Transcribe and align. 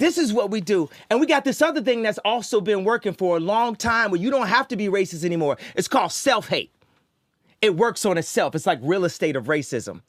This 0.00 0.16
is 0.16 0.32
what 0.32 0.50
we 0.50 0.62
do. 0.62 0.88
And 1.10 1.20
we 1.20 1.26
got 1.26 1.44
this 1.44 1.60
other 1.60 1.82
thing 1.82 2.00
that's 2.00 2.18
also 2.24 2.62
been 2.62 2.84
working 2.84 3.12
for 3.12 3.36
a 3.36 3.40
long 3.40 3.76
time 3.76 4.10
where 4.10 4.18
you 4.18 4.30
don't 4.30 4.46
have 4.46 4.66
to 4.68 4.76
be 4.76 4.86
racist 4.88 5.24
anymore. 5.24 5.58
It's 5.76 5.88
called 5.88 6.10
self 6.10 6.48
hate. 6.48 6.72
It 7.60 7.76
works 7.76 8.06
on 8.06 8.16
itself. 8.16 8.54
It's 8.54 8.66
like 8.66 8.78
real 8.82 9.04
estate 9.04 9.36
of 9.36 9.44
racism. 9.44 10.00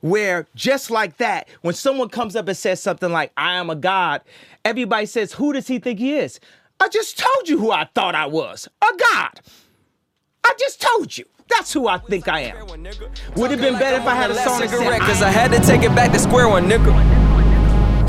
Where 0.00 0.46
just 0.54 0.92
like 0.92 1.16
that, 1.16 1.48
when 1.62 1.74
someone 1.74 2.10
comes 2.10 2.36
up 2.36 2.46
and 2.46 2.56
says 2.56 2.80
something 2.80 3.10
like, 3.10 3.32
I 3.36 3.54
am 3.54 3.70
a 3.70 3.74
God, 3.74 4.22
everybody 4.64 5.06
says, 5.06 5.32
Who 5.32 5.52
does 5.52 5.66
he 5.66 5.80
think 5.80 5.98
he 5.98 6.16
is? 6.16 6.38
I 6.78 6.88
just 6.88 7.18
told 7.18 7.48
you 7.48 7.58
who 7.58 7.72
I 7.72 7.88
thought 7.96 8.14
I 8.14 8.26
was 8.26 8.68
a 8.80 8.96
God. 9.12 9.40
I 10.44 10.54
just 10.60 10.80
told 10.80 11.18
you. 11.18 11.24
That's 11.48 11.72
who 11.72 11.88
I 11.88 11.98
think 11.98 12.28
I 12.28 12.40
am. 12.40 12.68
Would 13.34 13.50
have 13.50 13.60
been 13.60 13.80
better 13.80 13.96
if 13.96 14.06
I 14.06 14.14
had 14.14 14.30
a 14.30 14.36
song 14.36 14.60
that 14.60 14.70
said, 14.70 15.22
I 15.24 15.30
had 15.30 15.50
to 15.50 15.58
take 15.66 15.82
it 15.82 15.92
back 15.96 16.12
to 16.12 16.20
square 16.20 16.48
one, 16.48 16.68
nigga. 16.68 17.27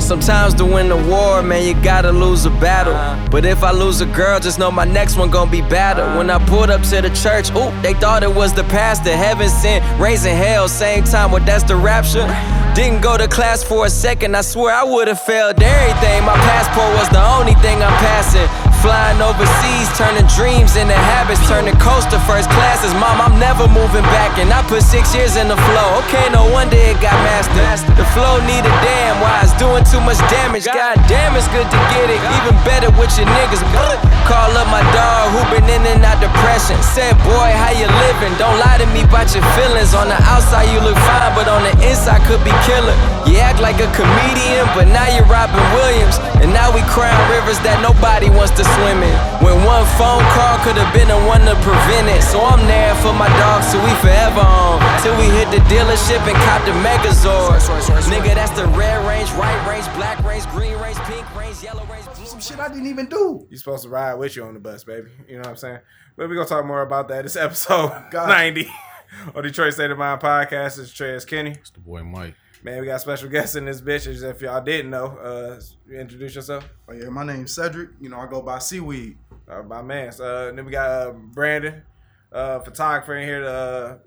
Sometimes 0.00 0.54
to 0.54 0.64
win 0.64 0.88
the 0.88 0.96
war, 0.96 1.42
man, 1.42 1.66
you 1.66 1.80
gotta 1.82 2.10
lose 2.10 2.44
a 2.44 2.50
battle. 2.50 2.94
But 3.30 3.44
if 3.44 3.62
I 3.62 3.70
lose 3.70 4.00
a 4.00 4.06
girl, 4.06 4.40
just 4.40 4.58
know 4.58 4.70
my 4.70 4.84
next 4.84 5.16
one 5.16 5.30
gon' 5.30 5.50
be 5.50 5.60
better. 5.62 6.04
When 6.16 6.30
I 6.30 6.44
pulled 6.46 6.70
up 6.70 6.82
to 6.82 7.00
the 7.00 7.10
church, 7.10 7.50
ooh, 7.50 7.70
they 7.82 7.94
thought 7.94 8.22
it 8.22 8.34
was 8.34 8.52
the 8.52 8.64
pastor. 8.64 9.16
Heaven 9.16 9.48
sent, 9.48 9.84
raising 10.00 10.36
hell, 10.36 10.68
same 10.68 11.04
time, 11.04 11.30
well, 11.30 11.44
that's 11.44 11.64
the 11.64 11.76
rapture. 11.76 12.26
Didn't 12.74 13.02
go 13.02 13.18
to 13.18 13.26
class 13.26 13.64
for 13.64 13.86
a 13.86 13.90
second, 13.90 14.36
I 14.36 14.42
swear 14.42 14.72
I 14.72 14.84
would've 14.84 15.20
failed 15.20 15.60
everything. 15.60 16.24
My 16.24 16.38
passport 16.46 16.94
was 16.94 17.08
the 17.10 17.18
only 17.18 17.54
thing 17.58 17.82
I'm 17.82 17.92
passing. 17.98 18.46
Flying 18.80 19.20
overseas, 19.20 19.90
turning 19.98 20.24
dreams 20.38 20.78
into 20.78 20.96
habits, 20.96 21.42
turning 21.44 21.76
coast 21.76 22.08
to 22.14 22.18
first 22.24 22.48
classes. 22.48 22.94
Mom, 22.96 23.20
I'm 23.20 23.36
never 23.36 23.68
moving 23.68 24.06
back, 24.14 24.38
and 24.40 24.48
I 24.48 24.62
put 24.64 24.80
six 24.80 25.12
years 25.12 25.36
in 25.36 25.52
the 25.52 25.58
flow. 25.68 25.88
Okay, 26.06 26.32
no 26.32 26.48
wonder 26.48 26.78
it 26.80 26.96
got 27.02 27.12
mastered. 27.26 27.60
The 27.98 28.06
flow 28.16 28.40
need 28.48 28.64
a 28.64 28.72
damn, 28.80 29.20
why 29.20 29.44
it's 29.44 29.52
doing 29.60 29.84
too 29.84 30.00
much 30.00 30.16
damage. 30.32 30.64
God 30.64 30.96
damn, 31.10 31.36
it's 31.36 31.50
good 31.52 31.68
to 31.68 31.78
get 31.92 32.08
it, 32.08 32.22
even 32.40 32.56
better 32.64 32.88
with 32.96 33.12
your 33.20 33.28
niggas. 33.28 33.60
Call 34.30 34.54
up 34.56 34.70
my 34.72 34.80
dog 34.94 35.34
who 35.34 35.42
been 35.52 35.66
in 35.68 35.82
and 35.90 36.00
out 36.06 36.22
depression. 36.22 36.80
Said, 36.80 37.18
boy, 37.26 37.50
how 37.60 37.74
you 37.74 37.84
living? 38.08 38.32
Don't 38.40 38.56
lie 38.62 38.78
to 38.78 38.86
me 38.96 39.04
about 39.04 39.28
your 39.34 39.44
feelings. 39.58 39.92
On 39.92 40.08
the 40.08 40.16
outside 40.24 40.70
you 40.72 40.80
look 40.80 40.96
fine, 41.04 41.34
but 41.36 41.52
on 41.52 41.66
the 41.66 41.74
inside 41.84 42.24
could 42.24 42.40
be 42.46 42.54
killer. 42.66 42.96
You 43.28 43.38
act 43.38 43.60
like 43.60 43.78
a 43.78 43.88
comedian, 43.94 44.66
but 44.74 44.88
now 44.90 45.06
you're 45.12 45.28
Robin 45.28 45.60
Williams. 45.78 46.18
And 46.42 46.50
now 46.52 46.72
we 46.72 46.80
crying 46.90 47.16
rivers 47.30 47.60
that 47.62 47.78
nobody 47.84 48.32
wants 48.32 48.52
to 48.56 48.64
swim 48.78 49.00
in. 49.04 49.16
When 49.44 49.56
one 49.62 49.84
phone 50.00 50.24
call 50.34 50.56
could 50.64 50.76
have 50.80 50.90
been 50.96 51.08
the 51.08 51.20
one 51.28 51.44
to 51.46 51.54
prevent 51.60 52.08
it. 52.08 52.22
So 52.24 52.40
I'm 52.40 52.64
there 52.66 52.94
for 53.04 53.12
my 53.12 53.28
dogs 53.38 53.70
till 53.70 53.82
we 53.84 53.92
forever 54.00 54.42
on. 54.42 54.80
Till 55.04 55.14
we 55.20 55.28
hit 55.30 55.48
the 55.52 55.62
dealership 55.68 56.20
and 56.24 56.36
cop 56.48 56.64
the 56.64 56.74
Megazord. 56.84 57.60
Nigga, 58.08 58.34
that's 58.34 58.52
the 58.58 58.66
red 58.74 58.98
range, 59.06 59.28
white 59.36 59.60
range, 59.68 59.86
black 59.96 60.18
range, 60.24 60.46
green 60.50 60.76
range, 60.80 60.98
pink 61.06 61.24
range, 61.36 61.62
yellow 61.62 61.84
range. 61.86 62.04
Blue. 62.16 62.26
Some 62.26 62.40
shit 62.40 62.58
I 62.58 62.68
didn't 62.68 62.86
even 62.88 63.06
do. 63.06 63.46
You 63.50 63.56
supposed 63.56 63.84
to 63.84 63.88
ride 63.88 64.14
with 64.14 64.36
you 64.36 64.44
on 64.44 64.54
the 64.54 64.60
bus, 64.60 64.84
baby. 64.84 65.08
You 65.28 65.34
know 65.36 65.40
what 65.40 65.48
I'm 65.48 65.56
saying? 65.56 65.78
But 66.16 66.28
we're 66.28 66.34
gonna 66.36 66.48
talk 66.48 66.64
more 66.66 66.82
about 66.82 67.08
that. 67.08 67.24
It's 67.24 67.36
episode 67.36 67.92
90 68.12 68.68
of 69.34 69.42
Detroit 69.42 69.74
State 69.74 69.90
of 69.90 69.98
Mind 69.98 70.20
podcast. 70.20 70.78
It's 70.78 70.92
Trez 70.92 71.26
Kenny. 71.26 71.52
It's 71.52 71.70
the 71.70 71.80
boy 71.80 72.02
Mike. 72.02 72.34
Man, 72.62 72.78
we 72.80 72.86
got 72.86 73.00
special 73.00 73.30
guests 73.30 73.56
in 73.56 73.64
this 73.64 73.80
bitch. 73.80 74.06
As 74.06 74.22
If 74.22 74.42
y'all 74.42 74.60
didn't 74.62 74.90
know, 74.90 75.06
uh, 75.06 75.60
introduce 75.90 76.34
yourself. 76.34 76.68
Oh 76.88 76.92
yeah, 76.92 77.08
my 77.08 77.24
name's 77.24 77.54
Cedric. 77.54 77.90
You 78.00 78.10
know, 78.10 78.18
I 78.18 78.26
go 78.26 78.42
by 78.42 78.58
Seaweed. 78.58 79.16
Uh, 79.48 79.62
my 79.62 79.80
man. 79.80 80.12
Uh, 80.20 80.52
then 80.52 80.66
we 80.66 80.70
got 80.70 80.90
uh, 80.90 81.12
Brandon, 81.12 81.82
uh, 82.30 82.58
photographer 82.60 83.16
in 83.16 83.26
here, 83.26 83.40
the 83.42 83.50
uh, 83.50 83.98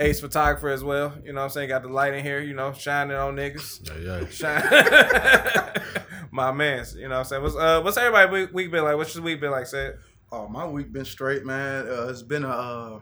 ace 0.00 0.20
photographer 0.20 0.68
as 0.68 0.82
well. 0.82 1.14
You 1.24 1.32
know 1.32 1.42
what 1.42 1.44
I'm 1.44 1.50
saying? 1.50 1.68
Got 1.68 1.82
the 1.82 1.90
light 1.90 2.14
in 2.14 2.24
here, 2.24 2.40
you 2.40 2.54
know, 2.54 2.72
shining 2.72 3.16
on 3.16 3.36
niggas. 3.36 3.86
Yeah, 3.86 4.20
yeah. 4.20 4.28
Shine. 5.90 6.02
my 6.32 6.50
man. 6.50 6.84
You 6.96 7.02
know 7.02 7.10
what 7.10 7.18
I'm 7.18 7.24
saying? 7.24 7.42
What's, 7.42 7.56
uh, 7.56 7.80
what's 7.82 7.96
everybody 7.96 8.32
week, 8.32 8.52
week 8.52 8.70
been 8.72 8.82
like? 8.82 8.96
What's 8.96 9.14
your 9.14 9.22
week 9.22 9.40
been 9.40 9.52
like, 9.52 9.66
said? 9.66 9.98
Oh, 10.32 10.48
my 10.48 10.66
week 10.66 10.92
been 10.92 11.04
straight, 11.04 11.44
man. 11.44 11.86
Uh, 11.86 12.08
it's 12.08 12.22
been 12.22 12.42
a 12.42 12.48
uh, 12.48 13.00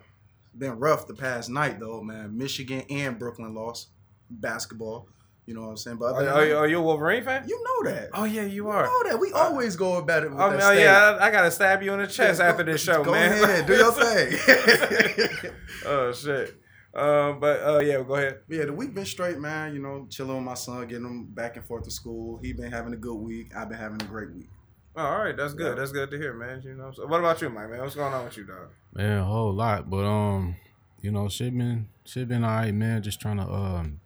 been 0.59 0.79
rough 0.79 1.07
the 1.07 1.15
past 1.15 1.49
night 1.49 1.81
though, 1.81 2.03
man. 2.03 2.37
Michigan 2.37 2.83
and 2.91 3.19
Brooklyn 3.19 3.55
lost 3.55 3.89
basketball. 4.31 5.09
You 5.47 5.55
know 5.55 5.63
what 5.63 5.69
I'm 5.71 5.77
saying? 5.79 5.97
But 5.97 6.15
Are, 6.15 6.29
are, 6.29 6.47
you, 6.47 6.57
are 6.57 6.69
you 6.69 6.79
a 6.79 6.83
Wolverine 6.83 7.25
fan? 7.25 7.45
You 7.49 7.61
know 7.65 7.91
that. 7.91 8.11
Oh 8.15 8.25
yeah, 8.25 8.45
you 8.45 8.69
are. 8.69 8.85
You 8.85 9.05
know 9.05 9.11
that. 9.11 9.19
We 9.21 9.33
always 9.33 9.75
go 9.75 9.97
about 9.97 10.23
it. 10.23 10.31
With 10.31 10.39
Oh, 10.41 10.51
that 10.51 10.63
oh 10.63 10.71
yeah, 10.73 11.19
I, 11.21 11.27
I 11.27 11.31
gotta 11.33 11.51
stab 11.51 11.83
you 11.83 11.93
in 11.93 12.01
the 12.01 12.07
chest 12.07 12.39
Yeah, 12.41 12.49
after 12.51 12.63
go- 12.63 12.71
this 12.73 12.83
show, 12.85 13.03
go 13.03 13.13
man. 13.13 13.43
ahead, 13.43 13.67
do 13.67 13.75
your 13.75 13.91
thing. 13.93 15.51
oh 15.87 16.13
shit. 16.13 16.57
Um, 16.95 17.39
but 17.41 17.61
uh, 17.63 17.81
yeah, 17.81 18.03
go 18.03 18.15
ahead. 18.15 18.41
Yeah, 18.49 18.67
the 18.67 18.73
week 18.73 18.95
been 18.95 19.05
straight, 19.07 19.39
man. 19.39 19.73
You 19.75 19.81
know, 19.81 20.07
chilling 20.09 20.37
with 20.37 20.45
my 20.45 20.55
son, 20.55 20.87
getting 20.89 21.05
him 21.07 21.27
back 21.27 21.57
and 21.57 21.65
forth 21.65 21.85
to 21.85 21.91
school. 21.91 22.39
He 22.43 22.53
been 22.53 22.71
having 22.71 22.93
a 22.93 22.97
good 22.97 23.15
week. 23.17 23.53
I've 23.57 23.69
been 23.69 23.79
having 23.79 24.01
a 24.03 24.05
great 24.07 24.33
week. 24.33 24.49
Oh, 24.97 25.05
all 25.05 25.19
right, 25.19 25.37
that's 25.37 25.55
good. 25.55 25.69
Yeah. 25.69 25.75
That's 25.75 25.93
good 25.93 26.11
to 26.11 26.19
hear, 26.19 26.35
man. 26.35 26.63
You 26.65 26.75
know, 26.75 26.91
so 26.93 27.07
what 27.07 27.21
about 27.21 27.41
you, 27.41 27.49
Mike? 27.49 27.71
Man, 27.71 27.81
what's 27.81 27.95
going 27.95 28.13
on 28.13 28.25
with 28.25 28.37
you, 28.37 28.45
dog? 28.45 28.69
Man, 28.93 29.19
a 29.19 29.25
whole 29.25 29.53
lot. 29.53 29.89
But 29.89 30.05
um, 30.05 30.57
you 31.01 31.11
know, 31.13 31.29
shit 31.29 31.57
been 31.57 31.89
shit 32.05 32.29
been 32.29 32.45
alright, 32.45 32.75
man. 32.75 33.03
Just 33.03 33.21
trying 33.21 33.37
to 33.39 33.45
um 33.45 34.01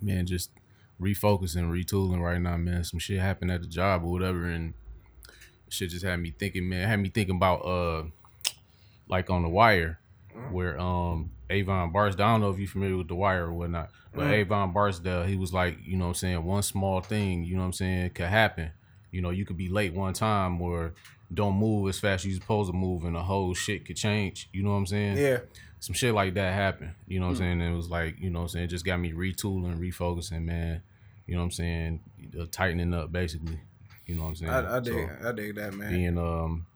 man, 0.00 0.26
just 0.26 0.50
refocusing, 1.00 1.70
retooling 1.70 2.20
right 2.20 2.40
now, 2.40 2.56
man. 2.56 2.84
Some 2.84 2.98
shit 3.00 3.20
happened 3.20 3.50
at 3.50 3.60
the 3.62 3.68
job 3.68 4.04
or 4.04 4.10
whatever, 4.12 4.44
and 4.44 4.74
shit 5.68 5.90
just 5.90 6.04
had 6.04 6.16
me 6.20 6.32
thinking, 6.38 6.68
man, 6.68 6.88
had 6.88 7.00
me 7.00 7.08
thinking 7.08 7.36
about 7.36 7.58
uh 7.58 8.04
like 9.08 9.30
on 9.30 9.42
the 9.42 9.48
wire 9.48 9.98
where 10.50 10.78
um 10.78 11.30
Avon 11.50 11.92
Barksdale, 11.92 12.26
I 12.26 12.32
don't 12.32 12.40
know 12.40 12.50
if 12.50 12.58
you're 12.58 12.68
familiar 12.68 12.96
with 12.96 13.08
the 13.08 13.14
wire 13.14 13.46
or 13.46 13.52
whatnot, 13.52 13.90
but 14.14 14.26
Mm. 14.26 14.32
Avon 14.32 14.72
Barksdale, 14.72 15.24
he 15.24 15.36
was 15.36 15.52
like, 15.52 15.78
you 15.84 15.96
know 15.96 16.06
what 16.06 16.08
I'm 16.10 16.14
saying, 16.14 16.44
one 16.44 16.62
small 16.62 17.00
thing, 17.00 17.44
you 17.44 17.54
know 17.54 17.60
what 17.60 17.66
I'm 17.66 17.72
saying, 17.72 18.10
could 18.10 18.26
happen. 18.26 18.70
You 19.12 19.22
know, 19.22 19.30
you 19.30 19.44
could 19.46 19.56
be 19.56 19.68
late 19.68 19.94
one 19.94 20.12
time 20.12 20.60
or 20.60 20.92
don't 21.32 21.54
move 21.56 21.88
as 21.88 21.98
fast 21.98 22.24
as 22.24 22.32
you're 22.32 22.40
supposed 22.40 22.70
to 22.70 22.76
move 22.76 23.04
and 23.04 23.14
the 23.14 23.22
whole 23.22 23.54
shit 23.54 23.84
could 23.86 23.96
change. 23.96 24.48
You 24.52 24.62
know 24.62 24.70
what 24.70 24.76
I'm 24.76 24.86
saying? 24.86 25.16
Yeah. 25.18 25.38
Some 25.86 25.94
shit 25.94 26.12
like 26.14 26.34
that 26.34 26.52
happened. 26.52 26.90
You 27.06 27.20
know 27.20 27.26
what 27.26 27.34
Mm. 27.34 27.36
I'm 27.36 27.38
saying? 27.42 27.60
And 27.62 27.72
it 27.72 27.76
was 27.76 27.88
like, 27.88 28.18
you 28.18 28.28
know 28.28 28.40
what 28.40 28.46
I'm 28.46 28.48
saying, 28.48 28.64
it 28.64 28.68
just 28.68 28.84
got 28.84 28.98
me 28.98 29.12
retooling, 29.12 29.78
refocusing, 29.78 30.42
man. 30.42 30.82
You 31.28 31.34
know 31.36 31.42
what 31.42 31.44
I'm 31.44 31.50
saying? 31.52 32.00
Uh, 32.36 32.46
tightening 32.50 32.92
up 32.92 33.12
basically. 33.12 33.60
You 34.04 34.16
know 34.16 34.22
what 34.22 34.28
I'm 34.30 34.34
saying? 34.34 34.50
I, 34.50 34.76
I 34.78 34.80
dig, 34.80 35.08
So, 35.22 35.28
I 35.28 35.32
dig 35.32 35.54
that, 35.54 35.74
man. 35.74 35.92
being 35.92 36.18
um 36.18 36.66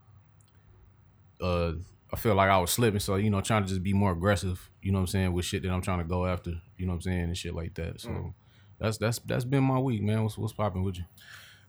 uh 1.41 1.73
I 2.13 2.17
feel 2.17 2.35
like 2.37 2.51
I 2.51 2.59
was 2.59 2.71
slipping, 2.71 3.01
so 3.01 3.17
you 3.17 3.31
know, 3.31 3.41
trying 3.41 3.63
to 3.65 3.69
just 3.69 3.83
be 3.83 3.93
more 3.93 4.13
aggressive, 4.13 4.69
you 4.81 4.93
know 4.93 4.99
what 4.99 5.03
I'm 5.03 5.07
saying, 5.09 5.33
with 5.33 5.45
shit 5.45 5.63
that 5.65 5.71
I'm 5.71 5.83
trying 5.83 5.99
to 5.99 6.05
go 6.05 6.25
after, 6.27 6.51
you 6.77 6.87
know 6.87 6.93
what 6.93 6.97
I'm 6.99 7.03
saying, 7.03 7.23
and 7.25 7.37
shit 7.37 7.55
like 7.55 7.75
that. 7.75 8.01
So 8.01 8.11
Mm. 8.11 8.35
that's 8.79 8.97
that's 8.99 9.19
that's 9.21 9.45
been 9.45 9.65
my 9.65 9.79
week, 9.81 10.03
man. 10.03 10.23
What's 10.23 10.39
what's 10.39 10.53
popping 10.53 10.85
with 10.85 10.99
you? 10.99 11.05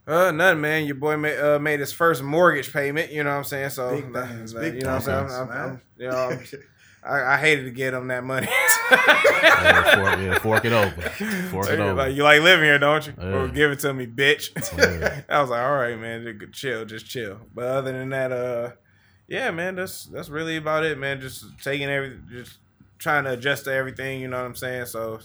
Uh, 0.07 0.31
nothing, 0.31 0.61
man. 0.61 0.85
Your 0.85 0.95
boy 0.95 1.15
made 1.17 1.39
uh, 1.39 1.57
made 1.59 1.79
his 1.79 1.91
first 1.93 2.21
mortgage 2.23 2.71
payment. 2.73 3.11
You 3.11 3.23
know 3.23 3.31
what 3.31 3.37
I'm 3.37 3.43
saying? 3.45 3.69
So, 3.69 3.91
Big 3.95 4.11
things, 4.13 4.53
that- 4.53 4.61
big 4.61 4.73
you 4.75 4.81
know 4.81 4.89
what 4.89 4.95
I'm 4.95 5.01
saying? 5.01 5.19
things, 5.27 5.33
I'm, 5.33 5.47
man. 5.49 5.57
I'm- 5.57 5.81
you 5.97 6.07
know, 6.09 6.17
I'm- 6.17 6.43
I, 7.03 7.33
I 7.33 7.37
hated 7.37 7.63
to 7.65 7.71
get 7.71 7.93
him 7.93 8.07
that 8.07 8.23
money. 8.23 8.47
Yeah, 8.91 9.95
fork, 9.95 10.19
yeah, 10.19 10.39
fork 10.39 10.65
it 10.65 10.73
over. 10.73 11.01
Fork 11.49 11.69
it 11.69 11.79
over. 11.79 11.93
Like 11.93 12.15
you 12.15 12.23
like 12.23 12.41
living 12.41 12.65
here, 12.65 12.79
don't 12.79 13.05
you? 13.05 13.13
Yeah. 13.17 13.25
Or 13.27 13.47
give 13.47 13.71
it 13.71 13.79
to 13.79 13.93
me, 13.93 14.05
bitch. 14.07 14.51
Yeah. 14.77 15.21
I 15.29 15.39
was 15.41 15.49
like, 15.49 15.61
all 15.61 15.77
right, 15.77 15.97
man, 15.97 16.37
just 16.39 16.53
chill, 16.53 16.85
just 16.85 17.05
chill. 17.05 17.39
But 17.53 17.65
other 17.65 17.91
than 17.93 18.09
that, 18.09 18.31
uh, 18.31 18.71
yeah, 19.27 19.51
man, 19.51 19.75
that's 19.75 20.05
that's 20.05 20.29
really 20.29 20.57
about 20.57 20.83
it, 20.83 20.97
man. 20.97 21.21
Just 21.21 21.45
taking 21.63 21.87
every, 21.87 22.19
just 22.29 22.57
trying 22.97 23.23
to 23.25 23.31
adjust 23.31 23.65
to 23.65 23.73
everything. 23.73 24.19
You 24.19 24.27
know 24.27 24.37
what 24.37 24.45
I'm 24.45 24.55
saying? 24.55 24.87
So, 24.87 25.19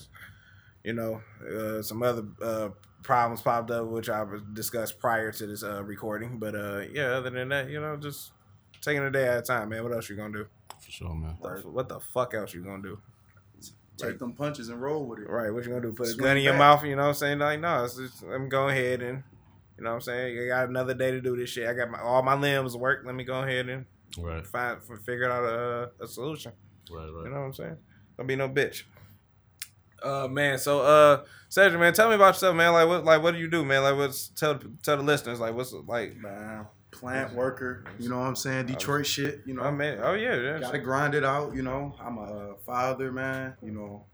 you 0.85 0.93
know, 0.93 1.21
uh, 1.45 1.83
some 1.83 2.03
other 2.03 2.25
uh, 2.41 2.69
problems 3.03 3.43
popped 3.43 3.71
up, 3.71 3.87
which 3.87 4.09
I 4.09 4.25
discussed 4.53 5.01
prior 5.01 5.33
to 5.33 5.47
this 5.47 5.65
uh, 5.65 5.83
recording. 5.83 6.39
But 6.39 6.55
uh, 6.55 6.83
yeah, 6.93 7.07
other 7.07 7.31
than 7.31 7.49
that, 7.49 7.69
you 7.69 7.81
know, 7.81 7.97
just 7.97 8.33
taking 8.81 9.03
a 9.03 9.11
day 9.11 9.27
at 9.27 9.39
a 9.39 9.43
time, 9.43 9.71
man. 9.71 9.83
What 9.83 9.93
else 9.93 10.09
you 10.09 10.17
gonna 10.17 10.33
do? 10.33 10.47
For 10.81 10.91
sure, 10.91 11.15
man. 11.15 11.37
What 11.41 11.63
the- 11.63 11.69
What 11.69 11.89
the 11.89 12.01
fuck 12.01 12.35
else 12.35 12.55
you 12.55 12.63
gonna 12.63 12.83
do? 12.83 12.99
Take 13.97 14.19
them 14.19 14.35
punches 14.35 14.69
and 14.69 14.81
roll 14.83 15.07
with 15.07 15.21
it. 15.21 15.29
Right, 15.29 15.51
what 15.51 15.65
you 15.65 15.71
gonna 15.71 15.81
do? 15.81 15.93
Put 15.95 16.09
a 16.11 16.15
gun 16.17 16.37
in 16.37 16.43
your 16.43 16.53
back. 16.53 16.59
mouth? 16.59 16.85
You 16.85 16.97
know 16.97 17.03
what 17.03 17.09
I'm 17.09 17.15
saying? 17.15 17.39
Like, 17.39 17.61
no, 17.61 17.85
it's 17.85 17.97
just, 17.97 18.23
I'm 18.25 18.49
going 18.51 18.77
ahead 18.77 19.01
and, 19.01 19.23
you 19.79 19.85
know 19.85 19.91
what 19.91 19.95
I'm 19.97 20.01
saying? 20.03 20.39
I 20.39 20.47
got 20.49 20.69
another 20.69 20.93
day 20.93 21.13
to 21.13 21.21
do 21.23 21.35
this 21.35 21.49
shit. 21.49 21.67
I 21.67 21.73
got 21.73 21.91
my 21.91 22.01
all 22.01 22.23
my 22.23 22.35
limbs 22.35 22.77
work. 22.77 23.05
Let 23.07 23.15
me 23.15 23.25
go 23.25 23.41
ahead 23.43 23.69
and 23.71 23.87
Right. 24.19 24.47
find 24.47 24.79
figure 25.07 25.31
out 25.31 25.45
a, 25.45 25.91
a 26.05 26.07
solution. 26.07 26.53
Right, 26.91 27.05
right. 27.11 27.25
You 27.25 27.31
know 27.31 27.41
what 27.41 27.47
I'm 27.47 27.53
saying? 27.55 27.77
Don't 28.19 28.27
be 28.27 28.37
no 28.37 28.49
bitch. 28.51 28.83
Uh 30.03 30.29
man, 30.29 30.59
so 30.59 30.81
uh 30.83 31.25
Cedric, 31.49 31.81
man, 31.81 31.95
tell 31.95 32.09
me 32.11 32.17
about 32.17 32.35
yourself, 32.35 32.55
man. 32.55 32.73
Like 32.75 32.87
what 32.87 33.05
like 33.05 33.23
what 33.23 33.33
do 33.33 33.39
you 33.41 33.49
do, 33.49 33.65
man? 33.65 33.83
Like 33.83 33.97
what's 33.97 34.29
tell 34.29 34.61
tell 34.83 34.99
the 34.99 35.03
listeners 35.03 35.41
like 35.41 35.55
what's 35.55 35.73
like 35.73 36.17
Man, 36.17 36.67
plant 36.99 37.35
worker. 37.35 37.85
You 37.99 38.09
know 38.09 38.19
what 38.19 38.27
I'm 38.27 38.37
saying? 38.37 38.67
Detroit 38.67 39.07
shit. 39.07 39.43
You 39.47 39.55
know. 39.55 39.63
Oh 39.63 39.71
man, 39.73 40.01
oh 40.03 40.15
yeah, 40.15 40.35
yeah. 40.35 40.59
Gotta 40.59 40.79
grind 40.79 41.15
it 41.15 41.25
out, 41.25 41.55
you 41.55 41.63
know. 41.63 41.95
I'm 42.01 42.19
a 42.19 42.23
uh, 42.23 42.55
father, 42.65 43.13
man. 43.13 43.55
You 43.63 43.73
know, 43.73 44.05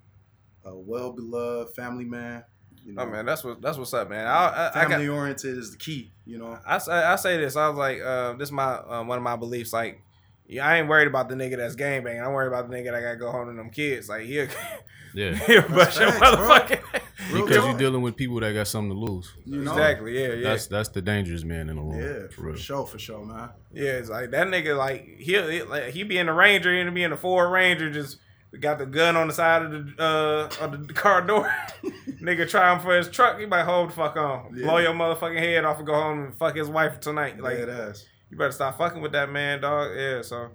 a 0.65 0.75
well 0.75 1.13
beloved 1.13 1.75
family 1.75 2.05
man. 2.05 2.45
You 2.85 2.95
know, 2.95 3.03
Oh 3.03 3.07
man, 3.07 3.25
that's 3.25 3.45
what 3.45 3.63
that's 3.63 3.79
what's 3.79 3.95
up, 3.95 4.11
man. 4.11 4.27
I 4.27 4.47
I, 4.49 4.69
I 4.71 4.83
got 4.83 4.91
family 4.91 5.09
oriented 5.09 5.57
is 5.57 5.71
the 5.71 5.77
key. 5.79 6.11
You 6.27 6.39
know, 6.39 6.59
I 6.67 6.79
say, 6.79 6.93
I 6.93 7.17
say 7.17 7.39
this. 7.39 7.57
I 7.57 7.69
was 7.69 7.79
like, 7.79 8.01
uh, 8.01 8.33
this 8.35 8.49
is 8.49 8.53
my 8.53 8.75
uh, 8.75 9.05
one 9.05 9.19
of 9.19 9.23
my 9.25 9.37
beliefs. 9.37 9.73
Like, 9.73 10.03
yeah, 10.47 10.67
I 10.67 10.79
ain't 10.79 10.89
worried 10.89 11.07
about 11.07 11.29
the 11.29 11.37
nigga 11.37 11.57
that's 11.57 11.77
gangbanging. 11.77 12.25
I'm 12.27 12.33
worried 12.33 12.49
about 12.49 12.69
the 12.69 12.77
nigga 12.77 12.91
that 12.93 13.01
gotta 13.01 13.17
go 13.17 13.31
home 13.31 13.49
to 13.49 13.55
them 13.55 13.71
kids. 13.71 14.09
Like, 14.09 14.23
he'll, 14.23 14.49
Yeah. 15.15 15.35
he'll 15.35 15.69
bust 15.69 16.01
your 16.01 16.11
motherfucking, 16.11 16.83
Real 16.93 17.02
because 17.33 17.57
you're 17.65 17.77
dealing 17.79 18.03
with 18.03 18.17
people 18.17 18.41
that 18.41 18.53
got 18.53 18.67
something 18.67 18.91
to 18.91 18.99
lose. 18.99 19.33
You 19.45 19.63
know? 19.63 19.73
Exactly. 19.73 20.21
Yeah. 20.21 20.33
Yeah. 20.35 20.49
That's 20.51 20.67
that's 20.67 20.89
the 20.89 21.03
dangerous 21.03 21.45
man 21.45 21.69
in 21.69 21.77
the 21.77 21.83
room. 21.83 22.01
Yeah, 22.01 22.29
for 22.29 22.53
for 22.53 22.57
sure, 22.59 22.87
for 22.87 22.99
sure, 22.99 23.25
man. 23.25 23.51
Yeah, 23.73 23.93
it's 23.93 24.09
like 24.11 24.31
that 24.33 24.47
nigga. 24.49 24.77
Like 24.77 25.07
he'll 25.19 25.69
like, 25.69 25.91
he 25.91 26.03
be 26.03 26.19
in 26.19 26.27
the 26.27 26.33
Ranger, 26.33 26.73
and 26.75 26.95
be 26.95 27.03
in 27.03 27.11
the 27.11 27.17
Ford 27.17 27.51
Ranger, 27.53 27.91
just 27.91 28.19
got 28.61 28.79
the 28.79 28.87
gun 28.87 29.17
on 29.17 29.29
the 29.29 29.33
side 29.33 29.63
of 29.63 29.71
the 29.97 30.03
uh 30.03 30.65
of 30.65 30.87
the 30.89 30.95
car 30.95 31.23
door. 31.23 31.51
nigga 32.23 32.49
trying 32.49 32.81
for 32.81 32.97
his 32.97 33.09
truck. 33.09 33.39
He 33.39 33.47
might 33.47 33.65
hold 33.65 33.91
the 33.91 33.95
fuck 33.95 34.17
on, 34.17 34.55
Yeah. 34.55 34.67
blow 34.67 34.79
your 34.79 34.93
motherfucking 34.93 35.39
head 35.39 35.65
off, 35.65 35.79
and 35.79 35.87
go 35.87 35.95
home 35.95 36.25
and 36.25 36.35
fuck 36.37 36.57
his 36.57 36.69
wife 36.69 37.01
tonight. 37.01 37.41
Like 37.41 37.59
Like 37.61 37.69
ass. 37.69 38.05
you 38.31 38.37
better 38.37 38.53
stop 38.53 38.79
fucking 38.79 39.01
with 39.03 39.13
that 39.13 39.31
man, 39.31 39.61
dog. 39.63 39.91
Yeah. 39.97 40.23
So, 40.23 40.51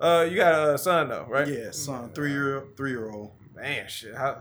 uh, 0.00 0.26
you 0.28 0.36
got 0.36 0.74
a 0.74 0.78
son 0.78 1.08
though, 1.10 1.26
right? 1.28 1.46
Yeah, 1.46 1.70
son, 1.72 2.10
three 2.14 2.32
year 2.32 2.64
three 2.76 2.90
year 2.90 3.10
old. 3.10 3.32
Man, 3.54 3.86
shit. 3.88 4.14
How 4.14 4.40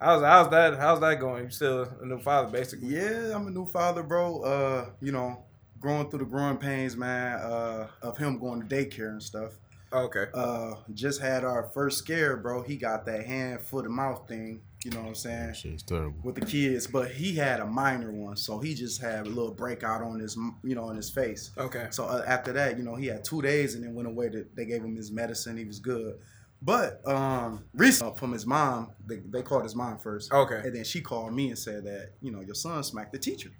how's 0.00 0.22
how's 0.22 0.50
that 0.50 0.78
how's 0.78 1.00
that 1.00 1.20
going? 1.20 1.44
You 1.44 1.50
still 1.50 1.88
a 2.00 2.06
new 2.06 2.18
father, 2.18 2.50
basically. 2.50 2.88
Yeah, 2.88 3.32
I'm 3.34 3.46
a 3.46 3.50
new 3.50 3.66
father, 3.66 4.02
bro. 4.02 4.42
Uh, 4.42 4.86
you 5.00 5.12
know, 5.12 5.44
growing 5.78 6.10
through 6.10 6.20
the 6.20 6.24
growing 6.24 6.56
pains, 6.56 6.96
man, 6.96 7.38
uh, 7.40 7.88
of 8.02 8.16
him 8.18 8.38
going 8.38 8.66
to 8.66 8.66
daycare 8.66 9.10
and 9.10 9.22
stuff. 9.22 9.58
Okay. 9.92 10.26
Uh, 10.32 10.74
just 10.94 11.20
had 11.20 11.44
our 11.44 11.64
first 11.74 11.98
scare, 11.98 12.36
bro. 12.36 12.62
He 12.62 12.76
got 12.76 13.04
that 13.06 13.26
hand, 13.26 13.60
foot, 13.60 13.84
and 13.84 13.94
mouth 13.94 14.28
thing. 14.28 14.60
You 14.84 14.92
know 14.92 15.00
what 15.00 15.08
I'm 15.08 15.14
saying? 15.14 15.46
That 15.48 15.56
shit's 15.56 15.82
terrible. 15.82 16.14
With 16.22 16.36
the 16.36 16.46
kids, 16.46 16.86
but 16.86 17.10
he 17.10 17.34
had 17.34 17.60
a 17.60 17.66
minor 17.66 18.12
one, 18.12 18.36
so 18.36 18.60
he 18.60 18.74
just 18.74 19.00
had 19.02 19.26
a 19.26 19.28
little 19.28 19.52
breakout 19.52 20.00
on 20.00 20.20
his, 20.20 20.36
you 20.62 20.74
know, 20.74 20.84
on 20.84 20.96
his 20.96 21.10
face. 21.10 21.50
Okay. 21.58 21.88
So 21.90 22.04
uh, 22.04 22.24
after 22.26 22.52
that, 22.52 22.78
you 22.78 22.84
know, 22.84 22.94
he 22.94 23.06
had 23.06 23.24
two 23.24 23.42
days 23.42 23.74
and 23.74 23.84
then 23.84 23.94
went 23.94 24.08
away. 24.08 24.30
To, 24.30 24.46
they 24.54 24.64
gave 24.64 24.82
him 24.82 24.96
his 24.96 25.10
medicine. 25.10 25.56
He 25.56 25.64
was 25.64 25.80
good. 25.80 26.18
But 26.62 27.06
um, 27.08 27.64
recently 27.74 28.16
from 28.16 28.32
his 28.32 28.46
mom, 28.46 28.92
they, 29.06 29.16
they 29.16 29.42
called 29.42 29.62
his 29.62 29.74
mom 29.74 29.98
first. 29.98 30.32
Okay. 30.32 30.60
And 30.62 30.76
then 30.76 30.84
she 30.84 31.00
called 31.00 31.32
me 31.32 31.48
and 31.48 31.58
said 31.58 31.84
that, 31.84 32.12
you 32.20 32.30
know, 32.30 32.40
your 32.40 32.54
son 32.54 32.82
smacked 32.82 33.12
the 33.12 33.18
teacher. 33.18 33.50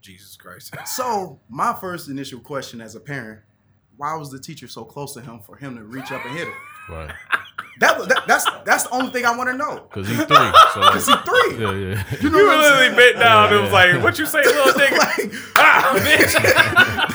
Jesus 0.00 0.36
Christ. 0.36 0.74
So 0.86 1.40
my 1.48 1.74
first 1.74 2.08
initial 2.08 2.40
question 2.40 2.80
as 2.80 2.94
a 2.94 3.00
parent, 3.00 3.40
why 3.96 4.14
was 4.16 4.30
the 4.30 4.38
teacher 4.38 4.68
so 4.68 4.84
close 4.84 5.14
to 5.14 5.20
him 5.20 5.40
for 5.40 5.56
him 5.56 5.76
to 5.76 5.84
reach 5.84 6.10
up 6.12 6.24
and 6.24 6.36
hit 6.36 6.46
him? 6.46 6.54
Right. 6.88 7.10
That, 7.80 7.98
was- 7.98 8.08
that 8.08 8.22
that's 8.26 8.46
that's 8.64 8.84
the 8.84 8.94
only 8.94 9.10
thing 9.10 9.26
I 9.26 9.36
want 9.36 9.50
to 9.50 9.56
know. 9.56 9.80
Cause 9.90 10.08
he's 10.08 10.16
three. 10.16 10.26
So 10.36 10.80
like, 10.80 10.92
Cause 10.94 11.06
he 11.06 11.14
three. 11.14 11.60
yeah, 11.60 11.72
yeah. 11.72 12.04
You 12.22 12.30
know 12.30 12.38
You 12.38 12.46
what 12.46 12.58
literally 12.58 12.84
saying? 12.86 12.96
bit 12.96 13.18
down 13.18 13.52
and 13.52 13.62
was 13.64 13.72
like, 13.72 14.02
"What 14.02 14.18
you 14.18 14.24
say, 14.26 14.42
little 14.44 14.72
nigga?" 14.80 14.98
Like, 14.98 15.32
ah, 15.56 15.98
bitch. 15.98 16.34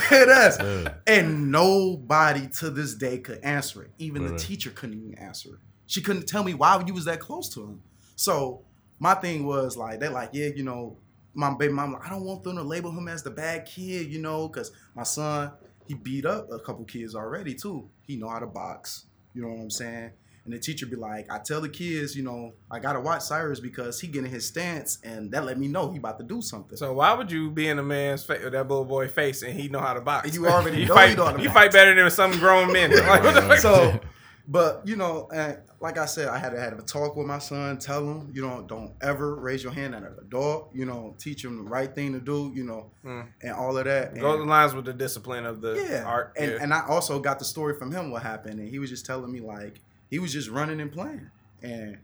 dead 0.09 0.29
ass. 0.29 0.57
Yeah. 0.61 0.93
And 1.07 1.51
nobody 1.51 2.47
to 2.59 2.69
this 2.69 2.93
day 2.95 3.17
could 3.17 3.39
answer 3.43 3.83
it. 3.83 3.91
Even 3.97 4.25
the 4.25 4.37
teacher 4.37 4.69
couldn't 4.69 4.97
even 4.97 5.17
answer 5.17 5.49
it. 5.49 5.59
She 5.87 6.01
couldn't 6.01 6.27
tell 6.27 6.43
me 6.43 6.53
why 6.53 6.81
you 6.85 6.93
was 6.93 7.05
that 7.05 7.19
close 7.19 7.49
to 7.55 7.61
him. 7.63 7.81
So 8.15 8.61
my 8.99 9.13
thing 9.15 9.45
was 9.45 9.75
like, 9.77 9.99
they're 9.99 10.09
like, 10.11 10.29
yeah, 10.33 10.47
you 10.55 10.63
know, 10.63 10.97
my 11.33 11.53
baby 11.55 11.73
mom, 11.73 11.97
I 12.03 12.09
don't 12.09 12.23
want 12.23 12.43
them 12.43 12.55
to 12.57 12.61
label 12.63 12.91
him 12.91 13.07
as 13.07 13.23
the 13.23 13.31
bad 13.31 13.65
kid, 13.65 14.07
you 14.11 14.19
know, 14.19 14.47
because 14.47 14.71
my 14.95 15.03
son, 15.03 15.51
he 15.87 15.95
beat 15.95 16.25
up 16.25 16.51
a 16.51 16.59
couple 16.59 16.85
kids 16.85 17.15
already 17.15 17.55
too. 17.55 17.89
He 18.05 18.15
know 18.15 18.29
how 18.29 18.39
to 18.39 18.45
box. 18.47 19.05
You 19.33 19.41
know 19.41 19.47
what 19.49 19.59
I'm 19.61 19.69
saying? 19.69 20.11
And 20.43 20.53
the 20.53 20.57
teacher 20.59 20.88
be 20.88 20.95
like, 20.95 21.31
I 21.31 21.38
tell 21.38 21.61
the 21.61 21.69
kids, 21.69 22.15
you 22.15 22.23
know, 22.23 22.53
I 22.71 22.79
gotta 22.79 22.99
watch 22.99 23.21
Cyrus 23.21 23.59
because 23.59 23.99
he 24.01 24.07
getting 24.07 24.31
his 24.31 24.47
stance, 24.47 24.97
and 25.03 25.31
that 25.31 25.45
let 25.45 25.59
me 25.59 25.67
know 25.67 25.91
he 25.91 25.97
about 25.99 26.17
to 26.17 26.23
do 26.25 26.41
something. 26.41 26.77
So 26.77 26.93
why 26.93 27.13
would 27.13 27.31
you 27.31 27.51
be 27.51 27.67
in 27.67 27.77
a 27.77 27.83
man's 27.83 28.23
face, 28.23 28.43
with 28.43 28.53
that 28.53 28.67
little 28.67 28.85
boy 28.85 29.07
face, 29.07 29.43
and 29.43 29.53
he 29.53 29.69
know 29.69 29.79
how 29.79 29.93
to 29.93 30.01
box? 30.01 30.33
You 30.33 30.47
already 30.47 30.79
you 30.81 30.85
know 30.88 30.95
fight, 30.95 31.09
he 31.11 31.15
know 31.15 31.25
how 31.25 31.33
to 31.33 31.41
You 31.43 31.49
box. 31.49 31.59
fight 31.59 31.71
better 31.71 31.93
than 31.93 32.09
some 32.09 32.31
grown 32.39 32.73
men. 32.73 32.89
Like, 33.07 33.23
what 33.23 33.35
the 33.35 33.41
fuck? 33.43 33.57
so 33.59 33.99
but 34.47 34.81
you 34.85 34.95
know 34.95 35.29
and 35.31 35.59
like 35.79 35.99
i 35.99 36.05
said 36.05 36.27
i 36.27 36.35
had 36.38 36.49
to 36.49 36.59
have 36.59 36.77
a 36.79 36.81
talk 36.81 37.15
with 37.15 37.27
my 37.27 37.38
son 37.38 37.77
tell 37.77 37.99
him 38.09 38.31
you 38.33 38.41
know 38.41 38.65
don't 38.67 38.91
ever 38.99 39.35
raise 39.35 39.61
your 39.63 39.71
hand 39.71 39.93
at 39.93 40.01
an 40.01 40.15
adult 40.19 40.71
you 40.73 40.83
know 40.83 41.13
teach 41.19 41.45
him 41.45 41.57
the 41.63 41.69
right 41.69 41.93
thing 41.93 42.11
to 42.11 42.19
do 42.19 42.51
you 42.55 42.63
know 42.63 42.89
Mm. 43.05 43.27
and 43.43 43.51
all 43.53 43.77
of 43.77 43.85
that 43.85 44.15
Goes 44.15 44.33
and, 44.33 44.43
in 44.43 44.49
lines 44.49 44.73
with 44.73 44.85
the 44.85 44.93
discipline 44.93 45.45
of 45.45 45.61
the 45.61 45.75
yeah 45.88 46.03
art. 46.05 46.33
and, 46.38 46.51
yeah. 46.53 46.57
and 46.59 46.73
i 46.73 46.83
also 46.88 47.19
got 47.19 47.38
the 47.38 47.45
story 47.45 47.75
from 47.77 47.91
him 47.91 48.09
what 48.09 48.23
happened 48.23 48.59
and 48.59 48.67
he 48.67 48.79
was 48.79 48.89
just 48.89 49.05
telling 49.05 49.31
me 49.31 49.41
like 49.41 49.79
he 50.11 50.19
was 50.19 50.31
just 50.31 50.49
running 50.49 50.79
and 50.79 50.91
playing. 50.91 51.31
And 51.63 51.97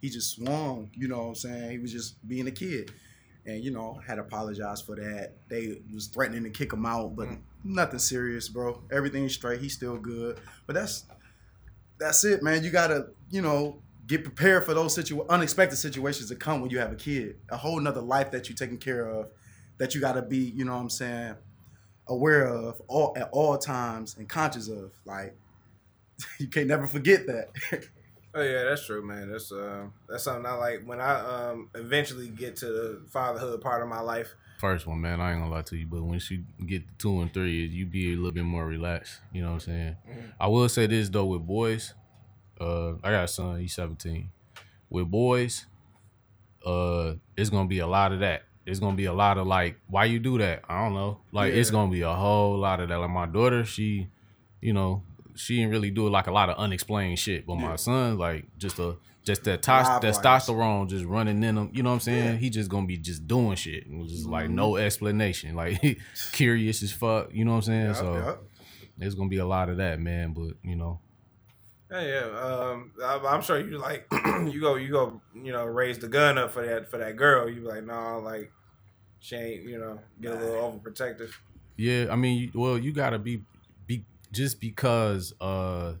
he 0.00 0.08
just 0.10 0.36
swung 0.36 0.90
you 0.94 1.08
know 1.08 1.18
what 1.22 1.28
i'm 1.28 1.34
saying? 1.34 1.70
He 1.72 1.78
was 1.78 1.90
just 1.92 2.26
being 2.28 2.46
a 2.46 2.52
kid. 2.52 2.92
And 3.46 3.62
you 3.64 3.72
know 3.72 4.00
had 4.06 4.18
apologized 4.20 4.86
for 4.86 4.94
that. 4.96 5.32
They 5.48 5.80
was 5.92 6.06
threatening 6.06 6.44
to 6.44 6.50
kick 6.50 6.72
him 6.72 6.86
out 6.86 7.16
but 7.16 7.28
Mm. 7.28 7.38
nothing 7.64 7.98
serious 7.98 8.48
bro. 8.48 8.80
Everything's 8.92 9.34
straight. 9.34 9.60
He's 9.60 9.72
still 9.74 9.96
good. 9.96 10.38
But 10.66 10.74
that's 10.74 11.04
that's 11.98 12.24
it 12.24 12.42
man. 12.42 12.62
You 12.64 12.70
gotta 12.70 13.08
you 13.30 13.42
know 13.42 13.80
get 14.06 14.22
prepared 14.22 14.64
for 14.66 14.74
those 14.74 14.94
situ- 14.94 15.24
unexpected 15.30 15.76
situations 15.76 16.28
that 16.28 16.38
come 16.38 16.60
when 16.60 16.70
you 16.70 16.78
have 16.78 16.92
a 16.92 16.96
kid. 16.96 17.36
A 17.48 17.56
whole 17.56 17.80
nother 17.80 18.02
life 18.02 18.30
that 18.32 18.48
you're 18.48 18.56
taking 18.56 18.76
care 18.78 19.06
of 19.08 19.28
that 19.78 19.94
you 19.94 20.00
gotta 20.00 20.22
be 20.22 20.38
you 20.38 20.64
know 20.64 20.74
what 20.74 20.80
i'm 20.82 20.90
saying 20.90 21.34
aware 22.08 22.46
of 22.46 22.80
all 22.86 23.14
at 23.16 23.28
all 23.32 23.56
times 23.56 24.16
and 24.18 24.28
conscious 24.28 24.68
of. 24.68 24.92
Like 25.06 25.34
you 26.38 26.48
can't 26.48 26.68
never 26.68 26.86
forget 26.86 27.26
that 27.26 27.88
Oh 28.36 28.42
yeah, 28.42 28.64
that's 28.64 28.84
true, 28.84 29.00
man. 29.00 29.30
That's 29.30 29.52
uh, 29.52 29.84
that's 30.08 30.24
something 30.24 30.44
I 30.44 30.54
like. 30.54 30.82
When 30.84 31.00
I 31.00 31.20
um 31.20 31.70
eventually 31.72 32.26
get 32.26 32.56
to 32.56 32.66
the 32.66 33.02
fatherhood 33.08 33.60
part 33.60 33.80
of 33.80 33.88
my 33.88 34.00
life, 34.00 34.34
First 34.58 34.86
one, 34.86 35.00
man, 35.00 35.20
I 35.20 35.32
ain't 35.32 35.40
gonna 35.40 35.52
lie 35.52 35.62
to 35.62 35.76
you, 35.76 35.86
but 35.86 36.02
once 36.02 36.30
you 36.30 36.44
get 36.66 36.82
to 36.86 36.94
two 36.96 37.20
and 37.20 37.32
three, 37.32 37.66
you 37.66 37.86
be 37.86 38.12
a 38.12 38.16
little 38.16 38.32
bit 38.32 38.44
more 38.44 38.66
relaxed. 38.66 39.20
You 39.32 39.42
know 39.42 39.48
what 39.48 39.54
I'm 39.54 39.60
saying? 39.60 39.96
I 40.40 40.46
will 40.48 40.68
say 40.68 40.86
this 40.86 41.08
though, 41.08 41.26
with 41.26 41.46
boys, 41.46 41.94
uh, 42.60 42.92
I 43.02 43.10
got 43.10 43.24
a 43.24 43.28
son, 43.28 43.60
he's 43.60 43.74
17. 43.74 44.30
With 44.88 45.10
boys, 45.10 45.66
uh, 46.64 47.14
it's 47.36 47.50
gonna 47.50 47.68
be 47.68 47.80
a 47.80 47.86
lot 47.86 48.12
of 48.12 48.20
that. 48.20 48.44
It's 48.64 48.80
gonna 48.80 48.96
be 48.96 49.04
a 49.04 49.12
lot 49.12 49.38
of 49.38 49.46
like, 49.46 49.76
why 49.88 50.06
you 50.06 50.18
do 50.18 50.38
that? 50.38 50.62
I 50.68 50.82
don't 50.84 50.94
know. 50.94 51.20
Like, 51.30 51.52
it's 51.52 51.70
gonna 51.70 51.92
be 51.92 52.02
a 52.02 52.14
whole 52.14 52.56
lot 52.56 52.80
of 52.80 52.88
that. 52.88 52.96
Like 52.96 53.10
my 53.10 53.26
daughter, 53.26 53.64
she, 53.64 54.08
you 54.60 54.72
know, 54.72 55.02
she 55.36 55.56
didn't 55.56 55.70
really 55.70 55.90
do 55.90 56.08
like 56.08 56.26
a 56.26 56.32
lot 56.32 56.48
of 56.50 56.56
unexplained 56.58 57.18
shit. 57.18 57.46
But 57.46 57.56
my 57.56 57.76
son, 57.76 58.18
like, 58.18 58.46
just 58.58 58.78
a 58.78 58.96
just 59.24 59.44
that 59.44 59.62
tos- 59.62 59.88
testosterone 60.04 60.88
just 60.88 61.04
running 61.06 61.42
in 61.42 61.56
him. 61.56 61.70
You 61.72 61.82
know 61.82 61.88
what 61.90 61.94
I'm 61.94 62.00
saying? 62.00 62.38
He 62.38 62.50
just 62.50 62.68
gonna 62.70 62.86
be 62.86 62.98
just 62.98 63.26
doing 63.26 63.56
shit 63.56 63.86
and 63.86 64.06
just 64.08 64.26
like 64.26 64.46
Mm-hmm. 64.46 64.54
no 64.56 64.76
explanation. 64.76 65.54
Like 65.56 65.98
curious 66.32 66.82
as 66.82 66.92
fuck. 66.92 67.30
You 67.32 67.44
know 67.44 67.52
what 67.52 67.56
I'm 67.58 67.62
saying? 67.62 67.94
so 67.94 68.14
Yup, 68.14 68.24
yup. 68.26 68.44
there's 68.98 69.14
gonna 69.14 69.28
be 69.30 69.38
a 69.38 69.46
lot 69.46 69.68
of 69.70 69.78
that, 69.78 69.98
man. 69.98 70.32
But 70.34 70.54
you 70.62 70.76
know, 70.76 71.00
yeah, 71.90 72.02
yeah. 72.02 72.38
Um, 72.38 72.92
I, 73.02 73.18
I'm 73.28 73.40
sure 73.42 73.58
you 73.58 73.78
like 73.78 74.06
you 74.26 74.60
go, 74.60 74.74
you 74.76 74.90
go, 74.90 75.20
you 75.34 75.52
know, 75.52 75.64
raise 75.64 75.98
the 75.98 76.08
gun 76.08 76.36
up 76.38 76.52
for 76.52 76.64
that 76.66 76.90
for 76.90 76.98
that 76.98 77.16
girl. 77.16 77.48
You 77.48 77.60
be 77.62 77.66
like, 77.66 77.84
no, 77.84 78.18
like 78.20 78.52
she 79.20 79.36
ain't, 79.36 79.62
you 79.64 79.78
know, 79.78 79.98
get 80.20 80.32
a 80.32 80.38
little 80.38 80.80
overprotective. 80.84 81.30
Yeah, 81.76 82.06
I 82.10 82.16
mean, 82.16 82.52
well, 82.54 82.76
you 82.78 82.92
gotta 82.92 83.18
be, 83.18 83.36
be 83.36 83.44
just 84.34 84.60
because, 84.60 85.32
uh, 85.40 85.94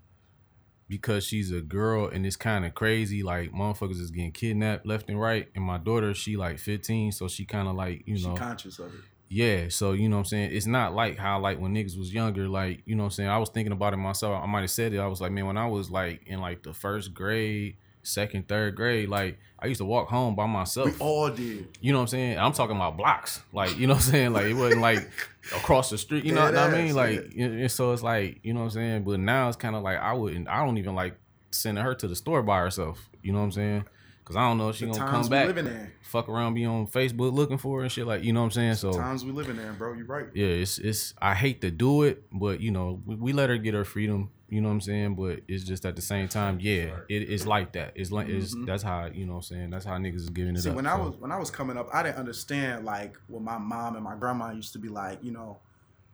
because 0.88 1.24
she's 1.24 1.50
a 1.50 1.60
girl 1.60 2.08
and 2.08 2.26
it's 2.26 2.36
kind 2.36 2.64
of 2.64 2.74
crazy. 2.74 3.22
Like 3.22 3.52
motherfuckers 3.52 4.00
is 4.00 4.10
getting 4.10 4.32
kidnapped 4.32 4.86
left 4.86 5.08
and 5.08 5.20
right, 5.20 5.48
and 5.54 5.64
my 5.64 5.78
daughter, 5.78 6.12
she 6.14 6.36
like 6.36 6.58
15, 6.58 7.12
so 7.12 7.28
she 7.28 7.44
kind 7.44 7.68
of 7.68 7.74
like 7.74 8.02
you 8.06 8.16
she 8.16 8.26
know, 8.26 8.34
conscious 8.34 8.78
of 8.78 8.94
it 8.94 9.00
yeah. 9.34 9.68
So 9.68 9.92
you 9.92 10.08
know 10.08 10.16
what 10.16 10.20
I'm 10.20 10.26
saying. 10.26 10.50
It's 10.52 10.66
not 10.66 10.94
like 10.94 11.18
how 11.18 11.40
like 11.40 11.58
when 11.58 11.74
niggas 11.74 11.98
was 11.98 12.12
younger, 12.12 12.48
like 12.48 12.82
you 12.86 12.94
know 12.94 13.02
what 13.04 13.08
I'm 13.08 13.12
saying. 13.12 13.28
I 13.28 13.38
was 13.38 13.48
thinking 13.48 13.72
about 13.72 13.92
it 13.92 13.96
myself. 13.96 14.40
I 14.42 14.46
might 14.46 14.60
have 14.60 14.70
said 14.70 14.92
it. 14.92 14.98
I 14.98 15.06
was 15.06 15.20
like, 15.20 15.32
man, 15.32 15.46
when 15.46 15.58
I 15.58 15.66
was 15.66 15.90
like 15.90 16.26
in 16.26 16.40
like 16.40 16.62
the 16.62 16.72
first 16.72 17.14
grade, 17.14 17.76
second, 18.04 18.46
third 18.48 18.76
grade, 18.76 19.08
like 19.08 19.38
I 19.58 19.66
used 19.66 19.78
to 19.78 19.84
walk 19.84 20.08
home 20.08 20.34
by 20.36 20.46
myself. 20.46 20.86
we 20.86 20.94
all 21.04 21.30
did 21.30 21.66
You 21.80 21.92
know 21.92 21.98
what 21.98 22.02
I'm 22.02 22.08
saying? 22.08 22.38
I'm 22.38 22.52
talking 22.52 22.76
about 22.76 22.96
blocks. 22.96 23.42
Like, 23.52 23.76
you 23.78 23.86
know 23.86 23.94
what 23.94 24.04
I'm 24.04 24.10
saying? 24.12 24.32
Like 24.32 24.46
it 24.46 24.54
wasn't 24.54 24.82
like 24.82 25.10
across 25.56 25.90
the 25.90 25.98
street. 25.98 26.24
You 26.24 26.32
know 26.34 26.50
Dead 26.50 26.54
what 26.70 26.74
I 26.74 26.82
mean? 26.82 26.94
Like 26.94 27.32
and- 27.36 27.60
and 27.60 27.70
so 27.70 27.92
it's 27.92 28.02
like, 28.02 28.40
you 28.42 28.52
know 28.54 28.60
what 28.60 28.66
I'm 28.66 28.70
saying? 28.70 29.04
But 29.04 29.20
now 29.20 29.48
it's 29.48 29.56
kind 29.56 29.74
of 29.74 29.82
like 29.82 29.98
I 29.98 30.12
wouldn't 30.12 30.48
I 30.48 30.64
don't 30.64 30.78
even 30.78 30.94
like 30.94 31.16
sending 31.50 31.82
her 31.84 31.94
to 31.94 32.08
the 32.08 32.16
store 32.16 32.42
by 32.42 32.58
herself. 32.60 33.08
You 33.22 33.32
know 33.32 33.38
what 33.38 33.44
I'm 33.46 33.52
saying? 33.52 33.84
Cause 34.24 34.36
I 34.36 34.48
don't 34.48 34.56
know 34.56 34.70
if 34.70 34.76
she 34.76 34.86
the 34.86 34.92
gonna 34.92 35.10
come 35.10 35.28
back. 35.28 35.46
living 35.48 35.66
in 35.66 35.92
Fuck 36.00 36.30
around, 36.30 36.54
be 36.54 36.64
on 36.64 36.86
Facebook 36.86 37.34
looking 37.34 37.58
for 37.58 37.78
her 37.78 37.82
and 37.82 37.92
shit. 37.92 38.06
Like, 38.06 38.24
you 38.24 38.32
know 38.32 38.40
what 38.40 38.46
I'm 38.46 38.50
saying? 38.52 38.74
So 38.76 38.92
times 38.92 39.22
we 39.22 39.32
living 39.32 39.58
in 39.58 39.74
bro 39.74 39.92
you 39.92 40.04
right 40.04 40.26
yeah, 40.32 40.46
it's 40.46 40.78
it's 40.78 41.12
I 41.20 41.34
hate 41.34 41.60
to 41.60 41.70
do 41.70 42.04
it, 42.04 42.22
but 42.32 42.60
you 42.60 42.70
know, 42.70 43.02
we, 43.04 43.16
we 43.16 43.32
let 43.34 43.50
her 43.50 43.58
get 43.58 43.74
her 43.74 43.84
freedom. 43.84 44.30
You 44.48 44.60
know 44.60 44.68
what 44.68 44.74
I'm 44.74 44.80
saying? 44.80 45.14
But 45.16 45.40
it's 45.48 45.64
just 45.64 45.84
at 45.84 45.96
the 45.96 46.02
same 46.02 46.28
time, 46.28 46.58
yeah, 46.60 47.00
it, 47.08 47.28
it's 47.30 47.46
like 47.46 47.72
that. 47.72 47.92
It's 47.96 48.12
like 48.12 48.28
it's 48.28 48.54
mm-hmm. 48.54 48.64
that's 48.64 48.82
how 48.82 49.06
you 49.06 49.26
know 49.26 49.32
what 49.32 49.38
I'm 49.38 49.42
saying. 49.42 49.70
That's 49.70 49.84
how 49.84 49.96
niggas 49.96 50.16
is 50.16 50.30
giving 50.30 50.54
it 50.54 50.62
See, 50.62 50.70
up. 50.70 50.76
when 50.76 50.86
I 50.86 50.96
was 50.96 51.16
when 51.16 51.30
I 51.32 51.38
was 51.38 51.50
coming 51.50 51.76
up, 51.76 51.88
I 51.92 52.02
didn't 52.02 52.16
understand 52.16 52.86
like 52.86 53.18
what 53.26 53.42
my 53.42 53.58
mom 53.58 53.96
and 53.96 54.04
my 54.04 54.14
grandma 54.14 54.52
used 54.52 54.72
to 54.74 54.78
be 54.78 54.88
like. 54.88 55.22
You 55.22 55.32
know, 55.32 55.58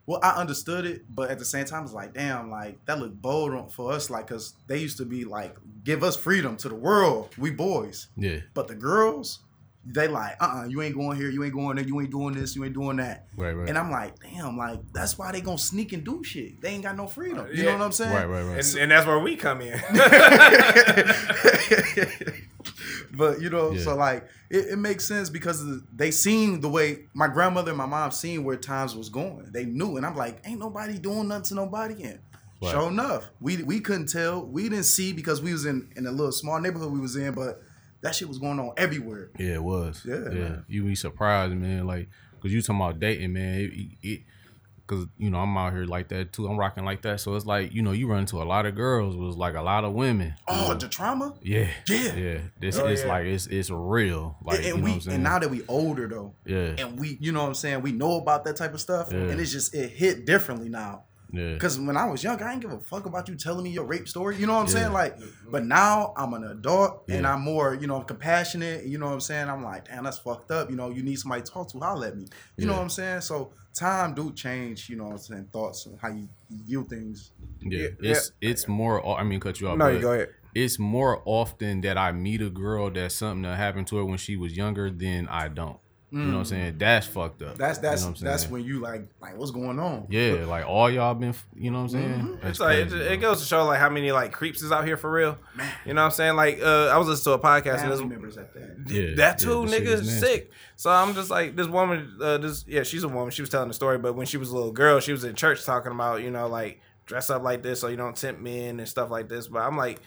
well, 0.06 0.20
I 0.22 0.30
understood 0.30 0.86
it, 0.86 1.04
but 1.14 1.30
at 1.30 1.38
the 1.38 1.44
same 1.44 1.66
time, 1.66 1.84
it's 1.84 1.92
like, 1.92 2.14
damn, 2.14 2.50
like 2.50 2.84
that 2.86 2.98
looked 2.98 3.20
bold 3.22 3.72
for 3.72 3.92
us, 3.92 4.10
like, 4.10 4.26
cause 4.26 4.54
they 4.66 4.78
used 4.78 4.96
to 4.98 5.04
be 5.04 5.24
like, 5.24 5.56
give 5.84 6.02
us 6.02 6.16
freedom 6.16 6.56
to 6.58 6.68
the 6.68 6.74
world, 6.74 7.28
we 7.38 7.50
boys. 7.50 8.08
yeah, 8.16 8.38
But 8.54 8.66
the 8.68 8.74
girls, 8.74 9.40
they 9.84 10.08
like, 10.08 10.36
uh, 10.42 10.62
uh 10.62 10.64
you 10.66 10.82
ain't 10.82 10.94
going 10.96 11.16
here, 11.16 11.30
you 11.30 11.44
ain't 11.44 11.54
going 11.54 11.76
there, 11.76 11.86
you 11.86 12.00
ain't 12.00 12.10
doing 12.10 12.34
this, 12.34 12.54
you 12.56 12.64
ain't 12.64 12.74
doing 12.74 12.96
that. 12.98 13.26
right, 13.36 13.52
right, 13.52 13.68
And 13.68 13.78
I'm 13.78 13.90
like, 13.90 14.14
damn, 14.20 14.56
like 14.56 14.80
that's 14.92 15.16
why 15.16 15.30
they 15.32 15.40
gonna 15.40 15.56
sneak 15.58 15.92
and 15.92 16.04
do 16.04 16.22
shit. 16.24 16.60
They 16.60 16.70
ain't 16.70 16.82
got 16.82 16.96
no 16.96 17.06
freedom. 17.06 17.46
You 17.52 17.64
Yeah. 17.64 17.72
know 17.72 17.78
what 17.78 17.84
I'm 17.86 17.92
saying? 17.92 18.12
right, 18.12 18.26
right, 18.26 18.42
right. 18.42 18.64
And, 18.66 18.76
and 18.78 18.90
that's 18.90 19.06
where 19.06 19.18
we 19.20 19.36
come 19.36 19.60
in. 19.62 19.78
but 23.12 23.40
you 23.40 23.50
know, 23.50 23.72
Yeah. 23.72 23.82
so 23.82 23.96
like 23.96 24.26
it, 24.50 24.66
it 24.72 24.78
makes 24.78 25.06
sense 25.06 25.30
because 25.30 25.64
they 25.94 26.10
seen 26.10 26.60
the 26.60 26.68
way 26.68 27.06
my 27.14 27.28
grandmother 27.28 27.70
and 27.70 27.78
my 27.78 27.86
mom 27.86 28.10
seen 28.10 28.44
where 28.44 28.56
times 28.56 28.94
was 28.94 29.08
going. 29.08 29.48
They 29.52 29.64
knew, 29.64 29.96
and 29.96 30.04
I'm 30.06 30.16
like, 30.16 30.40
ain't 30.44 30.58
nobody 30.60 30.98
doing 30.98 31.28
nothing 31.28 31.44
to 31.44 31.54
nobody. 31.54 32.02
And 32.04 32.18
Right. 32.62 32.72
sure 32.72 32.88
enough, 32.88 33.30
we 33.40 33.62
we 33.62 33.80
couldn't 33.80 34.06
tell. 34.10 34.44
We 34.44 34.64
didn't 34.68 34.84
see 34.84 35.12
because 35.14 35.40
we 35.40 35.52
was 35.52 35.64
in 35.64 35.88
in 35.96 36.06
a 36.06 36.10
little 36.12 36.32
small 36.32 36.60
neighborhood 36.60 36.92
we 36.92 37.00
was 37.00 37.16
in, 37.16 37.32
but 37.32 37.62
that 38.02 38.14
shit 38.14 38.28
was 38.28 38.38
going 38.38 38.58
on 38.60 38.72
everywhere. 38.76 39.30
Yeah, 39.38 39.54
it 39.54 39.62
was. 39.62 40.02
Yeah, 40.06 40.14
yeah. 40.24 40.28
man. 40.30 40.64
You 40.68 40.84
be 40.84 40.94
surprised, 40.94 41.54
man. 41.54 41.86
Like, 41.86 42.08
cause 42.42 42.50
you 42.52 42.60
talking 42.60 42.80
about 42.82 43.00
dating, 43.00 43.32
man. 43.32 43.60
It, 43.60 43.72
it, 44.06 44.20
cause 44.90 45.06
you 45.16 45.30
know 45.30 45.38
I'm 45.38 45.56
out 45.56 45.72
here 45.72 45.84
like 45.84 46.08
that 46.08 46.32
too. 46.32 46.46
I'm 46.48 46.58
rocking 46.58 46.84
like 46.84 47.02
that, 47.02 47.20
so 47.20 47.36
it's 47.36 47.46
like 47.46 47.72
you 47.72 47.80
know 47.82 47.92
you 47.92 48.08
run 48.08 48.20
into 48.20 48.42
a 48.42 48.44
lot 48.44 48.66
of 48.66 48.74
girls 48.74 49.16
with 49.16 49.36
like 49.36 49.54
a 49.54 49.62
lot 49.62 49.84
of 49.84 49.92
women. 49.94 50.34
Oh, 50.48 50.74
the 50.74 50.88
trauma. 50.88 51.34
Yeah, 51.42 51.68
Yeah. 51.88 52.14
yeah. 52.16 52.38
This 52.60 52.76
Oh, 52.78 52.86
it's 52.86 53.02
yeah. 53.02 53.08
like 53.08 53.24
it's 53.26 53.46
it's 53.46 53.70
real. 53.70 54.36
Like 54.42 54.58
and 54.58 54.66
you 54.66 54.70
know 54.76 54.76
we 54.76 54.90
what 54.90 54.94
I'm 54.96 55.00
saying. 55.02 55.14
and 55.14 55.24
now 55.24 55.38
that 55.38 55.48
we 55.50 55.62
older 55.68 56.08
though, 56.08 56.34
yeah, 56.44 56.74
and 56.78 56.98
we 57.00 57.16
you 57.20 57.32
know 57.32 57.42
what 57.42 57.48
I'm 57.48 57.54
saying, 57.54 57.82
we 57.82 57.92
know 57.92 58.16
about 58.18 58.44
that 58.44 58.56
type 58.56 58.74
of 58.74 58.80
stuff, 58.80 59.08
Yeah. 59.12 59.18
and 59.20 59.40
it's 59.40 59.52
just 59.52 59.74
it 59.74 59.90
hit 59.90 60.26
differently 60.26 60.68
now. 60.68 61.04
yeah. 61.32 61.52
Because 61.54 61.78
when 61.78 61.96
I 61.96 62.06
was 62.06 62.24
young, 62.24 62.42
I 62.42 62.50
didn't 62.50 62.62
give 62.62 62.72
a 62.72 62.80
fuck 62.80 63.06
about 63.06 63.28
you 63.28 63.36
telling 63.36 63.62
me 63.62 63.70
your 63.70 63.84
rape 63.84 64.08
story. 64.08 64.36
You 64.36 64.46
know 64.48 64.54
what 64.54 64.62
I'm 64.62 64.66
Yeah. 64.66 64.72
saying? 64.82 64.92
Like, 64.92 65.16
mm-hmm. 65.16 65.50
but 65.52 65.64
now 65.64 66.12
I'm 66.16 66.34
an 66.34 66.42
adult 66.44 67.04
and 67.08 67.24
I'm 67.24 67.42
more, 67.42 67.74
you 67.80 67.86
know, 67.86 68.00
compassionate. 68.00 68.84
You 68.84 68.98
know 68.98 69.06
what 69.06 69.12
I'm 69.14 69.20
saying? 69.20 69.48
I'm 69.48 69.62
like, 69.62 69.86
damn, 69.86 70.02
that's 70.02 70.18
fucked 70.18 70.50
up. 70.50 70.70
You 70.70 70.76
know, 70.76 70.90
you 70.90 71.04
need 71.04 71.20
somebody 71.20 71.42
to 71.42 71.50
talk 71.52 71.68
to. 71.70 71.78
Holler 71.78 72.08
at 72.08 72.16
me. 72.16 72.26
You 72.56 72.66
know 72.66 72.72
what 72.72 72.82
I'm 72.82 72.88
saying? 72.90 73.20
So 73.20 73.52
time 73.74 74.14
do 74.14 74.32
change. 74.32 74.88
You 74.88 74.96
know 74.96 75.04
what 75.04 75.12
I'm 75.12 75.18
saying? 75.18 75.48
Thoughts 75.52 75.86
and 75.86 75.98
how 76.00 76.08
you 76.08 76.28
view 76.50 76.84
things. 76.84 77.32
Yeah, 77.60 77.88
Yeah, 78.00 78.10
it's 78.12 78.32
it's 78.40 78.68
more. 78.68 79.06
I 79.18 79.24
mean, 79.24 79.40
cut 79.40 79.60
you 79.60 79.68
off. 79.68 79.78
No, 79.78 79.88
you 79.88 80.00
go 80.00 80.12
ahead. 80.12 80.28
It's 80.54 80.78
more 80.78 81.22
often 81.24 81.80
that 81.82 81.96
I 81.96 82.10
meet 82.12 82.42
a 82.42 82.50
girl 82.50 82.90
that 82.90 83.12
something 83.12 83.42
that 83.42 83.56
happened 83.56 83.86
to 83.88 83.96
her 83.98 84.04
when 84.04 84.18
she 84.18 84.36
was 84.36 84.56
younger 84.56 84.90
than 84.90 85.28
I 85.28 85.48
don't. 85.48 85.78
You 86.12 86.18
know 86.18 86.32
what 86.32 86.38
I'm 86.38 86.44
saying? 86.46 86.78
That's 86.78 87.06
fucked 87.06 87.42
up. 87.42 87.54
Mm. 87.54 87.58
That's 87.58 87.78
that's 87.78 88.02
you 88.02 88.08
know 88.08 88.14
that's 88.20 88.48
when 88.48 88.64
you 88.64 88.80
like 88.80 89.06
like 89.20 89.36
what's 89.36 89.52
going 89.52 89.78
on? 89.78 90.06
Yeah, 90.10 90.44
like 90.44 90.66
all 90.66 90.90
y'all 90.90 91.14
been. 91.14 91.34
You 91.54 91.70
know 91.70 91.78
what 91.78 91.84
I'm 91.84 91.88
saying? 91.90 92.08
Mm-hmm. 92.08 92.32
That's 92.34 92.48
It's 92.48 92.60
like 92.60 92.78
it, 92.78 92.88
crazy, 92.88 93.04
it 93.04 93.16
goes 93.18 93.40
to 93.40 93.46
show 93.46 93.64
like 93.64 93.78
how 93.78 93.90
many 93.90 94.10
like 94.10 94.32
creeps 94.32 94.60
is 94.62 94.72
out 94.72 94.84
here 94.84 94.96
for 94.96 95.10
real. 95.10 95.38
Man. 95.54 95.72
You 95.86 95.94
know 95.94 96.00
what 96.00 96.06
I'm 96.06 96.10
saying? 96.10 96.34
Like 96.34 96.60
uh, 96.60 96.88
I 96.88 96.98
was 96.98 97.06
listening 97.06 97.38
to 97.38 97.40
a 97.40 97.48
podcast 97.48 97.66
and 97.66 97.80
Family 97.80 97.96
this 97.96 98.06
members 98.06 98.36
at 98.38 98.52
that. 98.54 98.76
Yeah, 98.88 99.14
that 99.14 99.40
yeah, 99.40 99.46
too, 99.46 99.62
this 99.62 99.72
shit 99.72 99.82
nigga, 99.84 99.92
is 99.92 100.00
is 100.08 100.20
sick. 100.20 100.50
So 100.74 100.90
I'm 100.90 101.14
just 101.14 101.30
like 101.30 101.54
this 101.54 101.68
woman. 101.68 102.16
Uh, 102.20 102.38
this 102.38 102.64
yeah, 102.66 102.82
she's 102.82 103.04
a 103.04 103.08
woman. 103.08 103.30
She 103.30 103.42
was 103.42 103.48
telling 103.48 103.68
the 103.68 103.74
story, 103.74 103.98
but 103.98 104.14
when 104.14 104.26
she 104.26 104.36
was 104.36 104.50
a 104.50 104.54
little 104.56 104.72
girl, 104.72 104.98
she 104.98 105.12
was 105.12 105.22
in 105.22 105.36
church 105.36 105.64
talking 105.64 105.92
about 105.92 106.22
you 106.22 106.30
know 106.30 106.48
like 106.48 106.80
dress 107.06 107.28
up 107.28 107.42
like 107.42 107.62
this 107.62 107.80
so 107.80 107.88
you 107.88 107.96
don't 107.96 108.16
tempt 108.16 108.40
men 108.40 108.78
and 108.78 108.88
stuff 108.88 109.10
like 109.10 109.28
this. 109.28 109.48
But 109.48 109.60
I'm 109.60 109.76
like, 109.76 110.00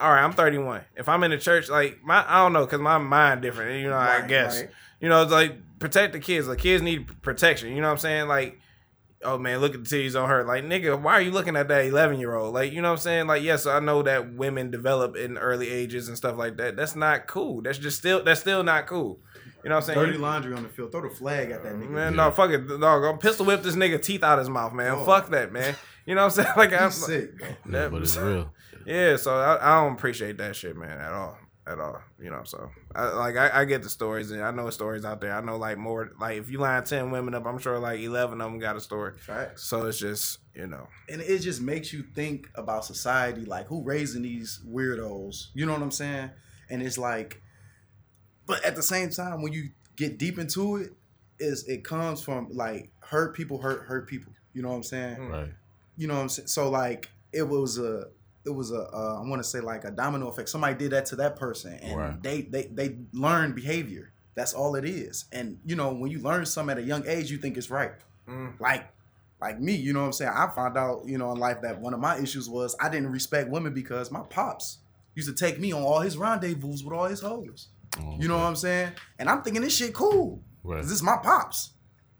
all 0.00 0.10
right, 0.10 0.22
I'm 0.22 0.32
31. 0.32 0.82
If 0.96 1.08
I'm 1.08 1.22
in 1.24 1.30
the 1.30 1.38
church, 1.38 1.68
like 1.68 2.02
my 2.02 2.24
I 2.26 2.42
don't 2.42 2.52
know, 2.52 2.66
cause 2.66 2.80
my 2.80 2.98
mind 2.98 3.42
different. 3.42 3.80
You 3.82 3.90
know, 3.90 3.96
I 3.96 4.26
guess 4.26 4.60
right. 4.60 4.70
you 5.00 5.08
know 5.08 5.22
it's 5.22 5.32
like 5.32 5.56
protect 5.78 6.12
the 6.12 6.20
kids. 6.20 6.48
Like 6.48 6.58
kids 6.58 6.82
need 6.82 7.22
protection. 7.22 7.70
You 7.70 7.80
know 7.80 7.88
what 7.88 7.92
I'm 7.92 7.98
saying? 7.98 8.28
Like. 8.28 8.58
Oh 9.24 9.38
man, 9.38 9.60
look 9.60 9.72
at 9.76 9.84
the 9.84 9.88
titties 9.88 10.20
on 10.20 10.28
her. 10.28 10.42
Like, 10.42 10.64
nigga, 10.64 11.00
why 11.00 11.12
are 11.12 11.20
you 11.20 11.30
looking 11.30 11.54
at 11.54 11.68
that 11.68 11.84
11 11.84 12.18
year 12.18 12.34
old? 12.34 12.52
Like, 12.54 12.72
you 12.72 12.82
know 12.82 12.88
what 12.88 12.98
I'm 12.98 13.02
saying? 13.02 13.26
Like, 13.28 13.44
yes, 13.44 13.66
I 13.66 13.78
know 13.78 14.02
that 14.02 14.34
women 14.34 14.72
develop 14.72 15.14
in 15.14 15.38
early 15.38 15.70
ages 15.70 16.08
and 16.08 16.16
stuff 16.16 16.36
like 16.36 16.56
that. 16.56 16.74
That's 16.74 16.96
not 16.96 17.28
cool. 17.28 17.62
That's 17.62 17.78
just 17.78 17.98
still, 17.98 18.24
that's 18.24 18.40
still 18.40 18.64
not 18.64 18.88
cool. 18.88 19.20
You 19.62 19.68
know 19.68 19.76
what 19.76 19.84
I'm 19.84 19.94
saying? 19.94 19.98
Dirty 20.00 20.12
You- 20.14 20.18
laundry 20.18 20.54
on 20.54 20.64
the 20.64 20.68
field. 20.68 20.90
Throw 20.90 21.08
the 21.08 21.14
flag 21.14 21.52
at 21.52 21.62
that 21.62 21.74
nigga. 21.74 21.90
Man, 21.90 22.16
no, 22.16 22.32
fuck 22.32 22.50
it, 22.50 22.66
dog. 22.66 23.04
I'll 23.04 23.16
pistol 23.16 23.46
whip 23.46 23.62
this 23.62 23.76
nigga 23.76 24.02
teeth 24.02 24.24
out 24.24 24.40
his 24.40 24.50
mouth, 24.50 24.72
man. 24.72 24.90
Oh. 24.90 25.04
Fuck 25.04 25.30
that, 25.30 25.52
man. 25.52 25.76
You 26.04 26.16
know 26.16 26.22
what 26.26 26.36
I'm 26.36 26.44
saying? 26.44 26.48
Like, 26.56 26.72
I'm 26.72 26.90
He's 26.90 27.06
sick, 27.06 27.38
bro. 27.38 27.48
Yeah, 27.70 27.88
but 27.90 28.02
it's 28.02 28.16
real. 28.18 28.52
Yeah, 28.86 29.16
so 29.16 29.34
I, 29.34 29.58
I 29.60 29.82
don't 29.82 29.94
appreciate 29.94 30.38
that 30.38 30.56
shit, 30.56 30.76
man, 30.76 30.98
at 30.98 31.12
all, 31.12 31.36
at 31.66 31.78
all. 31.78 32.00
You 32.20 32.30
know, 32.30 32.42
so 32.44 32.70
I, 32.94 33.08
like 33.08 33.36
I, 33.36 33.60
I 33.60 33.64
get 33.64 33.82
the 33.82 33.88
stories 33.88 34.30
and 34.30 34.42
I 34.42 34.50
know 34.50 34.70
stories 34.70 35.04
out 35.04 35.20
there. 35.20 35.34
I 35.34 35.40
know 35.40 35.56
like 35.56 35.78
more 35.78 36.10
like 36.20 36.38
if 36.38 36.50
you 36.50 36.58
line 36.58 36.84
ten 36.84 37.10
women 37.10 37.34
up, 37.34 37.46
I'm 37.46 37.58
sure 37.58 37.78
like 37.78 38.00
eleven 38.00 38.40
of 38.40 38.50
them 38.50 38.60
got 38.60 38.76
a 38.76 38.80
story. 38.80 39.18
Facts. 39.18 39.64
So 39.64 39.86
it's 39.86 39.98
just 39.98 40.38
you 40.54 40.66
know, 40.66 40.86
and 41.08 41.20
it 41.22 41.38
just 41.40 41.60
makes 41.60 41.92
you 41.92 42.02
think 42.02 42.48
about 42.54 42.84
society 42.84 43.44
like 43.44 43.66
who 43.66 43.82
raising 43.82 44.22
these 44.22 44.60
weirdos 44.66 45.48
you 45.54 45.66
know 45.66 45.72
what 45.72 45.82
i'm 45.82 45.90
saying 45.90 46.30
and 46.70 46.82
it's 46.82 46.98
like 46.98 47.42
but 48.46 48.64
at 48.64 48.76
the 48.76 48.82
same 48.82 49.10
time 49.10 49.42
when 49.42 49.52
you 49.52 49.70
get 49.96 50.18
deep 50.18 50.38
into 50.38 50.76
it 50.76 50.92
is 51.38 51.66
it 51.68 51.84
comes 51.84 52.22
from 52.22 52.48
like 52.52 52.90
hurt 53.00 53.34
people 53.34 53.58
hurt 53.58 53.84
hurt 53.84 54.08
people 54.08 54.32
you 54.52 54.62
know 54.62 54.68
what 54.68 54.76
i'm 54.76 54.82
saying 54.82 55.16
mm. 55.16 55.30
Right. 55.30 55.48
you 55.96 56.06
know 56.06 56.14
what 56.14 56.20
i'm 56.20 56.28
saying 56.28 56.48
so 56.48 56.70
like 56.70 57.10
it 57.32 57.48
was 57.48 57.78
a 57.78 58.08
it 58.44 58.50
was 58.50 58.70
a 58.72 58.80
uh, 58.92 59.20
i 59.22 59.28
want 59.28 59.42
to 59.42 59.48
say 59.48 59.60
like 59.60 59.84
a 59.84 59.90
domino 59.90 60.28
effect 60.28 60.48
somebody 60.48 60.74
did 60.74 60.90
that 60.92 61.06
to 61.06 61.16
that 61.16 61.36
person 61.36 61.74
and 61.74 61.96
Right. 61.98 62.22
they 62.22 62.42
they 62.42 62.64
they 62.66 62.96
learn 63.12 63.52
behavior 63.52 64.12
that's 64.34 64.52
all 64.54 64.74
it 64.76 64.84
is 64.84 65.26
and 65.32 65.58
you 65.64 65.76
know 65.76 65.92
when 65.92 66.10
you 66.10 66.18
learn 66.20 66.44
something 66.46 66.72
at 66.76 66.82
a 66.82 66.86
young 66.86 67.06
age 67.06 67.30
you 67.30 67.38
think 67.38 67.56
it's 67.56 67.70
right 67.70 67.92
Mm. 68.28 68.58
like 68.60 68.86
like 69.40 69.58
me, 69.60 69.74
you 69.74 69.92
know 69.92 69.98
what 70.02 70.06
I'm 70.06 70.12
saying? 70.12 70.30
I 70.32 70.46
found 70.54 70.76
out, 70.78 71.02
you 71.04 71.18
know, 71.18 71.32
in 71.32 71.38
life 71.38 71.62
that 71.62 71.80
one 71.80 71.92
of 71.94 71.98
my 71.98 72.16
issues 72.20 72.48
was 72.48 72.76
I 72.80 72.88
didn't 72.88 73.10
respect 73.10 73.50
women 73.50 73.74
because 73.74 74.12
my 74.12 74.20
pops 74.20 74.78
used 75.16 75.28
to 75.28 75.34
take 75.34 75.58
me 75.58 75.72
on 75.72 75.82
all 75.82 75.98
his 75.98 76.16
rendezvous 76.16 76.68
with 76.84 76.92
all 76.96 77.06
his 77.06 77.20
hoes. 77.20 77.66
Oh, 77.98 78.16
You 78.20 78.28
know 78.28 78.36
what 78.38 78.44
I'm 78.44 78.54
saying? 78.54 78.92
And 79.18 79.28
I'm 79.28 79.42
thinking 79.42 79.62
this 79.62 79.76
shit 79.76 79.92
cool. 79.94 80.40
Right. 80.62 80.76
Cause 80.76 80.86
this 80.86 80.94
is 80.98 81.02
my 81.02 81.16
pops. 81.16 81.72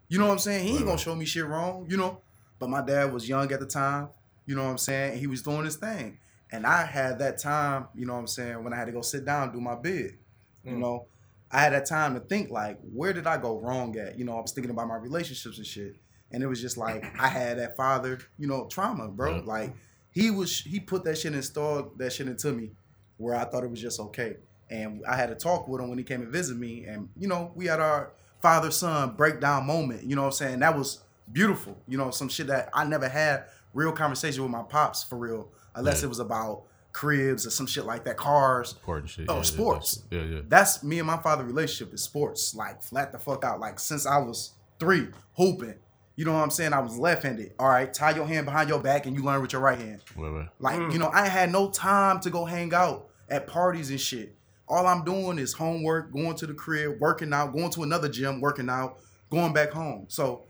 You 0.09 0.19
know 0.19 0.25
what 0.25 0.33
I'm 0.33 0.39
saying? 0.39 0.63
He 0.65 0.71
ain't 0.71 0.79
Right, 0.81 0.85
gonna 0.87 0.97
show 0.97 1.15
me 1.15 1.23
shit 1.23 1.45
wrong, 1.45 1.87
you 1.89 1.95
know. 1.95 2.19
But 2.59 2.69
my 2.69 2.81
dad 2.81 3.13
was 3.13 3.29
young 3.29 3.49
at 3.53 3.59
the 3.61 3.67
time, 3.67 4.09
you 4.45 4.55
know 4.55 4.63
what 4.63 4.69
I'm 4.71 4.77
saying? 4.77 5.19
He 5.19 5.27
was 5.27 5.41
doing 5.41 5.65
his 5.65 5.75
thing. 5.75 6.17
And 6.51 6.65
I 6.67 6.85
had 6.85 7.19
that 7.19 7.39
time, 7.39 7.87
you 7.95 8.05
know 8.05 8.13
what 8.13 8.19
I'm 8.19 8.27
saying, 8.27 8.63
when 8.63 8.73
I 8.73 8.75
had 8.75 8.85
to 8.85 8.91
go 8.91 9.01
sit 9.01 9.25
down 9.25 9.43
and 9.43 9.53
do 9.53 9.59
my 9.61 9.75
bid. 9.75 10.17
You 10.63 10.73
Mm. 10.73 10.77
know, 10.79 11.05
I 11.51 11.61
had 11.61 11.73
that 11.73 11.85
time 11.85 12.13
to 12.13 12.19
think 12.19 12.49
like, 12.51 12.79
where 12.93 13.11
did 13.13 13.27
I 13.27 13.37
go 13.37 13.59
wrong 13.59 13.97
at? 13.97 14.17
You 14.17 14.25
know, 14.25 14.37
I 14.37 14.41
was 14.41 14.51
thinking 14.51 14.71
about 14.71 14.87
my 14.87 14.95
relationships 14.95 15.57
and 15.57 15.65
shit. 15.67 15.95
And 16.31 16.41
it 16.41 16.47
was 16.47 16.61
just 16.61 16.77
like 16.77 17.03
I 17.19 17.27
had 17.27 17.57
that 17.59 17.75
father, 17.77 18.19
you 18.37 18.47
know, 18.47 18.65
trauma, 18.67 19.07
bro. 19.07 19.37
Yeah. 19.37 19.41
Like 19.45 19.73
he 20.11 20.31
was 20.31 20.61
he 20.61 20.79
put 20.79 21.03
that 21.05 21.17
shit 21.17 21.33
installed 21.35 21.97
that 21.99 22.13
shit 22.13 22.27
into 22.27 22.51
me 22.51 22.71
where 23.17 23.35
I 23.35 23.45
thought 23.45 23.63
it 23.63 23.69
was 23.69 23.81
just 23.81 23.99
okay. 23.99 24.37
And 24.69 25.03
I 25.07 25.15
had 25.15 25.29
a 25.29 25.35
talk 25.35 25.67
with 25.67 25.81
him 25.81 25.89
when 25.89 25.97
he 25.99 26.03
came 26.03 26.21
and 26.21 26.31
visit 26.31 26.57
me. 26.57 26.85
And, 26.85 27.09
you 27.17 27.27
know, 27.27 27.51
we 27.55 27.65
had 27.67 27.79
our 27.79 28.11
father 28.41 28.71
son 28.71 29.11
breakdown 29.15 29.65
moment. 29.67 30.03
You 30.03 30.15
know 30.15 30.21
what 30.23 30.27
I'm 30.29 30.33
saying? 30.33 30.59
That 30.59 30.75
was 30.75 31.01
beautiful. 31.31 31.77
You 31.87 31.97
know, 31.99 32.09
some 32.09 32.29
shit 32.29 32.47
that 32.47 32.69
I 32.73 32.83
never 32.85 33.07
had 33.07 33.43
real 33.73 33.91
conversation 33.91 34.41
with 34.43 34.51
my 34.51 34.63
pops 34.63 35.03
for 35.03 35.17
real, 35.17 35.49
unless 35.75 36.01
Yeah. 36.01 36.05
it 36.05 36.09
was 36.09 36.19
about 36.19 36.63
cribs 36.91 37.45
or 37.47 37.49
some 37.49 37.65
shit 37.65 37.85
like 37.85 38.05
that, 38.05 38.17
cars. 38.17 38.73
Important 38.73 39.09
shit. 39.09 39.25
Oh, 39.27 39.33
yeah, 39.33 39.37
yeah, 39.39 39.43
sports. 39.43 40.03
Yeah, 40.11 40.21
yeah. 40.21 40.39
That's 40.47 40.83
me 40.83 40.99
and 40.99 41.07
my 41.07 41.17
father 41.17 41.43
relationship 41.43 41.93
is 41.93 42.01
sports. 42.03 42.53
Like 42.53 42.83
flat 42.83 43.11
the 43.11 43.17
fuck 43.19 43.43
out. 43.43 43.59
Like 43.59 43.79
since 43.79 44.05
I 44.05 44.17
was 44.17 44.51
three, 44.79 45.07
hooping. 45.35 45.75
You 46.15 46.25
know 46.25 46.33
what 46.33 46.43
I'm 46.43 46.51
saying? 46.51 46.73
I 46.73 46.79
was 46.79 46.95
left-handed. 46.99 47.53
All 47.57 47.67
right, 47.67 47.91
tie 47.91 48.11
your 48.11 48.27
hand 48.27 48.45
behind 48.45 48.69
your 48.69 48.79
back 48.79 49.07
and 49.07 49.15
you 49.15 49.23
learn 49.23 49.41
with 49.41 49.51
your 49.53 49.61
right 49.63 49.79
hand. 49.79 50.01
Right, 50.15 50.29
right. 50.29 50.49
Like, 50.59 50.77
Mm. 50.79 50.93
you 50.93 50.99
know, 50.99 51.09
I 51.11 51.27
had 51.27 51.51
no 51.51 51.71
time 51.71 52.19
to 52.19 52.29
go 52.29 52.45
hang 52.45 52.71
out 52.75 53.07
at 53.29 53.47
parties 53.47 53.89
and 53.89 53.99
shit. 53.99 54.35
All 54.67 54.85
I'm 54.85 55.03
doing 55.03 55.39
is 55.39 55.53
homework, 55.53 56.13
going 56.13 56.35
to 56.35 56.45
the 56.45 56.53
crib, 56.53 56.99
working 56.99 57.33
out, 57.33 57.51
going 57.53 57.71
to 57.71 57.81
another 57.81 58.07
gym, 58.09 58.39
working 58.41 58.69
out, 58.69 58.99
going 59.31 59.53
back 59.53 59.71
home. 59.71 60.05
So, 60.09 60.43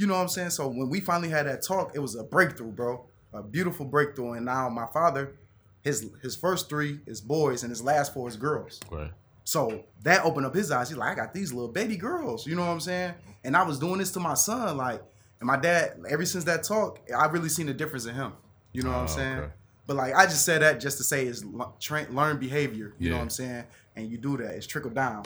you 0.00 0.06
know 0.06 0.14
what 0.14 0.22
I'm 0.22 0.28
saying? 0.28 0.50
So 0.50 0.66
when 0.68 0.88
we 0.88 1.00
finally 1.00 1.28
had 1.28 1.46
that 1.46 1.62
talk, 1.62 1.92
it 1.94 1.98
was 1.98 2.14
a 2.14 2.24
breakthrough, 2.24 2.72
bro. 2.72 3.04
A 3.34 3.42
beautiful 3.42 3.84
breakthrough. 3.86 4.32
And 4.32 4.46
now 4.46 4.68
my 4.70 4.86
father, 4.86 5.36
his 5.82 6.10
his 6.22 6.34
first 6.36 6.68
three 6.68 7.00
is 7.06 7.20
boys 7.20 7.62
and 7.62 7.70
his 7.70 7.82
last 7.82 8.14
four 8.14 8.26
is 8.28 8.36
girls. 8.36 8.80
Right. 8.90 9.10
So 9.44 9.84
that 10.02 10.24
opened 10.24 10.46
up 10.46 10.54
his 10.54 10.70
eyes. 10.70 10.88
He's 10.88 10.98
like, 10.98 11.12
I 11.12 11.14
got 11.14 11.34
these 11.34 11.52
little 11.52 11.70
baby 11.70 11.96
girls. 11.96 12.46
You 12.46 12.54
know 12.56 12.62
what 12.64 12.72
I'm 12.72 12.80
saying? 12.80 13.14
And 13.44 13.56
I 13.56 13.62
was 13.62 13.78
doing 13.78 13.98
this 13.98 14.10
to 14.12 14.20
my 14.20 14.34
son, 14.34 14.76
like, 14.76 15.02
and 15.40 15.46
my 15.46 15.56
dad. 15.56 15.98
Ever 16.08 16.24
since 16.24 16.44
that 16.44 16.62
talk, 16.64 16.98
I've 17.16 17.32
really 17.32 17.48
seen 17.48 17.68
a 17.68 17.74
difference 17.74 18.06
in 18.06 18.14
him. 18.14 18.32
You 18.72 18.82
know 18.82 18.90
what 18.90 18.98
I'm 18.98 19.04
Oh, 19.04 19.06
saying? 19.08 19.38
okay. 19.38 19.52
But 19.86 19.96
like, 19.96 20.14
I 20.14 20.24
just 20.26 20.44
said 20.44 20.62
that 20.62 20.78
just 20.80 20.98
to 20.98 21.04
say 21.04 21.26
is 21.26 21.44
learn 21.44 22.38
behavior. 22.38 22.94
You 22.98 23.10
know 23.10 23.16
what 23.16 23.22
I'm 23.22 23.30
saying? 23.30 23.64
And 23.96 24.08
you 24.10 24.18
do 24.18 24.36
that. 24.38 24.54
It's 24.54 24.66
trickle 24.66 24.90
down. 24.90 25.24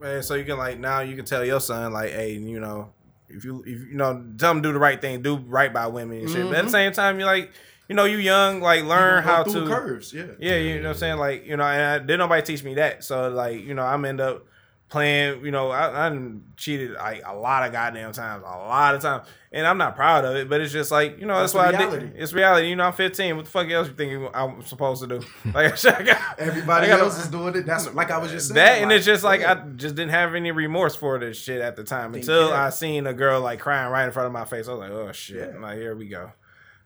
man. 0.00 0.22
So 0.22 0.34
you 0.34 0.44
can 0.44 0.58
like 0.58 0.78
now 0.78 1.00
you 1.00 1.16
can 1.16 1.24
tell 1.24 1.44
your 1.44 1.60
son 1.60 1.92
like, 1.92 2.10
hey, 2.12 2.34
you 2.34 2.60
know, 2.60 2.92
if 3.28 3.44
you 3.44 3.60
if 3.66 3.88
you 3.88 3.94
know 3.94 4.24
tell 4.38 4.52
him 4.52 4.62
do 4.62 4.72
the 4.72 4.78
right 4.78 5.00
thing, 5.00 5.22
do 5.22 5.36
right 5.36 5.72
by 5.72 5.86
women 5.86 6.18
and 6.20 6.30
shit. 6.30 6.48
But 6.48 6.58
at 6.58 6.62
the 6.62 6.68
Mhm. 6.68 6.72
same 6.72 6.92
time, 6.92 7.18
you're 7.18 7.26
like, 7.26 7.50
you 7.88 7.94
know, 7.94 8.04
you 8.04 8.16
young, 8.18 8.60
like 8.60 8.84
learn 8.84 9.22
You 9.24 9.30
how 9.30 9.42
to 9.44 9.66
curves. 9.66 10.12
Yeah. 10.12 10.24
Yeah, 10.38 10.56
you 10.56 10.76
know 10.80 10.88
what 10.88 10.94
I'm 10.94 10.98
saying? 10.98 11.18
Like, 11.18 11.46
you 11.46 11.56
know, 11.56 11.64
and 11.64 11.82
I, 11.82 11.98
didn't 11.98 12.18
nobody 12.18 12.42
teach 12.42 12.64
me 12.64 12.74
that. 12.74 13.04
So, 13.04 13.28
like, 13.28 13.60
you 13.62 13.74
know, 13.74 13.84
I'm 13.84 14.04
end 14.04 14.20
up 14.20 14.44
playing, 14.88 15.44
you 15.44 15.50
know, 15.50 15.70
I, 15.70 16.08
I 16.08 16.18
cheated 16.56 16.92
like 16.92 17.22
a 17.26 17.34
lot 17.34 17.64
of 17.66 17.72
goddamn 17.72 18.12
times, 18.12 18.42
a 18.46 18.50
lot 18.56 18.94
of 18.94 19.02
times. 19.02 19.26
And 19.52 19.66
I'm 19.66 19.78
not 19.78 19.96
proud 19.96 20.24
of 20.24 20.36
it, 20.36 20.48
but 20.50 20.60
it's 20.60 20.72
just 20.72 20.90
like, 20.90 21.18
you 21.18 21.26
know, 21.26 21.40
that's, 21.40 21.52
That's 21.52 21.76
why 21.76 21.84
I 21.86 21.90
did. 21.90 22.12
It's 22.16 22.32
reality. 22.32 22.68
You 22.68 22.76
know, 22.76 22.84
I'm 22.84 22.92
15. 22.92 23.36
What 23.36 23.44
the 23.46 23.50
fuck 23.50 23.68
else 23.70 23.88
you 23.88 23.94
think 23.94 24.30
I'm 24.34 24.62
supposed 24.62 25.02
to 25.02 25.08
do? 25.08 25.26
Like, 25.54 25.84
I 25.86 26.02
got, 26.02 26.38
Everybody 26.38 26.86
I 26.86 26.88
got- 26.90 27.00
else 27.00 27.18
is 27.18 27.28
doing 27.28 27.54
it. 27.56 27.64
That's 27.66 27.92
like 27.94 28.10
I 28.10 28.18
was 28.18 28.30
just 28.30 28.48
saying. 28.48 28.54
that, 28.56 28.78
and 28.82 28.90
like, 28.90 28.98
it's 28.98 29.06
just 29.06 29.24
like 29.24 29.40
yeah. 29.40 29.52
I 29.64 29.68
just 29.70 29.94
didn't 29.94 30.10
have 30.10 30.34
any 30.34 30.50
remorse 30.50 30.94
for 30.94 31.18
this 31.18 31.38
shit 31.38 31.60
at 31.62 31.74
the 31.76 31.84
time 31.84 32.12
Didn't 32.12 32.28
until. 32.28 32.52
I 32.52 32.70
seen 32.70 33.06
a 33.06 33.14
girl 33.14 33.40
like 33.40 33.60
crying 33.60 33.90
right 33.90 34.04
in 34.04 34.12
front 34.12 34.26
of 34.26 34.32
my 34.32 34.44
face. 34.44 34.68
I 34.68 34.72
was 34.72 34.80
like, 34.80 34.90
oh 34.90 35.10
shit, 35.12 35.52
Yeah. 35.54 35.60
like 35.60 35.78
here 35.78 35.94
we 35.96 36.08
go. 36.08 36.32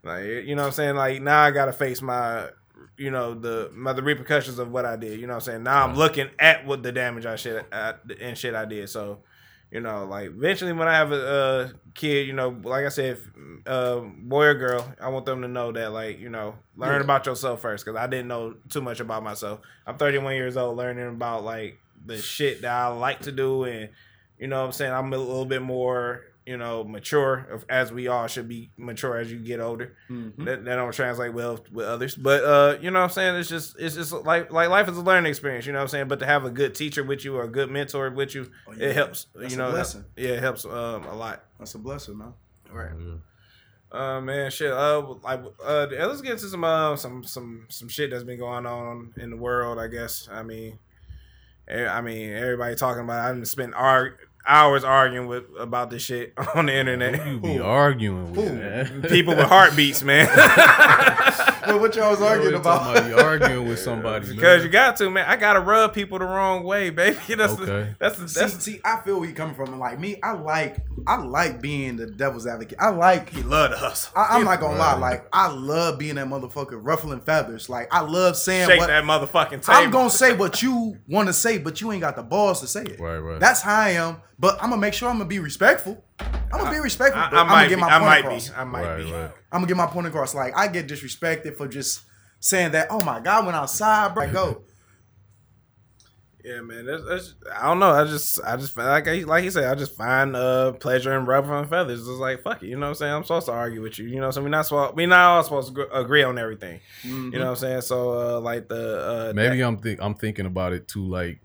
Like 0.05 0.25
you 0.25 0.55
know 0.55 0.63
what 0.63 0.69
I'm 0.69 0.73
saying? 0.73 0.97
Like 0.97 1.21
now 1.23 1.43
I 1.43 1.51
gotta 1.51 1.73
face 1.73 2.01
my 2.01 2.49
you 3.01 3.11
know 3.11 3.35
the 3.35 3.71
my, 3.75 3.93
the 3.95 4.03
repercussions 4.03 4.59
of 4.59 4.71
what 4.71 4.85
I 4.85 4.97
did. 4.97 5.19
You 5.19 5.27
know 5.27 5.33
what 5.35 5.43
I'm 5.49 5.53
saying? 5.53 5.63
Now 5.65 5.85
I'm 5.87 5.97
looking 5.97 6.29
at 6.39 6.67
what 6.67 6.83
the 6.83 6.93
damage 6.93 7.27
I 7.27 7.37
shit 7.37 7.65
uh, 7.73 7.95
and 8.21 8.37
shit 8.37 8.55
I 8.55 8.65
did. 8.67 8.89
So 8.91 9.21
you 9.71 9.81
know, 9.81 10.05
like 10.05 10.27
eventually 10.27 10.73
when 10.73 10.89
I 10.89 10.95
have 10.97 11.13
a, 11.13 11.27
uh 11.29 11.69
kid, 11.95 12.27
you 12.27 12.33
know, 12.33 12.49
like 12.65 12.85
I 12.85 12.89
said, 12.89 13.17
if, 13.17 13.31
uh, 13.67 14.01
boy 14.01 14.47
or 14.47 14.55
girl, 14.55 14.85
I 15.01 15.09
want 15.11 15.27
them 15.27 15.43
to 15.43 15.49
know 15.49 15.71
that, 15.73 15.93
like, 15.93 16.19
you 16.19 16.29
know, 16.29 16.57
learn 16.77 16.97
Yeah. 16.97 17.05
about 17.05 17.27
yourself 17.27 17.61
first, 17.63 17.85
because 17.85 17.97
I 17.97 18.07
didn't 18.09 18.27
know 18.29 18.55
too 18.69 18.81
much 18.81 18.99
about 19.01 19.23
myself. 19.23 19.61
I'm 19.87 19.97
31 19.97 20.35
years 20.35 20.57
old, 20.57 20.77
learning 20.77 21.07
about 21.09 21.45
like 21.45 21.79
the 22.05 22.17
shit 22.17 22.63
that 22.63 22.73
I 22.73 22.89
like 22.89 23.21
to 23.23 23.33
do, 23.33 23.65
and 23.65 23.91
you 24.39 24.49
know, 24.49 24.59
what 24.61 24.67
I'm 24.67 24.73
saying 24.73 24.93
I'm 24.93 25.13
a 25.13 25.17
little 25.19 25.45
bit 25.47 25.63
more, 25.63 26.25
you 26.51 26.57
know, 26.57 26.83
mature, 26.83 27.63
as 27.69 27.93
we 27.93 28.09
all 28.09 28.27
should 28.27 28.49
be 28.49 28.71
mature 28.77 29.17
as 29.19 29.31
you 29.31 29.39
get 29.39 29.61
older. 29.61 29.95
Mhm. 30.11 30.45
That, 30.47 30.65
that 30.65 30.75
don't 30.77 30.93
translate 30.93 31.33
well 31.33 31.65
with 31.73 31.87
others, 31.87 32.17
but 32.17 32.43
uh, 32.45 32.79
you 32.83 32.91
know 32.91 32.99
what 32.99 33.05
I'm 33.05 33.11
saying. 33.11 33.37
It's 33.37 33.49
just 33.49 33.79
it's 33.79 33.95
just 33.95 34.13
like 34.13 34.51
like 34.53 34.69
life 34.69 34.89
is 34.89 34.97
a 34.97 35.03
learning 35.03 35.31
experience. 35.31 35.65
You 35.67 35.73
know 35.73 35.79
what 35.79 35.83
I'm 35.85 35.89
saying. 35.95 36.09
But 36.09 36.19
to 36.21 36.27
have 36.27 36.45
a 36.45 36.51
good 36.51 36.75
teacher 36.75 37.05
with 37.05 37.25
you 37.25 37.37
or 37.37 37.45
a 37.45 37.49
good 37.49 37.71
mentor 37.71 38.11
with 38.11 38.35
you, 38.35 38.51
Oh, 38.67 38.73
yeah. 38.73 38.87
it 38.89 38.97
helps. 38.97 39.27
That's 39.35 39.55
you 39.55 39.61
a 39.63 39.65
know, 39.67 39.71
blessing. 39.71 40.05
yeah, 40.17 40.31
it 40.31 40.41
helps 40.41 40.65
um 40.65 41.05
a 41.05 41.15
lot. 41.15 41.45
That's 41.59 41.75
a 41.75 41.79
blessing, 41.79 42.19
man. 42.19 42.35
Right. 42.73 42.91
Uh 43.93 44.21
man, 44.21 44.51
shit. 44.51 44.73
Uh, 44.73 45.15
like 45.25 45.43
uh, 45.65 45.87
yeah, 45.91 46.07
let's 46.07 46.21
get 46.21 46.33
into 46.33 46.47
some 46.49 46.65
uh 46.65 46.97
some 46.97 47.25
some 47.25 47.67
some 47.69 47.89
shit 47.89 48.11
that's 48.11 48.25
been 48.25 48.39
going 48.39 48.67
on 48.67 49.13
in 49.17 49.31
the 49.31 49.37
world. 49.37 49.79
I 49.79 49.89
guess. 49.89 50.29
I 50.31 50.43
mean, 50.43 50.79
I 51.69 52.01
mean, 52.01 52.33
everybody 52.33 52.75
talking 52.77 53.03
about. 53.03 53.25
I 53.25 53.33
didn't 53.33 53.47
spend 53.49 53.75
ar- 53.75 54.17
hours 54.47 54.85
arguing 54.85 55.27
with 55.27 55.45
about 55.59 55.91
this 55.91 56.03
shit 56.03 56.33
on 56.55 56.67
the 56.67 56.75
internet. 56.75 57.27
You 57.27 57.39
be 57.41 57.59
arguing 57.59 58.33
with 58.33 58.49
Who? 58.49 58.57
man. 58.57 59.03
People 59.03 59.37
with 59.37 59.47
heartbeats, 59.47 60.03
man. 60.03 60.29
Well, 61.71 61.81
what 61.81 61.97
y'all 61.97 62.11
was 62.11 62.21
arguing 62.21 62.55
Always 62.55 62.65
talking 62.67 62.97
about? 62.97 63.09
You 63.09 63.17
arguing 63.17 63.69
with 63.69 63.79
somebody 63.79 64.27
because 64.27 64.59
man. 64.59 64.63
you 64.63 64.69
got 64.69 64.97
to, 64.97 65.11
man. 65.11 65.25
I 65.27 65.37
gotta 65.37 65.61
rub 65.61 65.95
people 65.95 66.19
the 66.19 66.25
wrong 66.25 66.65
way, 66.65 66.91
baby. 66.91 67.17
That's 67.37 67.55
the, 67.55 67.63
Okay. 67.63 67.95
that's 67.99 68.19
the, 68.19 68.29
See, 68.29 68.41
that's 68.41 68.65
see, 68.65 68.81
I 68.85 69.01
feel 69.03 69.21
where 69.21 69.29
you 69.29 69.35
coming 69.35 69.55
from. 69.55 69.79
Like 69.79 69.99
me, 69.99 70.17
I 70.23 70.33
like, 70.33 70.77
I 71.07 71.17
like 71.17 71.61
being 71.61 71.97
the 71.97 72.07
devil's 72.07 72.47
advocate. 72.47 72.79
I 72.81 72.91
like. 72.91 73.31
he 73.31 73.43
love 73.43 73.71
to 73.71 73.77
hustle. 73.77 74.13
I, 74.17 74.37
I'm 74.37 74.45
not 74.45 74.61
gonna 74.61 74.79
lie. 74.79 74.95
Like 74.95 75.27
I 75.33 75.49
love 75.49 75.99
being 75.99 76.17
that 76.17 76.27
motherfucker 76.27 76.79
ruffling 76.81 77.21
feathers. 77.21 77.69
Like 77.69 77.89
I 77.93 78.01
love 78.01 78.37
saying 78.37 78.69
Shake 78.69 78.81
what 78.81 78.89
that 78.89 79.05
motherfucking 79.05 79.65
table. 79.65 79.79
I'm 79.79 79.91
gonna 79.91 80.11
say 80.11 80.35
what 80.35 80.63
you 80.63 80.99
want 81.09 81.29
to 81.29 81.33
say, 81.33 81.59
but 81.59 81.81
you 81.81 81.93
ain't 81.93 82.01
got 82.01 82.17
the 82.17 82.23
balls 82.23 82.61
to 82.61 82.67
say 82.67 82.83
it. 82.83 83.01
Right, 83.01 83.19
right. 83.19 83.41
That's 83.41 83.63
how 83.63 83.79
I 83.81 83.91
am. 83.91 84.17
But 84.39 84.55
I'm 84.63 84.71
gonna 84.71 84.81
make 84.81 84.95
sure 84.95 85.09
I'm 85.09 85.17
gonna 85.17 85.29
be 85.29 85.39
respectful. 85.39 86.03
I'm 86.53 86.59
gonna 86.59 86.71
be 86.71 86.79
respectful. 86.81 87.21
I, 87.21 87.27
I, 87.27 87.41
I'm 87.41 87.47
might 87.47 87.53
gonna 87.55 87.65
be. 87.65 87.71
get 87.71 87.79
my 87.79 87.87
I 87.87 87.99
point 87.99 88.05
might 88.11 88.19
across. 88.25 88.49
be. 88.49 88.55
I 88.55 88.65
might 88.65 88.83
Right, 88.85 89.05
be. 89.05 89.13
right. 89.13 89.31
I'm 89.53 89.61
gonna 89.61 89.67
get 89.67 89.77
my 89.77 89.87
point 89.87 90.07
across. 90.07 90.35
Like 90.35 90.57
I 90.57 90.69
get 90.69 90.87
disrespected 90.89 91.57
for 91.57 91.69
just 91.69 92.03
saying 92.41 92.73
that. 92.73 92.89
Oh 92.91 93.03
my 93.05 93.21
god, 93.21 93.43
I 93.43 93.47
went 93.47 93.57
outside, 93.57 94.15
bro. 94.15 94.31
Go. 94.33 94.63
Yeah, 96.43 96.63
man. 96.63 96.87
That's, 96.87 97.03
that's, 97.07 97.35
I 97.55 97.67
don't 97.67 97.81
know. 97.81 97.91
I 97.91 98.05
just, 98.05 98.41
I 98.43 98.57
just 98.57 98.75
like, 98.75 99.07
I, 99.07 99.19
like 99.25 99.45
he 99.45 99.51
said, 99.51 99.65
I 99.65 99.75
just 99.75 99.95
find 99.95 100.35
uh 100.35 100.73
pleasure 100.73 101.17
in 101.19 101.27
ruffling 101.27 101.67
feathers. 101.67 102.01
It's 102.01 102.09
like 102.19 102.43
fuck 102.43 102.63
it. 102.63 102.69
You 102.69 102.77
know 102.77 102.87
what 102.87 102.89
I'm 102.89 102.95
saying? 102.95 103.13
I'm 103.13 103.23
supposed 103.25 103.47
to 103.47 103.53
argue 103.53 103.83
with 103.83 103.99
you. 103.99 104.07
You 104.07 104.21
know, 104.21 104.31
so 104.31 104.41
we're 104.43 104.49
not 104.49 104.65
supposed, 104.65 104.97
we're 104.97 105.07
not 105.07 105.21
all 105.21 105.43
supposed 105.43 105.69
to 105.69 105.75
gr- 105.75 105.93
agree 105.93 106.23
on 106.23 106.39
everything. 106.39 106.81
Mm-hmm. 107.03 107.33
You 107.35 107.39
know 107.41 107.45
what 107.45 107.51
I'm 107.51 107.57
saying? 107.57 107.81
So 107.83 108.37
uh 108.37 108.41
like 108.41 108.69
the 108.69 109.31
uh 109.31 109.33
Maybe 109.35 109.59
that- 109.59 109.67
I'm 109.67 109.77
think 109.77 110.01
I'm 110.03 110.15
thinking 110.15 110.47
about 110.47 110.73
it 110.73 110.89
too 110.89 111.05
like, 111.07 111.41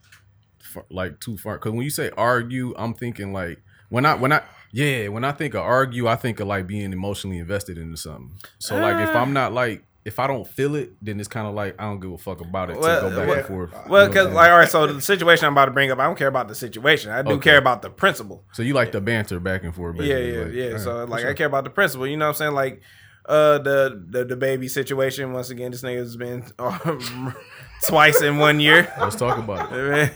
far, 0.61 0.85
like 0.89 1.19
too 1.19 1.35
far. 1.37 1.55
Because 1.55 1.73
when 1.73 1.83
you 1.83 1.89
say 1.89 2.09
argue, 2.15 2.73
I'm 2.77 2.93
thinking 2.93 3.33
like 3.33 3.61
when 3.89 4.05
I 4.05 4.15
when 4.15 4.31
I 4.31 4.43
yeah 4.81 5.07
when 5.07 5.23
I 5.23 5.31
think 5.31 5.53
of 5.55 5.61
argue, 5.61 6.07
I 6.07 6.17
think 6.17 6.39
of 6.41 6.47
like 6.47 6.65
being 6.67 6.91
emotionally 6.93 7.39
invested 7.39 7.77
into 7.77 7.97
something. 7.97 8.31
So 8.59 8.75
like 8.77 8.97
if 9.07 9.15
Ah. 9.15 9.21
I'm 9.21 9.31
not 9.33 9.53
like 9.53 9.83
if 10.11 10.19
I 10.19 10.27
don't 10.27 10.47
feel 10.47 10.75
it, 10.75 10.91
then 11.01 11.19
it's 11.19 11.27
kind 11.35 11.47
of 11.47 11.55
like 11.55 11.73
I 11.79 11.83
don't 11.89 11.99
give 11.99 12.11
a 12.11 12.17
fuck 12.19 12.39
about 12.41 12.69
it 12.69 12.77
Well, 12.77 13.01
to 13.01 13.09
go 13.09 13.15
back 13.17 13.27
well, 13.27 13.37
and 13.39 13.47
forth. 13.47 13.71
well, 13.89 14.03
You 14.03 14.07
know 14.07 14.13
because 14.13 14.33
like, 14.35 14.51
all 14.51 14.57
right, 14.59 14.69
so 14.69 14.85
the 14.85 15.01
situation 15.01 15.45
I'm 15.47 15.53
about 15.53 15.65
to 15.65 15.71
bring 15.71 15.89
up, 15.89 15.97
I 15.99 16.05
don't 16.05 16.17
care 16.17 16.27
about 16.27 16.47
the 16.47 16.53
situation. 16.53 17.09
I 17.11 17.23
do 17.23 17.31
Okay. 17.31 17.49
care 17.49 17.57
about 17.57 17.81
the 17.81 17.89
principle. 17.89 18.43
so 18.51 18.61
you 18.61 18.73
like 18.75 18.91
the 18.91 19.01
banter 19.01 19.39
back 19.39 19.63
and 19.63 19.73
forth. 19.73 19.95
Yeah, 19.95 20.01
basically, 20.15 20.31
yeah, 20.33 20.43
like, 20.45 20.53
yeah. 20.53 20.71
all 20.73 20.79
So 20.79 21.05
like, 21.05 21.23
for 21.23 21.29
I 21.29 21.33
care 21.33 21.47
about 21.47 21.63
the 21.63 21.69
principle. 21.71 22.05
You 22.05 22.17
know 22.17 22.25
what 22.25 22.29
I'm 22.29 22.35
saying? 22.35 22.53
Like, 22.53 22.81
uh, 23.27 23.57
the 23.67 24.05
the, 24.13 24.25
the 24.25 24.35
baby 24.35 24.67
situation. 24.67 25.33
Once 25.33 25.49
again, 25.49 25.71
this 25.71 25.81
nigga's 25.81 26.15
been 26.17 26.43
twice 27.87 28.21
in 28.21 28.37
one 28.37 28.59
year. 28.59 28.91
Let's 28.99 29.15
talk 29.15 29.37
about 29.39 29.71
it. 29.71 29.75
Man. 29.89 30.11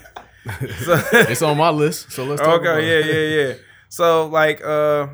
So- 0.84 1.02
It's 1.12 1.42
on 1.42 1.56
my 1.58 1.68
list, 1.70 2.12
so 2.12 2.24
let's 2.24 2.40
talk 2.40 2.60
about 2.62 2.78
okay, 2.78 3.00
it. 3.00 3.06
yeah, 3.06 3.12
yeah, 3.12 3.46
yeah. 3.48 3.54
So 3.90 4.26
like, 4.26 4.64
uh, 4.64 5.08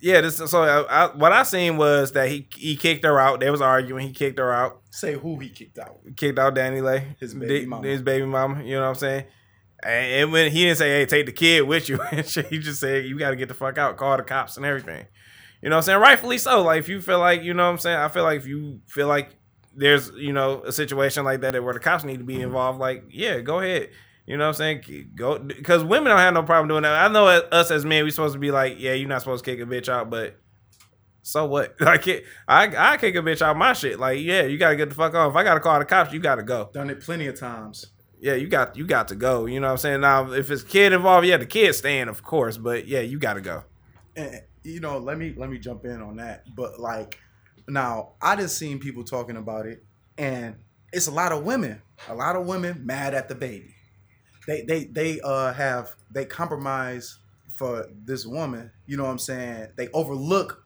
yeah. 0.00 0.20
This 0.20 0.36
so 0.36 0.62
I, 0.62 1.04
I, 1.06 1.16
what 1.16 1.32
I 1.32 1.42
seen 1.44 1.78
was 1.78 2.12
that 2.12 2.28
he 2.28 2.46
he 2.54 2.76
kicked 2.76 3.04
her 3.04 3.18
out. 3.18 3.40
They 3.40 3.50
was 3.50 3.62
arguing. 3.62 4.08
He 4.08 4.12
kicked 4.12 4.38
her 4.38 4.52
out. 4.52 4.82
Say 4.90 5.14
who 5.14 5.38
he 5.38 5.48
kicked 5.48 5.78
out. 5.78 6.00
Kicked 6.16 6.38
out 6.38 6.54
DaniLeigh, 6.54 7.18
His 7.18 7.32
baby 7.34 7.60
Di- 7.60 7.66
mama. 7.66 7.86
His 7.86 8.02
baby 8.02 8.26
mama. 8.26 8.62
You 8.62 8.74
know 8.74 8.82
what 8.82 8.88
I'm 8.88 8.94
saying? 8.96 9.24
And, 9.82 10.12
and 10.12 10.32
when 10.32 10.50
he 10.50 10.64
didn't 10.64 10.78
say, 10.78 10.90
"Hey, 10.90 11.06
take 11.06 11.26
the 11.26 11.32
kid 11.32 11.62
with 11.62 11.88
you," 11.88 12.00
and 12.12 12.26
shit, 12.26 12.46
he 12.46 12.58
just 12.58 12.80
said, 12.80 13.06
"You 13.06 13.18
got 13.18 13.30
to 13.30 13.36
get 13.36 13.48
the 13.48 13.54
fuck 13.54 13.78
out. 13.78 13.96
Call 13.96 14.16
the 14.16 14.22
cops 14.22 14.56
and 14.56 14.66
everything." 14.66 15.06
You 15.62 15.70
know 15.70 15.76
what 15.76 15.80
I'm 15.80 15.84
saying? 15.84 16.00
Rightfully 16.00 16.38
so. 16.38 16.62
Like 16.62 16.80
if 16.80 16.88
you 16.88 17.00
feel 17.00 17.18
like, 17.18 17.42
you 17.42 17.54
know 17.54 17.64
what 17.64 17.72
I'm 17.72 17.78
saying? 17.78 17.98
I 17.98 18.08
feel 18.08 18.24
like 18.24 18.38
if 18.38 18.46
you 18.46 18.80
feel 18.86 19.08
like 19.08 19.36
there's, 19.74 20.10
you 20.10 20.32
know, 20.32 20.62
a 20.64 20.72
situation 20.72 21.24
like 21.24 21.40
that 21.40 21.62
where 21.62 21.74
the 21.74 21.80
cops 21.80 22.04
need 22.04 22.18
to 22.18 22.24
be 22.24 22.40
involved, 22.40 22.78
like, 22.78 23.04
yeah, 23.10 23.40
go 23.40 23.60
ahead. 23.60 23.90
You 24.26 24.36
know 24.36 24.44
what 24.44 24.60
I'm 24.60 24.82
saying? 24.82 25.10
Go 25.14 25.38
because 25.38 25.84
women 25.84 26.10
don't 26.10 26.18
have 26.18 26.34
no 26.34 26.42
problem 26.42 26.68
doing 26.68 26.82
that. 26.82 26.92
I 26.92 27.12
know 27.12 27.26
us 27.28 27.70
as 27.70 27.84
men, 27.84 28.04
we 28.04 28.10
supposed 28.10 28.34
to 28.34 28.40
be 28.40 28.50
like, 28.50 28.76
yeah, 28.78 28.92
you're 28.92 29.08
not 29.08 29.22
supposed 29.22 29.44
to 29.44 29.50
kick 29.50 29.60
a 29.60 29.66
bitch 29.66 29.88
out, 29.88 30.10
but 30.10 30.36
so 31.22 31.44
what? 31.46 31.76
Like, 31.80 32.06
it, 32.08 32.24
I 32.48 32.94
I 32.94 32.96
kick 32.96 33.14
a 33.14 33.18
bitch 33.18 33.40
out 33.40 33.56
my 33.56 33.72
shit. 33.72 34.00
Like, 34.00 34.18
yeah, 34.20 34.42
you 34.42 34.58
gotta 34.58 34.76
get 34.76 34.88
the 34.88 34.94
fuck 34.96 35.14
off. 35.14 35.30
If 35.30 35.36
I 35.36 35.44
gotta 35.44 35.60
call 35.60 35.78
the 35.78 35.84
cops, 35.84 36.12
you 36.12 36.18
gotta 36.18 36.42
go. 36.42 36.70
Done 36.72 36.90
it 36.90 37.00
plenty 37.00 37.26
of 37.28 37.38
times. 37.38 37.86
Yeah, 38.18 38.34
you 38.34 38.48
got 38.48 38.76
you 38.76 38.84
got 38.86 39.08
to 39.08 39.14
go. 39.14 39.46
You 39.46 39.60
know 39.60 39.68
what 39.68 39.72
I'm 39.72 39.78
saying? 39.78 40.00
Now, 40.00 40.32
if 40.32 40.50
it's 40.50 40.64
kid 40.64 40.92
involved, 40.92 41.26
yeah, 41.26 41.36
the 41.36 41.46
kid 41.46 41.72
staying, 41.74 42.08
of 42.08 42.22
course, 42.24 42.56
but 42.56 42.88
yeah, 42.88 43.00
you 43.00 43.18
gotta 43.20 43.40
go. 43.40 43.62
and 44.16 44.40
you 44.64 44.80
know, 44.80 44.98
let 44.98 45.18
me 45.18 45.34
let 45.36 45.50
me 45.50 45.58
jump 45.58 45.84
in 45.84 46.02
on 46.02 46.16
that. 46.16 46.42
But 46.56 46.80
like 46.80 47.20
now, 47.68 48.14
I 48.20 48.34
just 48.34 48.58
seen 48.58 48.80
people 48.80 49.04
talking 49.04 49.36
about 49.36 49.66
it, 49.66 49.84
and 50.18 50.56
it's 50.92 51.06
a 51.06 51.12
lot 51.12 51.30
of 51.30 51.44
women, 51.44 51.80
a 52.08 52.14
lot 52.14 52.34
of 52.34 52.46
women 52.46 52.84
mad 52.84 53.14
at 53.14 53.28
the 53.28 53.36
baby. 53.36 53.75
They 54.46 54.62
they 54.62 54.84
they 54.84 55.20
uh 55.20 55.52
have 55.52 55.94
they 56.10 56.24
compromise 56.24 57.18
for 57.48 57.88
this 58.04 58.24
woman. 58.26 58.70
You 58.86 58.96
know 58.96 59.04
what 59.04 59.10
I'm 59.10 59.18
saying? 59.18 59.68
They 59.76 59.88
overlook 59.88 60.62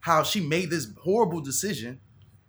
how 0.00 0.22
she 0.22 0.40
made 0.40 0.70
this 0.70 0.88
horrible 1.02 1.40
decision. 1.40 2.00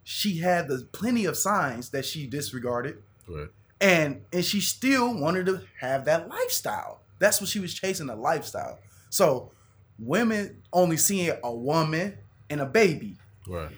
She 0.04 0.38
had 0.40 0.68
the 0.68 0.88
plenty 0.92 1.26
of 1.26 1.36
signs 1.38 1.90
that 1.90 2.06
she 2.06 2.28
disregarded 2.28 3.02
Right. 3.28 3.48
and 3.82 4.22
and 4.32 4.46
she 4.46 4.62
still 4.62 5.14
wanted 5.20 5.46
to 5.48 5.62
have 5.80 6.06
that 6.06 6.30
lifestyle. 6.30 7.02
That's 7.20 7.40
what 7.42 7.50
she 7.50 7.60
was 7.60 7.74
chasing 7.74 8.10
a 8.10 8.16
lifestyle. 8.16 8.80
So 9.10 9.52
women 9.98 10.62
only 10.74 10.98
seeing 10.98 11.32
a 11.44 11.54
woman 11.54 12.18
and 12.50 12.62
a 12.62 12.66
baby. 12.66 13.18
Right. 13.48 13.72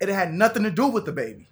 It 0.00 0.08
had 0.08 0.32
nothing 0.32 0.62
to 0.64 0.70
do 0.70 0.86
with 0.86 1.04
the 1.04 1.12
baby. 1.12 1.48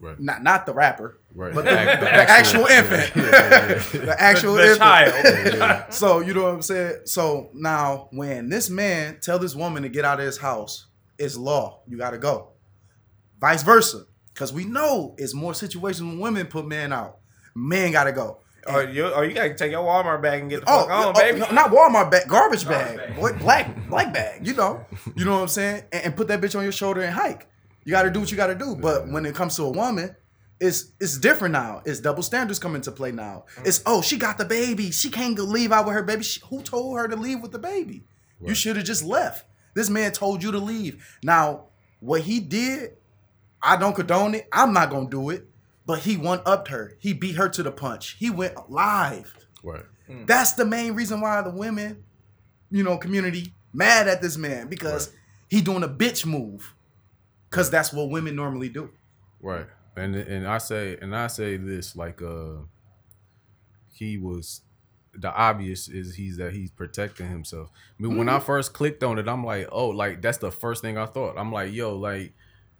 Right. 0.00 0.18
Not 0.20 0.42
not 0.42 0.66
the 0.66 0.74
rapper, 0.74 1.18
Right. 1.36 1.54
but 1.54 1.64
the, 1.66 1.70
the 1.70 2.10
actual 2.30 2.64
infant. 2.66 3.12
Yeah, 3.14 3.22
yeah, 3.30 3.68
yeah. 3.68 4.00
the 4.06 4.16
actual 4.18 4.54
The 4.54 4.62
infant. 4.62 4.78
child. 4.80 5.84
so 5.92 6.20
you 6.20 6.32
know 6.32 6.44
what 6.44 6.54
I'm 6.54 6.62
saying? 6.62 7.00
So 7.04 7.50
now 7.52 8.08
when 8.10 8.48
this 8.48 8.70
man 8.70 9.18
tell 9.20 9.38
this 9.38 9.54
woman 9.54 9.82
to 9.82 9.90
get 9.90 10.04
out 10.06 10.18
of 10.18 10.24
his 10.24 10.38
house, 10.38 10.86
it's 11.18 11.36
law. 11.36 11.82
You 11.86 11.98
gotta 11.98 12.18
go. 12.18 12.52
Vice 13.40 13.62
versa. 13.62 14.04
Because 14.32 14.52
we 14.52 14.64
know 14.64 15.14
it's 15.18 15.34
more 15.34 15.54
situations 15.54 16.02
when 16.08 16.18
women 16.20 16.46
put 16.46 16.66
men 16.66 16.92
out. 16.92 17.18
Men 17.54 17.92
gotta 17.92 18.12
go. 18.12 18.38
Oh, 18.66 18.76
or 18.80 18.82
you, 18.84 19.06
or 19.06 19.24
you 19.24 19.32
gotta 19.34 19.54
take 19.54 19.70
your 19.70 19.84
Walmart 19.84 20.20
bag 20.22 20.40
and 20.40 20.50
get 20.50 20.62
the 20.64 20.70
Oh, 20.70 20.80
fuck 20.86 20.90
on, 20.90 21.04
oh, 21.04 21.12
baby. 21.12 21.38
no, 21.38 21.50
not 21.52 21.70
Walmart 21.70 22.10
bag, 22.10 22.28
garbage 22.28 22.66
bag, 22.66 22.96
bag. 22.96 23.16
Boy, 23.16 23.32
black 23.34 23.88
black 23.88 24.12
bag. 24.12 24.46
You 24.46 24.54
know, 24.54 24.84
you 25.14 25.24
know 25.24 25.34
what 25.36 25.42
I'm 25.42 25.48
saying, 25.48 25.84
and, 25.92 26.04
and 26.06 26.16
put 26.16 26.28
that 26.28 26.40
bitch 26.40 26.56
on 26.56 26.62
your 26.64 26.72
shoulder 26.72 27.02
and 27.02 27.14
hike. 27.14 27.46
You 27.84 27.92
got 27.92 28.02
to 28.02 28.10
do 28.10 28.18
what 28.20 28.30
you 28.30 28.36
got 28.36 28.48
to 28.48 28.54
do. 28.56 28.74
But 28.74 29.06
when 29.08 29.24
it 29.24 29.34
comes 29.36 29.54
to 29.56 29.62
a 29.62 29.70
woman, 29.70 30.16
it's 30.60 30.92
it's 31.00 31.18
different 31.18 31.52
now. 31.52 31.82
It's 31.84 32.00
double 32.00 32.22
standards 32.22 32.58
come 32.58 32.74
into 32.74 32.90
play 32.90 33.12
now. 33.12 33.44
Mm. 33.56 33.66
It's 33.66 33.82
oh 33.86 34.02
she 34.02 34.16
got 34.16 34.38
the 34.38 34.44
baby, 34.44 34.90
she 34.90 35.10
can't 35.10 35.36
go 35.36 35.44
leave 35.44 35.72
out 35.72 35.86
with 35.86 35.94
her 35.94 36.02
baby. 36.02 36.22
She, 36.22 36.40
who 36.48 36.62
told 36.62 36.96
her 36.96 37.08
to 37.08 37.16
leave 37.16 37.40
with 37.40 37.52
the 37.52 37.58
baby? 37.58 38.04
You 38.44 38.54
should 38.54 38.76
have 38.76 38.84
just 38.84 39.02
left. 39.02 39.46
This 39.74 39.88
man 39.88 40.12
told 40.12 40.42
you 40.42 40.52
to 40.52 40.58
leave. 40.58 41.18
Now 41.22 41.64
what 42.00 42.22
he 42.22 42.40
did, 42.40 42.96
I 43.62 43.76
don't 43.76 43.94
condone 43.94 44.34
it. 44.34 44.48
I'm 44.52 44.72
not 44.72 44.90
gonna 44.90 45.08
do 45.08 45.30
it. 45.30 45.46
But 45.86 46.00
he 46.00 46.16
one 46.16 46.40
upped 46.44 46.68
her. 46.68 46.94
He 46.98 47.12
beat 47.12 47.36
her 47.36 47.48
to 47.48 47.62
the 47.62 47.70
punch. 47.70 48.16
He 48.18 48.28
went 48.28 48.70
live. 48.70 49.34
Right. 49.62 49.84
Hmm. 50.06 50.24
That's 50.24 50.52
the 50.52 50.64
main 50.64 50.94
reason 50.94 51.20
why 51.20 51.40
the 51.42 51.50
women, 51.50 52.02
you 52.70 52.82
know, 52.82 52.96
community 52.98 53.54
mad 53.72 54.08
at 54.08 54.20
this 54.20 54.36
man 54.36 54.68
because 54.68 55.12
he 55.48 55.60
doing 55.60 55.84
a 55.84 55.88
bitch 55.88 56.26
move. 56.26 56.74
Cause 57.50 57.70
that's 57.70 57.92
what 57.92 58.10
women 58.10 58.34
normally 58.34 58.68
do. 58.68 58.90
Right. 59.40 59.66
And 59.96 60.14
and 60.14 60.46
I 60.46 60.58
say 60.58 60.96
and 61.00 61.14
I 61.16 61.26
say 61.28 61.56
this 61.56 61.96
like 61.96 62.20
uh 62.22 62.62
he 63.92 64.18
was 64.18 64.62
the 65.14 65.32
obvious 65.32 65.88
is 65.88 66.14
he's 66.16 66.36
that 66.36 66.52
he's 66.52 66.70
protecting 66.70 67.28
himself. 67.30 67.70
I 67.98 68.02
mean, 68.02 68.18
when 68.18 68.28
I 68.28 68.38
first 68.38 68.74
clicked 68.74 69.02
on 69.02 69.18
it, 69.18 69.26
I'm 69.28 69.42
like, 69.44 69.66
oh, 69.72 69.88
like 69.88 70.20
that's 70.20 70.36
the 70.38 70.50
first 70.50 70.82
thing 70.82 70.98
I 70.98 71.06
thought. 71.06 71.38
I'm 71.38 71.50
like, 71.50 71.72
yo, 71.72 71.96
like 71.96 72.34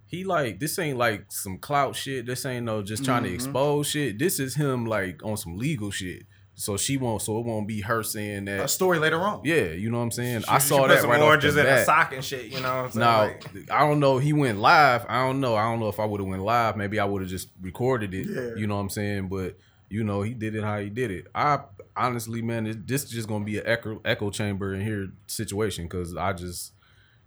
he 0.05 0.25
like 0.25 0.61
this 0.61 0.79
ain't 0.79 0.99
like 0.99 1.33
some 1.33 1.57
clout 1.59 1.97
shit. 1.97 2.27
This 2.27 2.45
ain't 2.45 2.67
no 2.67 2.83
just 2.83 3.05
trying 3.05 3.23
to 3.23 3.31
Mm-hmm. 3.31 3.35
expose 3.37 3.89
shit. 3.89 4.19
This 4.19 4.39
is 4.39 4.55
him 4.57 4.85
like 4.85 5.25
on 5.25 5.37
some 5.39 5.57
legal 5.57 5.91
shit. 5.91 6.25
So 6.59 6.79
she 6.79 6.97
won't. 6.97 7.21
So 7.21 7.39
it 7.39 7.45
won't 7.45 7.69
be 7.69 7.83
her 7.83 8.03
saying 8.03 8.47
that 8.47 8.61
A 8.65 8.69
story 8.69 8.99
later 8.99 9.21
on. 9.21 9.43
Yeah, 9.45 9.73
you 9.73 9.91
know 9.91 9.99
what 9.99 10.05
I'm 10.05 10.11
saying. 10.11 10.41
She- 10.41 10.49
I 10.49 10.57
saw 10.57 10.79
put 10.81 10.89
that 10.89 11.01
some 11.03 11.11
right 11.11 11.21
off 11.21 11.27
oranges 11.27 11.55
in 11.57 11.67
a 11.67 11.85
sock 11.85 12.15
and 12.15 12.25
shit. 12.25 12.47
You 12.47 12.61
know 12.61 12.83
what 12.83 12.85
I'm 12.85 12.91
saying? 12.93 13.01
Now 13.01 13.21
Like, 13.21 13.71
I 13.71 13.81
don't 13.81 14.01
know. 14.01 14.17
He 14.19 14.33
went 14.33 14.59
live. 14.59 15.05
I 15.07 15.27
don't 15.27 15.41
know. 15.41 15.55
I 15.55 15.65
don't 15.65 15.81
know 15.81 15.89
if 15.89 16.01
I 16.01 16.07
would 16.07 16.19
have 16.21 16.29
went 16.29 16.43
live. 16.43 16.77
Maybe 16.79 16.99
I 16.99 17.05
would 17.05 17.21
have 17.21 17.31
just 17.31 17.49
recorded 17.61 18.15
it. 18.15 18.27
Yeah. 18.27 18.59
You 18.59 18.67
know 18.67 18.77
what 18.77 18.81
I'm 18.81 18.89
saying? 18.91 19.29
But 19.29 19.59
you 19.91 20.03
know, 20.03 20.23
he 20.23 20.33
did 20.33 20.55
it 20.55 20.65
how 20.65 20.79
he 20.81 20.89
did 20.89 21.11
it. 21.11 21.27
I 21.35 21.61
honestly, 21.95 22.41
man, 22.41 22.67
it, 22.67 22.87
this 22.89 23.05
is 23.05 23.11
just 23.11 23.29
gonna 23.29 23.45
be 23.45 23.59
an 23.59 23.65
echo 23.67 24.01
echo 24.05 24.31
chamber 24.31 24.75
in 24.75 24.81
here 24.81 25.09
situation 25.27 25.85
because 25.85 26.17
I 26.17 26.33
just. 26.33 26.73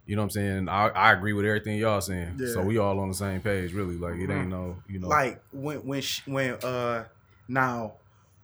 You 0.06 0.16
know 0.16 0.22
what 0.22 0.26
I'm 0.26 0.30
saying? 0.30 0.68
I, 0.68 0.88
I 0.88 1.12
agree 1.12 1.34
with 1.34 1.44
everything 1.46 1.78
y'all 1.78 2.00
saying. 2.00 2.34
Yeah. 2.40 2.52
So 2.52 2.62
we 2.62 2.78
all 2.78 2.98
on 2.98 3.06
the 3.08 3.14
same 3.14 3.40
page, 3.42 3.72
really. 3.72 3.94
Like 3.96 4.16
it 4.16 4.28
ain't 4.28 4.48
no, 4.48 4.78
you 4.88 4.98
know. 4.98 5.06
Like 5.06 5.40
when 5.52 5.76
when 5.86 6.00
she, 6.00 6.28
when 6.28 6.54
uh 6.64 7.04
now 7.46 7.92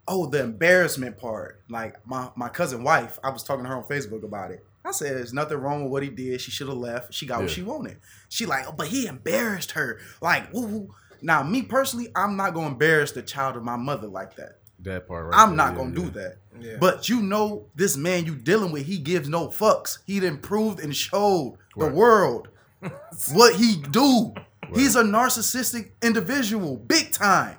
oh 0.08 0.26
the 0.26 0.42
embarrassment 0.42 1.18
part. 1.18 1.62
Like 1.68 2.06
my 2.06 2.30
my 2.36 2.48
cousin 2.48 2.82
wife, 2.82 3.18
I 3.22 3.30
was 3.30 3.42
talking 3.42 3.64
to 3.64 3.70
her 3.70 3.76
on 3.76 3.84
Facebook 3.84 4.24
about 4.24 4.50
it. 4.50 4.64
I 4.84 4.92
said 4.92 5.16
there's 5.16 5.32
nothing 5.32 5.58
wrong 5.58 5.82
with 5.82 5.92
what 5.92 6.02
he 6.04 6.10
did. 6.10 6.40
She 6.40 6.52
should 6.52 6.68
have 6.68 6.76
left. 6.76 7.12
She 7.12 7.26
got 7.26 7.40
what 7.40 7.50
she 7.50 7.62
wanted. 7.62 7.98
She 8.28 8.46
like, 8.46 8.66
oh, 8.68 8.72
but 8.72 8.86
he 8.86 9.06
embarrassed 9.06 9.72
her. 9.72 9.98
Like, 10.20 10.52
woo, 10.52 10.66
woo. 10.66 10.94
Now, 11.22 11.42
me 11.42 11.62
personally, 11.62 12.08
I'm 12.14 12.36
not 12.36 12.54
gonna 12.54 12.68
embarrass 12.68 13.10
the 13.12 13.22
child 13.22 13.56
of 13.56 13.64
my 13.64 13.76
mother 13.76 14.06
like 14.06 14.36
that. 14.36 14.60
that 14.80 15.08
part 15.08 15.26
right 15.26 15.34
I'm 15.34 15.50
there, 15.50 15.56
not 15.56 15.72
yeah, 15.72 15.76
gonna 15.76 15.88
yeah. 15.88 16.04
do 16.04 16.10
that. 16.10 16.36
Yeah. 16.60 16.76
But 16.78 17.08
you 17.08 17.20
know, 17.20 17.66
this 17.74 17.96
man 17.96 18.26
you 18.26 18.36
dealing 18.36 18.70
with, 18.70 18.86
he 18.86 18.98
gives 18.98 19.28
no 19.28 19.48
fucks. 19.48 19.98
He 20.06 20.20
done 20.20 20.38
proved 20.38 20.78
and 20.78 20.94
showed 20.94 21.58
the 21.76 21.88
world 21.88 22.48
what 23.32 23.56
he 23.56 23.76
do. 23.90 24.34
He's 24.74 24.96
a 24.96 25.02
narcissistic 25.02 25.90
individual, 26.02 26.76
big 26.76 27.12
time. 27.12 27.56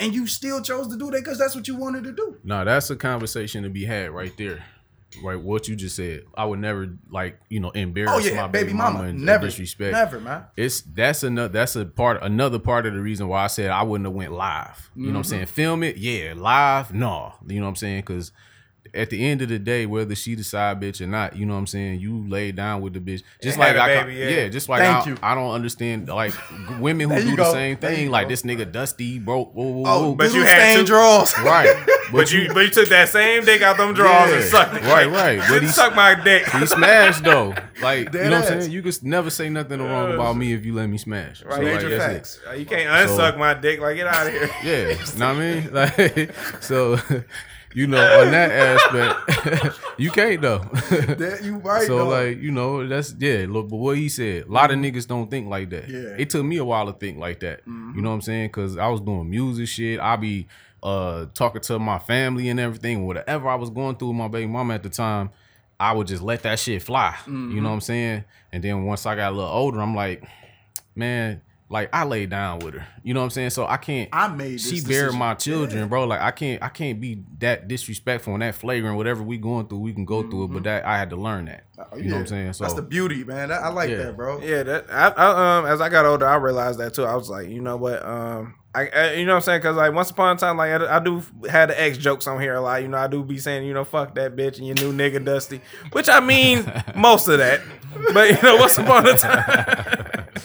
And 0.00 0.12
you 0.14 0.26
still 0.26 0.60
chose 0.62 0.88
to 0.88 0.96
do 0.96 1.10
that 1.10 1.18
because 1.22 1.38
that's 1.38 1.54
what 1.54 1.68
you 1.68 1.76
wanted 1.76 2.04
to 2.04 2.12
do. 2.12 2.38
No, 2.42 2.64
that's 2.64 2.90
a 2.90 2.96
conversation 2.96 3.62
to 3.64 3.68
be 3.68 3.84
had 3.84 4.10
right 4.10 4.32
there. 4.36 4.64
Right, 5.24 5.34
what 5.40 5.66
you 5.66 5.74
just 5.74 5.96
said. 5.96 6.22
I 6.36 6.44
would 6.44 6.60
never 6.60 6.96
like, 7.10 7.40
you 7.48 7.58
know, 7.58 7.70
embarrass 7.70 8.12
Oh 8.14 8.18
yeah, 8.18 8.42
my 8.42 8.46
baby 8.46 8.72
mama, 8.72 9.02
and 9.02 9.24
never 9.24 9.46
disrespect. 9.46 9.92
never, 9.92 10.20
man. 10.20 10.44
It's 10.56 10.82
that's 10.82 11.24
another 11.24 11.48
that's 11.48 11.74
a 11.74 11.84
part 11.84 12.22
another 12.22 12.60
part 12.60 12.86
of 12.86 12.94
the 12.94 13.00
reason 13.00 13.26
why 13.26 13.42
I 13.42 13.48
said 13.48 13.70
I 13.72 13.82
wouldn't 13.82 14.06
have 14.06 14.14
went 14.14 14.30
live. 14.32 14.88
You 14.94 15.06
know 15.06 15.08
what 15.08 15.16
I'm 15.16 15.22
Mm-hmm. 15.22 15.30
saying? 15.30 15.46
Film 15.46 15.82
it, 15.82 15.96
yeah. 15.96 16.34
Live, 16.36 16.94
no. 16.94 17.34
You 17.46 17.56
know 17.58 17.66
what 17.66 17.70
I'm 17.70 17.76
saying? 17.76 18.02
Because 18.02 18.30
at 18.94 19.10
the 19.10 19.24
end 19.26 19.42
of 19.42 19.48
the 19.48 19.58
day, 19.58 19.86
whether 19.86 20.14
she 20.14 20.34
the 20.34 20.44
side 20.44 20.80
bitch 20.80 21.00
or 21.00 21.06
not, 21.06 21.36
you 21.36 21.46
know 21.46 21.52
what 21.54 21.60
I'm 21.60 21.66
saying? 21.66 22.00
You 22.00 22.26
lay 22.28 22.52
down 22.52 22.80
with 22.82 22.92
the 22.94 23.00
bitch, 23.00 23.22
just 23.42 23.56
And 23.56 23.58
like 23.58 23.68
had 23.68 23.76
a 23.76 23.82
I, 23.82 23.94
ca- 23.96 24.04
baby, 24.06 24.16
yeah. 24.18 24.28
yeah. 24.28 24.48
just 24.48 24.68
like 24.68 24.80
Thank 24.82 25.06
I, 25.06 25.10
you. 25.10 25.16
I 25.22 25.34
don't 25.34 25.52
understand 25.52 26.08
like 26.08 26.34
women 26.80 27.08
who 27.10 27.16
There 27.16 27.24
you 27.24 27.30
do 27.30 27.36
the 27.36 27.52
same 27.52 27.76
There 27.80 27.94
thing. 27.94 28.10
Like 28.10 28.26
go. 28.26 28.30
this 28.30 28.42
nigga 28.42 28.70
Dusty 28.70 29.18
broke. 29.18 29.52
Whoa, 29.54 29.64
whoa, 29.64 29.82
Oh, 29.86 30.02
whoa. 30.02 30.14
but 30.14 30.24
but 30.28 30.34
you 30.34 30.40
you 30.40 30.46
had 30.46 30.72
stain 30.72 30.78
to- 30.80 30.84
draws. 30.84 31.38
right, 31.40 31.86
but 32.12 32.32
you 32.32 32.48
but 32.52 32.60
you 32.60 32.70
took 32.70 32.88
that 32.88 33.08
same 33.08 33.44
dick 33.44 33.62
out 33.62 33.76
them 33.76 33.94
drawers 33.94 34.32
and 34.32 34.44
sucked 34.44 34.74
it. 34.76 34.82
Right, 34.82 35.08
right. 35.08 35.38
But 35.38 35.48
But 35.60 35.62
he- 35.62 35.68
suck 35.68 35.94
my 35.94 36.14
dick. 36.22 36.48
He 36.48 36.66
smashed 36.66 37.24
though. 37.24 37.54
Like 37.82 37.98
you 37.98 38.04
Dead 38.10 38.30
know 38.30 38.40
what 38.40 38.50
I'm 38.52 38.60
saying? 38.60 38.72
You 38.72 38.82
could 38.82 39.02
never 39.02 39.30
say 39.30 39.48
nothing 39.48 39.80
wrong 39.80 40.12
about 40.12 40.36
me 40.36 40.52
if 40.52 40.64
you 40.66 40.74
let 40.74 40.88
me 40.88 40.98
smash. 40.98 41.42
Right. 41.44 41.54
So, 41.54 41.62
like, 41.62 41.74
Major 41.76 41.88
that's 41.98 42.36
it. 42.36 42.40
facts. 42.44 42.58
You 42.58 42.66
can't 42.66 42.88
unsuck 43.08 43.32
So- 43.32 43.38
my 43.38 43.54
dick. 43.54 43.80
Like 43.80 43.96
get 43.96 44.06
out 44.06 44.26
of 44.26 44.32
here. 44.32 44.50
Yeah, 44.62 44.88
You 44.88 45.18
know 45.18 45.28
what 45.28 45.36
I 45.36 45.38
mean? 45.38 45.70
Like 45.72 46.34
so 46.62 46.98
you 47.74 47.86
know, 47.86 48.20
on 48.20 48.30
that 48.32 48.50
aspect, 48.50 49.80
you 49.98 50.10
can't 50.10 50.40
though. 50.40 50.58
That 50.90 51.40
you 51.42 51.58
right. 51.58 51.86
so 51.86 51.98
though. 51.98 52.08
like, 52.08 52.38
you 52.40 52.50
know, 52.50 52.86
that's 52.86 53.14
yeah, 53.18 53.46
look, 53.48 53.68
but 53.68 53.76
what 53.76 53.96
he 53.96 54.08
said, 54.08 54.46
a 54.46 54.50
lot 54.50 54.70
of 54.70 54.78
mm-hmm. 54.78 54.96
niggas 54.96 55.06
don't 55.06 55.30
think 55.30 55.48
like 55.48 55.70
that. 55.70 55.88
Yeah. 55.88 56.14
It 56.18 56.30
took 56.30 56.44
me 56.44 56.56
a 56.56 56.64
while 56.64 56.86
to 56.86 56.92
think 56.92 57.18
like 57.18 57.40
that. 57.40 57.60
Mm-hmm. 57.60 57.92
You 57.96 58.02
know 58.02 58.08
what 58.10 58.16
I'm 58.16 58.22
saying? 58.22 58.50
Cause 58.50 58.76
I 58.76 58.88
was 58.88 59.00
doing 59.00 59.30
music 59.30 59.68
shit. 59.68 60.00
I 60.00 60.16
be 60.16 60.46
uh 60.82 61.26
talking 61.34 61.60
to 61.62 61.78
my 61.78 61.98
family 61.98 62.48
and 62.48 62.58
everything. 62.58 63.06
Whatever 63.06 63.48
I 63.48 63.54
was 63.54 63.70
going 63.70 63.96
through 63.96 64.08
with 64.08 64.16
my 64.16 64.28
baby 64.28 64.46
mama 64.46 64.74
at 64.74 64.82
the 64.82 64.90
time, 64.90 65.30
I 65.78 65.92
would 65.92 66.06
just 66.06 66.22
let 66.22 66.42
that 66.42 66.58
shit 66.58 66.82
fly. 66.82 67.16
You 67.26 67.32
know 67.32 67.38
mm-hmm. 67.38 67.64
what 67.64 67.70
I'm 67.70 67.80
saying? 67.80 68.24
And 68.52 68.64
then 68.64 68.84
once 68.84 69.06
I 69.06 69.14
got 69.14 69.32
a 69.32 69.36
little 69.36 69.50
older, 69.50 69.80
I'm 69.80 69.94
like, 69.94 70.24
man, 70.94 71.40
like 71.70 71.88
I 71.92 72.04
lay 72.04 72.26
down 72.26 72.58
with 72.58 72.74
her. 72.74 72.86
You 73.04 73.14
know 73.14 73.20
what 73.20 73.24
I'm 73.24 73.30
saying? 73.30 73.50
So 73.50 73.64
I 73.64 73.76
can't 73.76 74.08
I 74.12 74.28
made 74.28 74.54
this 74.54 74.68
she 74.68 74.80
buried 74.82 75.14
my 75.14 75.34
children, 75.34 75.88
bro. 75.88 76.04
Like 76.04 76.20
I 76.20 76.32
can't 76.32 76.62
I 76.62 76.68
can't 76.68 77.00
be 77.00 77.22
that 77.38 77.68
disrespectful 77.68 78.34
and 78.34 78.42
that 78.42 78.56
flagrant. 78.56 78.96
Whatever 78.96 79.22
we 79.22 79.38
going 79.38 79.68
through, 79.68 79.78
we 79.78 79.92
can 79.92 80.04
go 80.04 80.28
through 80.28 80.44
it. 80.44 80.48
But 80.48 80.64
that 80.64 80.84
I 80.84 80.98
had 80.98 81.10
to 81.10 81.16
learn 81.16 81.44
that. 81.46 81.64
You 81.96 82.04
know 82.04 82.14
what 82.16 82.20
I'm 82.22 82.26
saying? 82.26 82.52
So 82.54 82.64
Mm-hmm. 82.64 82.64
That's 82.64 82.74
the 82.74 82.82
beauty, 82.86 83.24
man. 83.24 83.48
That- 83.48 83.62
I 83.62 83.68
like 83.68 83.88
Yeah. 83.88 83.96
that, 83.98 84.16
bro. 84.16 84.40
Yeah, 84.42 84.62
that 84.64 84.86
I, 84.90 85.08
I 85.08 85.58
um 85.58 85.66
as 85.66 85.80
I 85.80 85.88
got 85.88 86.04
older, 86.04 86.26
I 86.26 86.36
realized 86.36 86.78
that 86.80 86.92
too. 86.92 87.04
I 87.04 87.14
was 87.14 87.30
like, 87.30 87.48
you 87.48 87.60
know 87.62 87.76
what, 87.76 88.04
um, 88.04 88.56
I, 88.74 88.88
I 88.88 89.12
you 89.14 89.26
know 89.26 89.32
what 89.32 89.36
I'm 89.36 89.42
saying? 89.42 89.60
Because 89.60 89.76
like 89.76 89.92
once 89.92 90.10
upon 90.10 90.36
a 90.36 90.38
time, 90.38 90.56
like 90.56 90.70
I, 90.70 90.96
I 90.96 90.98
do 91.00 91.22
had 91.48 91.70
the 91.70 91.80
ex 91.80 91.98
jokes 91.98 92.26
on 92.26 92.40
here 92.40 92.54
a 92.54 92.60
lot. 92.60 92.82
You 92.82 92.88
know, 92.88 92.98
I 92.98 93.08
do 93.08 93.24
be 93.24 93.38
saying, 93.38 93.66
you 93.66 93.74
know, 93.74 93.84
fuck 93.84 94.14
that 94.14 94.36
bitch 94.36 94.58
and 94.58 94.66
your 94.66 94.76
new 94.76 94.92
nigga 94.92 95.24
Dusty, 95.24 95.60
which 95.92 96.08
I 96.08 96.20
mean 96.20 96.70
most 96.94 97.28
of 97.28 97.38
that. 97.38 97.60
But 98.12 98.30
you 98.30 98.42
know, 98.42 98.56
once 98.56 98.78
upon 98.78 99.06
a 99.06 99.16
time. 99.16 100.26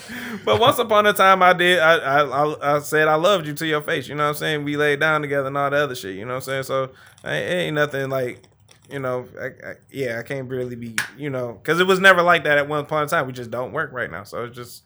But 0.43 0.59
once 0.59 0.77
upon 0.77 1.07
a 1.07 1.13
time, 1.13 1.41
I 1.41 1.53
did. 1.53 1.79
I, 1.79 1.95
I 1.95 2.21
I 2.21 2.75
I 2.75 2.79
said 2.79 3.07
I 3.07 3.15
loved 3.15 3.47
you 3.47 3.53
to 3.55 3.65
your 3.65 3.81
face. 3.81 4.07
You 4.07 4.13
know 4.13 4.25
what 4.25 4.29
I'm 4.29 4.35
saying? 4.35 4.63
We 4.63 4.77
laid 4.77 4.99
down 4.99 5.21
together 5.21 5.47
and 5.47 5.57
all 5.57 5.71
the 5.71 5.77
other 5.77 5.95
shit. 5.95 6.15
You 6.15 6.25
know 6.25 6.35
what 6.35 6.47
I'm 6.47 6.63
saying? 6.63 6.63
So 6.63 6.83
it 7.23 7.27
ain't 7.27 7.73
nothing 7.73 8.11
like 8.11 8.43
you 8.89 8.99
know, 8.99 9.27
I, 9.39 9.45
I, 9.45 9.73
yeah, 9.91 10.19
I 10.19 10.23
can't 10.23 10.49
really 10.49 10.75
be, 10.75 10.95
you 11.17 11.29
know, 11.29 11.53
because 11.53 11.79
it 11.79 11.87
was 11.87 11.99
never 11.99 12.21
like 12.21 12.43
that 12.43 12.57
at 12.57 12.67
one 12.67 12.85
point 12.85 13.03
in 13.03 13.09
time. 13.09 13.27
We 13.27 13.33
just 13.33 13.51
don't 13.51 13.71
work 13.71 13.91
right 13.91 14.09
now, 14.09 14.23
so 14.23 14.43
it's 14.43 14.55
just, 14.55 14.83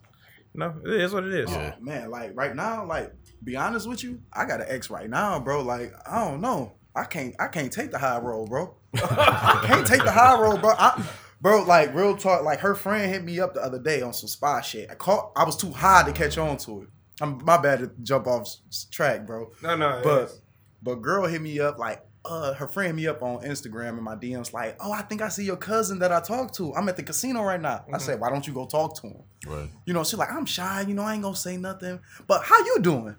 you 0.54 0.60
know, 0.60 0.74
it 0.86 0.92
is 0.92 1.14
what 1.14 1.26
it 1.26 1.34
is. 1.34 1.52
Yeah. 1.52 1.76
man, 1.80 2.10
like 2.10 2.32
right 2.36 2.56
now, 2.56 2.86
like 2.86 3.14
be 3.44 3.56
honest 3.56 3.88
with 3.88 4.04
you, 4.04 4.22
I 4.34 4.46
got 4.46 4.62
an 4.62 4.68
ex 4.70 4.90
right 4.90 5.10
now, 5.10 5.40
bro. 5.40 5.62
Like 5.62 5.94
I 6.10 6.24
don't 6.26 6.42
know, 6.42 6.74
I 6.96 7.04
can't, 7.06 7.36
I 7.40 7.48
can't 7.48 7.72
take 7.72 7.92
the 7.92 7.98
high 8.00 8.20
road, 8.20 8.50
bro. 8.50 8.76
I 8.96 9.64
can't 9.66 9.86
take 9.88 10.04
the 10.04 10.12
high 10.12 10.40
road, 10.40 10.62
bro. 10.62 10.72
I, 10.78 11.04
bro, 11.42 11.64
like 11.64 11.94
real 11.96 12.18
talk, 12.18 12.44
like 12.44 12.60
her 12.60 12.76
friend 12.76 13.12
hit 13.12 13.24
me 13.24 13.40
up 13.40 13.54
the 13.54 13.62
other 13.62 13.80
day 13.80 14.02
on 14.02 14.14
some 14.14 14.28
spy 14.28 14.62
shit. 14.62 14.90
I 14.90 14.96
caught, 14.96 15.32
I 15.36 15.44
was 15.44 15.56
too 15.58 15.72
high 15.72 16.04
to 16.04 16.12
catch 16.12 16.38
on 16.38 16.58
to 16.58 16.82
it. 16.84 16.88
I'm 17.22 17.44
my 17.44 17.58
bad 17.58 17.80
to 17.80 17.92
jump 18.04 18.28
off 18.28 18.50
track, 18.92 19.26
bro. 19.26 19.52
No, 19.62 19.76
no, 19.76 20.02
But 20.04 20.24
is. 20.26 20.42
but 20.82 20.96
girl 20.96 21.26
hit 21.28 21.42
me 21.42 21.60
up 21.60 21.78
like 21.78 22.04
uh 22.26 22.54
her 22.54 22.68
friend 22.68 22.88
hit 22.88 22.96
me 22.96 23.08
up 23.08 23.24
on 23.24 23.42
Instagram 23.44 23.90
and 23.90 24.02
my 24.04 24.16
DMs 24.16 24.52
like, 24.54 24.76
oh, 24.80 24.92
I 24.92 25.02
think 25.04 25.22
I 25.22 25.30
see 25.30 25.44
your 25.44 25.56
cousin 25.58 26.00
that 26.00 26.12
I 26.12 26.20
talked 26.22 26.56
to. 26.56 26.74
I'm 26.76 26.88
at 26.90 26.98
the 26.98 27.04
casino 27.04 27.44
right 27.44 27.60
now. 27.62 27.86
I 27.94 27.98
said, 27.98 28.20
why 28.20 28.30
don't 28.30 28.46
you 28.48 28.54
go 28.54 28.66
talk 28.66 28.96
to 29.02 29.08
him? 29.08 29.24
right. 29.48 29.70
You 29.86 29.94
know, 29.94 30.04
she's 30.04 30.20
like, 30.20 30.32
I'm 30.32 30.46
shy, 30.46 30.82
you 30.88 30.94
know, 30.94 31.04
I 31.04 31.14
ain't 31.14 31.24
gonna 31.24 31.36
say 31.36 31.58
nothing. 31.58 32.00
But 32.28 32.44
how 32.44 32.58
you 32.60 32.80
doing? 32.82 33.16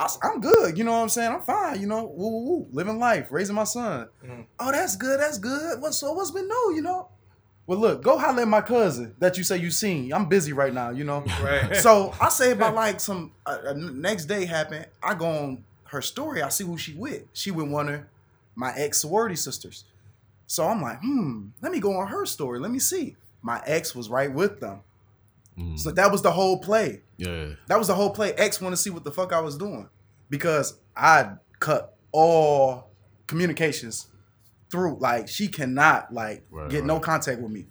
I, 0.00 0.32
am 0.32 0.40
good, 0.40 0.78
you 0.78 0.84
know 0.84 0.92
what 0.92 1.02
I'm 1.02 1.08
saying? 1.10 1.30
I'm 1.30 1.42
fine, 1.42 1.80
you 1.80 1.86
know, 1.86 2.04
woo, 2.04 2.30
woo, 2.30 2.44
woo. 2.44 2.66
living 2.72 2.98
life, 2.98 3.28
raising 3.30 3.54
my 3.54 3.64
son. 3.64 4.08
Oh, 4.58 4.72
that's 4.72 4.96
good, 4.96 5.20
that's 5.20 5.38
good. 5.38 5.80
What 5.80 5.92
so 5.92 6.12
what's 6.12 6.30
been 6.30 6.48
new, 6.48 6.72
you 6.74 6.82
know? 6.82 7.08
Well, 7.66 7.78
look, 7.78 8.02
go 8.02 8.18
holler 8.18 8.42
at 8.42 8.48
my 8.48 8.62
cousin 8.62 9.14
that 9.18 9.36
you 9.36 9.44
say 9.44 9.58
you 9.58 9.70
seen. 9.70 10.12
I'm 10.12 10.26
busy 10.26 10.52
right 10.52 10.72
now, 10.72 10.90
you 10.90 11.04
know. 11.04 11.24
Right. 11.42 11.76
so 11.76 12.14
I 12.20 12.30
say 12.30 12.52
about 12.52 12.74
like 12.74 12.98
some 12.98 13.32
uh, 13.46 13.58
uh, 13.68 13.72
next 13.74 14.24
day 14.24 14.46
happened. 14.46 14.86
I 15.02 15.14
go 15.14 15.26
on 15.26 15.64
her 15.84 16.02
story. 16.02 16.42
I 16.42 16.48
see 16.48 16.64
who 16.64 16.78
she 16.78 16.94
with. 16.94 17.24
She 17.32 17.50
with 17.50 17.68
one 17.68 17.88
of 17.88 18.00
my 18.56 18.72
ex 18.74 19.02
sorority 19.02 19.36
sisters. 19.36 19.84
So 20.46 20.66
I'm 20.66 20.82
like, 20.82 20.98
hmm, 21.00 21.48
let 21.60 21.70
me 21.70 21.78
go 21.78 21.96
on 21.96 22.08
her 22.08 22.26
story. 22.26 22.58
Let 22.58 22.70
me 22.70 22.80
see. 22.80 23.16
My 23.42 23.62
ex 23.66 23.94
was 23.94 24.08
right 24.08 24.32
with 24.32 24.60
them. 24.60 24.80
Mm. 25.60 25.78
So 25.78 25.90
that 25.92 26.10
was 26.10 26.22
the 26.22 26.30
whole 26.30 26.58
play. 26.58 27.02
Yeah. 27.16 27.50
That 27.68 27.78
was 27.78 27.88
the 27.88 27.94
whole 27.94 28.10
play. 28.10 28.32
X 28.32 28.60
want 28.60 28.72
to 28.72 28.76
see 28.76 28.90
what 28.90 29.04
the 29.04 29.12
fuck 29.12 29.32
I 29.32 29.40
was 29.40 29.56
doing 29.56 29.88
because 30.28 30.78
I 30.96 31.32
cut 31.58 31.96
all 32.12 32.90
communications 33.26 34.08
through. 34.70 34.98
Like 34.98 35.28
she 35.28 35.48
cannot 35.48 36.12
like 36.12 36.44
Right, 36.50 36.70
get 36.70 36.84
no 36.84 37.00
contact 37.00 37.40
with 37.40 37.52
me. 37.52 37.66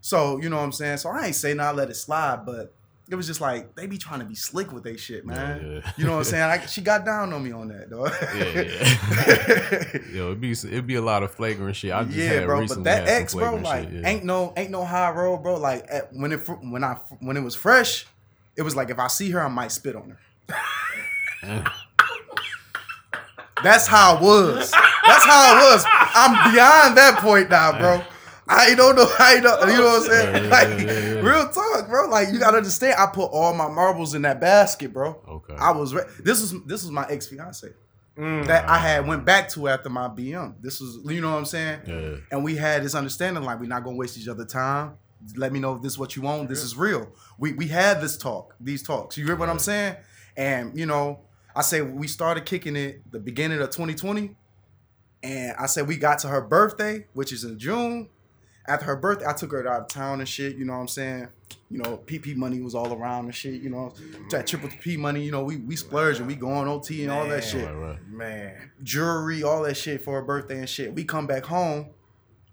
So 0.00 0.40
you 0.40 0.48
know 0.48 0.56
what 0.56 0.64
I'm 0.64 0.72
saying. 0.72 0.98
So 0.98 1.10
I 1.10 1.26
ain't 1.26 1.34
say 1.34 1.54
nah, 1.54 1.70
let 1.70 1.90
it 1.90 1.94
slide, 1.94 2.44
but 2.44 2.74
it 3.10 3.16
was 3.16 3.26
just 3.26 3.40
like 3.40 3.74
they 3.74 3.88
be 3.88 3.98
trying 3.98 4.20
to 4.20 4.24
be 4.24 4.36
slick 4.36 4.72
with 4.72 4.84
they 4.84 4.96
shit, 4.96 5.26
man. 5.26 5.60
Yeah, 5.60 5.72
yeah. 5.72 5.92
You 5.96 6.04
know 6.04 6.12
what 6.12 6.18
I'm 6.18 6.24
saying? 6.24 6.44
I, 6.44 6.64
she 6.66 6.80
got 6.80 7.04
down 7.04 7.32
on 7.32 7.42
me 7.42 7.50
on 7.50 7.66
that, 7.68 7.90
though. 7.90 8.06
Yeah, 8.06 8.62
yeah. 10.06 10.14
Yo, 10.16 10.26
it'd 10.28 10.40
be 10.40 10.52
it'd 10.52 10.86
be 10.86 10.94
a 10.94 11.02
lot 11.02 11.24
of 11.24 11.34
flagrant 11.34 11.74
shit. 11.74 11.92
I 11.92 12.04
just 12.04 12.16
yeah, 12.16 12.28
had 12.28 12.46
bro. 12.46 12.66
But 12.66 12.84
that 12.84 13.08
had 13.08 13.08
some 13.08 13.22
X, 13.22 13.34
bro, 13.34 13.56
like 13.56 13.90
shit, 13.90 14.00
yeah. 14.00 14.08
ain't 14.08 14.24
no 14.24 14.52
ain't 14.56 14.70
no 14.70 14.84
high 14.84 15.10
road, 15.10 15.38
bro. 15.38 15.58
Like 15.58 15.86
at, 15.90 16.12
when 16.12 16.30
it 16.30 16.38
when 16.62 16.84
I 16.84 16.98
when 17.18 17.36
it 17.36 17.42
was 17.42 17.56
fresh, 17.56 18.06
it 18.56 18.62
was 18.62 18.76
like 18.76 18.90
if 18.90 19.00
I 19.00 19.08
see 19.08 19.30
her, 19.30 19.40
I 19.40 19.48
might 19.48 19.72
spit 19.72 19.96
on 19.96 20.16
her. 20.16 21.64
That's 23.62 23.88
how 23.88 24.16
it 24.16 24.22
was. 24.22 24.70
That's 24.70 25.24
how 25.24 25.56
it 25.56 25.72
was. 25.72 25.84
I'm 25.88 26.52
beyond 26.52 26.96
that 26.96 27.18
point 27.18 27.50
now, 27.50 27.76
bro. 27.76 28.02
I 28.52 28.74
don't 28.74 28.96
know. 28.96 29.06
I 29.18 29.40
don't. 29.40 29.68
You 29.70 29.78
know 29.78 29.84
what 29.84 30.02
I'm 30.02 30.08
saying? 30.08 30.34
Yeah, 30.34 30.42
yeah, 30.42 30.48
like 30.50 30.68
yeah, 30.68 30.92
yeah, 30.92 31.14
yeah. 31.14 31.20
real 31.20 31.48
talk, 31.48 31.88
bro. 31.88 32.08
Like 32.08 32.28
you 32.32 32.38
gotta 32.38 32.56
understand. 32.56 32.96
I 32.98 33.06
put 33.06 33.26
all 33.26 33.54
my 33.54 33.68
marbles 33.68 34.14
in 34.14 34.22
that 34.22 34.40
basket, 34.40 34.92
bro. 34.92 35.20
Okay. 35.28 35.54
I 35.56 35.70
was. 35.70 35.94
Re- 35.94 36.02
this 36.22 36.40
was 36.40 36.54
this 36.64 36.82
was 36.82 36.90
my 36.90 37.06
ex 37.08 37.26
fiance 37.28 37.68
Mm. 38.18 38.46
that 38.48 38.68
I 38.68 38.76
had 38.76 39.06
went 39.06 39.24
back 39.24 39.48
to 39.50 39.68
after 39.68 39.88
my 39.88 40.08
BM. 40.08 40.54
This 40.60 40.80
was, 40.80 40.98
you 41.06 41.20
know 41.22 41.30
what 41.30 41.38
I'm 41.38 41.44
saying? 41.46 41.80
Yeah. 41.86 42.16
And 42.32 42.44
we 42.44 42.54
had 42.56 42.82
this 42.82 42.94
understanding 42.94 43.44
like 43.44 43.60
we're 43.60 43.66
not 43.66 43.82
gonna 43.84 43.96
waste 43.96 44.18
each 44.18 44.28
other 44.28 44.44
time. 44.44 44.94
let 45.36 45.52
me 45.52 45.60
know 45.60 45.76
if 45.76 45.82
this 45.82 45.92
is 45.92 45.98
what 45.98 46.16
you 46.16 46.22
want. 46.22 46.48
This 46.48 46.62
is 46.64 46.76
real. 46.76 47.08
We 47.38 47.52
we 47.52 47.68
had 47.68 48.00
this 48.02 48.18
talk, 48.18 48.54
these 48.60 48.82
talks. 48.82 49.16
You 49.16 49.24
hear 49.24 49.36
what 49.36 49.48
I'm 49.48 49.60
saying? 49.60 49.96
And 50.36 50.76
you 50.78 50.86
know, 50.86 51.20
I 51.54 51.62
say 51.62 51.82
we 51.82 52.08
started 52.08 52.44
kicking 52.44 52.74
it 52.76 53.00
the 53.10 53.20
beginning 53.20 53.60
of 53.60 53.70
2020, 53.70 54.34
and 55.22 55.54
I 55.58 55.66
said 55.66 55.86
we 55.86 55.96
got 55.96 56.18
to 56.20 56.28
her 56.28 56.40
birthday, 56.42 57.06
which 57.14 57.32
is 57.32 57.44
in 57.44 57.58
June. 57.58 58.08
After 58.70 58.86
her 58.86 58.96
birthday, 58.96 59.26
I 59.26 59.32
took 59.32 59.50
her 59.50 59.66
out 59.66 59.80
of 59.82 59.88
town 59.88 60.20
and 60.20 60.28
shit. 60.28 60.56
You 60.56 60.64
know 60.64 60.74
what 60.74 60.80
I'm 60.80 60.88
saying? 60.88 61.28
You 61.70 61.78
know, 61.78 62.00
PP 62.06 62.36
money 62.36 62.60
was 62.60 62.74
all 62.74 62.92
around 62.92 63.24
and 63.24 63.34
shit. 63.34 63.60
You 63.60 63.68
know, 63.70 63.92
that 64.30 64.46
triple 64.46 64.70
P 64.80 64.96
money. 64.96 65.22
You 65.24 65.32
know, 65.32 65.42
we 65.42 65.56
we 65.56 65.74
splurge 65.74 66.18
and 66.18 66.28
we 66.28 66.36
go 66.36 66.50
on 66.50 66.68
OT 66.68 67.02
and 67.02 67.10
all 67.10 67.26
that 67.26 67.42
shit 67.42 67.64
Right, 67.64 67.74
right. 67.74 68.08
Man. 68.08 68.70
jewelry, 68.82 69.42
all 69.42 69.62
that 69.62 69.76
shit 69.76 70.02
for 70.02 70.14
her 70.14 70.22
birthday 70.22 70.58
and 70.58 70.68
shit. 70.68 70.94
We 70.94 71.02
come 71.04 71.26
back 71.26 71.44
home 71.44 71.90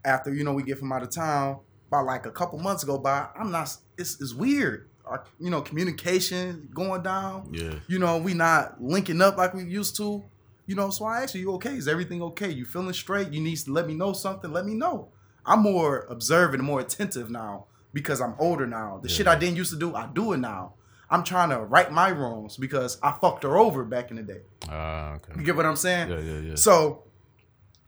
after 0.04 0.34
you 0.34 0.44
know 0.44 0.54
we 0.54 0.64
get 0.64 0.80
from 0.80 0.92
out 0.92 1.04
of 1.04 1.12
town. 1.12 1.60
About 1.90 2.06
like 2.06 2.26
a 2.26 2.32
couple 2.32 2.60
months 2.60 2.84
go 2.84 2.98
by, 2.98 3.28
I'm 3.40 3.52
not. 3.52 3.76
It's, 3.98 4.20
it's 4.20 4.34
weird. 4.34 4.90
Our 5.06 5.24
you 5.40 5.50
know 5.52 5.62
communication 5.62 6.68
going 6.74 7.04
down. 7.04 7.50
Yeah. 7.54 7.76
You 7.88 8.00
know 8.00 8.18
we 8.18 8.34
not 8.34 8.82
linking 8.84 9.22
up 9.22 9.38
like 9.38 9.54
we 9.54 9.64
used 9.66 9.96
to. 9.98 10.24
You 10.66 10.76
know, 10.76 10.90
so 10.90 11.06
I 11.06 11.22
asked 11.24 11.34
you, 11.36 11.42
you 11.42 11.52
okay? 11.54 11.76
Is 11.76 11.88
everything 11.88 12.22
okay? 12.24 12.50
You 12.50 12.66
feeling 12.66 12.92
straight? 12.92 13.32
You 13.32 13.40
need 13.40 13.56
to 13.60 13.72
let 13.72 13.88
me 13.88 13.94
know 13.94 14.12
something. 14.14 14.52
Let 14.52 14.66
me 14.66 14.74
know. 14.74 15.10
I'm 15.48 15.62
more 15.62 16.06
observant, 16.10 16.62
more 16.62 16.80
attentive 16.82 17.30
now 17.30 17.66
because 17.94 18.22
I'm 18.22 18.36
older 18.38 18.68
now. 18.68 19.00
The 19.02 19.10
shit 19.10 19.28
I 19.28 19.36
didn't 19.36 19.56
used 19.56 19.72
to 19.72 19.80
do, 19.80 19.96
I 19.96 20.08
do 20.08 20.34
it 20.34 20.38
now. 20.38 20.74
I'm 21.10 21.24
trying 21.24 21.50
to 21.52 21.60
right 21.60 21.90
my 21.92 22.12
wrongs 22.12 22.58
because 22.58 23.00
I 23.02 23.14
fucked 23.14 23.44
her 23.44 23.58
over 23.58 23.86
back 23.86 24.12
in 24.12 24.18
the 24.18 24.24
day. 24.24 24.42
Ah, 24.70 25.16
okay. 25.16 25.34
You 25.38 25.46
get 25.46 25.56
what 25.56 25.66
I'm 25.66 25.78
saying? 25.78 26.10
Yeah, 26.10 26.20
yeah, 26.20 26.40
yeah. 26.40 26.56
So, 26.56 27.04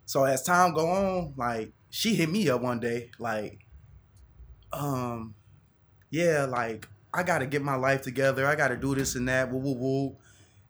so 0.06 0.24
as 0.24 0.42
time 0.44 0.74
go 0.74 0.88
on, 0.88 1.34
like 1.36 1.74
she 1.90 2.16
hit 2.16 2.30
me 2.30 2.50
up 2.50 2.62
one 2.62 2.80
day, 2.80 3.12
like, 3.20 3.60
um, 4.72 5.36
yeah, 6.10 6.46
like 6.46 6.88
I 7.14 7.24
gotta 7.24 7.46
get 7.46 7.62
my 7.62 7.76
life 7.76 8.04
together. 8.04 8.48
I 8.48 8.56
gotta 8.56 8.78
do 8.78 8.96
this 8.96 9.16
and 9.16 9.28
that. 9.28 9.52
Woo 9.52 9.60
woo 9.60 9.74
woo. 9.74 10.16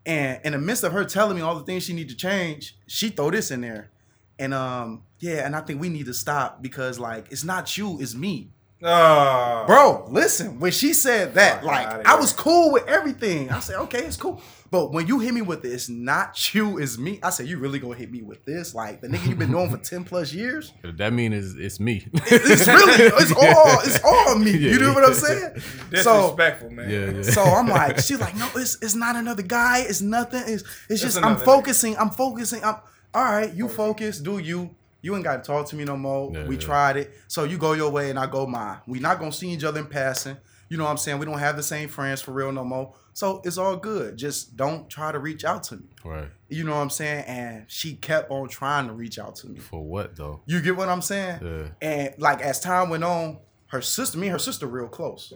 And 0.05 0.39
in 0.43 0.53
the 0.53 0.57
midst 0.57 0.83
of 0.83 0.91
her 0.93 1.05
telling 1.05 1.35
me 1.35 1.43
all 1.43 1.55
the 1.55 1.65
things 1.65 1.83
she 1.83 1.93
need 1.93 2.09
to 2.09 2.15
change, 2.15 2.75
she 2.87 3.09
throw 3.09 3.29
this 3.29 3.51
in 3.51 3.61
there, 3.61 3.91
and 4.39 4.53
um, 4.53 5.03
yeah, 5.19 5.45
and 5.45 5.55
I 5.55 5.61
think 5.61 5.81
we 5.81 5.89
need 5.89 6.07
to 6.07 6.13
stop 6.13 6.61
because 6.61 6.97
like 6.99 7.31
it's 7.31 7.43
not 7.43 7.77
you, 7.77 7.99
it's 7.99 8.15
me. 8.15 8.51
Oh. 8.81 9.65
Bro, 9.67 10.07
listen, 10.09 10.57
when 10.61 10.71
she 10.71 10.93
said 10.93 11.33
that, 11.33 11.55
Fuck 11.55 11.65
like 11.65 12.07
I 12.07 12.15
was 12.15 12.31
cool 12.31 12.71
with 12.71 12.87
everything. 12.87 13.49
I 13.51 13.59
said, 13.59 13.75
okay, 13.81 14.05
it's 14.05 14.15
cool. 14.15 14.41
But 14.71 14.93
when 14.93 15.05
you 15.05 15.19
hit 15.19 15.33
me 15.33 15.41
with 15.41 15.65
it's 15.65 15.89
not 15.89 16.53
you, 16.53 16.77
it's 16.77 16.97
me. 16.97 17.19
I 17.21 17.31
said, 17.31 17.47
you 17.47 17.57
really 17.57 17.79
gonna 17.79 17.95
hit 17.95 18.09
me 18.09 18.21
with 18.21 18.45
this? 18.45 18.73
Like 18.73 19.01
the 19.01 19.09
nigga 19.09 19.27
you've 19.27 19.39
been 19.39 19.51
knowing 19.51 19.69
for 19.69 19.77
10 19.77 20.05
plus 20.05 20.31
years? 20.31 20.71
That 20.83 21.11
mean 21.11 21.33
is 21.33 21.55
it's 21.55 21.79
me. 21.81 22.07
It's 22.27 22.67
really, 22.67 23.03
it's 23.03 23.31
all, 23.35 23.79
it's 23.83 23.99
all 24.03 24.35
me. 24.37 24.51
Yeah, 24.51 24.71
you 24.71 24.79
know 24.79 24.93
what 24.93 25.03
I'm 25.03 25.13
saying? 25.13 25.59
So 25.59 26.21
Disrespectful, 26.21 26.69
man. 26.69 26.89
yeah, 26.89 27.11
yeah. 27.11 27.21
so 27.23 27.43
I'm 27.43 27.67
like, 27.67 27.99
she's 27.99 28.19
like, 28.19 28.35
no, 28.37 28.47
it's 28.55 28.77
it's 28.81 28.95
not 28.95 29.15
another 29.17 29.43
guy. 29.43 29.79
It's 29.79 30.01
nothing. 30.01 30.43
It's 30.45 30.63
it's 30.89 31.01
just 31.01 31.17
I'm 31.17 31.23
another 31.23 31.41
nigga. 31.41 31.45
focusing. 31.45 31.97
I'm 31.97 32.09
focusing. 32.11 32.63
I'm 32.63 32.77
all 33.13 33.23
right. 33.23 33.53
You 33.53 33.67
focus. 33.67 34.19
Do 34.19 34.39
you? 34.39 34.75
You 35.01 35.15
ain't 35.15 35.23
got 35.23 35.43
to 35.43 35.47
talk 35.47 35.67
to 35.67 35.75
me 35.75 35.85
no 35.85 35.95
more. 35.95 36.31
Yeah, 36.33 36.45
we 36.45 36.55
yeah. 36.55 36.61
tried 36.61 36.97
it. 36.97 37.13
So 37.27 37.45
you 37.45 37.57
go 37.57 37.73
your 37.73 37.89
way 37.89 38.09
and 38.09 38.19
I 38.19 38.27
go 38.27 38.45
mine. 38.45 38.79
We 38.85 38.99
not 38.99 39.19
gonna 39.19 39.31
see 39.31 39.49
each 39.49 39.63
other 39.63 39.79
in 39.79 39.87
passing. 39.87 40.37
You 40.67 40.77
know 40.77 40.83
what 40.83 40.91
I'm 40.91 40.97
saying? 40.97 41.17
We 41.17 41.25
don't 41.25 41.39
have 41.39 41.55
the 41.55 41.63
same 41.63 41.89
friends 41.89 42.21
for 42.21 42.31
real 42.31 42.51
no 42.51 42.63
more. 42.63 42.93
So 43.13 43.41
it's 43.43 43.57
all 43.57 43.75
good. 43.75 44.17
Just 44.17 44.55
don't 44.55 44.87
try 44.89 45.11
to 45.11 45.19
reach 45.19 45.43
out 45.43 45.63
to 45.63 45.77
me. 45.77 45.85
right. 46.05 46.27
You 46.47 46.63
know 46.63 46.75
what 46.75 46.81
I'm 46.81 46.89
saying? 46.89 47.25
And 47.25 47.65
she 47.67 47.95
kept 47.95 48.29
on 48.31 48.49
trying 48.49 48.87
to 48.87 48.93
reach 48.93 49.19
out 49.19 49.35
to 49.37 49.47
me. 49.47 49.59
For 49.59 49.83
what 49.83 50.15
though? 50.15 50.41
You 50.45 50.61
get 50.61 50.75
what 50.75 50.89
I'm 50.89 51.01
saying? 51.01 51.39
Yeah. 51.41 51.67
And 51.81 52.13
like 52.17 52.41
as 52.41 52.59
time 52.59 52.89
went 52.89 53.03
on, 53.03 53.39
her 53.67 53.81
sister, 53.81 54.17
me 54.17 54.27
and 54.27 54.33
her 54.33 54.39
sister 54.39 54.67
real 54.67 54.87
close. 54.87 55.33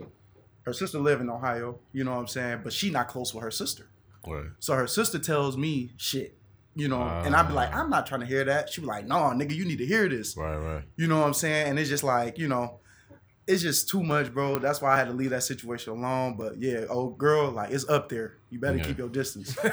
Her 0.63 0.73
sister 0.73 0.99
live 0.99 1.19
in 1.19 1.29
Ohio, 1.29 1.79
you 1.91 2.03
know 2.03 2.12
what 2.12 2.19
I'm 2.19 2.27
saying? 2.27 2.62
But 2.63 2.73
she 2.73 2.89
not 2.89 3.07
close 3.07 3.33
with 3.33 3.43
her 3.43 3.51
sister. 3.51 3.88
Right. 4.25 4.45
So 4.59 4.75
her 4.75 4.88
sister 4.88 5.19
tells 5.19 5.57
me 5.57 5.91
shit, 5.97 6.38
you 6.75 6.88
know, 6.88 7.01
and 7.01 7.36
I'd 7.36 7.47
be 7.47 7.53
like, 7.53 7.73
I'm 7.73 7.89
not 7.89 8.05
trying 8.07 8.21
to 8.21 8.25
hear 8.27 8.43
that. 8.45 8.69
She'd 8.71 8.81
be 8.81 8.88
like, 8.88 9.05
no, 9.05 9.15
nigga, 9.15 9.53
you 9.55 9.65
need 9.65 9.77
to 9.79 9.86
hear 9.86 10.07
this. 10.09 10.36
Right, 10.38 10.55
right. 10.57 10.83
You 10.95 11.07
know 11.07 11.19
what 11.19 11.27
I'm 11.27 11.33
saying? 11.33 11.67
And 11.69 11.77
it's 11.79 11.89
just 11.89 12.03
like, 12.03 12.38
you 12.38 12.47
know, 12.47 12.79
it's 13.45 13.62
just 13.62 13.89
too 13.89 14.01
much, 14.01 14.33
bro. 14.33 14.55
That's 14.55 14.81
why 14.81 14.93
I 14.93 14.97
had 14.97 15.07
to 15.07 15.13
leave 15.13 15.31
that 15.31 15.43
situation 15.43 15.91
alone. 15.93 16.36
But 16.38 16.57
yeah, 16.59 16.86
old 16.89 17.17
girl, 17.17 17.51
like 17.51 17.71
it's 17.71 17.88
up 17.89 18.07
there. 18.09 18.38
You 18.49 18.59
better 18.59 18.77
Yeah. 18.77 18.83
keep 18.86 18.97
your 18.97 19.09
distance. 19.09 19.55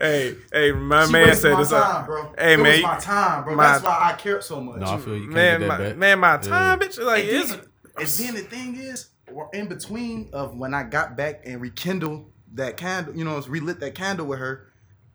Hey, 0.00 0.34
hey, 0.52 0.72
my 0.72 1.06
She 1.06 1.12
man 1.12 1.36
said 1.36 1.56
this. 1.58 1.70
time, 1.70 2.02
uh, 2.02 2.06
bro. 2.06 2.32
Hey, 2.38 2.54
it 2.54 2.56
man, 2.58 2.72
was 2.72 2.82
my 2.82 2.98
time, 2.98 3.44
bro. 3.44 3.54
my- 3.54 3.62
That's 3.64 3.84
why 3.84 3.98
I 4.02 4.12
cared 4.16 4.42
so 4.42 4.60
much. 4.60 4.80
No, 4.80 4.86
I 4.86 4.98
feel 4.98 5.16
you 5.16 5.28
man, 5.30 5.60
get 5.60 5.68
my, 5.68 5.76
that 5.76 5.88
back. 5.90 5.96
man, 5.98 6.18
my 6.18 6.32
Yeah. 6.32 6.38
time, 6.38 6.80
bitch. 6.80 7.00
Like, 7.00 7.24
And 7.24 7.32
it's, 7.36 7.50
then, 7.50 7.60
and 7.98 8.08
then 8.08 8.34
the 8.34 8.40
thing 8.48 8.76
is, 8.76 9.08
in 9.52 9.68
between 9.68 10.30
of 10.32 10.56
when 10.56 10.74
I 10.74 10.82
got 10.82 11.16
back 11.16 11.42
and 11.46 11.60
rekindled 11.60 12.31
that 12.54 12.76
candle, 12.76 13.16
you 13.16 13.24
know, 13.24 13.40
relit 13.42 13.80
that 13.80 13.94
candle 13.94 14.26
with 14.26 14.38
her, 14.38 14.68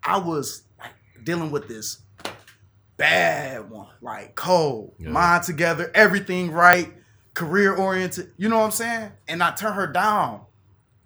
I 0.03 0.17
was 0.17 0.63
like 0.79 0.91
dealing 1.23 1.51
with 1.51 1.67
this 1.67 1.99
bad 2.97 3.69
one, 3.69 3.87
like 4.01 4.35
cold, 4.35 4.95
Yeah. 4.97 5.09
mind 5.09 5.43
together, 5.43 5.91
everything 5.93 6.51
right, 6.51 6.93
career 7.33 7.73
oriented. 7.75 8.31
You 8.37 8.49
know 8.49 8.57
what 8.57 8.65
I'm 8.65 8.71
saying? 8.71 9.11
And 9.27 9.43
I 9.43 9.51
turn 9.51 9.73
her 9.73 9.87
down, 9.87 10.41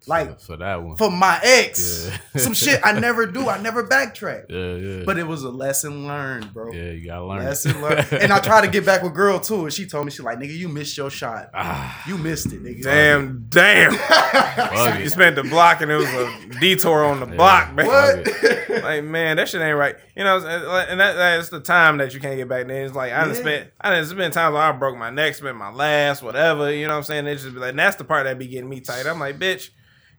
like 0.08 0.40
for 0.40 0.58
that 0.58 0.82
one. 0.82 0.96
for 0.98 1.12
my 1.12 1.40
ex, 1.44 2.10
Yeah. 2.34 2.42
some 2.42 2.54
shit 2.54 2.80
I 2.84 3.00
never 3.00 3.26
do. 3.28 3.48
I 3.50 3.62
never 3.62 3.84
backtrack. 3.88 4.46
yeah, 4.50 4.74
yeah. 4.76 5.04
But 5.06 5.20
it 5.20 5.28
was 5.28 5.44
a 5.44 5.50
lesson 5.52 6.08
learned, 6.08 6.54
bro. 6.54 6.72
yeah, 6.72 6.92
you 6.92 7.06
gotta 7.06 7.24
learn. 7.26 7.44
Lesson 7.44 7.80
learned. 7.82 8.08
and 8.12 8.34
I 8.34 8.40
tried 8.40 8.62
to 8.62 8.68
get 8.68 8.86
back 8.86 9.04
with 9.04 9.14
girl 9.14 9.40
too, 9.40 9.64
and 9.66 9.72
she 9.74 9.86
told 9.86 10.06
me 10.06 10.12
she 10.12 10.24
like, 10.24 10.40
nigga, 10.40 10.56
you 10.58 10.70
missed 10.70 10.98
your 10.98 11.10
shot. 11.12 11.52
Ah. 11.54 12.04
You 12.08 12.18
missed 12.18 12.48
it, 12.48 12.64
nigga. 12.64 12.84
damn, 12.84 13.46
damn. 13.50 13.92
You 15.02 15.10
spent 15.10 15.36
the 15.36 15.44
block 15.44 15.82
and 15.82 15.92
it 15.92 15.96
was 15.96 16.08
a 16.10 16.60
detour 16.60 17.04
on 17.06 17.20
the 17.20 17.28
Yeah. 17.28 17.36
block, 17.36 17.74
man. 17.74 17.86
What? 17.86 18.28
like 18.84 19.04
man, 19.04 19.38
that 19.38 19.48
shit 19.50 19.62
ain't 19.62 19.78
right. 19.78 19.96
You 20.16 20.24
know, 20.24 20.38
and 20.38 21.00
that, 21.00 21.14
that's 21.14 21.50
the 21.50 21.60
time 21.60 21.98
that 21.98 22.14
you 22.14 22.20
can't 22.20 22.38
get 22.38 22.48
back. 22.50 22.68
Then 22.68 22.86
it's 22.86 22.96
like 22.96 23.14
I 23.14 23.22
done 23.22 23.30
Yeah. 23.36 23.42
spent, 23.42 23.70
I 23.80 23.90
done 23.92 24.06
spent 24.06 24.34
times 24.34 24.54
where 24.54 24.62
I 24.64 24.72
broke 24.72 24.98
my 24.98 25.10
neck, 25.10 25.36
spent 25.36 25.56
my 25.58 25.72
last, 25.72 26.22
whatever. 26.24 26.72
You 26.74 26.88
know 26.88 26.94
what 26.94 26.98
I'm 26.98 27.04
saying? 27.04 27.28
It's 27.28 27.44
just 27.44 27.54
be 27.54 27.60
like, 27.62 27.70
and 27.72 27.80
that's 27.80 27.96
the 27.98 28.04
part 28.04 28.26
that 28.26 28.38
be 28.40 28.48
getting 28.48 28.70
me 28.70 28.80
tight. 28.82 29.06
I'm 29.06 29.20
like, 29.20 29.38
bitch. 29.40 29.70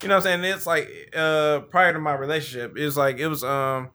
You 0.02 0.08
know 0.08 0.16
what 0.16 0.26
I'm 0.26 0.42
saying? 0.42 0.44
It's 0.54 0.66
like 0.66 0.88
uh 1.16 1.60
prior 1.70 1.92
to 1.92 1.98
my 2.00 2.14
relationship, 2.14 2.74
it's 2.76 2.96
like 2.96 3.18
it 3.18 3.28
was 3.28 3.44
um 3.44 3.90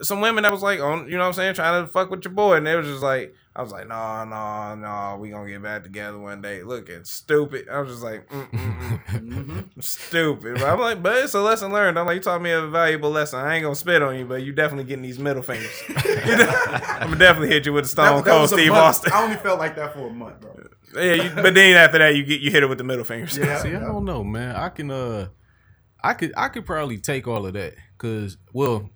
some 0.00 0.20
women 0.20 0.42
that 0.42 0.52
was 0.52 0.62
like 0.62 0.80
on, 0.80 1.04
you 1.06 1.12
know 1.12 1.20
what 1.20 1.26
I'm 1.28 1.32
saying, 1.34 1.54
trying 1.54 1.84
to 1.84 1.90
fuck 1.90 2.10
with 2.10 2.24
your 2.24 2.32
boy, 2.32 2.56
and 2.56 2.66
they 2.66 2.74
was 2.76 2.86
just 2.86 3.02
like, 3.02 3.34
I 3.54 3.62
was 3.62 3.70
like, 3.70 3.86
no, 3.86 4.24
no, 4.24 4.74
no, 4.74 5.18
we 5.20 5.28
gonna 5.30 5.48
get 5.48 5.62
back 5.62 5.82
together 5.82 6.18
one 6.18 6.40
day. 6.40 6.62
Looking 6.62 7.04
stupid. 7.04 7.68
I 7.68 7.80
was 7.80 7.90
just 7.90 8.02
like, 8.02 8.26
mm 8.30 8.50
mm 8.50 9.04
mm. 9.20 9.68
stupid. 9.84 10.54
But 10.54 10.64
I'm 10.64 10.80
like, 10.80 11.02
but 11.02 11.16
it's 11.18 11.34
a 11.34 11.40
lesson 11.40 11.72
learned. 11.72 11.98
I'm 11.98 12.06
like, 12.06 12.14
you 12.16 12.20
taught 12.22 12.40
me 12.40 12.50
a 12.50 12.66
valuable 12.66 13.10
lesson. 13.10 13.40
I 13.40 13.54
ain't 13.56 13.62
gonna 13.62 13.74
spit 13.74 14.02
on 14.02 14.18
you, 14.18 14.24
but 14.24 14.42
you 14.42 14.52
definitely 14.52 14.84
getting 14.84 15.02
these 15.02 15.18
middle 15.18 15.42
fingers. 15.42 15.70
I'm 15.88 17.08
gonna 17.08 17.16
definitely 17.16 17.48
hit 17.48 17.66
you 17.66 17.74
with 17.74 17.84
a 17.84 17.88
Stone 17.88 18.16
That- 18.16 18.24
that 18.24 18.30
Cold 18.30 18.42
was 18.42 18.52
a 18.52 18.56
Steve 18.56 18.70
month. 18.72 18.82
Austin. 18.82 19.12
I 19.12 19.22
only 19.22 19.36
felt 19.36 19.58
like 19.58 19.76
that 19.76 19.92
for 19.92 20.08
a 20.08 20.12
month, 20.12 20.40
bro. 20.40 20.56
Yeah, 20.94 21.14
you, 21.14 21.30
but 21.34 21.54
then 21.54 21.76
after 21.76 21.98
that, 21.98 22.14
you 22.16 22.24
get 22.24 22.40
you 22.40 22.50
hit 22.50 22.62
it 22.62 22.66
with 22.68 22.78
the 22.78 22.84
middle 22.84 23.04
fingers. 23.04 23.36
Yeah. 23.36 23.58
See, 23.62 23.68
I 23.74 23.80
don't 23.80 24.04
know, 24.04 24.22
man. 24.24 24.54
I 24.56 24.68
can 24.68 24.90
uh 24.90 25.28
I 26.02 26.14
could 26.14 26.32
I 26.36 26.48
could 26.48 26.66
probably 26.66 26.98
take 26.98 27.26
all 27.28 27.46
of 27.46 27.52
that 27.54 27.74
cuz 27.98 28.36
well, 28.52 28.90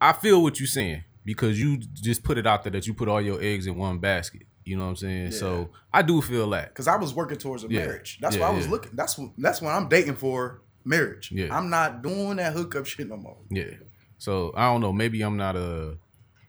I 0.00 0.12
feel 0.12 0.42
what 0.42 0.58
you're 0.60 0.66
saying 0.66 1.04
because 1.24 1.58
you 1.60 1.78
just 1.94 2.22
put 2.22 2.38
it 2.38 2.46
out 2.46 2.62
there 2.64 2.72
that 2.72 2.86
you 2.86 2.94
put 2.94 3.08
all 3.08 3.20
your 3.20 3.40
eggs 3.42 3.66
in 3.66 3.76
one 3.76 3.98
basket. 3.98 4.42
You 4.64 4.76
know 4.76 4.82
what 4.84 4.90
I'm 4.90 4.96
saying? 4.96 5.30
So, 5.30 5.70
I 5.94 6.02
do 6.02 6.20
feel 6.20 6.50
that. 6.50 6.70
Because 6.70 6.88
I 6.88 6.96
was 6.96 7.14
working 7.14 7.38
towards 7.38 7.62
a 7.62 7.68
Yeah. 7.68 7.86
marriage. 7.86 8.18
That's 8.20 8.34
Yeah, 8.34 8.42
why 8.42 8.48
I 8.48 8.50
was 8.50 8.64
yeah. 8.64 8.72
looking. 8.72 8.90
That's 8.94 9.16
what. 9.16 9.30
That's 9.38 9.62
when 9.62 9.72
I'm 9.72 9.88
dating 9.88 10.16
for 10.16 10.60
marriage. 10.84 11.30
Yeah. 11.30 11.56
I'm 11.56 11.70
not 11.70 12.02
doing 12.02 12.38
that 12.38 12.52
hookup 12.52 12.84
shit 12.84 13.08
no 13.08 13.16
more. 13.16 13.36
Yeah. 13.48 13.74
So, 14.18 14.52
I 14.56 14.64
don't 14.64 14.80
know, 14.80 14.92
maybe 14.92 15.22
I'm 15.22 15.36
not 15.36 15.54
a 15.54 15.98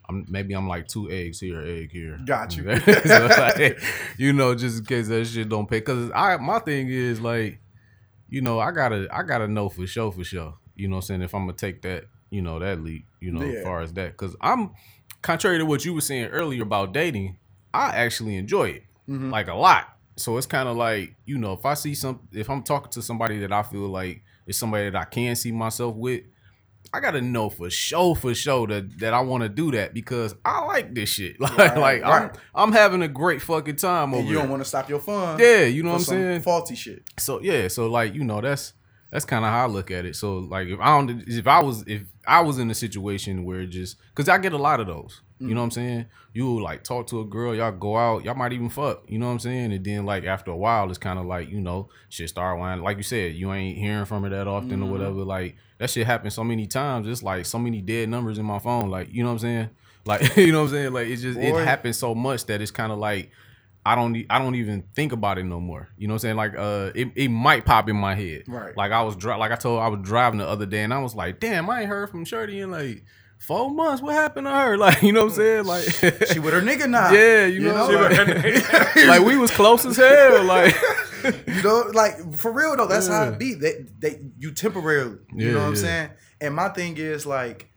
I'm 0.09 0.25
maybe 0.29 0.53
I'm 0.53 0.67
like 0.67 0.87
two 0.87 1.09
eggs 1.11 1.39
here, 1.39 1.61
egg 1.61 1.91
here. 1.91 2.19
Got 2.25 2.55
you. 2.55 2.79
so 2.79 3.27
like, 3.37 3.79
you 4.17 4.33
know, 4.33 4.55
just 4.55 4.79
in 4.79 4.85
case 4.85 5.07
that 5.09 5.25
shit 5.25 5.49
don't 5.49 5.69
pay. 5.69 5.81
Cause 5.81 6.11
I 6.15 6.37
my 6.37 6.59
thing 6.59 6.89
is 6.89 7.19
like, 7.19 7.59
you 8.29 8.41
know, 8.41 8.59
I 8.59 8.71
gotta 8.71 9.07
I 9.11 9.23
gotta 9.23 9.47
know 9.47 9.69
for 9.69 9.85
sure, 9.85 10.11
for 10.11 10.23
sure. 10.23 10.55
You 10.75 10.87
know 10.87 10.95
what 10.97 11.05
I'm 11.05 11.07
saying? 11.07 11.21
If 11.23 11.33
I'm 11.35 11.41
gonna 11.41 11.53
take 11.57 11.81
that, 11.81 12.05
you 12.29 12.41
know, 12.41 12.59
that 12.59 12.81
leap, 12.81 13.05
you 13.19 13.31
know, 13.31 13.43
Yeah. 13.43 13.59
as 13.59 13.63
far 13.63 13.81
as 13.81 13.93
that. 13.93 14.15
Cause 14.17 14.35
I'm 14.41 14.71
contrary 15.21 15.57
to 15.57 15.65
what 15.65 15.83
you 15.83 15.93
were 15.93 16.01
saying 16.01 16.25
earlier 16.27 16.63
about 16.63 16.93
dating, 16.93 17.37
I 17.73 17.89
actually 17.89 18.35
enjoy 18.37 18.69
it. 18.69 18.83
Mm-hmm. 19.09 19.29
Like 19.29 19.47
a 19.47 19.55
lot. 19.55 19.89
So 20.15 20.37
it's 20.37 20.47
kind 20.47 20.67
of 20.67 20.77
like, 20.77 21.15
you 21.25 21.37
know, 21.37 21.53
if 21.53 21.65
I 21.65 21.73
see 21.73 21.93
some 21.95 22.21
if 22.31 22.49
I'm 22.49 22.63
talking 22.63 22.91
to 22.91 23.01
somebody 23.01 23.39
that 23.39 23.51
I 23.51 23.63
feel 23.63 23.87
like 23.87 24.23
is 24.45 24.57
somebody 24.57 24.89
that 24.89 24.95
I 24.95 25.03
can 25.05 25.35
see 25.35 25.51
myself 25.51 25.95
with, 25.95 26.23
I 26.93 26.99
gotta 26.99 27.21
know 27.21 27.49
for 27.49 27.69
sure, 27.69 28.15
for 28.15 28.33
sure 28.33 28.67
that 28.67 28.99
that 28.99 29.13
I 29.13 29.21
want 29.21 29.43
to 29.43 29.49
do 29.49 29.71
that 29.71 29.93
because 29.93 30.35
I 30.45 30.63
like 30.65 30.93
this 30.93 31.09
shit. 31.09 31.37
Like, 31.47 31.57
Right, 31.57 31.77
like 31.77 32.03
I'm. 32.03 32.31
I'm 32.55 32.71
having 32.71 33.01
a 33.01 33.07
great 33.07 33.41
fucking 33.41 33.75
time 33.75 34.13
over 34.13 34.21
And 34.21 34.29
you 34.29 34.35
don't 34.35 34.49
want 34.49 34.61
to 34.61 34.67
stop 34.67 34.89
your 34.89 34.99
fun. 34.99 35.39
Yeah, 35.39 35.63
you 35.63 35.83
know 35.83 35.91
what 35.91 35.97
I'm 35.97 36.03
some 36.03 36.15
saying. 36.15 36.41
Faulty 36.41 36.75
shit. 36.75 37.03
So 37.19 37.41
yeah, 37.41 37.67
so 37.67 37.87
like 37.87 38.13
you 38.13 38.23
know 38.23 38.41
that's 38.41 38.73
that's 39.11 39.25
kind 39.25 39.45
of 39.45 39.51
how 39.51 39.65
I 39.65 39.67
look 39.67 39.91
at 39.91 40.05
it. 40.05 40.15
So 40.15 40.39
like 40.39 40.67
if 40.67 40.79
I 40.79 40.97
don't 40.97 41.23
if 41.27 41.47
I 41.47 41.61
was 41.61 41.83
if 41.87 42.03
I 42.27 42.41
was 42.41 42.59
in 42.59 42.69
a 42.69 42.75
situation 42.75 43.45
where 43.45 43.61
it 43.61 43.67
just 43.67 43.97
because 44.09 44.27
I 44.27 44.37
get 44.37 44.53
a 44.53 44.57
lot 44.57 44.79
of 44.79 44.87
those, 44.87 45.21
You 45.39 45.49
know 45.49 45.53
mm. 45.53 45.55
what 45.55 45.63
I'm 45.63 45.71
saying? 45.71 46.05
You 46.33 46.61
like 46.61 46.83
talk 46.83 47.07
to 47.07 47.21
a 47.21 47.25
girl, 47.25 47.55
y'all 47.55 47.71
go 47.71 47.97
out, 47.97 48.25
y'all 48.25 48.35
might 48.35 48.53
even 48.53 48.69
fuck. 48.69 49.03
You 49.07 49.17
know 49.17 49.27
what 49.27 49.33
I'm 49.33 49.39
saying? 49.39 49.71
And 49.71 49.85
then 49.85 50.05
like 50.05 50.25
after 50.25 50.51
a 50.51 50.57
while, 50.57 50.89
it's 50.89 50.97
kind 50.97 51.19
of 51.19 51.25
like 51.25 51.49
you 51.49 51.61
know 51.61 51.89
shit 52.09 52.29
start 52.29 52.59
winding. 52.59 52.83
Like 52.83 52.97
you 52.97 53.03
said, 53.03 53.35
you 53.35 53.53
ain't 53.53 53.77
hearing 53.77 54.05
from 54.05 54.23
her 54.23 54.29
that 54.29 54.47
often 54.47 54.73
or 54.73 54.75
mm-hmm. 54.85 54.91
whatever. 54.91 55.23
Like 55.23 55.55
that 55.79 55.89
shit 55.89 56.05
happened 56.07 56.33
so 56.33 56.43
many 56.43 56.67
times. 56.67 57.07
It's 57.07 57.23
like 57.23 57.45
so 57.45 57.59
many 57.59 57.81
dead 57.81 58.09
numbers 58.09 58.37
in 58.37 58.45
my 58.45 58.59
phone. 58.59 58.89
Like 58.89 59.09
you 59.11 59.23
know 59.23 59.29
what 59.29 59.33
I'm 59.33 59.39
saying? 59.39 59.69
Like 60.05 60.37
you 60.37 60.51
know 60.51 60.59
what 60.59 60.69
I'm 60.69 60.71
saying? 60.71 60.93
Like 60.93 61.07
it 61.07 61.17
just 61.17 61.39
Boy. 61.39 61.61
it 61.61 61.65
happens 61.65 61.97
so 61.97 62.15
much 62.15 62.45
that 62.45 62.61
it's 62.61 62.71
kind 62.71 62.91
of 62.91 62.99
like. 62.99 63.31
I 63.85 63.95
don't 63.95 64.25
I 64.29 64.37
don't 64.37 64.55
even 64.55 64.83
think 64.95 65.13
about 65.13 65.37
it 65.37 65.45
no 65.45 65.61
more. 65.61 65.87
You 65.97 66.09
know 66.09 66.15
what 66.15 66.15
I'm 66.15 66.19
saying? 66.19 66.35
Like 66.35 66.57
uh 66.57 66.91
it, 66.93 67.07
it 67.15 67.29
might 67.29 67.63
pop 67.63 67.87
in 67.87 67.95
my 67.95 68.15
head. 68.15 68.43
Right. 68.45 68.75
Like 68.75 68.91
I 68.91 69.01
was 69.03 69.15
dri- 69.15 69.37
like 69.37 69.53
I 69.53 69.55
told 69.55 69.81
I 69.81 69.87
was 69.87 70.01
driving 70.01 70.39
the 70.39 70.45
other 70.45 70.65
day 70.65 70.83
and 70.83 70.93
I 70.93 70.99
was 70.99 71.15
like, 71.15 71.39
damn, 71.39 71.69
I 71.69 71.79
ain't 71.79 71.89
heard 71.89 72.09
from 72.09 72.25
Shirley 72.25 72.59
in 72.59 72.69
like 72.69 73.05
four 73.39 73.69
months. 73.69 74.01
What 74.01 74.13
happened 74.13 74.47
to 74.47 74.51
her? 74.51 74.77
Like, 74.87 75.01
you 75.03 75.11
know 75.13 75.25
what 75.25 75.31
I'm 75.31 75.35
saying? 75.35 75.65
Like 75.65 75.83
She 76.31 76.39
with 76.39 76.53
her 76.53 76.61
nigga 76.61 76.89
now. 76.89 77.11
Yeah, 77.11 77.45
you 77.45 77.61
know, 77.61 77.87
like, 77.87 78.95
like 79.07 79.21
we 79.25 79.37
was 79.37 79.51
close 79.51 79.85
as 79.85 79.97
hell. 79.97 80.43
Like 80.43 80.75
you 81.47 81.61
know, 81.63 81.89
like 81.93 82.33
for 82.33 82.51
real 82.51 82.75
though, 82.77 82.87
that's 82.87 83.07
how 83.07 83.29
it 83.29 83.39
be. 83.39 83.53
They, 83.53 83.85
they, 83.99 84.21
you 84.37 84.51
temporarily. 84.53 85.17
You 85.33 85.47
Yeah, 85.47 85.53
know 85.53 85.59
what 85.61 85.67
I'm 85.69 85.75
saying? 85.75 86.09
And 86.39 86.55
my 86.55 86.69
thing 86.69 86.97
is 86.97 87.25
like, 87.25 87.67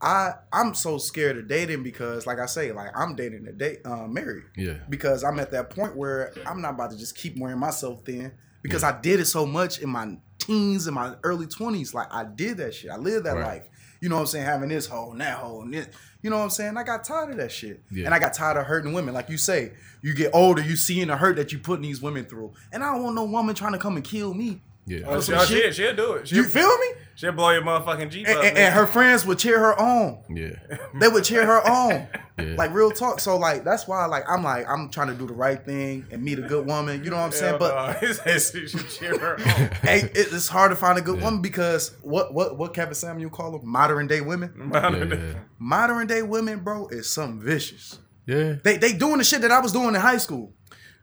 I, 0.00 0.32
I'm 0.52 0.74
so 0.74 0.98
scared 0.98 1.36
of 1.38 1.48
dating 1.48 1.82
because, 1.82 2.26
like 2.26 2.38
I 2.38 2.46
say, 2.46 2.72
like 2.72 2.90
I'm 2.96 3.14
dating 3.14 3.46
a 3.48 3.52
date, 3.52 3.80
uh, 3.84 4.06
married. 4.06 4.44
Yeah. 4.56 4.74
Because 4.88 5.24
I'm 5.24 5.38
at 5.38 5.50
that 5.52 5.70
point 5.70 5.96
where 5.96 6.32
I'm 6.46 6.60
not 6.62 6.74
about 6.74 6.90
to 6.92 6.98
just 6.98 7.16
keep 7.16 7.38
wearing 7.38 7.58
myself 7.58 8.04
thin 8.04 8.32
because 8.62 8.82
I 8.82 8.98
did 9.00 9.20
it 9.20 9.26
so 9.26 9.46
much 9.46 9.78
in 9.80 9.88
my 9.90 10.16
teens 10.38 10.86
and 10.86 10.94
my 10.94 11.14
early 11.22 11.46
20s. 11.46 11.94
Like 11.94 12.08
I 12.12 12.24
did 12.24 12.56
that 12.58 12.74
shit. 12.74 12.90
I 12.90 12.96
lived 12.96 13.26
that 13.26 13.36
Right. 13.36 13.44
life. 13.44 13.68
You 14.00 14.08
know 14.08 14.16
what 14.16 14.22
I'm 14.22 14.26
saying? 14.26 14.44
Having 14.44 14.68
this 14.70 14.86
hole 14.86 15.12
and 15.12 15.20
that 15.20 15.38
hole 15.38 15.62
and 15.62 15.72
this. 15.72 15.88
You 16.22 16.30
know 16.30 16.38
what 16.38 16.44
I'm 16.44 16.50
saying? 16.50 16.76
I 16.76 16.82
got 16.82 17.04
tired 17.04 17.30
of 17.30 17.36
that 17.36 17.52
shit. 17.52 17.82
Yeah. 17.90 18.06
And 18.06 18.14
I 18.14 18.18
got 18.18 18.34
tired 18.34 18.56
of 18.56 18.66
hurting 18.66 18.92
women. 18.92 19.14
Like 19.14 19.28
you 19.28 19.36
say, 19.36 19.72
you 20.02 20.14
get 20.14 20.34
older, 20.34 20.62
you 20.62 20.76
seeing 20.76 21.08
the 21.08 21.16
hurt 21.16 21.36
that 21.36 21.52
you 21.52 21.58
putting 21.58 21.82
these 21.82 22.02
women 22.02 22.24
through. 22.24 22.52
And 22.72 22.82
I 22.82 22.92
don't 22.92 23.04
want 23.04 23.14
no 23.14 23.24
woman 23.24 23.54
trying 23.54 23.72
to 23.72 23.78
come 23.78 23.96
and 23.96 24.04
kill 24.04 24.34
me. 24.34 24.60
Yeah. 24.86 25.00
Oh, 25.06 25.20
some 25.20 25.34
she'll, 25.46 25.46
she'll, 25.46 25.72
she'll 25.72 25.96
do 25.96 26.12
it. 26.14 26.28
She'll, 26.28 26.38
You 26.38 26.44
feel 26.44 26.78
me? 26.78 26.86
she'll 27.14 27.32
blow 27.32 27.50
your 27.50 27.62
motherfucking 27.62 28.10
Jeep 28.10 28.28
And, 28.28 28.38
up. 28.38 28.44
and, 28.44 28.56
and 28.58 28.74
her 28.74 28.86
friends 28.86 29.26
would 29.26 29.38
cheer 29.38 29.58
her 29.58 29.78
on. 29.78 30.22
Yeah. 30.28 30.50
They 31.00 31.08
would 31.08 31.24
cheer 31.24 31.44
her 31.46 31.60
on. 31.66 32.06
Yeah. 32.38 32.54
Like 32.58 32.74
real 32.74 32.90
talk. 32.90 33.18
So 33.20 33.38
like 33.38 33.64
that's 33.64 33.88
why 33.88 34.04
like 34.04 34.24
I'm 34.28 34.42
like 34.44 34.68
I'm 34.68 34.90
trying 34.90 35.06
to 35.08 35.14
do 35.14 35.26
the 35.26 35.32
right 35.32 35.58
thing 35.64 36.04
and 36.10 36.22
meet 36.22 36.38
a 36.38 36.42
good 36.42 36.66
woman. 36.66 37.02
You 37.02 37.08
know 37.08 37.16
what 37.16 37.22
I'm 37.22 37.32
saying? 37.32 37.58
Hell 37.58 37.58
But 37.58 38.00
no. 38.02 38.06
He 38.08 38.12
says 38.12 38.50
she 38.54 38.68
should 38.68 38.90
cheer 38.90 39.18
her 39.18 39.36
on. 39.40 39.70
hey, 39.80 40.10
it's 40.14 40.46
hard 40.46 40.70
to 40.70 40.76
find 40.76 40.98
a 40.98 41.00
good 41.00 41.22
woman 41.22 41.40
because 41.40 41.96
what 42.02 42.34
what 42.34 42.58
what 42.58 42.74
Kevin 42.74 42.92
Samuel 42.94 43.30
call 43.30 43.52
them? 43.52 43.62
Modern 43.66 44.06
day 44.06 44.20
women. 44.20 44.70
Yeah. 44.70 45.34
Modern 45.58 46.06
day 46.06 46.20
women, 46.20 46.58
bro, 46.60 46.88
is 46.88 47.08
something 47.10 47.40
vicious. 47.40 47.98
Yeah. 48.26 48.56
They 48.62 48.76
they 48.76 48.92
doing 48.92 49.16
the 49.16 49.24
shit 49.24 49.40
that 49.40 49.50
I 49.50 49.60
was 49.60 49.72
doing 49.72 49.94
in 49.94 50.00
high 50.02 50.18
school. 50.18 50.52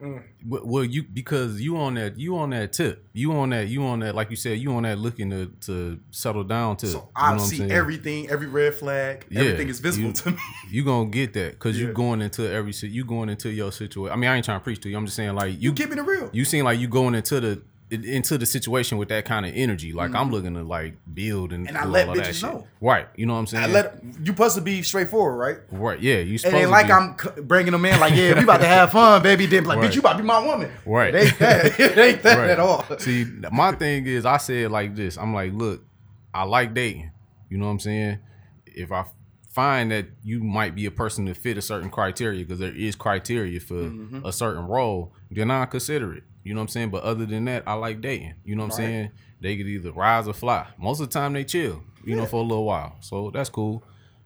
Mm. 0.02 0.22
Well, 0.46 0.62
well, 0.64 0.84
you 0.84 1.02
because 1.04 1.60
you 1.60 1.76
on 1.76 1.94
that 1.94 2.18
you 2.18 2.36
on 2.36 2.50
that 2.50 2.72
tip. 2.72 3.06
You 3.12 3.32
on 3.32 3.50
that 3.50 3.68
you 3.68 3.84
on 3.84 4.00
that 4.00 4.14
like 4.14 4.28
you 4.30 4.36
said 4.36 4.58
you 4.58 4.72
on 4.72 4.82
that 4.82 4.98
looking 4.98 5.30
to 5.30 5.46
to 5.62 6.00
settle 6.10 6.44
down 6.44 6.76
to. 6.78 6.86
So 6.86 6.92
you 6.98 6.98
know 7.04 7.10
I 7.16 7.32
what 7.32 7.40
I'm 7.40 7.46
see 7.46 7.70
everything, 7.70 8.28
every 8.28 8.48
red 8.48 8.74
flag, 8.74 9.24
Yeah, 9.30 9.40
everything 9.42 9.68
is 9.68 9.80
visible 9.80 10.08
you- 10.08 10.12
to 10.14 10.30
me. 10.32 10.38
You 10.70 10.84
gonna 10.84 11.08
get 11.10 11.32
that 11.34 11.52
because 11.52 11.78
you 11.80 11.92
going 11.92 12.20
into 12.22 12.50
every 12.50 12.72
you 12.88 13.04
going 13.04 13.28
into 13.28 13.50
your 13.50 13.70
situation. 13.70 14.12
I 14.12 14.16
mean, 14.16 14.28
I 14.30 14.36
ain't 14.36 14.44
trying 14.44 14.58
to 14.60 14.64
preach 14.64 14.80
to 14.80 14.88
you. 14.90 14.96
I'm 14.96 15.06
just 15.06 15.16
saying 15.16 15.34
like 15.34 15.52
you 15.52 15.70
You 15.70 15.72
keeping 15.72 15.98
it 15.98 16.02
real. 16.04 16.30
you 16.32 16.44
seem 16.44 16.64
like 16.64 16.78
you 16.80 16.88
going 16.88 17.14
into 17.14 17.40
the 17.40 17.62
into 17.90 18.36
the 18.38 18.46
situation 18.46 18.98
with 18.98 19.08
that 19.10 19.24
kind 19.24 19.46
of 19.46 19.52
energy. 19.54 19.92
Like 19.92 20.14
I'm 20.14 20.30
looking 20.30 20.54
to 20.54 20.62
like 20.62 20.94
build 21.12 21.52
and 21.52 21.66
Mm-hmm. 21.66 21.76
And 21.76 21.84
I 21.84 21.86
let 21.88 22.08
all 22.08 22.18
of 22.18 22.24
that 22.24 22.34
bitches 22.34 22.42
know. 22.42 22.66
Right. 22.80 23.06
You 23.14 23.26
know 23.26 23.34
what 23.34 23.40
I'm 23.40 23.46
saying? 23.46 23.64
I 23.64 23.66
let 23.68 24.02
you 24.20 24.26
supposed 24.26 24.56
to 24.56 24.60
be 24.62 24.82
straightforward, 24.82 25.38
right? 25.38 25.58
right. 25.70 26.00
Yeah. 26.00 26.16
You 26.16 26.38
supposed 26.38 26.64
to 26.64 26.68
like 26.68 26.86
be- 26.86 26.92
I'm 26.92 27.16
bringing 27.46 27.72
them 27.72 27.84
in 27.84 28.00
like, 28.00 28.14
yeah, 28.14 28.34
we 28.34 28.42
about 28.42 28.60
to 28.60 28.66
have 28.66 28.90
fun, 28.92 29.22
baby. 29.22 29.46
Then 29.46 29.64
like, 29.64 29.78
Right. 29.78 29.90
bitch, 29.90 29.94
you 29.94 30.00
about 30.00 30.14
to 30.14 30.18
be 30.22 30.24
my 30.26 30.44
woman. 30.44 30.70
Right. 30.84 31.14
It 31.14 31.24
ain't 31.26 31.38
that. 31.38 31.64
It 31.80 31.98
ain't 31.98 32.22
that 32.22 32.38
Right. 32.38 32.50
at 32.50 32.58
all. 32.60 32.84
See, 32.98 33.26
my 33.52 33.72
thing 33.72 34.06
is, 34.06 34.24
I 34.26 34.38
said 34.38 34.70
like 34.70 34.96
this. 34.96 35.16
I'm 35.16 35.32
like, 35.34 35.52
look, 35.52 35.84
I 36.32 36.44
like 36.44 36.74
dating. 36.74 37.10
You 37.50 37.58
know 37.58 37.66
what 37.66 37.72
I'm 37.72 37.80
saying? 37.80 38.18
If 38.66 38.90
I 38.90 39.04
find 39.54 39.90
that 39.92 40.06
you 40.22 40.42
might 40.42 40.74
be 40.74 40.84
a 40.86 40.90
person 40.90 41.26
to 41.26 41.34
fit 41.34 41.56
a 41.56 41.62
certain 41.62 41.88
criteria, 41.90 42.44
because 42.44 42.58
there 42.58 42.74
is 42.74 42.96
criteria 42.96 43.60
for 43.60 43.74
Mm-hmm. 43.74 44.26
a 44.26 44.32
certain 44.32 44.64
role, 44.66 45.12
then 45.30 45.50
I 45.50 45.64
consider 45.66 46.12
it. 46.14 46.24
You 46.42 46.54
know 46.54 46.60
what 46.60 46.64
I'm 46.64 46.68
saying? 46.68 46.90
But 46.90 47.04
other 47.04 47.24
than 47.24 47.44
that, 47.46 47.62
I 47.66 47.74
like 47.74 48.00
dating. 48.00 48.34
You 48.44 48.56
know 48.56 48.64
what 48.64 48.72
I'm 48.72 48.76
saying? 48.76 49.10
They 49.40 49.56
could 49.56 49.66
either 49.66 49.92
rise 49.92 50.26
or 50.28 50.32
fly. 50.34 50.66
Most 50.78 51.00
of 51.00 51.08
the 51.08 51.12
time, 51.12 51.32
they 51.32 51.44
chill. 51.44 51.82
You 52.04 52.16
know, 52.16 52.26
for 52.26 52.36
a 52.36 52.42
little 52.42 52.64
while. 52.64 52.96
So 53.00 53.30
that's 53.30 53.48
cool. 53.48 53.82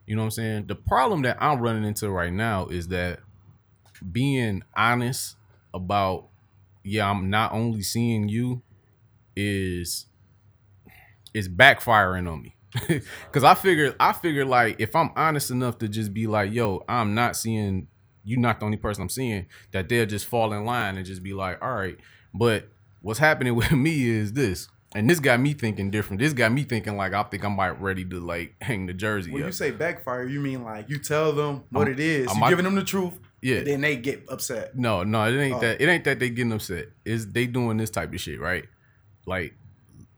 You 0.06 0.16
know 0.16 0.22
what 0.22 0.26
I'm 0.26 0.30
saying? 0.32 0.66
The 0.66 0.74
problem 0.74 1.22
that 1.22 1.36
I'm 1.40 1.60
running 1.60 1.84
into 1.84 2.08
right 2.10 2.32
now 2.32 2.66
is 2.66 2.88
that 2.88 3.20
being 4.10 4.64
honest 4.76 5.36
about 5.74 6.28
yeah, 6.82 7.08
I'm 7.10 7.28
not 7.30 7.52
only 7.52 7.82
seeing 7.82 8.28
you 8.28 8.62
is 9.36 10.06
is 11.34 11.48
backfiring 11.48 12.28
on 12.32 12.42
me. 12.42 12.54
Cause 13.32 13.44
I 13.44 13.54
figured 13.54 13.96
I 13.98 14.12
figured 14.12 14.46
like 14.46 14.76
if 14.78 14.94
I'm 14.94 15.10
honest 15.16 15.50
enough 15.50 15.78
to 15.78 15.88
just 15.88 16.12
be 16.12 16.26
like, 16.26 16.52
yo, 16.52 16.84
I'm 16.88 17.14
not 17.14 17.36
seeing 17.36 17.88
you're 18.24 18.40
not 18.40 18.60
the 18.60 18.66
only 18.66 18.76
person 18.76 19.02
I'm 19.02 19.08
seeing, 19.08 19.46
that 19.72 19.88
they'll 19.88 20.04
just 20.04 20.26
fall 20.26 20.52
in 20.52 20.64
line 20.66 20.96
and 20.98 21.06
just 21.06 21.22
be 21.22 21.32
like, 21.32 21.62
all 21.62 21.72
right. 21.74 21.96
But 22.34 22.68
what's 23.00 23.18
happening 23.18 23.54
with 23.56 23.72
me 23.72 24.06
is 24.06 24.32
this. 24.34 24.68
And 24.94 25.08
this 25.08 25.20
got 25.20 25.38
me 25.40 25.52
thinking 25.54 25.90
different. 25.90 26.20
This 26.20 26.32
got 26.32 26.50
me 26.50 26.62
thinking 26.64 26.96
like 26.96 27.12
I 27.14 27.22
think 27.22 27.44
I'm 27.44 27.54
about 27.54 27.80
ready 27.80 28.04
to 28.06 28.20
like 28.20 28.54
hang 28.60 28.86
the 28.86 28.92
jersey. 28.94 29.30
When 29.30 29.42
up. 29.42 29.46
you 29.46 29.52
say 29.52 29.70
backfire, 29.70 30.24
you 30.26 30.40
mean 30.40 30.62
like 30.64 30.88
you 30.90 30.98
tell 30.98 31.32
them 31.32 31.64
what 31.70 31.86
I'm- 31.88 31.92
it 31.94 32.00
is, 32.00 32.32
you 32.32 32.40
not- 32.40 32.48
giving 32.50 32.64
them 32.64 32.74
the 32.74 32.84
truth, 32.84 33.14
Yeah. 33.42 33.62
then 33.62 33.80
they 33.82 33.96
get 33.96 34.24
upset. 34.28 34.76
No, 34.76 35.04
no, 35.04 35.24
it 35.24 35.38
ain't 35.38 35.56
Oh. 35.56 35.60
that. 35.60 35.80
It 35.80 35.88
ain't 35.88 36.04
that 36.04 36.18
they 36.20 36.28
getting 36.30 36.52
upset. 36.52 36.86
Is 37.04 37.32
they 37.32 37.46
doing 37.46 37.76
this 37.78 37.90
type 37.90 38.12
of 38.12 38.20
shit, 38.20 38.40
right? 38.40 38.64
Like 39.26 39.54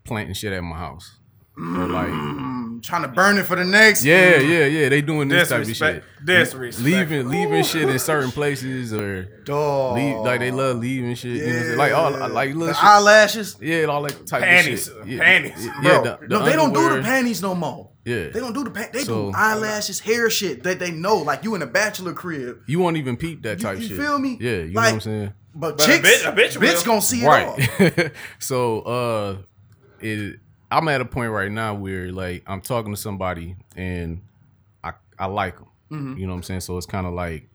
planting 0.05 0.35
shit 0.35 0.53
at 0.53 0.63
my 0.63 0.77
house, 0.77 1.17
or 1.57 1.87
like 1.89 2.09
I'm 2.09 2.81
trying 2.81 3.03
to 3.03 3.09
burn 3.09 3.37
it 3.37 3.45
for 3.45 3.57
the 3.57 3.65
next. 3.65 4.05
yeah, 4.05 4.37
yeah, 4.39 4.65
yeah. 4.67 4.89
They 4.89 5.03
doing 5.03 5.29
this 5.29 5.49
type 5.51 5.61
of 5.63 5.67
shit. 5.67 5.77
Disrespect. 5.77 6.07
Disrespect. 6.25 6.85
Leaving, 6.85 7.29
leaving 7.29 7.63
shit 7.65 7.89
in 7.89 7.99
certain 7.99 8.31
places, 8.31 8.93
or 8.95 9.25
dog. 9.45 9.97
leave, 9.97 10.17
like 10.19 10.41
they 10.41 10.51
love 10.51 10.79
leaving 10.79 11.15
shit. 11.15 11.33
You 11.33 11.39
know, 11.41 11.47
what 11.47 11.57
I'm 11.57 11.63
saying? 11.65 11.79
like 11.79 11.93
all 11.93 12.29
like 12.31 12.49
little 12.55 12.67
the 12.69 12.75
shit. 12.75 12.85
eyelashes. 12.85 13.57
yeah, 13.61 13.85
all 13.85 14.03
that 14.03 14.27
type 14.27 14.43
Panties. 14.43 14.89
of 14.89 14.97
shit. 15.07 15.07
Yeah, 15.19 15.23
Panties. 15.25 15.67
yeah, 15.67 15.81
Bro, 15.83 16.03
the- 16.05 16.19
the 16.23 16.39
no, 16.39 16.45
they 16.45 16.53
don't 16.55 16.73
do 16.73 16.97
the 16.97 17.03
panties 17.03 17.43
no 17.43 17.55
more. 17.55 17.91
Yeah. 18.07 18.29
They 18.31 18.41
don't 18.41 18.55
do 18.55 18.65
the 18.65 18.71
pan. 18.71 18.89
They 18.95 19.05
So- 19.05 19.31
do 19.31 19.37
eyelashes, 19.37 20.01
hair 20.01 20.31
shit 20.31 20.63
that 20.63 20.79
they 20.79 20.91
know. 20.91 21.17
Like 21.19 21.45
you 21.45 21.55
in 21.55 21.61
a 21.63 21.67
bachelor 21.67 22.15
crib. 22.15 22.61
You 22.67 22.79
won't 22.79 22.97
even 22.97 23.17
peep 23.19 23.43
that 23.43 23.61
type 23.61 23.79
you 23.79 23.89
shit. 23.89 23.99
feel 23.99 24.19
me? 24.19 24.39
Yeah, 24.41 24.51
you 24.53 24.73
know 24.73 24.81
Like, 24.81 24.85
what 24.87 24.93
I'm 24.95 25.01
saying. 25.01 25.33
But, 25.55 25.77
But 25.77 25.85
a 25.89 25.93
chicks, 25.93 26.09
bitch- 26.09 26.27
a 26.29 26.33
bitch 26.33 26.57
will. 26.59 26.83
gonna 26.87 27.03
see 27.03 27.23
it 27.23 27.27
all. 27.27 27.57
right 27.91 28.13
so 28.39 28.81
uh 28.81 29.37
it 30.01 30.39
i'm 30.71 30.87
at 30.89 31.01
a 31.01 31.05
point 31.05 31.31
right 31.33 31.51
now 31.51 31.75
where 31.75 32.11
like 32.13 32.43
i'm 32.47 32.61
talking 32.61 32.93
to 32.95 33.01
somebody 33.01 33.57
and 33.77 34.21
i 34.85 34.93
i 35.19 35.27
like 35.27 35.57
them 35.57 35.67
Mm-hmm. 35.91 36.19
you 36.19 36.27
know 36.27 36.33
what 36.33 36.37
i'm 36.39 36.43
saying 36.45 36.61
so 36.61 36.77
it's 36.77 36.87
kind 36.87 37.05
of 37.05 37.13
like 37.15 37.49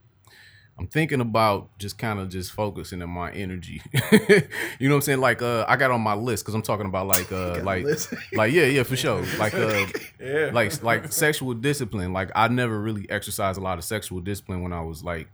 i'm 0.77 0.87
thinking 0.87 1.21
about 1.21 1.69
just 1.79 1.97
kind 1.97 2.19
of 2.19 2.27
just 2.27 2.51
focusing 2.51 3.01
on 3.01 3.09
my 3.09 3.31
energy 3.31 3.81
you 3.93 4.89
know 4.89 4.95
what 4.95 4.95
i'm 4.95 5.01
saying 5.01 5.19
like 5.21 5.41
uh 5.41 5.63
i 5.69 5.77
got 5.77 5.89
on 5.89 6.01
my 6.01 6.13
list 6.15 6.43
because 6.43 6.53
i'm 6.53 6.61
talking 6.61 6.85
about 6.85 7.07
like 7.07 7.31
uh 7.31 7.61
like 7.63 7.85
like 8.33 8.51
yeah 8.51 8.65
yeah 8.65 8.83
for 8.83 8.97
sure 8.97 9.21
like 9.39 9.53
uh 9.53 9.85
Yeah. 10.19 10.49
like 10.53 10.83
like 10.83 11.13
sexual 11.13 11.53
discipline. 11.53 12.11
Like 12.11 12.31
I 12.35 12.47
never 12.49 12.77
really 12.81 13.09
exercised 13.09 13.57
a 13.57 13.61
lot 13.61 13.77
of 13.77 13.83
sexual 13.85 14.19
discipline 14.19 14.61
when 14.63 14.73
I 14.73 14.81
was 14.81 15.03
like 15.03 15.27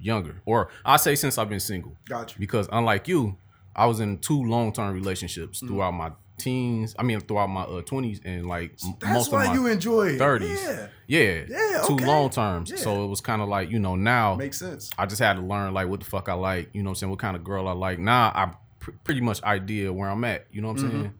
younger, 0.00 0.40
or 0.44 0.68
I 0.84 0.96
say 0.96 1.14
since 1.14 1.38
I've 1.38 1.48
been 1.48 1.60
single. 1.60 1.96
Got 2.08 2.32
you. 2.34 2.38
Because 2.40 2.68
unlike 2.70 3.08
you, 3.08 3.36
I 3.74 3.86
was 3.86 4.00
in 4.00 4.18
two 4.18 4.42
long 4.44 4.72
term 4.72 4.94
relationships 4.94 5.60
Mm. 5.62 5.68
throughout 5.68 5.92
my 5.92 6.12
teens. 6.38 6.94
I 6.98 7.02
mean, 7.02 7.20
throughout 7.20 7.46
my 7.48 7.62
uh, 7.62 7.82
twenties 7.82 8.20
and 8.24 8.46
like 8.46 8.76
That's 9.00 9.12
most 9.12 9.32
why 9.32 9.44
of 9.44 9.48
my 9.50 9.54
you 9.54 9.66
enjoy 9.66 10.18
thirties. 10.18 10.60
Yeah, 10.62 10.86
Yeah, 11.06 11.44
Yeah, 11.48 11.82
two 11.86 11.94
okay. 11.94 12.06
long 12.06 12.30
terms. 12.30 12.70
Yeah. 12.70 12.76
So 12.76 13.04
it 13.04 13.08
was 13.08 13.20
kind 13.20 13.40
of 13.42 13.48
like 13.48 13.70
you 13.70 13.78
know 13.78 13.94
now 13.96 14.34
makes 14.34 14.58
sense. 14.58 14.90
I 14.98 15.06
just 15.06 15.20
had 15.20 15.34
to 15.36 15.42
learn 15.42 15.72
like 15.74 15.88
what 15.88 16.00
the 16.00 16.06
fuck 16.06 16.28
I 16.28 16.34
like, 16.34 16.70
you 16.72 16.82
know 16.82 16.88
what 16.88 16.92
I'm 16.92 16.94
saying, 16.96 17.10
what 17.10 17.18
kind 17.20 17.36
of 17.36 17.44
girl 17.44 17.68
I 17.68 17.72
like. 17.72 17.98
Now 17.98 18.32
I 18.34 18.52
pr- 18.80 18.90
pretty 19.04 19.20
much 19.20 19.42
idea 19.42 19.92
where 19.92 20.08
I'm 20.10 20.24
at, 20.24 20.46
you 20.50 20.60
know 20.60 20.68
what 20.68 20.80
I'm 20.80 20.88
Mm-hmm. 20.90 21.00
saying? 21.02 21.14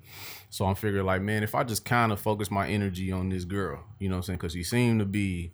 So 0.51 0.67
I'm 0.67 0.75
figuring 0.77 1.05
like, 1.07 1.21
man, 1.23 1.43
if 1.43 1.55
I 1.57 1.65
just 1.65 1.85
kind 1.85 2.13
of 2.13 2.21
focus 2.21 2.49
my 2.51 2.69
energy 2.69 3.11
on 3.11 3.29
this 3.29 3.45
girl, 3.45 3.81
you 3.99 4.09
know 4.09 4.15
what 4.15 4.19
I'm 4.19 4.23
saying, 4.23 4.39
because 4.39 4.53
she 4.53 4.63
seemed 4.63 5.01
to 5.01 5.05
be 5.05 5.53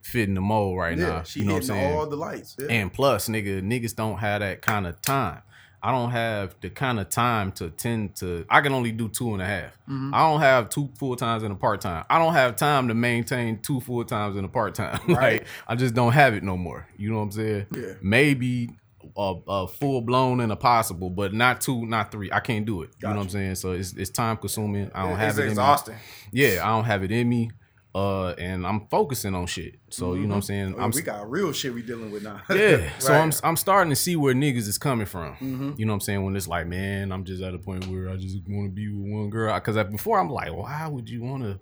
fitting 0.00 0.34
the 0.34 0.40
mold 0.40 0.78
right 0.78 0.96
Yeah, 0.96 1.06
now, 1.08 1.22
she 1.24 1.40
you 1.40 1.46
know 1.46 1.54
what 1.54 1.58
I'm 1.58 1.66
saying? 1.66 1.96
all 1.98 2.06
the 2.06 2.16
lights. 2.16 2.56
Yeah. 2.58 2.66
And 2.70 2.92
plus, 2.92 3.28
nigga, 3.28 3.60
niggas 3.62 3.96
don't 3.96 4.18
have 4.18 4.40
that 4.40 4.62
kind 4.62 4.86
of 4.86 5.02
time. 5.02 5.42
I 5.82 5.92
don't 5.92 6.10
have 6.10 6.54
the 6.60 6.70
kind 6.70 6.98
of 6.98 7.08
time 7.08 7.52
to 7.52 7.70
tend 7.70 8.16
to. 8.16 8.44
I 8.50 8.60
can 8.60 8.72
only 8.72 8.92
do 8.92 9.08
two 9.08 9.32
and 9.32 9.42
a 9.42 9.46
half. 9.46 9.72
Mm-hmm. 9.88 10.12
I 10.12 10.18
don't 10.18 10.40
have 10.40 10.68
two 10.70 10.88
full 10.98 11.16
times 11.16 11.42
and 11.42 11.52
a 11.52 11.56
part 11.56 11.80
time. 11.80 12.04
I 12.10 12.18
don't 12.18 12.32
have 12.32 12.56
time 12.56 12.88
to 12.88 12.94
maintain 12.94 13.60
two 13.60 13.80
full 13.80 14.04
times 14.04 14.36
and 14.36 14.44
a 14.44 14.48
part 14.48 14.74
time. 14.74 15.00
Right. 15.08 15.40
like 15.40 15.46
I 15.66 15.74
just 15.74 15.94
don't 15.94 16.12
have 16.12 16.34
it 16.34 16.42
no 16.42 16.56
more. 16.56 16.86
You 16.96 17.10
know 17.10 17.16
what 17.18 17.22
I'm 17.24 17.32
saying? 17.32 17.66
Yeah. 17.74 17.94
Maybe 18.02 18.70
a, 19.16 19.34
a 19.48 19.68
full 19.68 20.00
blown 20.00 20.40
and 20.40 20.52
a 20.52 20.56
possible, 20.56 21.10
but 21.10 21.32
not 21.32 21.60
two, 21.60 21.86
not 21.86 22.12
three. 22.12 22.30
I 22.32 22.40
can't 22.40 22.66
do 22.66 22.82
it. 22.82 22.90
You 23.00 23.08
know 23.08 23.16
what 23.16 23.22
I'm 23.22 23.28
saying? 23.28 23.54
So 23.56 23.72
it's 23.72 23.92
it's 23.94 24.10
time 24.10 24.36
consuming. 24.36 24.90
I 24.94 25.08
don't 25.08 25.16
have 25.18 25.38
it. 25.38 25.42
in 25.42 25.46
me. 25.46 25.50
exhausting. 25.52 25.94
Yeah, 26.32 26.60
I 26.62 26.68
don't 26.68 26.84
have 26.84 27.02
it 27.02 27.10
in 27.10 27.28
me. 27.28 27.50
Uh, 27.98 28.34
and 28.38 28.64
I'm 28.64 28.86
focusing 28.86 29.34
on 29.34 29.46
shit. 29.46 29.74
So 29.90 30.14
you 30.14 30.22
know 30.22 30.28
what 30.28 30.34
I'm 30.36 30.42
saying. 30.42 30.74
Oh, 30.78 30.82
I'm 30.82 30.90
we 30.92 31.02
got 31.02 31.28
real 31.28 31.50
shit 31.52 31.74
we 31.74 31.82
dealing 31.82 32.12
with 32.12 32.22
now. 32.22 32.40
yeah. 32.50 32.90
So 33.00 33.12
I'm 33.12 33.32
I'm 33.42 33.56
starting 33.56 33.90
to 33.90 33.96
see 33.96 34.14
where 34.14 34.34
niggas 34.34 34.68
is 34.68 34.78
coming 34.78 35.06
from. 35.06 35.32
Mm-hmm. 35.34 35.72
You 35.78 35.84
know 35.86 35.92
what 35.92 35.96
I'm 35.96 36.00
saying? 36.02 36.24
When 36.24 36.36
it's 36.36 36.46
like, 36.46 36.68
man, 36.68 37.10
I'm 37.10 37.24
just 37.24 37.42
at 37.42 37.54
a 37.54 37.58
point 37.58 37.86
where 37.88 38.08
I 38.08 38.16
just 38.16 38.36
want 38.48 38.66
to 38.66 38.70
be 38.70 38.88
with 38.88 39.12
one 39.12 39.30
girl. 39.30 39.52
Because 39.54 39.76
before 39.90 40.20
I'm 40.20 40.30
like, 40.30 40.52
why 40.54 40.86
would 40.86 41.10
you 41.10 41.22
want 41.24 41.42
to 41.42 41.58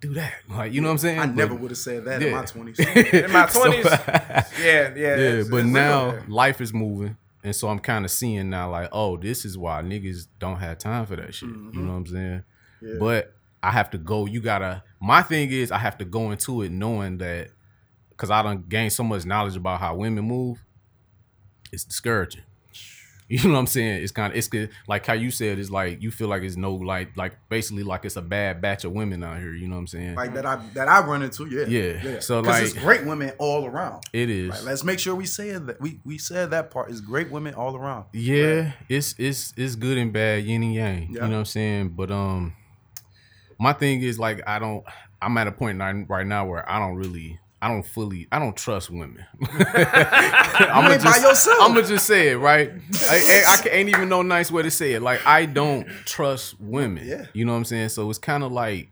do 0.00 0.12
that? 0.14 0.34
Like, 0.50 0.72
you 0.74 0.82
know 0.82 0.88
what 0.88 0.92
I'm 0.92 0.98
saying? 0.98 1.18
I 1.20 1.26
But- 1.26 1.36
never 1.36 1.54
would 1.54 1.70
have 1.70 1.78
said 1.78 2.04
that 2.04 2.22
in 2.22 2.32
my 2.32 2.44
twenties. 2.52 2.78
In 2.78 3.32
my 3.32 3.46
So- 3.46 3.64
20s, 3.64 3.84
yeah, 3.84 4.44
yeah. 4.62 4.94
yeah, 4.94 5.16
it's- 5.16 5.48
but 5.48 5.64
now 5.64 6.18
life 6.28 6.60
is 6.60 6.74
moving, 6.74 7.16
and 7.42 7.56
so 7.56 7.68
I'm 7.68 7.78
kind 7.78 8.04
of 8.04 8.10
seeing 8.10 8.50
now, 8.50 8.70
like, 8.70 8.90
oh, 8.92 9.16
this 9.16 9.46
is 9.46 9.56
why 9.56 9.80
niggas 9.82 10.26
don't 10.38 10.56
have 10.58 10.76
time 10.78 11.06
for 11.06 11.16
that 11.16 11.32
shit. 11.34 11.48
You 11.48 11.70
know 11.80 11.92
what 11.92 11.96
I'm 11.98 12.06
saying? 12.06 12.44
Yeah. 12.82 12.94
But 12.98 13.32
I 13.62 13.70
have 13.72 13.90
to 13.90 13.98
go. 13.98 14.26
You 14.26 14.40
gotta. 14.40 14.82
My 15.00 15.22
thing 15.22 15.50
is, 15.50 15.70
I 15.72 15.78
have 15.78 15.98
to 15.98 16.04
go 16.04 16.30
into 16.30 16.62
it 16.62 16.70
knowing 16.70 17.18
that 17.18 17.48
because 18.10 18.30
I 18.30 18.42
don't 18.42 18.68
gain 18.68 18.90
so 18.90 19.02
much 19.02 19.24
knowledge 19.26 19.56
about 19.56 19.80
how 19.80 19.94
women 19.96 20.24
move. 20.24 20.62
It's 21.72 21.84
discouraging. 21.84 22.42
You 23.28 23.42
know 23.48 23.54
what 23.54 23.58
I'm 23.58 23.66
saying? 23.66 24.04
It's 24.04 24.12
kind 24.12 24.32
of 24.32 24.38
it's 24.38 24.46
good. 24.46 24.70
Like 24.86 25.04
how 25.04 25.14
you 25.14 25.32
said, 25.32 25.58
it's 25.58 25.68
like 25.68 26.00
you 26.00 26.12
feel 26.12 26.28
like 26.28 26.44
it's 26.44 26.56
no 26.56 26.74
like 26.76 27.16
like 27.16 27.32
basically 27.48 27.82
like 27.82 28.04
it's 28.04 28.14
a 28.14 28.22
bad 28.22 28.60
batch 28.60 28.84
of 28.84 28.92
women 28.92 29.24
out 29.24 29.38
here. 29.40 29.52
You 29.52 29.66
know 29.66 29.74
what 29.74 29.80
I'm 29.80 29.86
saying? 29.88 30.14
like 30.14 30.32
that 30.34 30.46
I 30.46 30.60
that 30.74 30.86
I 30.86 31.04
run 31.04 31.22
into, 31.22 31.44
yeah. 31.46 31.66
Yeah. 31.66 32.20
So, 32.20 32.40
'Cause 32.40 32.46
it's 32.46 32.46
like- 32.46 32.62
it's 32.76 32.84
great 32.84 33.04
women 33.04 33.32
all 33.38 33.66
around. 33.66 34.04
it 34.12 34.30
is. 34.30 34.50
Like, 34.50 34.62
let's 34.62 34.84
make 34.84 35.00
sure 35.00 35.16
we 35.16 35.26
said 35.26 35.66
that 35.66 35.80
we 35.80 35.98
we 36.04 36.18
said 36.18 36.52
that 36.52 36.70
part 36.70 36.88
is 36.88 37.00
great 37.00 37.28
women 37.32 37.54
all 37.54 37.74
around. 37.74 38.04
Yeah, 38.12 38.70
it's 38.88 39.16
it's 39.18 39.52
it's 39.56 39.74
good 39.74 39.98
and 39.98 40.12
bad, 40.12 40.44
yin 40.44 40.62
and 40.62 40.72
yang. 40.72 41.02
Yeah. 41.02 41.06
You 41.08 41.14
know 41.22 41.28
what 41.30 41.34
I'm 41.38 41.44
saying? 41.46 41.88
But 41.96 42.12
um, 42.12 42.54
my 43.58 43.72
thing 43.72 44.02
is 44.02 44.18
like 44.18 44.42
I 44.46 44.58
don't. 44.58 44.84
I'm 45.22 45.36
at 45.38 45.46
a 45.46 45.52
point 45.52 45.78
right 46.08 46.26
now 46.26 46.46
where 46.46 46.68
I 46.70 46.78
don't 46.78 46.96
really. 46.96 47.38
I 47.62 47.68
don't 47.68 47.84
fully. 47.86 48.28
I 48.30 48.38
don't 48.38 48.54
trust 48.56 48.90
women. 48.90 49.24
I'm 49.40 50.92
ain't 50.92 51.02
by 51.02 51.16
yourself. 51.16 51.56
I'm 51.60 51.74
gonna 51.74 51.86
just 51.86 52.06
say 52.06 52.28
it 52.28 52.36
right. 52.36 52.70
I, 53.08 53.42
I, 53.46 53.56
I 53.64 53.68
ain't 53.72 53.88
even 53.88 54.08
no 54.08 54.22
nice 54.22 54.50
way 54.50 54.62
to 54.62 54.70
say 54.70 54.92
it. 54.92 55.02
Like 55.02 55.26
I 55.26 55.46
don't 55.46 55.86
trust 56.04 56.60
women. 56.60 57.06
Yeah. 57.06 57.26
You 57.32 57.44
know 57.44 57.52
what 57.52 57.58
I'm 57.58 57.64
saying? 57.64 57.88
So 57.90 58.08
it's 58.10 58.18
kind 58.18 58.42
of 58.44 58.52
like, 58.52 58.90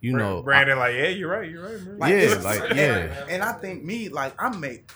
you 0.00 0.16
know, 0.16 0.42
Brandon, 0.42 0.78
like, 0.78 0.94
yeah, 0.94 1.08
you're 1.08 1.30
right, 1.30 1.50
you're 1.50 1.62
right, 1.62 1.80
man. 1.82 1.98
Like, 1.98 2.10
Yeah, 2.10 2.16
it's- 2.18 2.44
like, 2.44 2.70
and- 2.70 2.78
yeah. 2.78 3.26
And, 3.28 3.42
I 3.42 3.52
think 3.52 3.84
me, 3.84 4.08
like, 4.08 4.32
I 4.42 4.56
make, 4.56 4.90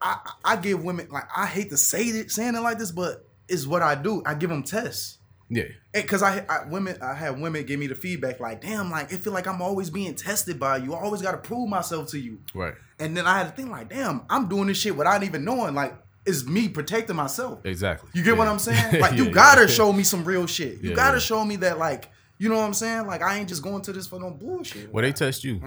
I 0.00 0.16
I 0.44 0.56
give 0.56 0.82
women 0.82 1.08
like 1.10 1.24
I 1.34 1.46
hate 1.46 1.70
to 1.70 1.76
say 1.76 2.02
it, 2.02 2.30
saying 2.30 2.54
it 2.56 2.60
like 2.60 2.78
this, 2.78 2.90
but 2.90 3.24
it's 3.48 3.66
what 3.66 3.82
I 3.82 3.94
do. 3.94 4.22
I 4.26 4.34
give 4.34 4.50
them 4.50 4.62
tests. 4.64 5.17
Yeah, 5.50 5.64
because 5.94 6.22
I, 6.22 6.44
I 6.48 6.66
women 6.68 6.96
I 7.02 7.14
have 7.14 7.38
women 7.40 7.64
give 7.64 7.80
me 7.80 7.86
the 7.86 7.94
feedback 7.94 8.38
like 8.40 8.60
damn 8.60 8.90
like 8.90 9.12
it 9.12 9.18
feel 9.18 9.32
like 9.32 9.46
I'm 9.46 9.62
always 9.62 9.90
being 9.90 10.14
tested 10.14 10.58
by 10.60 10.76
you 10.78 10.94
I 10.94 11.00
always 11.00 11.22
got 11.22 11.32
to 11.32 11.38
prove 11.38 11.68
myself 11.68 12.08
to 12.10 12.18
you 12.18 12.38
right, 12.54 12.74
and 12.98 13.16
then 13.16 13.26
I 13.26 13.38
had 13.38 13.44
to 13.48 13.56
think 13.56 13.70
like 13.70 13.88
damn 13.90 14.22
I'm 14.28 14.48
doing 14.48 14.66
this 14.66 14.78
shit 14.78 14.96
without 14.96 15.22
even 15.22 15.44
knowing 15.44 15.74
like 15.74 15.94
it's 16.26 16.44
me 16.46 16.68
protecting 16.68 17.16
myself 17.16 17.64
exactly. 17.64 18.10
you 18.12 18.22
get 18.22 18.36
what 18.36 18.48
I'm 18.48 18.58
saying 18.58 19.00
like 19.00 19.12
Yeah, 19.12 19.24
you 19.24 19.30
gotta 19.30 19.66
show 19.68 19.92
me 19.92 20.02
some 20.02 20.24
real 20.24 20.46
shit 20.46 20.82
you 20.82 20.90
Yeah, 20.90 20.96
gotta 20.96 21.16
yeah. 21.16 21.20
show 21.20 21.44
me 21.44 21.56
that 21.56 21.78
like 21.78 22.10
you 22.36 22.48
know 22.50 22.56
what 22.56 22.64
I'm 22.64 22.74
saying 22.74 23.06
like 23.06 23.22
I 23.22 23.38
ain't 23.38 23.48
just 23.48 23.62
going 23.62 23.80
to 23.82 23.92
this 23.92 24.06
for 24.06 24.20
no 24.20 24.30
bullshit 24.30 24.92
Well, 24.92 25.02
they 25.02 25.12
test 25.12 25.42
you. 25.44 25.60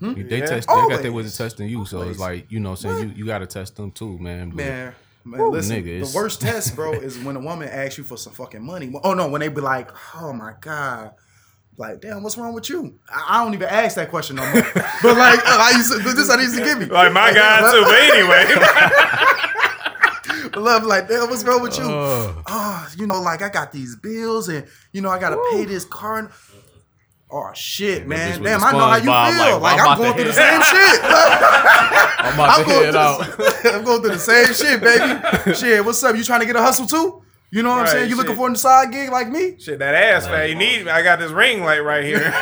You- 0.00 0.14
They 0.24 0.38
Yeah. 0.38 0.46
test. 0.46 0.68
They 0.68 0.74
got 0.74 0.88
their 0.88 0.98
Mm. 0.98 1.06
Always. 1.06 1.12
ways 1.12 1.32
of 1.32 1.36
testing 1.38 1.68
you. 1.68 1.84
So 1.84 1.98
Always. 1.98 2.12
it's 2.12 2.20
like 2.20 2.50
you 2.52 2.60
know, 2.60 2.74
saying 2.76 2.98
you 3.00 3.14
you 3.16 3.26
got 3.26 3.38
to 3.40 3.46
test 3.46 3.74
them 3.76 3.90
too, 3.90 4.16
man. 4.18 4.48
But- 4.50 4.56
man 4.56 4.94
Man, 5.28 5.40
Woo, 5.40 5.50
listen, 5.50 5.82
nigga, 5.82 6.10
the 6.10 6.16
worst 6.16 6.40
test, 6.48 6.74
bro, 6.74 6.92
is 6.92 7.18
when 7.18 7.36
a 7.36 7.40
woman 7.40 7.68
asks 7.68 7.98
you 7.98 8.04
for 8.04 8.16
some 8.16 8.32
fucking 8.32 8.62
money. 8.64 8.90
Oh 9.04 9.12
no, 9.12 9.28
when 9.28 9.40
they 9.40 9.48
be 9.48 9.60
like, 9.60 9.90
"Oh 10.16 10.32
my 10.32 10.54
god," 10.60 11.12
like, 11.76 12.00
"Damn, 12.00 12.22
what's 12.22 12.38
wrong 12.38 12.54
with 12.54 12.70
you?" 12.70 12.98
I, 13.10 13.26
I 13.28 13.44
don't 13.44 13.52
even 13.52 13.68
ask 13.68 13.96
that 13.96 14.08
question 14.08 14.36
no 14.36 14.42
more. 14.52 14.62
but 14.74 15.16
like, 15.16 15.40
I 15.44 15.72
used 15.76 15.92
to, 15.92 15.98
this 15.98 16.30
I 16.30 16.40
used 16.40 16.56
to 16.56 16.64
give 16.64 16.78
me. 16.78 16.86
Like 16.86 17.12
my 17.12 17.32
guy 17.32 17.70
too, 17.70 17.82
but 17.84 17.94
anyway. 17.94 19.34
Love, 20.56 20.84
like, 20.84 21.08
damn, 21.08 21.28
what's 21.30 21.44
wrong 21.44 21.62
with 21.62 21.78
you? 21.78 21.84
Ugh. 21.84 22.42
oh, 22.48 22.88
you 22.96 23.06
know, 23.06 23.20
like 23.20 23.42
I 23.42 23.48
got 23.48 23.70
these 23.70 23.94
bills 23.96 24.48
and 24.48 24.66
you 24.92 25.00
know 25.00 25.10
I 25.10 25.18
gotta 25.18 25.40
pay 25.52 25.64
this 25.64 25.84
car. 25.84 26.30
Oh 27.30 27.50
shit, 27.54 28.04
bitch 28.04 28.08
man! 28.08 28.42
Damn, 28.42 28.64
I 28.64 28.72
know 28.72 28.78
how 28.78 28.96
you 28.96 29.02
feel. 29.02 29.60
like, 29.60 29.60
Like, 29.60 29.80
I'm 29.80 29.88
I'm 29.88 29.98
going 29.98 30.14
through 30.14 30.24
the 30.24 30.32
head- 30.32 30.62
same 30.64 30.76
shit. 30.76 31.00
I'm 32.20 32.34
about 32.34 32.58
I'm 32.58 32.64
to 32.64 32.70
going, 32.70 32.84
head 32.84 32.92
through 32.92 33.00
out. 33.00 33.18
the, 33.62 33.72
I'm 33.74 33.84
going 33.84 34.00
through 34.00 34.10
the 34.12 34.18
same 34.18 34.54
shit, 34.54 34.80
baby. 34.80 35.54
shit, 35.54 35.84
what's 35.84 36.02
up? 36.02 36.16
You 36.16 36.24
trying 36.24 36.40
to 36.40 36.46
get 36.46 36.56
a 36.56 36.62
hustle 36.62 36.86
too? 36.86 37.22
You 37.50 37.62
know 37.62 37.70
what 37.70 37.80
I'm 37.80 37.86
saying? 37.88 38.10
You 38.10 38.16
looking 38.16 38.34
for 38.34 38.50
a 38.50 38.56
side 38.56 38.92
gig 38.92 39.10
like 39.10 39.28
me? 39.28 39.56
Shit, 39.58 39.78
that 39.78 39.94
ass 39.94 40.26
fat. 40.26 40.48
You 40.48 40.56
oh. 40.56 40.58
need. 40.58 40.88
I 40.88 41.02
got 41.02 41.18
this 41.18 41.30
ring 41.30 41.62
light 41.62 41.80
right 41.80 42.04
here. 42.04 42.32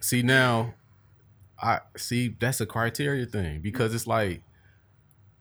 See 0.00 0.22
now, 0.22 0.74
I 1.60 1.80
see 1.96 2.36
that's 2.38 2.60
a 2.60 2.66
criteria 2.66 3.26
thing 3.26 3.60
because 3.60 3.94
it's 3.94 4.06
like 4.06 4.42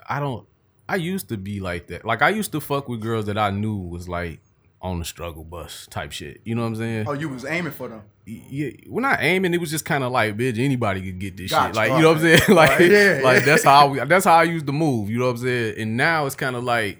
I 0.08 0.20
don't. 0.20 0.48
I 0.88 0.96
used 0.96 1.30
to 1.30 1.38
be 1.38 1.60
like 1.60 1.88
that. 1.88 2.06
Like 2.06 2.22
I 2.22 2.30
used 2.30 2.52
to 2.54 2.62
fuck 2.62 2.88
with 2.88 3.02
girls 3.02 3.26
that 3.26 3.38
I 3.38 3.50
knew 3.50 3.76
was 3.78 4.08
like 4.08 4.40
on 4.86 5.00
the 5.00 5.06
struggle 5.06 5.44
bus 5.44 5.88
type 5.90 6.12
shit. 6.12 6.42
You 6.44 6.54
know 6.54 6.62
what 6.62 6.68
I'm 6.70 6.76
saying? 6.76 7.06
Oh, 7.08 7.14
you 7.14 7.28
was 7.28 7.44
aiming 7.44 7.74
for 7.74 7.88
them. 7.88 8.04
yeah, 8.26 8.70
we're 8.88 9.02
not 9.02 9.18
aiming. 9.22 9.54
It 9.56 9.60
was 9.60 9.72
just 9.72 9.84
kind 9.84 10.04
of 10.04 10.12
like, 10.12 10.38
bitch, 10.38 10.60
anybody 10.60 11.02
could 11.02 11.20
get 11.20 11.36
this 11.38 11.50
Gotcha. 11.50 11.68
shit. 11.70 11.76
Like, 11.76 11.92
you 11.92 12.02
know 12.02 12.10
what 12.10 12.18
I'm 12.18 12.24
saying? 12.24 12.42
Like, 12.56 12.70
Alright, 12.72 12.92
yeah, 12.92 13.20
like 13.24 13.40
yeah. 13.40 13.46
that's 13.46 13.64
how 13.64 13.88
we, 13.88 14.00
that's 14.06 14.26
how 14.26 14.36
I 14.36 14.44
used 14.44 14.68
to 14.68 14.72
move. 14.72 15.10
You 15.10 15.18
know 15.18 15.26
what 15.26 15.32
I'm 15.32 15.38
saying? 15.38 15.76
And 15.80 15.98
now 15.98 16.28
it's 16.28 16.36
kind 16.36 16.56
of 16.56 16.64
like, 16.64 17.00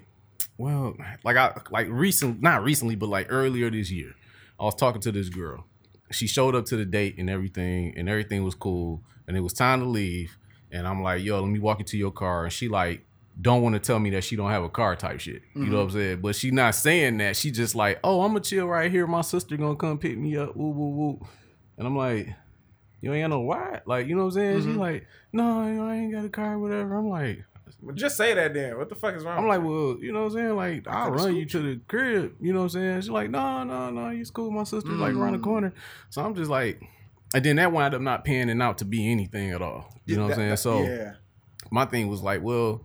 well, 0.58 0.96
like 1.22 1.36
I 1.36 1.60
like 1.70 1.86
recent, 1.88 2.42
not 2.42 2.64
recently, 2.64 2.96
but 2.96 3.08
like 3.08 3.28
earlier 3.30 3.70
this 3.70 3.90
year, 3.90 4.14
I 4.58 4.64
was 4.64 4.74
talking 4.74 5.00
to 5.02 5.12
this 5.12 5.28
girl. 5.28 5.64
She 6.10 6.26
showed 6.26 6.54
up 6.56 6.64
to 6.66 6.76
the 6.76 6.84
date 6.84 7.16
and 7.18 7.30
everything, 7.30 7.94
and 7.96 8.08
everything 8.08 8.42
was 8.42 8.54
cool, 8.54 9.02
and 9.28 9.36
it 9.36 9.40
was 9.40 9.52
time 9.52 9.80
to 9.80 9.86
leave. 9.86 10.36
And 10.72 10.88
I'm 10.88 11.02
like, 11.02 11.22
yo, 11.22 11.40
let 11.40 11.48
me 11.50 11.60
walk 11.60 11.78
you 11.78 11.84
to 11.84 11.96
your 11.96 12.10
car. 12.10 12.44
And 12.44 12.52
she 12.52 12.68
like, 12.68 13.04
don't 13.40 13.62
want 13.62 13.74
to 13.74 13.78
tell 13.78 13.98
me 13.98 14.10
that 14.10 14.24
she 14.24 14.36
don't 14.36 14.50
have 14.50 14.62
a 14.62 14.68
car 14.68 14.96
type 14.96 15.20
shit. 15.20 15.42
You 15.54 15.60
know 15.60 15.66
mm-hmm. 15.66 15.74
what 15.74 15.82
I'm 15.82 15.90
saying? 15.90 16.20
But 16.22 16.36
she 16.36 16.50
not 16.50 16.74
saying 16.74 17.18
that. 17.18 17.36
She 17.36 17.50
just 17.50 17.74
like, 17.74 18.00
oh, 18.02 18.22
I'm 18.22 18.30
gonna 18.30 18.40
chill 18.40 18.66
right 18.66 18.90
here. 18.90 19.06
My 19.06 19.20
sister 19.20 19.56
gonna 19.56 19.76
come 19.76 19.98
pick 19.98 20.16
me 20.16 20.36
up. 20.36 20.56
Woo 20.56 20.70
woo 20.70 20.90
woo. 20.90 21.26
And 21.76 21.86
I'm 21.86 21.96
like, 21.96 22.28
you 23.00 23.12
ain't 23.12 23.24
got 23.24 23.36
no 23.36 23.46
ride? 23.46 23.82
Like, 23.86 24.06
you 24.06 24.14
know 24.14 24.24
what 24.24 24.28
I'm 24.28 24.40
saying? 24.40 24.56
She's 24.58 24.66
mm-hmm. 24.66 24.80
like, 24.80 25.06
no, 25.32 25.66
you 25.66 25.74
know, 25.74 25.86
I 25.86 25.96
ain't 25.96 26.12
got 26.12 26.24
a 26.24 26.30
car, 26.30 26.58
whatever. 26.58 26.96
I'm 26.96 27.10
like, 27.10 27.44
Just 27.94 28.16
say 28.16 28.32
that 28.32 28.54
then. 28.54 28.78
What 28.78 28.88
the 28.88 28.94
fuck 28.94 29.14
is 29.14 29.24
wrong? 29.24 29.38
I'm 29.38 29.46
like, 29.46 29.62
well, 29.62 29.98
you 30.00 30.12
know 30.12 30.24
what 30.24 30.32
I'm 30.32 30.38
saying? 30.38 30.56
Like, 30.56 30.88
I'll 30.88 31.10
run 31.10 31.36
you 31.36 31.44
to 31.46 31.58
the 31.58 31.80
crib. 31.88 32.36
You 32.40 32.54
know 32.54 32.60
what 32.60 32.64
I'm 32.64 32.70
saying? 32.70 33.00
She's 33.02 33.10
like, 33.10 33.30
no, 33.30 33.64
no, 33.64 33.90
no, 33.90 34.10
you 34.10 34.24
cool. 34.26 34.50
My 34.50 34.64
sister's 34.64 34.98
like 34.98 35.14
around 35.14 35.32
the 35.32 35.38
mm. 35.38 35.44
corner. 35.44 35.74
So 36.08 36.24
I'm 36.24 36.34
just 36.34 36.50
like, 36.50 36.80
and 37.34 37.44
then 37.44 37.56
that 37.56 37.70
wound 37.70 37.94
up 37.94 38.00
not 38.00 38.24
panning 38.24 38.62
out 38.62 38.78
to 38.78 38.84
be 38.86 39.10
anything 39.10 39.50
at 39.50 39.60
all. 39.60 39.92
You 40.06 40.16
know 40.16 40.24
what 40.24 40.32
I'm 40.32 40.38
saying? 40.38 40.56
So 40.56 40.82
yeah, 40.82 41.12
my 41.70 41.84
thing 41.84 42.08
was 42.08 42.22
like, 42.22 42.42
well, 42.42 42.82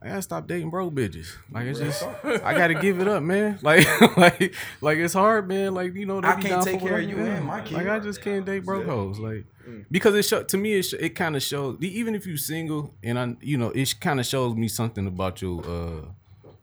I 0.00 0.08
gotta 0.08 0.22
stop 0.22 0.46
dating 0.46 0.70
broke 0.70 0.94
bitches. 0.94 1.26
Like 1.50 1.66
it's 1.66 1.80
just, 1.80 2.02
I 2.24 2.54
gotta 2.54 2.74
give 2.74 3.00
it 3.00 3.08
up, 3.08 3.22
man. 3.22 3.58
Like, 3.62 3.86
like, 4.16 4.54
like 4.80 4.98
it's 4.98 5.14
hard, 5.14 5.48
man. 5.48 5.74
Like 5.74 5.94
you 5.94 6.06
know, 6.06 6.20
I 6.22 6.36
be 6.36 6.42
can't 6.44 6.64
take 6.64 6.80
care 6.80 6.98
of 6.98 7.08
you 7.08 7.16
yeah. 7.16 7.36
and 7.36 7.46
my 7.46 7.60
kid. 7.60 7.74
Like 7.74 7.88
I 7.88 7.98
just 7.98 8.22
can't 8.22 8.46
date 8.46 8.64
broke 8.64 8.86
hoes. 8.86 9.18
Like 9.18 9.44
because 9.90 10.14
it 10.14 10.22
show, 10.22 10.42
to 10.42 10.56
me, 10.56 10.74
it 10.74 10.82
sh- 10.82 10.94
it 10.98 11.10
kind 11.10 11.36
of 11.36 11.42
shows. 11.42 11.78
Even 11.80 12.14
if 12.14 12.26
you're 12.26 12.36
single, 12.36 12.94
and 13.02 13.18
I, 13.18 13.36
you 13.40 13.58
know, 13.58 13.70
it 13.70 13.94
kind 14.00 14.20
of 14.20 14.26
shows 14.26 14.54
me 14.54 14.68
something 14.68 15.06
about 15.06 15.42
your 15.42 15.64
uh 15.64 16.04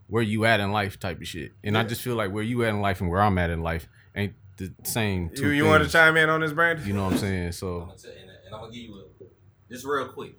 where 0.08 0.24
you 0.24 0.46
at 0.46 0.60
in 0.60 0.72
life 0.72 1.00
type 1.00 1.20
of 1.20 1.28
shit. 1.28 1.52
And 1.64 1.78
I 1.78 1.84
just 1.84 2.02
feel 2.02 2.16
like 2.16 2.32
where 2.32 2.44
you 2.44 2.64
at 2.64 2.70
in 2.70 2.82
life 2.82 3.02
and 3.02 3.10
where 3.10 3.22
I'm 3.22 3.38
at 3.38 3.50
in 3.50 3.62
life 3.62 3.88
ain't 4.16 4.34
the 4.58 4.72
same. 4.84 5.30
You, 5.32 5.38
two 5.38 5.52
you 5.52 5.66
want 5.66 5.84
to 5.84 5.90
chime 5.90 6.16
in 6.18 6.30
on 6.30 6.42
this, 6.42 6.54
Brandon? 6.54 6.86
You 6.88 6.94
know 6.94 7.06
what 7.06 7.14
I'm 7.14 7.20
saying? 7.20 7.52
So 7.54 7.82
I'm 7.82 7.88
gonna 7.88 7.98
tell- 7.98 8.12
and, 8.12 8.30
and 8.30 8.56
I'm 8.56 8.62
gonna 8.62 8.72
give 8.72 8.82
you 8.84 8.96
a, 9.22 9.72
just 9.72 9.86
real 9.86 10.08
quick. 10.10 10.36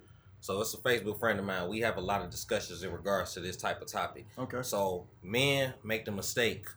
So 0.47 0.61
it's 0.61 0.73
a 0.73 0.77
Facebook 0.77 1.19
friend 1.19 1.37
of 1.39 1.45
mine. 1.45 1.67
We 1.67 1.81
have 1.81 1.97
a 1.97 2.01
lot 2.01 2.21
of 2.21 2.29
discussions 2.29 2.81
in 2.81 2.93
regards 2.93 3.33
to 3.33 3.41
this 3.41 3.57
type 3.57 3.81
of 3.81 3.89
topic. 3.89 4.25
Okay. 4.39 4.61
So 4.61 5.05
men 5.21 5.73
make 5.83 6.05
the 6.05 6.13
mistake 6.13 6.67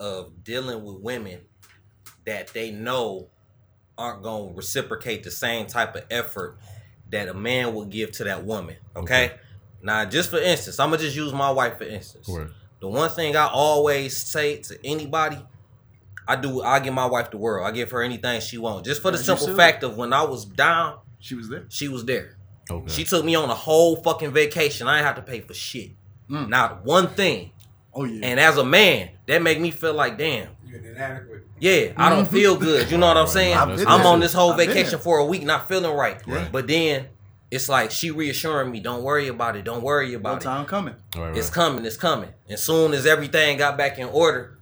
of 0.00 0.42
dealing 0.42 0.84
with 0.84 0.96
women 0.96 1.38
that 2.26 2.48
they 2.48 2.72
know 2.72 3.28
aren't 3.96 4.24
gonna 4.24 4.52
reciprocate 4.52 5.22
the 5.22 5.30
same 5.30 5.68
type 5.68 5.94
of 5.94 6.06
effort 6.10 6.58
that 7.10 7.28
a 7.28 7.34
man 7.34 7.72
would 7.74 7.90
give 7.90 8.10
to 8.10 8.24
that 8.24 8.44
woman. 8.44 8.74
Okay. 8.96 9.34
Now, 9.80 10.04
just 10.06 10.30
for 10.30 10.38
instance, 10.38 10.80
I'm 10.80 10.90
gonna 10.90 11.00
just 11.00 11.14
use 11.14 11.32
my 11.32 11.52
wife 11.52 11.78
for 11.78 11.84
instance. 11.84 12.26
Word. 12.26 12.52
The 12.80 12.88
one 12.88 13.10
thing 13.10 13.36
I 13.36 13.46
always 13.46 14.16
say 14.16 14.56
to 14.56 14.76
anybody, 14.84 15.38
I 16.26 16.34
do. 16.34 16.62
I 16.62 16.80
give 16.80 16.94
my 16.94 17.06
wife 17.06 17.30
the 17.30 17.36
world. 17.36 17.64
I 17.64 17.70
give 17.70 17.92
her 17.92 18.02
anything 18.02 18.40
she 18.40 18.58
wants, 18.58 18.88
just 18.88 19.00
for 19.00 19.12
the 19.12 19.18
As 19.18 19.24
simple 19.24 19.54
fact 19.54 19.84
of 19.84 19.96
when 19.96 20.12
I 20.12 20.24
was 20.24 20.44
down, 20.44 20.98
she 21.20 21.36
was 21.36 21.48
there. 21.48 21.66
she 21.68 21.86
was 21.86 22.04
there. 22.04 22.34
Okay. 22.70 22.90
She 22.92 23.04
took 23.04 23.24
me 23.24 23.34
on 23.34 23.48
a 23.50 23.54
whole 23.54 23.96
fucking 23.96 24.32
vacation. 24.32 24.86
I 24.88 24.98
ain't 24.98 25.06
have 25.06 25.16
to 25.16 25.22
pay 25.22 25.40
for 25.40 25.54
shit. 25.54 25.90
Mm. 26.30 26.48
Not 26.48 26.84
one 26.84 27.08
thing. 27.08 27.50
Oh 27.92 28.04
yeah. 28.04 28.26
And 28.26 28.38
as 28.40 28.56
a 28.56 28.64
man, 28.64 29.10
that 29.26 29.42
make 29.42 29.60
me 29.60 29.70
feel 29.70 29.94
like, 29.94 30.16
damn, 30.16 30.48
You're 30.66 30.78
inadequate. 30.80 31.46
yeah, 31.58 31.92
I 31.96 32.08
don't 32.08 32.26
feel 32.28 32.56
good. 32.56 32.90
You 32.90 32.98
know 32.98 33.08
what 33.08 33.16
I'm 33.16 33.26
saying? 33.26 33.56
I've 33.56 33.80
I'm 33.86 34.06
on 34.06 34.20
this 34.20 34.32
whole 34.32 34.52
vacation 34.54 34.98
for 35.00 35.18
a 35.18 35.24
week, 35.24 35.42
not 35.42 35.66
feeling 35.68 35.94
right. 35.96 36.24
Right. 36.26 36.50
But 36.52 36.68
then 36.68 37.06
it's 37.50 37.68
like 37.68 37.90
she 37.90 38.12
reassuring 38.12 38.70
me, 38.70 38.78
don't 38.78 39.02
worry 39.02 39.26
about 39.26 39.56
it, 39.56 39.64
don't 39.64 39.82
worry 39.82 40.10
no 40.12 40.18
about 40.18 40.40
it. 40.40 40.44
time 40.44 40.66
coming. 40.66 40.94
All 41.16 41.22
right, 41.24 41.36
It's 41.36 41.48
right. 41.48 41.54
coming, 41.54 41.84
it's 41.84 41.96
coming. 41.96 42.30
And 42.48 42.58
soon 42.58 42.92
as 42.94 43.06
everything 43.06 43.58
got 43.58 43.76
back 43.76 43.98
in 43.98 44.06
order, 44.06 44.56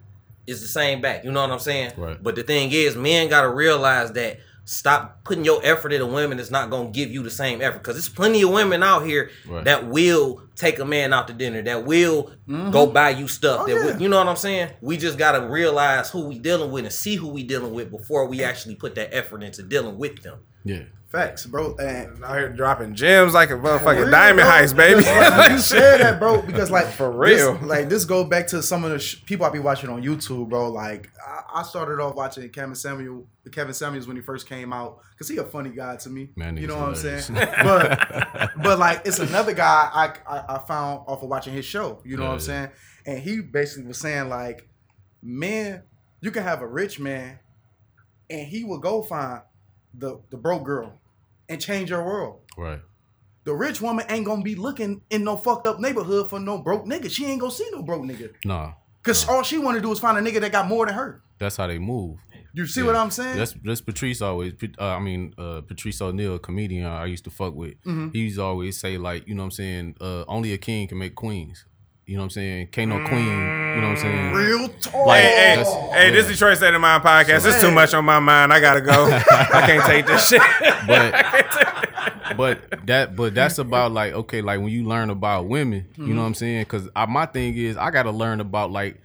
it's 0.46 0.62
the 0.62 0.68
same 0.68 1.02
back. 1.02 1.22
You 1.24 1.30
know 1.30 1.42
what 1.42 1.50
I'm 1.50 1.58
saying? 1.58 1.92
Right. 1.98 2.16
But 2.22 2.34
the 2.34 2.42
thing 2.42 2.70
is, 2.72 2.96
men 2.96 3.28
gotta 3.28 3.50
realize 3.50 4.12
that 4.12 4.38
Stop 4.68 5.24
putting 5.24 5.46
your 5.46 5.60
effort 5.64 5.94
into 5.94 6.04
women 6.04 6.36
that's 6.36 6.50
not 6.50 6.68
gonna 6.68 6.90
give 6.90 7.10
you 7.10 7.22
the 7.22 7.30
same 7.30 7.62
effort. 7.62 7.82
Cause 7.82 7.94
there's 7.94 8.08
plenty 8.10 8.42
of 8.42 8.50
women 8.50 8.82
out 8.82 9.06
here 9.06 9.30
Right. 9.46 9.64
that 9.64 9.86
will 9.88 10.42
take 10.56 10.78
a 10.78 10.84
man 10.84 11.14
out 11.14 11.26
to 11.28 11.32
dinner, 11.32 11.62
that 11.62 11.86
will 11.86 12.32
mm-hmm. 12.46 12.70
go 12.70 12.86
buy 12.86 13.10
you 13.10 13.28
stuff. 13.28 13.62
Oh, 13.62 13.66
that 13.66 13.74
will- 13.74 14.02
you 14.02 14.10
know 14.10 14.18
what 14.18 14.28
I'm 14.28 14.36
saying? 14.36 14.70
We 14.82 14.98
just 14.98 15.16
gotta 15.16 15.48
realize 15.48 16.10
who 16.10 16.26
we 16.26 16.38
dealing 16.38 16.70
with 16.70 16.84
and 16.84 16.92
see 16.92 17.14
who 17.14 17.28
we 17.28 17.44
dealing 17.44 17.72
with 17.72 17.90
before 17.90 18.26
we 18.26 18.44
actually 18.44 18.74
put 18.74 18.94
that 18.96 19.14
effort 19.16 19.42
into 19.42 19.62
dealing 19.62 19.96
with 19.96 20.22
them. 20.22 20.40
Yeah. 20.68 20.82
Facts, 21.10 21.46
bro. 21.46 21.74
And 21.76 22.22
Out 22.22 22.36
here 22.36 22.50
dropping 22.50 22.94
gems 22.94 23.32
like 23.32 23.48
a 23.48 23.54
motherfucking 23.54 23.96
real, 24.02 24.10
diamond 24.10 24.44
bro. 24.46 24.50
heist, 24.54 24.76
baby. 24.76 25.00
Like, 25.00 25.52
you 25.52 25.58
said 25.58 26.00
that, 26.02 26.18
bro, 26.20 26.42
because 26.42 26.70
like 26.70 26.86
For 26.88 27.08
this- 27.26 27.40
real. 27.40 27.58
like 27.66 27.88
this 27.88 28.04
go 28.04 28.24
back 28.24 28.46
to 28.48 28.62
some 28.62 28.84
of 28.84 28.90
the 28.90 28.98
sh- 28.98 29.24
people 29.24 29.46
I 29.46 29.48
be 29.48 29.58
watching 29.58 29.88
on 29.88 30.02
YouTube, 30.02 30.50
bro. 30.50 30.70
Like 30.70 31.10
I, 31.26 31.60
I 31.60 31.62
started 31.62 31.98
off 31.98 32.14
watching 32.14 32.46
Kevin 32.50 32.74
Samuel, 32.74 33.26
Kevin 33.50 33.72
Samuels 33.72 34.06
when 34.06 34.16
he 34.16 34.22
first 34.22 34.46
came 34.46 34.70
out, 34.74 34.98
cause 35.18 35.28
he 35.30 35.38
a 35.38 35.44
funny 35.44 35.70
guy 35.70 35.96
to 35.96 36.10
me. 36.10 36.28
Man, 36.36 36.56
you 36.56 36.60
he's 36.60 36.68
know 36.68 36.76
what 36.78 36.88
I'm 36.90 36.94
saying? 36.94 37.22
but 37.62 38.50
but 38.62 38.78
like 38.78 39.00
it's 39.06 39.18
another 39.18 39.54
guy 39.54 39.88
I, 39.90 40.12
I 40.30 40.56
I 40.56 40.58
found 40.68 41.04
off 41.06 41.22
of 41.22 41.30
watching 41.30 41.54
his 41.54 41.64
show. 41.64 42.02
You 42.04 42.18
know 42.18 42.24
what 42.24 42.32
I'm 42.32 42.38
Yeah, 42.38 42.44
saying? 42.44 42.68
And 43.06 43.18
he 43.20 43.40
basically 43.40 43.86
was 43.88 43.98
saying 43.98 44.28
like, 44.28 44.68
man, 45.22 45.84
you 46.20 46.30
can 46.30 46.42
have 46.42 46.60
a 46.60 46.66
rich 46.66 47.00
man, 47.00 47.38
and 48.28 48.46
he 48.46 48.64
will 48.64 48.78
go 48.78 49.02
find 49.02 49.40
the 49.94 50.20
the 50.30 50.36
broke 50.36 50.64
girl 50.64 50.92
and 51.48 51.60
change 51.60 51.90
your 51.90 52.04
world. 52.04 52.40
Right. 52.56 52.80
The 53.44 53.54
rich 53.54 53.80
woman 53.80 54.04
ain't 54.08 54.26
gonna 54.26 54.42
be 54.42 54.54
looking 54.54 55.02
in 55.10 55.24
no 55.24 55.36
fucked 55.36 55.66
up 55.66 55.80
neighborhood 55.80 56.28
for 56.28 56.38
no 56.38 56.58
broke 56.58 56.84
nigga. 56.84 57.10
She 57.10 57.24
ain't 57.26 57.40
gonna 57.40 57.52
see 57.52 57.68
no 57.72 57.82
broke 57.82 58.02
nigga. 58.02 58.30
Nah. 58.44 58.72
Cause 59.02 59.26
all 59.28 59.42
she 59.42 59.58
wanna 59.58 59.80
do 59.80 59.90
is 59.92 59.98
find 60.00 60.18
a 60.18 60.20
nigga 60.30 60.40
that 60.40 60.52
got 60.52 60.66
more 60.68 60.84
than 60.86 60.94
her. 60.94 61.22
That's 61.38 61.56
how 61.56 61.66
they 61.66 61.78
move. 61.78 62.18
You 62.52 62.66
see 62.66 62.80
Yeah. 62.80 62.86
what 62.88 62.96
I'm 62.96 63.10
saying? 63.10 63.36
That's 63.38 63.54
that's 63.64 63.80
Patrice 63.80 64.20
always. 64.20 64.52
Uh, 64.78 64.84
I 64.84 64.98
mean, 64.98 65.32
uh, 65.38 65.60
Patrice 65.62 66.00
O'Neal, 66.02 66.34
a 66.34 66.38
comedian 66.38 66.84
I 66.86 67.06
used 67.06 67.24
to 67.24 67.30
fuck 67.30 67.54
with. 67.54 67.74
Mm-hmm. 67.84 68.08
He 68.10 68.18
used 68.20 68.36
to 68.36 68.42
always 68.42 68.78
say 68.78 68.98
like, 68.98 69.26
you 69.28 69.34
know 69.34 69.42
what 69.42 69.46
I'm 69.46 69.50
saying. 69.52 69.96
Uh, 70.00 70.24
only 70.26 70.52
a 70.52 70.58
king 70.58 70.88
can 70.88 70.98
make 70.98 71.14
queens. 71.14 71.64
You 72.08 72.14
know 72.14 72.22
what 72.22 72.24
I'm 72.24 72.30
saying. 72.30 72.68
Can't 72.68 72.88
no 72.88 73.06
queen. 73.06 73.26
You 73.26 73.82
know 73.82 73.88
what 73.88 73.90
I'm 73.90 73.96
saying. 73.98 74.32
Mm, 74.32 74.34
real 74.34 74.68
talk. 74.80 75.06
Like, 75.06 75.20
Hey, 75.20 75.28
hey, 75.28 75.56
That's- 75.56 75.92
hey, 75.92 76.10
this 76.10 76.26
Detroit 76.26 76.56
State 76.56 76.72
of 76.72 76.80
Mind 76.80 77.04
podcast. 77.04 77.46
It's 77.46 77.60
too 77.60 77.70
much 77.70 77.92
on 77.92 78.06
my 78.06 78.18
mind. 78.18 78.50
I 78.50 78.60
gotta 78.60 78.80
go. 78.80 79.04
I 79.30 79.66
can't 79.66 79.84
take 79.84 80.06
this 80.06 80.26
shit. 80.26 80.40
but 80.86 81.14
but 82.38 82.86
that 82.86 83.14
but 83.14 83.34
that's 83.34 83.58
about 83.58 83.92
like 83.92 84.14
okay 84.14 84.40
like 84.40 84.60
when 84.60 84.68
you 84.68 84.84
learn 84.84 85.10
about 85.10 85.48
women 85.48 85.86
you 85.96 86.04
know 86.04 86.08
mm-hmm. 86.10 86.18
what 86.18 86.24
i'm 86.24 86.34
saying 86.34 86.62
because 86.62 86.88
my 87.08 87.26
thing 87.26 87.56
is 87.56 87.76
i 87.76 87.90
gotta 87.90 88.10
learn 88.10 88.40
about 88.40 88.70
like 88.70 89.00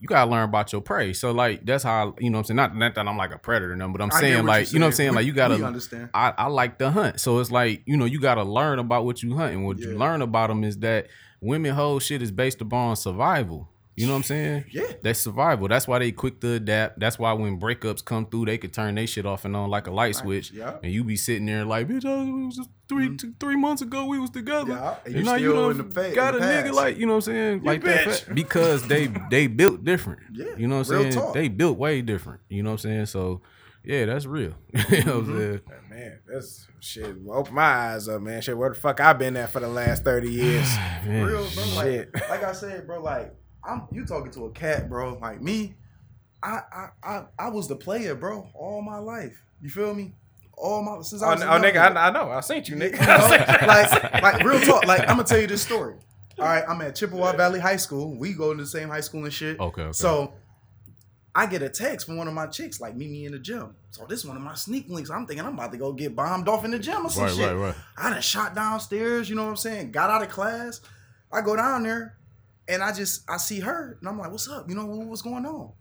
you 0.00 0.06
gotta 0.06 0.30
learn 0.30 0.44
about 0.44 0.72
your 0.72 0.82
prey 0.82 1.12
so 1.12 1.30
like 1.30 1.64
that's 1.64 1.84
how 1.84 2.14
you 2.18 2.28
know 2.28 2.36
what 2.36 2.40
i'm 2.40 2.44
saying 2.44 2.56
not, 2.56 2.76
not 2.76 2.94
that 2.94 3.08
i'm 3.08 3.16
like 3.16 3.32
a 3.32 3.38
predator 3.38 3.72
or 3.72 3.76
nothing, 3.76 3.92
but 3.92 4.02
i'm 4.02 4.10
saying 4.10 4.44
like 4.44 4.66
you're 4.66 4.74
you 4.74 4.78
know 4.80 4.86
what 4.86 4.88
i'm 4.88 4.92
saying. 4.92 5.08
saying 5.08 5.14
like 5.14 5.26
you 5.26 5.32
gotta 5.32 5.56
we 5.56 5.62
understand. 5.62 6.10
I, 6.12 6.34
I 6.36 6.46
like 6.48 6.78
to 6.78 6.90
hunt 6.90 7.20
so 7.20 7.38
it's 7.38 7.50
like 7.50 7.82
you 7.86 7.96
know 7.96 8.04
you 8.04 8.20
gotta 8.20 8.42
learn 8.42 8.78
about 8.78 9.04
what 9.04 9.22
you 9.22 9.36
hunt 9.36 9.54
and 9.54 9.64
what 9.64 9.78
you 9.78 9.96
learn 9.96 10.22
about 10.22 10.48
them 10.48 10.64
is 10.64 10.78
that 10.80 11.06
women 11.40 11.74
whole 11.74 11.98
shit 11.98 12.22
is 12.22 12.30
based 12.30 12.60
upon 12.60 12.96
survival 12.96 13.68
you 13.96 14.06
know 14.06 14.12
what 14.12 14.18
I'm 14.18 14.22
saying? 14.24 14.64
Yeah. 14.72 14.92
That's 15.02 15.20
survival. 15.20 15.68
That's 15.68 15.88
why 15.88 15.98
they 15.98 16.12
quick 16.12 16.38
to 16.42 16.52
adapt. 16.52 17.00
That's 17.00 17.18
why 17.18 17.32
when 17.32 17.58
breakups 17.58 18.04
come 18.04 18.26
through, 18.26 18.44
they 18.44 18.58
could 18.58 18.74
turn 18.74 18.94
their 18.94 19.06
shit 19.06 19.24
off 19.24 19.46
and 19.46 19.56
on 19.56 19.70
like 19.70 19.86
a 19.86 19.90
light 19.90 20.16
switch. 20.16 20.50
yeah. 20.50 20.72
Mm-hmm. 20.72 20.84
And 20.84 20.92
you 20.92 21.02
be 21.02 21.16
sitting 21.16 21.46
there 21.46 21.64
like, 21.64 21.88
bitch, 21.88 22.04
I 22.04 22.44
was 22.44 22.56
just 22.56 22.68
3 22.90 23.16
two, 23.16 23.32
three 23.40 23.56
months 23.56 23.80
ago 23.80 24.04
we 24.04 24.18
was 24.18 24.28
together. 24.28 24.72
Yeah, 24.74 24.96
and 25.06 25.14
and 25.14 25.16
you 25.16 25.22
now 25.22 25.34
you 25.36 25.50
still 25.50 25.62
done 25.62 25.70
in 25.80 25.88
the 25.88 25.94
fa- 25.94 26.14
got 26.14 26.34
a 26.36 26.38
nigga 26.40 26.72
like, 26.72 26.98
you 26.98 27.06
know 27.06 27.14
what 27.14 27.26
I'm 27.28 27.32
saying? 27.34 27.62
like 27.64 27.82
that 27.84 28.06
bitch. 28.06 28.20
fa- 28.24 28.34
because 28.34 28.86
they 28.86 29.08
they 29.30 29.46
built 29.46 29.82
different. 29.82 30.20
Yeah, 30.36 30.44
You 30.58 30.68
know 30.68 30.78
what 30.78 30.88
I'm 30.90 30.92
real 30.92 31.02
saying? 31.12 31.14
talk. 31.14 31.32
They 31.34 31.48
built 31.48 31.78
way 31.78 32.02
different. 32.02 32.42
You 32.50 32.62
know 32.62 32.72
what 32.72 32.84
I'm 32.84 32.90
saying? 32.90 33.06
So 33.06 33.40
yeah, 33.86 34.04
that's 34.04 34.26
real. 34.26 34.52
you 34.90 35.04
know 35.04 35.18
what 35.18 35.24
I'm 35.24 35.26
mm-hmm. 35.26 35.38
saying? 35.38 35.60
Man, 35.88 36.18
that's 36.26 36.66
shit. 36.80 37.16
Open 37.30 37.54
my 37.54 37.62
eyes 37.62 38.08
up, 38.08 38.20
man. 38.20 38.42
Shit, 38.42 38.58
where 38.58 38.70
the 38.70 38.74
fuck 38.74 39.00
I 39.00 39.12
been 39.12 39.36
at 39.36 39.50
for 39.50 39.60
the 39.60 39.68
last 39.68 40.02
thirty 40.04 40.30
years? 40.32 40.68
Man. 41.04 41.24
Real, 41.24 41.48
bro. 41.54 41.64
Like, 41.76 41.86
Shit. 41.86 42.14
like 42.28 42.42
I 42.42 42.52
said, 42.52 42.86
bro. 42.86 43.00
Like 43.00 43.32
I'm, 43.64 43.86
you 43.92 44.04
talking 44.04 44.32
to 44.32 44.46
a 44.46 44.50
cat, 44.50 44.88
bro. 44.88 45.16
Like 45.18 45.40
me, 45.40 45.76
I, 46.42 46.60
I, 46.72 46.88
I, 47.02 47.24
I 47.38 47.48
was 47.48 47.68
the 47.68 47.76
player, 47.76 48.14
bro, 48.14 48.48
all 48.54 48.82
my 48.82 48.98
life. 48.98 49.40
You 49.62 49.70
feel 49.70 49.94
me? 49.94 50.14
All 50.56 50.82
my 50.82 51.02
since 51.02 51.22
I 51.22 51.28
Oh, 51.28 51.30
was 51.34 51.42
oh 51.42 51.46
young 51.46 51.62
nigga, 51.62 51.74
nigga. 51.74 51.96
I, 51.96 52.08
I 52.08 52.10
know. 52.10 52.30
I 52.30 52.40
seen 52.40 52.64
you, 52.66 52.76
nigga. 52.76 53.00
You 53.00 53.06
know? 53.06 53.66
like, 53.66 54.22
like 54.22 54.44
real 54.44 54.60
talk. 54.60 54.84
Like 54.86 55.02
I'm 55.02 55.16
gonna 55.16 55.24
tell 55.24 55.38
you 55.38 55.46
this 55.46 55.62
story. 55.62 55.94
All 56.38 56.44
right, 56.44 56.64
I'm 56.68 56.80
at 56.82 56.96
Chippewa 56.96 57.32
Valley 57.36 57.60
High 57.60 57.76
School. 57.76 58.18
We 58.18 58.34
go 58.34 58.52
to 58.52 58.60
the 58.60 58.66
same 58.66 58.88
high 58.88 59.00
school 59.00 59.24
and 59.24 59.32
shit. 59.32 59.58
Okay, 59.58 59.82
okay. 59.82 59.92
So 59.92 60.34
I 61.38 61.44
get 61.44 61.60
a 61.60 61.68
text 61.68 62.06
from 62.06 62.16
one 62.16 62.28
of 62.28 62.34
my 62.34 62.46
chicks, 62.46 62.80
like 62.80 62.96
meet 62.96 63.10
me 63.10 63.26
in 63.26 63.32
the 63.32 63.38
gym. 63.38 63.74
So 63.90 64.06
this 64.08 64.24
one 64.24 64.36
of 64.38 64.42
my 64.42 64.54
sneak 64.54 64.88
links. 64.88 65.10
I'm 65.10 65.26
thinking 65.26 65.44
I'm 65.44 65.52
about 65.52 65.70
to 65.72 65.76
go 65.78 65.92
get 65.92 66.16
bombed 66.16 66.48
off 66.48 66.64
in 66.64 66.70
the 66.70 66.78
gym 66.78 67.04
or 67.04 67.10
some 67.10 67.24
Right, 67.24 67.34
shit. 67.34 67.46
right, 67.46 67.54
right. 67.54 67.74
I 67.98 68.08
done 68.08 68.22
shot 68.22 68.54
downstairs. 68.54 69.28
You 69.28 69.36
know 69.36 69.44
what 69.44 69.50
I'm 69.50 69.56
saying? 69.56 69.92
Got 69.92 70.08
out 70.08 70.22
of 70.22 70.30
class. 70.30 70.80
I 71.30 71.42
go 71.42 71.54
down 71.54 71.82
there, 71.82 72.16
and 72.68 72.82
I 72.82 72.90
just 72.92 73.28
I 73.28 73.36
see 73.36 73.60
her, 73.60 73.98
and 74.00 74.08
I'm 74.08 74.18
like, 74.18 74.30
"What's 74.30 74.48
up? 74.48 74.66
You 74.68 74.74
know 74.76 74.86
what's 74.86 75.20
going 75.22 75.44
on?" 75.44 75.72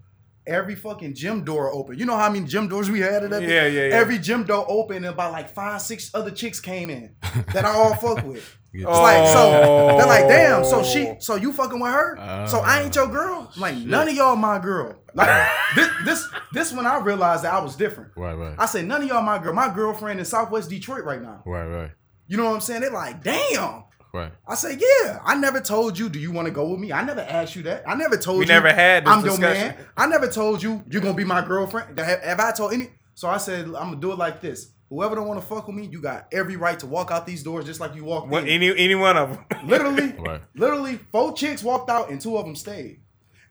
Every 0.48 0.76
fucking 0.76 1.16
gym 1.16 1.44
door 1.44 1.74
open. 1.74 1.98
You 1.98 2.06
know 2.06 2.18
how 2.18 2.30
many 2.30 2.46
gym 2.46 2.68
doors 2.68 2.92
we 2.92 3.00
had 3.00 3.24
at 3.24 3.30
that? 3.32 3.42
Yeah, 3.42 3.66
yeah, 3.66 3.88
yeah. 3.88 3.96
Every 3.96 4.20
gym 4.20 4.44
door 4.44 4.66
open, 4.68 4.98
and 4.98 5.06
about 5.08 5.32
like 5.32 5.50
five, 5.56 5.82
six 5.82 6.12
other 6.14 6.32
chicks 6.32 6.60
came 6.60 6.90
in 6.90 7.16
that 7.54 7.64
I 7.66 7.70
all 7.70 7.96
fuck 7.96 8.24
with. 8.26 8.58
Yeah. 8.76 8.90
It's 8.90 8.98
like 9.00 9.28
so 9.28 9.98
they're 9.98 10.06
like, 10.06 10.26
oh. 10.26 10.30
damn. 10.30 10.66
So 10.66 10.80
Oh. 10.80 10.84
she, 10.84 11.14
so 11.20 11.36
you 11.36 11.54
fucking 11.54 11.80
with 11.80 11.92
her? 11.92 12.46
so 12.48 12.60
I 12.60 12.82
ain't 12.82 12.96
your 12.96 13.08
girl. 13.08 13.52
I'm 13.56 13.62
like 13.62 13.76
shit. 13.76 13.88
none 13.88 14.08
of 14.10 14.14
y'all 14.14 14.36
my 14.36 14.60
girl. 14.60 14.96
Like 15.14 15.50
this, 15.76 15.90
this, 16.04 16.28
this 16.52 16.74
when 16.74 16.86
I 16.86 17.00
realized 17.00 17.44
that 17.46 17.54
I 17.54 17.64
was 17.64 17.76
different. 17.76 18.12
Right, 18.18 18.34
right. 18.34 18.56
I 18.60 18.66
said 18.66 18.86
none 18.86 19.02
of 19.02 19.08
y'all 19.08 19.22
my 19.22 19.40
girl. 19.40 19.54
My 19.54 19.74
girlfriend 19.74 20.20
in 20.20 20.26
Southwest 20.26 20.70
Detroit 20.70 21.04
right 21.06 21.22
now. 21.22 21.42
Right, 21.46 21.66
right. 21.66 21.92
You 22.28 22.38
know 22.38 22.46
what 22.46 22.56
I'm 22.56 22.62
saying? 22.62 22.82
They're 22.82 22.92
like, 22.92 23.24
damn. 23.24 23.84
Right. 24.14 24.32
I 24.48 24.56
say, 24.56 24.78
yeah. 24.80 25.20
I 25.26 25.36
never 25.36 25.60
told 25.60 26.00
you, 26.00 26.08
do 26.08 26.20
you 26.20 26.32
want 26.32 26.46
to 26.48 26.52
go 26.54 26.70
with 26.70 26.80
me? 26.80 26.94
I 26.94 27.04
never 27.04 27.20
asked 27.22 27.56
you 27.56 27.64
that. 27.64 27.84
I 27.88 27.96
never 27.96 28.16
told 28.18 28.40
We 28.40 28.46
you. 28.46 28.50
never 28.50 28.72
had 28.74 29.06
this 29.06 29.14
I'm 29.14 29.26
your 29.26 29.38
man. 29.38 29.76
I 29.98 30.08
never 30.08 30.28
told 30.30 30.64
you 30.64 30.84
you're 30.90 31.02
gonna 31.02 31.14
be 31.16 31.26
my 31.26 31.46
girlfriend. 31.46 32.00
Have, 32.00 32.22
have 32.24 32.40
I 32.40 32.52
told 32.52 32.74
any? 32.74 32.92
So 33.14 33.28
I 33.30 33.38
said, 33.38 33.66
I'm 33.66 33.72
gonna 33.74 33.96
do 33.98 34.12
it 34.14 34.18
like 34.18 34.42
this. 34.42 34.72
Whoever 34.90 35.16
don't 35.16 35.28
want 35.28 35.40
to 35.42 35.46
fuck 35.46 35.68
with 35.68 35.76
me, 35.76 35.88
you 35.88 36.00
got 36.02 36.28
every 36.32 36.56
right 36.58 36.78
to 36.80 36.86
walk 36.86 37.10
out 37.12 37.26
these 37.26 37.42
doors 37.44 37.66
just 37.66 37.80
like 37.80 37.96
you 37.96 38.04
walked 38.04 38.28
What, 38.30 38.44
in. 38.44 38.50
any 38.50 38.70
any 38.78 38.96
one 38.96 39.18
of 39.18 39.30
them? 39.32 39.46
Literally, 39.68 40.12
Right. 40.20 40.42
literally, 40.56 41.00
four 41.12 41.34
chicks 41.34 41.64
walked 41.64 41.90
out 41.90 42.10
and 42.10 42.22
two 42.22 42.38
of 42.38 42.46
them 42.46 42.56
stayed. 42.56 43.00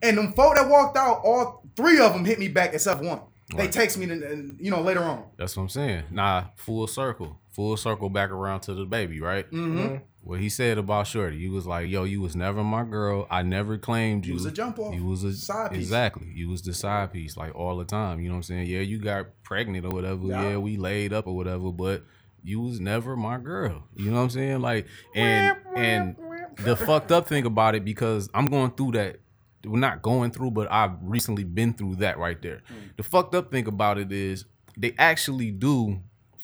And 0.03 0.17
them 0.19 0.33
four 0.35 0.55
that 0.55 0.69
walked 0.69 0.97
out, 0.97 1.23
all 1.25 1.65
three 1.77 1.99
of 2.01 2.13
them 2.13 2.25
hit 2.25 2.39
me 2.39 2.49
back 2.49 2.73
except 2.75 3.03
one. 3.03 3.21
They 3.57 3.69
text 3.69 3.99
me, 3.99 4.07
to, 4.07 4.55
you 4.59 4.71
know, 4.71 4.81
later 4.81 5.03
on. 5.03 5.25
That's 5.37 5.57
what 5.57 5.65
I'm 5.65 5.69
saying. 5.69 6.05
Nah, 6.11 6.45
full 6.57 6.87
circle. 6.87 7.39
Full 7.53 7.77
circle 7.77 8.09
back 8.11 8.31
around 8.31 8.61
to 8.63 8.75
the 8.75 8.85
baby, 8.85 9.21
right? 9.21 9.49
Mm-hmm. 9.51 9.97
What 10.25 10.41
he 10.41 10.49
said 10.49 10.79
about 10.79 11.07
Shorty, 11.07 11.39
he 11.39 11.49
was 11.51 11.67
like, 11.67 11.91
"Yo, 11.91 12.05
you 12.05 12.23
was 12.23 12.35
never 12.35 12.65
my 12.65 12.83
girl. 12.83 13.27
I 13.31 13.43
never 13.43 13.77
claimed 13.77 14.25
you. 14.25 14.33
was 14.33 14.47
a 14.47 14.51
jump 14.51 14.79
off. 14.79 14.95
You 14.95 15.05
was 15.05 15.23
a 15.23 15.35
Side 15.35 15.73
piece. 15.73 15.81
Exactly. 15.81 16.33
You 16.35 16.49
was 16.49 16.63
the 16.63 16.73
side 16.73 17.13
piece, 17.13 17.37
like 17.37 17.55
all 17.55 17.77
the 17.77 17.85
time. 17.85 18.21
You 18.21 18.29
know 18.29 18.37
what 18.37 18.39
I'm 18.39 18.43
saying? 18.45 18.67
Yeah, 18.69 18.81
you 18.81 18.99
got 18.99 19.27
pregnant 19.43 19.85
or 19.85 19.91
whatever. 19.91 20.27
Yeah. 20.27 20.49
Yeah, 20.51 20.57
we 20.57 20.79
laid 20.79 21.13
up 21.13 21.27
or 21.27 21.37
whatever, 21.37 21.71
but 21.71 22.05
you 22.43 22.63
was 22.63 22.81
never 22.81 23.17
my 23.17 23.37
girl. 23.37 23.85
You 23.97 24.11
know 24.11 24.17
what 24.17 24.23
I'm 24.23 24.31
saying? 24.31 24.61
Like, 24.61 24.87
and 25.15 25.59
and 25.77 26.17
the 26.57 26.75
fucked 26.75 27.13
up 27.13 27.29
thing 27.29 27.45
about 27.45 27.75
it 27.75 27.85
because 27.85 28.31
I'm 28.33 28.47
going 28.47 28.71
through 28.71 28.93
that. 28.93 29.19
We're 29.63 29.79
not 29.79 30.01
going 30.01 30.31
through, 30.31 30.53
but 30.53 30.73
I've 30.73 30.93
recently 31.03 31.45
been 31.45 31.75
through 31.75 31.97
that 31.97 32.19
right 32.19 32.41
there. 32.41 32.63
Mm. 32.71 32.97
The 32.97 33.03
fucked 33.03 33.35
up 33.35 33.51
thing 33.51 33.67
about 33.67 33.99
it 33.99 34.11
is 34.11 34.47
they 34.77 34.95
actually 34.99 35.51
do 35.51 36.01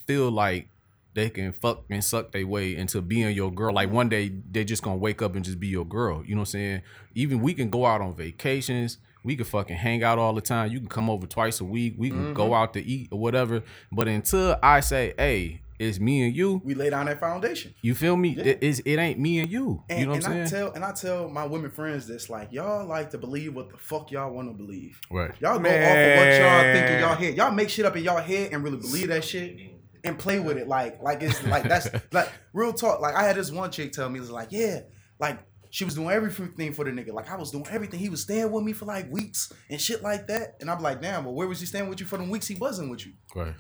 feel 0.07 0.31
like 0.31 0.69
they 1.15 1.29
can 1.31 1.53
fuck 1.53 1.85
and 1.91 2.05
suck 2.05 2.33
their 2.33 2.47
way 2.47 2.77
into 2.77 3.01
being 3.03 3.35
your 3.35 3.53
girl. 3.53 3.75
Like 3.75 3.91
one 3.91 4.09
day 4.09 4.33
they 4.51 4.65
just 4.65 4.83
gonna 4.83 4.97
wake 4.97 5.23
up 5.23 5.35
and 5.35 5.45
just 5.45 5.59
be 5.59 5.69
your 5.69 5.85
girl. 5.85 6.25
You 6.25 6.35
know 6.35 6.43
what 6.43 6.49
I'm 6.49 6.53
saying? 6.53 6.83
Even 7.15 7.41
we 7.41 7.55
can 7.55 7.71
go 7.71 7.87
out 7.87 8.01
on 8.01 8.15
vacations. 8.15 8.99
We 9.23 9.37
can 9.37 9.45
fucking 9.45 9.77
hang 9.77 10.03
out 10.03 10.19
all 10.19 10.33
the 10.33 10.41
time. 10.41 10.71
You 10.73 10.79
can 10.79 10.89
come 10.89 11.11
over 11.11 11.27
twice 11.27 11.61
a 11.61 11.65
week. 11.65 11.95
We 11.99 12.09
can 12.11 12.33
go 12.33 12.45
mm-hmm. 12.45 12.55
out 12.55 12.73
to 12.75 12.83
eat 12.83 13.09
or 13.11 13.19
whatever. 13.19 13.63
But 13.93 14.09
until 14.09 14.57
I 14.63 14.81
say, 14.81 15.13
hey, 15.19 15.61
it's 15.79 15.99
me 15.99 16.23
and 16.23 16.37
you, 16.37 16.61
We 16.65 16.75
lay 16.75 16.91
down 16.91 17.07
that 17.07 17.21
foundation. 17.21 17.75
you 17.81 17.95
feel 17.95 18.17
me? 18.17 18.37
It, 18.37 18.59
it's, 18.61 18.81
it 18.81 18.97
ain't 18.97 19.19
me 19.19 19.41
and 19.41 19.51
you. 19.51 19.83
And, 19.89 20.01
you 20.01 20.07
know 20.07 20.13
what 20.13 20.25
and 20.25 20.35
I'm 20.35 20.47
saying? 20.47 20.63
I 20.63 20.65
tell 20.67 20.73
and 20.75 20.85
I 20.85 20.93
tell 20.93 21.29
my 21.29 21.47
women 21.47 21.71
friends 21.71 22.07
this, 22.07 22.31
like, 22.31 22.53
y'all 22.53 22.87
like 22.87 23.11
to 23.11 23.19
believe 23.19 23.55
what 23.55 23.71
the 23.71 23.79
fuck 23.79 24.11
y'all 24.11 24.31
want 24.31 24.49
to 24.49 24.55
believe. 24.55 25.01
right. 25.11 25.33
Y'all 25.41 25.59
go 25.59 25.69
off 25.69 25.75
of 25.75 26.19
what 26.19 26.29
y'all 26.29 26.63
think 26.63 26.87
in 26.87 26.93
Man. 26.93 27.01
y'all 27.01 27.15
head. 27.15 27.37
Y'all 27.37 27.51
make 27.51 27.71
shit 27.71 27.87
up 27.87 27.97
in 27.97 28.05
y'all 28.05 28.21
head 28.21 28.53
and 28.53 28.63
really 28.63 28.77
believe 28.77 29.09
that 29.09 29.25
shit 29.25 29.59
and 30.05 30.19
play 30.19 30.41
with 30.41 30.57
it. 30.57 30.69
Like, 30.69 31.03
like 31.03 31.23
it's 31.23 31.43
like 31.45 31.65
that's 31.65 31.89
like 32.13 32.31
real 32.53 32.73
talk. 32.73 33.01
Like 33.01 33.15
I 33.15 33.25
had 33.25 33.37
this 33.37 33.51
one 33.51 33.71
chick 33.71 33.93
tell 33.93 34.09
me, 34.09 34.19
it 34.19 34.23
was 34.23 34.31
like, 34.31 34.53
yeah, 34.53 34.81
like 35.19 35.39
she 35.71 35.85
was 35.85 35.95
doing 35.95 36.11
everything 36.11 36.73
for 36.73 36.85
the 36.85 36.91
nigga. 36.91 37.13
Like 37.13 37.31
I 37.31 37.37
was 37.37 37.51
doing 37.51 37.67
everything. 37.71 38.01
He 38.01 38.09
was 38.09 38.23
staying 38.23 38.51
with 38.51 38.65
me 38.65 38.73
for 38.73 38.85
like 38.85 39.11
weeks 39.11 39.53
and 39.69 39.81
shit 39.81 40.03
like 40.03 40.27
that. 40.27 40.57
And 40.61 40.71
I'm 40.71 40.83
like, 40.83 41.01
damn, 41.01 41.25
well, 41.25 41.35
where 41.35 41.47
was 41.47 41.61
he 41.61 41.67
staying 41.67 41.89
with 41.89 42.01
you 42.01 42.07
for 42.07 42.19
the 42.19 42.25
weeks 42.25 42.49
he 42.49 42.57
wasn't 42.57 42.91
with 42.91 43.07
you? 43.07 43.13
Right. 43.35 43.55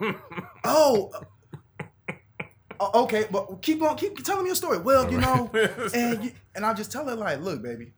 Oh. 0.64 1.12
uh, 2.80 2.90
okay, 2.94 3.26
but 3.30 3.62
keep 3.62 3.80
on, 3.82 3.96
keep 3.96 4.22
telling 4.24 4.42
me 4.42 4.48
your 4.48 4.56
story. 4.56 4.78
Well, 4.78 5.10
you 5.10 5.18
know, 5.18 5.50
and 5.94 6.24
you, 6.24 6.32
and 6.54 6.64
I'll 6.64 6.74
just 6.74 6.90
tell 6.90 7.06
her 7.06 7.14
like, 7.14 7.40
look, 7.40 7.62
baby, 7.62 7.92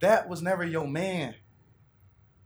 that 0.00 0.28
was 0.28 0.42
never 0.42 0.64
your 0.64 0.86
man. 0.86 1.34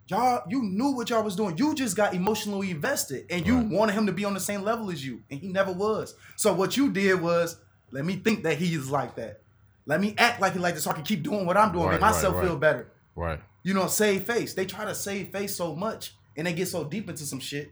Y'all, 0.06 0.42
you 0.48 0.62
knew 0.62 0.90
what 0.90 1.10
y'all 1.10 1.22
was 1.22 1.36
doing. 1.36 1.56
You 1.58 1.74
just 1.74 1.96
got 1.96 2.14
emotionally 2.14 2.70
invested, 2.70 3.26
and 3.30 3.46
you 3.46 3.56
Right. 3.58 3.68
wanted 3.68 3.92
him 3.94 4.06
to 4.06 4.12
be 4.12 4.24
on 4.24 4.34
the 4.34 4.40
same 4.40 4.62
level 4.62 4.90
as 4.90 5.04
you, 5.04 5.22
and 5.30 5.40
he 5.40 5.48
never 5.48 5.72
was. 5.72 6.14
So 6.36 6.52
what 6.52 6.76
you 6.76 6.90
did 6.90 7.20
was 7.20 7.56
let 7.90 8.04
me 8.04 8.16
think 8.16 8.42
that 8.44 8.58
he 8.58 8.74
is 8.74 8.90
like 8.90 9.16
that. 9.16 9.40
Let 9.86 10.00
me 10.00 10.14
act 10.18 10.40
like 10.40 10.54
he 10.54 10.58
like 10.58 10.74
this, 10.74 10.84
so 10.84 10.90
I 10.90 10.94
can 10.94 11.04
keep 11.04 11.22
doing 11.22 11.46
what 11.46 11.56
I'm 11.56 11.72
doing, 11.72 11.84
Right, 11.86 11.92
make 11.92 12.00
myself 12.00 12.36
right. 12.36 12.44
feel 12.44 12.56
better. 12.56 12.90
Right. 13.14 13.40
You 13.62 13.74
know, 13.74 13.86
save 13.86 14.24
face. 14.24 14.54
They 14.54 14.66
try 14.66 14.84
to 14.84 14.94
save 14.94 15.28
face 15.30 15.54
so 15.56 15.74
much, 15.74 16.14
and 16.36 16.46
they 16.46 16.52
get 16.52 16.68
so 16.68 16.84
deep 16.84 17.08
into 17.08 17.24
some 17.24 17.40
shit. 17.40 17.70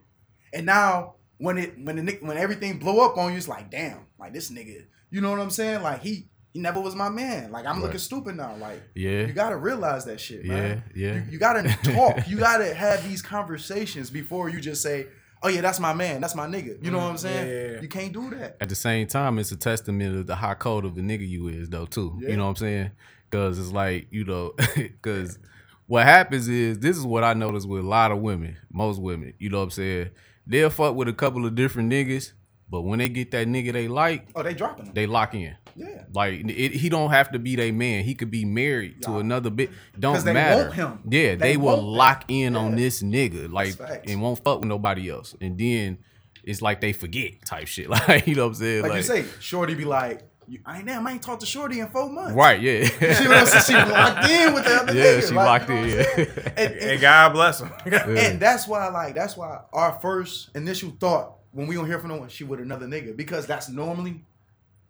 And 0.53 0.67
now 0.67 1.15
when 1.39 1.59
it 1.59 1.75
when 1.83 1.97
the 2.05 2.19
when 2.21 2.37
everything 2.37 2.79
blow 2.79 3.05
up 3.05 3.17
on 3.17 3.33
you, 3.33 3.39
it's 3.39 3.49
like, 3.49 3.71
damn, 3.71 4.07
like 4.19 4.33
this 4.33 4.51
nigga. 4.51 4.85
You 5.11 5.21
know 5.21 5.31
what 5.31 5.41
I'm 5.41 5.51
saying? 5.51 5.83
Like 5.83 6.01
he 6.03 6.29
he 6.53 6.61
never 6.61 6.81
was 6.81 6.95
my 6.95 7.09
man. 7.09 7.51
Like 7.51 7.67
I'm 7.67 7.77
Right. 7.77 7.83
looking 7.85 7.99
stupid 7.99 8.37
now. 8.37 8.55
Like 8.57 8.83
Yeah. 8.95 9.27
you 9.27 9.33
gotta 9.33 9.57
realize 9.57 10.05
that 10.07 10.21
shit, 10.21 10.45
man. 10.45 10.83
Yeah, 10.95 11.09
yeah. 11.09 11.15
You, 11.25 11.33
you 11.33 11.39
gotta 11.39 11.63
talk. 11.83 12.19
you 12.29 12.37
gotta 12.39 12.73
have 12.75 13.07
these 13.09 13.23
conversations 13.23 14.11
before 14.11 14.49
you 14.51 14.61
just 14.61 14.83
say, 14.83 15.07
"Oh 15.43 15.49
yeah, 15.49 15.61
that's 15.63 15.81
my 15.81 15.93
man. 15.95 16.21
That's 16.21 16.35
my 16.35 16.47
nigga." 16.47 16.83
You 16.85 16.91
know 16.91 16.99
what 16.99 17.05
I'm 17.11 17.15
mm, 17.17 17.19
saying? 17.21 17.49
yeah, 17.49 17.75
yeah. 17.77 17.81
You 17.81 17.89
can't 17.89 18.13
do 18.13 18.31
that. 18.31 18.57
At 18.61 18.69
the 18.69 18.75
same 18.75 19.07
time, 19.07 19.39
it's 19.39 19.51
a 19.53 19.57
testament 19.57 20.17
of 20.17 20.27
the 20.27 20.35
high 20.37 20.55
code 20.55 20.85
of 20.85 20.95
the 20.95 21.01
nigga 21.03 21.27
you 21.29 21.49
is 21.49 21.69
though 21.71 21.87
too. 21.87 22.19
Yeah. 22.21 22.31
You 22.31 22.37
know 22.37 22.45
what 22.45 22.51
I'm 22.51 22.57
saying? 22.57 22.91
Because 23.31 23.59
it's 23.59 23.73
like 23.73 24.09
you 24.11 24.25
know, 24.25 24.53
because 24.77 25.39
what 25.87 26.05
happens 26.05 26.49
is 26.49 26.79
this 26.81 26.97
is 26.97 27.05
what 27.05 27.25
I 27.25 27.33
notice 27.35 27.65
with 27.67 27.83
a 27.85 27.87
lot 27.89 28.13
of 28.13 28.19
women, 28.19 28.57
most 28.71 29.01
women. 29.01 29.33
You 29.39 29.49
know 29.51 29.59
what 29.59 29.65
I'm 29.65 29.71
saying? 29.71 30.11
They'll 30.47 30.71
fuck 30.71 30.95
with 30.97 31.09
a 31.09 31.13
couple 31.13 31.47
of 31.47 31.55
different 31.55 31.91
niggas, 31.93 32.33
but 32.69 32.83
when 32.83 32.99
they 32.99 33.09
get 33.09 33.31
that 33.31 33.47
nigga 33.47 33.73
they 33.73 33.89
like, 33.89 34.29
Oh, 34.35 34.43
they 34.43 34.55
dropping 34.55 34.87
them. 34.87 34.95
they 34.95 35.07
lock 35.07 35.35
in. 35.35 35.57
Yeah. 35.77 36.05
Like 36.15 36.41
it, 36.49 36.73
he 36.73 36.89
don't 36.89 37.11
have 37.11 37.33
to 37.33 37.39
be 37.39 37.57
their 37.57 37.73
man. 37.73 38.05
He 38.05 38.15
could 38.15 38.31
be 38.31 38.45
married 38.45 39.03
to 39.03 39.19
another 39.19 39.51
bit. 39.51 39.71
'Cause 39.71 40.01
Don't 40.01 40.25
they 40.25 40.33
matter. 40.33 40.63
want 40.65 40.75
him. 40.75 40.99
Yeah, 41.11 41.35
They 41.35 41.37
they, 41.37 41.57
will 41.57 41.65
want 41.67 41.81
that. 41.81 41.87
lock 41.87 42.25
in 42.29 42.57
on 42.57 42.77
this 42.77 43.03
nigga, 43.03 43.51
like, 43.53 43.75
and 44.09 44.21
won't 44.23 44.43
fuck 44.43 44.61
with 44.61 44.69
nobody 44.69 45.11
else. 45.11 45.35
And 45.41 45.59
then 45.59 45.99
it's 46.45 46.61
like 46.63 46.81
they 46.81 46.93
forget 46.93 47.45
type 47.45 47.67
shit. 47.69 47.89
Like 48.09 48.27
you 48.27 48.35
know 48.35 48.43
what 48.45 48.49
I'm 48.49 48.55
saying? 48.55 48.83
Like, 48.83 48.95
you 48.95 49.03
say, 49.03 49.25
Shorty 49.41 49.75
be 49.75 49.85
like, 49.85 50.23
I 50.67 50.79
ain't 50.79 50.87
damn, 50.87 51.07
I 51.07 51.13
ain't 51.13 51.23
talked 51.23 51.41
to 51.41 51.47
Shorty 51.47 51.81
in 51.81 51.87
four 51.89 52.11
months. 52.11 52.35
right? 52.35 52.61
Yeah, 52.61 52.85
See 52.89 53.29
what 53.29 53.55
I'm? 53.55 53.63
She 53.63 53.73
locked 53.75 54.29
in 54.29 54.53
with 54.55 54.65
the 54.65 54.75
other 54.75 54.95
yeah. 54.95 55.05
nigga. 55.05 55.29
She 55.29 55.35
like, 55.35 55.47
locked 55.47 55.69
you 55.71 55.75
know 55.77 55.83
in. 55.83 55.89
what 55.89 55.99
I'm 56.09 56.15
saying? 56.17 56.29
Yeah, 56.37 56.53
And, 56.57 56.73
And 56.75 56.91
and, 56.91 57.01
God 57.01 57.33
bless 57.33 57.61
him. 57.61 57.71
and 57.87 58.41
that's 58.41 58.69
why, 58.69 58.89
like, 58.89 59.15
that's 59.15 59.37
why 59.37 59.61
our 59.73 59.99
first 60.03 60.51
initial 60.55 60.91
thought 61.01 61.37
when 61.53 61.67
we 61.69 61.75
don't 61.75 61.87
hear 61.87 61.99
from 61.99 62.09
no 62.11 62.17
one, 62.17 62.29
she 62.29 62.45
with 62.45 62.61
another 62.61 62.87
nigga 62.87 63.17
because 63.17 63.47
that's 63.47 63.69
normally 63.69 64.25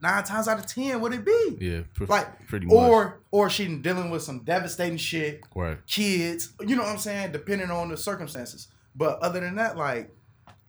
nine 0.03 0.25
times 0.25 0.49
out 0.49 0.59
of 0.59 0.67
ten 0.67 1.01
would 1.01 1.15
it 1.15 1.25
be. 1.25 1.57
yeah. 1.61 1.81
pr- 1.95 2.05
Like, 2.07 2.47
pretty 2.49 2.67
much. 2.67 2.75
or 2.75 3.21
or 3.31 3.49
she 3.49 3.67
dealing 3.77 4.11
with 4.11 4.23
some 4.23 4.41
devastating 4.45 4.99
shit, 4.99 5.41
right. 5.55 5.79
kids. 5.87 6.53
You 6.61 6.77
know 6.77 6.83
what 6.83 6.91
I'm 6.93 6.99
saying? 6.99 7.33
Depending 7.33 7.71
on 7.71 7.89
the 7.89 7.97
circumstances. 7.97 8.69
But 8.95 9.21
other 9.21 9.41
than 9.41 9.55
that, 9.57 9.77
like, 9.79 10.15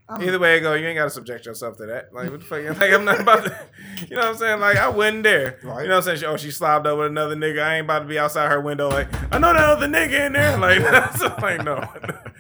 I'm, 0.08 0.22
Either 0.22 0.38
way 0.38 0.58
it 0.58 0.60
go, 0.62 0.74
you 0.74 0.86
ain't 0.86 0.98
gotta 0.98 1.10
subject 1.10 1.46
yourself 1.46 1.78
to 1.78 1.86
that. 1.86 2.14
Like 2.14 2.30
what 2.30 2.42
the 2.42 2.46
fuck? 2.46 2.64
Like 2.80 2.92
I'm 2.92 3.06
not 3.06 3.22
about 3.22 3.46
to. 3.46 3.58
You 4.10 4.18
know 4.18 4.22
what 4.24 4.30
I'm 4.32 4.36
saying? 4.38 4.60
Like 4.60 4.76
I 4.78 4.90
wasn't 4.90 5.24
there. 5.24 5.60
Right. 5.64 5.84
You 5.84 5.88
know 5.88 5.96
what 5.96 5.98
I'm 6.00 6.02
saying? 6.04 6.18
She, 6.20 6.26
oh, 6.26 6.36
she 6.38 6.52
slobbed 6.52 6.86
up 6.88 6.98
with 6.98 7.08
another 7.08 7.36
nigga. 7.38 7.64
I 7.64 7.76
ain't 7.78 7.86
about 7.86 8.00
to 8.00 8.06
be 8.06 8.20
outside 8.20 8.50
her 8.50 8.60
window. 8.60 8.90
Like 8.90 9.08
I 9.34 9.38
know 9.40 9.54
that 9.54 9.64
other 9.64 9.88
nigga 9.88 10.26
in 10.28 10.34
there. 10.34 10.58
Like 10.58 10.80
that's 10.82 11.22
like 11.42 11.64
no, 11.64 11.76
Yeah, 11.76 11.88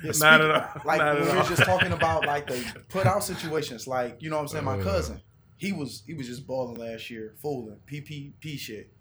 not 0.03 0.15
speaking- 0.15 0.23
at 0.25 0.41
all. 0.51 0.81
Like 0.83 0.97
not 0.99 1.15
we 1.21 1.27
at 1.27 1.35
were 1.37 1.43
just 1.55 1.63
talking 1.63 1.93
about 1.93 2.25
like 2.25 2.47
the 2.47 2.63
put 2.89 3.05
out 3.07 3.23
situations, 3.23 3.87
like 3.87 4.17
you 4.21 4.29
know 4.29 4.35
what 4.35 4.41
I'm 4.43 4.47
saying. 4.49 4.65
My 4.65 4.77
Uh. 4.79 4.83
cousin, 4.83 5.21
he 5.63 5.71
was 5.71 6.03
he 6.05 6.13
was 6.13 6.27
just 6.27 6.45
balling 6.45 6.75
last 6.79 7.09
year, 7.09 7.33
fooling 7.41 7.77
PPP 7.87 8.57
shit. 8.59 8.91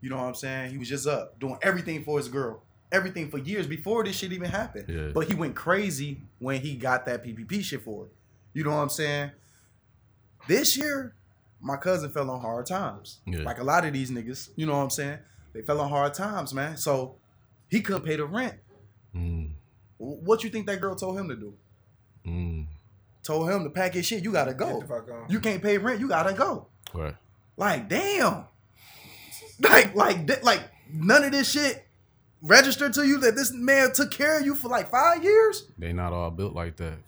You 0.00 0.10
know 0.10 0.16
what 0.16 0.24
I'm 0.24 0.34
saying? 0.34 0.70
He 0.72 0.78
was 0.78 0.88
just 0.88 1.06
up 1.06 1.38
doing 1.38 1.56
everything 1.62 2.02
for 2.04 2.18
his 2.18 2.28
girl, 2.28 2.62
everything 2.90 3.30
for 3.30 3.38
years 3.38 3.66
before 3.66 4.02
this 4.04 4.16
shit 4.16 4.32
even 4.32 4.50
happened. 4.50 4.86
Yeah. 4.88 5.10
But 5.14 5.28
he 5.28 5.34
went 5.34 5.54
crazy 5.54 6.22
when 6.38 6.60
he 6.60 6.74
got 6.76 7.06
that 7.06 7.22
PPP 7.24 7.62
shit 7.62 7.82
for 7.82 8.06
it. 8.06 8.10
You 8.54 8.64
know 8.64 8.70
what 8.70 8.82
I'm 8.82 8.88
saying? 8.88 9.30
This 10.48 10.76
year, 10.76 11.14
my 11.60 11.76
cousin 11.76 12.10
fell 12.10 12.30
on 12.30 12.40
hard 12.40 12.66
times. 12.66 13.20
Yeah. 13.26 13.40
Like 13.42 13.58
a 13.58 13.64
lot 13.64 13.84
of 13.84 13.92
these 13.92 14.10
niggas, 14.10 14.48
you 14.56 14.66
know 14.66 14.76
what 14.76 14.84
I'm 14.84 14.90
saying? 14.90 15.18
They 15.52 15.62
fell 15.62 15.80
on 15.80 15.88
hard 15.90 16.14
times, 16.14 16.54
man. 16.54 16.76
So 16.76 17.16
he 17.68 17.80
couldn't 17.82 18.02
pay 18.04 18.16
the 18.16 18.24
rent. 18.24 18.54
Mm, 19.14 19.52
What 19.98 20.42
you 20.44 20.50
think 20.50 20.66
that 20.66 20.80
girl 20.80 20.94
told 20.94 21.18
him 21.18 21.28
to 21.28 21.36
do? 21.36 21.54
mm, 22.26 22.66
Told 23.22 23.50
him 23.50 23.64
to 23.64 23.70
pack 23.70 23.94
his 23.94 24.06
shit. 24.06 24.24
You 24.24 24.32
gotta 24.32 24.52
Get 24.52 24.58
go. 24.58 24.80
the 24.80 24.86
fuck 24.86 25.10
on. 25.10 25.26
You 25.28 25.40
can't 25.40 25.62
pay 25.62 25.78
rent. 25.78 26.00
You 26.00 26.08
gotta 26.08 26.32
go. 26.32 26.66
right. 26.94 27.14
Like 27.56 27.88
damn. 27.88 28.44
Like 29.60 29.94
like 29.94 30.42
like 30.42 30.62
none 30.92 31.24
of 31.24 31.32
this 31.32 31.50
shit 31.50 31.86
registered 32.42 32.94
to 32.94 33.06
you 33.06 33.18
that 33.20 33.36
this 33.36 33.52
man 33.52 33.92
took 33.92 34.10
care 34.10 34.38
of 34.38 34.46
you 34.46 34.54
for 34.54 34.68
like 34.68 34.90
five 34.90 35.22
years. 35.22 35.66
They 35.78 35.92
not 35.92 36.12
all 36.12 36.30
built 36.30 36.54
like 36.54 36.76
that. 36.76 36.98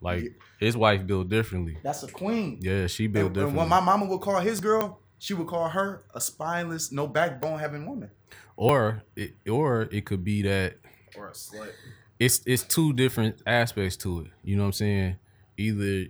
Like 0.00 0.34
his 0.60 0.76
wife 0.76 1.06
built 1.06 1.30
differently. 1.30 1.78
That's 1.82 2.02
a 2.02 2.08
queen. 2.08 2.58
Yeah, 2.60 2.86
she 2.88 3.06
built 3.06 3.36
And, 3.38 3.48
and 3.48 3.56
when 3.56 3.68
my 3.68 3.80
mama 3.80 4.04
would 4.06 4.20
call 4.20 4.38
his 4.40 4.60
girl, 4.60 5.00
she 5.18 5.32
would 5.32 5.46
call 5.46 5.68
her 5.70 6.04
a 6.14 6.20
spineless, 6.20 6.92
no 6.92 7.06
backbone 7.06 7.58
having 7.58 7.86
woman. 7.86 8.10
or 8.56 9.02
it, 9.16 9.32
or 9.48 9.88
it 9.90 10.04
could 10.04 10.22
be 10.22 10.42
that 10.42 10.74
or 11.16 11.28
a 11.28 11.32
slut. 11.32 11.70
it's 12.18 12.42
it's 12.44 12.62
two 12.62 12.92
different 12.92 13.40
aspects 13.46 13.96
to 13.98 14.20
it. 14.20 14.26
You 14.42 14.56
know 14.56 14.64
what 14.64 14.68
I'm 14.68 14.72
saying? 14.74 15.16
Either 15.56 16.06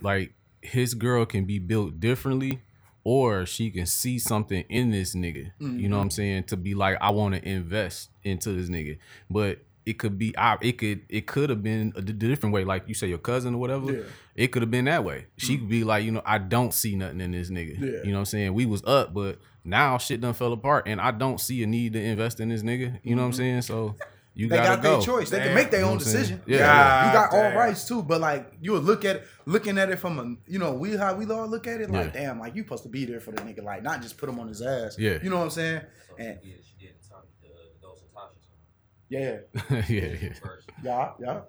like 0.00 0.34
his 0.60 0.94
girl 0.94 1.24
can 1.26 1.44
be 1.44 1.58
built 1.58 2.00
differently, 2.00 2.60
or 3.04 3.44
she 3.46 3.70
can 3.70 3.86
see 3.86 4.18
something 4.18 4.64
in 4.68 4.90
this 4.90 5.14
nigga. 5.14 5.52
You 5.58 5.88
know 5.88 5.96
what 5.96 6.02
I'm 6.02 6.08
mm-hmm. 6.08 6.14
saying? 6.14 6.44
To 6.44 6.56
be 6.56 6.74
like, 6.74 6.98
I 7.00 7.10
want 7.10 7.34
to 7.34 7.46
invest 7.46 8.10
into 8.22 8.52
this 8.52 8.68
nigga, 8.68 8.98
but 9.30 9.58
it 9.86 9.98
could 9.98 10.18
be 10.18 10.36
I 10.36 10.56
it 10.62 10.78
could 10.78 11.02
it 11.08 11.26
could 11.26 11.50
have 11.50 11.62
been 11.62 11.92
a 11.96 12.00
d- 12.00 12.12
different 12.14 12.54
way. 12.54 12.64
Like 12.64 12.84
you 12.88 12.94
say, 12.94 13.06
your 13.08 13.18
cousin 13.18 13.54
or 13.54 13.58
whatever. 13.58 13.92
Yeah. 13.92 14.02
It 14.34 14.48
could 14.48 14.62
have 14.62 14.70
been 14.70 14.86
that 14.86 15.04
way. 15.04 15.26
She 15.36 15.52
mm-hmm. 15.52 15.62
could 15.62 15.68
be 15.68 15.84
like, 15.84 16.04
you 16.04 16.10
know, 16.10 16.22
I 16.24 16.38
don't 16.38 16.74
see 16.74 16.96
nothing 16.96 17.20
in 17.20 17.30
this 17.30 17.50
nigga. 17.50 17.78
Yeah. 17.78 17.86
You 18.02 18.06
know 18.06 18.14
what 18.14 18.18
I'm 18.20 18.24
saying? 18.24 18.54
We 18.54 18.66
was 18.66 18.82
up, 18.84 19.14
but 19.14 19.38
now 19.64 19.98
shit 19.98 20.20
done 20.20 20.34
fell 20.34 20.52
apart, 20.52 20.88
and 20.88 21.00
I 21.00 21.10
don't 21.10 21.40
see 21.40 21.62
a 21.62 21.66
need 21.66 21.92
to 21.92 22.02
invest 22.02 22.40
in 22.40 22.48
this 22.48 22.62
nigga. 22.62 22.98
You 23.02 23.14
know 23.14 23.22
what 23.22 23.26
I'm 23.26 23.32
mm-hmm. 23.32 23.38
saying? 23.38 23.62
So 23.62 23.96
you 24.34 24.48
They 24.48 24.56
gotta 24.56 24.68
got 24.76 24.82
go. 24.82 24.90
their 24.96 25.00
choice. 25.06 25.30
They 25.30 25.38
can 25.40 25.54
make 25.54 25.70
their 25.70 25.80
You 25.80 25.86
own 25.86 25.92
what 25.94 26.02
I'm 26.02 26.08
saying? 26.08 26.16
decision. 26.22 26.42
Yeah. 26.46 27.06
you 27.06 27.12
got 27.12 27.30
God 27.30 27.36
all 27.36 27.42
damn. 27.50 27.56
rights 27.56 27.86
too. 27.86 28.02
But 28.02 28.20
like 28.20 28.52
you 28.60 28.72
would 28.72 28.82
look 28.84 29.04
at 29.04 29.16
it, 29.16 29.24
looking 29.46 29.78
at 29.78 29.90
it 29.90 29.96
from 29.98 30.18
a, 30.18 30.50
you 30.50 30.58
know, 30.58 30.72
we 30.72 30.96
how 30.96 31.14
we 31.14 31.24
all 31.26 31.46
look 31.46 31.66
at 31.66 31.80
it. 31.80 31.90
Like, 31.90 32.14
Yeah. 32.14 32.20
damn, 32.20 32.40
like 32.40 32.54
you 32.56 32.62
supposed 32.64 32.82
to 32.82 32.88
be 32.88 33.04
there 33.04 33.20
for 33.20 33.30
the 33.32 33.42
nigga, 33.42 33.62
like 33.62 33.82
not 33.82 34.02
just 34.02 34.18
put 34.18 34.28
him 34.28 34.38
on 34.40 34.48
his 34.48 34.60
ass. 34.60 34.96
Yeah. 34.98 35.18
you 35.22 35.30
know 35.30 35.36
what 35.38 35.44
I'm 35.44 35.50
saying? 35.50 35.80
So 36.08 36.14
And 36.18 36.38
she 36.42 36.48
did, 36.50 36.64
she 36.64 36.86
did 36.86 36.94
Tom, 37.08 37.20
the, 37.42 37.48
the 37.48 37.86
Ghost 37.86 38.04
yeah, 39.08 39.38
yeah, 39.70 39.82
yeah. 39.88 40.32
yeah, 40.82 41.10
yeah. 41.20 41.40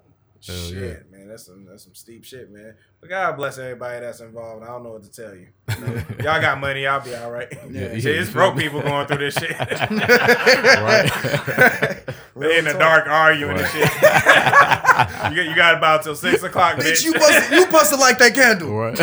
Hell 0.48 0.56
shit, 0.56 1.12
man, 1.12 1.28
that's 1.28 1.48
some 1.48 1.66
that's 1.66 1.84
some 1.84 1.96
steep 1.96 2.24
shit, 2.24 2.52
man. 2.52 2.76
But 3.02 3.10
God 3.10 3.36
bless 3.36 3.58
everybody 3.58 4.00
that's 4.00 4.20
involved. 4.20 4.64
I 4.64 4.68
don't 4.68 4.84
know 4.84 4.92
what 4.92 5.02
to 5.04 5.10
tell 5.10 5.34
you. 5.34 5.48
y'all 6.24 6.40
got 6.40 6.60
money, 6.60 6.84
y'all 6.84 7.04
be 7.04 7.16
all 7.16 7.32
right. 7.32 7.52
Yeah. 7.72 7.96
shit, 7.96 8.06
it's 8.06 8.30
broke 8.30 8.56
people 8.56 8.82
going 8.82 9.08
through 9.08 9.18
this 9.18 9.34
shit. 9.34 9.60
right. 9.60 9.90
they 12.36 12.60
in 12.60 12.66
the 12.66 12.76
dark 12.78 13.08
arguing 13.08 13.58
and 13.58 13.68
shit. 13.68 13.86
you, 13.86 14.02
got, 14.02 15.34
you 15.34 15.56
got 15.56 15.78
about 15.78 16.04
till 16.04 16.16
six 16.16 16.44
o'clock, 16.44 16.76
bitch. 16.76 16.92
Bitch, 16.92 17.06
you 17.06 17.14
busted, 17.14 17.58
you 17.58 17.66
busted 17.66 18.00
like 18.00 18.20
that 18.20 18.36
candle, 18.36 18.76
right. 18.76 19.00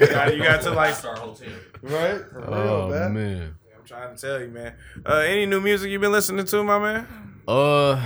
you, 0.00 0.06
got, 0.06 0.36
you 0.36 0.42
got 0.44 0.62
to 0.62 0.70
like. 0.70 0.94
Star 0.94 1.16
Hotel. 1.16 1.48
right? 1.82 2.20
For 2.30 2.38
real, 2.38 2.54
oh 2.54 2.88
man. 2.90 3.14
man. 3.14 3.56
I'm 3.76 3.84
trying 3.84 4.14
to 4.14 4.20
tell 4.20 4.40
you, 4.40 4.48
man. 4.48 4.74
Uh, 5.04 5.16
any 5.16 5.44
new 5.44 5.60
music 5.60 5.90
you've 5.90 6.00
been 6.00 6.12
listening 6.12 6.46
to, 6.46 6.62
my 6.62 6.78
man? 6.78 7.33
Uh, 7.46 8.00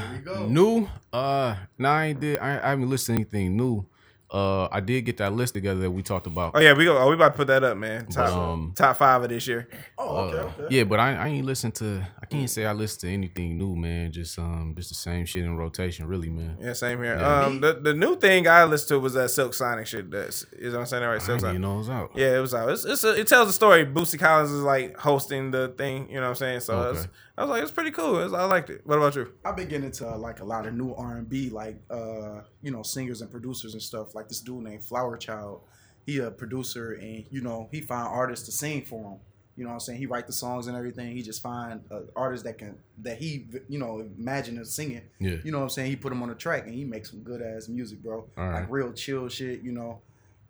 new. 0.47 0.89
Uh, 1.13 1.57
nah, 1.79 1.93
I 1.95 2.05
ain't 2.07 2.21
did. 2.21 2.39
I, 2.39 2.59
I 2.59 2.71
haven't 2.71 2.91
listened 2.91 3.17
to 3.19 3.23
anything 3.23 3.57
new. 3.57 3.87
Uh, 4.31 4.69
I 4.71 4.81
did 4.81 5.07
get 5.07 5.17
that 5.19 5.33
list 5.33 5.55
together 5.55 5.81
that 5.81 5.91
we 5.91 6.03
talked 6.03 6.27
about. 6.27 6.53
Oh 6.55 6.59
yeah, 6.61 6.75
we 6.75 6.85
go. 6.85 6.99
Oh, 6.99 7.09
we 7.09 7.15
about 7.15 7.31
to 7.31 7.37
put 7.39 7.47
that 7.47 7.65
up, 7.65 7.79
man. 7.79 8.05
Top, 8.09 8.29
um, 8.37 8.75
top 8.77 8.99
five 8.99 9.23
of 9.23 9.31
this 9.31 9.47
year. 9.47 9.69
Oh, 9.97 10.17
okay, 10.27 10.37
Uh, 10.39 10.43
okay. 10.43 10.67
Yeah, 10.69 10.85
but 10.85 11.01
I, 11.01 11.15
I 11.15 11.29
ain't 11.29 11.47
listen 11.47 11.73
to. 11.73 12.07
I 12.21 12.27
can't 12.27 12.51
say 12.51 12.67
I 12.67 12.75
listen 12.75 13.09
to 13.09 13.15
anything 13.15 13.57
new, 13.57 13.75
man. 13.75 14.13
Just 14.13 14.39
um, 14.39 14.75
just 14.77 14.91
the 14.91 14.97
same 14.97 15.25
shit 15.25 15.45
in 15.45 15.57
rotation, 15.57 16.07
really, 16.07 16.29
man. 16.29 16.59
Yeah, 16.61 16.75
same 16.75 17.03
here. 17.03 17.17
Yeah. 17.17 17.45
Um, 17.47 17.63
the, 17.63 17.73
the 17.83 17.95
new 17.95 18.17
thing 18.19 18.47
I 18.47 18.65
listened 18.65 18.89
to 18.89 19.01
was 19.01 19.15
that 19.15 19.31
Silk 19.31 19.55
Sonic 19.55 19.87
shit. 19.87 20.11
That's 20.11 20.43
is 20.53 20.75
what 20.75 20.81
I'm 20.81 20.87
saying 20.87 21.05
that 21.05 21.09
right? 21.09 21.23
I 21.23 21.25
Silk 21.25 21.37
ain't 21.37 21.41
Sonic. 21.41 21.61
know 21.63 21.75
it 21.77 21.79
was 21.79 21.89
out. 21.91 22.11
Yeah, 22.15 22.37
it 22.37 22.41
was 22.41 22.53
out. 22.53 22.69
It's, 22.69 22.85
it's 22.85 23.05
a, 23.05 23.19
it 23.19 23.29
tells 23.29 23.49
a 23.49 23.53
story. 23.55 23.87
Bootsy 23.87 24.19
Collins 24.19 24.51
is 24.51 24.61
like 24.61 24.95
hosting 24.99 25.53
the 25.53 25.69
thing. 25.69 26.07
You 26.11 26.17
know 26.17 26.25
what 26.25 26.29
I'm 26.29 26.35
saying? 26.35 26.61
So 26.61 26.75
Okay. 26.75 27.01
It's, 27.39 27.41
I 27.41 27.45
was 27.45 27.51
like, 27.51 27.63
it's 27.63 27.73
pretty 27.73 27.91
cool. 27.91 28.19
It's, 28.21 28.35
I 28.35 28.45
liked 28.45 28.71
it. 28.71 28.83
What 28.85 28.99
about 28.99 29.15
you? 29.15 29.33
I've 29.45 29.57
been 29.57 29.69
getting 29.69 29.87
into 29.87 30.09
uh, 30.09 30.17
like 30.17 30.41
a 30.41 30.45
lot 30.45 30.67
of 30.67 30.75
new 30.75 30.95
R 30.95 31.17
and 31.17 31.29
B, 31.29 31.51
like 31.51 31.77
uh, 31.91 32.41
you 32.63 32.71
know, 32.71 32.83
singers 32.83 33.21
and 33.21 33.31
producers 33.31 33.75
and 33.75 33.83
stuff. 33.83 34.15
Like 34.15 34.29
this 34.29 34.41
dude 34.41 34.65
named 34.65 34.85
Flower 34.85 35.17
Child. 35.17 35.63
He 36.07 36.19
a 36.19 36.31
producer 36.31 36.93
and 36.95 37.27
you 37.31 37.43
know 37.43 37.69
he 37.71 37.83
find 37.83 38.09
artists 38.09 38.47
to 38.47 38.53
sing 38.53 38.83
for 38.83 39.13
him. 39.13 39.19
You 39.57 39.65
know 39.65 39.71
what 39.71 39.75
I'm 39.75 39.81
saying? 39.81 39.99
He 39.99 40.07
write 40.07 40.27
the 40.27 40.33
songs 40.33 40.69
and 40.69 40.77
everything. 40.77 41.17
He 41.17 41.23
just 41.23 41.43
find 41.43 41.81
uh, 41.91 42.03
artists 42.15 42.45
that 42.45 42.59
can 42.59 42.79
that 43.03 43.19
he 43.19 43.47
you 43.69 43.79
know 43.79 44.01
imagine 44.17 44.57
as 44.59 44.73
singing. 44.73 45.03
Yeah. 45.19 45.37
You 45.45 45.53
know 45.53 45.59
what 45.59 45.65
I'm 45.65 45.71
saying? 45.71 45.91
He 45.91 45.97
put 45.97 46.11
them 46.11 46.23
on 46.23 46.29
the 46.29 46.35
track 46.35 46.65
and 46.67 46.75
he 46.75 46.85
makes 46.85 47.11
some 47.11 47.21
good 47.21 47.43
ass 47.43 47.69
music, 47.69 48.03
bro. 48.03 48.27
All 48.39 48.49
right. 48.49 48.61
Like 48.61 48.71
real 48.71 48.93
chill 48.93 49.29
shit, 49.29 49.63
you 49.63 49.73
know. 49.73 50.01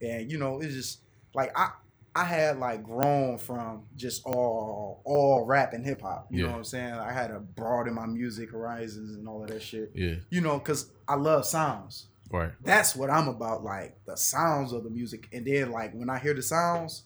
And 0.01 0.31
you 0.31 0.39
know 0.39 0.61
it's 0.61 0.75
just 0.75 1.01
like 1.35 1.59
I 1.59 1.71
I 2.19 2.25
had 2.25 2.59
like 2.59 2.83
grown 2.83 3.39
from 3.39 3.85
just 3.97 4.25
all 4.27 5.03
all 5.05 5.45
rap 5.47 5.73
and 5.73 5.85
hip 5.85 6.03
hop. 6.03 6.27
You 6.31 6.43
know 6.45 6.51
what 6.51 6.57
I'm 6.59 6.65
saying? 6.65 6.93
I 6.95 7.13
had 7.13 7.29
to 7.29 7.39
broaden 7.39 7.95
my 7.95 8.07
music 8.07 8.51
horizons 8.51 9.15
and 9.17 9.29
all 9.29 9.43
of 9.43 9.51
that 9.51 9.63
shit. 9.63 9.93
Yeah. 9.95 10.17
You 10.31 10.41
know, 10.41 10.59
cause 10.59 10.91
I 11.07 11.15
love 11.15 11.45
sounds. 11.47 12.07
Right. 12.31 12.51
That's 12.63 12.95
what 12.97 13.09
I'm 13.09 13.29
about, 13.29 13.63
like 13.65 13.97
the 14.05 14.17
sounds 14.17 14.73
of 14.73 14.85
the 14.85 14.91
music. 14.91 15.29
And 15.33 15.47
then 15.47 15.71
like 15.71 15.93
when 15.95 16.11
I 16.11 16.19
hear 16.19 16.35
the 16.35 16.43
sounds, 16.43 17.05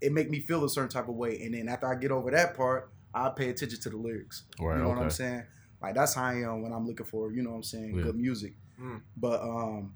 it 0.00 0.12
make 0.12 0.30
me 0.30 0.40
feel 0.40 0.64
a 0.64 0.68
certain 0.68 0.90
type 0.90 1.08
of 1.08 1.14
way. 1.14 1.40
And 1.42 1.54
then 1.54 1.68
after 1.68 1.86
I 1.86 1.94
get 1.94 2.10
over 2.10 2.30
that 2.30 2.56
part, 2.56 2.90
I 3.14 3.28
pay 3.28 3.50
attention 3.50 3.78
to 3.80 3.90
the 3.90 3.96
lyrics. 3.96 4.44
Right, 4.58 4.76
you 4.76 4.82
know 4.82 4.88
what 4.88 4.98
I'm 4.98 5.10
saying? 5.10 5.44
Like 5.82 5.94
that's 5.94 6.14
how 6.14 6.24
I 6.24 6.34
am 6.36 6.62
when 6.62 6.72
I'm 6.72 6.86
looking 6.86 7.06
for, 7.06 7.30
you 7.30 7.42
know 7.42 7.50
what 7.50 7.56
I'm 7.56 7.62
saying, 7.62 7.94
Yeah. 7.96 8.04
good 8.04 8.16
music. 8.16 8.54
Mm. 8.80 9.02
But 9.16 9.40
um, 9.42 9.94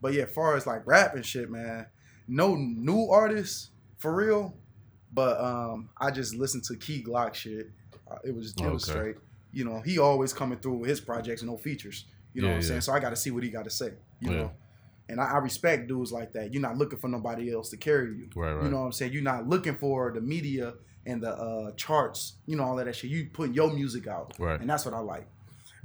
but 0.00 0.12
yeah, 0.12 0.24
as 0.24 0.30
far 0.30 0.56
as 0.56 0.66
like 0.66 0.86
rap 0.86 1.14
and 1.14 1.24
shit, 1.24 1.48
man, 1.50 1.86
no 2.28 2.54
new 2.54 3.08
artists 3.10 3.70
for 3.96 4.14
real. 4.14 4.54
But 5.12 5.40
um, 5.40 5.88
I 5.98 6.10
just 6.10 6.34
listened 6.36 6.64
to 6.64 6.76
Key 6.76 7.02
Glock 7.02 7.34
shit. 7.34 7.70
Uh, 8.10 8.16
it 8.24 8.34
was 8.34 8.54
it 8.56 8.62
was 8.70 8.84
Okay. 8.88 8.98
straight. 8.98 9.16
You 9.52 9.64
know, 9.64 9.80
he 9.80 9.98
always 9.98 10.32
coming 10.34 10.58
through 10.58 10.76
with 10.78 10.90
his 10.90 11.00
projects, 11.00 11.42
no 11.42 11.56
features. 11.56 12.04
You 12.34 12.42
know 12.42 12.48
Yeah, 12.48 12.52
what 12.52 12.56
I'm 12.56 12.62
yeah. 12.62 12.68
saying? 12.68 12.80
So 12.82 12.92
I 12.92 13.00
got 13.00 13.10
to 13.10 13.16
see 13.16 13.30
what 13.30 13.42
he 13.42 13.48
got 13.50 13.64
to 13.64 13.70
say. 13.70 13.94
You 14.20 14.30
Yeah. 14.30 14.36
know, 14.36 14.52
and 15.08 15.20
I, 15.20 15.24
I 15.24 15.38
respect 15.38 15.88
dudes 15.88 16.12
like 16.12 16.34
that. 16.34 16.52
You're 16.52 16.60
not 16.60 16.76
looking 16.76 16.98
for 16.98 17.08
nobody 17.08 17.52
else 17.52 17.70
to 17.70 17.78
carry 17.78 18.08
you. 18.14 18.28
Right, 18.36 18.52
right. 18.52 18.64
You 18.64 18.70
know 18.70 18.80
what 18.80 18.86
I'm 18.86 18.92
saying? 18.92 19.12
You're 19.14 19.22
not 19.22 19.48
looking 19.48 19.74
for 19.76 20.12
the 20.12 20.20
media 20.20 20.74
and 21.06 21.22
the 21.22 21.30
uh, 21.32 21.72
charts. 21.72 22.34
You 22.44 22.56
know 22.56 22.64
all 22.64 22.78
of 22.78 22.84
that 22.84 22.94
shit. 22.94 23.10
You 23.10 23.30
putting 23.32 23.54
your 23.54 23.72
music 23.72 24.06
out, 24.06 24.34
Right. 24.38 24.60
and 24.60 24.68
that's 24.68 24.84
what 24.84 24.92
I 24.92 24.98
like. 24.98 25.26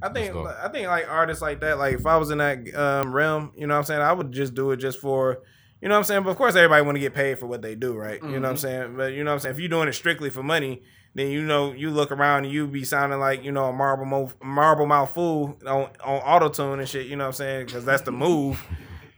I 0.02 0.10
think 0.10 0.36
I 0.36 0.68
think 0.68 0.86
like 0.88 1.08
artists 1.10 1.40
like 1.40 1.60
that, 1.60 1.78
like 1.78 1.94
if 1.94 2.04
I 2.04 2.18
was 2.18 2.30
in 2.30 2.38
that 2.38 2.74
um, 2.74 3.14
realm, 3.14 3.52
you 3.56 3.66
know 3.66 3.72
what 3.74 3.78
I'm 3.78 3.84
saying, 3.84 4.02
I 4.02 4.12
would 4.12 4.30
just 4.32 4.52
do 4.54 4.70
it 4.72 4.76
just 4.76 5.00
for 5.00 5.38
you 5.80 5.88
know 5.88 5.94
what 5.94 5.98
I'm 5.98 6.04
saying? 6.04 6.22
But 6.22 6.30
of 6.30 6.36
course 6.36 6.54
everybody 6.56 6.82
want 6.84 6.96
to 6.96 7.00
get 7.00 7.14
paid 7.14 7.38
for 7.38 7.46
what 7.46 7.60
they 7.62 7.74
do, 7.74 7.94
right? 7.94 8.22
You 8.22 8.28
know 8.30 8.40
what 8.42 8.50
I'm 8.50 8.56
saying? 8.56 8.96
But 8.96 9.12
you 9.12 9.22
know 9.24 9.30
what 9.30 9.34
I'm 9.34 9.40
saying? 9.40 9.54
If 9.54 9.60
you're 9.60 9.68
doing 9.68 9.88
it 9.88 9.92
strictly 9.92 10.30
for 10.30 10.42
money, 10.42 10.82
then 11.14 11.30
you 11.30 11.42
know 11.42 11.72
you 11.72 11.90
look 11.90 12.10
around 12.10 12.44
and 12.44 12.52
you 12.52 12.66
be 12.66 12.84
sounding 12.84 13.20
like, 13.20 13.44
you 13.44 13.52
know, 13.52 13.66
a 13.66 13.72
marble 13.72 14.04
mouth 14.06 14.34
marble 14.42 14.86
mouth 14.86 15.12
fool 15.12 15.58
on 15.66 15.90
on 16.02 16.18
auto 16.20 16.48
tune 16.48 16.80
and 16.80 16.88
shit, 16.88 17.06
you 17.06 17.16
know 17.16 17.24
what 17.24 17.28
I'm 17.28 17.32
saying? 17.34 17.66
Cuz 17.68 17.84
that's 17.84 18.02
the 18.02 18.12
move. 18.26 18.62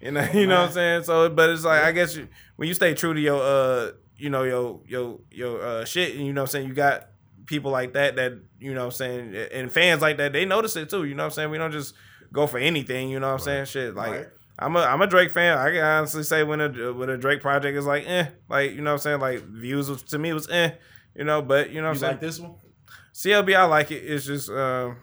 You 0.01 0.11
know, 0.11 0.29
you 0.35 0.47
know 0.47 0.61
what 0.61 0.69
I'm 0.69 0.73
saying? 0.73 1.03
So 1.05 1.29
but 1.31 1.51
it's 1.51 1.65
like 1.65 1.83
I 1.83 1.93
guess 1.93 2.17
you, 2.17 2.29
when 2.57 2.69
you 2.69 2.75
stay 2.75 2.95
true 2.95 3.15
to 3.15 3.21
your 3.21 3.41
uh 3.43 3.93
you 4.19 4.31
know 4.31 4.43
your 4.43 4.81
your 4.87 5.19
your 5.31 5.63
uh 5.63 5.85
shit 5.85 6.17
and 6.17 6.27
you 6.27 6.33
know 6.33 6.43
what 6.43 6.49
I'm 6.49 6.53
saying, 6.53 6.69
you 6.69 6.75
got 6.75 7.09
people 7.47 7.71
like 7.71 7.93
that 7.93 8.17
that 8.17 8.33
you 8.59 8.75
know 8.75 8.81
what 8.87 8.87
I'm 8.87 8.93
saying 8.93 9.35
and 9.53 9.71
fans 9.71 10.03
like 10.03 10.17
that 10.17 10.33
they 10.33 10.45
notice 10.45 10.75
it 10.75 10.91
too 10.91 11.05
you 11.05 11.15
know 11.15 11.23
what 11.23 11.27
I'm 11.27 11.31
saying 11.33 11.51
we 11.51 11.59
don't 11.59 11.71
just 11.71 11.95
go 12.33 12.47
for 12.49 12.59
anything 12.59 13.09
you 13.09 13.21
know 13.21 13.29
what 13.29 13.35
I'm 13.35 13.39
saying 13.39 13.65
shit 13.67 13.95
like 13.95 14.11
Right. 14.13 14.27
I'm 14.59 14.75
a 14.77 14.81
I'm 14.81 15.03
a 15.03 15.07
Drake 15.07 15.33
fan 15.33 15.59
I 15.59 15.71
can 15.71 15.83
honestly 15.85 16.23
say 16.23 16.43
when 16.43 16.61
a 16.61 16.93
when 16.93 17.09
a 17.11 17.17
Drake 17.19 17.41
project 17.43 17.77
is 17.77 17.85
like 17.87 18.05
eh 18.09 18.29
like 18.49 18.73
you 18.73 18.81
know 18.81 18.91
what 18.93 18.95
I'm 18.95 18.99
saying 19.01 19.21
like 19.21 19.43
views 19.45 19.89
was, 19.91 20.03
to 20.05 20.19
me 20.19 20.33
was 20.33 20.49
eh 20.51 20.71
you 21.15 21.25
know 21.25 21.43
but 21.43 21.71
you 21.71 21.77
know 21.83 21.89
what 21.89 21.89
I'm 21.91 21.95
You 21.95 22.01
saying 22.01 22.13
like 22.13 22.21
this 22.21 22.41
one? 22.41 22.55
CLB 23.15 23.57
I 23.57 23.65
like 23.65 23.91
it 23.91 23.97
it's 24.05 24.25
just 24.27 24.49
um 24.51 24.97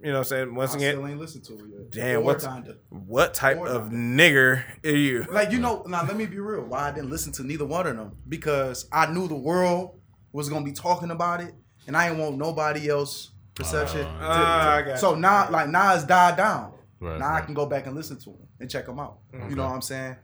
you 0.00 0.06
know 0.08 0.12
what 0.14 0.18
I'm 0.18 0.24
saying 0.24 0.54
once 0.54 0.74
I 0.74 0.76
again 0.78 0.94
still 0.94 1.06
ain't 1.08 1.18
listened 1.18 1.44
to 1.46 1.54
it 1.54 1.64
yet. 1.72 1.90
Damn, 1.90 2.18
Or 2.20 2.22
what's- 2.22 2.46
Donda. 2.46 2.76
what 2.90 3.34
type 3.34 3.56
Or 3.58 3.66
of 3.66 3.90
not. 3.90 4.20
nigger 4.20 4.62
are 4.84 4.88
you 4.90 5.26
Like 5.30 5.50
you 5.50 5.58
know, 5.58 5.82
now 5.88 6.04
let 6.04 6.16
me 6.16 6.26
be 6.26 6.38
real. 6.38 6.62
Why 6.64 6.88
I 6.88 6.92
didn't 6.92 7.10
listen 7.10 7.32
to 7.34 7.42
neither 7.44 7.64
one 7.66 7.86
of 7.86 7.96
them 7.96 8.16
because 8.28 8.86
I 8.92 9.12
knew 9.12 9.26
the 9.26 9.34
world 9.34 9.98
was 10.32 10.48
gonna 10.48 10.64
be 10.64 10.70
talking 10.72 11.10
about 11.10 11.40
it, 11.40 11.52
and 11.88 11.96
I 11.96 12.08
didn't 12.08 12.22
want 12.22 12.36
nobody 12.36 12.88
else 12.88 13.30
perception. 13.56 14.06
Ah. 14.08 14.18
to- 14.20 14.70
I 14.78 14.82
to- 14.82 14.88
got 14.90 14.98
so 15.00 15.14
you. 15.14 15.20
now, 15.20 15.50
like 15.50 15.68
now 15.68 15.94
it's 15.94 16.04
died 16.04 16.36
down. 16.36 16.74
Right. 17.00 17.18
now 17.18 17.32
I 17.34 17.40
can 17.40 17.54
go 17.54 17.66
back 17.66 17.86
and 17.86 17.94
listen 17.96 18.18
to 18.18 18.30
him 18.30 18.47
and 18.60 18.70
check 18.70 18.86
them 18.86 18.98
out. 18.98 19.18
You 19.32 19.54
know 19.56 19.64
what 19.64 19.72
I'm 19.74 19.82
saying? 19.82 20.16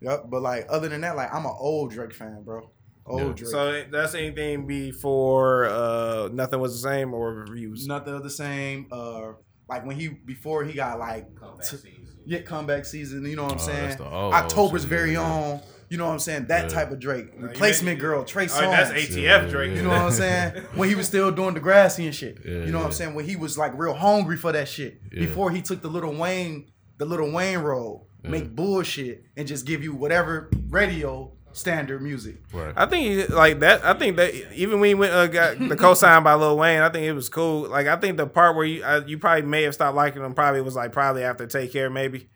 Yep. 0.00 0.24
But 0.28 0.42
like 0.42 0.66
other 0.68 0.88
than 0.88 1.00
that, 1.02 1.16
like 1.16 1.32
I'm 1.34 1.44
an 1.46 1.54
old 1.58 1.90
Drake 1.90 2.12
fan, 2.14 2.42
bro. 2.42 2.70
Old 3.06 3.20
Yeah. 3.20 3.32
Drake. 3.34 3.50
so 3.50 3.84
that's 3.90 4.14
anything 4.14 4.66
before 4.66 5.66
uh 5.66 6.28
nothing 6.32 6.60
was 6.60 6.80
the 6.82 6.88
same 6.88 7.14
or 7.14 7.34
reviews 7.34 7.86
Nothing 7.86 8.14
of 8.14 8.22
the 8.22 8.30
same. 8.30 8.86
Uh, 8.90 9.32
like 9.68 9.84
when 9.86 9.96
he 9.96 10.08
before 10.08 10.64
he 10.64 10.72
got 10.72 10.98
like 10.98 11.34
Comeback 11.36 11.66
t- 11.66 11.76
season. 11.76 12.06
yeah 12.24 12.40
comeback 12.40 12.84
season. 12.84 13.24
You 13.24 13.36
know 13.36 13.44
what 13.44 13.52
I'm 13.52 13.58
Oh, 13.58 13.62
saying? 13.62 13.82
that's 13.84 13.96
the 13.96 14.08
old- 14.10 14.34
October's 14.34 14.82
old 14.82 14.90
very 14.90 15.12
yeah. 15.12 15.22
own. 15.32 15.60
You 15.88 15.98
know 15.98 16.06
what 16.06 16.12
I'm 16.14 16.18
saying? 16.18 16.46
That 16.46 16.64
Yeah. 16.64 16.68
type 16.70 16.90
of 16.90 16.98
Drake. 16.98 17.26
Replacement 17.38 17.98
mean- 17.98 18.00
girl, 18.00 18.24
Trey 18.24 18.44
oh, 18.44 18.48
Songz. 18.48 18.70
that's 18.72 18.90
ATF 18.90 19.48
Drake 19.50 19.70
yeah, 19.70 19.76
You 19.76 19.82
know 19.82 19.90
what 19.90 20.00
I'm 20.00 20.10
saying? 20.10 20.64
When 20.74 20.88
he 20.88 20.96
was 20.96 21.06
still 21.06 21.30
doing 21.30 21.54
the 21.54 21.60
grassy 21.60 22.06
and 22.06 22.14
shit. 22.14 22.38
Yeah, 22.44 22.64
you 22.64 22.72
know 22.72 22.78
what 22.78 22.86
I'm 22.86 22.92
saying? 22.92 23.14
When 23.14 23.24
he 23.24 23.36
was 23.36 23.56
like 23.56 23.72
real 23.78 23.94
hungry 23.94 24.36
for 24.36 24.50
that 24.50 24.66
shit. 24.68 25.00
Yeah. 25.12 25.20
Before 25.20 25.52
he 25.52 25.62
took 25.62 25.82
the 25.82 25.88
Lil 25.88 26.12
Wayne, 26.14 26.66
the 26.98 27.04
Lil 27.04 27.32
Wayne 27.32 27.58
role, 27.58 28.08
make 28.22 28.54
bullshit 28.54 29.24
and 29.36 29.46
just 29.46 29.66
give 29.66 29.82
you 29.82 29.94
whatever 29.94 30.50
radio 30.68 31.32
standard 31.52 32.02
music. 32.02 32.36
Right. 32.52 32.74
I 32.76 32.86
think 32.86 33.30
like 33.30 33.60
that. 33.60 33.84
I 33.84 33.94
think 33.94 34.16
that 34.16 34.34
even 34.54 34.80
when 34.80 34.88
he 34.88 34.94
went 34.94 35.12
uh, 35.12 35.26
got 35.26 35.58
the 35.58 35.76
co-sign 35.78 36.22
by 36.22 36.34
Lil 36.34 36.56
Wayne, 36.56 36.82
I 36.82 36.88
think 36.90 37.04
it 37.04 37.12
was 37.12 37.28
cool. 37.28 37.68
Like 37.68 37.86
I 37.86 37.96
think 37.96 38.16
the 38.16 38.26
part 38.26 38.56
where 38.56 38.66
you 38.66 38.84
uh, 38.84 39.02
you 39.06 39.18
probably 39.18 39.42
may 39.42 39.62
have 39.62 39.74
stopped 39.74 39.96
liking 39.96 40.22
him 40.22 40.34
probably 40.34 40.60
was 40.60 40.76
like 40.76 40.92
probably 40.92 41.22
after 41.24 41.46
Take 41.46 41.72
Care, 41.72 41.90
maybe. 41.90 42.28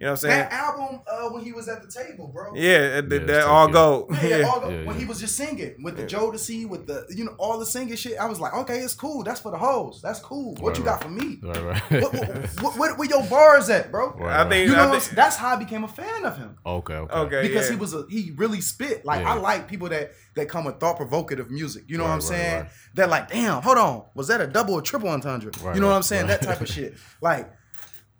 You 0.00 0.06
know 0.06 0.12
what 0.12 0.24
I'm 0.24 0.30
saying? 0.30 0.38
That 0.48 0.52
album, 0.52 1.00
uh, 1.06 1.28
when 1.28 1.44
he 1.44 1.52
was 1.52 1.68
at 1.68 1.82
the 1.82 1.88
table, 1.90 2.28
bro. 2.28 2.54
Yeah, 2.54 3.02
that, 3.02 3.12
Yeah, 3.12 3.18
that 3.26 3.36
it's 3.36 3.44
all 3.44 3.68
go. 3.68 4.06
Yeah, 4.10 4.22
yeah, 4.26 4.36
Yeah. 4.38 4.46
all 4.48 4.60
the, 4.60 4.72
Yeah, 4.72 4.84
when 4.86 4.98
he 4.98 5.04
was 5.04 5.20
just 5.20 5.36
singing 5.36 5.74
with 5.82 5.96
the 5.98 6.04
Jodeci, 6.04 6.66
with 6.66 6.86
the 6.86 7.04
you 7.10 7.24
know 7.26 7.34
all 7.38 7.58
the 7.58 7.66
singing 7.66 7.96
shit, 7.96 8.18
I 8.18 8.24
was 8.24 8.40
like, 8.40 8.54
okay, 8.54 8.78
it's 8.78 8.94
cool. 8.94 9.22
That's 9.24 9.40
for 9.40 9.50
the 9.50 9.58
hoes. 9.58 10.00
That's 10.02 10.18
cool. 10.20 10.54
What 10.54 10.70
Right, 10.70 10.78
you 10.78 10.84
got 10.84 11.02
for 11.02 11.10
me? 11.10 11.38
Right. 11.42 11.62
Right. 11.62 11.90
what, 12.02 12.12
what, 12.14 12.28
what, 12.62 12.78
what, 12.78 12.98
where 12.98 13.08
your 13.10 13.22
bars 13.24 13.68
at, 13.68 13.90
bro? 13.92 14.14
Right, 14.14 14.40
I 14.46 14.48
think 14.48 14.70
You 14.70 14.74
know, 14.74 14.88
I 14.90 14.98
think- 14.98 15.14
that's 15.14 15.36
how 15.36 15.54
I 15.54 15.56
became 15.56 15.84
a 15.84 15.88
fan 15.88 16.24
of 16.24 16.38
him. 16.38 16.56
okay. 16.64 16.94
Okay. 16.94 17.14
okay 17.14 17.42
because 17.42 17.66
yeah. 17.66 17.74
he 17.74 17.78
was 17.78 17.92
a 17.92 18.06
he 18.08 18.32
really 18.36 18.62
spit. 18.62 19.04
Like 19.04 19.20
Yeah. 19.20 19.34
I 19.34 19.34
like 19.34 19.68
people 19.68 19.90
that 19.90 20.12
that 20.34 20.48
come 20.48 20.64
with 20.64 20.80
thought 20.80 20.96
provocative 20.96 21.50
music. 21.50 21.84
You 21.88 21.98
know 21.98 22.04
what 22.04 22.10
I'm 22.10 22.20
Right, 22.20 22.30
right, 22.30 22.38
saying? 22.38 22.60
right. 22.62 22.70
They're 22.94 23.06
like, 23.06 23.28
damn, 23.30 23.60
hold 23.62 23.76
on, 23.76 24.04
was 24.14 24.28
that 24.28 24.40
a 24.40 24.46
double 24.46 24.74
or 24.74 24.82
triple 24.82 25.10
entendre? 25.10 25.50
Right, 25.62 25.74
you 25.74 25.80
know 25.82 25.88
what 25.88 25.94
I'm 25.96 26.02
saying? 26.02 26.26
right. 26.26 26.40
That 26.40 26.46
type 26.46 26.60
of 26.62 26.68
shit. 26.68 26.94
Like. 27.20 27.52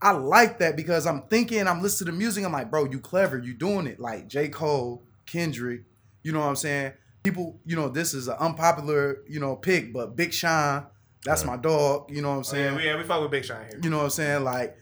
I 0.02 0.12
like 0.12 0.58
that 0.60 0.76
because 0.76 1.06
I'm 1.06 1.22
thinking, 1.22 1.66
I'm 1.66 1.82
listening 1.82 2.12
to 2.14 2.18
music. 2.18 2.44
I'm 2.44 2.52
like, 2.52 2.70
bro, 2.70 2.84
you 2.86 3.00
clever, 3.00 3.38
you 3.38 3.52
doing 3.54 3.86
it. 3.86 4.00
Like 4.00 4.28
J. 4.28 4.48
Cole, 4.48 5.02
Kendrick, 5.26 5.82
you 6.22 6.32
know 6.32 6.40
what 6.40 6.46
I'm 6.46 6.56
saying? 6.56 6.92
People, 7.22 7.60
you 7.66 7.76
know, 7.76 7.88
this 7.88 8.14
is 8.14 8.26
an 8.28 8.36
unpopular, 8.40 9.18
you 9.28 9.40
know, 9.40 9.56
pick, 9.56 9.92
but 9.92 10.16
Big 10.16 10.32
Sean, 10.32 10.86
that's 11.22 11.44
Right. 11.44 11.56
my 11.56 11.62
dog. 11.62 12.10
You 12.10 12.22
know 12.22 12.28
what 12.30 12.34
I'm 12.34 12.40
Oh, 12.40 12.42
saying? 12.44 12.64
yeah, 12.72 12.76
we, 12.76 12.84
yeah, 12.84 12.96
we 12.96 13.02
fuck 13.04 13.20
with 13.20 13.30
Big 13.30 13.44
Sean 13.44 13.58
here. 13.68 13.78
You 13.82 13.90
know 13.90 13.98
what 13.98 14.04
I'm 14.04 14.10
saying? 14.10 14.44
Like, 14.44 14.76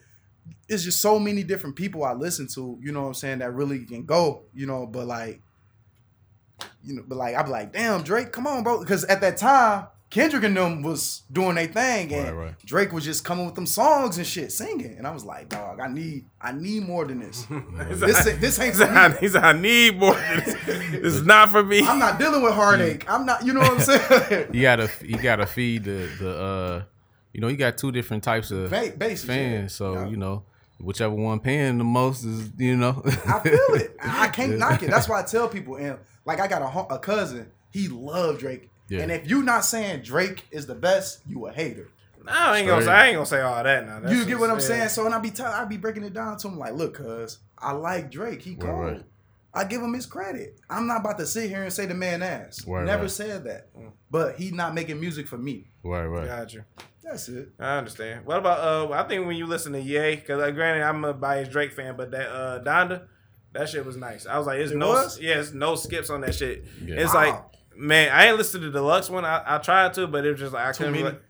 it's 0.69 0.85
just 0.85 1.01
so 1.01 1.19
many 1.19 1.43
different 1.43 1.75
people 1.75 2.05
I 2.05 2.13
listen 2.13 2.47
to, 2.55 2.79
you 2.81 2.93
know 2.93 3.03
what 3.03 3.09
I'm 3.09 3.15
saying, 3.15 3.39
that 3.41 3.53
really 3.55 3.85
can 3.85 4.05
go, 4.05 4.45
you 4.55 4.67
know, 4.67 4.87
but 4.87 5.07
like, 5.09 5.41
you 6.85 6.95
know, 6.95 7.03
but 7.07 7.19
like, 7.19 7.35
I'm 7.37 7.51
like, 7.51 7.73
damn, 7.73 8.03
Drake, 8.03 8.31
come 8.33 8.47
on, 8.47 8.63
bro. 8.63 8.79
Because 8.81 9.05
at 9.05 9.21
that 9.21 9.37
time, 9.37 9.87
Kendrick 10.11 10.43
and 10.45 10.57
them 10.57 10.83
was 10.83 11.23
doing 11.31 11.57
their 11.57 11.67
thing, 11.67 12.13
and 12.15 12.25
Right, 12.37 12.45
right. 12.47 12.55
Drake 12.65 12.93
was 12.93 13.05
just 13.05 13.25
coming 13.25 13.45
with 13.45 13.55
them 13.55 13.67
songs 13.67 14.17
and 14.17 14.27
shit, 14.27 14.51
singing. 14.53 14.95
And 14.97 15.07
I 15.07 15.11
was 15.11 15.23
like, 15.23 15.51
dog, 15.51 15.81
I 15.81 15.89
need, 15.89 16.25
I 16.41 16.53
need 16.53 16.85
more 16.85 17.05
than 17.05 17.21
this. 17.21 17.45
this, 17.51 18.27
ain't- 18.27 18.41
this 18.41 18.59
ain't 18.59 18.75
He 18.75 18.81
for 18.81 18.87
said, 18.87 18.97
I, 18.97 19.09
me. 19.09 19.15
he 19.21 19.29
said, 19.29 19.45
I 19.45 19.53
need 19.53 19.99
more. 19.99 20.15
than 20.15 20.37
this. 20.45 20.55
this 20.67 21.15
is 21.15 21.27
not 21.27 21.51
for 21.51 21.63
me. 21.63 21.83
I'm 21.87 21.99
not 21.99 22.19
dealing 22.19 22.41
with 22.43 22.55
heartache. 22.55 23.05
I'm 23.11 23.27
not, 23.27 23.45
you 23.45 23.53
know 23.53 23.61
what 23.61 23.73
I'm 23.73 23.81
saying? 23.81 24.47
You 24.55 24.63
gotta 24.63 24.91
you 25.05 25.19
gotta 25.19 25.47
feed 25.47 25.85
the 25.85 26.09
the 26.19 26.39
uh 26.41 26.83
you 27.35 27.41
know 27.43 27.49
you 27.49 27.57
got 27.59 27.77
two 27.77 27.93
different 27.93 28.25
types 28.25 28.51
of 28.51 28.71
Ba- 28.71 28.95
basis, 28.97 29.29
yeah. 29.29 29.35
fans 29.35 29.75
so 29.75 29.93
Yeah. 29.93 30.07
you 30.09 30.17
know 30.17 30.45
whichever 30.81 31.15
one 31.15 31.39
paying 31.41 31.77
the 31.77 31.85
most 31.85 32.25
is 32.25 32.51
you 32.57 32.77
know 32.77 33.03
I 33.27 33.41
feel 33.41 33.75
it. 33.75 33.95
I 34.03 34.25
I 34.25 34.29
can't 34.29 34.57
knock 34.59 34.83
it. 34.83 34.91
That's 34.91 35.07
why 35.09 35.21
I 35.21 35.25
tell 35.25 35.49
people. 35.49 35.77
And 35.77 35.99
like, 36.25 36.41
I 36.41 36.47
got 36.49 36.63
a, 36.63 36.95
a 36.95 36.99
cousin. 36.99 37.51
He 37.71 37.89
loved 37.89 38.41
Drake. 38.41 38.71
Yeah. 38.89 39.01
And 39.03 39.13
if 39.13 39.29
you 39.29 39.43
not 39.43 39.65
saying 39.65 40.03
Drake 40.03 40.47
is 40.51 40.67
the 40.67 40.75
best, 40.75 41.21
you 41.27 41.47
a 41.47 41.53
hater. 41.53 41.89
No, 42.25 42.33
I 42.33 42.59
ain't 42.59 42.67
gonna 42.67 42.85
say. 42.85 42.91
I 42.91 43.07
ain't 43.07 43.15
gonna 43.17 43.27
say 43.27 43.41
all 43.41 43.63
that 43.63 43.87
now. 43.87 44.01
That's 44.01 44.13
you 44.15 44.25
get 44.27 44.39
what 44.39 44.51
I'm 44.51 44.57
just- 44.57 44.69
yeah. 44.69 44.77
saying? 44.77 44.89
So 44.91 45.05
when 45.05 45.13
I 45.15 45.19
be 45.19 45.31
tell, 45.31 45.51
I 45.53 45.65
be 45.65 45.77
breaking 45.79 46.05
it 46.05 46.13
down 46.13 46.37
to 46.39 46.49
him 46.49 46.59
like, 46.59 46.75
look, 46.75 46.95
cuz 46.95 47.39
I 47.59 47.73
like 47.73 48.11
Drake. 48.11 48.43
He 48.43 48.55
cold. 48.55 48.79
right. 48.79 49.03
I 49.55 49.65
give 49.65 49.81
him 49.81 49.95
his 49.95 50.05
credit. 50.05 50.61
I'm 50.69 50.87
not 50.87 51.01
about 51.01 51.17
to 51.19 51.27
sit 51.27 51.49
here 51.49 51.63
and 51.63 51.73
say 51.73 51.87
the 51.87 51.95
man 51.95 52.23
ass. 52.23 52.65
Right, 52.67 52.85
Never 52.85 53.03
right. 53.03 53.11
said 53.11 53.45
that. 53.45 53.69
But 54.11 54.37
he 54.37 54.51
not 54.51 54.75
making 54.75 55.01
music 55.01 55.27
for 55.27 55.39
me. 55.39 55.69
right 55.83 56.05
right 56.05 56.27
Got 56.27 56.53
you. 56.55 56.65
That's 57.03 57.29
it. 57.31 57.49
I 57.59 57.79
understand. 57.79 58.27
What 58.27 58.37
about 58.37 58.61
uh? 58.61 58.93
I 58.93 59.05
think 59.09 59.27
when 59.27 59.37
you 59.37 59.47
listen 59.47 59.73
to 59.73 59.81
Ye, 59.81 60.17
because 60.17 60.43
uh, 60.43 60.51
granted 60.51 60.83
I'm 60.85 61.03
a 61.05 61.15
biased 61.15 61.51
Drake 61.51 61.73
fan, 61.73 61.97
but 61.97 62.11
that 62.11 62.29
uh 62.29 62.63
Donda, 62.63 63.05
that 63.55 63.71
shit 63.71 63.87
was 63.87 63.97
nice. 63.97 64.27
I 64.27 64.37
was 64.37 64.47
like, 64.47 64.59
it's 64.61 64.73
It 64.73 64.77
no, 64.77 64.89
was? 64.91 65.19
yeah, 65.19 65.41
it's 65.41 65.53
no 65.53 65.75
skips 65.77 66.11
on 66.11 66.21
that 66.21 66.35
shit. 66.35 66.67
Yeah. 66.85 66.97
It's 66.97 67.15
Wow. 67.15 67.21
like, 67.21 67.43
man, 67.79 68.11
I 68.13 68.27
ain't 68.27 68.37
listened 68.37 68.63
to 68.63 68.71
the 68.71 68.79
deluxe 68.81 69.09
one. 69.09 69.25
I, 69.25 69.43
I 69.47 69.59
tried 69.59 69.95
to, 69.95 70.07
but 70.07 70.25
it 70.27 70.31
was 70.33 70.41
just 70.41 70.53
like 70.53 70.67
I 70.67 70.73
Too 70.73 70.85
couldn't. 70.85 71.05
Like, 71.05 71.23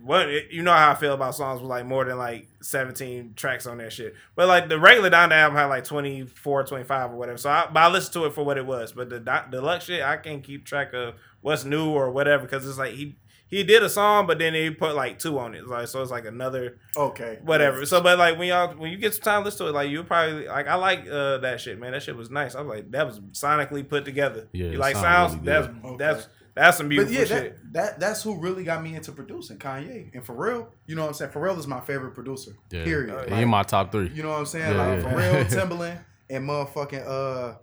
what 0.00 0.28
it- 0.28 0.52
you 0.52 0.62
know 0.62 0.72
how 0.72 0.92
I 0.92 0.94
feel 0.94 1.12
about 1.12 1.34
songs 1.34 1.60
with 1.60 1.68
like 1.68 1.84
more 1.84 2.04
than 2.04 2.16
like 2.18 2.46
17 2.62 3.32
tracks 3.34 3.66
on 3.66 3.78
that 3.78 3.92
shit. 3.92 4.14
But 4.36 4.46
like 4.46 4.68
the 4.68 4.78
regular 4.78 5.10
Donda 5.10 5.32
album 5.32 5.56
had 5.56 5.66
like 5.66 5.82
24, 5.84 6.64
25 6.64 7.12
or 7.12 7.16
whatever. 7.16 7.36
So 7.38 7.50
I, 7.50 7.66
but 7.72 7.80
I 7.80 7.88
listened 7.88 8.12
to 8.14 8.26
it 8.26 8.32
for 8.32 8.44
what 8.44 8.56
it 8.58 8.64
was. 8.66 8.92
But 8.92 9.10
the 9.10 9.18
deluxe 9.50 9.86
shit, 9.86 10.02
I 10.02 10.16
can't 10.16 10.44
keep 10.44 10.64
track 10.64 10.92
of 10.94 11.14
what's 11.40 11.64
new 11.64 11.90
or 11.90 12.10
whatever 12.12 12.44
because 12.44 12.66
it's 12.68 12.78
like 12.78 12.92
he 12.94 13.16
he 13.48 13.64
did 13.64 13.82
a 13.82 13.88
song, 13.88 14.26
but 14.26 14.38
then 14.38 14.54
he 14.54 14.70
put 14.70 14.94
like 14.94 15.18
two 15.18 15.38
on 15.38 15.54
it. 15.54 15.66
Like 15.66 15.88
so, 15.88 16.02
it's 16.02 16.10
like 16.10 16.26
another 16.26 16.78
Okay. 16.96 17.38
whatever. 17.42 17.84
So, 17.86 18.00
but 18.00 18.18
like 18.18 18.38
when 18.38 18.48
y'all 18.48 18.74
when 18.76 18.90
you 18.90 18.98
get 18.98 19.14
some 19.14 19.22
time, 19.22 19.44
listen 19.44 19.66
to 19.66 19.70
it. 19.70 19.74
Like 19.74 19.90
you 19.90 20.02
probably 20.04 20.46
like 20.46 20.68
I 20.68 20.74
like 20.74 21.06
uh, 21.10 21.38
that 21.38 21.60
shit, 21.60 21.78
man. 21.78 21.92
That 21.92 22.02
shit 22.02 22.16
was 22.16 22.30
nice. 22.30 22.54
I 22.54 22.60
was 22.60 22.68
like 22.68 22.90
that 22.90 23.06
was 23.06 23.20
sonically 23.32 23.88
put 23.88 24.04
together. 24.04 24.48
Yeah, 24.52 24.66
you 24.66 24.78
like 24.78 24.96
sound 24.96 25.32
sounds? 25.32 25.46
really 25.46 25.46
that's. 25.46 25.84
Okay. 25.84 25.96
that's 25.98 26.28
that's 26.54 26.76
some 26.78 26.86
But 26.86 27.06
beautiful 27.06 27.14
yeah, 27.14 27.24
shit. 27.24 27.72
that, 27.72 27.72
that 27.92 28.00
that's 28.00 28.22
who 28.24 28.36
really 28.40 28.64
got 28.64 28.82
me 28.82 28.96
into 28.96 29.12
producing, 29.12 29.58
Kanye. 29.58 30.10
And 30.12 30.26
Pharrell, 30.26 30.66
you 30.86 30.96
know 30.96 31.02
what 31.02 31.08
I'm 31.08 31.14
saying? 31.14 31.30
Pharrell 31.30 31.56
is 31.56 31.68
my 31.68 31.78
favorite 31.80 32.14
producer. 32.14 32.50
Yeah. 32.72 32.82
Period. 32.82 33.26
He 33.26 33.30
Like, 33.30 33.42
in 33.44 33.48
my 33.48 33.62
top 33.62 33.92
three. 33.92 34.10
you 34.12 34.24
know 34.24 34.30
what 34.30 34.40
I'm 34.40 34.46
saying? 34.46 34.74
Yeah, 34.74 34.86
like 34.86 35.02
yeah. 35.04 35.12
Pharrell, 35.12 35.44
Timbaland, 35.68 35.98
and 36.28 36.48
motherfucking 36.48 37.06
uh 37.06 37.58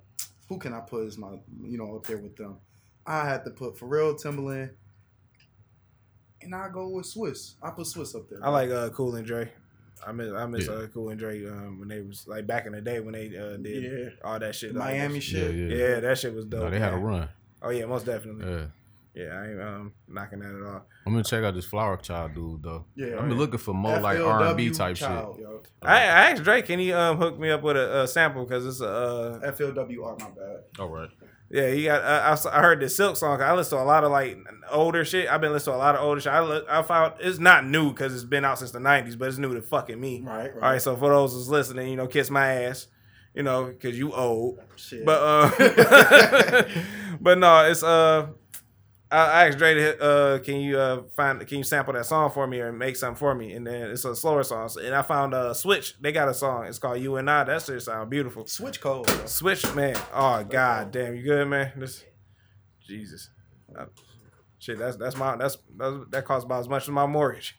who 0.47 0.57
can 0.59 0.71
I 0.73 0.79
put 0.79 1.07
as 1.07 1.17
my 1.17 1.31
you 1.63 1.77
know 1.77 1.93
up 1.97 2.05
there 2.07 2.17
with 2.19 2.37
them? 2.37 2.57
I 3.05 3.27
had 3.27 3.43
to 3.43 3.51
put 3.51 3.75
Pharrell, 3.75 4.15
Timbaland, 4.15 4.69
and 6.45 6.55
I 6.55 6.69
go 6.69 6.87
with 6.89 7.05
Swizz. 7.05 7.55
I 7.61 7.71
put 7.71 7.85
Swizz 7.85 8.15
up 8.15 8.29
there. 8.29 8.39
I 8.43 8.49
like 8.49 8.69
uh, 8.69 8.89
Cool 8.89 9.15
and 9.15 9.25
Dre. 9.25 9.51
I 10.05 10.11
miss 10.11 10.31
I 10.31 10.45
miss 10.45 10.67
Yeah. 10.67 10.73
uh, 10.73 10.87
Cool 10.87 11.09
and 11.09 11.19
Dre 11.19 11.45
um, 11.47 11.79
when 11.79 11.87
they 11.89 12.01
was 12.01 12.25
like 12.27 12.45
back 12.47 12.65
in 12.65 12.73
the 12.73 12.81
day 12.81 12.99
when 12.99 13.13
they 13.13 13.35
uh, 13.37 13.57
did 13.57 13.83
Yeah. 13.83 14.09
all 14.23 14.39
that 14.39 14.55
shit. 14.55 14.73
the 14.73 14.79
like, 14.79 14.95
Miami 14.95 15.19
that 15.19 15.31
Yeah, 15.31 15.39
shit. 15.41 15.55
yeah. 15.55 15.75
Yeah, 15.75 15.99
that 16.01 16.17
shit 16.17 16.33
was 16.33 16.45
dope. 16.45 16.61
No, 16.63 16.69
they 16.69 16.79
had 16.79 16.93
a 16.93 16.97
run. 16.97 17.29
Oh 17.61 17.69
yeah, 17.69 17.85
most 17.85 18.05
definitely. 18.05 18.49
Yeah. 18.51 18.65
Yeah, 19.15 19.29
I 19.33 19.47
ain't 19.49 19.61
um, 19.61 19.93
knocking 20.09 20.39
that 20.39 20.53
at 20.53 20.61
all. 20.61 20.85
I'm 21.07 21.13
gonna 21.13 21.23
check 21.23 21.41
out 21.45 21.53
this 21.55 21.63
Flower 21.63 21.95
Child 21.95 22.35
dude 22.35 22.63
though. 22.63 22.83
Yeah, 22.95 23.13
I've 23.13 23.21
been 23.21 23.31
yeah. 23.31 23.37
looking 23.37 23.59
for 23.59 23.73
more 23.73 23.97
like 23.97 24.19
R 24.19 24.43
and 24.47 24.57
B 24.57 24.69
type 24.71 24.97
child, 24.97 25.37
shit. 25.37 25.43
Yo. 25.45 25.61
I, 25.81 25.93
I 25.95 26.01
asked 26.31 26.43
Drake, 26.43 26.65
can 26.65 26.79
he 26.79 26.91
um 26.91 27.15
hook 27.17 27.39
me 27.39 27.49
up 27.49 27.63
with 27.63 27.77
a, 27.77 28.01
a 28.01 28.07
sample 28.09 28.43
because 28.43 28.65
it's 28.65 28.81
a 28.81 28.87
uh, 29.41 29.51
FLWR, 29.53 30.19
my 30.19 30.25
bad. 30.31 30.63
All 30.79 30.89
right. 30.89 31.09
Yeah 31.49 31.69
he 31.69 31.83
got 31.83 32.03
I 32.03 32.61
heard 32.61 32.79
the 32.79 32.89
Silk 32.89 33.17
song. 33.17 33.41
I 33.41 33.53
listen 33.53 33.77
to 33.77 33.83
a 33.83 33.85
lot 33.85 34.03
of 34.03 34.11
like 34.11 34.37
older 34.71 35.05
shit. 35.05 35.29
I've 35.29 35.41
been 35.41 35.51
listening 35.51 35.73
to 35.73 35.77
a 35.77 35.83
lot 35.83 35.95
of 35.95 36.01
older 36.01 36.21
shit. 36.21 36.31
I 36.31 36.41
look, 36.41 36.65
I 36.69 36.81
found 36.81 37.13
it's 37.19 37.39
not 37.39 37.65
new 37.65 37.91
because 37.91 38.13
it's 38.13 38.23
been 38.23 38.45
out 38.45 38.59
since 38.59 38.71
the 38.71 38.79
'90s, 38.79 39.17
but 39.17 39.27
it's 39.27 39.37
new 39.37 39.53
to 39.53 39.61
fucking 39.61 39.99
me. 39.99 40.21
Right, 40.23 40.37
right. 40.37 40.53
All 40.55 40.71
right, 40.71 40.81
so 40.81 40.95
for 40.95 41.09
those 41.09 41.33
who's 41.33 41.49
listening, 41.49 41.89
you 41.89 41.95
know, 41.95 42.07
kiss 42.07 42.29
my 42.29 42.63
ass, 42.63 42.87
you 43.33 43.43
know, 43.43 43.65
because 43.65 43.97
you 43.97 44.13
old. 44.13 44.59
Shit. 44.75 45.05
But 45.05 45.21
uh, 45.21 46.63
but 47.21 47.37
no, 47.37 47.65
it's 47.65 47.83
uh, 47.83 48.27
I, 49.11 49.17
I 49.17 49.47
asked 49.47 49.57
Dre, 49.59 49.73
to, 49.75 50.01
uh, 50.01 50.39
can 50.39 50.55
you 50.59 50.79
uh 50.79 51.03
find 51.15 51.45
can 51.47 51.59
you 51.59 51.63
sample 51.63 51.93
that 51.93 52.05
song 52.05 52.31
for 52.31 52.47
me 52.47 52.59
or 52.59 52.71
make 52.71 52.95
something 52.95 53.15
for 53.17 53.35
me? 53.35 53.53
And 53.53 53.65
then 53.65 53.91
it's 53.91 54.03
a 54.05 54.15
slower 54.15 54.43
song, 54.43 54.67
So- 54.69 54.81
and 54.81 54.95
I 54.95 55.01
found 55.03 55.33
uh 55.33 55.53
Switch. 55.53 55.95
They 56.01 56.11
got 56.11 56.27
a 56.27 56.33
song. 56.33 56.65
It's 56.65 56.79
called 56.79 56.99
You 56.99 57.17
and 57.17 57.29
I. 57.29 57.43
That 57.43 57.61
shit 57.61 57.81
sound 57.81 58.09
beautiful. 58.09 58.45
Switch 58.47 58.81
code. 58.81 59.07
yo. 59.07 59.25
Switch, 59.25 59.73
man. 59.75 59.95
Oh 60.13 60.43
god 60.43 60.91
damn, 60.91 61.15
you 61.15 61.23
good, 61.23 61.47
man? 61.47 61.71
This 61.77 62.03
Jesus. 62.87 63.29
Uh, 63.77 63.85
shit, 64.59 64.77
that's 64.79 64.97
that's 64.97 65.17
my 65.17 65.35
that's, 65.37 65.57
that's 65.77 65.95
that 66.09 66.25
costs 66.25 66.45
about 66.45 66.61
as 66.61 66.69
much 66.69 66.83
as 66.83 66.89
my 66.89 67.05
mortgage. 67.05 67.57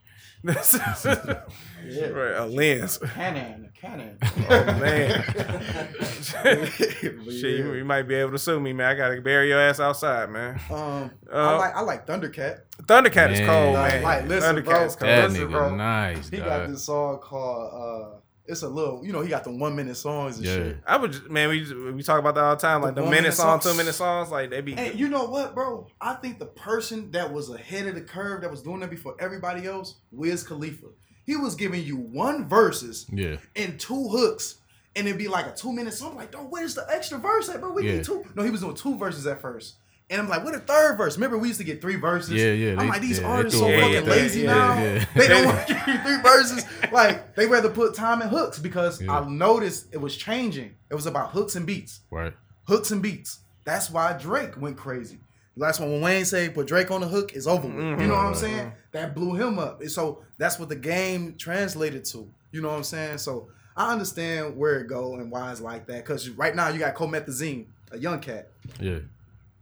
Yeah. 1.88 2.06
right, 2.08 2.36
a 2.36 2.46
lens. 2.46 2.98
Canon, 2.98 3.70
Canon. 3.80 4.18
Oh 4.48 4.64
man. 4.78 5.22
Shit, 6.22 7.02
you, 7.02 7.20
yeah. 7.28 7.72
you 7.74 7.84
might 7.84 8.02
be 8.02 8.14
able 8.16 8.32
to 8.32 8.38
sue 8.38 8.58
me, 8.60 8.72
man. 8.72 8.90
I 8.90 8.94
gotta 8.94 9.20
bury 9.20 9.48
your 9.48 9.60
ass 9.60 9.78
outside, 9.80 10.30
man. 10.30 10.60
Um, 10.70 11.10
I 11.32 11.36
Uh, 11.36 11.58
like 11.58 11.74
I 11.76 11.80
like 11.82 12.06
Thundercat. 12.06 12.60
Thundercat 12.82 13.32
is 13.32 13.40
Man. 13.40 13.48
cold, 13.48 13.74
man. 13.74 14.02
like, 14.02 14.26
listen, 14.26 14.64
bro. 14.64 14.74
Thundercat's 14.74 14.96
cold. 14.96 15.08
That 15.08 15.30
Listen, 15.30 15.48
nigga 15.48 15.50
bro. 15.50 15.74
nice. 15.76 16.28
He 16.28 16.36
got 16.38 16.68
this 16.68 16.84
song 16.84 17.18
called 17.18 17.72
uh 17.72 18.20
it's 18.48 18.62
a 18.62 18.68
little 18.68 19.04
you 19.04 19.12
know, 19.12 19.20
he 19.22 19.28
got 19.28 19.44
the 19.44 19.50
one 19.50 19.74
minute 19.76 19.96
songs 19.96 20.36
and 20.38 20.46
Yeah. 20.46 20.54
shit. 20.54 20.76
I 20.86 20.96
would, 20.96 21.12
just- 21.12 21.30
man. 21.30 21.48
We 21.48 21.92
we 21.92 22.02
talk 22.02 22.18
about 22.18 22.34
that 22.36 22.44
all 22.44 22.56
the 22.56 22.60
time, 22.62 22.82
like 22.82 22.94
The 22.94 23.00
the, 23.02 23.06
minute 23.06 23.22
minute 23.22 23.34
song, 23.34 23.60
songs. 23.60 23.72
two 23.72 23.78
minute 23.78 23.94
songs, 23.94 24.30
like 24.30 24.50
they 24.50 24.60
be. 24.60 24.74
And 24.74 24.98
you 24.98 25.08
know 25.08 25.24
what, 25.24 25.54
bro? 25.54 25.86
I 26.00 26.14
think 26.14 26.38
the 26.38 26.46
person 26.46 27.10
that 27.12 27.32
was 27.32 27.50
ahead 27.50 27.86
of 27.86 27.94
the 27.94 28.00
curve 28.02 28.42
that 28.42 28.50
was 28.50 28.62
doing 28.62 28.80
that 28.80 28.90
before 28.90 29.16
everybody 29.20 29.66
else, 29.66 29.96
Wiz 30.12 30.42
Khalifa. 30.42 30.86
He 31.24 31.34
was 31.36 31.54
giving 31.56 31.82
you 31.82 31.96
one 31.96 32.48
verses 32.48 33.06
Yeah. 33.10 33.36
and 33.56 33.80
two 33.80 34.08
hooks, 34.08 34.56
and 34.94 35.06
it'd 35.08 35.18
be 35.18 35.26
like 35.28 35.46
a 35.46 35.54
two 35.54 35.72
minute 35.72 35.92
song. 35.94 36.12
I'm 36.12 36.16
like, 36.16 36.30
dog, 36.30 36.46
where's 36.50 36.74
the 36.76 36.86
extra 36.88 37.18
verse 37.18 37.48
at, 37.48 37.60
bro? 37.60 37.72
We 37.72 37.86
Yeah. 37.86 37.96
need 37.96 38.04
two. 38.04 38.24
No, 38.36 38.42
he 38.44 38.50
was 38.50 38.60
doing 38.60 38.76
two 38.76 38.96
verses 38.96 39.26
at 39.26 39.40
first. 39.40 39.74
And 40.08 40.20
I'm 40.20 40.28
like, 40.28 40.44
what 40.44 40.54
a 40.54 40.60
third 40.60 40.96
verse? 40.96 41.16
Remember, 41.16 41.36
we 41.36 41.48
used 41.48 41.58
to 41.58 41.64
get 41.66 41.80
three 41.80 41.96
verses. 41.96 42.34
Yeah, 42.34 42.52
yeah, 42.52 42.80
I'm 42.80 42.88
like, 42.88 43.00
these 43.00 43.18
yeah, 43.18 43.26
artists 43.26 43.58
so 43.58 43.66
fucking 43.66 44.04
lazy 44.06 44.42
Yeah, 44.42 44.46
now. 44.54 44.78
yeah. 44.82 45.04
They 45.16 45.26
don't 45.26 45.46
want 45.54 45.66
to 45.66 45.74
give 45.74 45.86
you 45.88 45.98
three 46.00 46.22
verses. 46.22 46.64
Like, 46.92 47.34
they 47.34 47.46
rather 47.46 47.68
put 47.70 47.94
time 47.94 48.20
and 48.22 48.30
hooks 48.30 48.58
because. 48.60 49.02
I 49.08 49.28
noticed 49.28 49.88
it 49.92 49.96
was 50.00 50.16
changing. 50.16 50.74
It 50.90 50.94
was 50.94 51.06
about 51.06 51.30
hooks 51.30 51.56
and 51.56 51.66
beats 51.66 52.00
Right. 52.10 52.32
hooks 52.68 52.92
and 52.92 53.02
beats. 53.02 53.40
That's 53.64 53.90
why 53.90 54.12
Drake 54.12 54.60
went 54.60 54.76
crazy. 54.76 55.18
That's 55.56 55.80
when 55.80 56.00
Wayne 56.02 56.24
said 56.26 56.54
put 56.54 56.66
Drake 56.68 56.90
on 56.90 57.00
the 57.00 57.08
hook 57.08 57.32
is 57.34 57.46
over 57.48 57.66
with. 57.66 57.74
You 58.00 58.06
know 58.06 58.14
what 58.14 58.26
I'm 58.26 58.34
saying? 58.34 58.72
That 58.92 59.14
blew 59.14 59.34
him 59.34 59.58
up. 59.58 59.80
And 59.80 59.90
so 59.90 60.22
that's 60.38 60.58
what 60.60 60.68
the 60.68 60.76
game 60.76 61.34
translated 61.36 62.04
to. 62.06 62.30
You 62.52 62.60
know 62.62 62.68
what 62.68 62.76
I'm 62.76 62.84
saying? 62.84 63.18
So 63.18 63.48
I 63.76 63.90
understand 63.90 64.56
where 64.56 64.80
it 64.80 64.86
go 64.86 65.14
and 65.14 65.32
why 65.32 65.50
it's 65.50 65.60
like 65.62 65.86
that. 65.86 66.04
Cause 66.04 66.28
right 66.28 66.54
now 66.54 66.68
you 66.68 66.78
got 66.78 66.94
Comethazine, 66.94 67.66
a 67.90 67.98
young 67.98 68.20
cat. 68.20 68.48
Yeah. 68.78 68.98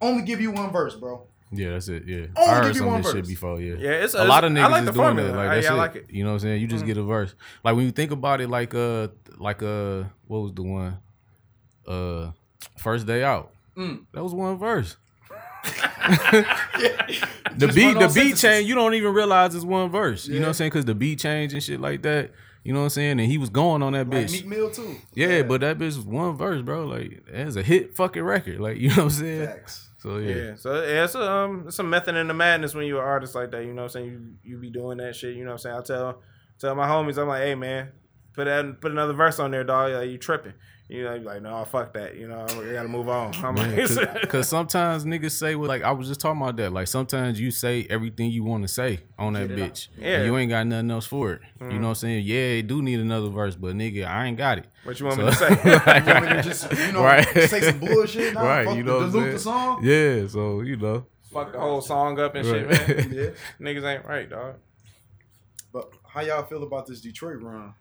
Only 0.05 0.23
give 0.23 0.41
you 0.41 0.51
one 0.53 0.71
verse, 0.71 0.95
bro. 0.95 1.27
Yeah, 1.53 1.71
that's 1.71 1.89
it. 1.89 2.05
Yeah, 2.07 2.27
Only 2.37 2.51
I 2.51 2.55
heard 2.55 2.63
give 2.65 2.69
you 2.75 2.79
some 2.81 2.87
one 2.89 2.97
of 2.97 3.03
this 3.05 3.13
shit 3.13 3.21
verse. 3.23 3.29
before. 3.29 3.61
Yeah, 3.61 3.75
Yeah, 3.79 3.91
it's- 3.91 4.15
a 4.15 4.19
it's- 4.19 4.29
lot 4.29 4.43
of 4.45 4.51
I 4.53 4.55
niggas 4.57 4.71
like 4.71 4.81
is 4.81 4.87
the 4.87 4.93
doing 4.93 5.05
formula. 5.05 5.31
that. 5.31 5.37
Like 5.37 5.49
I- 5.51 5.55
that's 5.55 5.67
yeah, 5.67 5.73
I 5.73 5.77
like 5.77 5.97
it. 5.97 6.07
You 6.11 6.25
know 6.25 6.31
what 6.31 6.35
I'm 6.35 6.41
saying? 6.41 6.61
You 6.61 6.67
just 6.67 6.85
get 6.87 6.97
a 6.97 7.03
verse. 7.03 7.35
Like 7.63 7.77
when 7.77 7.85
you 7.85 7.93
think 7.93 8.11
about 8.11 8.41
it, 8.41 8.49
like 8.51 8.75
uh, 8.75 9.09
like 9.39 9.63
uh, 9.63 10.05
what 10.27 10.39
was 10.41 10.53
the 10.55 10.63
one? 10.63 10.99
Uh, 11.87 12.31
first 12.79 13.07
day 13.07 13.23
out. 13.23 13.53
Mm. 13.77 14.05
That 14.13 14.23
was 14.25 14.35
one 14.35 14.57
verse. 14.59 14.97
the 15.65 16.47
Just 17.59 17.75
beat, 17.75 17.99
the 17.99 18.13
beat 18.15 18.37
change. 18.37 18.69
You 18.69 18.75
don't 18.75 18.95
even 18.95 19.13
realize 19.15 19.55
it's 19.55 19.65
one 19.65 19.91
verse. 19.91 20.27
You 20.27 20.35
know 20.35 20.41
what 20.43 20.49
I'm 20.49 20.55
saying? 20.55 20.71
Because 20.71 20.85
the 20.85 20.95
beat 20.95 21.19
change 21.19 21.53
and 21.53 21.63
shit 21.63 21.81
like 21.81 22.03
that. 22.03 22.31
You 22.65 22.73
know 22.73 22.81
what 22.81 22.85
I'm 22.85 22.91
saying? 22.91 23.21
And 23.21 23.31
he 23.31 23.37
was 23.39 23.51
going 23.51 23.83
on 23.83 23.93
that 23.93 24.09
Like 24.09 24.27
bitch. 24.27 24.33
Meek 24.33 24.47
Mill 24.47 24.71
too. 24.71 24.97
yeah, 25.15 25.43
but 25.43 25.61
that 25.61 25.77
bitch 25.79 25.97
was 25.97 26.01
one 26.01 26.37
verse, 26.37 26.63
bro. 26.63 26.87
Like 26.87 27.23
that's 27.31 27.57
a 27.57 27.63
hit 27.63 27.95
fucking 27.95 28.23
record. 28.23 28.59
Like 28.61 28.79
you 28.79 28.89
know 28.89 28.97
what 28.97 29.03
I'm 29.05 29.11
saying? 29.11 29.47
Facts. 29.47 29.91
So 30.05 30.19
Yeah. 30.19 30.37
yeah. 30.37 30.55
So 30.57 30.75
yeah, 30.83 31.05
it's 31.05 31.15
a, 31.15 31.33
um 31.33 31.65
it's 31.67 31.79
a 31.79 31.83
method 31.83 32.15
in 32.15 32.29
the 32.29 32.35
madness 32.35 32.75
when 32.75 32.87
you're 32.87 33.01
an 33.01 33.09
artist 33.09 33.35
like 33.35 33.51
that, 33.53 33.65
you 33.65 33.73
know 33.73 33.85
what 33.85 33.97
I'm 33.97 34.03
saying? 34.05 34.37
You 34.43 34.53
you 34.53 34.59
be 34.59 34.71
doing 34.71 34.99
that 34.99 35.17
shit, 35.17 35.35
you 35.35 35.45
know 35.45 35.53
what 35.53 35.65
I'm 35.67 35.73
saying? 35.73 35.77
I 35.79 35.83
tell 35.83 36.23
tell 36.59 36.75
my 36.75 36.87
homies, 36.87 37.17
I'm 37.17 37.27
like, 37.29 37.43
hey 37.43 37.55
man, 37.55 37.91
put 38.35 38.45
that 38.45 38.83
put 38.83 38.93
another 38.93 39.15
verse 39.15 39.39
on 39.39 39.51
there, 39.51 39.65
dog. 39.65 39.93
Like, 39.93 40.11
you 40.11 40.19
tripping. 40.19 40.53
You 40.87 41.03
know, 41.05 41.17
like, 41.17 41.41
no, 41.41 41.65
fuck 41.65 41.95
that. 41.95 42.15
You 42.17 42.29
know, 42.29 42.43
I 42.43 42.73
gotta 42.73 42.89
move 42.89 43.09
on. 43.09 43.35
I'm 43.43 43.55
like, 43.57 43.75
Because 44.21 44.49
sometimes 44.57 45.07
niggas 45.07 45.31
say, 45.31 45.55
well, 45.55 45.67
like 45.67 45.83
I 45.83 45.91
was 45.93 46.09
just 46.09 46.21
talking 46.21 46.41
about 46.43 46.57
that. 46.57 46.73
Like 46.75 46.89
sometimes 46.89 47.41
you 47.41 47.51
say 47.51 47.87
everything 47.89 48.31
you 48.31 48.45
want 48.45 48.65
to 48.65 48.69
say 48.69 49.01
on 49.19 49.33
that 49.33 49.49
bitch. 49.49 49.89
Yeah. 49.97 50.05
Mm-hmm. 50.05 50.05
And 50.05 50.25
you 50.27 50.37
ain't 50.37 50.51
got 50.51 50.67
nothing 50.67 50.91
else 50.91 51.07
for 51.07 51.33
it. 51.33 51.41
You 51.61 51.69
know 51.79 51.81
what 51.81 51.89
I'm 51.89 51.95
saying? 51.95 52.25
Yeah, 52.27 52.37
it 52.59 52.67
do 52.67 52.83
need 52.83 53.01
another 53.01 53.29
verse, 53.31 53.57
but 53.57 53.75
nigga, 53.75 54.07
I 54.07 54.27
ain't 54.27 54.37
got 54.37 54.59
it. 54.59 54.67
what 54.85 55.01
you 55.01 55.07
want 55.07 55.19
So- 55.19 55.25
me 55.25 55.31
to 55.31 55.37
say? 55.37 55.49
You 56.05 56.13
want 56.13 56.25
me 56.27 56.29
to 56.35 56.43
just, 56.43 56.71
you 56.73 56.93
know, 56.93 57.03
Right. 57.03 57.27
say 57.49 57.61
some 57.63 57.79
bullshit 57.81 58.35
now? 58.35 58.45
right, 58.45 58.67
Fuck 58.67 58.77
you 58.77 58.83
know 58.83 58.97
what 58.97 59.05
I'm 59.05 59.11
dilute 59.13 59.33
the 59.33 59.39
song? 59.39 59.81
Yeah, 59.83 60.27
so 60.27 60.61
you 60.61 60.77
know. 60.77 61.07
Fuck 61.33 61.53
the 61.53 61.61
whole 61.61 61.81
song 61.81 62.21
up 62.21 62.35
and 62.35 62.47
shit, 62.47 62.69
man. 62.69 63.11
Yeah. 63.13 63.31
Niggas 63.59 63.85
ain't 63.97 64.05
right, 64.05 64.29
dog. 64.29 64.57
But 65.73 65.91
how 66.07 66.21
y'all 66.21 66.45
feel 66.45 66.63
about 66.63 66.87
this 66.87 67.01
Detroit 67.01 67.41
run? 67.41 67.73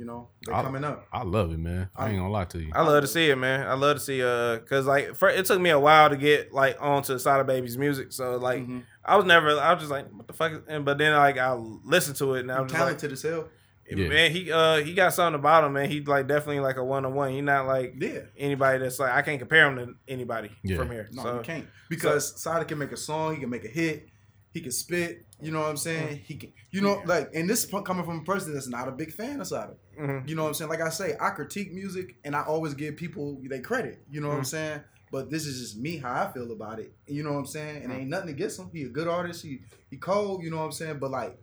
You 0.00 0.06
know, 0.06 0.28
they 0.46 0.52
I- 0.54 0.62
coming 0.62 0.82
up. 0.82 1.06
I 1.12 1.24
love 1.24 1.52
it, 1.52 1.58
man. 1.58 1.90
I 1.94 2.08
ain't 2.08 2.16
gonna 2.16 2.30
lie 2.30 2.46
to 2.46 2.58
you. 2.58 2.72
I 2.74 2.80
love 2.80 3.02
to 3.02 3.06
see 3.06 3.28
it, 3.28 3.36
man. 3.36 3.66
I 3.66 3.74
love 3.74 3.98
to 3.98 4.00
see 4.00 4.22
uh, 4.22 4.60
cause 4.60 4.86
like 4.86 5.14
for, 5.14 5.28
it 5.28 5.44
took 5.44 5.60
me 5.60 5.68
a 5.68 5.78
while 5.78 6.08
to 6.08 6.16
get 6.16 6.54
like 6.54 6.78
onto 6.80 7.18
Sada 7.18 7.44
Baby's 7.44 7.76
music. 7.76 8.10
So 8.12 8.38
like 8.38 8.66
Mhm. 8.66 8.84
I 9.04 9.16
was 9.16 9.26
never, 9.26 9.50
I 9.60 9.74
was 9.74 9.80
just 9.82 9.90
like, 9.90 10.10
what 10.10 10.26
the 10.26 10.32
fuck? 10.32 10.52
is-" 10.52 10.60
And 10.68 10.86
but 10.86 10.96
then 10.96 11.14
like 11.14 11.36
I 11.36 11.52
listened 11.52 12.16
to 12.16 12.32
it 12.32 12.40
and 12.40 12.50
I 12.50 12.56
I'm 12.56 12.62
was 12.62 12.72
just 12.72 12.80
like, 12.80 12.86
talented 12.98 13.12
as 13.12 13.22
hell. 13.22 13.48
Yeah. 13.90 14.08
man, 14.08 14.30
he 14.30 14.50
uh 14.50 14.76
he 14.78 14.94
got 14.94 15.12
something 15.12 15.38
about 15.38 15.64
him, 15.64 15.74
man. 15.74 15.90
He 15.90 16.00
like 16.00 16.26
definitely 16.26 16.60
like 16.60 16.78
a 16.78 16.84
one 16.84 17.04
on 17.04 17.12
one. 17.12 17.32
He 17.32 17.42
not 17.42 17.66
like 17.66 17.92
Yeah. 17.98 18.20
anybody 18.38 18.78
that's 18.78 18.98
like 18.98 19.12
I 19.12 19.20
can't 19.20 19.38
compare 19.38 19.66
him 19.70 19.76
to 19.76 19.94
anybody 20.08 20.50
Yeah. 20.64 20.78
from 20.78 20.90
here. 20.92 21.10
No, 21.12 21.22
so 21.24 21.34
you 21.36 21.42
can't. 21.42 21.66
Because 21.90 22.40
Sada 22.40 22.64
can 22.64 22.78
make 22.78 22.92
a 22.92 22.96
song, 22.96 23.34
he 23.34 23.40
can 23.40 23.50
make 23.50 23.66
a 23.66 23.68
hit, 23.68 24.08
he 24.50 24.62
can 24.62 24.72
spit, 24.72 25.26
you 25.42 25.50
know 25.50 25.60
what 25.60 25.68
I'm 25.68 25.76
saying? 25.76 26.18
Mm. 26.18 26.22
He 26.24 26.34
can 26.36 26.52
you 26.70 26.80
know, 26.80 27.02
like 27.04 27.30
and 27.34 27.48
this 27.48 27.64
is 27.64 27.70
coming 27.84 28.04
from 28.04 28.20
a 28.20 28.24
person 28.24 28.54
that's 28.54 28.68
not 28.68 28.88
a 28.88 28.92
big 28.92 29.12
fan 29.12 29.40
of 29.40 29.46
Sada. 29.46 29.74
Mhm. 29.98 30.28
You 30.28 30.36
know 30.36 30.42
what 30.42 30.48
I'm 30.48 30.54
saying? 30.54 30.70
Like 30.70 30.80
I 30.80 30.90
say, 30.90 31.16
I 31.20 31.30
critique 31.30 31.72
music 31.72 32.16
and 32.24 32.34
I 32.34 32.42
always 32.42 32.74
give 32.74 32.96
people 32.96 33.40
they 33.42 33.60
credit. 33.60 34.02
You 34.10 34.20
know 34.20 34.28
what 34.28 34.34
I'm 34.34 34.40
mm-hmm. 34.40 34.46
saying? 34.46 34.80
But 35.12 35.28
this 35.30 35.44
is 35.46 35.60
just 35.60 35.76
me 35.76 35.96
how 35.96 36.12
I 36.12 36.32
feel 36.32 36.52
about 36.52 36.78
it. 36.78 36.92
You 37.08 37.24
know 37.24 37.32
what 37.32 37.38
I'm 37.38 37.46
saying? 37.46 37.82
And 37.82 37.92
mm. 37.92 38.00
ain't 38.00 38.08
nothing 38.08 38.30
against 38.30 38.58
him. 38.58 38.70
He 38.72 38.82
a 38.84 38.88
good 38.88 39.08
artist. 39.08 39.42
He 39.42 39.60
he 39.90 39.96
cold. 39.96 40.42
You 40.42 40.50
know 40.50 40.58
what 40.58 40.64
I'm 40.64 40.72
saying? 40.72 40.98
But 40.98 41.10
like, 41.10 41.36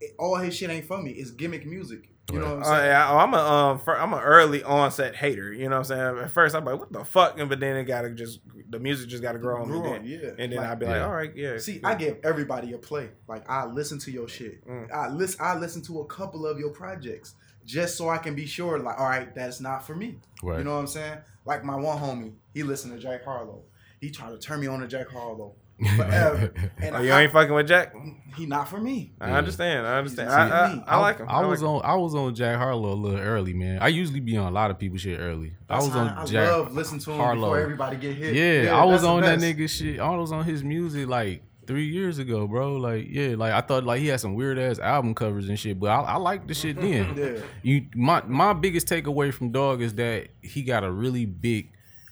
it, 0.00 0.14
all 0.18 0.36
his 0.36 0.54
shit 0.54 0.70
ain't 0.70 0.86
for 0.86 1.00
me. 1.00 1.12
It's 1.12 1.30
gimmick 1.30 1.66
music. 1.66 2.10
You 2.32 2.40
know 2.40 2.46
what 2.46 2.54
I'm 2.56 2.62
Oh, 2.62 2.66
saying? 2.66 2.84
yeah, 2.86 3.10
oh, 3.12 3.18
I'm 3.18 3.34
a 3.34 3.38
um, 3.38 3.78
fir- 3.78 3.96
I'm 3.98 4.12
an 4.12 4.18
early 4.20 4.62
onset 4.64 5.14
hater. 5.14 5.52
You 5.52 5.68
know 5.68 5.78
what 5.78 5.90
I'm 5.90 6.14
saying? 6.14 6.24
At 6.24 6.30
first, 6.32 6.56
I'm 6.56 6.64
like, 6.64 6.78
what 6.78 6.92
the 6.92 7.04
fuck? 7.04 7.38
And 7.38 7.48
but 7.48 7.60
then 7.60 7.76
it 7.76 7.84
gotta 7.84 8.10
just 8.10 8.40
the 8.68 8.80
music 8.80 9.08
just 9.08 9.22
gotta 9.22 9.38
grow 9.38 9.62
on 9.62 9.70
me. 9.70 9.80
Then. 9.80 10.04
yeah. 10.04 10.28
And 10.38 10.52
then 10.52 10.58
Like- 10.58 10.68
I'd 10.70 10.78
be 10.80 10.86
like, 10.86 10.94
Yeah. 10.96 11.04
all 11.06 11.14
right, 11.14 11.32
yeah. 11.36 11.58
See, 11.58 11.74
yeah. 11.80 11.88
I 11.88 11.94
give 11.94 12.16
everybody 12.24 12.72
a 12.72 12.78
play. 12.78 13.10
Like 13.28 13.48
I 13.48 13.66
listen 13.66 13.98
to 14.00 14.10
your 14.10 14.26
shit. 14.28 14.66
Mm. 14.66 14.92
I 14.92 15.08
listen. 15.08 15.40
I 15.40 15.56
listen 15.56 15.82
to 15.82 16.00
a 16.00 16.06
couple 16.06 16.46
of 16.46 16.58
your 16.58 16.70
projects 16.70 17.34
just 17.64 17.96
so 17.96 18.08
I 18.08 18.18
can 18.18 18.34
be 18.34 18.46
sure. 18.46 18.78
Like, 18.80 18.98
all 18.98 19.08
right, 19.08 19.32
that's 19.34 19.60
not 19.60 19.86
for 19.86 19.94
me. 19.94 20.16
Right. 20.42 20.58
You 20.58 20.64
know 20.64 20.74
what 20.74 20.80
I'm 20.80 20.86
saying? 20.88 21.18
Like 21.44 21.64
my 21.64 21.76
one 21.76 21.98
homie, 21.98 22.32
he 22.54 22.64
listened 22.64 22.92
to 22.94 22.98
Jack 22.98 23.24
Harlow. 23.24 23.62
He 24.00 24.10
tried 24.10 24.30
to 24.30 24.38
turn 24.38 24.60
me 24.60 24.66
on 24.66 24.80
to 24.80 24.88
Jack 24.88 25.08
Harlow 25.10 25.54
forever, 25.96 26.52
and 26.78 26.96
Oh, 26.96 27.00
you 27.02 27.12
I- 27.12 27.22
ain't 27.22 27.32
fucking 27.32 27.54
with 27.54 27.68
Jack? 27.68 27.94
he 28.36 28.44
not 28.44 28.68
for 28.68 28.78
me. 28.78 29.12
I 29.18 29.30
understand. 29.32 29.86
I 29.86 29.96
understand. 29.98 30.28
He's 30.28 30.36
I, 30.36 30.48
I. 30.48 30.84
I 30.86 31.00
like 31.00 31.18
him. 31.18 31.26
I 31.28 31.46
was 31.46 31.62
like 31.62 31.68
him. 31.70 31.76
on 31.76 31.82
I 31.84 31.94
was 31.94 32.14
on 32.14 32.34
Jack 32.34 32.58
Harlow 32.58 32.92
a 32.92 32.94
little 32.94 33.18
early, 33.18 33.54
man. 33.54 33.78
I 33.80 33.88
usually 33.88 34.20
be 34.20 34.36
on 34.36 34.46
a 34.48 34.50
lot 34.50 34.70
of 34.70 34.78
people 34.78 34.98
shit 34.98 35.18
early. 35.18 35.54
I 35.70 35.76
was 35.76 35.88
how 35.88 36.00
on 36.00 36.08
I 36.08 36.24
Jack 36.26 36.50
love 36.50 36.74
listening 36.74 37.00
to 37.00 37.12
him 37.12 37.16
Harlow. 37.16 37.40
before 37.48 37.60
everybody 37.60 37.96
get 37.96 38.14
hit. 38.16 38.34
Yeah, 38.34 38.76
I 38.78 38.84
was 38.84 39.04
on 39.04 39.22
that 39.22 39.38
nigga 39.38 39.68
shit. 39.70 40.00
I 40.00 40.14
was 40.16 40.32
on 40.32 40.44
his 40.44 40.62
music 40.62 41.08
like 41.08 41.42
three 41.66 41.86
years 41.86 42.18
ago, 42.18 42.46
bro. 42.46 42.76
Like, 42.76 43.06
yeah, 43.08 43.36
like 43.36 43.52
I 43.54 43.62
thought 43.62 43.84
like 43.84 44.00
he 44.00 44.08
had 44.08 44.20
some 44.20 44.34
weird 44.34 44.58
ass 44.58 44.78
album 44.78 45.14
covers 45.14 45.48
and 45.48 45.58
shit, 45.58 45.80
but 45.80 45.86
I, 45.90 46.00
I 46.02 46.16
like 46.16 46.46
the 46.46 46.52
shit 46.54 46.78
then. 46.78 47.16
Yeah. 47.16 47.40
You 47.62 47.86
my 47.94 48.22
my 48.26 48.52
biggest 48.52 48.86
takeaway 48.86 49.32
from 49.32 49.50
Dog 49.50 49.80
is 49.80 49.94
that 49.94 50.28
he 50.42 50.62
got 50.62 50.84
a 50.84 50.90
really 50.90 51.24
big 51.24 51.70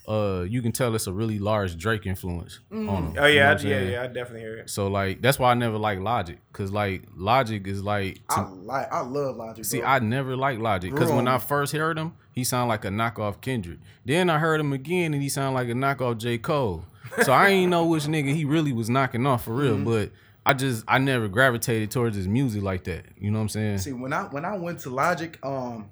uh 0.08 0.44
you 0.48 0.60
can 0.62 0.72
tell 0.72 0.94
it's 0.94 1.06
a 1.06 1.12
really 1.12 1.38
large 1.38 1.76
Drake 1.76 2.06
influence 2.06 2.60
on 2.70 2.78
him. 2.78 2.88
Oh 2.88 2.96
You 2.98 3.14
know 3.14 3.26
yeah, 3.26 3.48
I, 3.48 3.52
yeah, 3.52 3.56
saying? 3.56 3.90
yeah. 3.92 4.02
I 4.02 4.06
definitely 4.08 4.40
hear 4.40 4.56
it. 4.58 4.70
So 4.70 4.88
like 4.88 5.22
that's 5.22 5.38
why 5.38 5.50
I 5.50 5.54
never 5.54 5.78
like 5.78 5.98
Logic. 6.00 6.38
Cause 6.52 6.70
like 6.70 7.04
Logic 7.16 7.66
is 7.66 7.82
like 7.82 8.16
to- 8.28 8.34
I 8.36 8.42
like. 8.48 8.92
I 8.92 9.00
love 9.00 9.36
Logic. 9.36 9.64
See, 9.64 9.80
bro. 9.80 9.88
I 9.88 9.98
never 10.00 10.36
liked 10.36 10.60
Logic 10.60 10.90
because 10.92 11.08
Grew 11.08 11.16
when 11.16 11.28
I 11.28 11.38
first 11.38 11.72
heard 11.72 11.98
him, 11.98 12.12
he 12.32 12.44
sounded 12.44 12.68
like 12.68 12.84
a 12.84 12.88
knockoff 12.88 13.40
Kendrick. 13.40 13.78
Then 14.04 14.28
I 14.30 14.38
heard 14.38 14.60
him 14.60 14.72
again 14.72 15.14
and 15.14 15.22
he 15.22 15.28
sounded 15.28 15.54
like 15.58 15.68
a 15.68 15.72
knockoff 15.72 16.18
J. 16.18 16.38
Cole. 16.38 16.84
So 17.22 17.32
I 17.32 17.48
ain't 17.48 17.70
know 17.70 17.86
which 17.86 18.04
nigga 18.04 18.34
he 18.34 18.44
really 18.44 18.72
was 18.72 18.90
knocking 18.90 19.26
off 19.26 19.44
for 19.44 19.54
real. 19.54 19.74
Mm-hmm. 19.76 19.84
But 19.84 20.10
I 20.46 20.52
just 20.52 20.84
I 20.88 20.98
never 20.98 21.28
gravitated 21.28 21.90
towards 21.90 22.16
his 22.16 22.28
music 22.28 22.62
like 22.62 22.84
that. 22.84 23.04
You 23.16 23.30
know 23.30 23.38
what 23.38 23.42
I'm 23.44 23.48
saying? 23.50 23.78
See, 23.78 23.92
when 23.92 24.12
I 24.12 24.24
when 24.24 24.44
I 24.44 24.56
went 24.58 24.80
to 24.80 24.90
Logic, 24.90 25.38
um, 25.42 25.88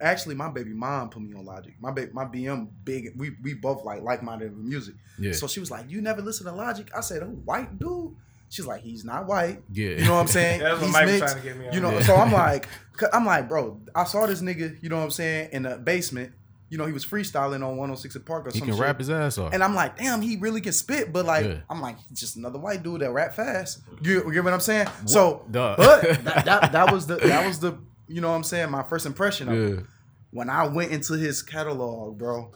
actually 0.00 0.34
my 0.34 0.48
baby 0.50 0.72
mom 0.72 1.10
put 1.10 1.22
me 1.22 1.34
on 1.36 1.44
Logic. 1.44 1.74
My 1.80 1.90
baby, 1.90 2.10
my 2.12 2.24
BM 2.24 2.68
big. 2.84 3.12
We 3.16 3.36
we 3.42 3.54
both 3.54 3.84
like 3.84 4.02
like 4.02 4.22
minded 4.22 4.56
with 4.56 4.64
music. 4.64 4.94
Yeah. 5.18 5.32
So 5.32 5.46
she 5.46 5.60
was 5.60 5.70
like, 5.70 5.90
"You 5.90 6.00
never 6.00 6.22
listen 6.22 6.46
to 6.46 6.52
Logic?" 6.52 6.88
I 6.96 7.00
said, 7.00 7.22
"A 7.22 7.26
white 7.26 7.78
dude." 7.78 8.14
She's 8.48 8.66
like, 8.66 8.82
"He's 8.82 9.04
not 9.04 9.26
white." 9.26 9.62
Yeah. 9.72 9.90
You 9.90 10.04
know 10.04 10.14
what 10.14 10.20
I'm 10.20 10.26
saying? 10.28 10.60
That's 10.62 10.74
what 10.80 10.84
He's 10.86 10.92
Mike 10.92 11.06
mixed. 11.06 11.18
trying 11.24 11.36
to 11.36 11.42
get 11.42 11.58
me 11.58 11.68
on. 11.68 11.72
You 11.74 11.80
know. 11.80 11.90
Yeah. 11.90 12.00
So 12.02 12.14
I'm 12.16 12.32
like, 12.32 12.68
I'm 13.12 13.26
like, 13.26 13.48
bro. 13.48 13.80
I 13.94 14.04
saw 14.04 14.26
this 14.26 14.40
nigga. 14.42 14.80
You 14.82 14.88
know 14.88 14.96
what 14.98 15.04
I'm 15.04 15.10
saying? 15.10 15.50
In 15.52 15.62
the 15.64 15.76
basement. 15.76 16.32
You 16.68 16.78
know, 16.78 16.86
he 16.86 16.92
was 16.92 17.06
freestyling 17.06 17.64
on 17.64 17.76
106 17.76 18.16
at 18.16 18.24
Park 18.24 18.48
or 18.48 18.50
something. 18.50 18.54
he 18.54 18.58
some 18.58 18.66
can 18.70 18.74
shit. 18.76 18.84
rap 18.84 18.98
his 18.98 19.08
ass 19.08 19.38
off. 19.38 19.52
And 19.54 19.62
I'm 19.62 19.76
like, 19.76 19.98
damn, 19.98 20.20
he 20.20 20.34
really 20.36 20.60
can 20.60 20.72
spit. 20.72 21.12
But 21.12 21.24
like, 21.24 21.44
Yeah. 21.46 21.58
I'm 21.70 21.80
like, 21.80 21.96
he's 22.08 22.18
just 22.18 22.34
another 22.34 22.58
white 22.58 22.82
dude 22.82 23.02
that 23.02 23.12
rap 23.12 23.34
fast. 23.34 23.82
You, 24.02 24.24
you 24.26 24.32
get 24.32 24.42
what 24.42 24.52
I'm 24.52 24.58
saying? 24.58 24.88
So, 25.04 25.44
Duh. 25.48 25.76
but 25.78 26.02
that, 26.24 26.44
that 26.44 26.72
that 26.72 26.92
was 26.92 27.06
the 27.06 27.16
that 27.18 27.46
was 27.46 27.60
the 27.60 27.78
you 28.08 28.20
know 28.20 28.30
what 28.30 28.36
I'm 28.36 28.44
saying 28.44 28.70
my 28.70 28.82
first 28.82 29.06
impression 29.06 29.48
of 29.48 29.54
yeah. 29.54 29.66
him. 29.76 29.88
When 30.30 30.50
I 30.50 30.66
went 30.68 30.92
into 30.92 31.14
his 31.14 31.42
catalog, 31.42 32.18
bro, 32.18 32.52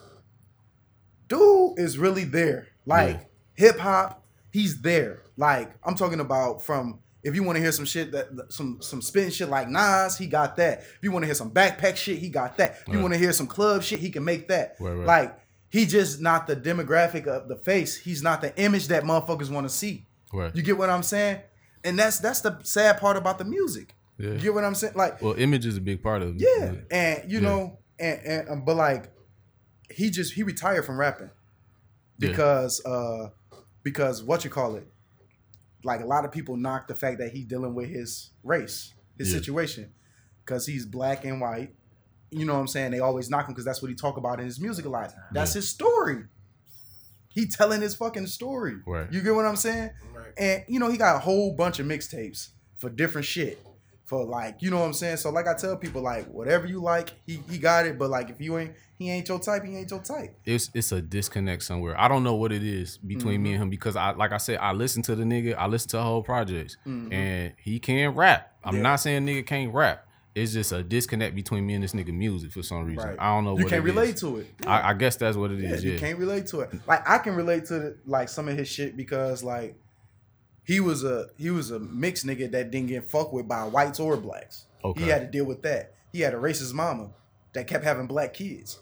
dude 1.29 1.79
is 1.79 1.99
really 1.99 2.25
there. 2.25 2.69
Like 2.87 3.17
Yeah. 3.57 3.67
hip 3.67 3.79
hop, 3.79 4.25
he's 4.53 4.81
there. 4.83 5.23
Like 5.37 5.73
I'm 5.85 5.95
talking 5.95 6.21
about 6.21 6.63
from. 6.63 7.01
If 7.23 7.35
you 7.35 7.43
want 7.43 7.57
to 7.57 7.63
hear 7.63 7.73
some 7.73 7.85
shit 7.85 8.13
that 8.13 8.29
some 8.49 8.79
some 8.81 9.03
spitting 9.03 9.31
shit 9.31 9.51
like 9.51 9.69
Nas, 9.69 10.17
he 10.17 10.27
got 10.27 10.57
that. 10.57 10.79
If 10.81 10.99
you 11.03 11.13
want 11.13 11.23
to 11.25 11.27
hear 11.27 11.35
some 11.35 11.51
backpack 11.51 11.97
shit, 11.97 12.19
he 12.19 12.31
got 12.31 12.57
that. 12.57 12.79
If 12.81 12.89
you 12.89 12.95
Right. 12.95 13.03
want 13.03 13.13
to 13.15 13.19
hear 13.19 13.33
some 13.35 13.47
club 13.47 13.83
shit, 13.83 13.99
he 14.01 14.09
can 14.11 14.25
make 14.25 14.49
that. 14.49 14.77
Right, 14.81 14.95
right. 14.95 15.07
Like 15.07 15.39
he 15.69 15.85
just 15.85 16.21
not 16.23 16.47
the 16.47 16.57
demographic 16.57 17.27
of 17.27 17.49
the 17.49 17.57
face. 17.57 17.95
He's 17.97 18.23
not 18.23 18.41
the 18.41 18.57
image 18.59 18.89
that 18.89 19.05
motherfuckers 19.05 19.51
want 19.51 19.67
to 19.69 19.73
see. 19.73 20.07
Right. 20.33 20.55
You 20.57 20.63
get 20.63 20.79
what 20.79 20.89
I'm 20.89 21.03
saying? 21.03 21.41
And 21.85 21.99
that's 21.99 22.19
that's 22.21 22.41
the 22.41 22.59
sad 22.63 22.99
part 22.99 23.19
about 23.19 23.37
the 23.37 23.45
music. 23.45 23.95
Yeah. 24.21 24.31
You 24.35 24.39
get 24.39 24.55
what 24.55 24.65
I'm 24.65 24.75
saying? 24.75 24.95
Like, 24.97 25.21
Well, 25.23 25.35
image 25.35 25.65
is 25.67 25.77
a 25.77 25.81
big 25.81 26.03
part 26.03 26.23
of 26.23 26.37
it. 26.37 26.43
yeah, 26.43 26.75
and 26.91 27.31
you 27.31 27.39
Yeah. 27.41 27.49
know, 27.49 27.79
and, 27.99 28.21
and 28.25 28.49
um, 28.51 28.65
but 28.65 28.77
like, 28.77 29.11
he 29.91 30.11
just 30.11 30.35
he 30.35 30.43
retired 30.43 30.85
from 30.85 30.99
rapping 30.99 31.31
Yeah. 32.19 32.29
because 32.31 32.85
uh 32.85 33.31
because 33.83 34.23
what 34.23 34.45
you 34.45 34.51
call 34.51 34.77
it, 34.77 34.87
like 35.85 36.01
a 36.01 36.07
lot 36.07 36.25
of 36.25 36.33
people 36.33 36.57
knock 36.57 36.87
the 36.89 36.95
fact 36.95 37.19
that 37.19 37.31
he 37.33 37.45
dealing 37.45 37.75
with 37.75 37.89
his 37.89 38.31
race, 38.45 38.93
his 39.19 39.33
Yeah. 39.33 39.39
situation, 39.39 39.93
because 40.45 40.67
he's 40.67 40.85
black 40.87 41.25
and 41.25 41.41
white. 41.41 41.75
You 42.31 42.45
know 42.45 42.55
what 42.55 42.61
I'm 42.61 42.69
saying? 42.69 42.93
They 42.93 43.01
always 43.01 43.29
knock 43.31 43.47
him 43.49 43.55
because 43.55 43.65
that's 43.65 43.83
what 43.83 43.89
he 43.89 43.95
talk 43.97 44.17
about 44.17 44.39
in 44.39 44.47
his 44.47 44.61
music 44.61 44.85
a 44.85 44.89
lot. 44.89 45.13
That's 45.33 45.53
his 45.55 45.69
story. 45.69 46.25
He 47.29 47.47
telling 47.47 47.81
his 47.81 47.95
fucking 47.97 48.27
story. 48.27 48.77
Right. 48.87 49.11
You 49.13 49.21
get 49.23 49.35
what 49.35 49.47
I'm 49.47 49.57
saying? 49.57 49.91
Right. 50.15 50.33
And 50.37 50.65
you 50.69 50.79
know, 50.79 50.91
he 50.91 50.97
got 50.97 51.17
a 51.17 51.21
whole 51.21 51.55
bunch 51.57 51.79
of 51.81 51.87
mixtapes 51.87 52.51
for 52.79 52.91
different 52.91 53.25
shit. 53.27 53.59
For 54.11 54.25
like, 54.25 54.57
you 54.61 54.71
know 54.73 54.81
what 54.81 54.87
I'm 54.87 54.93
saying? 54.93 55.19
So 55.19 55.31
like 55.31 55.47
I 55.47 55.55
tell 55.55 55.77
people, 55.77 56.03
like, 56.03 56.27
whatever 56.27 56.67
you 56.67 56.83
like, 56.83 57.11
he, 57.27 57.41
he 57.49 57.59
got 57.59 57.87
it. 57.87 57.97
But 57.97 58.11
like 58.11 58.29
if 58.29 58.41
you 58.41 58.59
ain't 58.59 58.73
he 58.99 59.09
ain't 59.09 59.29
your 59.29 59.39
type, 59.39 59.65
he 59.65 59.77
ain't 59.77 59.89
your 59.89 60.01
type. 60.03 60.37
it's 60.45 60.69
it's 60.75 60.91
a 60.91 61.01
disconnect 61.01 61.63
somewhere. 61.63 61.95
I 61.99 62.09
don't 62.09 62.25
know 62.25 62.35
what 62.35 62.51
it 62.51 62.65
is 62.65 62.99
between 62.99 63.35
Mm-hmm. 63.37 63.43
me 63.45 63.53
and 63.53 63.63
him 63.63 63.71
because 63.71 63.95
I 63.95 64.11
like 64.11 64.33
I 64.33 64.39
said 64.39 64.59
I 64.61 64.73
listen 64.73 65.03
to 65.05 65.15
the 65.15 65.23
nigga, 65.23 65.55
I 65.57 65.69
listen 65.69 65.91
to 65.91 66.03
whole 66.03 66.25
projects, 66.25 66.77
Mhm. 66.85 67.13
and 67.13 67.53
he 67.57 67.79
can 67.79 68.11
rap. 68.17 68.53
I'm 68.65 68.77
Yeah. 68.77 68.83
not 68.83 68.97
saying 68.97 69.25
nigga 69.25 69.47
can't 69.47 69.73
rap. 69.73 70.05
It's 70.35 70.53
just 70.53 70.73
a 70.73 70.83
disconnect 70.83 71.35
between 71.37 71.65
me 71.67 71.75
and 71.75 71.83
this 71.85 71.93
nigga 71.93 72.13
music 72.13 72.51
for 72.53 72.63
some 72.65 72.85
reason. 72.87 73.11
Right. 73.11 73.17
I 73.19 73.35
don't 73.35 73.45
know 73.45 73.53
what 73.55 73.61
You 73.63 73.67
can't 73.67 73.85
it 73.85 73.89
is. 73.89 73.95
relate 73.95 74.17
to 74.19 74.37
it. 74.39 74.47
I, 74.67 74.91
I 74.91 74.95
guess 74.95 75.15
that's 75.17 75.37
what 75.37 75.53
it 75.53 75.61
Yeah, 75.61 75.71
is. 75.75 75.85
you 75.85 75.93
Yeah, 75.93 75.99
can't 75.99 76.19
relate 76.19 76.47
to 76.49 76.61
it. 76.61 76.71
Like 76.87 77.09
I 77.09 77.19
can 77.19 77.35
relate 77.37 77.67
to 77.67 77.75
the, 77.79 77.97
like 78.07 78.29
some 78.29 78.49
of 78.49 78.57
his 78.57 78.69
shit 78.69 78.97
because 78.97 79.43
like 79.45 79.77
he 80.71 80.79
was 80.81 81.03
a 81.05 81.27
he 81.37 81.51
was 81.51 81.71
a 81.71 81.79
mixed 81.81 82.25
nigga 82.27 82.51
that 82.53 82.71
didn't 82.71 82.89
get 82.89 83.09
fucked 83.11 83.33
with 83.33 83.49
by 83.49 83.65
whites 83.65 83.99
or 83.99 84.17
blacks. 84.17 84.67
Okay. 84.85 85.03
He 85.03 85.09
had 85.09 85.21
to 85.23 85.27
deal 85.27 85.45
with 85.45 85.63
that. 85.63 85.95
He 86.13 86.21
had 86.21 86.33
a 86.35 86.37
racist 86.37 86.73
mama 86.73 87.09
that 87.55 87.67
kept 87.67 87.85
having 87.85 88.07
black 88.07 88.35
kids. 88.35 88.79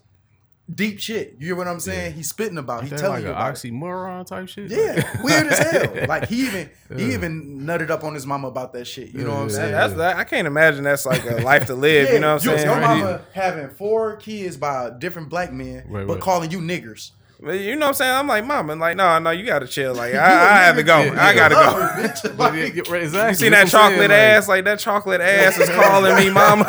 Deep 0.72 0.98
shit. 1.00 1.36
You 1.38 1.46
hear 1.46 1.56
what 1.56 1.66
I'm 1.66 1.80
saying? 1.80 2.10
Yeah. 2.10 2.16
He's 2.16 2.28
spitting 2.28 2.58
about. 2.58 2.80
He 2.84 2.86
Is 2.86 2.90
that 2.90 2.98
telling 3.00 3.14
like 3.14 3.22
you 3.24 3.28
an 3.30 3.34
about 3.36 3.52
it. 3.64 3.72
oxymoron 3.72 4.26
type 4.26 4.48
shit. 4.50 4.70
Yeah, 4.70 5.22
weird 5.24 5.46
as 5.46 5.58
hell. 5.70 5.94
Like 6.08 6.28
he 6.28 6.46
even 6.46 6.70
he 6.94 7.14
even 7.14 7.60
nutted 7.60 7.88
up 7.88 8.04
on 8.04 8.12
his 8.12 8.26
mama 8.26 8.48
about 8.48 8.74
that 8.74 8.84
shit. 8.86 9.14
You 9.14 9.24
know 9.24 9.30
what 9.32 9.40
I'm 9.44 9.50
saying? 9.50 9.72
That's 9.72 9.94
that. 9.94 10.16
I 10.18 10.24
can't 10.24 10.46
imagine 10.46 10.84
that's 10.84 11.06
like 11.06 11.24
a 11.24 11.36
life 11.36 11.66
to 11.68 11.74
live. 11.86 12.08
yeah, 12.08 12.14
you 12.14 12.20
know 12.20 12.34
what 12.34 12.42
I'm 12.42 12.48
your- 12.50 12.58
saying? 12.58 12.70
Your 12.70 12.80
mama 12.82 13.22
having 13.32 13.70
four 13.70 14.16
kids 14.16 14.58
by 14.58 14.90
different 14.90 15.30
black 15.30 15.54
men, 15.54 15.84
Right, 15.88 16.06
but 16.06 16.14
right. 16.14 16.22
calling 16.22 16.50
you 16.50 16.58
niggers. 16.58 17.12
But 17.40 17.60
you 17.60 17.76
know 17.76 17.86
what 17.86 17.88
I'm 17.90 17.94
saying? 17.94 18.14
I'm 18.14 18.26
like, 18.26 18.44
mama, 18.44 18.74
like, 18.74 18.96
no, 18.96 19.16
no, 19.20 19.30
you 19.30 19.44
gotta 19.46 19.68
chill. 19.68 19.94
Like, 19.94 20.12
I, 20.14 20.18
I 20.18 20.58
have 20.64 20.76
to 20.76 20.82
go. 20.92 21.00
Yeah, 21.02 21.24
I 21.24 21.34
gotta 21.34 21.54
go. 21.54 22.30
But 22.36 22.52
Like, 22.54 22.74
exactly. 22.76 22.98
You 23.28 23.34
see 23.34 23.48
that 23.50 23.50
what 23.50 23.60
I'm 23.60 23.66
saying, 23.68 23.68
chocolate 23.68 24.10
like- 24.10 24.18
ass? 24.18 24.48
Like 24.48 24.64
that 24.64 24.78
chocolate 24.80 25.20
ass 25.20 25.58
is 25.58 25.68
calling 25.70 26.16
me, 26.16 26.30
mama. 26.30 26.66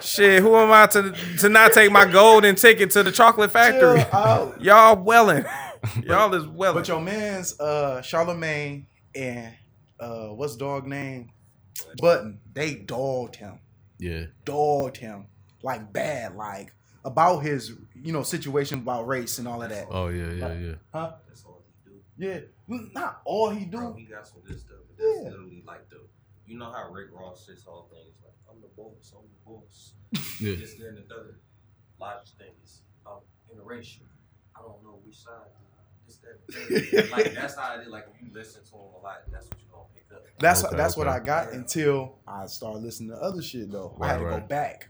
Shit, 0.00 0.42
who 0.42 0.56
am 0.56 0.72
I 0.72 0.86
to 0.88 1.12
to 1.38 1.48
not 1.48 1.72
take 1.72 1.92
my 1.92 2.04
golden 2.04 2.56
ticket 2.56 2.90
to 2.92 3.02
the 3.04 3.12
chocolate 3.12 3.50
factory? 3.52 4.00
Y'all 4.60 4.96
welling. 4.96 5.44
Y'all 6.04 6.34
is 6.34 6.46
welling. 6.48 6.78
But 6.80 6.88
your 6.88 7.00
man's 7.00 7.58
uh 7.60 8.00
Charlamagne 8.02 8.86
and 9.14 9.54
uh 10.00 10.28
what's 10.28 10.56
dog 10.56 10.86
name? 10.88 11.30
Budden. 11.98 12.40
They 12.54 12.74
dogged 12.74 13.36
him. 13.36 13.60
Yeah, 13.98 14.24
Dogged 14.44 14.96
him. 14.96 15.26
Like 15.62 15.92
bad, 15.92 16.34
like 16.34 16.72
about 17.06 17.38
his, 17.38 17.72
you 17.94 18.12
know, 18.12 18.22
situation 18.22 18.78
about 18.80 19.06
race 19.06 19.38
and 19.38 19.46
all 19.48 19.62
of 19.62 19.70
that. 19.70 19.86
Oh 19.90 20.08
yeah, 20.08 20.32
yeah, 20.32 20.52
yeah. 20.54 20.74
Huh? 20.92 21.12
That's 21.28 21.44
all 21.44 21.62
he 21.84 21.90
do. 21.90 22.00
Yeah. 22.18 22.40
Not 22.94 23.22
all 23.24 23.50
he 23.50 23.64
Bro, 23.64 23.92
do. 23.92 23.98
he 23.98 24.04
got 24.04 24.26
some 24.26 24.40
good 24.46 24.58
stuff. 24.58 24.76
But 24.88 24.98
that's 24.98 25.16
Yeah. 25.24 25.30
literally 25.30 25.62
like 25.66 25.88
the, 25.88 26.00
you 26.46 26.58
know 26.58 26.70
how 26.72 26.90
Rick 26.90 27.08
Ross 27.12 27.46
his 27.46 27.62
whole 27.64 27.88
thing 27.90 28.00
is 28.10 28.16
like, 28.24 28.34
I'm 28.50 28.60
the 28.60 28.68
boss, 28.76 29.12
I'm 29.16 29.22
the 29.24 29.50
boss. 29.50 29.92
Yeah. 30.40 30.56
This, 30.56 30.74
there, 30.74 30.88
and 30.90 30.98
the 30.98 31.02
third. 31.02 31.38
Logic's 32.00 32.32
thing 32.32 32.52
is 32.62 32.82
about 33.02 33.22
interracial. 33.54 34.02
I 34.54 34.60
don't 34.62 34.82
know 34.84 34.98
which 35.04 35.16
side. 35.16 35.32
Uh, 35.32 35.80
this, 36.06 36.16
that, 36.18 36.40
and 36.68 36.76
the 36.76 37.02
third. 37.02 37.10
like 37.12 37.34
that's 37.34 37.56
how 37.56 37.74
it 37.78 37.82
is. 37.82 37.88
Like 37.88 38.06
if 38.14 38.20
you 38.20 38.28
listen 38.34 38.62
to 38.64 38.72
him 38.74 38.80
a 39.00 39.02
lot, 39.02 39.22
that's 39.32 39.46
what 39.46 39.56
you're 39.60 39.70
gonna 39.72 39.84
pick 39.94 40.04
up. 40.12 40.24
That's 40.38 40.64
Okay, 40.64 40.76
that's 40.76 40.96
what. 40.96 41.08
I 41.08 41.20
got 41.20 41.52
until 41.52 42.18
I 42.26 42.46
started 42.46 42.82
listening 42.82 43.10
to 43.10 43.16
other 43.16 43.40
shit 43.42 43.70
though. 43.70 43.96
I 44.00 44.08
had 44.08 44.20
Right, 44.20 44.34
to 44.34 44.40
go 44.40 44.46
back. 44.46 44.88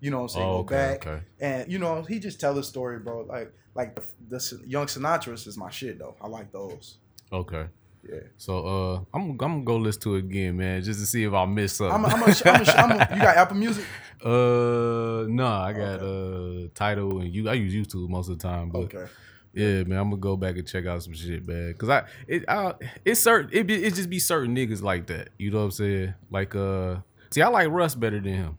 You 0.00 0.10
know 0.10 0.18
what 0.18 0.22
I'm 0.24 0.28
saying? 0.28 0.46
Oh, 0.48 0.52
go 0.52 0.58
okay, 0.60 0.74
back. 0.74 1.06
okay. 1.06 1.22
And 1.40 1.72
you 1.72 1.78
know, 1.78 2.02
he 2.02 2.18
just 2.18 2.40
tell 2.40 2.54
his 2.54 2.66
story, 2.68 2.98
bro. 2.98 3.22
Like 3.22 3.52
like 3.74 3.94
the, 3.96 4.02
the 4.28 4.60
young 4.66 4.86
Sinatra's 4.86 5.46
is 5.46 5.56
my 5.58 5.70
shit 5.70 5.98
though. 5.98 6.16
I 6.20 6.26
like 6.28 6.52
those. 6.52 6.98
Okay. 7.32 7.66
Yeah. 8.08 8.20
So 8.36 8.66
uh, 8.66 9.00
I'm 9.12 9.30
I'm 9.30 9.36
gonna 9.36 9.64
go 9.64 9.76
listen 9.76 10.02
to 10.02 10.14
it 10.14 10.18
again, 10.20 10.56
man, 10.56 10.82
just 10.82 11.00
to 11.00 11.06
see 11.06 11.24
if 11.24 11.32
I 11.32 11.44
miss 11.46 11.74
something. 11.74 11.94
I'm 11.96 12.04
a, 12.04 12.08
I'm 12.08 12.22
a, 12.22 12.34
I'm 12.44 12.60
a, 12.62 12.70
I'm 12.70 12.90
a, 12.92 13.08
you 13.16 13.20
got 13.22 13.36
Apple 13.36 13.56
Music? 13.56 13.84
uh, 14.24 15.26
no, 15.28 15.46
I 15.46 15.72
got 15.72 16.00
uh 16.02 16.68
Tidal 16.74 17.20
and 17.20 17.34
you. 17.34 17.48
I 17.48 17.54
use 17.54 17.74
YouTube 17.74 18.08
most 18.08 18.28
of 18.28 18.38
the 18.38 18.42
time, 18.42 18.70
but 18.70 18.82
Okay. 18.94 19.06
yeah, 19.52 19.82
man, 19.82 19.98
I'm 19.98 20.10
gonna 20.10 20.16
go 20.16 20.36
back 20.36 20.56
and 20.56 20.66
check 20.66 20.86
out 20.86 21.02
some 21.02 21.12
shit, 21.14 21.46
man. 21.46 21.74
Cause 21.74 21.88
I 21.88 22.04
it 22.26 22.44
I, 22.48 22.74
it's 23.04 23.20
certain 23.20 23.50
it 23.52 23.66
be, 23.66 23.74
it 23.84 23.94
just 23.94 24.08
be 24.08 24.18
certain 24.20 24.54
niggas 24.54 24.82
like 24.82 25.06
that. 25.08 25.30
You 25.38 25.50
know 25.50 25.58
what 25.58 25.64
I'm 25.64 25.70
saying? 25.72 26.14
Like 26.30 26.54
uh, 26.54 26.96
see, 27.30 27.42
I 27.42 27.48
like 27.48 27.68
Russ 27.68 27.94
better 27.94 28.20
than 28.20 28.32
him. 28.34 28.58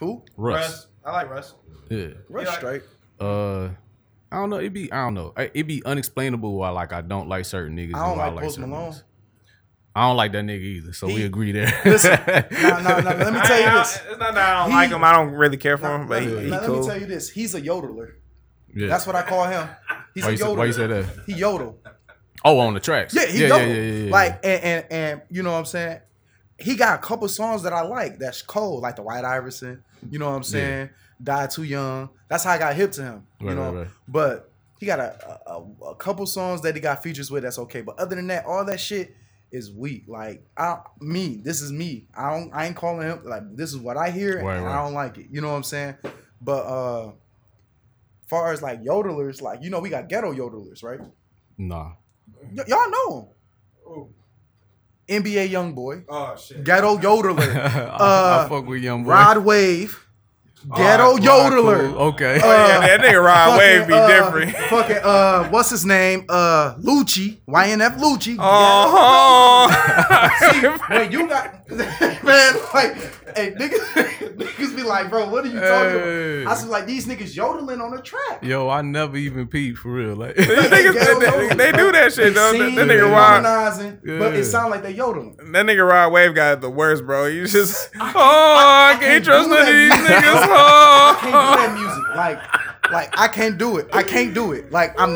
Who? 0.00 0.22
Russ, 0.36 0.62
Russ, 0.70 0.86
I 1.04 1.12
like 1.12 1.30
Russ. 1.30 1.54
yeah. 1.90 2.06
Rush 2.28 2.46
Yeah, 2.46 2.52
I- 2.52 2.56
straight. 2.56 2.82
Uh, 3.20 3.68
I 4.32 4.36
don't 4.36 4.50
know. 4.50 4.56
It 4.56 4.70
be 4.72 4.90
I 4.92 5.04
don't 5.04 5.14
know. 5.14 5.32
I- 5.36 5.50
It 5.54 5.64
be 5.66 5.82
unexplainable 5.84 6.54
why 6.54 6.70
like 6.70 6.92
I 6.92 7.00
don't 7.02 7.28
like 7.28 7.44
certain 7.44 7.76
niggas. 7.76 7.94
I 7.94 8.00
don't 8.00 8.10
and 8.12 8.18
why 8.18 8.28
like 8.28 8.44
Post 8.44 8.58
Malone. 8.58 8.92
niggas. 8.92 9.02
I 9.94 10.06
don't 10.08 10.16
like 10.16 10.32
that 10.32 10.44
nigga 10.44 10.60
either. 10.62 10.92
So 10.92 11.08
we 11.08 11.24
agree 11.24 11.50
there. 11.52 11.66
Listen, 11.84 12.12
now, 12.26 12.78
now, 12.78 13.00
now, 13.00 13.16
let 13.16 13.32
me 13.32 13.40
tell 13.40 13.52
I- 13.56 13.60
you 13.60 13.66
I- 13.66 13.78
this. 13.78 14.00
It's 14.08 14.18
not 14.18 14.34
that 14.34 14.38
I 14.38 14.60
don't 14.62 14.70
He- 14.70 14.76
like 14.76 14.90
him. 14.90 15.04
I 15.04 15.12
don't 15.12 15.32
really 15.32 15.56
care 15.56 15.76
for 15.78 15.84
Now, 15.88 15.96
him, 16.00 16.06
but 16.08 16.22
he, 16.22 16.28
now, 16.28 16.38
he 16.40 16.50
now, 16.50 16.60
let 16.60 16.70
me 16.80 16.86
tell 16.86 17.00
you 17.00 17.06
this. 17.06 17.28
He's 17.30 17.54
a 17.54 17.60
yodeler. 17.60 18.12
yeah. 18.74 18.86
That's 18.86 19.06
what 19.06 19.16
I 19.16 19.22
call 19.22 19.44
him. 19.46 19.68
He's 20.14 20.22
Why 20.24 20.28
a 20.30 20.32
you, 20.32 20.38
say, 20.38 20.44
yodeler. 20.44 20.56
why 20.56 20.64
you 20.66 20.72
say 20.72 20.86
that? 20.86 21.04
He 21.26 21.32
yodel. 21.34 21.78
Oh, 22.44 22.58
on 22.60 22.72
the 22.74 22.80
tracks. 22.80 23.14
Yeah, 23.14 23.26
he 23.26 23.42
yeah, 23.42 23.48
yodel. 23.48 23.66
yeah, 23.68 23.74
yeah, 23.74 23.82
yeah, 23.82 24.04
yeah. 24.04 24.10
Like 24.12 24.40
and, 24.44 24.62
and 24.64 24.84
and 24.90 25.22
you 25.28 25.42
know 25.42 25.52
what 25.52 25.58
I'm 25.58 25.64
saying. 25.66 26.00
He 26.60 26.76
got 26.76 26.98
a 26.98 27.02
couple 27.02 27.28
songs 27.28 27.62
that 27.62 27.72
I 27.72 27.82
like. 27.82 28.18
That's 28.18 28.42
cold, 28.42 28.82
like 28.82 28.96
the 28.96 29.02
White 29.02 29.24
Iverson. 29.24 29.82
You 30.10 30.18
know 30.18 30.28
what 30.30 30.36
I'm 30.36 30.42
saying? 30.42 30.90
Die 31.22 31.46
Too 31.48 31.62
Young. 31.64 32.10
That's 32.28 32.44
how 32.44 32.52
I 32.52 32.58
got 32.58 32.74
hip 32.74 32.92
to 32.92 33.02
him. 33.02 33.26
You 33.40 33.54
know, 33.54 33.72
right, 33.72 33.78
right. 33.80 33.88
but 34.08 34.50
he 34.78 34.86
got 34.86 34.98
a, 34.98 35.40
a 35.46 35.64
a 35.90 35.94
couple 35.94 36.26
songs 36.26 36.62
that 36.62 36.74
he 36.74 36.80
got 36.80 37.02
features 37.02 37.30
with. 37.30 37.42
That's 37.42 37.58
okay. 37.58 37.82
But 37.82 37.98
other 37.98 38.16
than 38.16 38.26
that, 38.28 38.46
all 38.46 38.64
that 38.64 38.80
shit 38.80 39.14
is 39.50 39.70
weak. 39.72 40.04
Like 40.06 40.42
I, 40.56 40.78
me, 41.00 41.40
this 41.42 41.60
is 41.60 41.72
me. 41.72 42.06
I 42.16 42.30
don't. 42.34 42.50
I 42.54 42.66
ain't 42.66 42.76
calling 42.76 43.06
him. 43.06 43.20
Like 43.24 43.56
this 43.56 43.70
is 43.70 43.78
what 43.78 43.96
I 43.96 44.10
hear, 44.10 44.42
Right, 44.42 44.56
and 44.56 44.64
right. 44.64 44.78
I 44.78 44.84
don't 44.84 44.94
like 44.94 45.18
it. 45.18 45.26
You 45.30 45.40
know 45.40 45.48
what 45.48 45.56
I'm 45.56 45.62
saying? 45.62 45.96
But 46.40 46.64
uh, 46.64 47.12
far 48.28 48.52
as 48.52 48.62
like 48.62 48.82
yodelers, 48.82 49.42
like 49.42 49.62
you 49.62 49.70
know, 49.70 49.80
we 49.80 49.90
got 49.90 50.08
ghetto 50.08 50.32
yodelers, 50.32 50.82
right? 50.82 51.00
nah. 51.58 51.92
Y- 52.56 52.64
y'all 52.66 52.90
know 52.90 53.34
him. 53.86 54.14
NBA 55.10 55.50
young 55.50 55.74
boy, 55.74 56.04
Oh 56.08 56.34
shit. 56.36 56.62
ghetto 56.64 56.96
yodeler, 57.04 57.42
I, 57.50 57.86
Uh, 57.88 58.44
I 58.46 58.48
fuck 58.48 58.66
with 58.66 58.82
young 58.82 59.02
boy. 59.04 59.10
Rod 59.10 59.38
Wave, 59.38 60.06
ghetto 60.76 61.12
Rod 61.14 61.22
yodeler. 61.22 61.92
cool. 61.92 62.02
Okay. 62.14 62.36
Uh, 62.36 62.46
yeah, 62.46 62.80
that 62.86 63.00
nigga 63.00 63.24
Rod 63.24 63.58
Wave 63.58 63.86
be 63.88 63.94
uh, 63.94 64.06
different. 64.08 64.56
Fucking 64.70 64.98
uh, 65.02 65.48
what's 65.50 65.70
his 65.70 65.84
name? 65.84 66.24
Uh, 66.28 66.74
Lucci, 66.78 67.38
YFN 67.48 67.98
Lucci. 67.98 68.36
Oh, 68.38 69.66
Wait, 70.90 71.10
you 71.12 71.26
got 71.28 71.59
man, 72.24 72.54
like, 72.74 72.96
hey, 73.36 73.52
niggas, 73.52 73.78
niggas 74.36 74.74
be 74.76 74.82
like, 74.82 75.08
bro, 75.10 75.28
what 75.28 75.44
are 75.44 75.48
you 75.48 75.60
talking 75.60 75.90
Hey. 76.00 76.42
about? 76.42 76.50
I 76.50 76.54
was 76.62 76.66
like, 76.66 76.86
these 76.86 77.06
niggas 77.06 77.34
yodeling 77.36 77.80
on 77.80 77.92
the 77.92 78.02
track. 78.02 78.42
Yo, 78.42 78.68
I 78.68 78.82
never 78.82 79.16
even 79.16 79.46
peeped 79.46 79.78
for 79.78 79.92
real. 79.92 80.16
Like, 80.16 80.34
These 80.36 80.46
niggas, 80.46 81.48
they, 81.48 81.54
they 81.56 81.72
do 81.72 81.92
that 81.92 82.12
shit 82.12 82.34
though. 82.34 82.52
That, 82.52 82.58
Sing, 82.58 82.74
that 82.74 82.88
nigga 82.88 83.10
Rod, 83.10 83.44
harmonizing, 83.44 84.00
but 84.04 84.34
it 84.34 84.44
sound 84.44 84.70
like 84.70 84.82
they 84.82 84.92
yodeling. 84.92 85.36
that 85.36 85.66
nigga 85.66 85.88
Rod 85.88 86.12
Wave 86.12 86.34
got 86.34 86.60
the 86.60 86.70
worst, 86.70 87.06
bro. 87.06 87.26
You 87.26 87.46
just, 87.46 87.90
oh, 87.96 88.00
I- 88.00 88.10
I, 88.10 88.90
I 88.90 88.98
can't 88.98 89.02
can't 89.02 89.24
trust 89.24 89.48
none 89.48 89.60
of 89.60 89.66
these 89.66 89.88
music. 89.90 90.06
niggas. 90.06 90.22
I 90.50 91.18
can't 91.20 91.32
do 91.32 91.38
Oh. 91.38 91.56
that 91.56 91.74
music. 91.78 92.16
Like, 92.16 92.92
like 92.92 93.20
I 93.20 93.28
can't 93.28 93.58
do 93.58 93.76
it. 93.78 93.88
I 93.92 94.02
can't 94.02 94.34
do 94.34 94.52
it. 94.52 94.72
Like 94.72 94.98
I'm, 95.00 95.10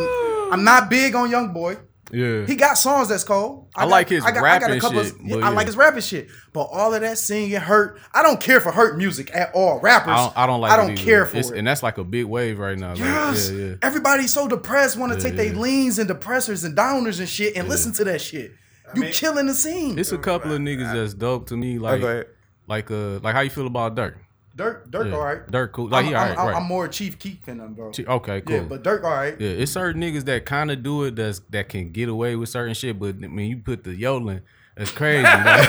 I'm 0.52 0.62
not 0.64 0.88
big 0.90 1.14
on 1.14 1.30
Young 1.30 1.52
Boy. 1.52 1.76
Yeah. 2.12 2.46
He 2.46 2.54
got 2.56 2.74
songs 2.74 3.08
that's 3.08 3.24
cold. 3.24 3.68
I 3.74 3.84
like 3.86 4.08
his 4.08 4.24
I 4.24 4.30
got, 4.30 4.42
rapping 4.42 4.78
couple. 4.80 5.02
shit, 5.04 5.14
yeah, 5.22 5.36
but 5.36 5.44
I 5.44 5.48
like 5.50 5.66
his 5.66 5.76
rapping 5.76 6.00
shit, 6.02 6.28
but 6.52 6.62
all 6.64 6.92
of 6.94 7.00
that 7.00 7.18
singing 7.18 7.52
hurt. 7.58 8.00
I 8.12 8.22
don't 8.22 8.40
care 8.40 8.60
for 8.60 8.70
hurt 8.72 8.96
music 8.98 9.30
at 9.34 9.52
all. 9.54 9.80
Rappers, 9.80 10.12
I 10.12 10.16
don't, 10.16 10.38
I 10.38 10.46
don't 10.46 10.60
like 10.60 10.72
I 10.72 10.76
don't 10.76 10.90
either. 10.92 11.02
care 11.02 11.26
for 11.26 11.36
It's- 11.38 11.50
it. 11.52 11.58
And 11.58 11.66
that's 11.66 11.82
like 11.82 11.98
a 11.98 12.04
big 12.04 12.26
wave 12.26 12.58
right 12.58 12.78
now. 12.78 12.90
Like, 12.90 12.98
Yes. 12.98 13.50
Yeah, 13.50 13.58
yeah. 13.64 13.74
Everybody's 13.82 14.32
so 14.32 14.46
depressed, 14.48 14.96
want 14.96 15.12
to 15.12 15.20
take 15.20 15.36
their 15.36 15.52
yeah. 15.52 15.58
leans 15.58 15.98
and 15.98 16.08
depressors 16.08 16.64
and 16.64 16.76
downers 16.76 17.18
and 17.20 17.28
shit 17.28 17.56
and 17.56 17.68
listen 17.68 17.92
to 17.94 18.04
that 18.04 18.20
shit. 18.20 18.52
You 18.94 19.02
mean- 19.02 19.12
killing 19.12 19.46
the 19.46 19.54
scene. 19.54 19.98
It's 19.98 20.12
a 20.12 20.18
couple 20.18 20.52
of 20.52 20.60
niggas 20.60 20.92
that's 20.92 21.14
dope 21.14 21.48
to 21.48 21.56
me. 21.56 21.78
Oh, 21.78 21.82
Like, 21.82 22.00
go 22.00 22.24
like, 22.66 22.90
uh, 22.90 23.18
like 23.20 23.34
how 23.34 23.40
you 23.40 23.50
feel 23.50 23.66
about 23.66 23.94
Dirk? 23.94 24.16
Dirk, 24.56 24.90
Dirk, 24.90 25.08
Yeah. 25.08 25.14
all 25.14 25.24
right. 25.24 25.50
Dirk 25.50 25.72
cool. 25.72 25.88
Like, 25.88 26.04
I'm, 26.04 26.08
he 26.10 26.14
alright, 26.14 26.38
I'm, 26.38 26.46
right. 26.46 26.56
I'm 26.56 26.62
more 26.64 26.86
Chief 26.86 27.18
Keef 27.18 27.42
than 27.44 27.58
them, 27.58 27.74
bro. 27.74 27.90
Ch- 27.90 28.06
Okay, 28.06 28.40
cool. 28.42 28.56
Yeah, 28.56 28.62
but 28.62 28.84
Dirk, 28.84 29.02
all 29.02 29.10
right. 29.10 29.38
Yeah, 29.40 29.48
it's 29.50 29.72
certain 29.72 30.00
niggas 30.00 30.24
that 30.26 30.44
kind 30.46 30.70
of 30.70 30.82
do 30.82 31.04
it 31.04 31.16
that's 31.16 31.40
that 31.50 31.68
can 31.68 31.90
get 31.90 32.08
away 32.08 32.36
with 32.36 32.48
certain 32.48 32.74
shit, 32.74 32.98
but 32.98 33.16
when 33.18 33.38
you 33.40 33.56
put 33.56 33.82
the 33.82 33.94
yodeling, 33.94 34.42
that's 34.76 34.90
crazy. 34.92 35.22
man. 35.22 35.64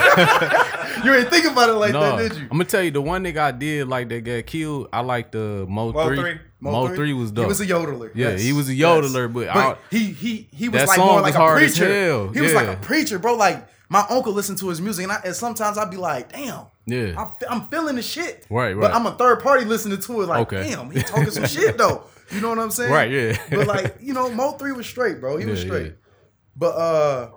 You 1.03 1.13
ain't 1.13 1.29
think 1.29 1.45
about 1.45 1.69
it 1.69 1.73
like 1.73 1.93
no, 1.93 2.17
that, 2.17 2.29
did 2.29 2.37
you? 2.37 2.43
I'm 2.43 2.49
gonna 2.49 2.65
tell 2.65 2.81
you 2.83 2.91
the 2.91 3.01
one 3.01 3.23
nigga 3.23 3.37
I 3.37 3.51
did 3.51 3.87
like 3.87 4.09
that 4.09 4.23
got 4.23 4.45
killed. 4.45 4.87
I 4.93 5.01
like 5.01 5.31
the 5.31 5.65
Mo, 5.67 5.91
Mo 5.91 6.07
three. 6.07 6.17
three. 6.17 6.39
Mo, 6.59 6.87
three 6.95 7.13
was 7.13 7.31
dope. 7.31 7.45
He 7.45 7.47
was 7.47 7.61
a 7.61 7.65
yodeler. 7.67 8.11
Yeah, 8.15 8.29
yes, 8.31 8.41
he 8.41 8.53
was 8.53 8.69
a 8.69 8.73
yes. 8.73 8.87
yodeler, 8.87 9.31
but 9.31 9.49
I- 9.49 9.75
he 9.91 10.11
he 10.11 10.47
he 10.51 10.69
was 10.69 10.87
like 10.87 10.97
more 10.99 11.21
like 11.21 11.35
a 11.35 11.55
preacher. 11.55 12.29
He 12.33 12.41
was 12.41 12.53
like 12.53 12.67
a 12.67 12.77
preacher, 12.77 13.19
bro. 13.19 13.35
Like 13.35 13.67
my 13.89 14.05
uncle 14.09 14.33
listened 14.33 14.57
to 14.59 14.69
his 14.69 14.81
music, 14.81 15.03
and, 15.03 15.11
I, 15.11 15.21
and 15.25 15.35
sometimes 15.35 15.77
I'd 15.77 15.91
be 15.91 15.97
like, 15.97 16.31
damn. 16.31 16.65
Yeah. 16.87 17.13
I'm, 17.17 17.31
I'm 17.49 17.67
feeling 17.69 17.95
the 17.95 18.01
shit. 18.01 18.45
Right, 18.49 18.73
right. 18.73 18.81
But. 18.81 18.93
I'm 18.93 19.05
a 19.05 19.11
third 19.17 19.41
party 19.41 19.65
listening 19.65 19.99
to 19.99 20.21
it, 20.21 20.27
like, 20.27 20.53
Okay. 20.53 20.69
damn, 20.69 20.91
he 20.91 21.01
talking 21.01 21.31
some 21.31 21.47
shit 21.47 21.77
though. 21.77 22.03
You 22.31 22.41
know 22.41 22.49
what 22.49 22.59
I'm 22.59 22.71
saying? 22.71 22.91
Right, 22.93 23.09
yeah. 23.11 23.37
But 23.49 23.67
like, 23.67 23.97
you 24.01 24.13
know, 24.13 24.29
Mo 24.29 24.51
three 24.53 24.71
was 24.71 24.85
straight, 24.85 25.19
bro. 25.19 25.37
He 25.37 25.45
was 25.45 25.61
straight. 25.61 25.85
yeah. 25.87 25.91
But 26.55 26.75
uh, 26.75 27.31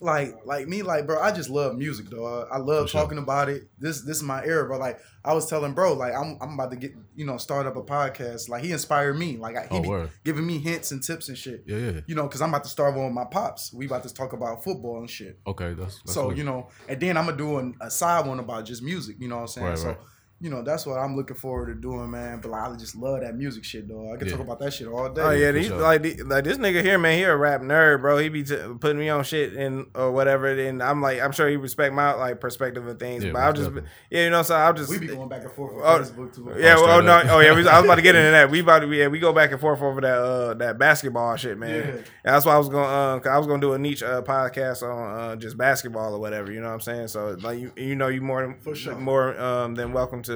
like, 0.00 0.44
like 0.44 0.66
me, 0.68 0.82
like, 0.82 1.06
bro, 1.06 1.20
I 1.20 1.30
just 1.30 1.50
love 1.50 1.76
music, 1.76 2.10
dog. 2.10 2.48
I 2.50 2.58
love 2.58 2.90
sure. 2.90 3.00
talking 3.00 3.18
about 3.18 3.48
it. 3.48 3.68
This, 3.78 4.02
this 4.02 4.18
is 4.18 4.22
my 4.22 4.44
era, 4.44 4.66
bro. 4.66 4.78
Like, 4.78 5.00
I 5.24 5.32
was 5.32 5.48
telling 5.48 5.72
bro, 5.72 5.94
like, 5.94 6.14
I'm, 6.14 6.36
I'm 6.40 6.54
about 6.54 6.70
to 6.72 6.76
get, 6.76 6.94
you 7.14 7.24
know, 7.24 7.36
start 7.36 7.66
up 7.66 7.76
a 7.76 7.82
podcast. 7.82 8.48
Like, 8.48 8.62
he 8.62 8.72
inspired 8.72 9.18
me. 9.18 9.36
Like, 9.36 9.56
I, 9.56 9.62
he 9.62 9.78
Oh, 9.78 10.04
be 10.04 10.10
giving 10.24 10.46
me 10.46 10.58
hints 10.58 10.90
and 10.90 11.02
tips 11.02 11.28
and 11.28 11.38
shit. 11.38 11.64
Yeah, 11.66 11.76
yeah. 11.76 12.00
You 12.06 12.14
know, 12.14 12.24
because 12.24 12.42
I'm 12.42 12.48
about 12.50 12.64
to 12.64 12.70
start 12.70 12.94
one 12.94 13.04
with 13.04 13.14
my 13.14 13.24
pops. 13.24 13.72
We 13.72 13.86
about 13.86 14.02
to 14.02 14.12
talk 14.12 14.32
about 14.32 14.64
football 14.64 14.98
and 14.98 15.08
shit. 15.08 15.38
Okay, 15.46 15.74
that's, 15.74 15.98
that's 15.98 16.14
so 16.14 16.28
lit. 16.28 16.38
you 16.38 16.44
know, 16.44 16.68
and 16.88 17.00
then 17.00 17.16
I'm 17.16 17.26
gonna 17.26 17.36
do 17.36 17.58
an, 17.58 17.74
a 17.80 17.90
side 17.90 18.26
one 18.26 18.40
about 18.40 18.64
just 18.66 18.82
music. 18.82 19.16
You 19.20 19.28
know 19.28 19.36
what 19.36 19.42
I'm 19.42 19.48
saying? 19.48 19.66
Right, 19.66 19.78
so 19.78 19.88
right. 19.88 19.98
You 20.44 20.50
know, 20.50 20.60
that's 20.62 20.84
what 20.84 20.98
I'm 20.98 21.16
looking 21.16 21.36
forward 21.36 21.68
to 21.68 21.74
doing, 21.74 22.10
man. 22.10 22.38
But 22.42 22.50
like, 22.50 22.70
I 22.70 22.76
just 22.76 22.94
love 22.94 23.22
that 23.22 23.34
music 23.34 23.64
shit, 23.64 23.88
though. 23.88 24.12
I 24.12 24.18
can 24.18 24.26
Yeah. 24.28 24.32
talk 24.36 24.42
about 24.42 24.58
that 24.58 24.74
shit 24.74 24.86
all 24.86 25.08
day. 25.08 25.22
Oh 25.22 25.30
yeah, 25.30 25.50
these, 25.52 25.68
sure. 25.68 25.80
like 25.80 26.02
the- 26.02 26.22
like 26.22 26.44
this 26.44 26.58
nigga 26.58 26.82
here, 26.82 26.98
man. 26.98 27.16
He 27.16 27.24
a 27.24 27.34
rap 27.34 27.62
nerd, 27.62 28.02
bro. 28.02 28.18
He 28.18 28.28
be 28.28 28.42
t- 28.42 28.58
putting 28.78 28.98
me 28.98 29.08
on 29.08 29.24
shit 29.24 29.54
and 29.54 29.86
or 29.94 30.12
whatever. 30.12 30.48
And 30.48 30.82
I'm 30.82 31.00
like, 31.00 31.18
I'm 31.22 31.32
sure 31.32 31.48
he 31.48 31.56
respect 31.56 31.94
my 31.94 32.12
like 32.12 32.40
perspective 32.42 32.86
of 32.86 32.98
things. 32.98 33.24
Yeah, 33.24 33.32
but 33.32 33.38
I'll 33.38 33.52
just, 33.54 33.68
definitely. 33.68 33.88
yeah, 34.10 34.24
you 34.24 34.30
know, 34.30 34.42
so 34.42 34.54
I'll 34.54 34.74
just. 34.74 34.90
we 34.90 34.98
be 34.98 35.06
going 35.06 35.30
back 35.30 35.44
and 35.44 35.52
forth 35.52 35.82
on 35.82 35.82
Oh, 35.82 36.04
Facebook 36.04 36.34
too. 36.34 36.52
Yeah, 36.58 36.74
well, 36.74 36.98
oh, 36.98 37.00
no, 37.00 37.22
oh 37.30 37.40
yeah, 37.40 37.54
we, 37.54 37.66
I 37.66 37.78
was 37.78 37.86
about 37.86 37.94
to 37.94 38.02
get 38.02 38.14
into 38.14 38.30
that. 38.32 38.50
We 38.50 38.60
about 38.66 38.80
to, 38.80 38.92
yeah, 38.92 39.06
we 39.08 39.20
go 39.20 39.32
back 39.32 39.50
and 39.50 39.58
forth 39.58 39.80
over 39.80 40.02
that 40.02 40.18
uh 40.18 40.52
that 40.54 40.76
basketball 40.78 41.36
shit, 41.36 41.56
man. 41.56 41.70
Yeah. 41.70 41.90
And 41.90 42.04
that's 42.34 42.44
why 42.44 42.54
I 42.54 42.58
was 42.58 42.68
going, 42.68 42.84
uh, 42.84 43.18
'cause 43.20 43.32
I 43.32 43.38
was 43.38 43.46
gonna 43.46 43.62
do 43.62 43.72
a 43.72 43.78
niche 43.78 44.02
uh, 44.02 44.20
podcast 44.20 44.82
on 44.82 45.18
uh, 45.18 45.36
just 45.36 45.56
basketball 45.56 46.12
or 46.14 46.18
whatever. 46.18 46.52
You 46.52 46.60
know 46.60 46.66
what 46.68 46.74
I'm 46.74 46.80
saying? 46.82 47.08
So 47.08 47.34
like 47.40 47.58
you, 47.60 47.72
you 47.76 47.94
know, 47.96 48.08
you 48.08 48.20
more 48.20 48.42
than 48.42 48.58
For 48.60 48.74
sure. 48.74 48.94
more 48.94 49.40
um 49.40 49.74
than 49.74 49.94
welcome 49.94 50.20
to 50.24 50.33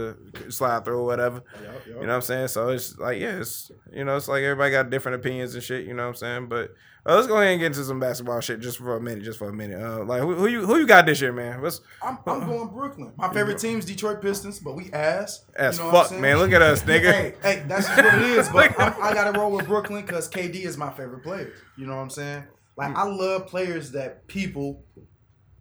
slide 0.48 0.84
through 0.84 0.98
or 0.98 1.06
whatever. 1.06 1.42
Yup, 1.54 1.64
yup. 1.64 1.86
You 1.86 1.92
know 1.94 2.00
what 2.00 2.10
I'm 2.10 2.22
saying? 2.22 2.48
So 2.48 2.68
it's 2.70 2.96
like, 2.98 3.20
yeah, 3.20 3.40
it's 3.40 3.70
you 3.92 4.04
know, 4.04 4.16
it's 4.16 4.28
like 4.28 4.42
everybody 4.42 4.70
got 4.70 4.90
different 4.90 5.16
opinions 5.16 5.54
and 5.54 5.62
shit. 5.62 5.86
You 5.86 5.94
know 5.94 6.04
what 6.04 6.08
I'm 6.10 6.14
saying? 6.16 6.48
But 6.48 6.74
uh, 7.06 7.14
let's 7.14 7.26
go 7.26 7.36
ahead 7.36 7.52
and 7.52 7.60
get 7.60 7.66
into 7.66 7.84
some 7.84 7.98
basketball 7.98 8.40
shit 8.40 8.60
just 8.60 8.78
for 8.78 8.96
a 8.96 9.00
minute, 9.00 9.24
just 9.24 9.38
for 9.38 9.48
a 9.48 9.52
minute. 9.52 9.80
Uh, 9.82 10.04
like 10.04 10.20
who, 10.20 10.34
who 10.34 10.46
you 10.46 10.66
who 10.66 10.76
you 10.76 10.86
got 10.86 11.06
this 11.06 11.20
year, 11.20 11.32
man? 11.32 11.62
What's 11.62 11.80
I'm, 12.02 12.18
I'm 12.26 12.46
going 12.46 12.68
Brooklyn. 12.68 13.12
My 13.16 13.32
favorite 13.32 13.58
team's 13.58 13.84
Detroit 13.84 14.20
Pistons, 14.20 14.58
but 14.58 14.74
we 14.74 14.90
ass. 14.92 15.44
as 15.56 15.78
you 15.78 15.84
know 15.84 15.90
fuck, 15.90 16.12
man? 16.12 16.38
Look 16.38 16.52
at 16.52 16.60
us, 16.60 16.82
nigga. 16.82 17.12
Hey, 17.12 17.34
hey, 17.42 17.64
that's 17.66 17.86
just 17.86 18.02
what 18.02 18.14
it 18.14 18.22
is. 18.22 18.48
But 18.52 18.78
I'm, 18.78 18.94
I 19.02 19.14
gotta 19.14 19.38
roll 19.38 19.52
with 19.52 19.66
Brooklyn 19.66 20.04
because 20.04 20.28
KD 20.28 20.56
is 20.64 20.76
my 20.76 20.90
favorite 20.90 21.22
player. 21.22 21.52
You 21.76 21.86
know 21.86 21.96
what 21.96 22.02
I'm 22.02 22.10
saying? 22.10 22.44
Like 22.76 22.94
I 22.94 23.04
love 23.04 23.46
players 23.46 23.92
that 23.92 24.26
people 24.26 24.84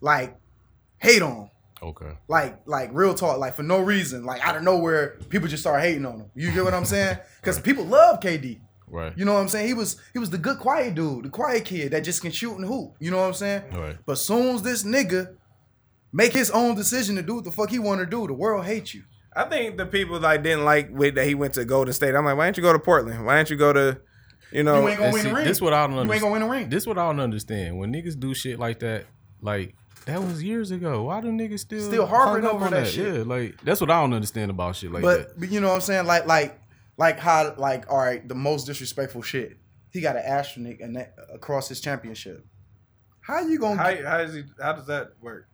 like 0.01 0.37
hate 0.97 1.21
on. 1.21 1.49
Okay. 1.81 2.17
Like, 2.27 2.61
like 2.65 2.89
real 2.93 3.13
talk, 3.13 3.37
like 3.37 3.55
for 3.55 3.63
no 3.63 3.79
reason, 3.79 4.25
like 4.25 4.45
out 4.45 4.55
of 4.55 4.63
nowhere, 4.63 5.17
people 5.29 5.47
just 5.47 5.63
start 5.63 5.81
hating 5.81 6.05
on 6.05 6.21
him. 6.21 6.31
You 6.35 6.51
get 6.51 6.63
what 6.63 6.73
I'm 6.73 6.85
saying? 6.85 7.17
Because 7.41 7.61
people 7.61 7.85
love 7.85 8.19
KD. 8.19 8.59
Right. 8.89 9.13
You 9.17 9.23
know 9.23 9.33
what 9.33 9.39
I'm 9.39 9.47
saying? 9.47 9.67
He 9.67 9.73
was 9.73 10.01
he 10.11 10.19
was 10.19 10.29
the 10.29 10.37
good 10.37 10.59
quiet 10.59 10.95
dude, 10.95 11.25
the 11.25 11.29
quiet 11.29 11.63
kid 11.63 11.91
that 11.91 12.01
just 12.01 12.21
can 12.21 12.31
shoot 12.31 12.55
and 12.55 12.65
hoop. 12.65 12.95
You 12.99 13.11
know 13.11 13.17
what 13.17 13.27
I'm 13.27 13.33
saying? 13.33 13.63
Right. 13.73 13.97
But 14.05 14.17
soon 14.17 14.55
as 14.55 14.63
this 14.63 14.83
nigga 14.83 15.35
make 16.11 16.33
his 16.33 16.49
own 16.51 16.75
decision 16.75 17.15
to 17.15 17.21
do 17.21 17.35
what 17.35 17.43
the 17.43 17.51
fuck 17.51 17.69
he 17.69 17.79
want 17.79 17.99
to 17.99 18.05
do, 18.05 18.27
the 18.27 18.33
world 18.33 18.65
hates 18.65 18.93
you. 18.93 19.03
I 19.35 19.43
think 19.43 19.77
the 19.77 19.85
people 19.85 20.19
like 20.19 20.41
didn't 20.41 20.65
like 20.65 20.89
with 20.91 21.15
that 21.15 21.25
he 21.25 21.35
went 21.35 21.53
to 21.53 21.65
Golden 21.65 21.93
State. 21.93 22.15
I'm 22.15 22.25
like, 22.25 22.37
why 22.37 22.47
didn't 22.47 22.57
you 22.57 22.63
go 22.63 22.73
to 22.73 22.79
Portland? 22.79 23.25
Why 23.25 23.37
didn't 23.37 23.49
you 23.51 23.57
go 23.57 23.71
to, 23.71 23.99
you 24.51 24.63
know? 24.63 24.81
You 24.81 24.89
ain't 24.89 24.97
gonna 24.99 25.11
win 25.11 25.21
see, 25.21 25.29
the 25.29 25.35
ring. 25.35 25.45
this 25.45 25.61
what 25.61 25.73
I 25.73 25.85
don't 25.85 25.97
understand. 25.97 26.07
You 26.07 26.13
ain't 26.13 26.21
gonna 26.21 26.31
win 26.31 26.41
the 26.41 26.49
ring. 26.49 26.69
This 26.69 26.83
is 26.83 26.87
what 26.87 26.97
I 26.97 27.05
don't 27.05 27.19
understand. 27.19 27.77
When 27.77 27.93
niggas 27.93 28.19
do 28.19 28.33
shit 28.33 28.57
like 28.57 28.79
that, 28.79 29.05
like 29.41 29.75
that 30.07 30.21
was 30.23 30.41
years 30.43 30.71
ago. 30.71 31.03
Why 31.03 31.21
do 31.21 31.27
niggas 31.27 31.59
still 31.59 31.81
Still 31.81 32.05
harping 32.05 32.45
over 32.45 32.65
on 32.65 32.71
that 32.71 32.87
shit. 32.87 33.15
Yeah, 33.17 33.23
like 33.23 33.61
that's 33.63 33.79
what 33.79 33.91
I 33.91 34.01
don't 34.01 34.13
understand 34.13 34.49
about 34.51 34.75
shit 34.75 34.91
like 34.91 35.03
but, 35.03 35.17
that. 35.29 35.39
but 35.39 35.51
you 35.51 35.61
know 35.61 35.67
what 35.69 35.75
I'm 35.75 35.81
saying? 35.81 36.05
Like 36.07 36.25
like 36.25 36.59
like 36.97 37.19
how 37.19 37.53
like 37.57 37.89
all 37.91 37.99
right, 37.99 38.27
the 38.27 38.35
most 38.35 38.65
disrespectful 38.65 39.21
shit. 39.21 39.57
He 39.91 40.01
got 40.01 40.15
an 40.15 40.23
asterisk 40.25 40.79
and 40.81 40.95
that 40.95 41.15
across 41.33 41.69
his 41.69 41.79
championship. 41.79 42.45
How 43.21 43.41
you 43.41 43.59
gonna? 43.59 43.75
how, 43.81 43.95
how 44.03 44.17
does 44.19 44.33
he? 44.33 44.43
How 44.61 44.73
does 44.73 44.87
that 44.87 45.11
work? 45.21 45.47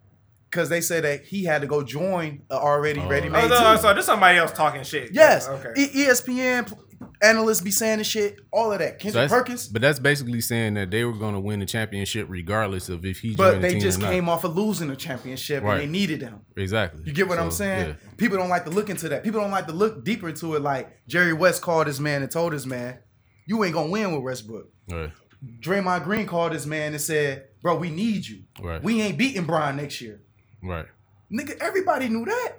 Because 0.50 0.70
they 0.70 0.82
say 0.82 1.00
that 1.02 1.24
he 1.26 1.44
had 1.44 1.62
to 1.62 1.68
go 1.68 1.82
join 1.82 2.44
a 2.52 2.56
already 2.56 3.00
Oh. 3.00 3.08
ready 3.08 3.28
Oh, 3.28 3.32
made 3.32 3.50
no, 3.50 3.74
team. 3.74 3.82
so 3.82 3.94
this 3.94 4.06
somebody 4.06 4.38
else 4.38 4.52
talking 4.52 4.84
shit. 4.84 5.12
Yes. 5.12 5.48
Okay. 5.48 5.74
E- 5.76 6.06
ESPN 6.06 6.68
p- 6.70 6.76
analysts 7.22 7.62
be 7.62 7.72
saying 7.72 8.00
the 8.00 8.04
shit, 8.04 8.38
all 8.52 8.72
of 8.72 8.80
that. 8.80 8.94
So 8.94 8.98
Kendrick 8.98 9.14
that's- 9.14 9.32
Perkins. 9.32 9.68
But 9.68 9.82
that's 9.82 10.00
basically 10.00 10.42
saying 10.42 10.74
that 10.76 10.92
they 10.92 11.04
were 11.04 11.14
gonna 11.14 11.40
win 11.40 11.60
the 11.60 11.66
championship 11.66 12.28
regardless 12.30 12.90
of 12.90 13.06
if 13.06 13.20
he 13.20 13.36
But 13.36 13.52
joined 13.54 13.64
the 13.64 13.68
they 13.68 13.74
team 13.76 13.82
just 13.82 14.02
came 14.02 14.30
off 14.30 14.44
of 14.44 14.56
losing 14.56 14.88
the 14.90 14.96
championship 14.96 15.64
Right. 15.64 15.74
and 15.74 15.82
they 15.82 15.88
needed 16.00 16.22
him. 16.22 16.42
Exactly. 16.58 17.04
You 17.06 17.14
get 17.14 17.28
what 17.28 17.40
I'm 17.40 17.52
saying? 17.52 17.90
yeah. 17.90 18.10
People 18.18 18.38
don't 18.38 18.50
like 18.50 18.66
to 18.66 18.72
look 18.72 18.90
into 18.90 19.10
that. 19.10 19.24
People 19.24 19.42
don't 19.42 19.52
like 19.52 19.68
to 19.68 19.74
look 19.74 20.04
deeper 20.04 20.30
into 20.30 20.56
it. 20.56 20.62
Like 20.62 20.90
Jerry 21.08 21.34
West 21.34 21.62
called 21.62 21.88
his 21.88 22.00
man 22.00 22.22
and 22.22 22.32
told 22.32 22.54
his 22.54 22.66
man, 22.66 23.00
"You 23.46 23.64
ain't 23.64 23.74
gonna 23.74 23.90
win 23.90 24.12
with 24.14 24.22
Westbrook." 24.24 24.68
Right. 24.92 25.12
Draymond 25.60 26.04
Green 26.06 26.26
called 26.26 26.54
his 26.54 26.66
man 26.66 26.94
and 26.94 27.02
said, 27.02 27.48
"Bro, 27.62 27.78
we 27.78 27.90
need 27.90 28.26
you. 28.26 28.44
Right. 28.62 28.82
We 28.82 29.02
ain't 29.02 29.18
beating 29.18 29.46
Brian 29.46 29.76
next 29.78 30.00
year." 30.02 30.22
Right. 30.62 30.86
Nigga, 31.32 31.58
everybody 31.60 32.08
knew 32.10 32.26
that. 32.26 32.54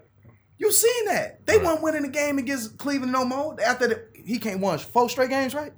You 0.59 0.71
seen 0.71 1.07
that? 1.07 1.47
They 1.47 1.57
Right. 1.57 1.67
weren't 1.67 1.83
winning 1.83 2.03
the 2.03 2.09
game 2.09 2.39
against 2.39 2.79
Cleveland 2.79 3.13
no 3.13 3.25
more. 3.25 3.57
After 3.65 3.89
the, 3.89 4.03
he 4.25 4.39
can't 4.39 4.61
won 4.61 4.79
four 4.79 5.09
straight 5.09 5.31
games, 5.31 5.55
right? 5.55 5.73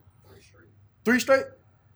Three 1.04 1.20
straight, 1.20 1.44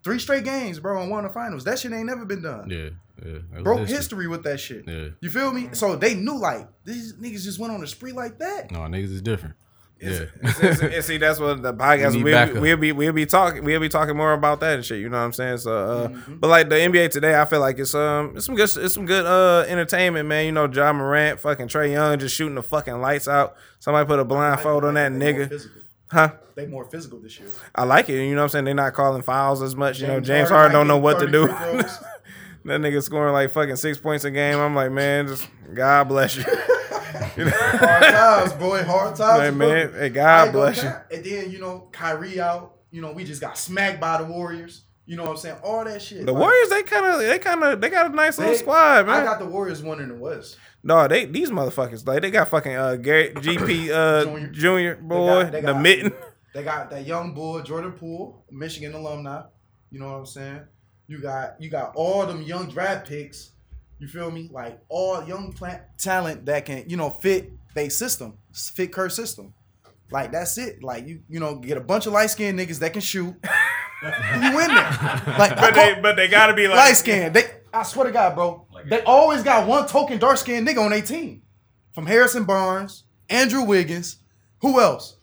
three 0.04 0.18
straight 0.18 0.44
games, 0.44 0.78
bro, 0.78 1.00
and 1.02 1.10
won 1.10 1.24
the 1.24 1.30
finals. 1.30 1.64
That 1.64 1.78
shit 1.78 1.92
ain't 1.92 2.06
never 2.06 2.24
been 2.24 2.42
done. 2.42 2.70
Yeah, 2.70 2.90
yeah. 3.26 3.60
Broke 3.62 3.88
history 3.88 4.28
with 4.28 4.44
that 4.44 4.58
shit. 4.60 4.84
Yeah. 4.86 5.08
You 5.20 5.30
feel 5.30 5.52
me? 5.52 5.70
So 5.72 5.96
they 5.96 6.14
knew 6.14 6.38
like 6.38 6.68
these 6.84 7.14
niggas 7.14 7.42
just 7.44 7.58
went 7.58 7.72
on 7.72 7.82
a 7.82 7.86
spree 7.86 8.12
like 8.12 8.38
that. 8.38 8.70
No, 8.70 8.80
niggas 8.80 9.12
is 9.12 9.22
different. 9.22 9.56
Yeah. 10.00 10.10
It's- 10.10 10.62
it's- 10.62 10.80
and 10.94 11.04
see, 11.04 11.18
that's 11.18 11.38
what 11.40 11.60
the 11.60 11.74
podcast 11.74 12.14
need 12.14 12.22
we'll, 12.24 12.32
backup. 12.32 12.62
we'll 12.62 12.76
be 12.78 12.92
we'll 12.92 13.12
be 13.12 13.26
talking 13.26 13.64
we'll 13.64 13.80
be 13.80 13.88
talking 13.90 14.16
more 14.16 14.32
about 14.32 14.60
that 14.60 14.76
and 14.76 14.84
shit. 14.84 15.00
You 15.00 15.08
know 15.10 15.18
what 15.18 15.24
I'm 15.24 15.32
saying? 15.32 15.58
So, 15.58 15.72
uh, 15.76 16.08
Mm-hmm. 16.08 16.36
but 16.36 16.48
like 16.48 16.68
the 16.70 16.76
NBA 16.76 17.10
today, 17.10 17.38
I 17.38 17.44
feel 17.44 17.60
like 17.60 17.78
it's 17.80 17.94
um 17.94 18.34
it's 18.36 18.46
some 18.46 18.54
good 18.54 18.70
it's 18.76 18.94
some 18.94 19.04
good 19.06 19.26
uh 19.26 19.64
entertainment, 19.68 20.26
man. 20.28 20.46
You 20.46 20.52
know, 20.52 20.66
Ja 20.72 20.92
Morant, 20.92 21.40
fucking 21.40 21.66
Trae 21.68 21.90
Young, 21.92 22.18
just 22.18 22.34
shooting 22.36 22.54
the 22.54 22.62
fucking 22.62 22.98
lights 23.00 23.26
out. 23.28 23.56
Somebody 23.80 24.06
put 24.06 24.20
a 24.20 24.24
blindfold 24.24 24.84
on 24.84 24.94
that 24.94 25.12
nigga, 25.12 25.48
physical. 25.50 25.82
Huh? 26.10 26.32
They 26.54 26.66
more 26.66 26.84
physical 26.84 27.18
this 27.18 27.38
year. 27.38 27.48
I 27.74 27.84
like 27.84 28.08
it. 28.08 28.14
You 28.14 28.34
know 28.34 28.36
what 28.36 28.44
I'm 28.44 28.48
saying? 28.50 28.64
They're 28.66 28.74
not 28.74 28.94
calling 28.94 29.22
fouls 29.22 29.62
as 29.62 29.74
much. 29.74 30.00
You 30.00 30.06
know, 30.06 30.14
James 30.14 30.26
James 30.28 30.48
Harden 30.50 30.72
Harden 30.72 30.78
don't 30.78 30.88
know 30.88 30.98
what 30.98 31.20
to 31.20 31.26
do. 31.30 31.46
30 31.46 31.54
free 31.54 31.80
throws. 31.82 31.98
that 32.64 32.80
nigga 32.80 33.02
scoring 33.02 33.32
like 33.32 33.50
fucking 33.50 33.76
six 33.76 33.98
points 33.98 34.24
a 34.24 34.30
game. 34.30 34.58
I'm 34.58 34.74
like, 34.74 34.92
man, 34.92 35.26
just 35.26 35.48
God 35.72 36.04
bless 36.04 36.36
you. 36.36 36.44
you 37.36 37.44
know? 37.46 37.50
Hard 37.50 38.02
times, 38.02 38.52
boy. 38.54 38.82
Hard 38.82 39.16
times. 39.16 39.38
Like, 39.38 39.54
man, 39.54 39.92
hey, 39.94 40.08
God 40.10 40.52
bless 40.52 40.82
you. 40.82 40.92
And 41.10 41.24
then, 41.24 41.50
you 41.50 41.58
know, 41.58 41.88
Kyrie 41.92 42.40
out. 42.40 42.76
You 42.90 43.00
know, 43.00 43.12
we 43.12 43.22
just 43.22 43.40
got 43.40 43.56
smacked 43.56 44.00
by 44.00 44.20
the 44.20 44.24
Warriors. 44.24 44.82
You 45.10 45.16
know 45.16 45.24
what 45.24 45.30
I'm 45.32 45.36
saying? 45.38 45.56
All 45.64 45.84
that 45.84 46.00
shit. 46.00 46.24
The 46.24 46.32
Like, 46.32 46.40
Warriors, 46.40 46.68
they 46.68 46.84
kind 46.84 47.04
of, 47.04 47.18
they 47.18 47.38
kind 47.40 47.64
of, 47.64 47.80
they 47.80 47.90
got 47.90 48.12
a 48.12 48.14
nice 48.14 48.38
little 48.38 48.54
squad, 48.54 49.08
man. 49.08 49.16
I 49.22 49.24
got 49.24 49.40
the 49.40 49.44
Warriors 49.46 49.82
one 49.82 50.00
in 50.00 50.08
the 50.08 50.14
West. 50.14 50.56
No, 50.84 51.08
they 51.08 51.24
these 51.24 51.50
motherfuckers 51.50 52.06
like 52.06 52.22
they 52.22 52.30
got 52.30 52.46
fucking 52.46 52.76
uh 52.76 52.94
Gary 52.94 53.30
GP 53.34 53.90
uh 53.90 54.22
Junior. 54.24 54.46
Junior, 54.50 54.94
They 54.94 55.00
boy 55.02 55.42
got- 55.42 55.52
they 55.52 55.60
the 55.62 55.74
mitten. 55.74 56.12
They 56.54 56.62
got 56.62 56.90
that 56.90 57.06
young 57.06 57.34
boy, 57.34 57.62
Jordan 57.62 57.90
Poole, 57.92 58.44
Michigan 58.52 58.92
alumni. 58.94 59.42
You 59.90 59.98
know 59.98 60.10
what 60.12 60.18
I'm 60.18 60.26
saying? 60.26 60.60
You 61.08 61.20
got 61.20 61.60
you 61.60 61.70
got 61.70 61.92
all 61.96 62.24
them 62.24 62.42
young 62.42 62.68
draft 62.68 63.08
picks. 63.08 63.50
You 63.98 64.06
feel 64.06 64.30
me? 64.30 64.48
Like 64.52 64.80
all 64.88 65.24
young 65.24 65.52
plant 65.52 65.82
talent 65.98 66.46
that 66.46 66.66
can, 66.66 66.88
you 66.88 66.96
know, 66.96 67.10
fit 67.10 67.50
they 67.74 67.88
system, 67.88 68.38
fit 68.52 68.92
Kerr 68.92 69.08
system. 69.08 69.54
Like 70.12 70.30
that's 70.30 70.56
it. 70.56 70.84
Like 70.84 71.06
you, 71.08 71.20
you 71.28 71.40
know, 71.40 71.56
get 71.56 71.76
a 71.76 71.80
bunch 71.80 72.06
of 72.06 72.12
light 72.12 72.30
skinned 72.30 72.58
niggas 72.60 72.78
that 72.78 72.92
can 72.92 73.02
shoot. 73.02 73.34
you 74.02 74.56
win 74.56 74.68
there. 74.68 74.90
Like 75.38 75.52
I 75.52 75.54
But 75.56 75.74
they 75.74 75.98
but 76.00 76.16
they 76.16 76.28
gotta 76.28 76.54
be 76.54 76.66
like 76.68 76.76
light 76.76 76.92
skinned. 76.96 77.34
They 77.34 77.44
I 77.72 77.82
swear 77.82 78.06
to 78.06 78.12
God, 78.12 78.34
bro. 78.34 78.66
They 78.88 79.02
always 79.02 79.42
got 79.42 79.66
one 79.66 79.86
token 79.86 80.18
dark 80.18 80.38
skinned 80.38 80.66
nigga 80.66 80.78
on 80.84 80.90
their 80.90 81.02
team. 81.02 81.42
From 81.94 82.06
Harrison 82.06 82.44
Barnes, 82.44 83.04
Andrew 83.28 83.62
Wiggins, 83.62 84.16
who 84.60 84.80
else? 84.80 85.16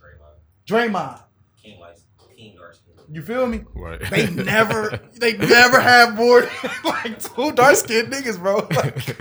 Draymond, 0.68 0.91
Draymond. 0.94 1.22
King 1.64 1.80
Lights, 1.80 2.02
King 2.36 2.56
Darcy. 2.58 2.80
You 3.09 3.21
feel 3.21 3.47
me? 3.47 3.63
Right. 3.73 4.01
They 4.11 4.29
never, 4.31 4.99
they 5.15 5.38
never 5.38 5.79
have 5.79 6.15
more 6.15 6.41
like 6.84 7.19
two 7.19 7.51
dark 7.53 7.75
skinned 7.77 8.11
niggas, 8.11 8.38
bro. 8.39 8.67
Like, 8.75 9.17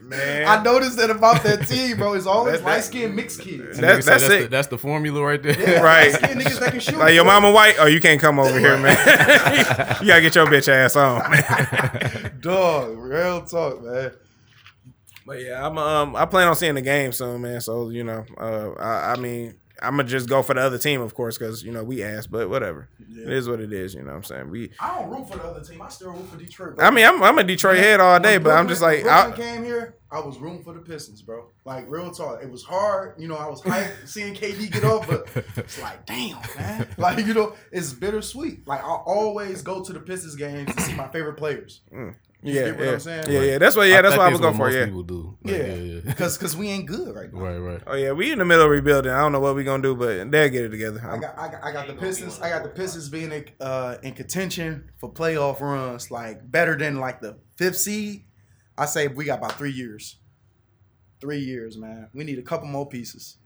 man. 0.00 0.46
I 0.46 0.62
noticed 0.62 0.96
that 0.98 1.10
about 1.10 1.42
that 1.42 1.66
team, 1.66 1.96
bro. 1.96 2.12
It's 2.14 2.26
always 2.26 2.54
That- 2.54 2.64
that- 2.64 2.70
light 2.70 2.84
skinned 2.84 3.16
mixed 3.16 3.40
kids. 3.40 3.78
That- 3.78 3.98
Nigga 4.00 4.04
that's 4.04 4.06
that's 4.06 4.22
it. 4.24 4.42
The, 4.42 4.48
that's 4.48 4.68
the 4.68 4.78
formula 4.78 5.20
right 5.24 5.42
there. 5.42 5.58
Yeah, 5.58 5.80
Right. 5.80 6.12
light 6.12 6.22
skinned 6.22 6.40
niggas 6.40 6.60
that 6.60 6.70
can 6.70 6.80
shoot. 6.80 6.98
like 6.98 7.14
your 7.14 7.24
bro. 7.24 7.32
mama 7.40 7.50
white, 7.52 7.74
oh 7.80 7.86
you 7.86 8.00
can't 8.00 8.20
come 8.20 8.38
over 8.38 8.58
here, 8.58 8.76
man. 8.78 8.96
you 10.00 10.06
gotta 10.06 10.20
get 10.22 10.34
your 10.36 10.46
bitch 10.46 10.68
ass 10.68 10.94
on. 10.96 11.28
Man. 11.30 12.38
Dog, 12.40 12.96
real 12.96 13.44
talk, 13.44 13.82
man. 13.82 14.12
But 15.26 15.40
yeah, 15.42 15.66
I'm 15.66 15.76
um 15.78 16.14
I 16.14 16.24
plan 16.26 16.46
on 16.46 16.54
seeing 16.54 16.76
the 16.76 16.82
game 16.82 17.10
soon, 17.10 17.42
man. 17.42 17.60
So 17.60 17.88
you 17.88 18.04
know, 18.04 18.24
uh, 18.38 18.70
I, 18.80 19.12
I 19.12 19.16
mean, 19.16 19.56
I'm 19.82 19.96
gonna 19.96 20.08
just 20.08 20.28
go 20.28 20.42
for 20.42 20.54
the 20.54 20.60
other 20.60 20.78
team, 20.78 21.00
of 21.00 21.14
course, 21.14 21.36
because 21.36 21.62
you 21.62 21.72
know 21.72 21.84
we 21.84 22.02
asked. 22.02 22.30
But 22.30 22.48
whatever, 22.48 22.88
it 23.10 23.32
is 23.32 23.48
what 23.48 23.60
it 23.60 23.72
is. 23.72 23.94
You 23.94 24.02
know 24.02 24.10
what 24.10 24.16
I'm 24.16 24.24
saying? 24.24 24.50
We, 24.50 24.70
I 24.80 24.98
don't 24.98 25.10
root 25.10 25.28
for 25.28 25.36
the 25.38 25.44
other 25.44 25.62
team. 25.62 25.82
I 25.82 25.88
still 25.88 26.12
root 26.12 26.28
for 26.28 26.36
Detroit. 26.36 26.76
Bro. 26.76 26.86
I 26.86 26.90
mean, 26.90 27.04
I'm 27.06 27.22
I'm 27.22 27.38
a 27.38 27.44
Detroit 27.44 27.78
head 27.78 28.00
all 28.00 28.18
day, 28.20 28.38
When 28.38 28.44
but 28.44 28.54
I'm 28.54 28.68
just 28.68 28.82
like, 28.82 29.04
when 29.04 29.12
I, 29.12 29.32
came 29.32 29.64
here. 29.64 29.94
I 30.08 30.20
was 30.20 30.38
rooting 30.38 30.62
for 30.62 30.72
the 30.72 30.80
Pistons, 30.80 31.20
bro. 31.20 31.50
Like 31.64 31.84
real 31.88 32.10
talk. 32.12 32.40
It 32.42 32.50
was 32.50 32.62
hard. 32.62 33.14
You 33.18 33.26
know, 33.26 33.34
I 33.36 33.48
was 33.48 33.60
hyped 33.62 33.90
seeing 34.08 34.34
KD 34.34 34.70
get 34.70 34.84
off, 34.84 35.08
but 35.08 35.28
it's 35.56 35.80
like, 35.82 36.06
damn, 36.06 36.38
man. 36.56 36.88
Like 36.96 37.26
you 37.26 37.34
know, 37.34 37.54
it's 37.72 37.92
bittersweet. 37.92 38.66
Like 38.66 38.82
I 38.82 38.88
always 38.88 39.62
go 39.62 39.82
to 39.82 39.92
the 39.92 40.00
Pistons 40.00 40.36
games 40.36 40.74
to 40.74 40.80
see 40.80 40.94
my 40.94 41.08
favorite 41.08 41.36
players. 41.36 41.80
yeah, 41.92 42.12
get 42.44 42.76
what 42.76 42.84
yeah, 42.84 42.92
I'm 42.92 43.00
saying? 43.00 43.24
yeah, 43.30 43.40
yeah. 43.40 43.58
That's 43.58 43.74
what, 43.76 43.88
yeah, 43.88 44.02
that's 44.02 44.14
I 44.14 44.18
what 44.18 44.26
I 44.26 44.30
was 44.30 44.40
going 44.40 44.54
for. 44.54 44.66
most 44.66 44.74
Yeah. 44.74 44.84
people 44.84 45.02
do. 45.02 45.36
Like, 45.42 45.54
Yeah, 45.54 45.66
yeah, 45.66 45.74
yeah. 45.74 46.00
because 46.04 46.38
because 46.38 46.56
we 46.56 46.68
ain't 46.68 46.86
good 46.86 47.14
right 47.14 47.32
now. 47.32 47.40
Right, 47.40 47.58
right. 47.58 47.82
Oh 47.86 47.94
yeah, 47.96 48.12
we 48.12 48.30
in 48.32 48.38
the 48.38 48.44
middle 48.44 48.64
of 48.64 48.70
rebuilding. 48.70 49.10
I 49.12 49.18
don't 49.20 49.32
know 49.32 49.40
what 49.40 49.54
we 49.56 49.64
gonna 49.64 49.82
do, 49.82 49.94
but 49.96 50.30
they'll 50.30 50.48
get 50.48 50.64
it 50.64 50.68
together. 50.70 51.00
I 51.04 51.18
got, 51.18 51.38
I 51.38 51.48
got, 51.48 51.64
I 51.64 51.72
got 51.72 51.86
the 51.88 51.94
Pistons. 51.94 52.40
I 52.40 52.50
got 52.50 52.62
the 52.62 52.68
Pistons 52.68 53.08
being 53.08 53.32
in, 53.32 53.46
uh, 53.60 53.96
in 54.02 54.12
contention 54.14 54.90
for 54.98 55.12
playoff 55.12 55.60
runs, 55.60 56.10
like 56.10 56.48
better 56.50 56.76
than 56.76 56.96
like 57.00 57.20
the 57.20 57.38
fifth 57.56 57.78
seed. 57.78 58.24
I 58.78 58.86
say 58.86 59.08
we 59.08 59.24
got 59.24 59.38
about 59.38 59.52
three 59.58 59.72
years. 59.72 60.16
Three 61.20 61.38
years, 61.40 61.78
man. 61.78 62.10
We 62.12 62.24
need 62.24 62.38
a 62.38 62.42
couple 62.42 62.68
more 62.68 62.86
pieces. 62.86 63.38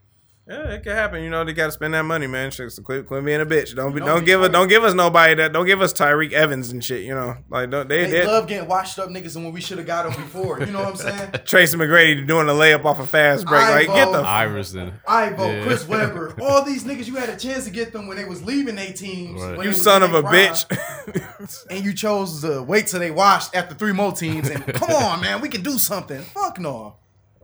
Yeah, 0.49 0.71
it 0.71 0.83
can 0.83 0.93
happen. 0.93 1.23
You 1.23 1.31
know, 1.31 1.45
they 1.45 1.53
got 1.53 1.67
to 1.67 1.71
spend 1.73 1.95
that 1.95 2.03
money, 2.05 2.27
man. 2.27 2.51
Shit, 2.51 2.73
so 2.73 2.83
quit, 2.83 3.07
quit 3.07 3.25
being 3.25 3.41
a 3.41 3.47
bitch. 3.47 3.77
Don't 3.77 3.93
be, 3.93 4.01
You 4.01 4.07
know, 4.07 4.15
don't 4.17 4.25
give 4.25 4.43
us, 4.43 4.51
don't 4.51 4.67
give 4.67 4.83
us 4.83 4.95
nobody 4.95 5.35
that. 5.37 5.53
Don't 5.53 5.67
give 5.67 5.81
us 5.81 5.93
Tyreke 5.93 6.33
Evans 6.33 6.73
and 6.73 6.83
shit. 6.85 7.03
You 7.05 7.15
know, 7.15 7.37
like 7.49 7.71
don't, 7.71 7.89
they, 7.89 8.07
They 8.07 8.11
they, 8.11 8.27
love 8.27 8.49
getting 8.49 8.69
washed 8.69 8.99
up 8.99 9.11
niggas 9.11 9.37
and 9.37 9.45
when 9.45 9.55
we 9.55 9.61
should 9.61 9.79
have 9.79 9.87
got 9.87 10.11
them 10.11 10.21
before. 10.21 10.59
You 10.59 10.67
know 10.73 10.81
what 10.83 10.89
I'm 10.89 10.97
saying? 10.97 11.31
Tracy 11.45 11.77
McGrady 11.77 12.27
doing 12.27 12.49
a 12.49 12.53
layup 12.53 12.85
off 12.85 12.99
a 12.99 13.07
fast 13.07 13.47
break. 13.47 13.63
Like 13.63 13.87
get 13.87 14.11
the. 14.11 14.19
Ivo. 14.19 14.25
Iverson. 14.25 14.93
Ivo, 15.07 15.47
Yeah. 15.53 15.63
Chris 15.63 15.87
Webber, 15.89 16.35
all 16.43 16.65
these 16.65 16.83
niggas 16.83 17.07
you 17.07 17.15
had 17.15 17.29
a 17.29 17.37
chance 17.37 17.65
to 17.67 17.71
get 17.71 17.93
them 17.93 18.09
when 18.09 18.17
they 18.17 18.25
was 18.25 18.43
leaving 18.43 18.75
their 18.75 18.93
teams. 18.93 19.41
Right. 19.41 19.57
when 19.59 19.67
You 19.69 19.73
son 19.73 20.03
of 20.03 20.15
a 20.15 20.23
their 20.23 20.33
bitch. 20.33 21.67
And 21.71 21.85
you 21.85 21.93
chose 21.95 22.43
to 22.43 22.63
wait 22.63 22.89
till 22.89 22.99
they 22.99 23.13
washed 23.13 23.55
after 23.55 23.75
three 23.77 23.93
more 23.93 24.11
teams 24.13 24.49
and 24.51 24.65
come 24.75 24.91
on, 24.91 25.21
man, 25.21 25.41
we 25.41 25.49
can 25.49 25.63
do 25.63 25.79
something. 25.79 26.21
Fuck 26.23 26.59
no. 26.59 26.97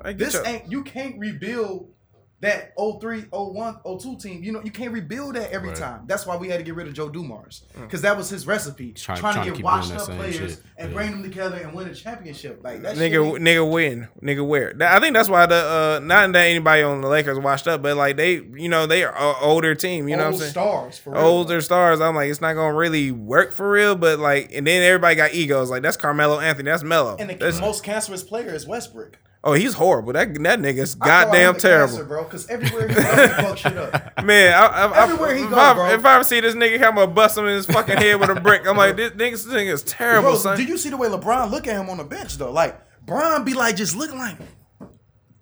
Like, 0.02 0.18
This 0.18 0.34
your- 0.34 0.46
ain't 0.46 0.70
you 0.72 0.82
can't 0.82 1.18
rebuild 1.20 1.92
that 2.42 2.74
03, 2.76 3.24
01, 3.30 3.76
02 3.98 4.16
team. 4.18 4.42
You 4.44 4.52
know, 4.52 4.60
you 4.62 4.70
can't 4.70 4.92
rebuild 4.92 5.36
that 5.36 5.50
every 5.52 5.70
Right. 5.70 5.78
time. 5.78 6.02
That's 6.06 6.26
why 6.26 6.36
we 6.36 6.48
had 6.48 6.58
to 6.58 6.62
get 6.64 6.74
rid 6.74 6.86
of 6.86 6.92
Joe 6.92 7.08
Dumars. 7.08 7.62
Mm. 7.76 7.82
Because 7.82 8.02
that 8.02 8.14
was 8.16 8.28
his 8.28 8.46
recipe. 8.46 8.92
Try- 8.92 9.16
trying, 9.16 9.32
trying 9.34 9.44
to 9.46 9.50
to 9.50 9.50
get 9.52 9.56
keep 9.56 9.64
washed 9.64 9.92
up 9.94 10.06
players 10.06 10.34
shit. 10.36 10.58
and 10.76 10.90
Yeah. 10.90 10.94
bring 10.94 11.10
them 11.12 11.22
together 11.22 11.56
and 11.56 11.72
win 11.72 11.88
a 11.88 11.94
championship. 11.94 12.60
Like 12.62 12.82
that 12.82 12.96
Nigga, 12.96 13.24
ain't- 13.26 13.38
nigga 13.42 13.70
win, 13.70 14.08
nigga 14.22 14.46
where? 14.46 14.74
That- 14.74 14.92
I 14.94 15.00
think 15.00 15.14
that's 15.14 15.30
why 15.30 15.46
the 15.46 15.54
uh, 15.54 16.00
not 16.04 16.30
that 16.32 16.44
anybody 16.44 16.82
on 16.82 17.00
the 17.00 17.08
Lakers 17.08 17.38
washed 17.38 17.66
up, 17.68 17.80
but 17.82 17.96
like 17.96 18.16
they, 18.18 18.34
you 18.34 18.68
know, 18.68 18.86
they 18.86 19.02
are 19.02 19.14
a 19.16 19.34
older 19.40 19.74
team. 19.74 20.06
You 20.06 20.16
know 20.16 20.24
what 20.24 20.26
I'm 20.28 20.32
old 20.34 20.40
saying? 20.42 20.52
stars 20.52 20.98
for 20.98 21.12
real. 21.14 21.22
older 21.22 21.60
stars. 21.62 22.00
I'm 22.02 22.14
like, 22.14 22.30
it's 22.30 22.42
not 22.42 22.52
gonna 22.52 22.74
really 22.74 23.10
work 23.12 23.52
for 23.52 23.70
real. 23.70 23.94
But 23.96 24.18
like, 24.18 24.50
and 24.54 24.66
then 24.66 24.82
everybody 24.82 25.14
got 25.16 25.32
egos. 25.32 25.70
Like 25.70 25.82
that's 25.82 25.96
Carmelo 25.96 26.38
Anthony. 26.38 26.70
That's 26.70 26.82
Melo. 26.82 27.16
And 27.18 27.30
the 27.30 27.34
That's- 27.34 27.60
most 27.62 27.82
cancerous 27.82 28.22
player 28.22 28.52
is 28.54 28.66
Westbrook. 28.66 29.16
Oh, 29.46 29.52
he's 29.54 29.74
horrible. 29.74 30.12
That 30.12 30.34
that 30.42 30.58
nigga's 30.58 30.96
I 31.00 31.06
goddamn 31.06 31.54
the 31.54 31.60
terrible. 31.60 31.94
cancer, 31.94 32.04
bro. 32.04 32.24
Because 32.24 32.48
everywhere 32.48 32.88
he 32.88 32.94
goes, 32.94 33.04
he 33.04 33.28
fuck 33.28 33.56
shit 33.58 33.76
up. 33.76 34.22
Man, 34.24 34.52
I, 34.52 34.66
I, 34.66 34.86
I, 34.86 35.02
Everywhere 35.04 35.34
he 35.34 35.44
if, 35.44 35.50
go, 35.50 35.56
I, 35.56 35.74
bro. 35.74 35.86
if 35.90 36.04
I 36.04 36.14
ever 36.16 36.24
see 36.24 36.40
this 36.40 36.54
nigga, 36.54 36.74
I'm 36.86 36.94
gonna 36.96 37.06
bust 37.06 37.38
him 37.38 37.46
in 37.46 37.54
his 37.54 37.66
fucking 37.66 37.96
head 37.96 38.20
with 38.20 38.28
a 38.30 38.40
brick. 38.40 38.66
I'm 38.66 38.76
like, 38.76 38.96
this 38.96 39.12
nigga's 39.12 39.46
thing 39.46 39.68
is 39.68 39.82
terrible, 39.82 40.30
Bro, 40.30 40.38
son. 40.38 40.56
do 40.56 40.64
you 40.64 40.76
see 40.76 40.90
the 40.90 40.96
way 40.96 41.08
LeBron 41.08 41.50
look 41.50 41.66
at 41.66 41.76
him 41.80 41.88
on 41.88 41.96
the 41.96 42.04
bench 42.04 42.36
though? 42.36 42.50
Like 42.52 42.78
Bron 43.06 43.44
be 43.44 43.54
like 43.54 43.76
just 43.76 43.96
looking 43.96 44.18
like, 44.18 44.36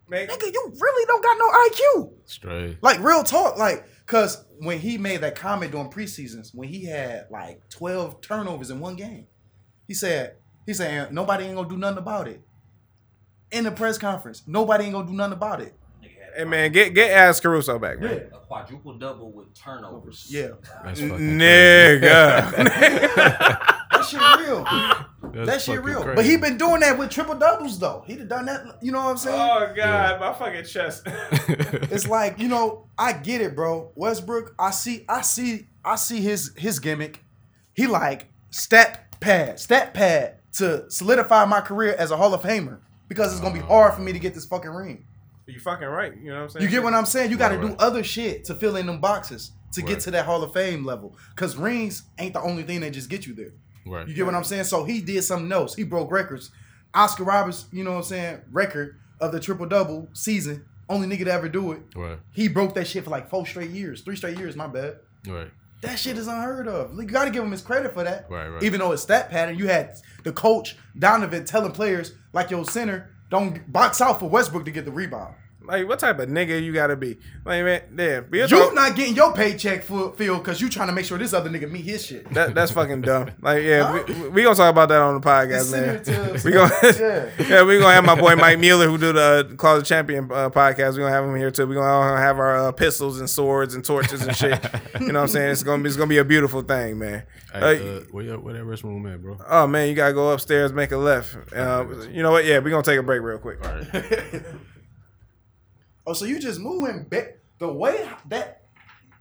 Man, 0.06 0.28
nigga, 0.28 0.52
you 0.52 0.72
really 0.78 1.06
don't 1.06 1.22
got 1.22 1.38
no 1.38 1.50
IQ. 2.04 2.12
Straight. 2.26 2.76
Like 2.82 3.00
real 3.00 3.24
talk, 3.24 3.56
like 3.56 3.84
cause 4.06 4.44
when 4.60 4.78
he 4.78 4.98
made 4.98 5.22
that 5.22 5.34
comment 5.34 5.72
during 5.72 5.88
preseasons, 5.90 6.54
when 6.54 6.68
he 6.68 6.84
had 6.84 7.26
like 7.30 7.62
12 7.70 8.20
turnovers 8.20 8.70
in 8.70 8.80
one 8.80 8.96
game, 8.96 9.26
he 9.88 9.94
said, 9.94 10.36
he 10.66 10.74
said 10.74 11.12
nobody 11.12 11.44
ain't 11.44 11.56
gonna 11.56 11.68
do 11.68 11.78
nothing 11.78 11.98
about 11.98 12.28
it. 12.28 12.40
In 13.54 13.62
the 13.62 13.70
press 13.70 13.98
conference, 13.98 14.42
nobody 14.48 14.84
ain't 14.84 14.94
gonna 14.94 15.06
do 15.06 15.12
nothing 15.12 15.34
about 15.34 15.60
it. 15.60 15.74
Hey 16.36 16.42
man, 16.42 16.72
get 16.72 16.92
get 16.92 17.12
ass 17.12 17.38
Caruso 17.38 17.78
back, 17.78 18.00
man. 18.00 18.26
a 18.32 18.38
quadruple 18.38 18.98
double 18.98 19.30
with 19.30 19.54
turnovers. 19.54 20.26
Yeah. 20.28 20.48
That's 20.84 21.00
Nigga. 21.00 22.50
That 23.94 24.04
shit 24.10 24.20
real. 24.46 24.64
crazy. 24.64 25.44
that 25.46 25.62
shit 25.62 25.82
real. 25.84 26.02
crazy. 26.02 26.16
But 26.16 26.24
he 26.24 26.36
been 26.36 26.58
doing 26.58 26.80
that 26.80 26.98
with 26.98 27.10
triple 27.10 27.36
doubles 27.36 27.78
though. 27.78 28.02
He 28.06 28.16
done 28.16 28.26
done 28.26 28.46
that, 28.46 28.78
you 28.82 28.90
know 28.90 29.04
what 29.04 29.10
I'm 29.10 29.16
saying? 29.18 29.40
oh 29.40 29.72
god, 29.74 30.18
my 30.20 30.32
fucking 30.34 30.64
chest. 30.64 31.06
It's 31.94 32.08
like 32.08 32.40
you 32.40 32.48
know, 32.48 32.88
I 32.98 33.12
get 33.12 33.40
it, 33.40 33.54
bro. 33.54 33.92
Westbrook, 33.94 34.56
I 34.58 34.72
see, 34.72 35.04
I 35.08 35.20
see, 35.22 35.68
I 35.84 35.94
see 35.94 36.20
his 36.20 36.52
his 36.56 36.80
gimmick. 36.80 37.22
He 37.72 37.86
like 37.86 38.26
stat 38.50 39.20
pad, 39.20 39.60
stat 39.60 39.94
pad 39.94 40.40
to 40.54 40.90
solidify 40.90 41.44
my 41.44 41.60
career 41.60 41.94
as 41.96 42.10
a 42.10 42.16
Hall 42.16 42.34
of 42.34 42.42
Famer 42.42 42.80
because 43.08 43.32
it's 43.32 43.40
gonna 43.40 43.54
be 43.54 43.60
hard 43.60 43.94
for 43.94 44.00
me 44.00 44.12
to 44.12 44.18
get 44.18 44.34
this 44.34 44.44
fucking 44.46 44.70
ring. 44.70 45.06
you 45.46 45.60
fucking 45.60 45.86
right. 45.88 46.12
You 46.16 46.30
know 46.30 46.36
what 46.36 46.42
I'm 46.42 46.48
saying? 46.50 46.62
You 46.64 46.70
get 46.70 46.82
what 46.82 46.94
I'm 46.94 47.06
saying? 47.06 47.30
You 47.30 47.36
got 47.36 47.50
to 47.50 47.56
Right, 47.56 47.62
do 47.62 47.68
right. 47.68 47.80
other 47.80 48.02
shit 48.02 48.44
to 48.46 48.54
fill 48.54 48.76
in 48.76 48.86
them 48.86 49.00
boxes 49.00 49.52
to 49.72 49.82
get 49.82 50.00
to 50.00 50.10
that 50.12 50.24
Hall 50.24 50.42
of 50.42 50.52
Fame 50.52 50.84
level. 50.84 51.16
Cause 51.36 51.56
rings 51.56 52.04
ain't 52.18 52.32
the 52.32 52.40
only 52.40 52.62
thing 52.62 52.80
that 52.80 52.92
just 52.92 53.10
get 53.10 53.26
you 53.26 53.34
there. 53.34 53.50
right. 53.86 54.06
You 54.08 54.14
get 54.14 54.24
what 54.24 54.34
I'm 54.34 54.44
saying? 54.44 54.64
So 54.64 54.84
he 54.84 55.00
did 55.00 55.22
something 55.24 55.50
else. 55.52 55.74
He 55.74 55.82
broke 55.84 56.10
records. 56.10 56.50
Oscar 56.94 57.24
Roberts, 57.24 57.66
you 57.72 57.82
know 57.84 57.90
what 57.90 57.96
I'm 57.98 58.02
saying, 58.04 58.40
record 58.52 58.98
of 59.20 59.32
the 59.32 59.40
triple 59.40 59.66
double 59.66 60.08
season. 60.12 60.64
Only 60.88 61.08
nigga 61.08 61.24
to 61.24 61.32
ever 61.32 61.48
do 61.48 61.72
it. 61.72 61.80
Right. 61.96 62.18
He 62.30 62.46
broke 62.46 62.74
that 62.74 62.86
shit 62.86 63.04
for 63.04 63.10
like 63.10 63.28
four 63.30 63.44
straight 63.46 63.70
years, 63.70 64.02
three 64.02 64.16
straight 64.16 64.38
years. 64.38 64.54
My 64.54 64.66
bad. 64.68 64.98
Right. 65.26 65.50
That 65.82 65.98
shit 65.98 66.16
is 66.16 66.28
unheard 66.28 66.66
of. 66.66 66.96
You 66.96 67.04
got 67.04 67.26
to 67.26 67.30
give 67.30 67.44
him 67.44 67.50
his 67.50 67.60
credit 67.60 67.92
for 67.92 68.04
that. 68.04 68.26
Right, 68.30 68.48
right. 68.48 68.62
Even 68.62 68.80
though 68.80 68.92
it's 68.92 69.02
stat 69.02 69.30
pattern, 69.30 69.58
you 69.58 69.66
had 69.68 69.96
the 70.22 70.32
coach 70.32 70.76
Donovan 70.98 71.44
telling 71.44 71.72
players 71.72 72.12
like 72.32 72.50
your 72.50 72.64
center 72.64 73.10
don't 73.30 73.70
box 73.72 74.00
out 74.00 74.20
for 74.20 74.28
Westbrook 74.28 74.64
to 74.64 74.70
get 74.70 74.84
the 74.84 74.92
rebound. 74.92 75.34
Like, 75.66 75.88
what 75.88 75.98
type 75.98 76.18
of 76.18 76.28
nigga 76.28 76.62
you 76.62 76.72
gotta 76.72 76.94
be? 76.96 77.18
Like, 77.44 77.64
man, 77.64 77.82
damn. 77.94 78.24
Be 78.30 78.40
a 78.40 78.42
You 78.46 78.48
talk- 78.58 78.74
not 78.74 78.94
getting 78.96 79.14
your 79.16 79.32
paycheck 79.32 79.82
full 79.82 80.12
feel 80.12 80.38
because 80.38 80.60
you 80.60 80.68
trying 80.68 80.88
to 80.88 80.92
make 80.92 81.06
sure 81.06 81.16
this 81.16 81.32
other 81.32 81.48
nigga 81.48 81.70
meet 81.70 81.84
his 81.84 82.04
shit. 82.04 82.28
That, 82.34 82.54
that's 82.54 82.70
fucking 82.72 83.00
dumb. 83.02 83.30
Like, 83.40 83.62
yeah, 83.62 83.92
we, 83.92 84.28
we 84.28 84.42
gonna 84.42 84.54
talk 84.54 84.70
about 84.70 84.88
that 84.90 85.00
on 85.00 85.14
the 85.14 85.20
podcast, 85.20 85.72
man. 85.72 86.02
We 86.44 86.50
gonna, 86.52 86.70
Yeah. 86.82 87.30
yeah, 87.48 87.62
we 87.64 87.78
gonna 87.78 87.94
have 87.94 88.04
my 88.04 88.14
boy 88.18 88.36
Mike 88.36 88.58
Mueller 88.58 88.86
who 88.88 88.98
do 88.98 89.12
the 89.12 89.48
uh, 89.52 89.56
Call 89.56 89.80
Champion 89.82 90.24
uh, 90.30 90.50
podcast. 90.50 90.92
We 90.92 90.98
gonna 90.98 91.10
have 91.10 91.24
him 91.24 91.34
here 91.36 91.50
too. 91.50 91.66
We 91.66 91.74
gonna 91.76 91.86
all 91.86 92.16
have 92.16 92.38
our 92.38 92.68
uh, 92.68 92.72
pistols 92.72 93.18
and 93.20 93.28
swords 93.30 93.74
and 93.74 93.84
torches 93.84 94.22
and 94.26 94.36
shit. 94.36 94.62
you 95.00 95.08
know 95.12 95.20
what 95.20 95.22
I'm 95.22 95.28
saying? 95.28 95.50
It's 95.52 95.62
gonna 95.62 95.82
be 95.82 95.88
it's 95.88 95.96
gonna 95.96 96.08
be 96.08 96.18
a 96.18 96.24
beautiful 96.24 96.62
thing, 96.62 96.98
man. 96.98 97.22
Hey, 97.52 97.78
Uh, 97.78 97.92
uh, 97.96 98.00
where, 98.10 98.24
your- 98.24 98.38
where 98.40 98.54
that 98.54 98.64
restroom 98.64 99.12
at, 99.12 99.22
bro? 99.22 99.38
oh 99.48 99.66
man, 99.66 99.88
you 99.88 99.94
gotta 99.94 100.12
go 100.12 100.30
upstairs, 100.30 100.72
make 100.72 100.92
a 100.92 100.96
left. 100.96 101.36
Uh, 101.54 101.86
you 102.10 102.22
know 102.22 102.32
what? 102.32 102.44
Yeah, 102.44 102.58
we 102.58 102.70
gonna 102.70 102.82
take 102.82 102.98
a 102.98 103.02
break 103.02 103.22
real 103.22 103.38
quick. 103.38 103.58
All 106.06 106.10
right. 106.12 106.16
Oh, 106.16 106.18
so 106.18 106.24
you 106.24 106.38
just 106.38 106.60
moving 106.60 107.04
back 107.04 107.38
the 107.58 107.72
way 107.72 108.08
that 108.28 108.62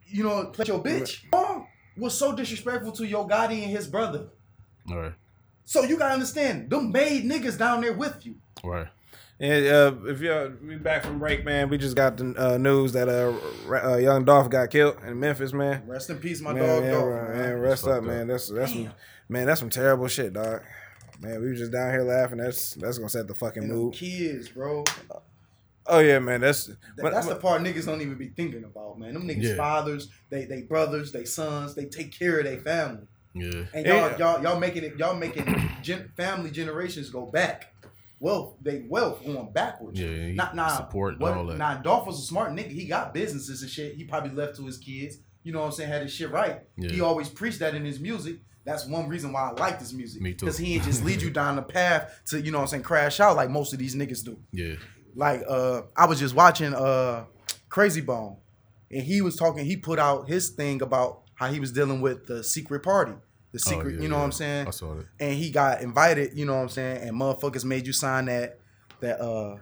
you 0.08 0.24
know 0.24 0.46
play 0.48 0.66
your 0.68 0.84
bitch 0.84 1.24
mom 1.32 1.68
was 1.98 2.18
so 2.18 2.36
disrespectful 2.36 2.92
to 2.94 3.06
your 3.08 3.28
Gotti 3.28 3.62
and 3.64 3.72
his 3.72 3.88
brother. 3.88 4.28
All 4.90 4.98
right. 4.98 5.14
So 5.66 5.84
you 5.84 5.98
gotta 5.98 6.14
understand, 6.14 6.70
them 6.70 6.92
made 6.92 7.24
niggas 7.24 7.58
down 7.58 7.82
there 7.82 7.94
with 7.94 8.26
you. 8.26 8.36
All 8.64 8.72
right. 8.72 8.88
And 9.40 9.66
uh, 9.66 9.94
if 10.06 10.22
you're 10.22 10.56
we 10.64 10.76
back 10.76 11.04
from 11.04 11.20
break, 11.20 11.44
man, 11.44 11.68
we 11.70 11.78
just 11.78 11.96
got 11.96 12.18
the 12.18 12.34
uh, 12.38 12.58
news 12.58 12.94
that 12.94 13.10
uh, 13.10 13.34
uh, 13.74 13.98
young 13.98 14.24
Dolph 14.26 14.50
got 14.50 14.70
killed 14.70 14.98
in 15.06 15.20
Memphis, 15.20 15.52
man. 15.54 15.84
Rest 15.88 16.10
in 16.10 16.18
peace, 16.18 16.40
my 16.42 16.54
man, 16.54 16.64
dog. 16.68 16.84
yeah, 16.84 16.92
Dolph, 16.92 17.06
man, 17.10 17.38
man. 17.38 17.60
rest 17.60 17.86
That's 17.86 17.98
up, 17.98 18.04
man. 18.04 18.22
up. 18.22 18.28
That's 18.28 18.50
that's 18.50 18.72
some, 18.74 18.90
man, 19.30 19.46
that's 19.48 19.60
some 19.60 19.70
terrible 19.70 20.08
shit, 20.08 20.34
dog. 20.34 20.62
Man, 21.22 21.42
we 21.42 21.50
was 21.50 21.60
just 21.60 21.72
down 21.72 21.92
here 21.92 22.04
laughing. 22.04 22.38
That's 22.38 22.76
that's 22.76 22.98
gonna 22.98 23.10
set 23.10 23.28
the 23.28 23.34
fucking 23.34 23.64
And 23.64 23.72
mood. 23.72 23.94
kids, 23.94 24.50
bro. 24.50 24.84
Oh 25.88 26.00
yeah, 26.00 26.20
man. 26.20 26.42
That's 26.42 26.66
Th- 26.66 26.78
but- 26.98 27.14
that's 27.14 27.28
the 27.28 27.36
part 27.36 27.62
niggas 27.62 27.86
don't 27.86 28.02
even 28.02 28.16
be 28.18 28.30
thinking 28.30 28.64
about, 28.64 28.98
man. 29.00 29.14
Them 29.14 29.28
niggas 29.28 29.44
Yeah. 29.44 29.56
fathers, 29.56 30.10
they 30.30 30.46
they 30.46 30.62
brothers, 30.62 31.12
they 31.12 31.26
sons, 31.26 31.76
they 31.76 31.86
take 31.86 32.18
care 32.18 32.40
of 32.40 32.46
their 32.46 32.60
family. 32.62 33.08
Yeah. 33.36 33.64
And 33.74 33.86
y'all 33.86 33.96
Yeah. 34.12 34.18
y'all 34.18 34.44
y'all 34.44 34.60
making 34.60 34.84
it 34.84 34.98
y'all 34.98 35.16
making 35.16 35.46
gen- 35.82 36.12
family 36.16 36.52
generations 36.52 37.10
go 37.10 37.26
back. 37.26 37.74
Wealth, 38.20 38.56
they 38.62 38.86
wealth 38.88 39.26
going 39.26 39.52
backwards. 39.52 40.00
Yeah, 40.00 40.28
he 40.28 40.32
Not 40.32 40.56
nah, 40.56 40.70
support 40.70 41.16
and 41.16 41.22
what, 41.22 41.34
all 41.34 41.46
that. 41.48 41.58
Nah, 41.58 41.76
Dolph 41.82 42.08
was 42.08 42.20
a 42.20 42.22
smart 42.22 42.54
nigga. 42.54 42.70
He 42.72 42.86
got 42.86 43.14
businesses 43.14 43.62
and 43.62 43.70
shit. 43.70 43.96
He 43.96 44.06
probably 44.06 44.30
left 44.32 44.56
to 44.58 44.66
his 44.66 44.78
kids. 44.78 45.18
You 45.44 45.52
know 45.52 45.60
what 45.60 45.66
I'm 45.66 45.72
saying? 45.74 45.90
Had 45.90 46.04
his 46.04 46.14
shit 46.14 46.32
right. 46.32 46.62
Yeah. 46.78 46.90
He 46.90 47.02
always 47.02 47.28
preached 47.28 47.60
that 47.60 47.76
in 47.76 47.84
his 47.84 48.00
music. 48.00 48.38
That's 48.64 48.86
one 48.88 49.10
reason 49.10 49.34
why 49.34 49.50
I 49.50 49.52
like 49.60 49.78
this 49.78 49.92
music. 49.92 50.22
Me 50.22 50.32
too. 50.34 50.46
Because 50.46 50.58
he 50.58 50.76
ain't 50.76 50.86
just 50.86 51.04
lead 51.04 51.22
you 51.22 51.30
down 51.42 51.58
the 51.58 51.62
path 51.64 52.22
to, 52.28 52.40
you 52.40 52.50
know 52.52 52.60
what 52.60 52.62
I'm 52.64 52.68
saying, 52.70 52.84
crash 52.84 53.20
out 53.20 53.36
like 53.36 53.50
most 53.50 53.74
of 53.74 53.80
these 53.80 53.94
niggas 53.94 54.24
do. 54.24 54.40
Yeah. 54.54 54.76
Like 55.16 55.44
uh 55.48 55.84
I 55.96 56.06
was 56.06 56.20
just 56.20 56.36
watching 56.36 56.74
uh 56.74 57.26
Krayzie 57.70 58.06
Bone 58.06 58.38
and 58.92 59.02
he 59.04 59.22
was 59.22 59.36
talking, 59.36 59.66
he 59.66 59.78
put 59.78 60.00
out 60.00 60.28
his 60.28 60.50
thing 60.50 60.82
about 60.82 61.22
how 61.36 61.48
he 61.52 61.60
was 61.60 61.72
dealing 61.72 62.02
with 62.02 62.28
the 62.28 62.44
secret 62.44 62.84
party. 62.84 63.14
The 63.52 63.60
Oh, 63.68 63.70
secret, 63.70 63.96
yeah, 63.96 64.02
you 64.02 64.08
know 64.08 64.16
yeah. 64.16 64.20
what 64.20 64.26
I'm 64.26 64.32
saying? 64.32 64.68
I 64.68 64.72
saw 64.72 64.96
that. 64.96 65.06
and 65.20 65.36
he 65.36 65.52
got 65.52 65.82
invited, 65.82 66.36
you 66.36 66.46
know 66.46 66.56
what 66.56 66.62
I'm 66.64 66.70
saying, 66.70 67.08
and 67.08 67.16
motherfuckers 67.20 67.64
made 67.66 67.86
you 67.86 67.94
sign 67.94 68.26
that 68.26 68.60
that 69.00 69.20
uh 69.22 69.58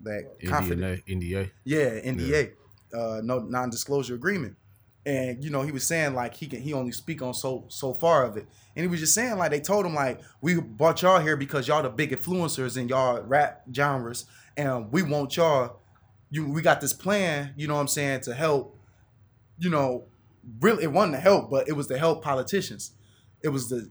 that 0.00 0.38
confident 0.46 1.04
NDA. 1.06 1.20
NDA. 1.20 1.50
yeah 1.64 1.90
NDA 2.00 2.52
uh 2.94 3.20
no 3.22 3.38
non-disclosure 3.40 4.14
agreement. 4.14 4.56
And 5.04 5.42
you 5.42 5.50
know, 5.50 5.62
he 5.62 5.72
was 5.72 5.84
saying 5.86 6.14
like 6.14 6.34
he 6.34 6.46
can 6.46 6.60
he 6.60 6.72
only 6.72 6.92
speak 6.92 7.22
on 7.22 7.34
so 7.34 7.64
so 7.68 7.92
far 7.94 8.24
of 8.24 8.36
it. 8.36 8.46
And 8.76 8.84
he 8.84 8.88
was 8.88 9.00
just 9.00 9.14
saying 9.14 9.36
like 9.36 9.50
they 9.50 9.60
told 9.60 9.84
him 9.86 9.94
like 9.94 10.20
we 10.40 10.60
brought 10.60 11.02
y'all 11.02 11.20
here 11.20 11.36
because 11.36 11.66
y'all 11.68 11.82
the 11.82 11.90
big 11.90 12.10
influencers 12.10 12.76
in 12.76 12.88
y'all 12.88 13.20
rap 13.22 13.62
genres 13.74 14.26
and 14.56 14.92
we 14.92 15.02
want 15.02 15.36
y'all 15.36 15.80
you 16.30 16.46
we 16.50 16.62
got 16.62 16.80
this 16.80 16.92
plan, 16.92 17.52
you 17.56 17.68
know 17.68 17.74
what 17.74 17.80
I'm 17.80 17.88
saying, 17.88 18.20
to 18.22 18.34
help 18.34 18.78
you 19.58 19.70
know, 19.70 20.04
really 20.60 20.84
it 20.84 20.92
wasn't 20.92 21.14
to 21.14 21.20
help, 21.20 21.50
but 21.50 21.68
it 21.68 21.72
was 21.72 21.86
to 21.88 21.98
help 21.98 22.22
politicians. 22.22 22.92
It 23.42 23.48
was 23.48 23.68
the 23.68 23.88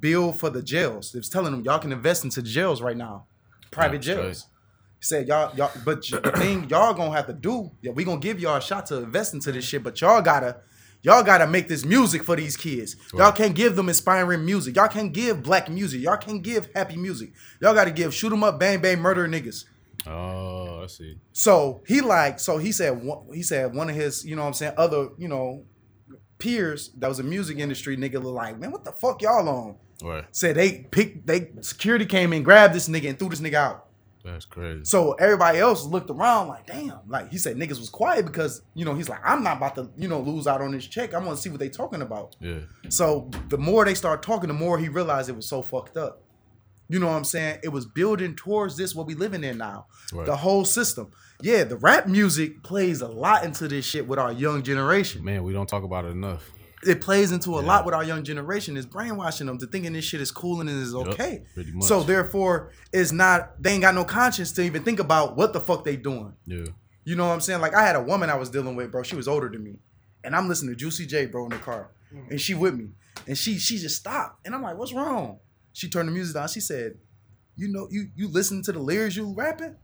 bill 0.00 0.32
for 0.32 0.50
the 0.50 0.62
jails. 0.62 1.14
It 1.14 1.18
was 1.18 1.28
telling 1.28 1.52
them 1.52 1.64
y'all 1.64 1.78
can 1.78 1.92
invest 1.92 2.24
into 2.24 2.42
jails 2.42 2.82
right 2.82 2.96
now, 2.96 3.26
private 3.70 4.02
That's 4.02 4.06
jails. 4.06 4.46
He 5.00 5.04
said 5.04 5.28
y'all 5.28 5.54
y'all, 5.56 5.70
but 5.84 6.02
the 6.06 6.32
thing 6.36 6.68
y'all 6.68 6.92
gonna 6.94 7.12
have 7.12 7.26
to 7.26 7.32
do, 7.32 7.70
yeah, 7.80 7.92
we 7.92 8.04
gonna 8.04 8.20
give 8.20 8.40
y'all 8.40 8.56
a 8.56 8.60
shot 8.60 8.86
to 8.86 8.96
invest 8.96 9.34
into 9.34 9.52
this 9.52 9.64
shit, 9.64 9.82
but 9.82 10.00
y'all 10.00 10.22
gotta. 10.22 10.58
Y'all 11.00 11.22
gotta 11.22 11.46
make 11.46 11.68
this 11.68 11.84
music 11.84 12.24
for 12.24 12.34
these 12.34 12.56
kids. 12.56 12.96
Y'all 13.14 13.30
can't 13.30 13.54
give 13.54 13.76
them 13.76 13.88
inspiring 13.88 14.44
music. 14.44 14.74
Y'all 14.74 14.88
can't 14.88 15.12
give 15.12 15.44
black 15.44 15.70
music. 15.70 16.02
Y'all 16.02 16.16
can't 16.16 16.42
give 16.42 16.68
happy 16.74 16.96
music. 16.96 17.30
Y'all 17.60 17.72
gotta 17.72 17.92
give 17.92 18.12
shoot 18.12 18.32
'em 18.32 18.42
up, 18.42 18.58
bang 18.58 18.80
bang, 18.80 18.98
murder 18.98 19.28
niggas. 19.28 19.64
Oh, 20.08 20.80
I 20.82 20.86
see. 20.86 21.18
So 21.32 21.82
he 21.86 22.00
like, 22.00 22.40
so 22.40 22.58
he 22.58 22.72
said, 22.72 23.02
one- 23.02 23.26
he 23.32 23.42
said 23.42 23.74
one 23.74 23.90
of 23.90 23.96
his, 23.96 24.24
you 24.24 24.34
know 24.36 24.42
what 24.42 24.48
I'm 24.48 24.54
saying, 24.54 24.74
other, 24.76 25.08
you 25.18 25.28
know, 25.28 25.64
peers 26.38 26.90
that 26.98 27.08
was 27.08 27.18
a 27.18 27.22
music 27.24 27.58
industry 27.58 27.96
nigga 27.96 28.14
was 28.14 28.26
like, 28.32 28.58
man, 28.58 28.70
what 28.70 28.84
the 28.84 28.92
fuck 28.92 29.22
y'all 29.22 29.48
on? 29.48 29.76
Right. 30.02 30.24
Said 30.30 30.56
they 30.56 30.86
picked, 30.90 31.26
they 31.26 31.50
security 31.60 32.06
came 32.06 32.32
in, 32.32 32.42
grabbed 32.42 32.74
this 32.74 32.88
nigga 32.88 33.08
and 33.08 33.18
threw 33.18 33.28
this 33.28 33.40
nigga 33.40 33.54
out. 33.54 33.84
That's 34.24 34.44
crazy. 34.44 34.84
So 34.84 35.12
everybody 35.12 35.58
else 35.58 35.84
looked 35.84 36.10
around 36.10 36.48
like, 36.48 36.66
damn. 36.66 36.98
Like 37.08 37.30
he 37.30 37.38
said, 37.38 37.56
niggas 37.56 37.78
was 37.78 37.88
quiet 37.88 38.26
because 38.26 38.62
you 38.74 38.84
know 38.84 38.94
he's 38.94 39.08
like, 39.08 39.20
I'm 39.24 39.42
not 39.42 39.56
about 39.56 39.74
to, 39.76 39.90
you 39.96 40.06
know, 40.06 40.20
lose 40.20 40.46
out 40.46 40.60
on 40.60 40.72
this 40.72 40.86
check. 40.86 41.14
I'm 41.14 41.24
gonna 41.24 41.36
see 41.36 41.50
what 41.50 41.60
they 41.60 41.68
talking 41.68 42.02
about. 42.02 42.36
Yeah. 42.40 42.58
So 42.88 43.30
the 43.48 43.56
more 43.58 43.84
they 43.84 43.94
start 43.94 44.22
talking, 44.22 44.48
the 44.48 44.54
more 44.54 44.78
he 44.78 44.88
realized 44.88 45.28
it 45.30 45.36
was 45.36 45.46
so 45.46 45.62
fucked 45.62 45.96
up. 45.96 46.22
You 46.88 46.98
know 46.98 47.06
what 47.06 47.14
I'm 47.16 47.24
saying? 47.24 47.60
It 47.62 47.68
was 47.68 47.84
building 47.84 48.34
towards 48.34 48.76
this 48.76 48.94
what 48.94 49.06
we 49.06 49.14
living 49.14 49.44
in 49.44 49.58
now. 49.58 49.86
Right. 50.12 50.24
The 50.26 50.36
whole 50.36 50.64
system. 50.64 51.10
Yeah, 51.42 51.64
the 51.64 51.76
rap 51.76 52.06
music 52.06 52.62
plays 52.62 53.00
a 53.02 53.08
lot 53.08 53.44
into 53.44 53.68
this 53.68 53.84
shit 53.84 54.08
with 54.08 54.18
our 54.18 54.32
young 54.32 54.62
generation. 54.62 55.24
Man, 55.24 55.44
we 55.44 55.52
don't 55.52 55.68
talk 55.68 55.84
about 55.84 56.04
it 56.06 56.08
enough. 56.08 56.50
It 56.84 57.00
plays 57.00 57.32
into 57.32 57.56
a 57.58 57.60
Yeah. 57.60 57.66
lot 57.68 57.84
with 57.84 57.94
our 57.94 58.04
young 58.04 58.24
generation. 58.24 58.76
Is 58.76 58.86
brainwashing 58.86 59.46
them 59.46 59.58
to 59.58 59.66
thinking 59.66 59.92
this 59.92 60.04
shit 60.04 60.20
is 60.20 60.30
cool 60.30 60.60
and 60.60 60.70
is 60.70 60.92
Yup, 60.92 61.08
okay. 61.08 61.44
pretty 61.54 61.72
much. 61.72 61.84
So 61.88 62.02
therefore, 62.02 62.70
it's 62.92 63.12
not. 63.12 63.62
They 63.62 63.72
ain't 63.72 63.82
got 63.82 63.94
no 63.94 64.04
conscience 64.04 64.52
to 64.52 64.62
even 64.62 64.82
think 64.82 64.98
about 64.98 65.36
what 65.36 65.52
the 65.52 65.60
fuck 65.60 65.84
they 65.84 65.96
doing. 65.96 66.34
Yeah. 66.46 66.66
You 67.04 67.16
know 67.16 67.26
what 67.26 67.34
I'm 67.34 67.40
saying? 67.40 67.60
Like 67.60 67.74
I 67.74 67.84
had 67.84 67.96
a 67.96 68.02
woman 68.02 68.30
I 68.30 68.36
was 68.36 68.48
dealing 68.48 68.76
with, 68.76 68.92
bro. 68.92 69.02
She 69.02 69.16
was 69.16 69.26
older 69.28 69.48
than 69.48 69.62
me, 69.62 69.78
and 70.24 70.34
I'm 70.36 70.48
listening 70.48 70.74
to 70.74 70.76
Juicy 70.76 71.06
J, 71.06 71.26
bro, 71.26 71.44
in 71.44 71.50
the 71.50 71.56
car, 71.58 71.90
mm. 72.14 72.30
and 72.30 72.40
she 72.40 72.54
with 72.54 72.74
me, 72.74 72.90
and 73.26 73.36
she 73.36 73.58
she 73.58 73.78
just 73.78 73.96
stopped, 73.96 74.46
and 74.46 74.54
I'm 74.54 74.62
like, 74.62 74.76
"What's 74.76 74.92
wrong?" 74.92 75.38
She 75.78 75.88
turned 75.88 76.08
the 76.08 76.12
music 76.12 76.34
down. 76.34 76.48
She 76.48 76.58
said, 76.58 76.96
"You 77.54 77.68
know, 77.68 77.86
you 77.88 78.08
you 78.16 78.26
listen 78.26 78.62
to 78.62 78.72
the 78.72 78.80
lyrics 78.80 79.14
you 79.14 79.32
rapping." 79.32 79.76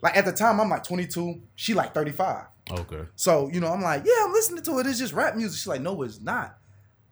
Like 0.00 0.16
at 0.16 0.24
the 0.24 0.32
time, 0.32 0.60
I'm 0.60 0.70
like 0.70 0.84
22. 0.84 1.42
She 1.56 1.74
like 1.74 1.92
35. 1.92 2.44
Okay. 2.70 3.02
So 3.16 3.50
you 3.52 3.58
know, 3.58 3.66
I'm 3.66 3.82
like, 3.82 4.04
"Yeah, 4.06 4.24
I'm 4.24 4.32
listening 4.32 4.62
to 4.62 4.78
it. 4.78 4.86
It's 4.86 5.00
just 5.00 5.12
rap 5.12 5.34
music." 5.34 5.58
She's 5.58 5.66
like, 5.66 5.80
"No, 5.80 6.00
it's 6.02 6.20
not." 6.20 6.58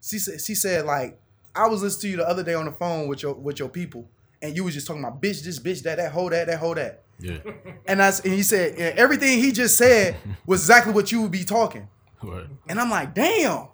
She 0.01 0.20
said, 0.20 0.40
"She 0.40 0.55
said 0.55 0.86
like 0.86 1.20
I 1.57 1.66
was 1.66 1.82
listening 1.82 2.02
to 2.02 2.09
you 2.09 2.16
the 2.19 2.28
other 2.28 2.44
day 2.44 2.55
on 2.55 2.66
the 2.66 2.73
phone 2.73 3.09
with 3.09 3.20
your 3.24 3.35
with 3.35 3.59
your 3.59 3.69
people, 3.69 4.09
and 4.40 4.55
you 4.55 4.62
was 4.62 4.74
just 4.74 4.86
talking 4.86 5.02
about 5.02 5.20
bitch 5.20 5.43
this, 5.43 5.59
bitch 5.59 5.82
that, 5.82 5.97
that, 5.97 6.12
hoe 6.12 6.31
that, 6.31 6.47
that, 6.47 6.61
hoe 6.61 6.74
that." 6.74 7.02
Yeah. 7.19 7.39
And 7.86 7.98
that's 7.98 8.20
and 8.20 8.32
he 8.32 8.44
said 8.44 8.77
and 8.78 8.97
everything 8.97 9.40
he 9.40 9.51
just 9.51 9.77
said 9.77 10.15
was 10.47 10.61
exactly 10.61 10.93
what 10.93 11.11
you 11.11 11.23
would 11.23 11.32
be 11.32 11.43
talking. 11.43 11.89
Right. 12.23 12.47
And 12.69 12.81
I'm 12.81 12.90
like, 12.90 13.12
damn, 13.12 13.66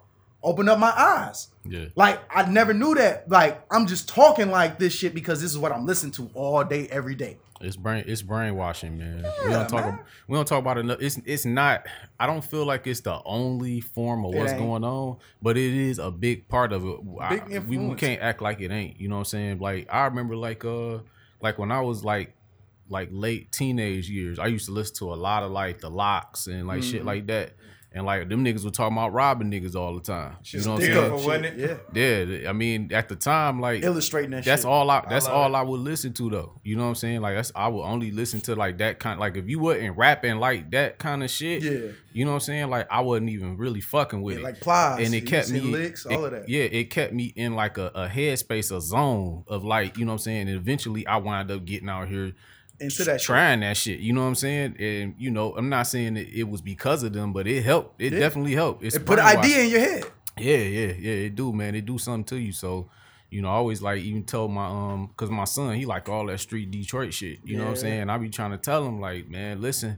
open 0.47 0.69
up 0.69 0.79
my 0.79 0.93
eyes. 0.95 1.49
Yeah. 1.67 1.85
Like 1.95 2.19
I 2.35 2.49
never 2.49 2.73
knew 2.73 2.95
that. 2.95 3.29
Like 3.29 3.61
I'm 3.71 3.85
just 3.87 4.07
talking 4.09 4.49
like 4.49 4.79
this 4.79 4.93
shit 4.93 5.13
because 5.13 5.41
this 5.41 5.51
is 5.51 5.57
what 5.57 5.71
I'm 5.71 5.85
listening 5.85 6.11
to 6.13 6.29
all 6.33 6.63
day, 6.63 6.87
every 6.89 7.15
day. 7.15 7.37
It's 7.59 7.75
brain 7.75 8.03
it's 8.07 8.21
brainwashing, 8.21 8.97
man. 8.99 9.25
we 9.43 9.49
don't 9.51 9.67
talk 9.67 9.85
man. 9.85 9.99
we 10.27 10.35
don't 10.37 10.47
talk 10.47 10.59
about 10.59 10.77
it 10.77 10.81
enough. 10.81 10.99
It's 11.01 11.19
it's 11.25 11.43
not 11.45 11.87
I 12.19 12.27
don't 12.27 12.43
feel 12.43 12.65
like 12.65 12.85
it's 12.85 12.99
the 13.01 13.19
only 13.25 13.81
form 13.81 14.23
of 14.25 14.35
It 14.35 14.37
what's 14.37 14.51
ain't. 14.51 14.61
going 14.61 14.83
on, 14.83 15.17
but 15.41 15.57
it 15.57 15.73
is 15.73 15.97
a 15.99 16.11
big 16.11 16.47
part 16.47 16.71
of 16.71 16.85
it. 16.85 16.97
I- 17.19 17.39
Big 17.39 17.63
we, 17.67 17.77
we 17.79 17.95
can't 17.95 18.21
act 18.21 18.41
like 18.41 18.61
it 18.61 18.71
ain't. 18.71 18.99
You 19.01 19.07
know 19.09 19.15
what 19.15 19.19
I'm 19.21 19.25
saying? 19.25 19.59
Like 19.59 19.87
I 19.91 20.05
remember 20.05 20.35
like 20.35 20.63
uh 20.65 20.99
like 21.41 21.57
when 21.57 21.71
I 21.71 21.81
was 21.81 22.03
like 22.03 22.35
like 22.89 23.09
late 23.11 23.51
teenage 23.51 24.07
years, 24.09 24.37
I 24.39 24.45
used 24.47 24.67
to 24.67 24.71
listen 24.71 24.95
to 24.97 25.13
a 25.13 25.15
lot 25.15 25.41
of 25.43 25.51
like 25.51 25.81
the 25.81 25.89
LOX 25.89 26.47
and 26.47 26.67
like 26.67 26.81
Mm-hmm. 26.81 26.91
shit 26.91 27.05
like 27.05 27.25
that. 27.27 27.53
And 27.93 28.05
like 28.05 28.27
them 28.29 28.43
niggas 28.45 28.63
were 28.65 28.69
talking 28.69 28.95
about 28.95 29.13
robbing 29.13 29.49
niggas 29.49 29.73
all 29.75 29.95
the 29.95 30.01
time. 30.01 30.35
You 30.43 30.59
know 30.61 30.73
what 30.73 30.81
I'm 30.83 30.85
saying? 30.87 30.97
up 31.11 31.11
wasn't 31.25 31.57
Yeah. 31.57 31.77
Yeah, 31.93 32.49
I 32.49 32.53
mean, 32.53 32.91
at 32.93 33.07
the 33.09 33.15
time, 33.15 33.59
like 33.59 33.81
Illustrating 33.81 34.31
that 34.31 34.43
that's 34.43 34.63
shit. 34.63 34.69
all 34.69 34.91
I 34.91 35.03
that's 35.09 35.25
love 35.25 35.33
all 35.33 35.55
I 35.55 35.61
would 35.63 35.79
listen 35.79 36.13
to 36.13 36.29
though. 36.29 36.59
You 36.63 36.75
know 36.75 36.83
what 36.83 36.89
I'm 36.89 36.95
saying? 36.95 37.21
Like 37.21 37.35
that's 37.35 37.51
I 37.55 37.69
would 37.69 37.81
only 37.81 38.11
listen 38.11 38.41
to 38.41 38.55
like 38.55 38.77
that 38.79 38.99
kind 38.99 39.19
like 39.19 39.35
if 39.37 39.47
you 39.49 39.59
wasn't 39.59 39.97
rapping 39.97 40.35
like 40.37 40.69
that 40.71 40.99
kind 40.99 41.23
of 41.23 41.31
shit, 41.31 41.63
Yeah. 41.63 41.91
you 42.13 42.25
know 42.25 42.31
what 42.31 42.35
I'm 42.35 42.39
saying? 42.41 42.69
Like 42.69 42.87
I 42.91 42.99
wasn't 43.01 43.29
even 43.29 43.57
really 43.57 43.81
fucking 43.81 44.21
with 44.21 44.35
Yeah, 44.35 44.41
it. 44.41 44.43
like 44.43 44.59
Plies, 44.61 45.05
and 45.05 45.13
you 45.13 45.19
it 45.19 45.25
kept 45.25 45.49
me 45.49 45.61
licks, 45.61 46.05
it- 46.05 46.11
all 46.13 46.25
of 46.25 46.31
that. 46.31 46.47
Yeah, 46.49 46.63
it 46.65 46.89
kept 46.91 47.13
me 47.13 47.33
in 47.35 47.55
like 47.55 47.77
a, 47.79 47.87
a 47.95 48.07
headspace, 48.09 48.75
a 48.75 48.81
zone 48.81 49.43
of 49.47 49.63
like, 49.63 49.97
you 49.97 50.05
know 50.05 50.11
what 50.11 50.15
I'm 50.15 50.19
saying? 50.19 50.49
And 50.49 50.57
eventually 50.57 51.07
I 51.07 51.17
wound 51.17 51.49
up 51.49 51.63
getting 51.65 51.89
out 51.89 52.09
here 52.09 52.33
Into 52.79 53.03
that 53.05 53.19
shit. 53.19 53.25
trying 53.25 53.59
that 53.61 53.75
shit. 53.77 53.99
You 53.99 54.13
know 54.13 54.21
what 54.21 54.27
I'm 54.27 54.35
saying? 54.35 54.75
And 54.79 55.15
you 55.17 55.31
know, 55.31 55.55
I'm 55.55 55.69
not 55.69 55.87
saying 55.87 56.13
that 56.15 56.27
it 56.29 56.43
was 56.43 56.61
because 56.61 57.03
of 57.03 57.13
them, 57.13 57.33
but 57.33 57.47
it 57.47 57.63
helped. 57.63 58.01
It 58.01 58.13
Yeah. 58.13 58.19
definitely 58.19 58.53
helped. 58.53 58.83
It's 58.83 58.95
It 58.95 59.05
put 59.05 59.19
an 59.19 59.25
idea 59.25 59.63
in 59.63 59.69
your 59.71 59.79
head. 59.79 60.03
Yeah, 60.37 60.57
yeah, 60.57 60.93
yeah. 60.99 61.11
It 61.25 61.35
do, 61.35 61.51
man. 61.51 61.73
It 61.73 61.85
do 61.85 61.97
something 61.97 62.23
to 62.25 62.37
you. 62.37 62.51
So, 62.51 62.89
you 63.31 63.41
know, 63.41 63.49
I 63.49 63.53
always 63.53 63.81
like 63.81 64.01
even 64.01 64.23
tell 64.23 64.47
my 64.47 64.67
um, 64.67 65.09
cause 65.17 65.31
my 65.31 65.45
son 65.45 65.75
he 65.75 65.85
like 65.85 66.07
all 66.07 66.27
that 66.27 66.39
street 66.39 66.69
Detroit 66.69 67.13
shit. 67.13 67.39
You 67.43 67.57
know 67.57 67.63
what 67.63 67.69
I'm 67.71 67.75
saying? 67.77 68.09
I 68.09 68.17
be 68.19 68.29
trying 68.29 68.51
to 68.51 68.57
tell 68.57 68.85
him 68.85 68.99
like, 68.99 69.27
man, 69.29 69.61
listen. 69.61 69.97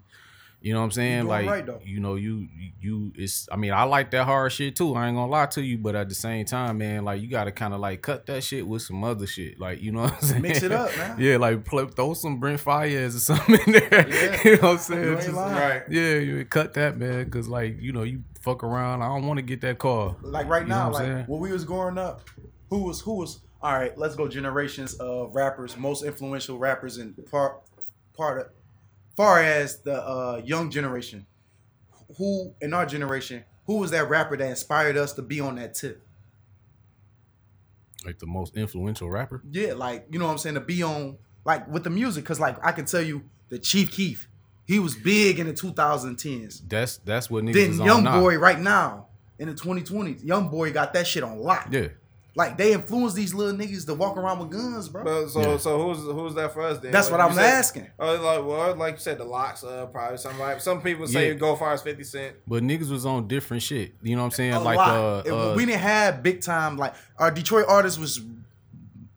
You 0.61 0.73
know 0.73 0.79
what 0.79 0.85
I'm 0.85 0.91
saying? 0.91 1.19
doing 1.19 1.27
Like, 1.29 1.47
right, 1.47 1.65
though. 1.65 1.79
you 1.85 2.01
know, 2.01 2.15
you 2.15 2.45
you 2.81 3.13
it's. 3.15 3.47
I 3.49 3.55
mean, 3.55 3.71
I 3.71 3.83
like 3.83 4.11
that 4.11 4.25
hard 4.25 4.51
shit 4.51 4.75
too. 4.75 4.93
I 4.93 5.07
ain't 5.07 5.15
gonna 5.15 5.31
lie 5.31 5.45
to 5.45 5.61
you, 5.61 5.77
but 5.77 5.95
at 5.95 6.09
the 6.09 6.15
same 6.15 6.43
time, 6.45 6.79
man, 6.79 7.05
like 7.05 7.21
you 7.21 7.29
gotta 7.29 7.51
kind 7.53 7.73
of 7.73 7.79
like 7.79 8.01
cut 8.01 8.25
that 8.25 8.43
shit 8.43 8.67
with 8.67 8.81
some 8.81 9.01
other 9.05 9.25
shit. 9.25 9.57
Like, 9.57 9.81
you 9.81 9.93
know 9.93 10.01
what 10.01 10.15
I'm 10.15 10.21
saying? 10.21 10.41
Mix 10.41 10.61
it 10.63 10.73
up, 10.73 10.95
man. 10.97 11.15
Yeah, 11.17 11.37
like 11.37 11.63
play, 11.63 11.85
throw 11.87 12.13
some 12.13 12.39
Brent 12.41 12.59
Faiyaz 12.61 13.15
or 13.15 13.19
something 13.19 13.57
in 13.67 13.71
there. 13.71 14.07
Yeah. 14.09 14.41
you 14.43 14.55
know 14.57 14.61
what 14.61 14.71
I'm 14.71 14.77
saying? 14.79 15.03
You 15.03 15.11
ain't 15.11 15.21
Just- 15.21 15.33
lying. 15.33 15.55
Right. 15.55 15.83
yeah, 15.89 16.15
you 16.15 16.43
cut 16.45 16.73
that, 16.73 16.97
man, 16.97 17.29
cause 17.29 17.47
like 17.47 17.81
you 17.81 17.93
know 17.93 18.03
you 18.03 18.23
fuck 18.41 18.61
around. 18.63 19.01
I 19.01 19.07
don't 19.07 19.27
want 19.27 19.37
to 19.37 19.43
get 19.43 19.61
that 19.61 19.77
car. 19.79 20.17
Like 20.21 20.47
right 20.49 20.63
You 20.63 20.67
know 20.69 20.75
now, 20.75 20.85
what 20.87 20.93
like 20.95 21.03
saying? 21.05 21.25
when 21.27 21.39
we 21.39 21.53
was 21.53 21.63
growing 21.63 21.97
up, 21.97 22.27
who 22.69 22.83
was 22.83 22.99
who 22.99 23.13
was 23.15 23.39
all 23.61 23.73
right? 23.73 23.97
Let's 23.97 24.15
go 24.17 24.27
generations 24.27 24.95
of 24.95 25.33
rappers, 25.35 25.77
most 25.77 26.03
influential 26.03 26.57
rappers 26.57 26.97
in 26.97 27.13
part 27.31 27.61
part 28.13 28.39
of 28.41 28.47
far 29.19 29.43
as 29.43 29.81
the 29.81 30.01
uh, 30.01 30.41
young 30.45 30.71
generation. 30.71 31.25
Who 32.17 32.53
in 32.61 32.73
our 32.73 32.85
generation, 32.85 33.43
who 33.65 33.79
was 33.79 33.91
that 33.91 34.09
rapper 34.09 34.37
that 34.37 34.49
inspired 34.49 34.95
us 34.95 35.11
to 35.13 35.21
be 35.21 35.41
on 35.41 35.57
that 35.57 35.73
tip? 35.73 36.01
Like 38.05 38.19
the 38.19 38.25
most 38.25 38.55
influential 38.55 39.09
rapper. 39.09 39.43
Yeah, 39.51 39.73
like 39.73 40.05
you 40.09 40.19
know 40.19 40.25
what 40.25 40.31
I'm 40.31 40.37
saying 40.37 40.55
to 40.55 40.61
be 40.61 40.83
on 40.83 41.17
like 41.43 41.67
with 41.67 41.83
the 41.83 41.89
music, 41.89 42.23
cause 42.23 42.39
like 42.39 42.65
I 42.65 42.71
can 42.71 42.85
tell 42.85 43.01
you 43.01 43.23
the 43.49 43.59
Chief 43.59 43.91
Keef, 43.91 44.29
he 44.65 44.79
was 44.79 44.95
big 44.95 45.37
in 45.37 45.47
the 45.47 45.53
2010s. 45.53 46.61
That's 46.69 46.97
that's 46.99 47.29
what 47.29 47.43
niggas 47.43 47.53
Then 47.53 47.69
is 47.71 47.79
Young 47.79 47.89
on 47.89 48.03
now. 48.05 48.21
Boy 48.21 48.37
right 48.37 48.59
now 48.59 49.07
in 49.37 49.49
the 49.49 49.53
2020s, 49.53 50.23
Young 50.23 50.47
Boy 50.47 50.71
got 50.71 50.93
that 50.93 51.05
shit 51.05 51.23
on 51.23 51.39
lock. 51.39 51.67
Yeah, 51.69 51.89
Like 52.35 52.57
they 52.57 52.73
influence 52.73 53.15
these 53.15 53.33
little 53.33 53.57
niggas 53.57 53.85
to 53.87 53.95
walk 53.95 54.15
around 54.15 54.39
with 54.39 54.51
guns, 54.51 54.87
bro. 54.87 55.03
But 55.03 55.29
so 55.29 55.41
Yeah. 55.41 55.57
so 55.57 55.81
who's 55.81 55.97
who's 56.03 56.35
that 56.35 56.53
for 56.53 56.61
us 56.61 56.77
then? 56.77 56.91
That's 56.91 57.09
what 57.09 57.19
I'm 57.19 57.33
said- 57.33 57.43
asking. 57.43 57.87
Oh, 57.99 58.13
like 58.15 58.45
well, 58.45 58.75
like 58.75 58.93
you 58.93 58.99
said, 58.99 59.17
the 59.17 59.23
LOX 59.25 59.63
uh 59.63 59.87
probably 59.87 60.17
some 60.17 60.39
like 60.39 60.61
some 60.61 60.81
people 60.81 61.07
say 61.07 61.29
Yeah. 61.29 61.33
go 61.33 61.55
far 61.55 61.73
as 61.73 61.81
Fifty 61.81 62.03
Cent. 62.03 62.35
but 62.47 62.61
niggas 62.63 62.89
was 62.91 63.05
on 63.05 63.27
different 63.27 63.63
shit. 63.63 63.93
You 64.03 64.15
know 64.15 64.21
what 64.21 64.25
I'm 64.27 64.31
saying? 64.31 64.53
A 64.53 64.59
like 64.59 64.77
lot. 64.77 64.89
uh, 64.89 65.23
It- 65.25 65.31
uh 65.31 65.53
we 65.55 65.65
didn't 65.65 65.81
have 65.81 66.21
big 66.23 66.41
time 66.41 66.77
like 66.77 66.93
our 67.17 67.31
Detroit 67.31 67.65
artists 67.67 67.97
was 67.99 68.21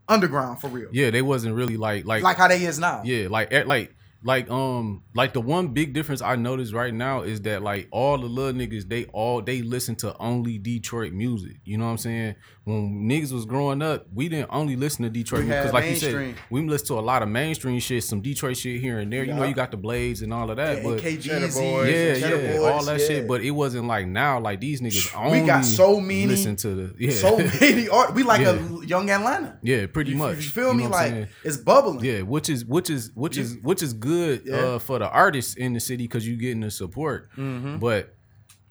underground 0.08 0.60
for 0.60 0.68
real. 0.68 0.88
yeah, 0.92 1.10
they 1.10 1.22
wasn't 1.22 1.54
really 1.54 1.76
like 1.76 2.04
like 2.04 2.22
Like 2.22 2.36
how 2.36 2.48
they 2.48 2.62
is 2.64 2.78
now. 2.78 3.02
yeah, 3.04 3.28
like 3.30 3.52
eh, 3.52 3.62
like 3.66 3.94
like 4.24 4.48
um 4.50 5.02
like 5.14 5.32
the 5.32 5.40
one 5.40 5.68
big 5.68 5.92
difference 5.92 6.22
I 6.22 6.36
noticed 6.36 6.72
right 6.72 6.94
now 6.94 7.22
is 7.22 7.40
that 7.42 7.62
like 7.62 7.88
all 7.90 8.18
the 8.18 8.26
little 8.26 8.52
niggas 8.58 8.88
they 8.88 9.04
all 9.06 9.42
they 9.42 9.62
listen 9.62 9.96
to 9.96 10.16
only 10.18 10.58
Detroit 10.58 11.12
music. 11.12 11.56
You 11.64 11.78
know 11.78 11.86
what 11.86 11.90
I'm 11.92 11.98
saying? 11.98 12.34
When 12.64 13.08
niggas 13.08 13.32
was 13.32 13.44
growing 13.44 13.82
up, 13.82 14.06
we 14.14 14.28
didn't 14.28 14.50
only 14.52 14.76
listen 14.76 15.02
to 15.02 15.10
Detroit 15.10 15.40
We 15.40 15.46
music 15.48 15.64
had 15.64 15.74
like 15.74 15.90
you 15.90 15.96
said, 15.96 16.34
we 16.50 16.62
listened 16.62 16.86
to 16.88 16.98
a 16.98 17.00
lot 17.00 17.22
of 17.22 17.28
mainstream 17.28 17.80
shit, 17.80 18.04
some 18.04 18.20
Detroit 18.20 18.56
shit 18.56 18.80
here 18.80 19.00
and 19.00 19.12
there. 19.12 19.24
You 19.24 19.34
know, 19.34 19.42
you 19.42 19.54
got 19.54 19.72
the 19.72 19.76
Blades 19.76 20.22
and 20.22 20.32
all 20.32 20.48
of 20.50 20.56
that, 20.58 20.76
Yeah, 20.76 20.82
but 20.84 21.00
AKGZ, 21.00 21.22
Cheddar 21.22 21.46
Boys, 21.48 21.92
yeah, 21.92 22.14
yeah, 22.28 22.56
Boys, 22.58 22.60
all 22.70 22.84
that 22.84 23.00
yeah. 23.00 23.06
shit. 23.06 23.26
But 23.28 23.40
it 23.42 23.50
wasn't 23.50 23.88
like 23.88 24.06
now. 24.06 24.38
Like 24.38 24.60
these 24.60 24.80
niggas 24.80 25.12
only 25.16 25.40
We 25.40 25.46
got 25.48 25.64
so 25.64 26.00
many- 26.00 26.26
listen 26.26 26.54
to 26.56 26.68
the 26.74 26.94
yeah, 26.98 27.10
so 27.10 27.36
many 27.60 27.88
art. 27.88 28.14
We 28.14 28.22
like 28.22 28.42
Yeah. 28.42 28.50
a 28.80 28.86
young 28.86 29.10
Atlanta. 29.10 29.58
yeah, 29.62 29.86
pretty 29.86 30.12
You, 30.12 30.18
much. 30.18 30.36
you 30.36 30.42
feel 30.50 30.68
You 30.68 30.74
me? 30.74 30.84
know 30.84 30.90
what 30.90 30.96
I'm 31.00 31.02
Like 31.04 31.12
saying? 31.12 31.26
it's 31.42 31.56
bubbling. 31.56 32.04
Yeah, 32.04 32.22
which 32.22 32.48
is 32.48 32.64
which 32.64 32.88
is 32.90 33.10
which 33.14 33.36
is 33.36 33.56
which 33.62 33.82
is 33.82 33.92
good 33.92 34.11
Yeah. 34.44 34.54
uh, 34.56 34.78
for 34.78 34.98
the 34.98 35.08
artists 35.08 35.54
in 35.54 35.72
the 35.72 35.80
city 35.80 36.04
because 36.04 36.26
you're 36.26 36.36
getting 36.38 36.60
the 36.60 36.70
support. 36.70 37.30
Mm-hmm. 37.36 37.78
But 37.78 38.14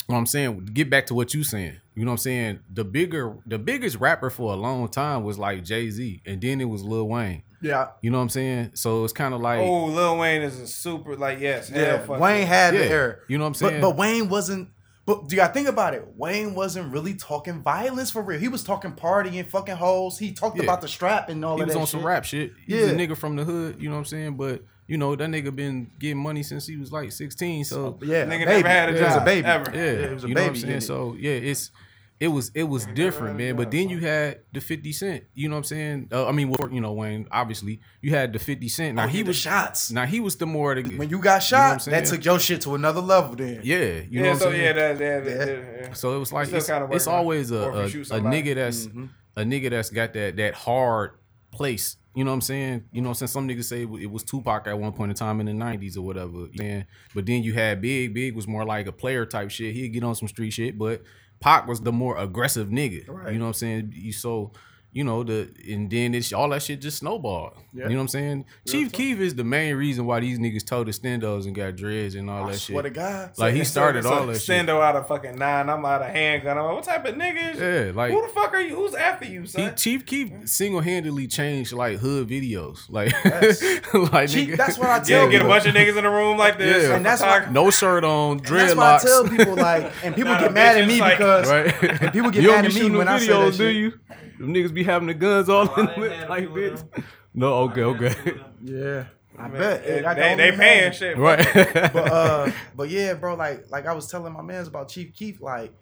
what 0.07 0.17
I'm 0.17 0.25
saying, 0.25 0.69
get 0.73 0.89
back 0.89 1.05
to 1.07 1.13
what 1.13 1.33
you're 1.33 1.43
saying. 1.43 1.77
You 1.95 2.05
know 2.05 2.11
what 2.11 2.15
I'm 2.15 2.17
saying? 2.19 2.59
The 2.73 2.83
bigger, 2.85 3.37
the 3.45 3.59
biggest 3.59 3.97
rapper 3.97 4.29
for 4.29 4.53
a 4.53 4.55
long 4.55 4.87
time 4.89 5.23
was 5.23 5.37
like 5.37 5.63
Jay 5.63 5.89
Z, 5.89 6.21
and 6.25 6.41
then 6.41 6.61
it 6.61 6.65
was 6.65 6.83
Lil 6.83 7.07
Wayne. 7.07 7.43
Yeah. 7.61 7.89
You 8.01 8.09
know 8.11 8.17
what 8.17 8.23
I'm 8.23 8.29
saying? 8.29 8.71
So 8.73 9.03
it's 9.03 9.13
kind 9.13 9.33
of 9.33 9.41
like, 9.41 9.59
Oh, 9.59 9.85
Lil 9.85 10.17
Wayne 10.17 10.41
is 10.41 10.59
a 10.59 10.67
super 10.67 11.15
like 11.15 11.39
yes, 11.39 11.69
Yeah. 11.73 11.99
fuck 11.99 12.19
Wayne 12.19 12.39
yeah. 12.41 12.45
had 12.45 12.73
yeah, 12.73 12.79
the 12.81 12.89
era. 12.89 13.15
you 13.27 13.37
know 13.37 13.43
what 13.43 13.49
I'm 13.49 13.53
saying? 13.53 13.81
but 13.81 13.95
Wayne 13.97 14.29
wasn't. 14.29 14.69
But 15.05 15.27
do 15.27 15.35
you 15.35 15.41
gotta 15.41 15.53
think 15.53 15.67
about 15.67 15.93
it? 15.95 16.07
Wayne 16.15 16.53
wasn't 16.55 16.91
really 16.93 17.13
talking 17.15 17.61
violence 17.61 18.09
for 18.11 18.21
real. 18.21 18.39
He 18.39 18.47
was 18.47 18.63
talking 18.63 18.91
partying, 18.93 19.45
fucking 19.47 19.75
hoes. 19.75 20.17
He 20.17 20.31
talked 20.31 20.57
Yeah. 20.57 20.63
about 20.63 20.81
the 20.81 20.87
strap 20.87 21.27
and 21.29 21.43
all 21.43 21.57
he 21.57 21.63
of 21.63 21.67
was 21.67 21.75
on 21.75 21.81
shit. 21.83 21.89
some 21.89 22.05
rap 22.05 22.23
shit. 22.23 22.53
He's 22.65 22.87
a 22.87 22.93
nigga 22.95 23.17
from 23.17 23.35
the 23.35 23.43
hood. 23.43 23.77
You 23.81 23.89
know 23.89 23.95
what 23.95 23.99
I'm 23.99 24.05
saying? 24.05 24.35
But 24.37 24.63
you 24.91 24.97
know 24.97 25.15
that 25.15 25.29
nigga 25.29 25.55
been 25.55 25.89
getting 25.99 26.17
money 26.17 26.43
since 26.43 26.67
he 26.67 26.75
was 26.77 26.91
like 26.91 27.11
16. 27.11 27.63
So 27.65 27.97
Yeah, 28.01 28.25
Nigga 28.25 28.41
a 28.43 28.45
never 28.45 28.67
had 28.67 28.89
a 28.89 28.97
He 28.97 29.03
was 29.03 29.15
a 29.15 29.21
baby. 29.21 29.47
ever. 29.47 29.71
Yeah, 29.73 29.81
it 30.09 30.13
was 30.13 30.23
a 30.25 30.27
you 30.27 30.35
know 30.35 30.41
what 30.41 30.47
I'm 30.47 30.53
baby 30.53 30.59
saying. 30.67 30.77
it. 30.77 30.81
So 30.81 31.15
yeah, 31.17 31.31
it's 31.51 31.71
it 32.19 32.27
was 32.27 32.51
it 32.53 32.63
was 32.73 32.85
different, 32.87 33.37
man. 33.39 33.55
But 33.55 33.71
then 33.71 33.89
you 33.89 33.99
had 33.99 34.41
the 34.53 34.59
Fifty 34.61 34.91
Cent. 34.91 35.23
You 35.33 35.47
know 35.49 35.55
what 35.55 35.59
I'm 35.59 35.63
saying? 35.63 36.09
Uh, 36.11 36.27
I 36.27 36.31
mean, 36.33 36.49
well, 36.49 36.69
you 36.71 36.79
know, 36.81 36.91
Wayne. 36.93 37.25
Obviously, 37.31 37.79
you 38.01 38.11
had 38.11 38.31
the 38.33 38.37
Fifty 38.39 38.67
Cent. 38.67 38.95
Now 38.95 39.05
Oh, 39.05 39.07
he 39.07 39.19
yeah, 39.19 39.23
the 39.23 39.27
was 39.29 39.37
shots. 39.37 39.91
Now 39.91 40.05
he 40.05 40.19
was 40.19 40.35
the 40.35 40.45
more 40.45 40.75
the, 40.75 40.83
When 40.97 41.09
you 41.09 41.17
got 41.19 41.41
know 41.51 41.57
what 41.57 41.71
I'm 41.71 41.79
shot, 41.79 41.85
that 41.91 42.05
took 42.05 42.23
your 42.25 42.37
shit 42.39 42.61
to 42.61 42.75
another 42.75 43.01
level. 43.01 43.35
Then 43.35 43.61
yeah, 43.63 43.77
you 43.77 43.83
know 43.85 44.03
yeah, 44.11 44.21
what 44.21 44.29
I'm 44.33 44.37
so 44.39 44.51
saying. 44.51 44.61
yeah, 44.61 44.73
that, 44.73 44.97
that, 44.99 45.23
Yeah. 45.25 45.45
that, 45.45 45.79
yeah. 45.87 45.93
So 45.93 46.15
it 46.15 46.19
was 46.19 46.31
like 46.33 46.45
Still 46.47 46.57
it's, 46.59 46.67
kinda 46.67 46.89
it's 46.91 47.07
always 47.07 47.49
a 47.51 47.63
Or 47.65 47.83
if 47.85 47.93
you 47.95 48.01
a, 48.11 48.17
a 48.17 48.21
nigga 48.21 48.53
that's 48.55 48.85
Mm-hmm. 48.87 49.05
a 49.37 49.41
nigga 49.43 49.69
that's 49.71 49.89
got 49.89 50.13
that 50.13 50.35
that 50.35 50.53
hard 50.53 51.11
place. 51.51 51.97
You 52.13 52.25
know 52.25 52.31
what 52.31 52.35
I'm 52.35 52.41
saying? 52.41 52.83
You 52.91 53.01
know, 53.01 53.13
since 53.13 53.31
some 53.31 53.47
niggas 53.47 53.65
say 53.65 53.83
it 53.83 54.11
was 54.11 54.23
Tupac 54.23 54.67
at 54.67 54.77
one 54.77 54.91
point 54.91 55.11
in 55.11 55.15
time 55.15 55.39
in 55.39 55.45
the 55.45 55.53
'90s 55.53 55.97
or 55.97 56.01
whatever. 56.01 56.47
Man, 56.55 56.85
but 57.15 57.25
then 57.25 57.43
you 57.43 57.53
had 57.53 57.81
Big. 57.81 58.13
Big 58.13 58.35
was 58.35 58.47
more 58.47 58.65
like 58.65 58.87
a 58.87 58.91
player 58.91 59.25
type 59.25 59.49
shit. 59.49 59.73
He'd 59.73 59.89
get 59.89 60.03
on 60.03 60.15
some 60.15 60.27
street 60.27 60.51
shit, 60.51 60.77
but 60.77 61.03
Pac 61.39 61.67
was 61.67 61.81
the 61.81 61.91
more 61.91 62.17
aggressive 62.17 62.67
nigga. 62.67 63.07
Right. 63.07 63.33
You 63.33 63.39
know 63.39 63.45
what 63.45 63.49
I'm 63.49 63.53
saying? 63.53 63.93
You 63.95 64.11
so. 64.11 64.51
You 64.93 65.05
know 65.05 65.23
the 65.23 65.49
and 65.69 65.89
then 65.89 66.13
it's 66.13 66.33
all 66.33 66.49
that 66.49 66.61
shit 66.63 66.81
just 66.81 66.97
snowballed. 66.97 67.53
Yeah. 67.73 67.83
You 67.85 67.91
know 67.91 67.95
what 67.95 68.01
I'm 68.01 68.07
saying? 68.09 68.45
Chief 68.67 68.91
Keef 68.91 69.19
is 69.21 69.35
the 69.35 69.45
main 69.45 69.75
reason 69.75 70.05
why 70.05 70.19
these 70.19 70.37
niggas 70.37 70.65
told 70.65 70.87
the 70.87 70.91
stendos 70.91 71.45
and 71.45 71.55
got 71.55 71.77
dreads 71.77 72.15
and 72.15 72.29
all 72.29 72.49
I 72.49 72.51
that 72.51 72.57
swear 72.57 72.83
shit. 72.83 72.93
to 72.93 72.99
God, 72.99 73.31
Like 73.37 73.53
he 73.55 73.63
started 73.63 74.03
so 74.03 74.11
all 74.13 74.25
that 74.27 74.41
shit. 74.41 74.65
Stendo 74.67 74.81
out 74.81 74.97
of 74.97 75.07
fucking 75.07 75.37
nine. 75.37 75.69
I'm 75.69 75.85
out 75.85 76.01
of 76.01 76.09
handgun. 76.09 76.57
I'm 76.57 76.65
like, 76.65 76.75
what 76.75 76.83
type 76.83 77.05
of 77.05 77.15
nigga 77.15 77.53
is 77.53 77.59
Yeah, 77.87 77.91
like 77.95 78.11
Who 78.11 78.21
the 78.21 78.27
fuck 78.33 78.53
are 78.53 78.59
you? 78.59 78.75
Who's 78.75 78.93
after 78.93 79.25
you, 79.25 79.41
He, 79.43 79.47
son? 79.47 79.75
Chief 79.77 80.05
Keef 80.05 80.33
single 80.49 80.81
handedly 80.81 81.25
changed 81.27 81.71
like 81.71 81.99
hood 81.99 82.27
videos. 82.27 82.79
Like, 82.89 83.11
Yes. 83.23 83.61
like 83.93 84.27
Chief- 84.29 84.49
nigga- 84.49 84.57
that's 84.57 84.77
what 84.77 84.89
I 84.89 84.97
You 84.99 85.03
tell 85.05 85.21
don't 85.21 85.31
get 85.31 85.41
a 85.41 85.45
bunch 85.47 85.65
of 85.67 85.73
niggas 85.73 85.95
in 85.97 86.03
a 86.03 86.11
room 86.11 86.37
like 86.37 86.57
this. 86.57 86.83
Yeah. 86.89 86.95
And 86.97 87.05
that's 87.05 87.21
why- 87.21 87.47
no 87.49 87.69
shirt 87.71 88.03
on, 88.03 88.39
And 88.39 88.45
that's 88.45 88.75
why 88.75 88.95
I 88.95 88.97
tell 88.97 89.25
people 89.25 89.55
like, 89.55 89.89
and 90.03 90.13
people 90.15 90.33
Not 90.33 90.41
get 90.41 90.53
mad 90.53 90.77
at 90.81 90.85
me 90.85 90.95
because 90.99 91.49
right? 91.49 92.01
and 92.01 92.11
people 92.11 92.29
get 92.29 92.43
mad 92.43 92.65
at 92.65 92.73
me 92.73 92.89
when 92.89 93.07
I 93.07 93.19
say 93.19 93.27
that 93.27 93.33
videos, 93.35 93.51
do 93.51 93.57
shit. 93.57 93.75
you? 93.77 93.93
Them 94.41 94.53
niggas 94.53 94.73
be 94.73 94.83
having 94.83 95.07
the 95.07 95.13
guns 95.13 95.49
all 95.49 95.65
No, 95.75 95.75
in 95.75 95.85
didn't 95.87 96.01
the 96.01 96.15
have 96.15 96.29
like 96.29 96.43
no 96.49 96.55
bitch. 96.55 97.03
No, 97.33 97.53
okay, 97.69 97.83
okay, 97.83 98.13
Yeah, 98.63 99.05
I 99.39 99.47
Man, 99.47 99.51
bet. 99.59 99.85
They, 99.85 100.03
I 100.03 100.13
they, 100.13 100.21
don't 100.21 100.37
they 100.37 100.51
paying 100.57 100.85
know. 100.87 100.91
shit. 100.91 101.17
right. 101.17 101.47
But 101.93 102.11
uh, 102.11 102.51
but 102.75 102.89
yeah, 102.89 103.13
bro. 103.13 103.35
Like 103.35 103.65
like 103.71 103.85
I 103.87 103.93
was 103.93 104.07
telling 104.11 104.33
my 104.33 104.41
man's 104.41 104.67
about 104.67 104.89
Chief 104.89 105.13
Keef. 105.13 105.39
Like 105.41 105.73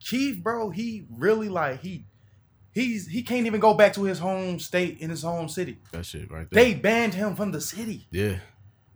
Chief, 0.00 0.42
bro, 0.42 0.70
he 0.70 1.06
really 1.10 1.48
like 1.48 1.80
he. 1.80 2.04
He's 2.72 3.06
he 3.06 3.22
can't 3.22 3.46
even 3.46 3.60
go 3.60 3.74
back 3.74 3.92
to 3.94 4.02
his 4.04 4.18
home 4.18 4.58
state 4.60 4.98
in 5.00 5.10
his 5.10 5.22
home 5.22 5.48
city. 5.48 5.78
that 5.92 6.04
shit 6.06 6.30
right 6.30 6.46
there. 6.50 6.64
They 6.64 6.74
banned 6.74 7.14
him 7.14 7.34
from 7.34 7.50
the 7.52 7.60
city. 7.60 8.06
yeah, 8.10 8.38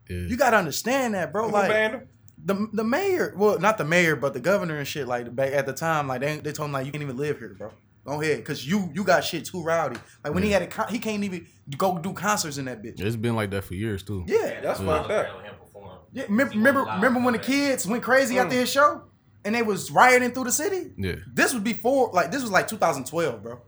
yeah. 0.09 0.17
You 0.19 0.37
gotta 0.37 0.57
understand 0.57 1.15
that, 1.15 1.33
bro. 1.33 1.47
Who 1.47 1.53
Like 1.53 1.71
banned 1.71 1.95
him? 1.95 2.09
the 2.45 2.69
the 2.73 2.85
mayor, 2.85 3.33
well, 3.37 3.59
not 3.59 3.79
the 3.79 3.85
mayor, 3.85 4.15
but 4.17 4.35
the 4.35 4.41
governor 4.41 4.77
and 4.79 4.87
shit. 4.87 5.09
Like 5.09 5.35
back 5.35 5.53
at 5.53 5.67
the 5.67 5.73
time, 5.73 6.07
like 6.09 6.21
they, 6.21 6.37
they 6.39 6.53
told 6.53 6.69
him 6.69 6.73
like 6.73 6.87
you 6.87 6.93
can't 6.93 7.03
even 7.03 7.17
live 7.17 7.39
here, 7.39 7.55
bro. 7.59 7.71
Go 8.05 8.21
ahead, 8.21 8.45
cause 8.45 8.65
you 8.65 8.91
you 8.95 9.05
got 9.05 9.23
shit 9.23 9.45
too 9.45 9.63
rowdy. 9.63 9.97
Like 10.25 10.35
when 10.35 10.43
he 10.43 10.51
had 10.51 10.63
a 10.63 10.67
con- 10.67 10.89
he 10.89 10.99
can't 10.99 11.23
even 11.23 11.47
go 11.79 11.99
do 11.99 12.13
concerts 12.13 12.59
in 12.59 12.65
that 12.65 12.83
bitch. 12.83 13.01
it's 13.01 13.15
been 13.15 13.37
like 13.37 13.51
that 13.51 13.63
for 13.63 13.75
years 13.75 14.03
too. 14.03 14.25
Yeah, 14.27 14.61
That's 14.61 14.81
Yeah. 14.81 14.87
fucked 14.87 15.11
up. 15.13 15.27
Him 15.45 15.55
perform. 15.61 15.99
yeah. 16.13 16.25
Remember 16.29 16.55
remember, 16.55 16.81
remember 16.85 17.21
when 17.21 17.33
the 17.35 17.39
kids 17.39 17.87
went 17.87 18.03
crazy 18.03 18.39
after 18.39 18.55
mm. 18.57 18.61
his 18.61 18.71
show 18.73 19.03
and 19.45 19.55
they 19.55 19.63
was 19.63 19.91
rioting 19.93 20.33
through 20.33 20.45
the 20.45 20.53
city. 20.53 20.93
Yeah. 20.97 21.15
This 21.33 21.53
was 21.55 21.63
before, 21.63 22.11
like 22.13 22.33
this 22.33 22.43
was 22.43 22.51
like 22.51 22.67
2012, 22.67 23.41
bro, 23.43 23.61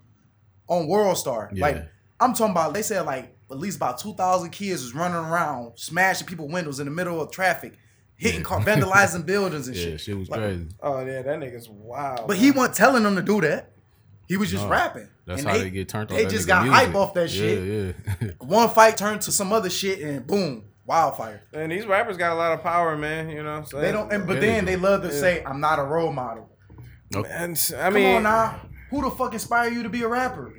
on 0.69 0.89
World 0.89 1.17
Star. 1.17 1.51
Yeah. 1.53 1.63
Like 1.67 1.89
I'm 2.19 2.33
talking 2.35 2.51
about, 2.53 2.75
they 2.75 2.83
said 2.83 3.07
like 3.07 3.37
at 3.51 3.59
least 3.59 3.77
about 3.77 3.99
2,000 3.99 4.51
kids 4.51 4.83
was 4.83 4.95
running 4.97 5.17
around, 5.17 5.79
smashing 5.79 6.27
people 6.27 6.49
windows 6.49 6.81
in 6.81 6.87
the 6.87 6.91
middle 6.91 7.21
of 7.21 7.31
traffic, 7.31 7.75
hitting 8.17 8.43
car, 8.43 8.59
vandalizing 8.61 9.25
buildings 9.33 9.69
and 9.69 9.77
Yeah, 9.77 9.85
shit. 9.85 10.01
shit 10.01 10.19
was 10.19 10.29
Like, 10.29 10.41
crazy. 10.41 10.67
Oh 10.83 11.05
yeah, 11.07 11.23
that 11.23 11.39
nigga's 11.39 11.69
wild. 11.69 12.27
But 12.27 12.37
man. 12.37 12.39
he 12.39 12.51
wasn't 12.51 12.75
telling 12.77 13.03
them 13.05 13.15
to 13.15 13.23
do 13.23 13.41
that. 13.43 13.71
He 14.29 14.37
was 14.37 14.51
just 14.51 14.65
No, 14.65 14.71
rapping. 14.71 15.09
That's 15.27 15.41
And 15.43 15.49
how 15.51 15.59
they, 15.59 15.71
get 15.71 15.89
turned. 15.89 16.11
off 16.11 16.17
They 16.17 16.27
just 16.27 16.47
got 16.47 16.65
music. 16.65 16.87
hype 16.87 16.95
off 16.95 17.15
that 17.15 17.31
yeah, 17.31 17.41
shit. 17.41 17.95
Yeah, 18.23 18.31
One 18.41 18.69
fight 18.69 18.97
turned 18.97 19.21
to 19.23 19.33
some 19.33 19.53
other 19.53 19.71
shit, 19.71 20.01
and 20.01 20.27
boom, 20.27 20.65
wildfire. 20.87 21.43
And 21.53 21.71
these 21.73 21.87
rappers 21.87 22.17
got 22.17 22.33
a 22.33 22.37
lot 22.37 22.53
of 22.53 22.63
power, 22.63 22.97
man. 22.97 23.31
You 23.31 23.43
know. 23.43 23.65
So 23.67 23.81
They 23.81 23.93
don't, 23.93 24.13
and, 24.13 24.27
but 24.27 24.41
then 24.41 24.65
they 24.65 24.75
they 24.75 24.81
love 24.81 25.03
to 25.03 25.13
say, 25.13 25.43
"I'm 25.45 25.61
not 25.61 25.79
a 25.79 25.85
role 25.85 26.13
model." 26.13 26.51
And 27.15 27.73
I 27.79 27.91
mean, 27.91 28.05
Come 28.07 28.17
on 28.17 28.23
now, 28.25 28.61
who 28.91 29.03
the 29.03 29.11
fuck 29.11 29.33
inspired 29.35 29.73
you 29.73 29.83
to 29.83 29.89
be 29.89 30.03
a 30.03 30.09
rapper? 30.09 30.53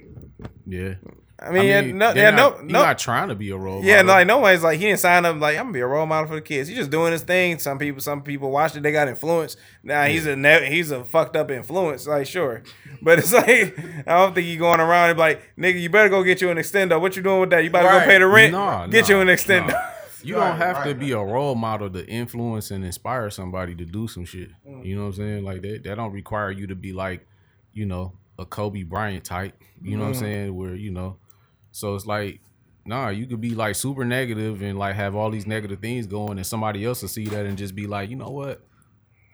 yeah. 0.66 0.96
I 1.38 1.52
mean, 1.52 1.66
yeah, 1.66 1.82
no, 1.82 2.14
they're 2.14 2.24
yeah, 2.24 2.30
not, 2.32 2.58
no, 2.60 2.64
He's 2.64 2.72
no. 2.72 2.82
not 2.84 2.98
trying 2.98 3.28
to 3.28 3.36
be 3.36 3.50
a 3.50 3.58
role 3.58 3.84
Yeah, 3.84 3.98
model. 3.98 4.08
like 4.16 4.28
no 4.28 4.38
one's 4.38 4.64
like 4.64 4.80
he 4.80 4.86
didn't 4.86 5.02
sign 5.02 5.26
up 5.26 5.38
like 5.40 5.58
I'm 5.58 5.66
gonna 5.66 5.74
be 5.74 5.80
a 5.82 5.86
role 5.88 6.06
model 6.06 6.28
for 6.30 6.36
the 6.36 6.42
kids. 6.42 6.70
He's 6.70 6.78
just 6.78 6.92
doing 6.92 7.12
his 7.12 7.24
thing. 7.24 7.60
Some 7.60 7.78
people, 7.78 8.00
some 8.02 8.22
people 8.22 8.52
watched 8.52 8.78
it. 8.78 8.84
They 8.84 8.94
got 8.94 9.10
influenced. 9.10 9.58
Now 9.84 10.06
he's 10.06 10.26
a 10.26 10.38
ne- 10.38 10.70
he's 10.70 10.92
a 10.92 11.04
fucked 11.04 11.36
up 11.36 11.52
influence. 11.52 12.08
Like 12.08 12.26
sure, 12.26 12.64
but 13.02 13.20
it's 13.20 13.34
like 13.42 13.48
I 14.08 14.18
don't 14.18 14.34
think 14.34 14.48
he 14.48 14.56
going 14.56 14.80
around 14.80 15.10
and 15.10 15.18
be 15.18 15.22
like 15.22 15.42
nigga, 15.58 15.82
you 15.82 15.90
better 15.90 16.08
go 16.08 16.24
get 16.24 16.40
you 16.42 16.50
an 16.52 16.58
extendo. 16.58 17.02
What 17.02 17.18
you 17.18 17.22
doing 17.22 17.42
with 17.42 17.50
that? 17.50 17.64
You 17.64 17.70
about 17.70 17.82
to 17.82 17.88
Right. 17.90 18.00
go 18.00 18.06
pay 18.06 18.18
the 18.20 18.28
rent? 18.28 18.54
Nah, 18.54 18.88
get 18.88 19.10
nah, 19.10 19.16
you 19.16 19.22
an 19.22 19.28
extendo. 19.28 19.68
nah. 19.68 19.82
You 20.24 20.38
Right, 20.40 20.48
don't 20.48 20.58
have 20.58 20.84
to 20.86 20.90
right, 20.90 21.00
be 21.00 21.12
a 21.12 21.20
role 21.20 21.54
model 21.54 21.88
to 21.88 22.04
influence 22.08 22.72
and 22.72 22.84
inspire 22.84 23.30
somebody 23.30 23.76
to 23.76 23.86
do 23.86 24.08
some 24.08 24.26
shit. 24.26 24.50
Mm. 24.68 24.84
You 24.84 24.96
know 24.96 25.02
what 25.04 25.08
I'm 25.10 25.14
saying? 25.18 25.44
Like 25.44 25.62
that 25.62 25.84
that 25.84 25.96
don't 25.98 26.14
require 26.14 26.50
you 26.50 26.66
to 26.68 26.74
be 26.76 26.94
like, 26.94 27.28
you 27.74 27.86
know, 27.86 28.14
a 28.40 28.46
Kobe 28.46 28.82
Bryant 28.82 29.24
type. 29.24 29.54
You 29.84 29.98
know 29.98 30.06
what 30.06 30.10
I'm 30.10 30.16
Mm. 30.16 30.20
saying? 30.20 30.56
Where, 30.56 30.74
you 30.74 30.90
know, 30.90 31.18
so 31.76 31.94
it's 31.94 32.06
like, 32.06 32.40
nah, 32.86 33.10
you 33.10 33.26
could 33.26 33.42
be 33.42 33.54
like 33.54 33.76
super 33.76 34.06
negative 34.06 34.62
and 34.62 34.80
like 34.80 34.96
have 34.96 35.14
all 35.14 35.30
these 35.30 35.46
negative 35.46 35.80
things 35.80 36.08
going 36.08 36.38
and 36.38 36.48
somebody 36.48 36.86
else 36.86 37.02
will 37.02 37.10
see 37.10 37.26
that 37.26 37.46
and 37.46 37.58
just 37.58 37.76
be 37.76 37.86
like, 37.86 38.10
you 38.10 38.16
know 38.16 38.30
what? 38.30 38.62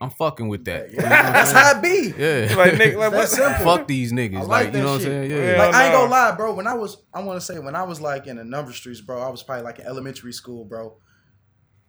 I'm 0.02 0.10
fucking 0.10 0.48
with 0.48 0.66
that. 0.66 0.90
You 0.90 0.98
know 0.98 1.04
That's 1.04 1.52
how 1.52 1.78
it 1.78 1.84
be. 1.84 2.12
Yeah. 2.18 2.56
like 2.56 2.74
nigga, 2.74 2.98
like 2.98 3.12
That's 3.12 3.38
what? 3.38 3.54
simple. 3.54 3.64
Fuck 3.64 3.88
these 3.88 4.12
niggas. 4.12 4.38
I 4.38 4.40
like, 4.40 4.48
like 4.50 4.66
you 4.66 4.72
that 4.72 4.78
know 4.80 4.86
what 4.86 4.94
I'm 4.94 5.00
shit. 5.02 5.08
saying? 5.08 5.32
Yeah. 5.32 5.52
Yeah. 5.52 5.58
Like 5.66 5.76
I 5.76 5.84
ain't 5.86 5.94
gonna 5.94 6.10
lie, 6.10 6.32
bro. 6.36 6.54
When 6.56 6.66
I 6.66 6.74
was, 6.74 6.98
I 7.14 7.22
want 7.22 7.40
to 7.40 7.46
say, 7.46 7.60
when 7.60 7.76
I 7.76 7.84
was 7.84 8.02
like 8.02 8.26
in 8.26 8.38
the 8.38 8.44
number 8.44 8.74
streets, 8.74 9.02
bro, 9.02 9.22
I 9.22 9.30
was 9.30 9.44
probably 9.44 9.64
like 9.64 9.78
in 9.78 9.86
elementary 9.86 10.34
school, 10.34 10.66
bro. 10.66 10.98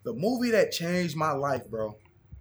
The 0.04 0.12
movie 0.12 0.50
that 0.50 0.70
changed 0.72 1.16
my 1.16 1.32
life, 1.32 1.66
bro, 1.70 1.96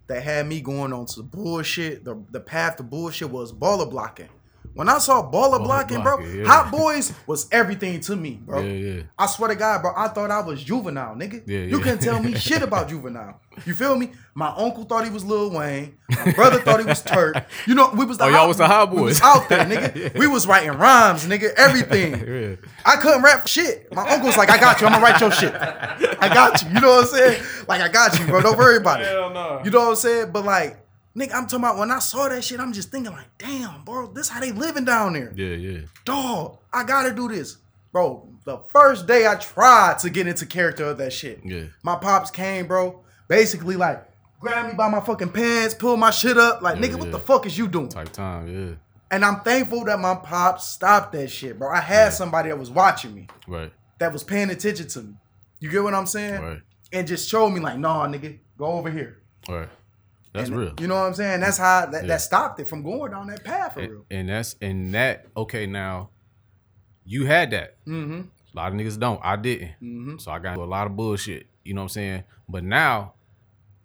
that 0.08 0.22
had 0.22 0.46
me 0.46 0.60
going 0.60 0.92
on 0.92 1.06
to 1.06 1.22
bullshit, 1.22 2.04
the 2.04 2.22
the 2.30 2.40
path 2.40 2.76
to 2.76 2.82
bullshit 2.82 3.30
was 3.30 3.54
baller 3.54 3.88
blocking. 3.88 4.28
When 4.74 4.88
I 4.88 4.98
saw 4.98 5.22
baller, 5.22 5.58
Baller 5.60 5.64
blocking, 5.64 6.02
bro, 6.02 6.18
yeah. 6.20 6.44
Hot 6.46 6.70
Boys 6.72 7.12
was 7.26 7.46
everything 7.52 8.00
to 8.00 8.16
me, 8.16 8.40
bro. 8.42 8.60
Yeah, 8.62 8.72
yeah. 8.72 9.02
I 9.18 9.26
swear 9.26 9.48
to 9.50 9.54
God, 9.54 9.82
bro, 9.82 9.92
I 9.94 10.08
thought 10.08 10.30
I 10.30 10.40
was 10.40 10.62
juvenile, 10.64 11.14
nigga. 11.14 11.42
Yeah, 11.46 11.58
you 11.60 11.76
yeah. 11.78 11.82
couldn't 11.82 11.98
tell 12.00 12.22
me 12.22 12.34
shit 12.38 12.62
about 12.62 12.88
juvenile. 12.88 13.38
You 13.66 13.74
feel 13.74 13.96
me? 13.96 14.12
My 14.34 14.48
uncle 14.56 14.84
thought 14.84 15.04
he 15.04 15.10
was 15.10 15.26
Lil 15.26 15.50
Wayne. 15.50 15.98
My 16.08 16.32
brother 16.32 16.58
thought 16.60 16.80
he 16.80 16.86
was 16.86 17.02
Turk. 17.02 17.36
You 17.66 17.74
know, 17.74 17.90
we 17.94 18.06
was 18.06 18.16
the 18.16 18.24
Oh, 18.24 18.28
y'all 18.28 18.38
hot- 18.38 18.48
was 18.48 18.56
the 18.56 18.66
hot 18.66 18.94
We 18.94 19.02
was 19.02 19.20
boys. 19.20 19.22
out 19.22 19.48
there, 19.50 19.64
nigga. 19.66 20.14
We 20.18 20.26
was 20.26 20.46
writing 20.46 20.70
rhymes, 20.72 21.26
nigga. 21.26 21.52
Everything. 21.54 22.12
Yeah. 22.32 22.56
I 22.86 22.96
couldn't 22.96 23.22
rap 23.22 23.46
shit. 23.46 23.92
My 23.94 24.08
uncle 24.08 24.28
was 24.28 24.36
like, 24.38 24.48
I 24.50 24.58
got 24.58 24.80
you. 24.80 24.86
I'm 24.86 24.94
gonna 24.94 25.04
write 25.04 25.20
your 25.20 25.30
shit. 25.32 25.54
I 25.54 26.30
got 26.32 26.62
you. 26.62 26.68
You 26.70 26.80
know 26.80 26.88
what 26.96 27.04
I'm 27.04 27.10
saying? 27.10 27.42
Like, 27.68 27.82
I 27.82 27.88
got 27.88 28.18
you, 28.18 28.24
bro. 28.26 28.40
Don't 28.40 28.56
worry 28.56 28.78
about 28.78 29.02
it. 29.02 29.06
Hell 29.08 29.30
no. 29.30 29.60
You 29.64 29.70
know 29.70 29.80
what 29.80 29.88
I'm 29.90 29.96
saying? 29.96 30.30
But 30.32 30.44
like, 30.46 30.78
nigga, 31.16 31.32
I'm 31.34 31.46
talking 31.46 31.58
about 31.60 31.78
when 31.78 31.90
I 31.90 31.98
saw 31.98 32.28
that 32.28 32.42
shit, 32.44 32.60
I'm 32.60 32.72
just 32.72 32.90
thinking 32.90 33.12
like, 33.12 33.26
damn, 33.38 33.84
bro, 33.84 34.06
this 34.12 34.28
how 34.28 34.40
they 34.40 34.52
living 34.52 34.84
down 34.84 35.12
there. 35.14 35.32
Yeah, 35.34 35.56
yeah. 35.56 35.80
Dog, 36.04 36.58
I 36.72 36.84
gotta 36.84 37.12
do 37.12 37.28
this. 37.28 37.58
Bro, 37.92 38.28
the 38.44 38.58
first 38.70 39.06
day 39.06 39.26
I 39.26 39.34
tried 39.36 39.98
to 40.00 40.10
get 40.10 40.26
into 40.26 40.46
character 40.46 40.84
of 40.86 40.98
that 40.98 41.12
shit. 41.12 41.40
Yeah. 41.44 41.64
My 41.82 41.96
pops 41.96 42.30
came, 42.30 42.66
bro. 42.66 43.00
Basically, 43.28 43.76
like, 43.76 44.02
grabbed 44.40 44.68
me 44.70 44.74
by 44.74 44.88
my 44.88 45.00
fucking 45.00 45.30
pants, 45.30 45.74
pulled 45.74 46.00
my 46.00 46.10
shit 46.10 46.38
up. 46.38 46.62
Like, 46.62 46.76
Yeah, 46.80 46.88
nigga, 46.88 46.98
what 46.98 47.12
the 47.12 47.18
fuck 47.18 47.46
is 47.46 47.56
you 47.56 47.68
doing? 47.68 47.88
Type 47.90 48.10
time, 48.12 48.48
yeah. 48.48 48.74
And 49.10 49.24
I'm 49.26 49.40
thankful 49.40 49.84
that 49.84 49.98
my 50.00 50.14
pops 50.14 50.64
stopped 50.66 51.12
that 51.12 51.28
shit, 51.28 51.58
bro. 51.58 51.70
I 51.70 51.80
had 51.80 52.14
somebody 52.14 52.48
that 52.48 52.58
was 52.58 52.70
watching 52.70 53.14
me, 53.14 53.26
Right. 53.46 53.70
that 53.98 54.10
was 54.12 54.24
paying 54.24 54.48
attention 54.48 54.88
to 54.88 55.02
me. 55.02 55.14
You 55.60 55.70
get 55.70 55.82
what 55.82 55.92
I'm 55.94 56.06
saying? 56.06 56.40
Right. 56.42 56.60
And 56.94 57.06
just 57.06 57.28
showed 57.28 57.50
me, 57.50 57.60
like, 57.60 57.78
nah, 57.78 58.06
nigga, 58.08 58.38
go 58.56 58.66
over 58.66 58.90
here. 58.90 59.18
Right. 59.48 59.68
That's 60.32 60.48
And 60.48 60.58
real. 60.58 60.74
You 60.80 60.86
know 60.86 60.94
what 60.94 61.06
I'm 61.08 61.14
saying? 61.14 61.40
That's 61.40 61.58
how 61.58 61.86
that, 61.86 62.02
Yeah. 62.04 62.08
that 62.08 62.20
stopped 62.22 62.58
it 62.60 62.66
from 62.68 62.82
going 62.82 63.10
down 63.12 63.26
that 63.26 63.44
path 63.44 63.74
for 63.74 63.80
and, 63.80 63.90
real. 63.92 64.06
and 64.10 64.28
that's 64.28 64.56
and 64.62 64.94
that 64.94 65.26
okay 65.36 65.66
now 65.66 66.10
you 67.04 67.26
had 67.26 67.50
that 67.50 67.76
Mm-hmm. 67.86 68.20
a 68.20 68.56
lot 68.56 68.72
of 68.72 68.78
niggas 68.78 68.98
don't 68.98 69.20
i 69.22 69.36
didn't 69.36 69.72
Mm-hmm. 69.82 70.18
so 70.18 70.30
i 70.30 70.38
got 70.38 70.56
a 70.56 70.64
lot 70.64 70.86
of 70.86 70.96
bullshit 70.96 71.46
you 71.64 71.74
know 71.74 71.80
what 71.82 71.84
i'm 71.84 71.88
saying 71.90 72.24
but 72.48 72.62
now 72.64 73.14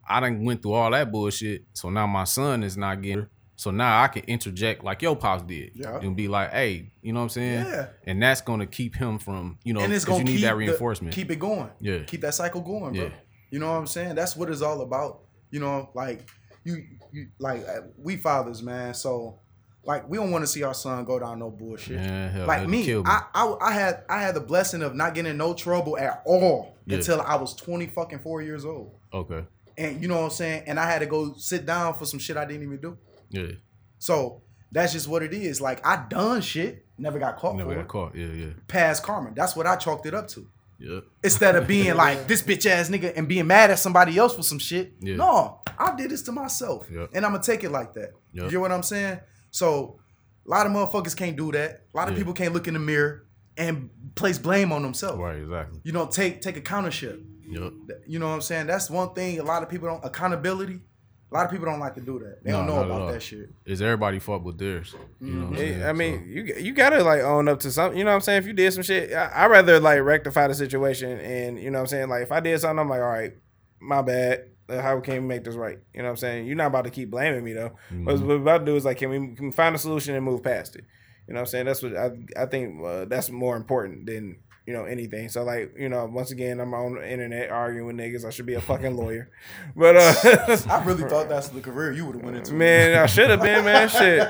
i 0.08 0.20
done 0.20 0.44
went 0.46 0.62
through 0.62 0.74
all 0.74 0.92
that 0.92 1.12
bullshit 1.12 1.66
so 1.74 1.90
now 1.90 2.06
my 2.08 2.24
son 2.26 2.64
is 2.64 2.78
not 2.78 3.02
getting 3.02 3.28
so 3.56 3.72
now 3.72 4.04
i 4.04 4.08
can 4.08 4.24
interject 4.26 4.84
like 4.84 5.02
your 5.02 5.16
pops 5.16 5.44
did 5.44 5.72
Yeah. 5.74 6.00
and 6.00 6.16
be 6.16 6.28
like 6.28 6.52
hey 6.52 6.92
you 7.02 7.12
know 7.12 7.20
what 7.20 7.24
i'm 7.24 7.30
saying 7.30 7.66
Yeah. 7.66 7.88
and 8.06 8.22
that's 8.22 8.42
gonna 8.42 8.68
keep 8.68 8.96
him 8.96 9.18
from 9.20 9.58
you 9.64 9.74
know 9.74 9.82
and 9.82 9.92
it's 9.92 10.06
gonna 10.06 10.20
you 10.20 10.24
need 10.26 10.42
that 10.44 10.52
the- 10.52 10.56
reinforcement 10.58 11.14
keep 11.16 11.32
it 11.32 11.38
going. 11.40 11.70
Yeah. 11.80 12.04
keep 12.04 12.22
that 12.22 12.36
cycle 12.36 12.62
going, 12.62 12.94
bro. 12.94 13.04
Yeah. 13.06 13.10
You 13.50 13.60
know 13.60 13.72
what 13.72 13.78
I'm 13.80 13.88
saying? 13.88 14.16
That's 14.16 14.36
what 14.36 14.50
it's 14.50 14.62
all 14.62 14.82
about. 14.82 15.22
You 15.52 15.62
know, 15.62 15.90
like 15.96 16.30
you, 16.76 16.84
you 17.12 17.28
like 17.40 17.62
uh, 17.68 17.82
we 17.98 18.18
fathers, 18.18 18.62
man. 18.62 18.94
So 18.94 19.40
like 19.84 20.08
we 20.10 20.18
don't 20.18 20.32
want 20.32 20.44
to 20.44 20.48
see 20.48 20.64
our 20.64 20.74
son 20.74 21.06
go 21.06 21.18
down 21.20 21.40
no 21.40 21.50
bullshit. 21.50 21.96
Man, 21.98 22.32
hell, 22.32 22.48
like 22.48 22.68
me, 22.68 22.86
me. 22.96 23.02
I, 23.06 23.24
I 23.34 23.56
I 23.62 23.72
had 23.72 24.04
I 24.10 24.22
had 24.22 24.36
the 24.36 24.42
blessing 24.42 24.82
of 24.82 24.96
not 24.96 25.14
getting 25.14 25.32
in 25.32 25.38
no 25.38 25.54
trouble 25.54 25.98
at 25.98 26.22
all 26.26 26.76
Yeah. 26.86 26.98
until 26.98 27.22
I 27.22 27.36
was 27.36 27.56
20 27.56 27.88
fucking 27.88 28.20
four 28.20 28.42
years 28.42 28.66
old. 28.66 29.00
okay 29.14 29.46
And 29.78 30.02
you 30.02 30.08
know 30.08 30.18
what 30.18 30.24
I'm 30.26 30.30
saying? 30.32 30.64
And 30.68 30.80
I 30.80 30.86
had 30.90 31.00
to 31.00 31.06
go 31.06 31.34
sit 31.38 31.66
down 31.66 31.94
for 31.96 32.06
some 32.06 32.20
shit 32.20 32.36
I 32.38 32.46
didn't 32.46 32.64
even 32.64 32.78
do. 32.82 32.98
yeah 33.30 33.52
So 34.00 34.42
that's 34.72 34.92
just 34.94 35.08
what 35.08 35.24
it 35.24 35.34
is. 35.34 35.62
Like 35.62 35.86
I 35.88 36.06
done 36.10 36.42
shit, 36.42 36.86
never 36.98 37.18
got 37.20 37.38
caught 37.38 37.56
never 37.56 37.74
got 37.74 37.82
it. 37.82 37.88
caught 37.88 38.16
yeah 38.16 38.28
yeah 38.28 38.54
Past 38.68 39.04
karma. 39.04 39.32
That's 39.34 39.56
what 39.56 39.66
I 39.68 39.76
chalked 39.78 40.06
it 40.06 40.14
up 40.14 40.28
to 40.30 40.50
yeah 40.80 41.00
instead 41.24 41.56
of 41.56 41.68
being 41.68 41.96
like 42.06 42.28
this 42.28 42.42
bitch 42.42 42.66
ass 42.70 42.90
nigga 42.90 43.14
and 43.18 43.28
being 43.28 43.48
mad 43.48 43.72
at 43.72 43.80
somebody 43.80 44.18
else 44.18 44.36
for 44.36 44.44
some 44.44 44.60
shit. 44.60 44.94
Yeah. 45.00 45.16
No, 45.16 45.62
I 45.78 45.96
did 45.96 46.12
this 46.12 46.22
to 46.24 46.32
myself, 46.32 46.88
Yep. 46.92 47.10
and 47.14 47.26
I'm 47.26 47.32
gonna 47.32 47.44
take 47.44 47.64
it 47.64 47.72
like 47.72 47.94
that. 47.96 48.12
You 48.34 48.50
know 48.50 48.60
what 48.60 48.72
I'm 48.72 48.84
saying? 48.84 49.20
So 49.52 50.00
a 50.46 50.50
lot 50.50 50.66
of 50.66 50.72
motherfuckers 50.72 51.16
can't 51.16 51.36
do 51.36 51.52
that. 51.54 51.84
A 51.94 51.98
lot 51.98 52.08
of 52.08 52.14
Yeah. 52.14 52.20
people 52.20 52.34
can't 52.34 52.54
look 52.54 52.68
in 52.68 52.74
the 52.76 52.80
mirror 52.80 53.24
and 53.58 53.90
place 54.16 54.38
blame 54.38 54.72
on 54.72 54.82
themselves. 54.84 55.18
right 55.20 55.38
exactly 55.40 55.80
You 55.84 55.92
know, 55.92 56.06
take 56.08 56.42
take 56.42 56.64
accountership. 56.64 57.24
yep 57.50 57.74
You 58.06 58.20
know 58.20 58.28
what 58.28 58.34
I'm 58.36 58.42
saying? 58.42 58.68
That's 58.68 58.90
one 58.90 59.14
thing. 59.14 59.40
A 59.40 59.44
lot 59.44 59.64
of 59.64 59.70
people 59.70 59.88
don't 59.88 60.04
accountability. 60.06 60.82
A 61.30 61.34
lot 61.34 61.46
of 61.46 61.52
people 61.52 61.66
don't 61.66 61.80
like 61.82 61.94
to 61.96 62.02
do 62.02 62.20
that. 62.20 62.42
They 62.44 62.52
don't 62.52 62.68
know 62.68 62.82
about 62.84 63.12
that 63.12 63.22
shit. 63.22 63.50
Is 63.66 63.82
everybody 63.82 64.18
fault 64.20 64.44
with 64.44 64.58
theirs 64.58 64.96
you 65.20 65.34
know 65.34 65.46
what 65.48 65.52
I'm 65.52 65.58
saying? 65.58 65.84
I 65.84 65.92
mean, 65.94 66.20
So- 66.20 66.26
you 66.26 66.56
you 66.68 66.74
gotta 66.74 67.04
like 67.04 67.22
own 67.22 67.48
up 67.50 67.60
to 67.62 67.72
something. 67.72 67.98
You 67.98 68.06
know 68.06 68.12
what 68.12 68.16
I'm 68.16 68.22
saying? 68.22 68.40
If 68.40 68.48
you 68.48 68.54
did 68.54 68.72
some 68.74 68.84
shit, 68.84 69.12
I 69.14 69.26
I 69.26 69.48
rather 69.48 69.80
like 69.80 70.02
rectify 70.02 70.48
the 70.48 70.54
situation. 70.56 71.20
And 71.20 71.60
you 71.60 71.70
know 71.70 71.80
what 71.80 71.82
I'm 71.84 71.88
saying? 71.88 72.10
Like 72.10 72.24
if 72.24 72.32
I 72.32 72.40
did 72.40 72.60
something, 72.62 72.80
I'm 72.80 72.88
like, 72.90 73.02
all 73.02 73.08
right, 73.10 73.34
my 73.80 74.02
bad. 74.02 74.46
How 74.70 75.00
can 75.00 75.14
we 75.14 75.20
make 75.22 75.46
this 75.46 75.56
right? 75.56 75.80
You 75.94 76.00
know 76.02 76.06
what 76.06 76.12
I'm 76.12 76.18
saying? 76.18 76.46
You're 76.48 76.58
not 76.58 76.68
about 76.68 76.84
to 76.86 76.90
keep 76.92 77.10
blaming 77.10 77.42
me 77.44 77.54
though. 77.54 77.72
What 78.04 78.16
Mm-hmm. 78.18 78.28
we're 78.28 78.36
about 78.36 78.60
to 78.60 78.66
do 78.66 78.76
is 78.76 78.84
like, 78.84 78.98
can 78.98 79.10
we, 79.10 79.34
can 79.34 79.46
we 79.46 79.52
find 79.54 79.74
a 79.74 79.78
solution 79.78 80.14
and 80.14 80.26
move 80.26 80.44
past 80.44 80.76
it? 80.76 80.84
You 81.26 81.34
know 81.34 81.40
what 81.40 81.48
I'm 81.48 81.52
saying? 81.52 81.66
That's 81.68 81.82
what 81.84 81.96
I 81.96 82.12
I 82.38 82.46
think 82.48 82.84
uh, 82.86 83.06
that's 83.06 83.30
more 83.30 83.56
important 83.56 84.06
than 84.06 84.40
you 84.68 84.74
know 84.74 84.84
anything. 84.84 85.30
So 85.30 85.44
like 85.44 85.74
you 85.78 85.88
know, 85.88 86.06
once 86.06 86.32
again, 86.32 86.60
I'm 86.60 86.74
on 86.74 86.96
the 86.96 87.10
internet 87.10 87.50
arguing 87.50 87.88
with 87.88 87.96
niggas. 87.96 88.26
I 88.26 88.30
should 88.32 88.46
be 88.46 88.56
a 88.56 88.62
fucking 88.62 88.98
lawyer, 88.98 89.30
but 89.76 89.96
uh, 89.96 90.58
I 90.70 90.84
really 90.84 91.10
thought 91.10 91.30
that's 91.30 91.48
the 91.48 91.62
career 91.62 91.94
you 91.94 92.06
would 92.06 92.16
have 92.16 92.24
went 92.24 92.36
into. 92.36 92.54
Man, 92.54 93.02
I 93.02 93.06
should 93.06 93.30
have 93.30 93.42
been, 93.42 93.64
man. 93.64 93.88
Shit, 93.98 94.30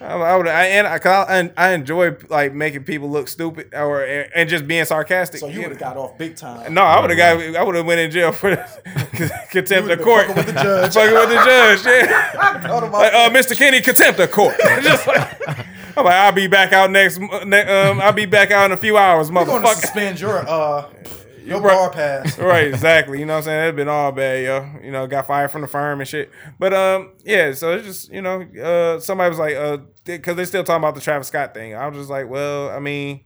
I, 0.00 0.14
I 0.14 0.36
would. 0.36 0.46
I 0.46 0.66
and 0.66 0.86
I, 0.86 1.00
I, 1.04 1.50
I 1.56 1.72
enjoy 1.72 2.16
like 2.28 2.54
making 2.54 2.84
people 2.84 3.10
look 3.10 3.26
stupid 3.26 3.74
or 3.74 4.04
and 4.04 4.48
just 4.48 4.68
being 4.68 4.84
sarcastic. 4.84 5.40
So 5.40 5.48
you 5.48 5.62
would 5.62 5.70
have 5.70 5.78
got 5.80 5.96
off 5.96 6.16
big 6.16 6.36
time. 6.36 6.72
No, 6.72 6.82
I 6.82 7.00
would 7.00 7.10
have 7.10 7.18
got. 7.18 7.56
I 7.56 7.64
would 7.64 7.74
have 7.74 7.84
went 7.84 7.98
in 7.98 8.12
jail 8.12 8.30
for 8.30 8.54
contempt 9.50 9.90
of 9.90 10.00
court. 10.02 10.28
fucking 10.28 10.36
with 10.36 10.46
the 10.46 10.62
judge. 10.62 10.94
Fucking 10.94 11.14
with 11.14 11.28
the 11.30 11.44
judge. 11.44 11.84
Yeah. 11.84 12.90
Like, 12.92 13.12
uh. 13.12 13.30
Mr. 13.30 13.56
Kenny, 13.56 13.80
contempt 13.80 14.20
of 14.20 14.30
court. 14.30 14.54
Just 14.82 15.04
like, 15.08 15.66
I'm 15.96 16.04
like, 16.04 16.14
I'll 16.14 16.32
be 16.32 16.46
back 16.46 16.72
out 16.72 16.90
next. 16.90 17.18
Ne- 17.18 17.62
um, 17.62 18.00
I'll 18.00 18.12
be 18.12 18.26
back 18.26 18.50
out 18.50 18.66
in 18.66 18.72
a 18.72 18.76
few 18.76 18.96
hours, 18.96 19.30
We're 19.30 19.44
going 19.44 19.62
to 19.62 19.68
motherfucker. 19.68 19.80
suspend 19.80 20.20
your 20.20 20.38
uh 20.48 20.90
your 21.44 21.60
Right. 21.60 21.74
bar 21.74 21.90
pass. 21.90 22.38
right, 22.38 22.66
exactly. 22.68 23.20
You 23.20 23.26
know 23.26 23.34
what 23.34 23.38
I'm 23.40 23.44
saying? 23.44 23.68
It's 23.68 23.76
been 23.76 23.88
all 23.88 24.12
bad, 24.12 24.42
yo. 24.44 24.80
You 24.82 24.90
know, 24.92 25.06
got 25.06 25.26
fired 25.26 25.50
from 25.50 25.60
the 25.60 25.68
firm 25.68 26.00
and 26.00 26.08
shit. 26.08 26.30
But 26.58 26.72
um, 26.72 27.12
yeah. 27.24 27.52
So 27.52 27.72
it's 27.72 27.84
just 27.86 28.12
you 28.12 28.22
know, 28.22 28.42
uh, 28.62 28.98
somebody 29.00 29.28
was 29.28 29.38
like, 29.38 29.54
uh, 29.54 29.78
because 30.04 30.36
they're 30.36 30.46
still 30.46 30.64
talking 30.64 30.82
about 30.82 30.94
the 30.94 31.00
Travis 31.00 31.28
Scott 31.28 31.52
thing. 31.54 31.74
I 31.74 31.86
was 31.86 31.96
just 31.98 32.10
like, 32.10 32.28
well, 32.28 32.70
I 32.70 32.78
mean, 32.80 33.20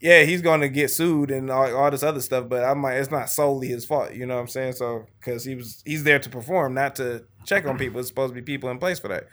yeah, 0.00 0.22
he's 0.22 0.42
going 0.42 0.60
to 0.60 0.68
get 0.68 0.90
sued 0.90 1.30
and 1.30 1.50
all, 1.50 1.74
all 1.74 1.90
this 1.90 2.02
other 2.02 2.20
stuff. 2.20 2.48
But 2.48 2.62
I'm 2.62 2.82
like, 2.82 2.94
it's 2.96 3.10
not 3.10 3.28
solely 3.30 3.68
his 3.68 3.84
fault. 3.84 4.12
You 4.14 4.26
know 4.26 4.34
what 4.36 4.42
I'm 4.42 4.48
saying? 4.48 4.74
So 4.74 5.06
because 5.18 5.44
he 5.44 5.54
was 5.56 5.82
he's 5.84 6.04
there 6.04 6.18
to 6.20 6.28
perform, 6.30 6.74
not 6.74 6.94
to 6.96 7.24
check 7.44 7.66
on 7.66 7.78
people. 7.78 7.98
It's 8.00 8.08
supposed 8.08 8.30
to 8.32 8.40
be 8.40 8.42
people 8.42 8.70
in 8.70 8.78
place 8.78 8.98
for 9.00 9.08
that. 9.08 9.24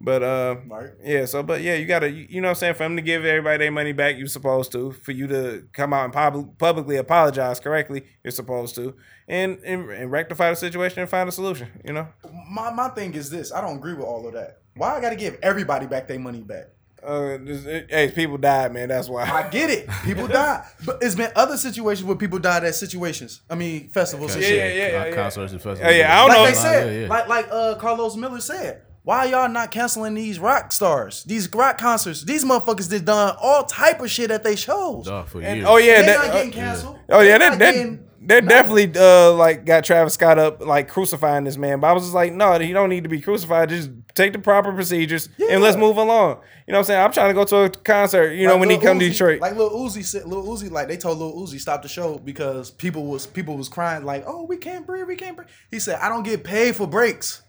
But 0.00 0.22
uh, 0.22 0.56
Right. 0.68 0.90
yeah, 1.02 1.24
so 1.24 1.42
but 1.42 1.60
yeah, 1.60 1.74
you 1.74 1.84
gotta 1.86 2.08
you 2.08 2.26
you 2.30 2.40
know 2.40 2.46
what 2.48 2.50
I'm 2.50 2.60
saying 2.60 2.74
for 2.74 2.84
them 2.84 2.94
to 2.96 3.02
give 3.02 3.24
everybody 3.24 3.58
their 3.58 3.72
money 3.72 3.92
back, 3.92 4.16
you're 4.16 4.28
supposed 4.28 4.70
to. 4.72 4.92
For 4.92 5.10
you 5.10 5.26
to 5.26 5.64
come 5.72 5.92
out 5.92 6.04
and 6.04 6.12
pub- 6.12 6.56
publicly 6.56 6.96
apologize 6.96 7.58
correctly, 7.58 8.04
you're 8.22 8.30
supposed 8.30 8.76
to, 8.76 8.94
and, 9.26 9.58
and 9.64 9.90
and 9.90 10.10
rectify 10.12 10.50
the 10.50 10.56
situation 10.56 11.00
and 11.00 11.10
find 11.10 11.28
a 11.28 11.32
solution. 11.32 11.68
You 11.84 11.94
know, 11.94 12.08
My 12.48 12.70
my 12.72 12.90
thing 12.90 13.14
is 13.14 13.28
this. 13.30 13.52
I 13.52 13.60
don't 13.60 13.78
agree 13.78 13.94
with 13.94 14.04
all 14.06 14.24
of 14.26 14.34
that. 14.34 14.58
Why 14.76 14.96
I 14.96 15.00
got 15.00 15.10
to 15.10 15.16
give 15.16 15.36
everybody 15.42 15.86
back 15.86 16.06
their 16.06 16.20
money 16.20 16.42
back? 16.42 16.66
uh, 17.02 17.38
this- 17.40 17.64
hey, 17.90 18.10
people 18.14 18.36
died, 18.38 18.72
man. 18.72 18.88
That's 18.88 19.08
why. 19.08 19.22
I 19.24 19.48
get 19.48 19.68
it. 19.70 19.88
People 20.04 20.26
died, 20.40 20.62
but 20.86 20.98
it's 21.02 21.14
been 21.16 21.30
other 21.34 21.56
situations 21.56 22.04
where 22.06 22.16
people 22.16 22.38
died 22.38 22.62
at 22.64 22.74
situations. 22.76 23.40
I 23.50 23.56
mean, 23.56 23.88
festivals 23.88 24.34
and 24.34 24.42
Yeah, 24.44 24.48
shit. 24.48 24.76
yeah, 24.76 24.86
yeah, 24.88 25.04
yeah. 25.06 25.14
concerts 25.14 25.52
and 25.52 25.60
festivals. 25.62 25.92
Yeah, 25.92 25.98
yeah, 25.98 26.12
I 26.14 26.18
don't 26.20 26.28
Like 26.28 26.38
know. 26.38 26.46
they 26.46 26.54
said, 26.54 26.92
yeah, 26.94 27.00
yeah. 27.02 27.08
like 27.08 27.26
like 27.28 27.48
uh 27.50 27.74
Carlos 27.76 28.14
Miller 28.16 28.40
said. 28.40 28.82
Why 29.08 29.24
y'all 29.24 29.48
not 29.48 29.70
canceling 29.70 30.12
these 30.12 30.38
rock 30.38 30.70
stars, 30.70 31.24
these 31.24 31.50
rock 31.54 31.78
concerts? 31.78 32.24
These 32.24 32.44
motherfuckers 32.44 32.90
did 32.90 33.06
done 33.06 33.34
all 33.40 33.64
type 33.64 34.02
of 34.02 34.10
shit 34.10 34.30
at 34.30 34.44
they 34.44 34.54
shows. 34.54 35.06
Duh, 35.06 35.24
for 35.24 35.40
And- 35.40 35.56
years. 35.60 35.66
oh 35.66 35.78
yeah, 35.78 36.00
they 36.02 36.06
that, 36.08 36.18
not 36.18 36.26
uh, 36.28 36.32
getting 36.34 36.50
canceled. 36.52 36.98
Oh 37.08 37.20
yeah, 37.20 37.38
They 37.38 37.38
that 37.38 37.48
not 37.52 37.58
that 37.60 37.72
getting- 37.74 38.04
they 38.20 38.40
definitely 38.42 38.92
uh 39.00 39.32
like 39.32 39.64
got 39.64 39.84
Travis 39.84 40.12
Scott 40.12 40.38
up 40.38 40.60
like 40.60 40.88
crucifying 40.90 41.44
this 41.44 41.56
man. 41.56 41.80
But 41.80 41.86
I 41.86 41.92
was 41.94 42.02
just 42.02 42.14
like, 42.14 42.34
no, 42.34 42.58
he 42.58 42.74
don't 42.74 42.90
need 42.90 43.04
to 43.04 43.08
be 43.08 43.22
crucified. 43.22 43.70
Just 43.70 43.88
take 44.14 44.34
the 44.34 44.40
proper 44.40 44.74
procedures 44.74 45.30
and 45.48 45.62
let's 45.62 45.78
move 45.78 45.96
along. 45.96 46.40
You 46.66 46.72
know 46.72 46.74
what 46.74 46.78
I'm 46.80 46.84
saying? 46.84 47.00
I'm 47.02 47.12
trying 47.12 47.30
to 47.30 47.34
go 47.34 47.44
to 47.44 47.56
a 47.62 47.70
concert. 47.70 48.32
You 48.32 48.46
know 48.46 48.52
Like 48.56 48.60
when 48.60 48.68
he 48.68 48.76
Lil 48.76 48.84
come 48.84 48.98
to 48.98 49.06
Uzi- 49.06 49.12
Detroit. 49.12 49.40
Like 49.40 49.56
Lil 49.56 49.70
Uzi 49.70 50.04
said, 50.04 50.26
Lil 50.26 50.44
Uzi, 50.44 50.70
like 50.70 50.86
they 50.88 50.98
told 50.98 51.16
Lil 51.16 51.32
Uzi 51.32 51.58
stop 51.58 51.80
the 51.80 51.88
show 51.88 52.18
because 52.18 52.70
people 52.70 53.06
was 53.06 53.26
people 53.26 53.56
was 53.56 53.70
crying 53.70 54.04
like, 54.04 54.24
oh, 54.26 54.44
we 54.44 54.58
can't 54.58 54.84
breathe, 54.86 55.06
we 55.06 55.16
can't 55.16 55.34
breathe. 55.34 55.48
He 55.70 55.78
said, 55.78 55.98
I 56.02 56.10
don't 56.10 56.24
get 56.24 56.44
paid 56.44 56.76
for 56.76 56.86
breaks. 56.86 57.40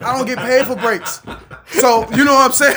I 0.00 0.16
don't 0.16 0.26
get 0.26 0.38
paid 0.38 0.66
for 0.66 0.76
breaks. 0.76 1.20
So 1.68 2.08
you 2.14 2.24
know 2.24 2.34
what 2.34 2.46
I'm 2.46 2.52
saying? 2.52 2.74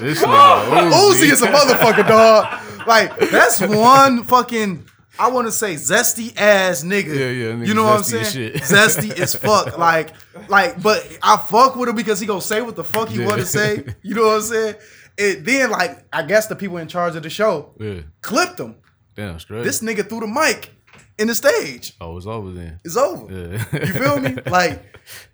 This 0.00 0.22
Uzi 0.24 1.30
is 1.32 1.42
a 1.42 1.48
motherfucker, 1.48 2.06
dog. 2.06 2.60
Like 2.86 3.18
that's 3.30 3.60
one 3.60 4.22
fucking. 4.24 4.88
I 5.16 5.30
want 5.30 5.46
to 5.46 5.52
say 5.52 5.74
zesty 5.74 6.36
ass 6.36 6.82
nigga. 6.82 7.06
Yeah, 7.06 7.26
yeah, 7.30 7.52
nigga 7.52 7.66
You 7.68 7.74
know 7.74 7.84
what 7.84 7.92
I'm 7.94 8.00
as 8.00 8.08
saying? 8.08 8.24
shit. 8.52 8.54
Zesty 8.62 9.16
as 9.20 9.32
fuck. 9.36 9.78
Like, 9.78 10.10
like, 10.48 10.82
but 10.82 11.06
I 11.22 11.36
fuck 11.36 11.76
with 11.76 11.88
him 11.88 11.94
because 11.94 12.18
he 12.18 12.26
gonna 12.26 12.40
say 12.40 12.60
what 12.62 12.74
the 12.74 12.82
fuck 12.82 13.08
he 13.10 13.20
Yeah. 13.20 13.26
want 13.26 13.38
to 13.40 13.46
say. 13.46 13.84
You 14.02 14.14
know 14.16 14.24
what 14.24 14.36
I'm 14.36 14.42
saying? 14.42 14.74
It 15.16 15.44
then 15.44 15.70
like 15.70 16.04
I 16.12 16.22
guess 16.24 16.48
the 16.48 16.56
people 16.56 16.78
in 16.78 16.88
charge 16.88 17.14
of 17.14 17.22
the 17.22 17.30
show 17.30 17.70
Yeah, 17.78 18.00
clipped 18.22 18.58
him. 18.58 18.74
damn 19.14 19.38
straight. 19.38 19.62
This 19.62 19.80
nigga 19.80 20.08
threw 20.08 20.18
the 20.20 20.26
mic 20.26 20.73
in 21.18 21.28
the 21.28 21.34
stage. 21.34 21.94
oh, 22.00 22.16
it's 22.16 22.26
over 22.26 22.50
then. 22.50 22.80
It's 22.84 22.96
over. 22.96 23.32
Yeah. 23.32 23.64
You 23.72 23.92
feel 23.92 24.20
me? 24.20 24.36
Like, 24.46 24.82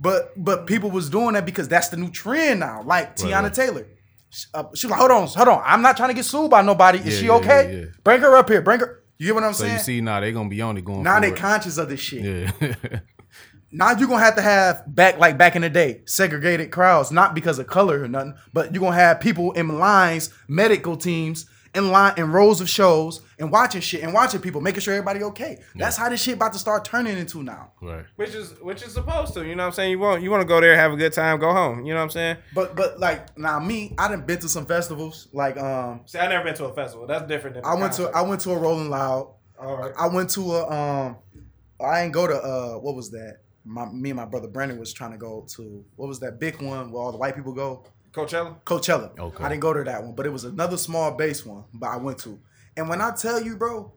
but 0.01 0.33
but 0.37 0.67
people 0.67 0.91
was 0.91 1.09
doing 1.11 1.35
that 1.35 1.47
because 1.47 1.69
that's 1.69 1.89
the 1.89 1.97
new 1.97 2.11
trend 2.11 2.61
now. 2.61 2.83
Like 2.83 3.17
Teyana 3.17 3.43
right. 3.45 3.55
Taylor. 3.55 3.87
Uh, 4.55 4.65
she 4.75 4.87
was 4.87 4.91
like, 4.93 5.01
hold 5.01 5.11
on, 5.11 5.27
hold 5.27 5.49
on. 5.49 5.63
I'm 5.65 5.83
not 5.83 5.97
trying 5.97 6.11
to 6.11 6.15
get 6.15 6.25
sued 6.25 6.51
by 6.51 6.63
nobody. 6.63 6.99
Is 6.99 7.15
Yeah, 7.17 7.21
she 7.21 7.31
okay? 7.31 7.81
yeah. 7.81 7.87
Bring 8.05 8.21
her 8.21 8.37
up 8.37 8.49
here. 8.49 8.63
Bring 8.63 8.81
her. 8.81 9.03
You 9.19 9.27
get 9.27 9.35
what 9.35 9.45
I'm 9.45 9.53
So 9.55 9.65
saying? 9.65 9.75
you 9.75 9.79
see, 9.81 10.01
now 10.01 10.21
they 10.21 10.33
gonna 10.33 10.49
be 10.49 10.61
on 10.63 10.77
it 10.77 10.85
going. 10.85 11.03
now 11.03 11.19
they 11.21 11.29
forward. 11.29 11.41
conscious 11.41 11.79
of 11.79 11.89
this 11.89 12.01
shit. 12.01 12.53
Yeah. 12.61 12.75
Now 13.73 13.93
you're 13.93 14.09
gonna 14.09 14.25
have 14.25 14.35
to 14.35 14.43
have 14.43 14.83
back 14.93 15.19
like 15.19 15.39
back 15.39 15.55
in 15.55 15.63
the 15.63 15.71
day, 15.71 16.03
segregated 16.05 16.73
crowds, 16.73 17.13
not 17.13 17.35
because 17.37 17.61
of 17.61 17.69
color 17.69 18.03
or 18.03 18.09
nothing, 18.09 18.35
but 18.53 18.75
you're 18.75 18.81
gonna 18.81 18.97
have 18.97 19.21
people 19.21 19.53
in 19.53 19.79
lines, 19.79 20.31
medical 20.49 20.97
teams 20.97 21.47
in 21.73 21.93
line 21.93 22.15
in 22.17 22.33
rows 22.33 22.61
of 22.61 22.69
shows 22.69 23.21
and 23.41 23.51
watching 23.51 23.81
shit 23.81 24.03
and 24.03 24.13
watching 24.13 24.41
people, 24.41 24.61
making 24.61 24.81
sure 24.81 24.95
everybody 24.95 25.23
okay. 25.25 25.59
That's 25.75 25.97
how 25.97 26.09
this 26.09 26.23
shit 26.23 26.35
about 26.35 26.53
to 26.53 26.59
start 26.59 26.85
turning 26.85 27.17
into 27.17 27.43
now. 27.43 27.73
right. 27.81 28.05
which 28.17 28.35
is 28.35 28.53
which 28.61 28.83
is 28.83 28.93
supposed 28.93 29.35
to. 29.35 29.45
You 29.45 29.57
know 29.57 29.63
what 29.65 29.69
I'm 29.69 29.73
saying? 29.73 29.91
You 29.91 29.99
want 29.99 30.23
you 30.23 30.31
want 30.31 30.43
to 30.43 30.47
go 30.47 30.61
there, 30.61 30.77
have 30.77 30.93
a 30.93 30.97
good 30.97 31.13
time, 31.13 31.41
go 31.41 31.53
home. 31.53 31.85
You 31.85 31.95
know 31.95 32.01
what 32.01 32.05
I'm 32.05 32.11
saying? 32.11 32.37
But 32.55 32.77
but 32.77 33.01
like 33.01 33.37
now 33.39 33.59
me, 33.59 33.95
I 33.99 34.09
done 34.09 34.25
been 34.27 34.39
to 34.41 34.49
some 34.49 34.67
festivals. 34.67 35.29
Like 35.33 35.57
um 35.57 36.03
See, 36.05 36.19
I 36.19 36.29
never 36.29 36.45
been 36.45 36.55
to 36.57 36.67
a 36.67 36.75
festival. 36.75 37.07
That's 37.07 37.27
different 37.27 37.57
than 37.57 37.65
I 37.65 37.75
went 37.75 37.95
to 37.95 38.09
I 38.11 38.23
went 38.23 38.43
to 38.43 38.51
a 38.53 38.59
Rolling 38.59 38.91
Loud. 38.91 39.35
All 39.59 39.77
right. 39.77 39.93
I 39.99 40.07
went 40.09 40.31
to 40.31 40.57
a 40.57 40.71
um 40.71 41.17
I 41.83 42.03
ain't 42.03 42.13
go 42.13 42.27
to 42.27 42.35
uh 42.35 42.75
what 42.75 42.95
was 42.95 43.11
that? 43.11 43.39
My 43.65 43.87
me 43.87 44.11
and 44.11 44.19
my 44.19 44.27
brother 44.27 44.49
Brandon 44.49 44.79
was 44.79 44.93
trying 44.93 45.13
to 45.13 45.19
go 45.19 45.47
to 45.57 45.85
what 45.97 46.09
was 46.09 46.21
that 46.21 46.39
big 46.39 46.61
one 46.61 46.93
where 46.93 47.03
all 47.03 47.13
the 47.13 47.19
white 47.19 47.35
people 47.35 47.53
go? 47.53 47.85
Coachella. 48.13 48.61
Coachella. 48.65 49.19
Okay. 49.19 49.45
I 49.45 49.49
didn't 49.49 49.61
go 49.61 49.73
to 49.73 49.85
that 49.85 50.03
one, 50.03 50.15
but 50.15 50.27
it 50.27 50.33
was 50.33 50.45
another 50.45 50.77
small 50.77 51.13
base 51.13 51.47
one, 51.47 51.65
but 51.73 51.89
I 51.89 51.97
went 51.97 52.19
to. 52.19 52.39
And 52.81 52.89
when 52.89 53.03
I 53.03 53.11
tell 53.13 53.39
you, 53.41 53.57
bro, 53.57 53.93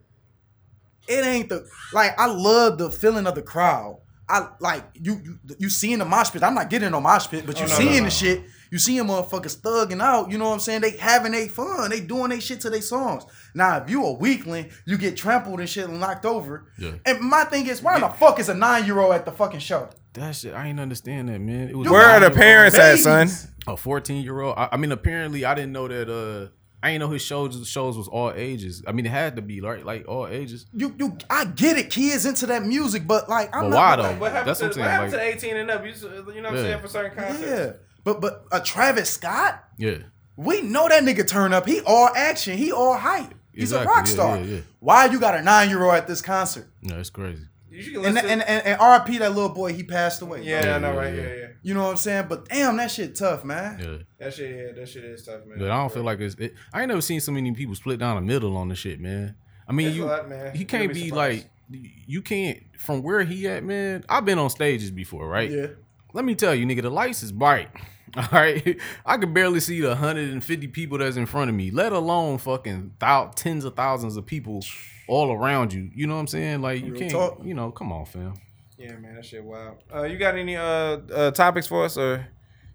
it 1.07 1.25
ain't 1.25 1.47
the 1.49 1.65
like 1.93 2.17
I 2.19 2.25
love 2.27 2.77
the 2.77 2.89
feeling 2.91 3.25
of 3.27 3.35
the 3.35 3.41
crowd. 3.41 3.99
I 4.27 4.49
like 4.59 4.83
you 4.93 5.21
you 5.23 5.39
you 5.57 5.69
seeing 5.69 5.99
the 5.99 6.05
mosh 6.05 6.31
pit. 6.31 6.43
I'm 6.43 6.53
not 6.55 6.69
getting 6.69 6.91
no 6.91 6.99
mosh 6.99 7.27
pit, 7.29 7.45
but 7.45 7.57
you 7.59 7.65
Oh, 7.65 7.69
no, 7.69 7.73
seeing 7.75 7.91
no, 7.93 7.97
no. 7.99 8.05
the 8.05 8.11
shit. 8.11 8.43
You 8.71 8.79
seeing 8.79 9.03
motherfuckers 9.03 9.57
thugging 9.59 10.01
out. 10.01 10.31
You 10.31 10.37
know 10.37 10.47
what 10.47 10.53
I'm 10.55 10.59
saying? 10.59 10.81
They 10.81 10.97
having 10.97 11.31
they 11.31 11.47
fun. 11.47 11.91
They 11.91 12.01
doing 12.01 12.29
they 12.29 12.39
shit 12.41 12.59
to 12.61 12.69
their 12.69 12.81
songs. 12.81 13.23
Now, 13.53 13.77
if 13.77 13.89
you 13.89 14.03
a 14.03 14.13
weakling, 14.13 14.71
you 14.85 14.97
get 14.97 15.15
trampled 15.15 15.59
and 15.61 15.69
shit 15.69 15.87
and 15.87 15.99
knocked 15.99 16.25
over. 16.25 16.65
Yeah. 16.77 16.93
And 17.05 17.21
my 17.21 17.45
thing 17.45 17.67
is, 17.67 17.81
why 17.81 17.99
the 17.99 18.09
fuck 18.09 18.39
is 18.39 18.49
a 18.49 18.53
nine 18.53 18.85
year 18.85 18.99
old 18.99 19.13
at 19.13 19.25
the 19.25 19.31
fucking 19.31 19.59
show? 19.59 19.89
That 20.13 20.35
shit, 20.35 20.53
I 20.53 20.67
ain't 20.67 20.79
understand 20.79 21.29
that, 21.29 21.39
man. 21.39 21.69
It 21.69 21.77
was 21.77 21.89
Where 21.89 22.05
are 22.05 22.19
the 22.19 22.31
parents 22.31 22.77
at, 22.77 22.99
son? 22.99 23.29
A 23.67 23.77
14 23.77 24.23
year 24.23 24.41
old. 24.41 24.57
I, 24.57 24.69
I 24.73 24.77
mean, 24.77 24.91
apparently, 24.91 25.45
I 25.45 25.53
didn't 25.55 25.71
know 25.71 25.87
that. 25.87 26.09
Uh, 26.09 26.49
I 26.83 26.91
didn't 26.91 26.99
know 26.99 27.09
his 27.13 27.21
shows 27.21 27.67
shows 27.67 27.97
was 27.97 28.07
all 28.09 28.31
ages. 28.35 28.83
I 28.85 28.91
mean, 28.91 29.05
it 29.05 29.09
had 29.09 29.37
to 29.37 29.41
be 29.41 29.61
right, 29.61 29.85
like 29.85 30.05
all 30.07 30.27
ages. 30.27 30.65
You 30.73 30.93
you 30.99 31.17
I 31.29 31.45
get 31.45 31.77
it, 31.77 31.89
kids 31.89 32.25
into 32.25 32.45
that 32.47 32.63
music, 32.63 33.07
but 33.07 33.29
like 33.29 33.55
I'm 33.55 33.63
But 33.63 33.69
not 33.69 33.77
why, 33.77 33.95
like, 33.95 34.15
though? 34.15 34.19
What 34.21 34.31
happened, 34.33 34.49
That's 34.49 34.59
to, 34.59 34.65
what 34.67 34.75
I'm 34.77 34.81
what 34.81 34.89
happened 34.91 35.11
saying, 35.13 35.37
to 35.39 35.47
18 35.47 35.57
and 35.57 35.71
up? 35.71 35.85
You, 35.85 35.91
you 36.35 36.41
know 36.41 36.49
what 36.49 36.57
I'm 36.59 36.63
saying 36.65 36.79
for 36.81 36.87
certain 36.89 37.17
concerts. 37.17 37.47
Yeah, 37.49 37.71
but 38.03 38.19
but 38.21 38.45
a 38.51 38.59
Travis 38.59 39.09
Scott, 39.11 39.63
Yeah, 39.77 39.99
we 40.35 40.61
know 40.61 40.89
that 40.89 41.03
nigga 41.03 41.25
turn 41.25 41.53
up. 41.53 41.65
He 41.65 41.79
all 41.81 42.09
action. 42.15 42.57
He 42.57 42.71
all 42.73 42.95
hype. 42.97 43.33
He's 43.53 43.71
Exactly, 43.71 43.85
a 43.85 43.95
rock 43.95 44.05
yeah, 44.07 44.11
star. 44.13 44.37
yeah, 44.39 44.43
yeah. 44.43 44.59
Why 44.79 45.05
you 45.05 45.19
got 45.19 45.35
a 45.37 45.41
nine 45.41 45.69
year 45.69 45.83
old 45.83 45.93
at 45.93 46.07
this 46.07 46.21
concert? 46.21 46.67
no, 46.81 46.99
it's 46.99 47.09
crazy. 47.09 47.45
You 47.73 47.81
should 47.81 48.05
And 48.05 48.17
and, 48.17 48.41
and 48.43 48.65
and 48.65 48.79
RP 48.79 49.19
that 49.19 49.33
little 49.33 49.49
boy, 49.49 49.73
he 49.73 49.83
passed 49.83 50.21
away. 50.21 50.43
yeah, 50.43 50.65
Yeah, 50.65 50.75
I 50.75 50.79
know, 50.79 50.95
right? 50.95 51.13
yeah. 51.13 51.21
Yeah, 51.21 51.33
yeah. 51.35 51.47
You 51.61 51.73
know 51.73 51.83
what 51.83 51.89
I'm 51.91 51.97
saying? 51.97 52.25
But 52.29 52.47
damn, 52.49 52.77
that 52.77 52.91
shit 52.91 53.15
tough, 53.15 53.43
man. 53.43 53.79
Yeah, 53.79 53.97
That 54.19 54.33
shit, 54.33 54.55
yeah, 54.55 54.71
that 54.73 54.87
shit 54.87 55.03
is 55.05 55.25
tough, 55.25 55.45
man. 55.45 55.57
but 55.59 55.71
I 55.71 55.75
don't 55.77 55.91
feel 55.91 56.03
like 56.03 56.19
it's. 56.19 56.35
It, 56.35 56.53
I 56.73 56.81
ain't 56.81 56.89
never 56.89 57.01
seen 57.01 57.19
so 57.19 57.31
many 57.31 57.51
people 57.53 57.73
split 57.75 57.99
down 57.99 58.15
the 58.15 58.21
middle 58.21 58.55
on 58.57 58.69
the 58.69 58.75
shit, 58.75 58.99
man. 58.99 59.35
I 59.67 59.71
mean, 59.71 59.87
It's 59.87 59.95
a 59.95 59.99
you 59.99 60.05
lot, 60.05 60.29
man. 60.29 60.55
he 60.55 60.65
can't 60.65 60.93
be 60.93 61.05
be 61.05 61.11
like 61.11 61.49
you 61.69 62.21
can't 62.21 62.59
from 62.77 63.01
where 63.01 63.23
he 63.23 63.47
at, 63.47 63.63
man. 63.63 64.03
I've 64.09 64.25
been 64.25 64.37
on 64.37 64.49
stages 64.49 64.91
before, 64.91 65.27
right? 65.27 65.49
Yeah. 65.49 65.67
Let 66.13 66.25
me 66.25 66.35
tell 66.35 66.53
you, 66.53 66.65
nigga, 66.65 66.81
the 66.83 66.91
lights 66.91 67.23
is 67.23 67.31
bright. 67.31 67.69
All 68.15 68.27
right, 68.31 68.77
I 69.07 69.17
can 69.17 69.33
barely 69.33 69.59
see 69.59 69.81
the 69.81 69.87
150 69.87 70.67
people 70.67 70.99
that's 70.99 71.15
in 71.17 71.25
front 71.25 71.49
of 71.49 71.55
me, 71.55 71.71
let 71.71 71.93
alone 71.93 72.37
fucking 72.37 72.93
thou- 72.99 73.31
tens 73.35 73.65
of 73.65 73.75
thousands 73.75 74.17
of 74.17 74.25
people 74.27 74.61
all 75.07 75.31
around 75.31 75.73
you. 75.73 75.89
You 75.93 76.07
know 76.07 76.15
what 76.15 76.21
I'm 76.21 76.27
saying? 76.27 76.61
Like 76.61 76.83
you 76.83 76.91
Real 76.91 76.99
can't, 76.99 77.11
talk. 77.11 77.39
you 77.43 77.53
know, 77.53 77.71
come 77.71 77.91
on, 77.91 78.05
fam. 78.05 78.33
Yeah, 78.77 78.95
man, 78.97 79.15
that 79.15 79.25
shit 79.25 79.43
wild. 79.43 79.77
Uh, 79.93 80.03
you 80.03 80.17
got 80.17 80.35
any 80.35 80.55
uh, 80.55 80.63
uh 80.63 81.31
topics 81.31 81.67
for 81.67 81.85
us, 81.85 81.97
or 81.97 82.27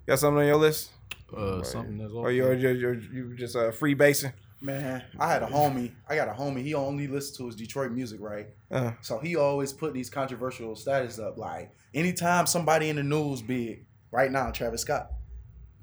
got 0.06 0.18
something 0.18 0.40
on 0.40 0.46
your 0.46 0.56
list, 0.56 0.90
Uh, 1.36 1.62
something 1.62 1.98
that's 1.98 2.12
or 2.12 2.30
you 2.32 2.44
or 2.46 2.54
you 2.54 2.70
you 2.70 3.00
you 3.12 3.36
just 3.36 3.56
uh 3.56 3.70
free 3.70 3.94
basing? 3.94 4.32
Man, 4.60 5.04
I 5.20 5.30
had 5.32 5.42
a 5.42 5.46
homie. 5.46 5.92
I 6.08 6.16
got 6.16 6.28
a 6.28 6.32
homie. 6.32 6.62
He 6.62 6.74
only 6.74 7.06
listens 7.06 7.36
to 7.38 7.46
his 7.46 7.54
Detroit 7.54 7.92
music, 7.92 8.20
right? 8.20 8.48
Uh, 8.70 8.92
So 9.02 9.18
he 9.20 9.36
always 9.36 9.72
put 9.72 9.94
these 9.94 10.10
controversial 10.10 10.74
status 10.74 11.18
up. 11.18 11.38
Like 11.38 11.70
anytime 11.94 12.46
somebody 12.46 12.88
in 12.88 12.96
the 12.96 13.02
news 13.04 13.40
big, 13.42 13.86
right 14.10 14.30
now, 14.32 14.50
Travis 14.50 14.80
Scott. 14.82 15.10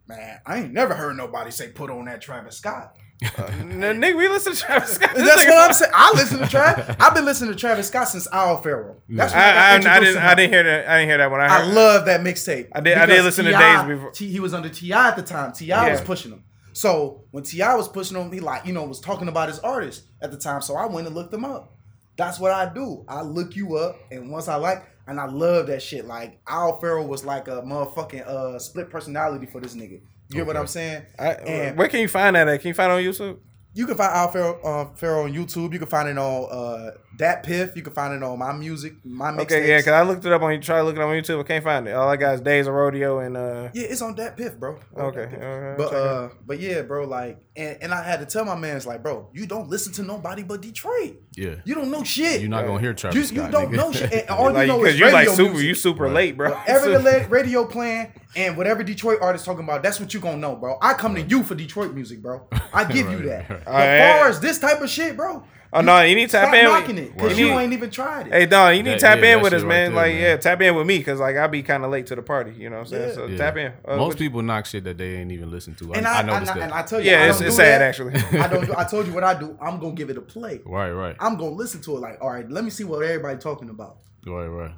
Man, 0.07 0.39
I 0.45 0.57
ain't 0.59 0.73
never 0.73 0.93
heard 0.93 1.17
nobody 1.17 1.51
say 1.51 1.69
put 1.69 1.89
on 1.89 2.05
that 2.05 2.21
Travis 2.21 2.57
Scott. 2.57 2.97
N- 3.21 3.79
nigga, 4.01 4.15
we 4.17 4.27
listen 4.27 4.53
to 4.53 4.59
Travis 4.59 4.95
Scott. 4.95 5.11
That's 5.15 5.45
what 5.45 5.57
I'm 5.69 5.73
saying. 5.73 5.91
I 5.95 6.11
listen 6.15 6.39
to 6.39 6.47
Travis. 6.47 6.95
I've 6.99 7.13
been 7.13 7.25
listening 7.25 7.51
to 7.53 7.57
Travis 7.57 7.87
Scott 7.87 8.09
since 8.09 8.27
Owl 8.31 8.61
Pharaoh. 8.61 8.97
That's 9.09 9.33
when 9.33 9.41
I, 9.41 9.45
I, 9.45 9.75
I 9.75 9.99
didn't 9.99 10.17
I 10.17 10.35
didn't 10.35 10.51
hear 10.53 10.63
that 10.63 10.87
I 10.87 10.97
didn't 10.99 11.09
hear 11.09 11.17
that 11.19 11.31
one. 11.31 11.39
I, 11.41 11.45
I 11.45 11.63
love 11.63 12.05
that 12.07 12.21
mixtape. 12.21 12.69
I 12.73 12.81
did- 12.81 12.97
I 12.97 13.05
did 13.05 13.23
listen 13.23 13.45
to. 13.45 13.51
Days 13.51 13.83
before. 13.87 14.11
T, 14.11 14.27
he 14.29 14.39
was 14.39 14.53
under 14.53 14.69
T.I. 14.69 15.07
at 15.09 15.15
the 15.15 15.21
time. 15.23 15.53
T.I. 15.53 15.91
was 15.91 16.01
pushing 16.01 16.31
him. 16.31 16.43
So 16.73 17.23
when 17.31 17.43
T.I. 17.43 17.75
was 17.75 17.87
pushing 17.87 18.17
him, 18.17 18.31
he 18.31 18.39
like 18.41 18.65
you 18.65 18.73
know 18.73 18.83
was 18.83 18.99
talking 18.99 19.27
about 19.29 19.47
his 19.49 19.59
artist 19.59 20.03
at 20.21 20.31
the 20.31 20.37
time. 20.37 20.61
So 20.61 20.75
I 20.75 20.85
went 20.85 21.07
and 21.07 21.15
looked 21.15 21.31
them 21.31 21.45
up. 21.45 21.73
That's 22.17 22.39
what 22.39 22.51
I 22.51 22.71
do. 22.73 23.05
I 23.07 23.21
look 23.21 23.55
you 23.55 23.77
up, 23.77 23.97
and 24.11 24.29
once 24.31 24.47
I 24.47 24.55
like, 24.55 24.83
and 25.07 25.19
I 25.19 25.25
love 25.27 25.67
that 25.67 25.81
shit. 25.81 26.05
Like 26.05 26.39
Owl 26.47 26.79
Pharaoh 26.79 27.05
was 27.05 27.23
like 27.25 27.47
a 27.47 27.61
motherfucking 27.61 28.27
uh 28.27 28.59
split 28.59 28.89
personality 28.89 29.45
for 29.45 29.61
this 29.61 29.73
nigga. 29.75 30.01
You 30.29 30.35
get 30.37 30.47
what 30.47 30.57
I'm 30.57 30.67
saying? 30.67 31.05
I, 31.19 31.27
and 31.33 31.77
where 31.77 31.87
can 31.87 31.99
you 31.99 32.07
find 32.07 32.35
that 32.35 32.47
at? 32.47 32.61
Can 32.61 32.69
you 32.69 32.73
find 32.73 32.91
it 32.91 32.95
on 32.95 33.01
YouTube? 33.01 33.39
you 33.75 33.85
can 33.85 33.97
find 33.97 34.13
Owl 34.13 34.31
Pharaoh, 34.31 34.61
uh, 34.63 34.95
Pharaoh 34.95 35.25
on 35.25 35.33
YouTube. 35.33 35.73
You 35.73 35.79
can 35.79 35.87
find 35.89 36.07
it 36.07 36.17
on 36.17 36.47
uh, 36.49 36.91
DatPiff. 37.17 37.75
You 37.75 37.81
can 37.81 37.91
find 37.93 38.13
it 38.13 38.23
on 38.23 38.39
my 38.39 38.53
music, 38.53 38.93
my 39.03 39.31
mixtapes. 39.31 39.41
Okay, 39.41 39.67
yeah, 39.67 39.77
because 39.79 39.91
I 39.91 40.01
looked 40.03 40.25
it 40.25 40.31
up 40.31 40.41
on 40.41 40.61
try 40.61 40.77
to 40.77 40.83
look 40.85 40.95
it 40.95 41.01
up 41.01 41.09
on 41.09 41.15
YouTube. 41.15 41.41
I 41.41 41.43
can't 41.43 41.63
find 41.63 41.85
it. 41.85 41.91
All 41.91 42.07
I 42.07 42.15
got 42.15 42.35
is 42.35 42.41
Days 42.41 42.67
of 42.67 42.73
Rodeo 42.73 43.19
and 43.19 43.35
uh. 43.35 43.69
Yeah, 43.73 43.87
it's 43.87 44.01
on 44.01 44.15
DatPiff, 44.15 44.57
bro. 44.57 44.79
On 44.95 45.05
Okay, 45.07 45.27
Piff. 45.29 45.77
but 45.77 45.93
uh, 45.93 46.29
but 46.45 46.61
yeah, 46.61 46.83
bro, 46.83 47.05
like, 47.05 47.37
and, 47.57 47.77
and 47.81 47.93
I 47.93 48.01
had 48.01 48.21
to 48.21 48.25
tell 48.25 48.45
my 48.45 48.55
man, 48.55 48.77
it's 48.77 48.85
like, 48.85 49.03
bro, 49.03 49.29
you 49.33 49.45
don't 49.45 49.67
listen 49.67 49.91
to 49.93 50.03
nobody 50.03 50.43
but 50.43 50.61
Detroit. 50.61 51.17
Yeah, 51.37 51.55
You 51.65 51.75
don't 51.75 51.91
know 51.91 52.03
shit. 52.03 52.39
you're 52.41 52.49
not 52.49 52.65
gonna 52.65 52.79
hear 52.79 52.91
You, 52.91 52.95
Travis 52.95 53.31
you 53.31 53.37
Scott. 53.37 53.51
don't 53.51 53.71
nigga. 53.71 53.75
know 53.77 53.91
shit. 53.91 54.13
And 54.13 54.29
all 54.29 54.51
Like, 54.53 54.67
you 54.67 54.73
know 54.73 54.77
because 54.79 54.93
is 54.93 54.99
you 54.99 55.05
radio 55.05 55.17
like 55.19 55.29
super, 55.29 55.49
music. 55.51 55.67
you 55.67 55.75
super 55.75 56.09
late, 56.09 56.37
bro. 56.37 56.51
Whatever 56.53 56.89
the 56.91 56.99
la- 56.99 57.25
radio 57.29 57.65
playing 57.65 58.13
and 58.35 58.55
whatever 58.57 58.83
Detroit 58.83 59.19
artist 59.21 59.45
talking 59.45 59.63
about, 59.63 59.83
that's 59.83 59.99
what 59.99 60.13
you 60.13 60.19
gonna 60.19 60.37
know, 60.37 60.55
bro. 60.55 60.77
I 60.81 60.93
come 60.93 61.15
to 61.15 61.21
you 61.21 61.43
for 61.43 61.55
Detroit 61.55 61.93
music, 61.93 62.21
bro. 62.21 62.47
I 62.73 62.83
give 62.91 63.09
you 63.11 63.17
Right, 63.17 63.47
that. 63.47 63.49
right. 63.49 63.65
But 63.65 64.17
far 64.19 64.27
as 64.29 64.39
this 64.39 64.59
type 64.59 64.81
of 64.81 64.89
shit, 64.89 65.17
bro, 65.17 65.43
Oh 65.77 65.81
no, 65.81 66.01
you 66.01 66.15
need 66.15 66.27
to 66.27 66.31
tap 66.31 66.45
stop 66.45 66.55
in. 66.55 66.63
knocking 66.65 66.95
with- 66.95 67.03
it 67.05 67.13
because 67.13 67.37
you 67.37 67.47
you 67.47 67.59
ain't 67.59 67.73
even 67.73 67.89
tried 67.89 68.27
it. 68.27 68.33
Hey, 68.33 68.45
dog, 68.45 68.75
you 68.77 68.81
need 68.83 68.93
to 68.93 68.97
tap 68.99 69.19
yeah, 69.21 69.35
in 69.35 69.41
with 69.43 69.51
us, 69.53 69.61
man. 69.63 69.69
right 69.69 69.77
there, 69.87 69.95
like, 69.95 70.13
man. 70.13 70.21
yeah, 70.21 70.37
tap 70.37 70.61
in 70.61 70.73
with 70.75 70.87
me 70.87 70.97
because 70.99 71.19
like 71.19 71.35
I 71.35 71.47
be 71.47 71.61
kind 71.63 71.83
of 71.83 71.91
late 71.91 72.05
to 72.07 72.15
the 72.15 72.21
party. 72.21 72.53
You 72.57 72.69
know 72.69 72.77
what 72.77 72.81
I'm 72.83 72.87
saying? 72.87 73.09
Yeah. 73.09 73.13
So 73.15 73.25
Yeah. 73.25 73.37
tap 73.37 73.57
in. 73.57 73.73
Uh, 73.85 73.97
Most 73.97 74.07
what- 74.07 74.17
people 74.17 74.41
knock 74.41 74.65
shit 74.65 74.83
that 74.85 74.97
they 74.97 75.15
ain't 75.17 75.31
even 75.31 75.51
listen 75.51 75.75
to. 75.75 75.93
I, 75.93 75.97
and 75.97 76.07
I, 76.07 76.13
I, 76.15 76.19
I, 76.19 76.21
noticed 76.23 76.39
and 76.39 76.49
I, 76.49 76.53
that. 76.53 76.63
and 76.63 76.73
I 76.73 76.81
tell 76.83 77.01
you, 77.01 77.11
Yeah, 77.11 77.23
it's- 77.23 77.41
it's 77.41 77.55
sad, 77.57 77.81
that. 77.81 77.87
actually. 77.89 78.15
I 78.39 78.47
don't. 78.47 78.65
Do, 78.65 78.73
I 78.77 78.85
told 78.85 79.05
you 79.05 79.13
what 79.13 79.23
I 79.25 79.37
do. 79.37 79.57
I'm 79.61 79.79
gonna 79.79 79.93
give 79.95 80.09
it 80.09 80.17
a 80.17 80.21
play. 80.21 80.61
right, 80.65 80.91
right, 80.91 81.15
I'm 81.19 81.35
gonna 81.37 81.51
listen 81.51 81.81
to 81.81 81.97
it. 81.97 81.99
Like, 81.99 82.19
all 82.21 82.31
right, 82.31 82.49
let 82.49 82.63
me 82.63 82.69
see 82.69 82.85
what 82.85 83.03
everybody 83.03 83.37
talking 83.37 83.69
about. 83.69 83.97
right, 84.25 84.47
right. 84.47 84.71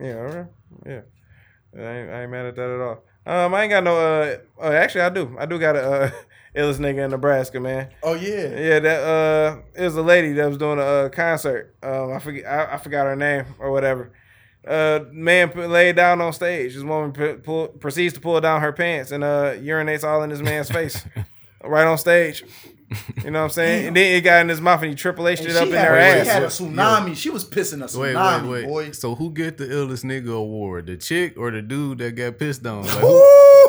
yeah, 0.00 0.14
all 0.14 0.22
right. 0.24 0.46
yeah. 0.86 1.00
I 1.76 1.80
ain't, 1.80 2.10
I 2.10 2.22
ain't 2.22 2.30
mad 2.30 2.46
at 2.46 2.56
that 2.56 2.70
at 2.70 2.80
all. 2.80 3.02
Um, 3.26 3.52
I 3.54 3.62
ain't 3.64 3.70
got 3.70 3.84
no. 3.84 3.94
Uh, 3.96 4.36
oh, 4.58 4.72
actually, 4.72 5.02
I 5.02 5.10
do. 5.10 5.36
I 5.38 5.44
do 5.44 5.58
got 5.58 5.76
a 5.76 5.82
uh, 5.82 6.10
illest 6.56 6.78
nigga 6.78 7.04
in 7.04 7.10
Nebraska, 7.10 7.60
man. 7.60 7.90
Oh 8.02 8.14
yeah. 8.14 8.48
Yeah, 8.58 8.78
that 8.80 9.02
uh, 9.02 9.56
it 9.74 9.84
was 9.84 9.96
a 9.96 10.02
lady 10.02 10.32
that 10.34 10.46
was 10.48 10.58
doing 10.58 10.78
a 10.78 10.82
uh, 10.82 11.08
concert. 11.08 11.74
Um, 11.82 12.12
I 12.12 12.18
forget, 12.18 12.44
I, 12.46 12.74
I 12.74 12.76
forgot 12.78 13.06
her 13.06 13.16
name 13.16 13.44
or 13.58 13.70
whatever. 13.70 14.12
Uh, 14.66 15.00
man 15.12 15.48
put, 15.50 15.70
laid 15.70 15.96
down 15.96 16.20
on 16.20 16.32
stage. 16.32 16.74
This 16.74 16.82
woman 16.82 17.12
pu- 17.12 17.38
pull, 17.38 17.68
proceeds 17.68 18.14
to 18.14 18.20
pull 18.20 18.40
down 18.40 18.60
her 18.60 18.72
pants 18.72 19.12
and 19.12 19.24
uh, 19.24 19.54
urinates 19.54 20.04
all 20.04 20.22
in 20.22 20.30
this 20.30 20.40
man's 20.40 20.70
face, 20.70 21.04
right 21.64 21.86
on 21.86 21.96
stage. 21.96 22.44
You 23.22 23.30
know 23.30 23.40
what 23.40 23.44
I'm 23.44 23.50
saying? 23.50 23.86
And 23.88 23.96
then 23.96 24.16
it 24.16 24.22
got 24.22 24.40
in 24.40 24.48
his 24.48 24.62
mouth 24.62 24.80
and 24.80 24.88
he 24.88 24.94
triple 24.96 25.28
H'd 25.28 25.40
And 25.40 25.50
it 25.50 25.56
up 25.56 25.64
she 25.64 25.70
in 25.72 25.76
had, 25.76 25.88
her 25.88 26.24
she 26.24 26.28
had 26.30 26.42
a 26.42 26.46
ass. 26.46 26.58
tsunami. 26.60 27.14
She 27.16 27.28
was 27.28 27.44
pissing 27.44 27.80
a 27.80 27.98
Wait, 27.98 28.14
tsunami, 28.14 28.42
wait, 28.50 28.50
wait. 28.50 28.66
boy. 28.66 28.90
So 28.92 29.14
who 29.14 29.30
get 29.30 29.58
the 29.58 29.66
illest 29.66 30.04
nigga 30.04 30.34
award? 30.34 30.86
The 30.86 30.96
chick 30.96 31.34
or 31.36 31.50
the 31.50 31.60
dude 31.60 31.98
that 31.98 32.12
got 32.12 32.38
pissed 32.38 32.66
on? 32.66 32.84
Like, 32.84 32.94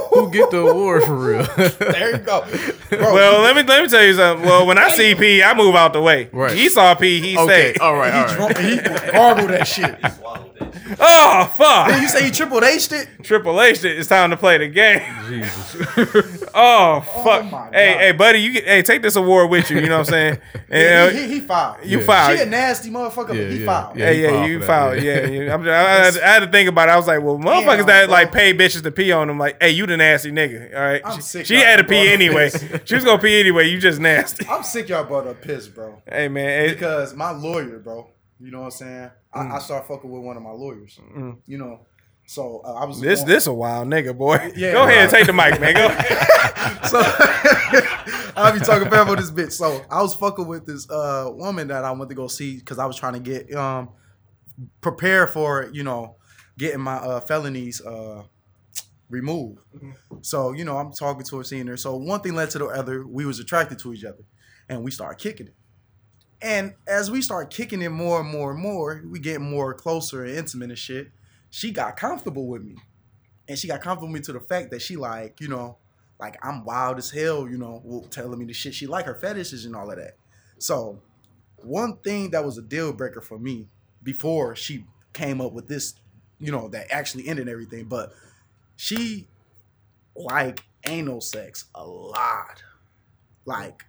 who, 0.10 0.26
who 0.26 0.32
get 0.32 0.52
the 0.52 0.60
award 0.60 1.04
for 1.04 1.16
real? 1.16 1.44
There 1.80 2.12
you 2.12 2.18
go, 2.18 2.46
bro. 2.90 3.14
Well, 3.14 3.42
let 3.42 3.56
me 3.56 3.64
let 3.64 3.84
me 3.84 3.90
tell 3.90 4.04
you 4.04 4.14
something. 4.14 4.46
Well, 4.46 4.66
when 4.66 4.78
I 4.78 4.90
see 4.90 5.16
P, 5.16 5.42
I 5.44 5.54
move 5.54 5.76
out 5.76 5.94
the 5.94 6.02
way. 6.02 6.30
Right. 6.32 6.56
He 6.56 6.70
saw 6.70 6.96
P, 6.96 7.20
he 7.22 7.38
okay, 7.38 7.74
said, 7.74 7.82
all 7.82 7.96
right, 7.96 8.14
all 8.14 8.20
he 8.20 8.36
right. 8.36 8.54
drunk, 8.54 8.58
he 8.58 9.12
gargled 9.12 9.50
that 9.50 9.68
shit. 9.68 10.00
Swallowed 10.60 10.74
that 10.74 10.98
"Oh 11.00 11.54
Then 11.88 11.94
fuck, 11.96 12.02
you 12.02 12.08
say 12.10 12.26
you 12.26 12.32
triple 12.32 12.64
H'd 12.64 12.92
it? 12.92 13.08
triple-h 13.24 13.84
it 13.84 13.98
it's 14.00 14.08
time 14.10 14.30
to 14.32 14.38
play 14.38 14.58
the 14.58 14.68
game." 14.68 15.02
Jesus. 15.28 16.36
Oh 16.52 17.02
fuck, 17.24 17.46
my 17.52 17.70
hey 17.72 17.94
God. 17.94 18.00
hey 18.02 18.12
buddy, 18.14 18.40
you 18.40 18.54
get, 18.54 18.64
hey 18.66 18.82
take 18.82 19.02
this 19.04 19.16
award 19.16 19.52
with 19.52 19.70
you. 19.70 19.80
You 19.80 19.88
know 19.88 20.00
what 20.00 20.08
I'm 20.08 20.14
saying? 20.14 20.38
Yeah, 20.72 21.06
And, 21.08 21.16
he, 21.18 21.24
uh, 21.24 21.28
he, 21.28 21.34
he 21.36 21.40
filed. 21.42 21.78
you 21.86 22.00
Yeah. 22.00 22.06
filed. 22.06 22.38
She 22.40 22.44
a 22.44 22.46
nasty 22.48 22.90
motherfucker, 22.90 23.36
Yeah, 23.36 23.44
but 23.44 23.52
he 23.52 23.60
yeah, 23.60 23.66
filed. 23.66 23.98
yeah. 23.98 24.06
Yeah, 24.06 24.12
he 24.14 24.22
yeah, 24.24 24.30
filed 24.32 24.50
you 24.50 24.54
for 24.56 24.60
that, 24.60 24.68
filed. 24.68 25.04
yeah. 25.04 25.14
Yeah, 25.28 25.28
yeah. 25.44 25.54
I'm, 25.54 25.62
I, 25.62 25.72
had, 25.72 26.18
I 26.20 26.28
had 26.28 26.40
to 26.40 26.48
think 26.52 26.70
about 26.70 26.90
it. 26.90 26.92
I 26.94 26.98
was 26.98 27.08
like, 27.08 27.22
well, 27.22 27.38
motherfuckers 27.38 27.78
Damn, 27.78 27.86
that 27.88 28.06
bro. 28.08 28.14
like 28.14 28.32
pay 28.32 28.54
bitches 28.54 28.82
to 28.84 28.92
pee 28.92 29.12
on 29.12 29.28
them, 29.28 29.38
like, 29.38 29.62
hey, 29.62 29.70
you 29.72 29.86
the 29.86 29.96
nasty 29.96 30.32
nigga. 30.32 30.74
All 30.76 30.82
right, 30.82 31.02
I'm 31.06 31.16
she, 31.18 31.22
sick 31.22 31.46
she 31.46 31.54
y'all 31.56 31.64
had 31.66 31.76
to 31.78 31.84
brought 31.84 31.90
pee 31.92 32.08
up 32.08 32.14
anyway. 32.14 32.50
she 32.86 32.96
was 32.96 33.04
gonna 33.06 33.22
pee 33.22 33.40
anyway. 33.40 33.70
You 33.70 33.80
just 33.80 34.00
nasty. 34.00 34.48
I'm 34.48 34.64
sick 34.64 34.90
y'all 34.90 35.04
brought 35.04 35.28
up 35.28 35.40
piss, 35.42 35.68
bro. 35.68 36.02
Hey 36.12 36.28
man, 36.30 36.66
hey, 36.68 36.74
Because 36.74 37.14
my 37.14 37.30
lawyer, 37.32 37.78
bro, 37.78 38.10
you 38.40 38.50
know 38.52 38.60
what 38.62 38.66
I'm 38.66 38.72
saying? 38.72 39.12
I, 39.34 39.48
I 39.56 39.60
started 39.60 39.88
fucking 39.88 40.10
with 40.10 40.24
one 40.24 40.38
of 40.38 40.44
my 40.44 40.52
lawyers. 40.52 41.00
You 41.46 41.58
know, 41.58 41.86
so 42.26 42.62
uh, 42.66 42.74
I 42.74 42.86
was 42.86 43.00
this 43.02 43.22
on- 43.22 43.28
this 43.28 43.48
a 43.48 43.54
wild 43.54 43.88
nigga, 43.88 44.18
boy. 44.18 44.52
Yeah, 44.56 44.74
Go 44.74 44.84
ahead, 44.88 45.10
take 45.10 45.26
the 45.28 45.34
mic, 45.34 45.60
man. 45.60 45.74
Go. 45.76 45.88
so 46.88 47.02
I'll 48.36 48.54
be 48.54 48.60
talking 48.60 48.88
about 48.88 49.18
this 49.18 49.32
bitch. 49.32 49.52
So 49.54 49.82
I 49.90 50.02
was 50.02 50.16
fucking 50.16 50.48
with 50.48 50.66
this 50.66 50.90
uh 50.90 51.30
woman 51.34 51.68
that 51.70 51.84
I 51.84 51.92
went 51.92 52.10
to 52.10 52.16
go 52.16 52.28
see 52.28 52.58
because 52.58 52.80
I 52.80 52.86
was 52.86 52.96
trying 52.98 53.14
to 53.14 53.20
get 53.20 53.54
um 53.54 53.90
prepare 54.82 55.28
for 55.28 55.70
you 55.72 55.84
know 55.84 56.16
getting 56.58 56.82
my 56.82 56.96
uh 56.96 57.20
felonies 57.22 57.82
uh 57.82 58.24
removed. 59.10 59.60
So 60.22 60.54
you 60.54 60.66
know 60.66 60.78
I'm 60.78 60.92
talking 60.92 61.24
to 61.26 61.38
her, 61.38 61.44
seeing 61.44 61.68
her. 61.68 61.78
So 61.78 61.96
one 61.98 62.22
thing 62.22 62.36
led 62.36 62.50
to 62.52 62.60
the 62.60 62.66
other. 62.68 63.06
We 63.06 63.26
was 63.26 63.40
attracted 63.40 63.80
to 63.80 63.94
each 63.94 64.04
other, 64.04 64.24
and 64.68 64.84
we 64.84 64.92
started 64.92 65.20
kicking 65.22 65.48
it. 65.48 65.56
And 66.42 66.74
as 66.88 67.12
we 67.12 67.22
start 67.22 67.50
kicking 67.50 67.82
it 67.82 67.90
more 67.90 68.22
and 68.22 68.30
more 68.30 68.52
and 68.52 68.60
more, 68.60 69.04
we 69.06 69.20
get 69.20 69.42
more 69.42 69.74
closer 69.74 70.24
and 70.24 70.38
intimate 70.38 70.70
and 70.70 70.78
shit. 70.78 71.12
She 71.50 71.72
got 71.72 71.98
comfortable 71.98 72.48
with 72.48 72.64
me, 72.64 72.76
and 73.48 73.58
she 73.58 73.68
got 73.68 73.82
comfortable 73.82 74.14
with 74.14 74.22
me 74.22 74.26
to 74.26 74.34
the 74.34 74.40
fact 74.40 74.72
that 74.72 74.82
she 74.82 74.96
like 74.96 75.42
you 75.42 75.48
know 75.48 75.78
like 76.20 76.38
I'm 76.44 76.66
wild 76.66 76.98
as 76.98 77.10
hell, 77.10 77.48
you 77.48 77.58
know, 77.58 78.06
telling 78.12 78.38
me 78.38 78.46
the 78.46 78.54
shit 78.54 78.76
she 78.76 78.86
like, 78.88 79.06
her 79.06 79.16
fetishes 79.16 79.66
and 79.66 79.76
all 79.76 79.90
of 79.90 79.98
that. 79.98 80.16
So 80.58 81.02
one 81.64 81.98
thing 81.98 82.32
that 82.32 82.44
was 82.44 82.58
a 82.58 82.62
deal 82.62 82.92
breaker 82.92 83.22
for 83.22 83.40
me 83.40 83.68
before 84.04 84.56
she 84.56 84.86
came 85.14 85.40
up 85.40 85.54
with 85.54 85.68
this, 85.68 85.96
you 86.40 86.52
know, 86.52 86.68
that 86.70 86.92
actually 86.92 87.28
ended 87.28 87.48
everything, 87.48 87.86
but 87.86 88.12
she 88.76 89.28
like 90.16 90.66
anal 90.86 91.22
sex 91.22 91.66
a 91.74 91.86
lot. 91.86 92.64
Like 93.46 93.86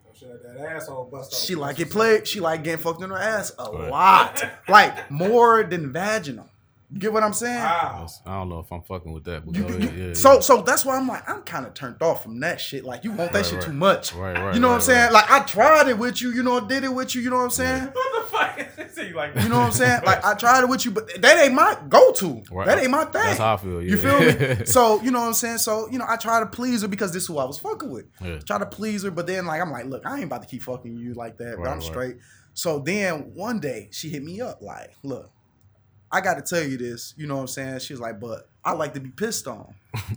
she 1.46 1.54
like 1.54 1.80
it 1.80 1.90
play, 1.90 2.24
she 2.24 2.40
like 2.40 2.64
getting 2.64 2.82
fucked 2.82 3.02
in 3.02 3.10
her 3.10 3.16
ass 3.18 3.52
a 3.58 3.70
lot. 3.70 4.42
Like 4.68 5.10
more 5.10 5.62
than 5.64 5.92
vaginal. 5.92 6.46
You 6.92 6.98
get 6.98 7.12
what 7.12 7.22
I'm 7.22 7.32
saying? 7.32 7.54
That's- 7.54 8.20
I 8.26 8.32
don't 8.38 8.48
know 8.48 8.58
if 8.60 8.72
I'm 8.72 8.82
fucking 8.82 9.12
with 9.12 9.22
that, 9.24 9.44
but 9.46 9.54
go 9.54 9.64
ahead. 9.66 9.96
Yeah, 9.96 10.12
So 10.14 10.34
yeah. 10.34 10.40
so 10.40 10.62
that's 10.62 10.84
why 10.84 10.96
I'm 10.96 11.06
like 11.06 11.28
I'm 11.28 11.42
kind 11.42 11.64
of 11.66 11.72
turned 11.74 12.02
off 12.02 12.22
from 12.24 12.40
that 12.40 12.60
shit. 12.60 12.84
Like 12.84 13.04
you 13.04 13.10
want 13.12 13.30
that 13.32 13.38
Right, 13.38 13.46
shit 13.46 13.54
right. 13.58 13.64
too 13.66 13.72
much. 13.72 14.12
Right, 14.14 14.36
right, 14.36 14.54
You 14.54 14.60
know 14.60 14.68
what 14.68 14.74
I'm 14.76 14.80
saying? 14.80 15.04
right. 15.04 15.12
Like 15.12 15.30
I 15.30 15.40
tried 15.44 15.88
it 15.88 15.96
with 15.98 16.20
you. 16.20 16.30
You 16.30 16.42
know, 16.42 16.60
did 16.60 16.82
it 16.84 16.92
with 16.92 17.14
you. 17.14 17.22
You 17.22 17.30
know 17.30 17.36
what 17.36 17.44
I'm 17.44 17.50
saying? 17.50 17.84
what 17.84 17.94
the 17.94 18.00
fuck? 18.00 18.19
You 19.10 19.16
like 19.16 19.34
You 19.36 19.48
know 19.48 19.58
what 19.58 19.66
I'm 19.66 19.72
saying? 19.72 20.02
Like 20.06 20.24
I 20.24 20.34
tried 20.34 20.62
it 20.62 20.68
with 20.68 20.84
you, 20.84 20.90
but 20.90 21.20
that 21.20 21.38
ain't 21.44 21.54
my 21.54 21.76
go 21.88 22.12
to. 22.12 22.42
Right. 22.50 22.66
That 22.66 22.78
ain't 22.78 22.90
my 22.90 23.04
thing. 23.04 23.22
That's 23.22 23.38
how 23.38 23.54
I 23.54 23.56
feel. 23.58 23.82
You 23.82 23.96
feel 23.96 24.18
me? 24.20 24.64
So 24.64 25.00
you 25.02 25.10
know 25.10 25.20
what 25.20 25.26
I'm 25.26 25.34
saying? 25.34 25.58
So 25.58 25.88
you 25.90 25.98
know, 25.98 26.06
I 26.08 26.16
try 26.16 26.40
to 26.40 26.46
please 26.46 26.82
her 26.82 26.88
because 26.88 27.12
this 27.12 27.24
is 27.24 27.28
who 27.28 27.38
I 27.38 27.44
was 27.44 27.58
fucking 27.58 27.90
with. 27.90 28.06
Yeah. 28.20 28.38
Try 28.38 28.58
to 28.58 28.66
please 28.66 29.02
her, 29.02 29.10
but 29.10 29.26
then 29.26 29.46
like 29.46 29.60
I'm 29.60 29.70
like, 29.70 29.86
look, 29.86 30.06
I 30.06 30.16
ain't 30.16 30.24
about 30.24 30.42
to 30.42 30.48
keep 30.48 30.62
fucking 30.62 30.96
you 30.96 31.14
like 31.14 31.36
that. 31.38 31.56
but 31.58 31.68
I'm 31.68 31.78
right. 31.78 31.82
straight. 31.82 32.16
So 32.54 32.78
then 32.78 33.32
one 33.34 33.60
day 33.60 33.88
she 33.92 34.08
hit 34.08 34.22
me 34.22 34.40
up 34.40 34.60
like, 34.60 34.94
look, 35.02 35.30
I 36.10 36.20
got 36.20 36.34
to 36.34 36.42
tell 36.42 36.66
you 36.66 36.76
this. 36.76 37.14
You 37.16 37.26
know 37.26 37.36
what 37.36 37.42
I'm 37.42 37.48
saying? 37.48 37.78
She 37.80 37.92
was 37.92 38.00
like, 38.00 38.20
but 38.20 38.48
I 38.64 38.72
like 38.72 38.94
to 38.94 39.00
be 39.00 39.10
pissed 39.10 39.46
on. 39.46 39.74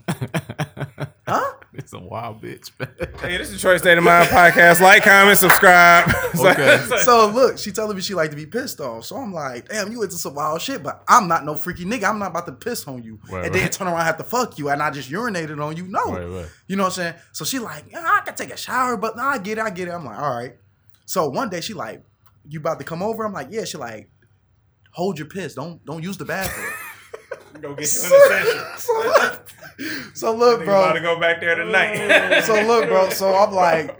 Huh? 1.25 1.53
it's 1.73 1.93
a 1.93 1.99
wild 1.99 2.41
bitch, 2.41 2.71
man. 2.77 2.89
Hey, 3.21 3.37
this 3.37 3.49
is 3.49 3.55
Detroit 3.55 3.79
State 3.79 3.97
of 3.97 4.03
Mind 4.03 4.27
podcast. 4.27 4.81
Like, 4.81 5.03
comment, 5.03 5.37
subscribe. 5.37 6.11
Okay. 6.35 6.83
so 7.03 7.27
look, 7.27 7.57
she 7.57 7.71
telling 7.71 7.95
me 7.95 8.01
she 8.01 8.15
like 8.15 8.31
to 8.31 8.35
be 8.35 8.45
pissed 8.45 8.81
off. 8.81 9.05
So 9.05 9.15
I'm 9.15 9.31
like, 9.31 9.69
damn, 9.69 9.91
you 9.91 10.01
into 10.01 10.15
some 10.15 10.33
wild 10.33 10.61
shit, 10.61 10.81
but 10.83 11.03
I'm 11.07 11.27
not 11.27 11.45
no 11.45 11.55
freaky 11.55 11.85
nigga. 11.85 12.09
I'm 12.09 12.19
not 12.19 12.31
about 12.31 12.47
to 12.47 12.51
piss 12.51 12.85
on 12.87 13.03
you. 13.03 13.19
Right, 13.29 13.45
and 13.45 13.55
then 13.55 13.69
turn 13.69 13.87
around 13.87 13.99
and 13.99 14.07
have 14.07 14.17
to 14.17 14.23
fuck 14.23 14.57
you 14.57 14.69
and 14.69 14.81
I 14.81 14.89
just 14.89 15.09
urinated 15.09 15.63
on 15.63 15.77
you. 15.77 15.87
No. 15.87 16.11
Right, 16.11 16.25
right. 16.25 16.45
You 16.67 16.75
know 16.75 16.83
what 16.83 16.97
I'm 16.97 17.03
saying? 17.03 17.13
So 17.31 17.45
she 17.45 17.59
like, 17.59 17.85
yeah, 17.91 18.03
I 18.03 18.21
can 18.25 18.35
take 18.35 18.49
a 18.51 18.57
shower, 18.57 18.97
but 18.97 19.15
nah, 19.15 19.29
I 19.29 19.37
get 19.37 19.59
it, 19.59 19.61
I 19.61 19.69
get 19.69 19.87
it. 19.87 19.91
I'm 19.91 20.03
like, 20.03 20.17
all 20.17 20.35
right. 20.35 20.57
So 21.05 21.29
one 21.29 21.49
day 21.49 21.61
she 21.61 21.73
like, 21.73 22.03
you 22.49 22.59
about 22.59 22.79
to 22.79 22.85
come 22.85 23.01
over? 23.01 23.23
I'm 23.23 23.33
like, 23.33 23.47
yeah. 23.51 23.63
She 23.63 23.77
like, 23.77 24.09
hold 24.91 25.17
your 25.19 25.27
piss. 25.27 25.53
Don't 25.53 25.85
don't 25.85 26.03
use 26.03 26.17
the 26.17 26.25
bathroom. 26.25 26.73
Go 27.61 27.75
get 27.75 27.93
you 27.93 28.03
in 28.03 28.09
the 28.09 28.75
session. 28.77 29.39
so, 29.79 29.85
look, 29.95 30.13
so 30.15 30.31
look, 30.35 30.59
You 30.59 30.63
about 30.65 30.93
bro. 30.93 30.93
to 30.93 31.01
go 31.01 31.19
back 31.19 31.39
there 31.41 31.55
tonight. 31.55 32.41
So 32.43 32.53
look, 32.65 32.87
bro. 32.89 33.09
So 33.09 33.33
I'm 33.35 33.53
like, 33.53 33.99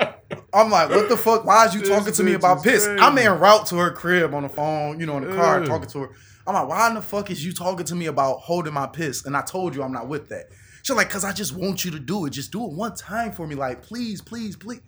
I'm 0.54 0.70
like, 0.70 0.90
what 0.90 1.10
the 1.10 1.18
fuck? 1.18 1.46
Why 1.46 1.66
is 1.66 1.74
you 1.74 1.82
This 1.82 1.90
talking 1.90 2.14
to 2.14 2.24
me 2.24 2.34
about 2.34 2.64
piss? 2.64 2.86
crazy. 2.86 3.00
I'm 3.02 3.18
en 3.18 3.40
route 3.40 3.66
to 3.68 3.78
her 3.78 3.92
crib 3.92 4.34
on 4.34 4.44
the 4.44 4.50
phone, 4.50 5.00
you 5.00 5.06
know, 5.06 5.18
in 5.18 5.24
the 5.30 5.36
car, 5.36 5.62
Ugh. 5.62 5.66
talking 5.68 5.90
to 5.90 6.00
her. 6.00 6.10
I'm 6.46 6.54
like, 6.56 6.68
why 6.68 6.88
in 6.90 6.96
the 6.96 7.02
fuck 7.02 7.32
is 7.32 7.44
you 7.46 7.54
talking 7.54 7.86
to 7.86 7.96
me 7.96 8.08
about 8.08 8.40
holding 8.40 8.74
my 8.74 8.88
piss? 8.88 9.26
And 9.26 9.36
I 9.38 9.42
told 9.42 9.76
you 9.76 9.82
I'm 9.84 9.94
not 9.94 10.08
with 10.08 10.30
that. 10.30 10.48
She's 10.82 10.96
like, 10.96 11.10
cause 11.10 11.24
I 11.24 11.32
just 11.32 11.56
want 11.56 11.86
you 11.86 11.92
to 11.92 12.00
do 12.00 12.26
it. 12.26 12.32
Just 12.32 12.52
do 12.52 12.66
it 12.66 12.74
one 12.74 12.94
time 12.96 13.32
for 13.32 13.48
me. 13.48 13.56
Like, 13.56 13.82
please, 13.82 14.22
please, 14.22 14.58
please. 14.58 14.82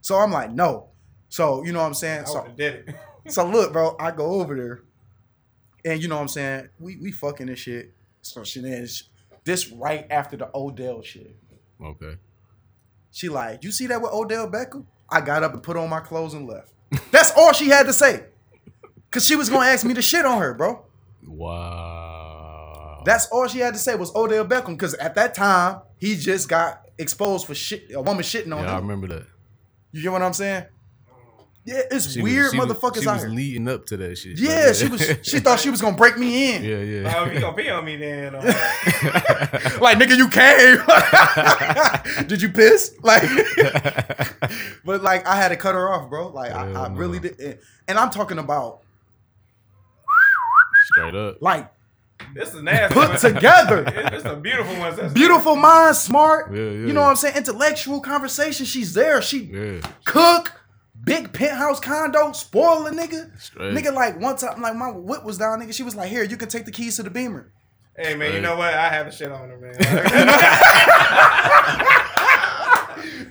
So 0.00 0.16
I'm 0.16 0.32
like, 0.32 0.50
no. 0.50 0.88
So 1.28 1.64
you 1.64 1.72
know 1.72 1.80
what 1.80 1.86
I'm 1.86 1.94
saying? 1.94 2.22
I 2.22 2.24
So 2.24 2.46
did 2.56 2.88
it. 2.88 2.96
so 3.32 3.46
look, 3.48 3.72
bro, 3.72 3.94
I 4.00 4.10
go 4.10 4.40
over 4.40 4.56
there, 4.56 4.82
and 5.84 6.02
you 6.02 6.08
know 6.08 6.16
what 6.16 6.22
I'm 6.22 6.28
saying? 6.28 6.68
We 6.80 6.96
we 6.96 7.12
fucking 7.12 7.46
this 7.46 7.60
shit. 7.60 7.92
So 8.22 8.42
she 8.42 8.60
then 8.60 8.86
this 9.46 9.70
right 9.70 10.06
after 10.10 10.36
the 10.36 10.50
Odell 10.54 11.00
shit. 11.00 11.34
Okay. 11.82 12.16
She 13.10 13.30
like, 13.30 13.64
you 13.64 13.70
see 13.70 13.86
that 13.86 14.02
with 14.02 14.12
Odell 14.12 14.50
Beckham? 14.50 14.84
I 15.08 15.22
got 15.22 15.42
up 15.42 15.54
and 15.54 15.62
put 15.62 15.78
on 15.78 15.88
my 15.88 16.00
clothes 16.00 16.34
and 16.34 16.46
left. 16.46 16.72
That's 17.10 17.32
all 17.34 17.54
she 17.54 17.68
had 17.68 17.86
to 17.86 17.92
say. 17.94 18.24
Cause 19.10 19.24
she 19.24 19.36
was 19.36 19.48
gonna 19.48 19.66
ask 19.66 19.86
me 19.86 19.94
to 19.94 20.02
shit 20.02 20.26
on 20.26 20.42
her, 20.42 20.52
bro. 20.52 20.84
Wow. 21.26 23.02
That's 23.06 23.26
all 23.28 23.46
she 23.46 23.60
had 23.60 23.72
to 23.72 23.80
say 23.80 23.94
was 23.94 24.14
Odell 24.14 24.44
Beckham. 24.44 24.78
Cause 24.78 24.92
at 24.94 25.14
that 25.14 25.32
time, 25.32 25.80
he 25.96 26.16
just 26.16 26.48
got 26.48 26.82
exposed 26.98 27.46
for 27.46 27.54
shit 27.54 27.92
a 27.94 28.02
woman 28.02 28.22
shitting 28.22 28.54
on 28.54 28.64
yeah, 28.64 28.74
I 28.74 28.78
remember 28.78 29.06
that. 29.06 29.26
You 29.92 30.02
get 30.02 30.12
what 30.12 30.22
I'm 30.22 30.34
saying? 30.34 30.66
Yeah, 31.68 31.82
it's 31.90 32.12
She 32.12 32.22
was- 32.22 32.30
weird 32.32 32.52
she 32.52 32.58
was- 32.60 32.68
motherfuckers 32.68 33.02
she 33.02 33.08
out 33.08 33.14
was 33.14 33.22
here. 33.24 33.32
leading 33.32 33.68
up 33.68 33.86
to 33.86 33.96
that 33.96 34.16
shit. 34.16 34.38
yeah, 34.38 34.72
she 34.72 34.86
was 34.86 35.02
she 35.22 35.40
thought 35.40 35.58
she 35.58 35.68
was 35.68 35.80
gonna 35.80 35.96
break 35.96 36.16
me 36.16 36.54
in. 36.54 36.62
Yeah, 36.64 36.76
yeah. 36.78 37.14
Oh, 37.16 37.24
you 37.30 37.40
gonna 37.40 37.56
pee 37.56 37.68
on 37.70 37.84
me, 37.84 37.96
then 37.96 38.36
uh, 38.36 38.40
Like 39.80 39.98
nigga, 39.98 40.16
you 40.16 40.28
came. 40.28 42.26
did 42.28 42.40
you 42.40 42.50
piss? 42.50 42.94
Like, 43.02 43.22
but 44.84 45.02
like 45.02 45.26
I 45.26 45.34
had 45.34 45.48
to 45.48 45.56
cut 45.56 45.74
her 45.74 45.92
off, 45.92 46.08
bro. 46.08 46.28
Like 46.28 46.52
I, 46.52 46.66
Hell 46.68 46.76
I 46.76 46.88
really 46.94 47.18
no. 47.18 47.28
did, 47.30 47.58
and 47.88 47.98
I'm 47.98 48.10
talking 48.10 48.38
about 48.38 48.82
Straight 50.92 51.14
up. 51.16 51.38
like 51.42 51.68
this 52.34 52.54
is 52.54 52.62
nasty. 52.62 52.94
put 52.94 53.18
together. 53.18 53.84
It's 54.12 54.24
a 54.24 54.36
beautiful 54.36 54.74
one. 54.76 54.94
That's 54.96 55.12
Beautiful 55.12 55.56
mind, 55.56 55.96
smart. 55.96 56.52
Yeah, 56.54 56.58
yeah. 56.62 56.70
You 56.86 56.92
know 56.92 57.02
what 57.02 57.10
I'm 57.10 57.16
saying? 57.16 57.36
Intellectual 57.36 58.00
conversation. 58.00 58.64
She's 58.66 58.94
there. 58.94 59.20
She 59.20 59.44
Yeah. 59.44 59.80
cook, 60.04 60.52
big 61.06 61.32
penthouse 61.32 61.80
condo, 61.80 62.32
spoil 62.32 62.86
a 62.86 62.90
nigga. 62.90 63.30
Straight. 63.40 63.72
Nigga, 63.74 63.94
like 63.94 64.20
one 64.20 64.36
time, 64.36 64.60
like 64.60 64.76
my 64.76 64.90
whip 64.90 65.24
was 65.24 65.38
down, 65.38 65.60
nigga. 65.62 65.72
She 65.72 65.82
was 65.82 65.96
like, 65.96 66.10
"Here, 66.10 66.24
you 66.24 66.36
can 66.36 66.50
take 66.50 66.66
the 66.66 66.72
keys 66.72 66.96
to 66.96 67.02
the 67.02 67.08
Beamer." 67.10 67.50
Hey 67.96 68.14
man, 68.14 68.34
you 68.34 68.42
know 68.42 68.56
what? 68.56 68.74
I 68.74 68.90
have 68.90 69.06
the 69.06 69.12
shit 69.12 69.32
on 69.32 69.48
her, 69.48 69.56
man. 69.56 69.74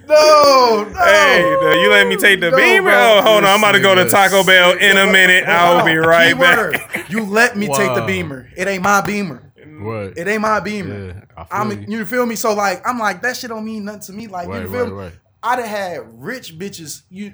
No, 0.07 0.83
no. 0.83 1.03
hey, 1.03 1.41
the- 1.41 1.79
you 1.81 1.89
let 1.89 2.07
me 2.07 2.15
take 2.15 2.39
the 2.39 2.51
No, 2.51 2.57
beamer? 2.57 2.91
bro. 2.91 3.17
Oh, 3.17 3.21
hold 3.23 3.43
on. 3.43 3.49
I'm 3.49 3.59
about 3.59 3.71
to 3.71 3.79
go 3.79 3.95
to 3.95 4.07
Taco 4.07 4.43
Bell 4.43 4.73
in 4.77 4.97
a 4.97 5.11
minute. 5.11 5.45
I'll 5.47 5.83
be 5.83 5.95
right 5.95 6.27
Keyword, 6.33 6.73
back. 6.73 7.09
You 7.09 7.25
let 7.25 7.57
me 7.57 7.67
take 7.67 7.93
the 7.95 8.03
Beamer. 8.05 8.47
It 8.55 8.67
ain't 8.67 8.83
my 8.83 9.01
Beamer. 9.01 9.51
Right. 9.67 10.13
It 10.15 10.27
ain't 10.27 10.41
my 10.41 10.59
beamer. 10.61 11.07
Yeah, 11.07 11.21
I 11.35 11.43
feel 11.43 11.47
I'm 11.51 11.71
you. 11.91 11.97
you 11.99 12.05
feel 12.05 12.25
me? 12.25 12.35
So 12.35 12.53
like 12.53 12.87
I'm 12.87 12.97
like 12.97 13.21
that 13.23 13.35
shit 13.35 13.49
don't 13.49 13.65
mean 13.65 13.83
nothing 13.83 14.01
to 14.03 14.13
me. 14.13 14.27
Like 14.27 14.47
Right, 14.47 14.61
you 14.61 14.71
feel 14.71 14.83
right, 14.83 14.89
me? 14.89 14.95
right. 14.95 15.11
I 15.43 15.55
done 15.57 15.67
had 15.67 16.21
rich 16.23 16.57
bitches. 16.57 17.01
You 17.09 17.33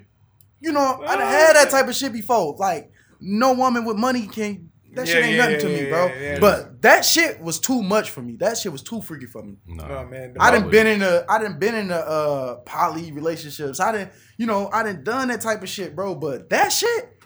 you 0.62 0.72
know, 0.72 1.04
I 1.06 1.16
done 1.18 1.28
had 1.28 1.56
that 1.56 1.70
type 1.70 1.88
of 1.88 1.96
shit 1.96 2.14
before. 2.14 2.56
Like 2.58 2.92
no 3.20 3.54
woman 3.54 3.86
with 3.86 3.98
money 3.98 4.28
can 4.28 4.70
that 4.94 5.08
shit 5.08 5.24
ain't 5.24 5.36
yeah, 5.38 5.46
nothing 5.46 5.60
to 5.62 5.70
yeah, 5.72 5.84
me, 5.84 5.90
bro. 5.90 6.06
yeah, 6.08 6.20
yeah. 6.20 6.40
But 6.40 6.82
that 6.82 7.06
shit 7.06 7.40
was 7.40 7.60
too 7.60 7.82
much 7.82 8.10
for 8.10 8.22
me. 8.22 8.36
That 8.36 8.58
shit 8.58 8.74
was 8.74 8.84
too 8.84 9.02
freaky 9.02 9.26
for 9.26 9.42
me. 9.42 9.56
No. 9.66 9.86
Oh 9.86 10.06
man, 10.06 10.36
I 10.40 10.52
didn't 10.52 10.70
been 10.70 10.86
in 10.88 11.02
a. 11.02 11.24
I 11.30 11.40
didn't 11.40 11.60
been 11.60 11.76
in 11.76 11.92
a 11.92 11.96
uh 11.96 12.56
poly 12.66 13.12
relationships. 13.14 13.80
I 13.80 13.92
didn't. 13.94 14.12
you 14.38 14.48
know 14.48 14.70
I 14.74 14.84
didn't 14.84 15.04
done 15.06 15.30
that 15.30 15.40
type 15.42 15.62
of 15.64 15.70
shit, 15.70 15.96
bro. 15.96 16.16
But 16.16 16.50
that 16.50 16.74
shit, 16.74 17.22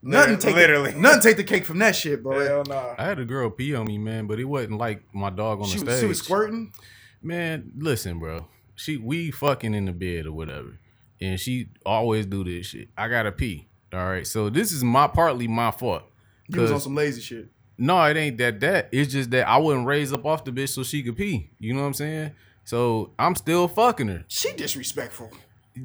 nothing 0.00 0.34
Lit- 0.34 0.40
take 0.40 0.54
literally. 0.54 0.92
the, 0.92 0.98
nothing 1.00 1.20
take 1.22 1.36
the 1.36 1.44
cake 1.44 1.64
from 1.64 1.80
that 1.80 1.96
shit, 1.96 2.22
bro. 2.22 2.38
Hell 2.46 2.62
no. 2.68 2.94
I 2.96 3.04
had 3.04 3.18
a 3.18 3.24
girl 3.24 3.50
pee 3.50 3.74
on 3.74 3.86
me, 3.86 3.98
man, 3.98 4.28
but 4.28 4.38
it 4.38 4.44
wasn't 4.44 4.78
like 4.78 5.02
my 5.12 5.30
dog 5.30 5.60
on 5.60 5.66
She, 5.66 5.78
the 5.80 5.86
was- 5.86 5.94
stage. 5.94 6.00
she 6.02 6.06
was 6.08 6.18
squirting. 6.18 6.72
Man, 7.20 7.72
listen, 7.76 8.20
bro. 8.20 8.46
She 8.76 8.96
we 8.96 9.32
fucking 9.32 9.74
in 9.74 9.86
the 9.86 9.92
bed 9.92 10.26
or 10.26 10.32
whatever, 10.32 10.78
and 11.20 11.38
she 11.38 11.68
always 11.84 12.26
do 12.26 12.44
this 12.44 12.66
shit. 12.66 12.88
I 12.96 13.08
gotta 13.08 13.32
pee. 13.32 13.66
All 13.92 14.06
right, 14.06 14.26
so 14.26 14.50
this 14.50 14.72
is 14.72 14.84
my 14.84 15.06
partly 15.06 15.48
my 15.48 15.70
fault. 15.70 16.02
You 16.48 16.60
was 16.60 16.70
on 16.72 16.80
some 16.80 16.94
lazy 16.94 17.20
shit. 17.20 17.48
No, 17.78 18.02
it 18.04 18.16
ain't 18.16 18.38
that. 18.38 18.60
That 18.60 18.88
it's 18.92 19.12
just 19.12 19.30
that 19.30 19.48
I 19.48 19.56
wouldn't 19.58 19.86
raise 19.86 20.12
up 20.12 20.24
off 20.26 20.44
the 20.44 20.50
bitch 20.50 20.70
so 20.70 20.82
she 20.82 21.02
could 21.02 21.16
pee. 21.16 21.50
You 21.58 21.74
know 21.74 21.80
what 21.80 21.86
I'm 21.86 21.94
saying? 21.94 22.32
So 22.64 23.12
I'm 23.18 23.34
still 23.34 23.68
fucking 23.68 24.08
her. 24.08 24.24
She 24.28 24.52
disrespectful. 24.52 25.30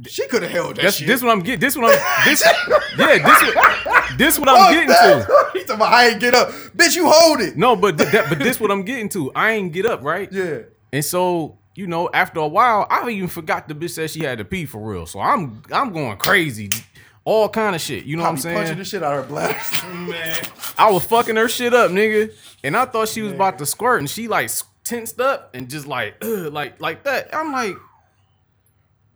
She 0.07 0.27
could 0.27 0.41
have 0.41 0.51
held 0.51 0.76
that 0.77 0.81
That's 0.81 0.95
shit. 0.97 1.07
this 1.07 1.22
what 1.22 1.31
I'm 1.31 1.41
getting. 1.41 1.60
This 1.60 1.77
what 1.77 1.85
I'm. 1.91 2.26
This 2.26 2.43
yeah. 2.97 3.18
This 3.19 3.55
what, 3.85 4.18
this 4.18 4.39
what 4.39 4.49
I'm 4.49 4.73
getting 4.73 4.89
to. 4.89 5.43
He 5.53 5.60
talking 5.60 5.76
about 5.76 5.93
I 5.93 6.07
ain't 6.07 6.19
get 6.19 6.34
up. 6.34 6.49
Bitch, 6.76 6.95
you 6.95 7.07
hold 7.07 7.39
it. 7.39 7.55
No, 7.55 7.76
but 7.76 7.97
th- 7.97 8.10
that, 8.11 8.27
but 8.27 8.39
this 8.39 8.60
what 8.60 8.72
I'm 8.72 8.81
getting 8.84 9.07
to. 9.10 9.31
I 9.35 9.51
ain't 9.51 9.72
get 9.72 9.85
up 9.85 10.03
right. 10.03 10.31
Yeah. 10.31 10.61
And 10.91 11.05
so, 11.05 11.60
you 11.76 11.88
know, 11.88 12.10
after 12.14 12.40
a 12.40 12.48
while, 12.48 12.86
I 12.90 13.10
even 13.10 13.28
forgot 13.28 13.68
the 13.68 13.74
bitch 13.76 13.91
said 13.91 14.10
she 14.12 14.24
had 14.24 14.38
to 14.38 14.45
pee 14.45 14.66
for 14.66 14.80
real. 14.80 15.06
So 15.06 15.20
I'm 15.20 15.62
I'm 15.72 15.91
going 15.91 16.18
crazy. 16.18 16.70
All 17.26 17.48
kind 17.48 17.74
of 17.74 17.82
shit. 17.82 18.04
You 18.04 18.18
know 18.18 18.24
Probably 18.24 18.34
what 18.34 18.38
I'm 18.38 18.41
saying? 18.41 18.58
punching 18.58 18.78
the 18.80 18.86
shit 18.86 19.02
out 19.04 19.14
of 19.18 19.24
her 19.24 19.30
blast. 19.30 19.74
Mm, 19.84 20.10
man. 20.10 20.38
I 20.78 20.91
was 20.91 21.06
fucking 21.06 21.36
her 21.38 21.48
shit 21.48 21.74
up, 21.74 21.91
nigga. 21.91 22.34
And 22.64 22.76
I 22.76 22.86
thought 22.86 23.08
she 23.08 23.22
was 23.22 23.32
about 23.34 23.58
to 23.60 23.66
squirt 23.66 24.00
and 24.00 24.10
she 24.10 24.28
like 24.28 24.50
tensed 24.84 25.22
up 25.22 25.52
and 25.54 25.70
just 25.70 25.88
like 25.88 26.16
Ugh, 26.22 26.30
like 26.54 26.82
like 26.82 27.04
that. 27.04 27.34
I'm 27.34 27.52
like 27.52 27.76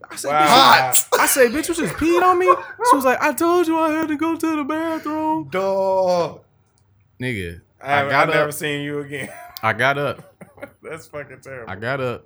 I 0.10 0.16
said, 0.16 0.30
Wow. 0.30 0.46
bitch, 0.46 0.48
Hot. 0.50 1.08
I 1.20 1.26
said, 1.28 1.52
bitch, 1.52 1.68
you 1.68 1.76
just 1.76 1.94
peed 1.96 2.22
on 2.24 2.40
me? 2.40 2.46
She 2.90 2.96
was 2.96 3.04
like, 3.06 3.22
I 3.22 3.34
told 3.34 3.68
you 3.68 3.78
I 3.78 3.92
had 3.92 4.08
to 4.08 4.16
go 4.16 4.36
to 4.36 4.56
the 4.56 4.64
bathroom. 4.64 5.50
Dog. 5.50 6.42
Nigga, 7.22 7.62
I, 7.82 7.94
I, 7.94 7.98
have 7.98 8.10
got 8.10 8.30
never 8.30 8.52
seen 8.52 8.82
you 8.84 9.00
again. 9.00 9.30
I 9.64 9.74
got 9.74 9.98
up. 9.98 10.34
That's 10.82 11.08
fucking 11.08 11.42
terrible. 11.42 11.70
I 11.70 11.76
got 11.76 12.00
up. 12.00 12.26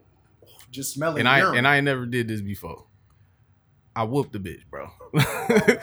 Just 0.72 0.93
smelling 0.93 1.19
And 1.19 1.27
I 1.30 1.39
urine. 1.39 1.57
and 1.60 1.68
I 1.68 1.80
never 1.81 2.06
did 2.06 2.27
this 2.27 2.41
before. 2.41 2.85
I 3.95 4.03
whooped 4.03 4.34
the 4.34 4.39
bitch, 4.39 4.61
bro. 4.69 4.89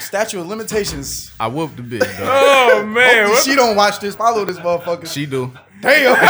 Statue 0.00 0.40
of 0.40 0.46
limitations. 0.48 1.32
I 1.40 1.48
whooped 1.48 1.76
the 1.76 1.82
bitch, 1.82 2.00
dog. 2.00 2.08
oh 2.20 2.86
man, 2.86 3.26
Hopefully 3.26 3.52
she 3.52 3.56
don't 3.56 3.74
watch 3.76 3.98
this. 4.00 4.14
Follow 4.14 4.44
this 4.44 4.58
motherfucker. 4.58 5.12
She 5.12 5.26
do. 5.26 5.52
Damn. 5.80 6.16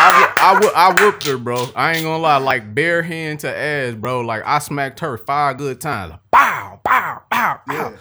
I, 0.00 0.32
I, 0.36 0.70
I 0.74 1.02
whooped 1.02 1.26
her, 1.26 1.36
bro. 1.38 1.66
I 1.74 1.94
ain't 1.94 2.04
gonna 2.04 2.22
lie, 2.22 2.36
like 2.38 2.72
bare 2.74 3.02
hand 3.02 3.40
to 3.40 3.54
ass, 3.54 3.94
bro. 3.94 4.20
Like 4.20 4.42
I 4.46 4.58
smacked 4.60 5.00
her 5.00 5.18
five 5.18 5.58
good 5.58 5.80
times. 5.80 6.14
Bow, 6.30 6.80
bow, 6.84 7.22
bow, 7.30 7.60
bow. 7.66 7.74
Yeah. 7.74 7.96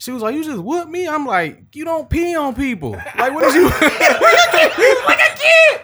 She 0.00 0.12
was 0.12 0.22
like, 0.22 0.34
"You 0.36 0.44
just 0.44 0.62
whooped 0.62 0.88
me." 0.90 1.08
I'm 1.08 1.26
like, 1.26 1.74
"You 1.74 1.84
don't 1.84 2.08
pee 2.08 2.36
on 2.36 2.54
people. 2.54 2.92
Like, 2.92 3.32
what 3.34 3.42
did 3.44 3.54
you?" 3.54 3.64
like 3.68 3.82
a 3.82 5.34
kid, 5.36 5.80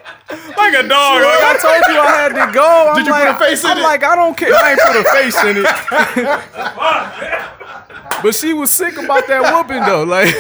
like 0.57 0.75
a 0.75 0.83
dog. 0.87 1.21
Like, 1.23 1.43
I 1.43 1.57
told 1.61 1.83
you 1.93 1.99
I 2.01 2.07
had 2.17 2.29
to 2.29 2.47
go. 2.53 2.89
I'm 2.91 2.97
Did 2.97 3.07
you 3.07 3.13
put 3.13 3.25
like, 3.25 3.35
a 3.37 3.39
face 3.41 3.65
in 3.65 3.71
it? 3.71 3.73
I'm 3.73 3.79
it? 3.79 3.83
like, 3.83 4.05
I 4.05 4.15
don't 4.15 4.37
care. 4.37 4.55
I 4.55 4.71
ain't 4.71 4.81
put 4.81 4.97
a 4.97 5.05
face 5.13 5.37
in 5.45 5.57
it. 5.59 5.67
but 8.23 8.35
she 8.37 8.55
was 8.55 8.71
sick 8.71 8.97
about 8.97 9.27
that 9.27 9.53
whooping 9.53 9.83
though. 9.83 10.05
Like, 10.05 10.33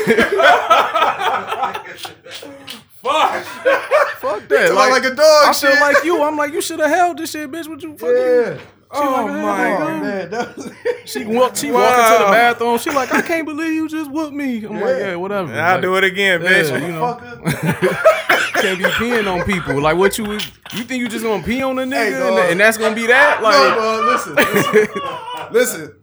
Fuck. 3.02 3.44
fuck 3.44 4.48
that. 4.48 4.72
Like, 4.74 4.90
like 4.92 5.04
a 5.04 5.14
dog 5.14 5.48
I 5.48 5.52
shit. 5.52 5.70
feel 5.72 5.80
like 5.80 6.04
you. 6.04 6.22
I'm 6.22 6.36
like, 6.36 6.52
you 6.52 6.62
should 6.62 6.78
have 6.80 6.90
held 6.90 7.18
this 7.18 7.30
shit, 7.32 7.50
bitch. 7.50 7.68
What 7.68 7.82
you 7.82 7.96
fucking? 7.98 8.16
yeah. 8.16 8.58
Oh 8.94 9.24
like, 9.24 9.26
my 9.42 9.74
Oh, 9.74 9.78
god. 9.78 10.02
man. 10.02 10.30
that- 10.30 11.02
She 11.04 11.24
walked. 11.24 11.58
She 11.58 11.70
walked 11.70 11.98
into 11.98 12.24
the 12.24 12.30
bathroom. 12.30 12.78
She 12.78 12.90
like, 12.90 13.12
I 13.12 13.22
can't 13.30 13.46
believe 13.46 13.72
you 13.72 13.88
just 13.88 14.10
whooped 14.10 14.32
me. 14.34 14.64
I'm 14.64 14.74
like, 14.74 14.82
Yeah. 14.82 14.98
yeah, 15.10 15.14
whatever. 15.16 15.52
I'll 15.52 15.72
Like, 15.74 15.82
do 15.82 15.96
it 15.96 16.04
again, 16.04 16.42
Yeah, 16.42 16.48
bitch. 16.48 16.80
you 16.80 16.92
know, 16.92 17.16
can't 18.60 18.78
be 18.78 18.84
peeing 18.84 19.30
on 19.32 19.44
people. 19.44 19.80
Like, 19.80 19.96
what 19.96 20.16
you? 20.18 20.32
You 20.32 20.38
think 20.84 21.00
you 21.02 21.08
just 21.08 21.24
gonna 21.24 21.42
pee 21.42 21.62
on 21.62 21.78
a 21.78 21.82
nigga 21.82 21.94
Hey, 21.94 22.28
and, 22.28 22.38
and 22.52 22.60
that's 22.60 22.78
gonna 22.78 22.94
be 22.94 23.06
that? 23.06 23.42
Like, 23.42 23.76
no, 23.76 24.00
listen, 24.10 24.34
listen, 24.34 25.52
listen. 25.52 26.00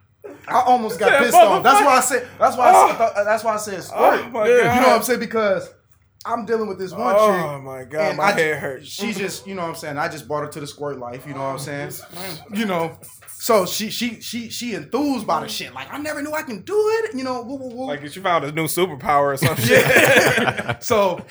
I 0.48 0.62
almost 0.62 1.00
got 1.00 1.22
pissed 1.24 1.34
off. 1.36 1.64
That's 1.64 1.82
why 1.82 1.98
I 1.98 2.02
said. 2.02 2.28
That's 2.38 2.58
why. 2.58 2.70
I, 2.70 2.88
said, 2.90 2.98
oh. 3.16 3.24
that's 3.26 3.44
why 3.44 3.54
I 3.54 3.58
said 3.58 3.84
squirt. 3.84 4.00
Oh 4.26 4.30
my 4.30 4.40
god. 4.40 4.48
you 4.48 4.64
know 4.82 4.88
what 4.88 4.96
I'm 4.98 5.04
saying? 5.04 5.20
Because 5.20 5.74
I'm 6.24 6.46
dealing 6.46 6.68
with 6.68 6.78
this 6.78 6.92
one 6.92 7.16
Oh 7.18 7.32
chick. 7.32 7.46
Oh 7.46 7.62
my 7.62 7.84
god, 7.84 8.16
my 8.18 8.26
I 8.26 8.32
head 8.32 8.58
hurts. 8.60 8.88
She 8.88 9.12
just, 9.12 9.48
you 9.48 9.56
know 9.56 9.64
what 9.64 9.70
I'm 9.70 9.76
saying. 9.76 9.98
I 9.98 10.08
just 10.08 10.28
brought 10.28 10.46
her 10.46 10.50
to 10.52 10.60
the 10.60 10.68
squirt 10.68 11.00
life. 11.00 11.26
You 11.26 11.34
know 11.34 11.40
what 11.40 11.54
I'm 11.54 11.60
saying? 11.60 11.92
You 12.54 12.66
know. 12.66 13.00
So 13.28 13.66
she, 13.66 13.90
she, 13.90 14.22
she, 14.22 14.50
she 14.50 14.76
enthused 14.76 15.26
by 15.26 15.42
the 15.42 15.48
shit. 15.48 15.74
Like 15.74 15.92
I 15.92 15.98
never 15.98 16.22
knew 16.22 16.32
I 16.32 16.44
can 16.44 16.62
do 16.62 16.76
it. 17.04 17.16
You 17.16 17.24
know. 17.24 17.42
Woo, 17.42 17.56
woo, 17.56 17.76
woo. 17.76 17.88
Like 17.88 18.06
she 18.08 18.20
found 18.20 18.46
a 18.46 18.52
new 18.52 18.66
superpower 18.66 19.34
or 19.34 19.38
some 19.38 19.56
shit. 19.58 19.84
Yeah. 19.84 20.78
so, 20.80 21.26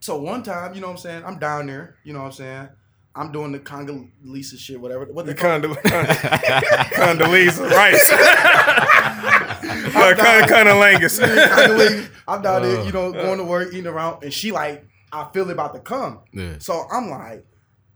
so 0.00 0.20
one 0.20 0.42
time, 0.42 0.74
you 0.74 0.82
know 0.82 0.88
what 0.88 0.94
I'm 0.94 0.98
saying? 0.98 1.24
I'm 1.24 1.38
down 1.38 1.66
there. 1.66 1.96
You 2.04 2.12
know 2.12 2.20
what 2.20 2.26
I'm 2.26 2.32
saying? 2.32 2.68
I'm 3.18 3.32
doing 3.32 3.50
the 3.52 3.58
Congolese 3.58 4.54
shit, 4.60 4.80
whatever. 4.80 5.04
What 5.06 5.26
they 5.26 5.34
call 5.34 5.58
Condol- 5.58 5.74
Condoleezza 6.98 7.70
Rice. 7.70 8.10
uh, 8.92 10.14
Con- 10.16 10.48
Condolingus. 10.48 11.18
Congolese. 11.56 12.08
I'm 12.26 12.42
down 12.42 12.62
there, 12.62 12.82
you 12.82 12.88
Uh. 12.88 12.92
know, 12.92 13.12
going 13.12 13.38
to 13.38 13.44
work, 13.44 13.68
eating 13.72 13.86
around, 13.86 14.22
and 14.22 14.32
she 14.32 14.52
like, 14.52 14.84
I 15.12 15.28
feel 15.32 15.48
it 15.48 15.52
about 15.52 15.74
to 15.74 15.80
come. 15.80 16.20
Yeah. 16.32 16.56
So 16.58 16.86
I'm 16.92 17.08
like, 17.10 17.44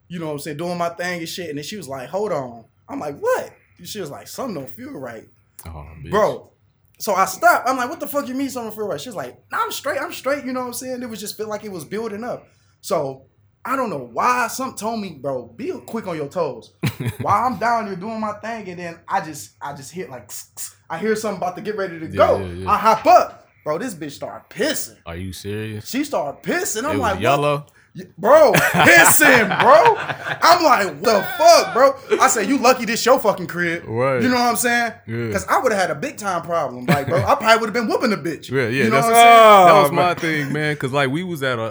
you 0.09 0.19
know 0.19 0.27
what 0.27 0.32
I'm 0.32 0.39
saying, 0.40 0.57
doing 0.57 0.78
my 0.78 0.89
thing 0.90 1.20
and 1.20 1.28
shit. 1.28 1.49
And 1.49 1.59
then 1.59 1.65
she 1.65 1.77
was 1.77 1.89
like, 1.89 2.09
hold 2.09 2.32
on. 2.32 2.65
I'm 2.89 2.99
like, 2.99 3.19
what? 3.19 3.51
She 3.85 4.01
was 4.01 4.11
like, 4.11 4.28
something 4.28 4.55
don't 4.55 4.70
feel 4.70 4.93
right. 4.93 5.24
oh. 5.66 5.86
Bro. 6.11 6.51
So 6.99 7.15
I 7.15 7.24
stopped. 7.24 7.69
I'm 7.69 7.77
like, 7.77 7.90
what 7.90 8.01
the 8.01 8.07
fuck 8.07 8.28
you 8.28 8.35
mean 8.35 8.49
something 8.49 8.70
don't 8.70 8.77
feel 8.77 8.86
right? 8.89 9.01
She's 9.01 9.15
like, 9.15 9.36
nah, 9.51 9.62
I'm 9.62 9.73
straight. 9.73 10.01
I'm 10.01 10.12
straight. 10.12 10.44
You 10.44 10.53
know 10.53 10.61
what 10.61 10.66
I'm 10.66 10.73
saying? 10.74 11.03
It 11.03 11.09
was 11.09 11.20
just 11.20 11.36
feel 11.36 11.49
like 11.49 11.65
it 11.65 11.73
was 11.73 11.85
building 11.85 12.23
up. 12.24 12.47
So 12.81 13.27
I 13.64 13.76
don't 13.76 13.90
know 13.90 14.10
why. 14.12 14.48
Something 14.48 14.76
told 14.76 15.01
me, 15.01 15.10
bro, 15.10 15.47
be 15.47 15.72
quick 15.86 16.06
on 16.06 16.16
your 16.16 16.28
toes. 16.28 16.74
While 17.20 17.47
I'm 17.47 17.59
down 17.59 17.86
there 17.86 17.97
doing 17.97 18.20
my 18.20 18.32
thing, 18.34 18.68
and 18.68 18.78
then 18.78 18.98
I 19.06 19.20
just, 19.20 19.52
I 19.60 19.72
just 19.74 19.93
hit 19.93 20.10
like, 20.10 20.30
I 20.90 20.98
hear 20.98 21.14
something 21.16 21.39
about 21.39 21.56
to 21.56 21.62
get 21.62 21.76
ready 21.76 21.98
to 22.01 22.09
go. 22.09 22.39
yeah, 22.39 22.52
yeah. 22.52 22.70
I 22.70 22.76
hop 22.76 23.06
up, 23.06 23.48
bro. 23.64 23.78
This 23.78 23.94
bitch 23.94 24.12
started 24.12 24.48
pissing. 24.48 24.98
Are 25.06 25.16
you 25.16 25.32
serious? 25.32 25.89
She 25.89 26.05
started 26.05 26.43
pissing. 26.43 26.84
I'm 26.84 26.97
it 26.97 26.98
like, 26.98 27.14
was 27.14 27.39
what? 27.39 27.70
Yellow. 27.94 28.06
Yeah, 28.09 28.12
Bro, 28.16 28.52
pissing, 28.55 29.60
bro. 29.60 29.94
I'm 29.98 30.64
like, 30.64 30.86
what 30.86 31.02
the 31.02 31.27
fuck, 31.39 31.74
bro? 31.74 32.19
I 32.20 32.28
said, 32.28 32.48
you 32.48 32.59
lucky 32.59 32.85
this 32.85 33.05
your 33.05 33.19
fucking 33.19 33.47
crib. 33.48 33.85
Right. 33.86 34.23
You 34.23 34.28
know 34.28 34.36
what 34.36 34.43
I'm 34.51 34.56
saying? 34.56 34.93
Yeah. 35.06 35.27
Because 35.27 35.47
I 35.47 35.60
would 35.60 35.73
have 35.73 35.81
had 35.81 35.90
a 35.90 35.94
big 35.94 36.16
time 36.16 36.43
problem. 36.43 36.86
Like, 36.86 37.06
bro, 37.09 37.19
I 37.23 37.35
probably 37.35 37.56
would 37.59 37.66
have 37.66 37.73
been 37.74 37.89
whooping 37.89 38.10
the 38.10 38.16
bitch. 38.16 38.51
Yeah, 38.51 38.62
yeah. 38.69 38.85
You 38.85 38.90
know 38.90 38.97
that's, 38.97 39.06
what 39.09 39.16
I'm 39.16 39.23
saying? 39.23 39.66
that 39.66 39.73
Oh, 39.73 39.82
was 39.82 39.93
my 39.93 40.14
thing, 40.14 40.52
man. 40.52 40.77
Cause 40.77 40.93
like 40.93 41.10
we 41.10 41.23
was 41.23 41.43
at 41.43 41.59
a 41.59 41.62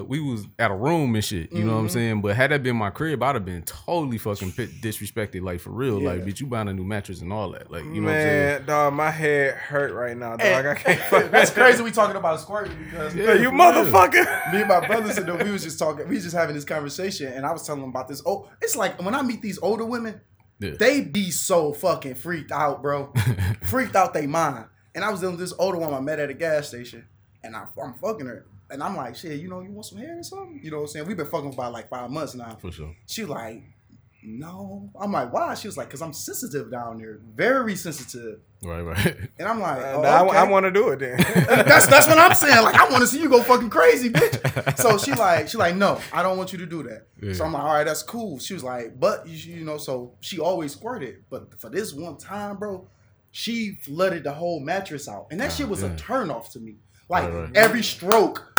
uh 0.00 0.02
we 0.04 0.20
was 0.20 0.46
at 0.58 0.70
a 0.70 0.74
room 0.74 1.14
and 1.14 1.24
shit. 1.24 1.52
You 1.52 1.58
know 1.60 1.66
Mm-hmm. 1.66 1.74
what 1.74 1.80
I'm 1.82 1.88
saying? 1.90 2.20
But 2.22 2.36
had 2.36 2.50
that 2.52 2.62
been 2.62 2.76
my 2.76 2.90
crib, 2.90 3.22
I'd 3.22 3.34
have 3.34 3.44
been 3.44 3.62
totally 3.62 4.18
fucking 4.18 4.52
pit- 4.52 4.80
disrespected, 4.80 5.42
like 5.42 5.60
for 5.60 5.70
real. 5.70 6.00
Like, 6.00 6.20
Yeah. 6.20 6.24
bitch, 6.26 6.40
you 6.40 6.46
buying 6.46 6.68
a 6.68 6.72
new 6.72 6.84
mattress 6.84 7.20
and 7.20 7.32
all 7.32 7.50
that. 7.52 7.70
Like, 7.70 7.84
you 7.84 8.00
know 8.00 8.06
what 8.08 8.14
I'm 8.16 8.22
saying? 8.22 8.46
Man, 8.60 8.66
dog, 8.66 8.94
my 8.94 9.10
head 9.10 9.54
hurt 9.54 9.92
right 9.92 10.16
now, 10.16 10.36
dog. 10.36 10.40
And- 10.40 10.68
I 10.68 10.74
can't. 10.74 11.00
That's 11.32 11.50
crazy. 11.50 11.82
We 11.82 11.90
talking 11.90 12.16
about 12.16 12.40
squirting 12.40 12.72
because 12.84 13.14
Yeah, 13.14 13.34
you 13.34 13.50
for 13.50 13.50
real. 13.50 13.52
motherfucker. 13.52 14.52
me 14.52 14.60
and 14.60 14.68
my 14.68 14.86
brother 14.86 15.12
said 15.12 15.26
that 15.26 15.44
we 15.44 15.50
was 15.50 15.65
just 15.66 15.78
talking. 15.78 16.08
We 16.08 16.18
just 16.18 16.34
having 16.34 16.54
this 16.54 16.64
conversation, 16.64 17.32
and 17.32 17.44
I 17.44 17.52
was 17.52 17.66
telling 17.66 17.82
him 17.82 17.90
about 17.90 18.08
this. 18.08 18.22
Oh, 18.24 18.48
it's 18.62 18.76
like 18.76 19.00
when 19.02 19.14
I 19.14 19.22
meet 19.22 19.42
these 19.42 19.58
older 19.60 19.84
women, 19.84 20.20
Yeah. 20.60 20.72
they 20.78 21.00
be 21.02 21.30
so 21.30 21.72
fucking 21.72 22.14
freaked 22.14 22.52
out, 22.52 22.82
bro. 22.82 23.12
freaked 23.62 23.96
out 23.96 24.14
they 24.14 24.26
mind. 24.26 24.66
And 24.94 25.04
I 25.04 25.10
was 25.10 25.20
dealing 25.20 25.36
with 25.36 25.40
this 25.48 25.52
older 25.58 25.78
one 25.78 25.92
I 25.92 26.00
met 26.00 26.18
at 26.18 26.30
a 26.30 26.34
gas 26.34 26.68
station, 26.68 27.06
and 27.44 27.54
I, 27.54 27.66
I'm 27.82 27.94
fucking 27.94 28.26
her. 28.26 28.46
And 28.70 28.82
I'm 28.82 28.96
like, 28.96 29.14
shit, 29.14 29.40
you 29.40 29.48
know, 29.48 29.60
you 29.60 29.70
want 29.70 29.86
some 29.86 29.98
hair 29.98 30.18
or 30.18 30.22
something? 30.22 30.60
You 30.62 30.70
know 30.70 30.78
what 30.78 30.82
I'm 30.84 30.88
saying? 30.88 31.06
We've 31.06 31.16
been 31.16 31.26
fucking 31.26 31.52
for 31.52 31.60
about 31.60 31.72
like 31.72 31.88
five 31.90 32.10
months 32.10 32.34
now. 32.34 32.56
For 32.60 32.72
sure. 32.72 32.96
She 33.06 33.24
like, 33.24 33.62
no. 34.26 34.90
I'm 35.00 35.12
like, 35.12 35.32
why? 35.32 35.54
She 35.54 35.68
was 35.68 35.76
like, 35.76 35.86
because 35.86 36.02
I'm 36.02 36.12
sensitive 36.12 36.70
down 36.70 36.98
there. 36.98 37.20
Very 37.34 37.76
sensitive. 37.76 38.40
Right, 38.62 38.80
right. 38.80 39.16
And 39.38 39.46
I'm 39.48 39.60
like, 39.60 39.78
oh, 39.78 40.02
I, 40.02 40.42
okay. 40.42 40.50
want 40.50 40.64
to 40.64 40.70
do 40.70 40.88
it 40.88 40.98
then. 40.98 41.18
that's 41.66 41.86
that's 41.86 42.06
what 42.06 42.18
I'm 42.18 42.34
saying. 42.34 42.64
Like, 42.64 42.74
I 42.74 42.88
want 42.88 43.02
to 43.02 43.06
see 43.06 43.20
you 43.20 43.28
go 43.28 43.42
fucking 43.42 43.70
crazy, 43.70 44.10
bitch. 44.10 44.76
So 44.76 44.98
she 44.98 45.12
like, 45.12 45.48
she 45.48 45.58
like, 45.58 45.76
no, 45.76 46.00
I 46.12 46.22
don't 46.22 46.36
want 46.36 46.52
you 46.52 46.58
to 46.58 46.66
do 46.66 46.82
that. 46.84 47.06
Yeah. 47.22 47.34
So 47.34 47.44
I'm 47.44 47.52
like, 47.52 47.62
all 47.62 47.72
right, 47.74 47.84
that's 47.84 48.02
cool. 48.02 48.38
She 48.38 48.54
was 48.54 48.64
like, 48.64 48.98
but 48.98 49.26
you, 49.28 49.56
you 49.56 49.64
know, 49.64 49.78
so 49.78 50.14
she 50.20 50.38
always 50.38 50.72
squirted, 50.72 51.24
but 51.30 51.60
for 51.60 51.68
this 51.70 51.92
one 51.92 52.16
time, 52.16 52.56
bro, 52.56 52.88
she 53.30 53.78
flooded 53.82 54.24
the 54.24 54.32
whole 54.32 54.60
mattress 54.60 55.08
out, 55.08 55.28
and 55.30 55.40
that 55.40 55.52
shit 55.52 55.68
was 55.68 55.82
a 55.82 55.88
yeah. 55.88 55.96
turn 55.96 56.30
off 56.30 56.52
to 56.52 56.60
me. 56.60 56.76
Like 57.08 57.24
Right, 57.24 57.32
right. 57.32 57.56
every 57.56 57.82
stroke, 57.82 58.55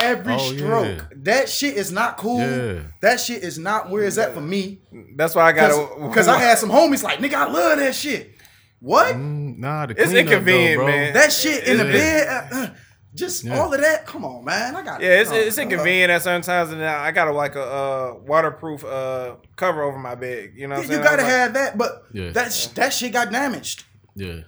every 0.00 0.34
Oh, 0.34 0.38
stroke. 0.38 0.86
yeah. 0.98 1.02
That 1.16 1.48
shit 1.48 1.74
is 1.76 1.92
not 1.92 2.16
cool. 2.16 2.40
Yeah. 2.40 2.82
That 3.02 3.20
shit 3.20 3.42
is 3.42 3.58
not 3.58 3.90
where 3.90 4.04
is 4.04 4.16
that 4.16 4.34
for 4.34 4.40
me. 4.40 4.80
That's 5.16 5.34
why 5.34 5.42
I 5.44 5.52
got 5.52 6.00
Because 6.08 6.28
I 6.28 6.38
had 6.38 6.58
some 6.58 6.70
homies 6.70 7.02
like, 7.02 7.18
nigga, 7.18 7.34
I 7.34 7.50
love 7.50 7.78
that 7.78 7.94
shit. 7.94 8.32
What? 8.80 9.14
Mm, 9.14 9.58
nah, 9.58 9.86
the 9.86 9.92
It's 9.92 10.04
cleanup, 10.10 10.14
though, 10.14 10.30
inconvenient, 10.32 10.86
man. 10.86 11.12
That 11.14 11.32
shit 11.32 11.64
in 11.64 11.76
the 11.76 11.84
bed, 11.84 12.28
uh, 12.28 12.56
uh, 12.56 12.68
just 13.14 13.44
Yeah. 13.44 13.58
all 13.58 13.74
of 13.74 13.80
that. 13.80 14.06
Come 14.06 14.24
on, 14.24 14.42
man. 14.44 14.74
I 14.74 14.82
got 14.82 15.02
Yeah, 15.02 15.20
it's, 15.20 15.30
it's 15.30 15.58
uh, 15.58 15.62
inconvenient 15.62 16.10
at 16.10 16.22
certain 16.22 16.40
times, 16.40 16.70
and 16.70 16.82
I 16.82 17.10
got 17.10 17.28
a, 17.28 17.32
like 17.32 17.56
a 17.56 17.62
uh, 17.62 18.14
waterproof 18.26 18.82
uh, 18.84 19.36
cover 19.56 19.82
over 19.82 19.98
my 19.98 20.14
bed. 20.14 20.52
You 20.54 20.66
know, 20.68 20.76
what 20.76 20.86
Yeah, 20.86 20.96
you 20.98 21.02
saying? 21.02 21.02
gotta 21.04 21.22
I 21.22 21.24
was 21.26 21.34
have 21.34 21.52
that, 21.54 21.76
but 21.76 22.04
Yeah. 22.14 22.30
that 22.30 22.52
sh- 22.52 22.68
that 22.68 22.92
shit 22.94 23.12
got 23.12 23.30
damaged. 23.30 23.84
Yeah, 24.16 24.40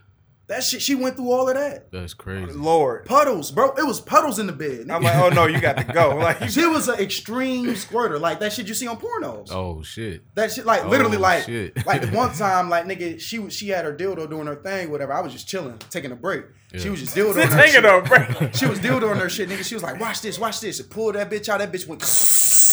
That 0.52 0.62
shit, 0.62 0.82
she 0.82 0.94
went 0.94 1.16
through 1.16 1.32
all 1.32 1.48
of 1.48 1.54
that. 1.54 1.90
that's 1.90 2.12
crazy. 2.12 2.52
Lord, 2.52 3.06
Puddles, 3.06 3.50
bro. 3.50 3.72
It 3.72 3.86
was 3.86 4.02
puddles 4.02 4.38
in 4.38 4.46
the 4.46 4.52
bed. 4.52 4.90
I'm 4.90 5.02
like, 5.02 5.16
oh 5.16 5.30
no, 5.30 5.46
you 5.46 5.58
got 5.62 5.78
to 5.78 5.84
go. 5.84 6.18
Like, 6.22 6.50
she 6.50 6.66
was 6.66 6.88
an 6.88 6.98
extreme 7.00 7.74
squirter, 7.74 8.18
like 8.18 8.38
that 8.40 8.52
shit 8.52 8.68
you 8.68 8.74
see 8.74 8.86
on 8.86 8.98
pornos. 8.98 9.48
Oh 9.50 9.82
shit. 9.82 10.22
That 10.34 10.52
shit, 10.52 10.66
like 10.66 10.84
literally, 10.86 11.16
Oh, 11.16 11.20
like, 11.20 11.44
shit. 11.44 11.86
like 11.86 12.04
one 12.12 12.34
time, 12.34 12.68
like 12.68 12.84
nigga, 12.84 13.18
she 13.18 13.38
was 13.38 13.54
she 13.54 13.68
had 13.70 13.86
her 13.86 13.94
dildo 13.96 14.28
doing 14.28 14.46
her 14.46 14.56
thing, 14.56 14.90
whatever. 14.90 15.14
I 15.14 15.20
was 15.22 15.32
just 15.32 15.48
chilling, 15.48 15.78
taking 15.88 16.12
a 16.12 16.16
break. 16.16 16.44
She 16.76 16.90
was 16.90 17.00
just 17.00 17.16
dildo. 17.16 17.34
her 17.48 17.56
take 17.56 17.68
it 17.68 17.72
shit. 17.72 17.84
over, 17.86 18.06
break. 18.06 18.54
She 18.54 18.66
was 18.66 18.78
dildo 18.78 19.10
on 19.10 19.16
her 19.16 19.30
shit, 19.30 19.48
nigga. 19.48 19.64
She 19.64 19.74
was 19.74 19.82
like, 19.82 19.98
watch 19.98 20.20
this, 20.20 20.38
watch 20.38 20.60
this. 20.60 20.80
And 20.80 20.90
pulled 20.90 21.14
that 21.14 21.30
bitch 21.30 21.48
out. 21.48 21.60
That 21.60 21.72
bitch 21.72 21.86
went. 21.86 22.02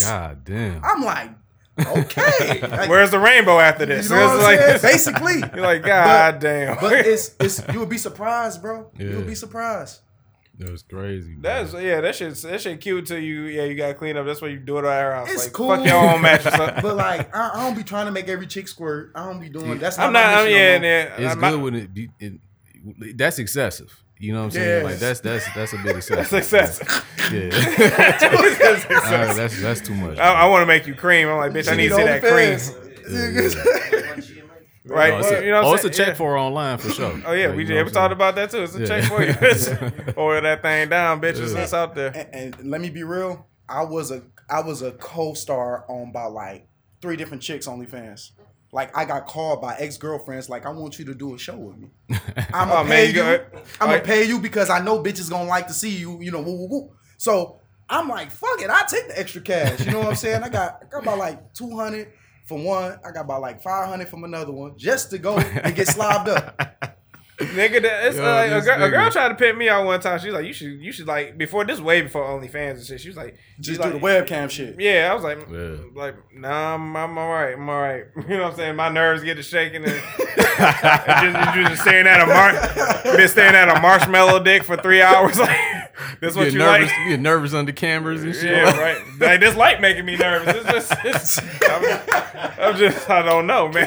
God 0.05 0.43
damn. 0.43 0.83
I'm 0.83 1.01
like, 1.03 1.29
okay. 1.87 2.59
Like, 2.69 2.89
Where's 2.89 3.11
the 3.11 3.19
rainbow 3.19 3.59
after 3.59 3.85
this? 3.85 4.09
you 4.09 4.15
this? 4.15 4.19
know 4.19 4.27
what 4.27 4.35
It's 4.35 4.43
I'm 4.45 4.71
like, 4.71 4.79
saying? 4.79 4.93
Basically. 4.93 5.39
you're 5.59 5.65
like, 5.65 5.83
God 5.83 6.39
damn. 6.39 6.77
But 6.79 6.93
it's 7.05 7.35
it's 7.39 7.61
you 7.73 7.79
would 7.79 7.89
be 7.89 7.97
surprised, 7.97 8.61
bro. 8.61 8.91
You 8.97 9.09
Yeah. 9.09 9.15
would 9.17 9.27
be 9.27 9.35
surprised. 9.35 10.01
That 10.57 10.71
was 10.71 10.83
crazy. 10.83 11.35
bro. 11.35 11.41
That's 11.41 11.73
yeah, 11.73 12.01
that 12.01 12.15
shit's 12.15 12.41
that 12.41 12.59
shit 12.59 12.81
cute 12.81 13.05
to 13.07 13.19
you. 13.19 13.43
Yeah, 13.43 13.63
you 13.63 13.75
gotta 13.75 13.93
clean 13.93 14.17
up. 14.17 14.25
That's 14.25 14.41
why 14.41 14.49
you 14.49 14.57
do 14.59 14.77
it 14.77 14.81
at 14.81 14.85
our 14.87 15.13
house. 15.15 15.31
It's 15.31 15.43
like, 15.45 15.53
cool. 15.53 15.69
Fuck 15.69 15.85
your 15.85 15.95
own 15.95 16.21
mattress 16.21 16.53
up. 16.55 16.81
But 16.81 16.97
like, 16.97 17.33
I, 17.33 17.51
I 17.53 17.65
don't 17.65 17.77
be 17.77 17.83
trying 17.83 18.07
to 18.07 18.11
make 18.11 18.27
every 18.27 18.45
chick 18.47 18.67
squirt. 18.67 19.11
I 19.15 19.25
don't 19.25 19.39
be 19.39 19.47
doing. 19.47 19.79
That's 19.79 19.97
not. 19.97 20.07
I'm 20.07 20.13
my 20.13 20.21
not. 20.21 20.33
I'm 20.39 20.45
mission 20.45 20.51
no 20.51 20.57
yeah, 20.57 20.77
more. 20.79 20.85
yeah. 20.85 21.25
it's 21.27 21.33
I'm 21.35 21.39
not- 21.41 21.51
good 21.51 21.61
when 21.61 21.75
it, 21.75 21.93
be, 21.93 22.09
it 22.19 22.33
that's 23.17 23.39
excessive. 23.39 24.03
You 24.19 24.33
know 24.33 24.39
what 24.39 24.45
I'm 24.45 24.51
saying? 24.51 24.67
Yes. 24.67 24.83
Like 24.83 24.99
that's 24.99 25.19
that's 25.21 25.53
that's 25.55 25.73
a 25.73 25.77
big 25.77 26.01
success. 26.03 26.29
success. 26.29 26.81
excessive. 26.81 27.05
Yeah. 27.31 27.49
That's 27.97 28.23
excessive. 28.85 29.35
That's 29.37 29.61
that's 29.61 29.81
too 29.81 29.93
much. 29.93 30.17
I, 30.17 30.33
I 30.41 30.45
want 30.47 30.63
to 30.63 30.65
make 30.65 30.87
you 30.87 30.95
cream. 30.95 31.27
I'm 31.29 31.37
like, 31.37 31.51
bitch, 31.51 31.71
I 31.71 31.75
need 31.75 31.89
to 31.89 31.95
see 31.95 32.03
that 32.03 32.21
cream. 32.21 32.59
Right? 34.85 35.13
No, 35.13 35.19
it's 35.19 35.29
a, 35.29 35.45
you 35.45 35.51
know 35.51 35.57
what 35.57 35.65
oh, 35.65 35.69
I'm 35.69 35.75
it's 35.75 35.83
a 35.85 35.93
saying? 35.93 36.07
check 36.07 36.17
for 36.17 36.31
her 36.31 36.37
online 36.39 36.79
for 36.79 36.89
sure. 36.89 37.21
Oh 37.25 37.33
yeah, 37.33 37.47
Like, 37.47 37.57
we 37.57 37.67
you 37.67 37.75
know 37.75 37.83
We 37.83 37.91
talked 37.91 38.11
about 38.11 38.33
that 38.35 38.49
too. 38.49 38.63
It's 38.63 38.75
a 38.75 38.79
Yeah. 38.79 38.85
check 38.87 39.03
for 39.03 39.21
you. 39.23 40.13
Oil 40.17 40.41
that 40.41 40.63
thing 40.63 40.89
down, 40.89 41.21
bitches. 41.21 41.55
It's 41.55 41.73
out 41.75 41.93
there. 41.93 42.11
And, 42.33 42.55
and 42.57 42.71
let 42.71 42.81
me 42.81 42.89
be 42.89 43.03
real. 43.03 43.45
I 43.67 43.83
was 43.83 44.09
a 44.09 44.23
I 44.49 44.61
was 44.61 44.81
a 44.81 44.93
co-star 44.93 45.85
on 45.87 46.09
about 46.09 46.31
like 46.33 46.67
three 47.01 47.17
different 47.17 47.43
chicks 47.43 47.67
OnlyFans. 47.67 48.31
Like 48.71 48.95
I 48.95 49.05
got 49.05 49.25
called 49.25 49.61
by 49.61 49.75
ex 49.79 49.97
girlfriends. 49.97 50.49
Like 50.49 50.65
I 50.65 50.69
want 50.69 50.99
you 50.99 51.05
to 51.05 51.15
do 51.15 51.33
a 51.33 51.37
show 51.39 51.55
with 51.57 51.77
me. 51.77 51.89
I'm 52.53 52.69
Oh, 52.69 52.75
gonna 52.75 52.89
man, 52.89 53.05
pay 53.05 53.05
you 53.11 53.23
you. 53.23 53.39
I'm 53.81 53.89
gonna 53.89 54.01
pay 54.01 54.23
you 54.25 54.39
because 54.39 54.69
I 54.69 54.79
know 54.79 55.01
bitches 55.03 55.29
gonna 55.29 55.49
like 55.49 55.67
to 55.67 55.73
see 55.73 55.95
you. 55.97 56.19
You 56.21 56.31
know, 56.31 56.41
woo, 56.41 56.55
woo, 56.55 56.67
woo. 56.69 56.91
So 57.17 57.59
I'm 57.89 58.07
like, 58.07 58.29
fuck 58.31 58.61
it. 58.61 58.69
I 58.69 58.83
take 58.87 59.07
the 59.07 59.19
extra 59.19 59.41
cash. 59.41 59.83
You 59.85 59.91
know 59.91 59.99
what 59.99 60.09
I'm 60.09 60.15
saying? 60.15 60.43
I 60.43 60.49
got 60.49 60.83
I 60.83 60.85
got 60.89 61.01
about 61.03 61.17
like 61.17 61.53
200 61.53 62.11
from 62.45 62.63
one. 62.63 62.99
I 63.03 63.11
got 63.11 63.21
about 63.21 63.41
like 63.41 63.61
500 63.61 64.07
from 64.07 64.23
another 64.23 64.51
one 64.51 64.77
just 64.77 65.09
to 65.11 65.17
go 65.17 65.37
and 65.37 65.75
get 65.75 65.87
slobbed 65.95 66.27
up. 66.29 66.88
Nigga, 67.39 67.81
that, 67.83 68.05
it's 68.07 68.17
Yo, 68.17 68.23
like 68.23 68.51
a 68.51 68.55
this 68.55 68.65
girl, 68.65 68.83
a 68.83 68.89
girl 68.89 69.09
tried 69.11 69.29
to 69.29 69.35
pimp 69.35 69.57
me 69.57 69.69
out 69.69 69.85
one 69.85 69.99
time. 70.01 70.19
She's 70.19 70.33
like, 70.33 70.45
you 70.45 70.51
should, 70.53 70.81
you 70.81 70.91
should 70.91 71.07
like 71.07 71.37
before 71.37 71.63
this 71.65 71.79
way 71.79 72.01
before 72.01 72.23
OnlyFans 72.25 72.71
and 72.71 72.85
shit. 72.85 72.99
She 72.99 73.07
was 73.07 73.15
like, 73.17 73.37
Just 73.59 73.81
do 73.81 73.89
like, 73.89 73.93
the 73.93 73.99
webcam 73.99 74.49
shit. 74.49 74.75
Yeah, 74.79 75.07
I 75.09 75.13
was 75.15 75.23
like, 75.23 75.47
Yeah. 75.49 75.75
like, 75.95 76.15
nah, 76.35 76.75
I'm, 76.75 76.95
I'm 76.97 77.17
all 77.17 77.29
right. 77.31 77.53
I'm 77.55 77.69
all 77.69 77.81
right. 77.81 78.05
You 78.29 78.37
know 78.37 78.43
what 78.43 78.51
I'm 78.51 78.57
saying? 78.57 78.75
My 78.75 78.89
nerves 78.89 79.23
get 79.23 79.35
to 79.35 79.43
shaking 79.43 79.83
and 79.85 79.93
just, 80.27 81.55
you 81.55 81.63
just 81.67 81.81
staring 81.81 82.07
at 82.07 82.21
a 82.21 82.25
mar- 82.27 83.15
been 83.17 83.27
staring 83.27 83.55
at 83.55 83.69
a 83.75 83.79
marshmallow 83.81 84.43
dick 84.43 84.63
for 84.63 84.77
three 84.77 85.01
hours. 85.01 85.39
Like, 85.99 86.21
this 86.21 86.33
what 86.35 86.51
you 86.53 86.59
nervous, 86.59 86.89
like? 86.89 87.07
get 87.09 87.19
nervous 87.19 87.53
under 87.53 87.73
cameras 87.73 88.23
and 88.23 88.33
shit. 88.33 88.45
Yeah, 88.45 88.77
right. 88.79 88.97
Like 89.19 89.41
this 89.41 89.53
light 89.57 89.81
making 89.81 90.05
me 90.05 90.15
nervous. 90.15 90.55
It's 90.55 90.87
just, 90.89 90.93
it's, 91.03 91.39
I'm, 91.69 91.99
I'm 92.57 92.77
just, 92.77 93.09
I 93.09 93.21
don't 93.21 93.45
know, 93.45 93.67
man. 93.67 93.85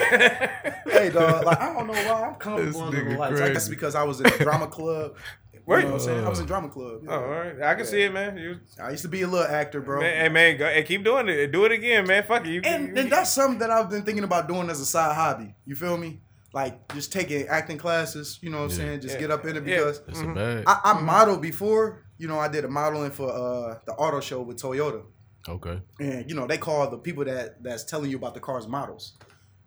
hey 0.87 1.09
dog, 1.09 1.45
like 1.47 1.59
I 1.59 1.73
don't 1.73 1.87
know 1.87 1.93
why 1.95 2.23
I'm 2.29 2.35
comfortable 2.35 2.67
This 2.67 2.77
under 2.77 3.03
the 3.05 3.11
nigga 3.13 3.19
lights. 3.19 3.41
I 3.45 3.53
guess 3.53 3.69
because 3.69 3.95
I 3.95 4.03
was 4.05 4.21
in 4.21 4.27
a 4.27 4.39
drama 4.39 4.67
club. 4.79 5.17
Where 5.65 5.79
you 5.79 5.85
know 5.87 5.93
what 5.93 6.01
I'm 6.01 6.07
saying? 6.07 6.25
I 6.25 6.29
was 6.29 6.41
in 6.41 6.47
drama 6.47 6.69
club. 6.69 7.03
you 7.05 7.09
Oh, 7.09 7.15
all 7.15 7.29
right. 7.31 7.63
I 7.63 7.75
can 7.77 7.87
see 7.87 8.03
it, 8.03 8.13
man. 8.13 8.37
You, 8.37 8.59
I 8.83 8.91
used 8.91 9.03
to 9.05 9.09
be 9.09 9.23
a 9.23 9.29
little 9.29 9.47
actor, 9.47 9.81
bro. 9.81 10.01
man, 10.01 10.21
hey, 10.21 10.29
man, 10.29 10.57
go, 10.59 10.67
hey, 10.69 10.83
keep 10.83 11.05
doing 11.05 11.29
it. 11.29 11.53
Do 11.53 11.65
it 11.67 11.71
again, 11.73 12.05
man. 12.07 12.25
Fuck 12.25 12.47
it. 12.47 12.51
You, 12.51 12.63
and, 12.65 12.89
you, 12.89 12.95
and 13.03 13.13
that's 13.13 13.33
something 13.33 13.61
that 13.61 13.71
I've 13.71 13.89
been 13.89 14.03
thinking 14.03 14.25
about 14.25 14.49
doing 14.49 14.69
as 14.71 14.81
a 14.81 14.85
side 14.87 15.15
hobby. 15.15 15.55
You 15.65 15.77
feel 15.77 15.97
me? 15.97 16.21
Like 16.53 16.93
just 16.93 17.13
taking 17.13 17.47
acting 17.47 17.79
classes. 17.79 18.41
You 18.43 18.51
know 18.51 18.59
what 18.59 18.65
I'm 18.65 18.71
Yeah. 18.71 18.77
saying? 18.77 19.01
Just 19.03 19.15
Yeah. 19.15 19.21
get 19.21 19.31
up 19.31 19.45
in 19.47 19.57
it 19.57 19.65
because 19.65 20.05
That's 20.05 20.21
a 20.21 20.27
bad. 20.27 20.65
I, 20.67 20.81
I 20.85 21.01
modeled 21.01 21.41
before. 21.41 22.03
You 22.19 22.27
know, 22.27 22.39
I 22.41 22.49
did 22.49 22.65
a 22.65 22.69
modeling 22.69 23.13
for 23.13 23.31
uh, 23.31 23.79
the 23.87 23.93
auto 23.93 24.19
show 24.21 24.43
with 24.43 24.61
Toyota. 24.61 25.03
okay. 25.49 25.81
and 26.01 26.29
you 26.29 26.35
know 26.37 26.47
they 26.49 26.59
call 26.59 26.91
the 26.91 26.99
people 26.99 27.25
that 27.25 27.63
that's 27.63 27.85
telling 27.85 28.11
you 28.11 28.17
about 28.17 28.35
the 28.35 28.41
cars 28.41 28.67
models 28.69 29.15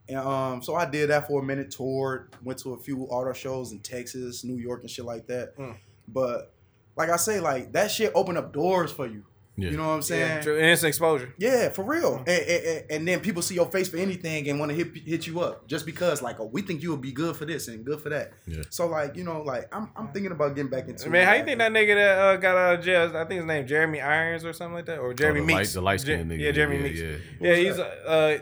and 0.10 0.18
um 0.20 0.62
so 0.62 0.76
i 0.76 0.86
did 0.86 1.10
that 1.10 1.28
for 1.28 1.42
a 1.42 1.44
minute 1.46 1.72
toured 1.72 2.30
went 2.44 2.60
to 2.60 2.74
a 2.74 2.78
few 2.78 3.04
auto 3.06 3.34
shows 3.34 3.72
in 3.72 3.80
texas 3.80 4.44
new 4.44 4.58
york 4.58 4.82
and 4.82 4.90
shit 4.90 5.06
like 5.06 5.26
that 5.28 5.56
Mm. 5.58 5.76
but 6.08 6.54
like 6.96 7.10
i 7.10 7.16
say 7.18 7.40
like 7.40 7.72
that 7.74 7.90
shit 7.92 8.12
opened 8.16 8.38
up 8.38 8.54
doors 8.54 8.92
for 8.92 9.08
you 9.08 9.24
Yeah. 9.58 9.72
you 9.72 9.78
know 9.78 9.88
what 9.88 9.94
i'm 9.94 10.02
saying 10.02 10.22
yeah, 10.38 10.42
true. 10.42 10.58
And 10.58 10.66
it's 10.68 10.84
exposure. 10.84 11.34
yeah, 11.38 11.70
for 11.70 11.84
real. 11.84 12.18
And, 12.18 12.28
and, 12.28 12.66
and- 12.66 12.84
and 12.92 13.08
then 13.08 13.20
people 13.22 13.42
see 13.42 13.56
your 13.56 13.66
face 13.72 13.88
for 13.88 13.96
anything 13.98 14.50
and 14.50 14.60
want 14.60 14.70
to 14.72 14.76
hit 14.76 14.90
hit 14.98 15.28
you 15.28 15.40
up 15.40 15.66
just 15.66 15.86
because, 15.86 16.22
like, 16.22 16.40
oh, 16.42 16.50
we 16.52 16.62
think 16.62 16.84
you 16.84 16.92
would 16.92 17.02
be 17.02 17.14
good 17.14 17.36
for 17.38 17.46
this 17.46 17.68
and 17.70 17.86
good 17.86 18.00
for 18.02 18.10
that. 18.10 18.34
Yeah. 18.48 18.64
So, 18.70 18.88
like, 18.88 19.16
you 19.16 19.24
know, 19.24 19.42
like, 19.42 19.74
I'm, 19.74 19.90
I'm 19.96 20.10
thinking 20.14 20.34
about 20.34 20.56
getting 20.56 20.70
back 20.70 20.88
into. 20.90 21.10
Man, 21.10 21.26
how 21.26 21.34
you 21.36 21.46
think 21.46 21.58
that 21.60 21.72
nigga 21.72 21.96
that 21.96 22.18
uh, 22.20 22.36
got 22.36 22.58
out 22.58 22.76
of 22.80 22.86
jail? 22.86 23.16
I 23.16 23.24
think 23.24 23.40
his 23.40 23.46
name 23.46 23.66
Jeremy 23.66 24.02
Irons 24.02 24.44
or 24.44 24.52
something 24.54 24.76
like 24.76 24.86
that, 24.88 25.00
or 25.00 25.14
Jeremy 25.14 25.40
Oh, 25.40 25.46
the 25.46 25.54
light- 25.54 25.60
Meeks. 25.60 25.74
the 25.74 25.82
light-skinned 25.82 26.30
Je- 26.30 26.36
nigga. 26.36 26.42
Yeah, 26.42 26.52
Jeremy 26.52 26.76
Yeah, 26.78 26.84
Meeks. 26.84 27.00
yeah. 27.00 27.08
Yeah, 27.40 27.56
Who's 27.56 27.66
he's 27.66 27.80
uh, 27.80 28.40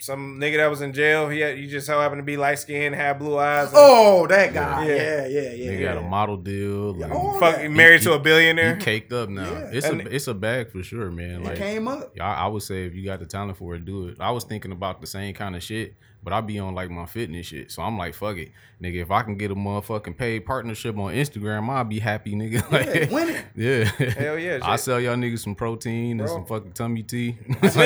some 0.00 0.38
nigga 0.40 0.56
that 0.58 0.68
was 0.68 0.80
in 0.80 0.92
jail. 0.92 1.28
He 1.28 1.40
had, 1.40 1.56
he 1.56 1.66
just 1.66 1.86
so 1.86 2.00
happened 2.00 2.20
to 2.20 2.24
be 2.24 2.36
light 2.36 2.58
skinned, 2.58 2.94
had 2.94 3.18
blue 3.18 3.38
eyes. 3.38 3.68
and 3.68 3.76
Oh, 3.76 4.26
that 4.28 4.52
guy. 4.54 4.86
Yeah. 4.86 4.94
Yeah, 4.94 5.26
yeah, 5.26 5.50
yeah. 5.52 5.70
Nigga 5.72 5.80
yeah. 5.80 5.94
got 5.94 5.96
a 6.04 6.08
model 6.08 6.36
deal. 6.36 6.94
Like, 6.94 7.10
Oh, 7.12 7.38
fuck, 7.38 7.56
that- 7.56 7.70
married 7.70 8.00
He- 8.00 8.04
to 8.06 8.12
a 8.14 8.18
billionaire. 8.18 8.76
he 8.76 8.80
caked 8.82 9.12
up 9.12 9.28
now. 9.28 9.42
Yeah. 9.50 9.70
It's 9.72 9.86
And- 9.86 10.00
a 10.06 10.14
it's 10.14 10.28
a 10.28 10.34
bag 10.34 10.70
for 10.70 10.82
sure, 10.82 11.10
man. 11.10 11.40
It 11.42 11.44
Like 11.44 11.58
came 11.58 11.88
up. 11.88 12.12
I, 12.20 12.34
I 12.34 12.46
would 12.46 12.62
say 12.62 12.84
if 12.86 12.94
you 12.94 13.04
got 13.04 13.18
the 13.20 13.26
talent 13.26 13.56
for 13.58 13.74
it, 13.74 13.84
do 13.84 14.08
it. 14.08 14.16
I 14.20 14.30
was 14.30 14.44
thinking 14.44 14.72
about 14.72 15.00
the 15.00 15.06
same 15.06 15.34
kind 15.34 15.56
of 15.56 15.62
shit, 15.62 15.94
but 16.22 16.32
I 16.32 16.40
be 16.40 16.58
on 16.58 16.74
like 16.74 16.90
my 16.90 17.06
fitness 17.06 17.46
shit. 17.46 17.70
So 17.70 17.82
I'm 17.82 17.96
like, 17.96 18.14
fuck 18.14 18.36
it, 18.36 18.50
nigga. 18.82 19.02
If 19.02 19.10
I 19.10 19.22
can 19.22 19.36
get 19.36 19.50
a 19.50 19.54
motherfucking 19.54 20.16
paid 20.16 20.40
partnership 20.46 20.96
on 20.98 21.14
Instagram, 21.14 21.68
I'll 21.68 21.84
be 21.84 21.98
happy, 22.00 22.34
nigga. 22.34 22.58
Like, 22.70 23.10
winning. 23.10 23.42
yeah, 23.56 23.84
Hell 23.84 24.38
yeah, 24.38 24.58
I 24.62 24.76
sell 24.76 25.00
y'all 25.00 25.16
niggas 25.16 25.38
some 25.40 25.54
protein 25.54 26.20
and 26.20 26.28
some 26.28 26.44
fucking 26.44 26.72
tummy 26.72 27.02
tea. 27.02 27.38
I 27.62 27.68
just 27.68 27.76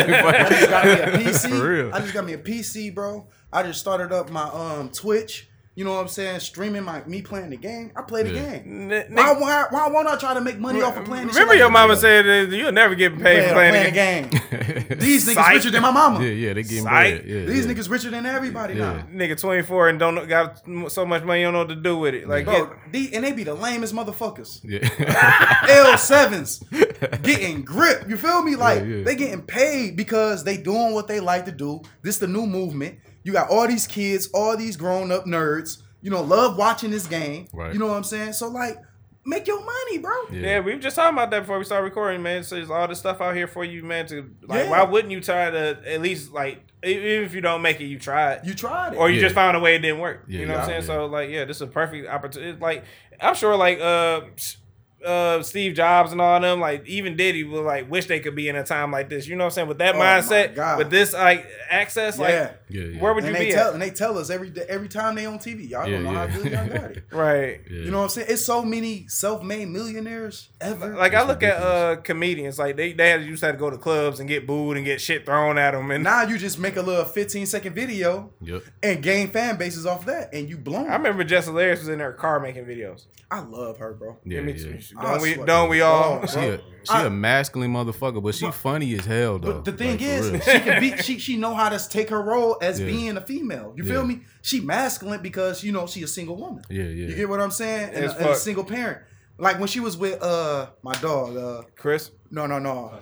got 0.70 0.84
me 0.86 0.92
a 0.92 1.06
PC. 1.18 1.59
For 1.59 1.68
real. 1.70 1.94
I 1.94 2.00
just 2.00 2.14
got 2.14 2.24
me 2.24 2.32
a 2.32 2.38
PC, 2.38 2.94
bro. 2.94 3.26
I 3.52 3.62
just 3.62 3.80
started 3.80 4.12
up 4.12 4.30
my 4.30 4.44
um 4.48 4.88
Twitch. 4.90 5.48
You 5.74 5.85
know 5.86 5.93
what 5.94 6.01
I'm 6.03 6.09
saying? 6.09 6.40
Streaming 6.40 6.85
my 6.85 7.03
me 7.07 7.23
playing 7.23 7.49
the 7.49 7.57
game. 7.57 7.93
I 7.97 8.03
play 8.03 8.23
the 8.24 8.31
Yeah. 8.35 8.59
game. 8.59 8.93
N- 8.93 9.07
Why, 9.15 9.32
why, 9.32 9.66
why 9.70 9.89
won't 9.89 10.07
I 10.07 10.16
try 10.16 10.35
to 10.35 10.40
make 10.43 10.59
money 10.59 10.82
off 10.82 10.99
of 10.99 11.07
playing 11.07 11.28
Remember 11.28 11.53
shit 11.55 11.61
your 11.61 11.70
mama 11.70 11.97
said 11.97 12.27
that 12.27 12.55
you'll 12.55 12.73
never 12.73 12.94
get 12.94 13.12
paid 13.15 13.23
Playing, 13.23 13.49
for 13.49 13.55
playing, 13.55 13.93
playing 13.93 14.28
the 14.28 14.61
game. 14.69 14.89
game. 14.89 14.99
These 14.99 15.27
niggas 15.28 15.35
Psych. 15.35 15.55
richer 15.55 15.70
than 15.70 15.81
my 15.81 15.90
mama. 15.90 16.23
yeah, 16.23 16.31
yeah, 16.31 16.53
they 16.53 16.62
getting 16.62 16.82
Psych. 16.85 17.23
bread. 17.23 17.24
Yeah, 17.27 17.44
These 17.47 17.65
yeah. 17.66 17.73
niggas 17.73 17.90
richer 17.90 18.11
than 18.11 18.27
everybody 18.27 18.74
now. 18.74 19.03
Nigga 19.11 19.40
24 19.40 19.89
and 19.89 19.99
don't 19.99 20.28
got 20.28 20.61
so 20.93 21.07
much 21.07 21.23
money, 21.24 21.40
you 21.40 21.47
don't 21.47 21.55
know 21.55 21.61
what 21.61 21.69
to 21.70 21.77
do 21.77 21.97
with 21.97 22.12
it. 22.15 22.28
Like, 22.28 22.44
Bro, 22.44 22.74
the, 22.90 23.15
and 23.15 23.24
they 23.24 23.32
be 23.32 23.44
the 23.44 23.55
lamest 23.55 23.94
motherfuckers. 23.94 24.61
Yeah. 24.65 24.81
L7s 25.73 27.23
getting 27.23 27.62
grip. 27.62 28.09
You 28.09 28.16
feel 28.16 28.43
me? 28.43 28.57
Like 28.57 28.82
they 29.05 29.15
getting 29.15 29.43
paid 29.43 29.97
because 29.97 30.44
they 30.44 30.57
doing 30.59 30.93
what 30.93 31.09
they 31.09 31.20
like 31.20 31.47
to 31.47 31.53
do. 31.53 31.81
This 32.03 32.19
the 32.19 32.27
new 32.28 32.47
movement. 32.47 32.99
You 33.24 33.32
got 33.32 33.51
all 33.51 33.66
these 33.69 33.86
kids, 33.86 34.28
all 34.35 34.57
these 34.57 34.77
grown 34.77 35.12
up 35.12 35.24
nerds. 35.27 35.82
You 36.01 36.11
know, 36.11 36.23
love 36.23 36.57
watching 36.57 36.90
this 36.90 37.07
game. 37.07 37.47
Right. 37.53 37.73
You 37.73 37.78
know 37.78 37.86
what 37.86 37.97
I'm 37.97 38.05
saying? 38.05 38.32
So 38.32 38.49
like, 38.49 38.77
make 39.24 39.47
your 39.47 39.65
money, 39.65 39.99
bro. 39.99 40.12
yeah. 40.32 40.59
we 40.59 40.74
were 40.74 40.81
just 40.81 40.97
talking 40.97 41.16
about 41.16 41.31
that 41.31 41.40
before 41.40 41.57
we 41.59 41.65
started 41.65 41.85
recording, 41.85 42.23
man. 42.23 42.43
So 42.43 42.57
there's 42.57 42.70
all 42.70 42.89
this 42.89 42.99
stuff 42.99 43.20
out 43.20 43.36
here 43.36 43.47
for 43.47 43.65
you, 43.65 43.85
man. 43.85 44.07
To 44.09 44.28
like, 44.49 44.65
Yeah. 44.65 44.70
why 44.70 44.82
wouldn't 44.82 45.12
you 45.12 45.20
try 45.20 45.49
to 45.51 45.78
at 45.86 46.01
least 46.01 46.32
like, 46.32 46.65
even 46.85 47.23
if 47.24 47.32
you 47.35 47.40
don't 47.40 47.62
make 47.62 47.81
it, 47.81 47.85
you 47.85 48.01
try 48.01 48.32
it. 48.32 48.44
You 48.44 48.53
tried 48.55 48.94
it. 48.94 48.97
or 48.97 49.09
you 49.09 49.16
Yeah. 49.16 49.23
just 49.23 49.36
found 49.36 49.57
a 49.57 49.61
way 49.61 49.77
it 49.77 49.78
didn't 49.78 50.01
work. 50.01 50.24
Yeah, 50.27 50.40
you 50.40 50.47
know 50.47 50.55
what 50.55 50.61
I'm 50.62 50.66
saying? 50.66 50.81
yeah. 50.82 50.86
So 50.86 51.07
like, 51.07 51.31
yeah, 51.31 51.44
this 51.44 51.59
is 51.59 51.62
a 51.62 51.66
perfect 51.69 52.09
opportunity. 52.09 52.59
Like, 52.61 52.82
I'm 53.20 53.36
sure 53.36 53.55
like 53.57 53.78
uh 53.78 54.23
s- 54.36 54.57
uh 55.04 55.42
Steve 55.42 55.74
Jobs 55.74 56.12
and 56.12 56.20
all 56.20 56.40
them, 56.40 56.60
like 56.60 56.86
even 56.86 57.16
Diddy 57.16 57.44
will 57.44 57.62
like 57.62 57.90
wish 57.90 58.06
they 58.06 58.20
could 58.20 58.34
be 58.34 58.48
in 58.48 58.56
a 58.56 58.64
time 58.64 58.90
like 58.90 59.08
this. 59.08 59.26
You 59.26 59.36
know 59.36 59.44
what 59.44 59.52
I'm 59.52 59.54
saying? 59.54 59.68
With 59.68 59.78
that 59.78 59.94
Oh, 59.94 59.98
mindset, 59.98 60.78
with 60.78 60.90
this 60.90 61.12
like 61.12 61.46
access, 61.70 62.18
Yeah. 62.18 62.22
like 62.24 62.34
Yeah, 62.68 62.82
yeah. 62.84 63.00
Where 63.00 63.14
would 63.14 63.24
you 63.24 63.32
they 63.32 63.46
be 63.46 63.52
tell 63.52 63.68
at? 63.68 63.72
and 63.74 63.82
they 63.82 63.90
tell 63.90 64.16
us 64.18 64.30
every 64.30 64.50
day, 64.50 64.64
every 64.68 64.88
time 64.88 65.14
they 65.14 65.26
on 65.26 65.38
TV, 65.38 65.68
y'all 65.68 65.86
Yeah, 65.86 65.94
don't 65.96 66.04
know 66.04 66.12
yeah. 66.12 66.26
how 66.26 66.36
good 66.42 66.52
y'all 66.52 66.66
got 66.68 66.90
it. 66.92 67.04
Right. 67.10 67.60
Yeah. 67.70 67.80
You 67.80 67.90
know 67.90 67.98
what 67.98 68.04
I'm 68.04 68.08
saying? 68.10 68.26
It's 68.30 68.44
so 68.44 68.62
many 68.62 69.06
self-made 69.08 69.68
millionaires 69.68 70.48
ever. 70.60 70.94
Like 70.96 71.12
I 71.14 71.16
That's 71.24 71.28
look 71.28 71.42
at 71.42 71.56
uh 71.62 71.96
comedians, 71.96 72.58
like 72.58 72.76
they 72.76 72.92
they 72.92 73.10
had, 73.10 73.24
used 73.24 73.40
to 73.40 73.46
have 73.46 73.54
to 73.56 73.58
go 73.58 73.70
to 73.70 73.78
clubs 73.78 74.20
and 74.20 74.28
get 74.28 74.46
booed 74.46 74.76
and 74.76 74.84
get 74.86 75.00
shit 75.00 75.26
thrown 75.26 75.58
at 75.58 75.72
them, 75.72 75.90
and 75.90 76.02
now 76.04 76.22
you 76.22 76.38
just 76.38 76.58
make 76.58 76.76
a 76.76 76.82
little 76.82 77.04
15 77.04 77.46
second 77.46 77.74
video 77.74 78.30
Yep. 78.40 78.62
and 78.82 79.02
gain 79.02 79.28
fan 79.30 79.56
bases 79.56 79.86
off 79.86 80.06
that, 80.06 80.32
and 80.32 80.48
you 80.48 80.56
blown. 80.56 80.88
I 80.88 80.94
remember 80.96 81.24
Jess 81.24 81.46
Hilarious 81.46 81.80
was 81.80 81.88
in 81.88 82.00
her 82.00 82.12
car 82.12 82.40
making 82.40 82.64
videos. 82.64 83.04
I 83.30 83.40
love 83.40 83.78
her, 83.78 83.94
bro. 83.94 84.18
Yeah, 84.24 84.40
me 84.42 84.52
yeah. 84.52 84.64
too. 84.64 84.78
I 84.98 85.02
Don't 85.12 85.23
we? 85.23 85.35
Don't 85.35 85.69
we 85.70 85.81
all? 85.81 86.20
God, 86.20 86.31
She 86.31 86.39
a, 86.40 86.56
she 86.59 86.62
I- 86.90 87.05
a 87.06 87.10
masculine 87.10 87.73
motherfucker, 87.73 88.23
but 88.23 88.35
she 88.35 88.51
funny 88.51 88.94
as 88.94 89.05
hell 89.05 89.39
though. 89.39 89.55
But 89.55 89.64
the 89.64 89.73
thing 89.73 89.93
Like, 89.93 90.02
is, 90.02 90.44
she 90.44 90.60
can 90.60 90.81
be 90.81 90.97
she 90.98 91.19
she 91.19 91.36
know 91.36 91.55
how 91.55 91.69
to 91.69 91.89
take 91.89 92.10
her 92.10 92.20
role 92.23 92.59
as 92.60 92.81
Yeah. 92.81 92.86
being 92.86 93.16
a 93.16 93.20
female. 93.20 93.73
You 93.77 93.85
Yeah. 93.85 93.93
feel 93.93 94.05
me? 94.06 94.23
She 94.43 94.60
masculine 94.60 95.23
because 95.23 95.62
you 95.62 95.73
know 95.73 95.86
she 95.86 96.02
a 96.02 96.09
single 96.09 96.36
woman. 96.36 96.62
yeah, 96.70 96.82
yeah. 96.85 97.09
You 97.09 97.14
get 97.14 97.28
what 97.28 97.40
I'm 97.40 97.51
saying? 97.51 97.90
And, 97.94 98.05
a, 98.06 98.16
and 98.16 98.27
a 98.31 98.36
single 98.36 98.64
parent. 98.64 98.98
Like 99.39 99.59
when 99.59 99.69
she 99.69 99.81
was 99.81 99.97
with 99.97 100.23
uh 100.23 100.70
my 100.82 100.93
dog, 100.94 101.36
uh 101.36 101.62
Chris. 101.77 102.10
No 102.32 102.46
no 102.46 102.59
no 102.59 102.92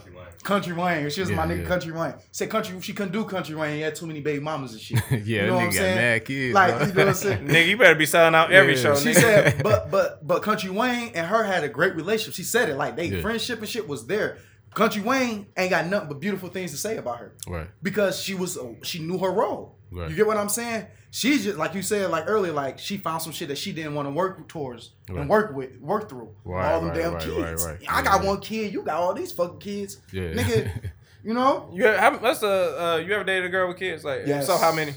Country 0.43 0.73
Wayne. 0.73 1.09
She 1.11 1.21
was 1.21 1.29
Yeah, 1.31 1.37
my 1.37 1.47
nigga 1.47 1.63
yeah. 1.63 1.69
Country 1.69 1.93
Wayne. 1.93 2.15
Said 2.33 2.49
country 2.51 2.81
she 2.81 2.93
couldn't 2.95 3.13
do 3.13 3.25
Country 3.25 3.55
Wayne. 3.55 3.75
He 3.77 3.81
had 3.83 3.95
too 3.95 4.07
many 4.07 4.21
baby 4.21 4.41
mamas 4.41 4.73
and 4.73 4.81
shit. 4.81 4.99
yeah, 5.11 5.17
you 5.19 5.37
that 5.41 5.47
know 5.47 5.55
what 5.57 5.61
nigga 5.61 5.67
I'm 5.67 5.71
got 5.71 5.75
saying? 5.75 5.97
mad 5.97 6.25
kids. 6.25 6.55
Like 6.55 6.71
bro. 6.77 6.87
you 6.87 6.93
know 6.93 6.99
what 7.01 7.09
I'm 7.09 7.15
saying? 7.15 7.47
Nigga, 7.47 7.67
you 7.69 7.77
better 7.79 7.95
be 7.95 8.07
selling 8.07 8.35
out 8.35 8.51
every 8.53 8.75
Yeah. 8.77 8.83
show. 8.83 8.97
She 8.97 9.11
nigga. 9.11 9.15
said, 9.21 9.63
but 9.63 9.91
but 9.91 10.27
but 10.27 10.43
Country 10.43 10.71
Wayne 10.71 11.13
and 11.15 11.27
her 11.27 11.45
had 11.45 11.63
a 11.65 11.69
great 11.69 11.95
relationship. 11.95 12.35
She 12.35 12.43
said 12.43 12.69
it 12.69 12.77
like 12.77 12.97
they 12.97 13.07
Yeah. 13.07 13.21
friendship 13.21 13.59
and 13.61 13.69
shit 13.69 13.87
was 13.89 14.07
there. 14.07 14.39
Country 14.75 15.03
Wayne 15.03 15.47
ain't 15.57 15.71
got 15.71 15.87
nothing 15.87 16.09
but 16.09 16.21
beautiful 16.21 16.49
things 16.49 16.71
to 16.71 16.77
say 16.77 16.97
about 16.97 17.19
her 17.19 17.35
right. 17.49 17.67
because 17.83 18.21
she 18.23 18.35
was 18.35 18.57
she 18.83 19.01
knew 19.01 19.19
her 19.19 19.31
role. 19.31 19.77
Right. 19.91 20.09
You 20.11 20.17
get 20.17 20.27
what 20.27 20.37
I'm 20.37 20.49
saying? 20.49 20.87
She's 21.11 21.43
just 21.43 21.59
like 21.59 21.75
you 21.75 21.83
said 21.83 22.11
like 22.11 22.25
earlier, 22.29 22.53
like 22.53 22.79
she 22.79 22.97
found 22.97 23.23
some 23.23 23.33
shit 23.33 23.49
that 23.49 23.59
she 23.59 23.73
didn't 23.73 23.95
want 23.95 24.07
to 24.07 24.13
work 24.13 24.47
towards 24.49 24.91
Right. 25.09 25.19
and 25.21 25.29
work 25.29 25.55
with, 25.55 25.77
work 25.81 26.09
through. 26.09 26.35
Right, 26.45 26.73
all 26.73 26.81
them 26.81 26.91
right, 26.91 26.97
damn 26.99 27.15
right, 27.15 27.23
kids. 27.23 27.65
right, 27.67 27.73
right. 27.81 27.87
I 27.89 28.03
got 28.03 28.23
Yeah. 28.23 28.29
one 28.29 28.41
kid, 28.41 28.73
you 28.73 28.83
got 28.83 28.97
all 28.97 29.13
these 29.15 29.33
fucking 29.33 29.59
kids. 29.59 29.99
Yeah. 30.13 30.33
Nigga, 30.35 30.91
you 31.25 31.35
know? 31.35 31.69
You 31.75 31.87
have, 31.87 31.97
how, 31.99 32.19
what's 32.19 32.39
the 32.41 32.47
uh, 32.81 32.97
you 32.99 33.13
ever 33.13 33.25
dated 33.25 33.47
a 33.47 33.49
girl 33.49 33.67
with 33.69 33.79
kids? 33.79 34.05
Like, 34.05 34.23
Yes. 34.27 34.47
so 34.47 34.57
how 34.57 34.73
many? 34.73 34.93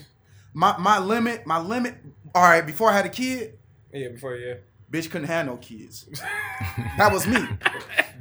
My 0.54 0.78
my 0.78 1.00
limit, 1.00 1.48
my 1.48 1.60
limit. 1.60 1.96
All 2.36 2.44
right, 2.44 2.64
before 2.66 2.90
I 2.92 2.94
had 2.94 3.06
a 3.08 3.10
kid, 3.10 3.58
Yeah, 3.92 4.10
before 4.10 4.36
yeah. 4.36 4.56
bitch 4.92 5.10
couldn't 5.10 5.28
have 5.28 5.48
no 5.48 5.58
kids. 5.58 6.06
that 7.00 7.12
was 7.12 7.26
me. 7.26 7.38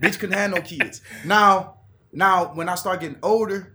bitch 0.01 0.19
couldn't 0.19 0.33
have 0.37 0.51
no 0.51 0.63
kids. 0.63 1.03
Now, 1.27 1.75
now 2.11 2.55
when 2.55 2.71
I 2.71 2.75
start 2.77 3.01
getting 3.01 3.19
older, 3.23 3.75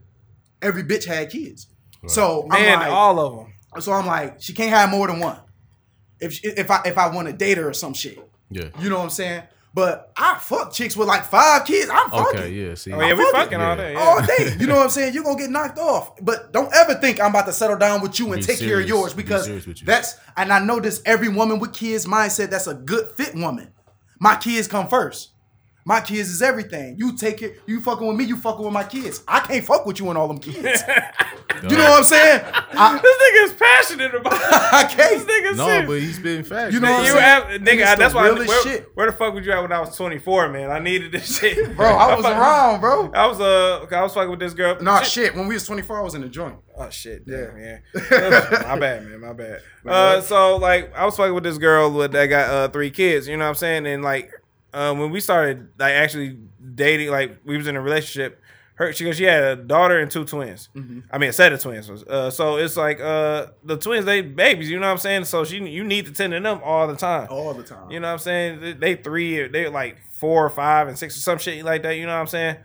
every 0.61 0.84
bitch 0.84 1.06
had 1.06 1.30
kids. 1.30 1.68
So 2.07 2.47
I'm 2.51 2.61
Man, 2.61 2.79
like, 2.79 2.89
all 2.89 3.19
of 3.19 3.35
them. 3.38 3.53
so 3.81 3.91
I'm 3.93 4.05
like, 4.05 4.41
she 4.41 4.53
can't 4.53 4.69
have 4.71 4.89
more 4.89 5.07
than 5.07 5.19
one. 5.19 5.39
If 6.19 6.34
she, 6.34 6.47
if 6.47 6.71
I 6.71 6.81
if 6.85 6.97
I 6.97 7.13
want 7.13 7.27
to 7.27 7.34
date 7.34 7.57
her 7.57 7.69
or 7.69 7.73
some 7.73 7.93
shit, 7.93 8.17
Yeah. 8.49 8.69
you 8.79 8.89
know 8.89 8.97
what 8.97 9.03
I'm 9.03 9.09
saying. 9.09 9.43
But 9.73 10.11
I 10.17 10.39
fuck 10.41 10.73
chicks 10.73 10.97
with 10.97 11.07
like 11.07 11.25
five 11.25 11.65
kids. 11.65 11.91
I'm 11.93 12.09
fucking 12.09 12.39
Okay. 12.39 12.49
Yeah. 12.51 12.73
See. 12.73 12.91
Oh 12.91 12.99
yeah, 12.99 13.13
we 13.13 13.23
fuck 13.25 13.27
it. 13.27 13.34
fucking 13.35 13.61
all 13.61 13.75
day. 13.75 13.93
Yeah. 13.93 13.99
all 13.99 14.21
day. 14.25 14.55
You 14.59 14.65
know 14.65 14.75
what 14.77 14.84
I'm 14.85 14.89
saying? 14.89 15.13
You're 15.13 15.23
gonna 15.23 15.38
get 15.38 15.51
knocked 15.51 15.77
off. 15.77 16.13
But 16.19 16.51
don't 16.51 16.73
ever 16.73 16.95
think 16.95 17.19
I'm 17.21 17.29
about 17.29 17.45
to 17.45 17.53
settle 17.53 17.77
down 17.77 18.01
with 18.01 18.17
you 18.17 18.31
and 18.34 18.38
Be 18.41 18.47
take 18.47 18.57
care 18.59 18.79
of 18.79 18.88
yours 18.88 19.13
because 19.13 19.45
serious 19.45 19.67
with 19.67 19.81
you. 19.81 19.85
that's 19.85 20.15
and 20.35 20.51
I 20.51 20.57
know 20.59 20.79
this 20.79 21.01
every 21.05 21.29
woman 21.29 21.59
with 21.59 21.73
kids 21.73 22.07
mindset 22.07 22.49
that's 22.49 22.65
a 22.65 22.73
good 22.73 23.11
fit 23.17 23.35
woman. 23.35 23.71
My 24.19 24.35
kids 24.38 24.67
come 24.67 24.88
first. 24.88 25.29
My 25.88 26.01
kids 26.01 26.30
is 26.30 26.41
everything. 26.41 26.95
You 26.99 27.15
take 27.15 27.41
it, 27.41 27.61
you 27.65 27.80
fucking 27.80 28.05
with 28.05 28.18
me, 28.18 28.26
you 28.26 28.35
fucking 28.35 28.61
with 28.65 28.73
my 28.73 28.84
kids. 28.84 29.23
I 29.26 29.39
can't 29.39 29.64
fuck 29.64 29.85
with 29.85 30.01
you 30.01 30.09
and 30.09 30.18
all 30.18 30.27
them 30.27 30.38
kids. 30.38 30.57
you 31.64 31.77
know 31.77 31.84
what 31.85 31.99
I'm 31.99 32.03
saying? 32.03 32.41
I, 32.43 32.99
This 33.01 33.18
nigga 33.23 33.43
is 33.45 33.53
passionate 33.53 34.14
about. 34.15 34.34
It. 34.34 34.41
I 34.73 34.84
can't. 34.84 34.97
This 35.11 35.23
nigga 35.23 35.55
No, 35.55 35.65
serious. 35.68 35.88
but 35.88 35.99
he's 36.01 36.15
spitting 36.18 36.43
facts. 36.43 36.73
You 36.73 36.81
know 36.81 36.91
what 36.91 36.99
I'm 36.99 37.05
You 37.05 37.11
saying? 37.14 37.23
have, 37.23 37.49
And 37.51 37.65
nigga, 37.65 37.89
it's 37.89 37.99
that's 37.99 38.14
why. 38.14 38.26
realest 38.26 38.49
Where, 38.49 38.64
shit. 38.64 38.91
where 38.95 39.09
the 39.09 39.18
fuck 39.18 39.34
was 39.34 39.45
you 39.45 39.53
at 39.53 39.61
when 39.61 39.72
I 39.72 39.80
was 39.80 39.95
24, 39.95 40.49
man? 40.49 40.72
I 40.72 40.80
needed 40.80 41.14
this 41.14 41.39
shit, 41.39 41.73
Bro, 41.77 41.88
I 41.88 42.15
was 42.15 42.26
fucking- 42.26 42.38
around, 42.38 42.81
bro. 42.81 43.11
I 43.14 43.26
was 43.27 43.39
uh, 43.39 43.85
I 43.89 44.01
was 44.03 44.14
fucking 44.14 44.30
with 44.30 44.39
this 44.41 44.53
girl. 44.53 44.77
Nah, 44.81 45.03
shit. 45.03 45.35
When 45.35 45.47
we 45.47 45.53
was 45.53 45.65
24, 45.65 45.99
I 45.99 46.01
was 46.01 46.15
in 46.15 46.22
the 46.22 46.27
joint. 46.27 46.57
Oh 46.77 46.89
shit, 46.89 47.26
damn, 47.26 47.57
yeah. 47.57 47.77
my 47.95 48.77
bad, 48.77 49.05
man, 49.07 49.22
my 49.22 49.31
bad. 49.31 49.61
Uh, 49.85 50.19
so 50.19 50.57
like, 50.57 50.93
I 50.93 51.05
was 51.05 51.15
fucking 51.15 51.34
with 51.34 51.45
this 51.45 51.57
girl 51.57 51.91
with 51.93 52.11
that 52.11 52.26
got 52.26 52.49
uh 52.49 52.68
three 52.68 52.91
kids. 52.91 53.26
You 53.30 53.38
know 53.38 53.45
what 53.45 53.49
I'm 53.51 53.55
saying? 53.55 53.88
And 53.88 54.03
like, 54.03 54.31
uh, 54.78 54.94
when 54.94 55.10
we 55.10 55.20
started 55.20 55.70
like 55.80 55.94
actually 55.94 56.38
dating, 56.76 57.10
like 57.10 57.40
we 57.44 57.58
was 57.58 57.68
in 57.68 57.76
a 57.76 57.82
relationship. 57.82 58.41
Her, 58.76 58.94
she, 58.94 59.06
goes, 59.06 59.18
she 59.18 59.24
had 59.24 59.44
a 59.44 59.56
daughter 59.56 59.98
and 59.99 60.12
two 60.12 60.24
twins. 60.24 60.70
I 61.12 61.18
mean, 61.18 61.32
a 61.32 61.34
set 61.34 61.52
of 61.52 61.60
twins. 61.60 61.90
Uh, 61.90 62.30
so 62.30 62.58
it's 62.58 62.78
like 62.78 63.02
uh, 63.02 63.48
the 63.64 63.76
twins, 63.76 64.06
they 64.06 64.22
babies. 64.22 64.70
You 64.70 64.80
know 64.80 64.86
what 64.86 64.91
I'm 64.91 64.98
saying? 64.99 65.26
So 65.26 65.44
she, 65.45 65.58
you 65.68 65.84
need 65.84 66.06
to 66.06 66.12
tend 66.12 66.34
to 66.34 66.40
them 66.40 66.62
all 66.64 66.86
the 66.88 66.95
time. 66.95 67.28
All 67.32 67.56
the 67.56 67.64
time. 67.64 67.90
You 67.90 67.99
know 67.99 68.08
what 68.10 68.14
I'm 68.14 68.20
saying? 68.20 68.60
They, 68.62 68.74
they 68.74 68.95
three, 68.95 69.48
they 69.48 69.68
like 69.68 69.98
four 70.12 70.45
or 70.45 70.49
five 70.52 70.88
and 70.88 70.95
six 70.98 71.18
or 71.18 71.22
some 71.22 71.40
shit 71.40 71.66
like 71.66 71.82
that. 71.84 71.94
You 71.94 72.06
know 72.06 72.14
what 72.14 72.22
I'm 72.22 72.28
saying? 72.28 72.58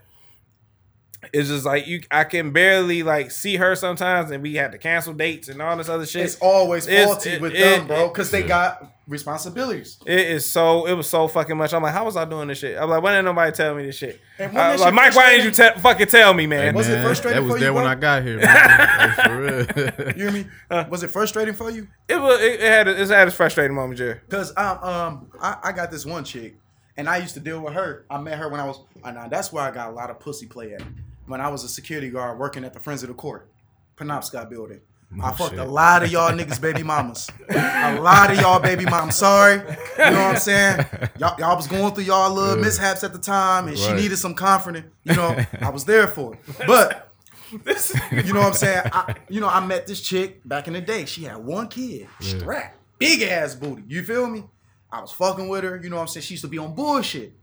It's 1.32 1.48
just 1.48 1.64
like 1.64 1.86
you, 1.86 2.02
I 2.10 2.24
can 2.24 2.50
barely 2.50 3.02
like 3.02 3.30
see 3.30 3.56
her 3.56 3.76
sometimes, 3.76 4.30
and 4.30 4.42
we 4.42 4.54
had 4.54 4.72
to 4.72 4.78
cancel 4.78 5.14
dates 5.14 5.48
and 5.48 5.62
all 5.62 5.76
this 5.76 5.88
other 5.88 6.04
shit. 6.06 6.24
It's 6.24 6.36
always 6.40 6.86
It's- 6.88 7.06
faulty 7.06 7.30
it- 7.30 7.40
with 7.40 7.52
it- 7.54 7.58
them, 7.60 7.86
bro, 7.86 8.08
because 8.08 8.30
they 8.32 8.42
got 8.42 8.92
responsibilities. 9.06 9.98
It 10.04 10.18
is 10.18 10.50
so. 10.50 10.86
It 10.86 10.94
was 10.94 11.08
so 11.08 11.28
fucking 11.28 11.56
much. 11.56 11.72
I'm 11.72 11.82
like, 11.82 11.92
how 11.92 12.04
was 12.04 12.16
I 12.16 12.24
doing 12.24 12.48
this 12.48 12.58
shit? 12.58 12.76
I'm 12.76 12.90
like, 12.90 13.02
why 13.02 13.12
didn't 13.12 13.26
nobody 13.26 13.52
tell 13.52 13.74
me 13.74 13.86
this 13.86 13.96
shit? 13.96 14.20
And 14.38 14.52
wasn't 14.52 14.80
like, 14.80 14.94
Mike, 14.94 15.14
why 15.14 15.30
didn't 15.30 15.44
you 15.46 15.50
te- 15.52 15.80
fucking 15.80 16.06
tell 16.08 16.34
me, 16.34 16.42
Hey, 16.42 16.48
man? 16.48 16.74
Was 16.74 16.88
it 16.88 17.00
frustrating 17.02 17.40
That 17.40 17.44
was 17.46 17.52
for 17.52 17.58
you, 17.58 17.64
there 17.64 17.72
when 17.72 17.84
bro? 17.84 17.92
I 17.92 17.94
got 17.94 18.22
here. 18.24 18.38
Man. 18.40 18.98
Like, 18.98 19.26
for 19.26 19.40
real. 19.40 20.12
You 20.16 20.22
hear 20.24 20.32
me? 20.32 20.46
Was 20.90 21.02
it 21.04 21.08
frustrating 21.08 21.54
for 21.54 21.70
you? 21.70 21.86
It 22.08 22.20
was. 22.20 22.40
It, 22.40 22.54
it 22.54 22.60
had. 22.60 22.88
It 22.88 23.08
had 23.08 23.28
its 23.28 23.36
frustrating 23.36 23.76
moment, 23.76 23.98
Jerry. 23.98 24.20
Cause 24.28 24.52
um, 24.56 24.78
um 24.82 25.30
I, 25.40 25.56
I 25.64 25.72
got 25.72 25.90
this 25.92 26.04
one 26.04 26.24
chick, 26.24 26.56
and 26.96 27.08
I 27.08 27.18
used 27.18 27.34
to 27.34 27.40
deal 27.40 27.60
with 27.60 27.74
her. 27.74 28.04
I 28.10 28.18
met 28.20 28.38
her 28.38 28.48
when 28.48 28.60
I 28.60 28.64
was, 28.66 28.80
and 29.04 29.14
now 29.16 29.28
that's 29.28 29.52
where 29.52 29.62
I 29.64 29.70
got 29.70 29.88
a 29.90 29.92
lot 29.92 30.10
of 30.10 30.18
pussy 30.18 30.46
play 30.46 30.74
at. 30.74 30.82
When 31.26 31.40
I 31.40 31.48
was 31.48 31.64
a 31.64 31.68
security 31.68 32.10
guard 32.10 32.38
working 32.38 32.64
at 32.64 32.72
the 32.72 32.80
Friends 32.80 33.02
of 33.02 33.08
the 33.08 33.14
Court, 33.14 33.48
Penobscot 33.96 34.50
building. 34.50 34.80
I 35.22 35.30
fucked 35.32 35.50
shit. 35.50 35.58
a 35.58 35.64
lot 35.64 36.02
of 36.02 36.10
y'all 36.10 36.30
niggas 36.32 36.58
baby 36.60 36.82
mamas. 36.82 37.28
a 37.50 38.00
lot 38.00 38.30
of 38.32 38.40
y'all 38.40 38.58
baby 38.60 38.86
mamas. 38.86 39.16
Sorry. 39.16 39.56
You 39.56 39.62
know 40.10 40.12
what 40.12 40.16
I'm 40.16 40.36
saying? 40.38 40.86
Y'all, 41.18 41.38
y'all 41.38 41.54
was 41.54 41.66
going 41.66 41.94
through 41.94 42.04
y'all 42.04 42.32
little 42.32 42.56
Yeah. 42.56 42.62
mishaps 42.62 43.04
at 43.04 43.12
the 43.12 43.18
time, 43.18 43.68
and 43.68 43.76
she 43.76 43.92
needed 43.92 44.16
some 44.16 44.34
comforting. 44.34 44.84
You 45.04 45.14
know, 45.14 45.36
I 45.60 45.68
was 45.68 45.84
there 45.84 46.06
for 46.06 46.34
it. 46.34 46.40
But 46.66 47.12
you 48.10 48.32
know 48.32 48.40
what 48.40 48.46
I'm 48.46 48.52
saying? 48.54 48.82
I, 48.86 49.14
you 49.28 49.38
know, 49.40 49.48
I 49.48 49.60
met 49.64 49.86
this 49.86 50.00
chick 50.00 50.40
back 50.48 50.66
in 50.68 50.72
the 50.72 50.80
day. 50.80 51.04
She 51.04 51.24
had 51.24 51.36
one 51.36 51.68
kid, 51.68 52.08
strap, 52.20 52.74
big 52.98 53.20
ass 53.20 53.54
booty. 53.54 53.82
You 53.86 54.02
feel 54.02 54.26
me? 54.26 54.44
I 54.90 55.02
was 55.02 55.12
fucking 55.12 55.48
with 55.50 55.62
her. 55.64 55.76
You 55.82 55.90
know 55.90 55.96
what 55.96 56.02
I'm 56.02 56.08
saying? 56.08 56.22
She 56.22 56.34
used 56.34 56.44
to 56.44 56.48
be 56.48 56.56
on 56.56 56.74
bullshit. 56.74 57.34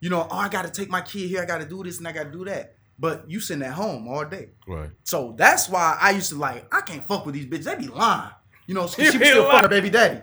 You 0.00 0.10
know, 0.10 0.28
oh, 0.30 0.36
I 0.36 0.50
got 0.50 0.66
to 0.66 0.70
take 0.70 0.90
my 0.90 1.00
kid 1.00 1.30
here. 1.30 1.40
I 1.40 1.46
got 1.46 1.62
to 1.62 1.66
do 1.66 1.82
this 1.82 1.96
and 1.96 2.06
I 2.06 2.12
got 2.12 2.24
to 2.24 2.30
do 2.30 2.44
that. 2.44 2.73
But 2.98 3.28
you 3.28 3.40
sitting 3.40 3.62
at 3.64 3.72
home 3.72 4.06
all 4.08 4.24
day. 4.24 4.50
right. 4.68 4.90
So 5.02 5.34
that's 5.36 5.68
why 5.68 5.98
I 6.00 6.10
used 6.12 6.30
to 6.30 6.36
like, 6.36 6.72
I 6.74 6.80
can't 6.80 7.04
fuck 7.06 7.26
with 7.26 7.34
these 7.34 7.46
bitches. 7.46 7.64
They 7.64 7.74
be 7.76 7.88
lying. 7.88 8.30
You 8.66 8.74
know, 8.74 8.86
she, 8.88 9.02
You 9.02 9.10
she 9.12 9.18
be 9.18 9.22
was 9.24 9.28
still 9.30 9.42
lying. 9.42 9.52
fucking 9.56 9.62
her 9.64 9.68
baby 9.80 9.90
daddy. 9.90 10.20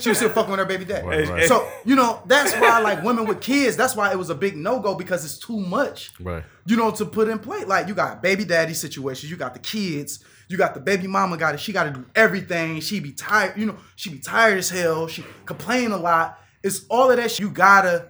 She 0.00 0.08
was 0.08 0.18
still 0.18 0.30
fucking 0.30 0.50
with 0.50 0.58
her 0.58 0.64
baby 0.66 0.84
daddy. 0.86 1.06
Right, 1.06 1.28
right. 1.28 1.46
So, 1.46 1.68
you 1.84 1.94
know, 1.94 2.22
that's 2.26 2.52
why 2.54 2.78
like 2.80 3.02
women 3.04 3.26
with 3.26 3.40
kids, 3.42 3.76
that's 3.76 3.94
why 3.94 4.10
it 4.10 4.16
was 4.18 4.30
a 4.30 4.34
big 4.34 4.56
no-go 4.56 4.94
because 4.94 5.24
it's 5.24 5.38
too 5.38 5.60
much 5.60 6.12
Right. 6.18 6.42
you 6.64 6.76
know, 6.76 6.90
to 6.92 7.04
put 7.04 7.28
in 7.28 7.38
play. 7.38 7.64
Like 7.64 7.86
you 7.88 7.94
got 7.94 8.22
baby 8.22 8.44
daddy 8.46 8.72
situations, 8.74 9.30
you 9.30 9.36
got 9.36 9.52
the 9.52 9.60
kids, 9.60 10.24
you 10.48 10.56
got 10.56 10.72
the 10.74 10.80
baby 10.80 11.06
mama 11.06 11.36
got 11.36 11.54
it. 11.54 11.60
She 11.60 11.72
got 11.72 11.84
to 11.84 11.90
do 11.90 12.06
everything. 12.14 12.80
She 12.80 13.00
be 13.00 13.12
tired, 13.12 13.56
you 13.58 13.66
know, 13.66 13.76
she 13.96 14.08
be 14.10 14.18
tired 14.18 14.56
as 14.58 14.70
hell. 14.70 15.06
She 15.06 15.22
complain 15.44 15.92
a 15.92 15.98
lot. 15.98 16.38
It's 16.62 16.86
all 16.88 17.10
of 17.10 17.18
that 17.18 17.30
shit 17.30 17.40
you 17.40 17.50
gotta, 17.50 18.08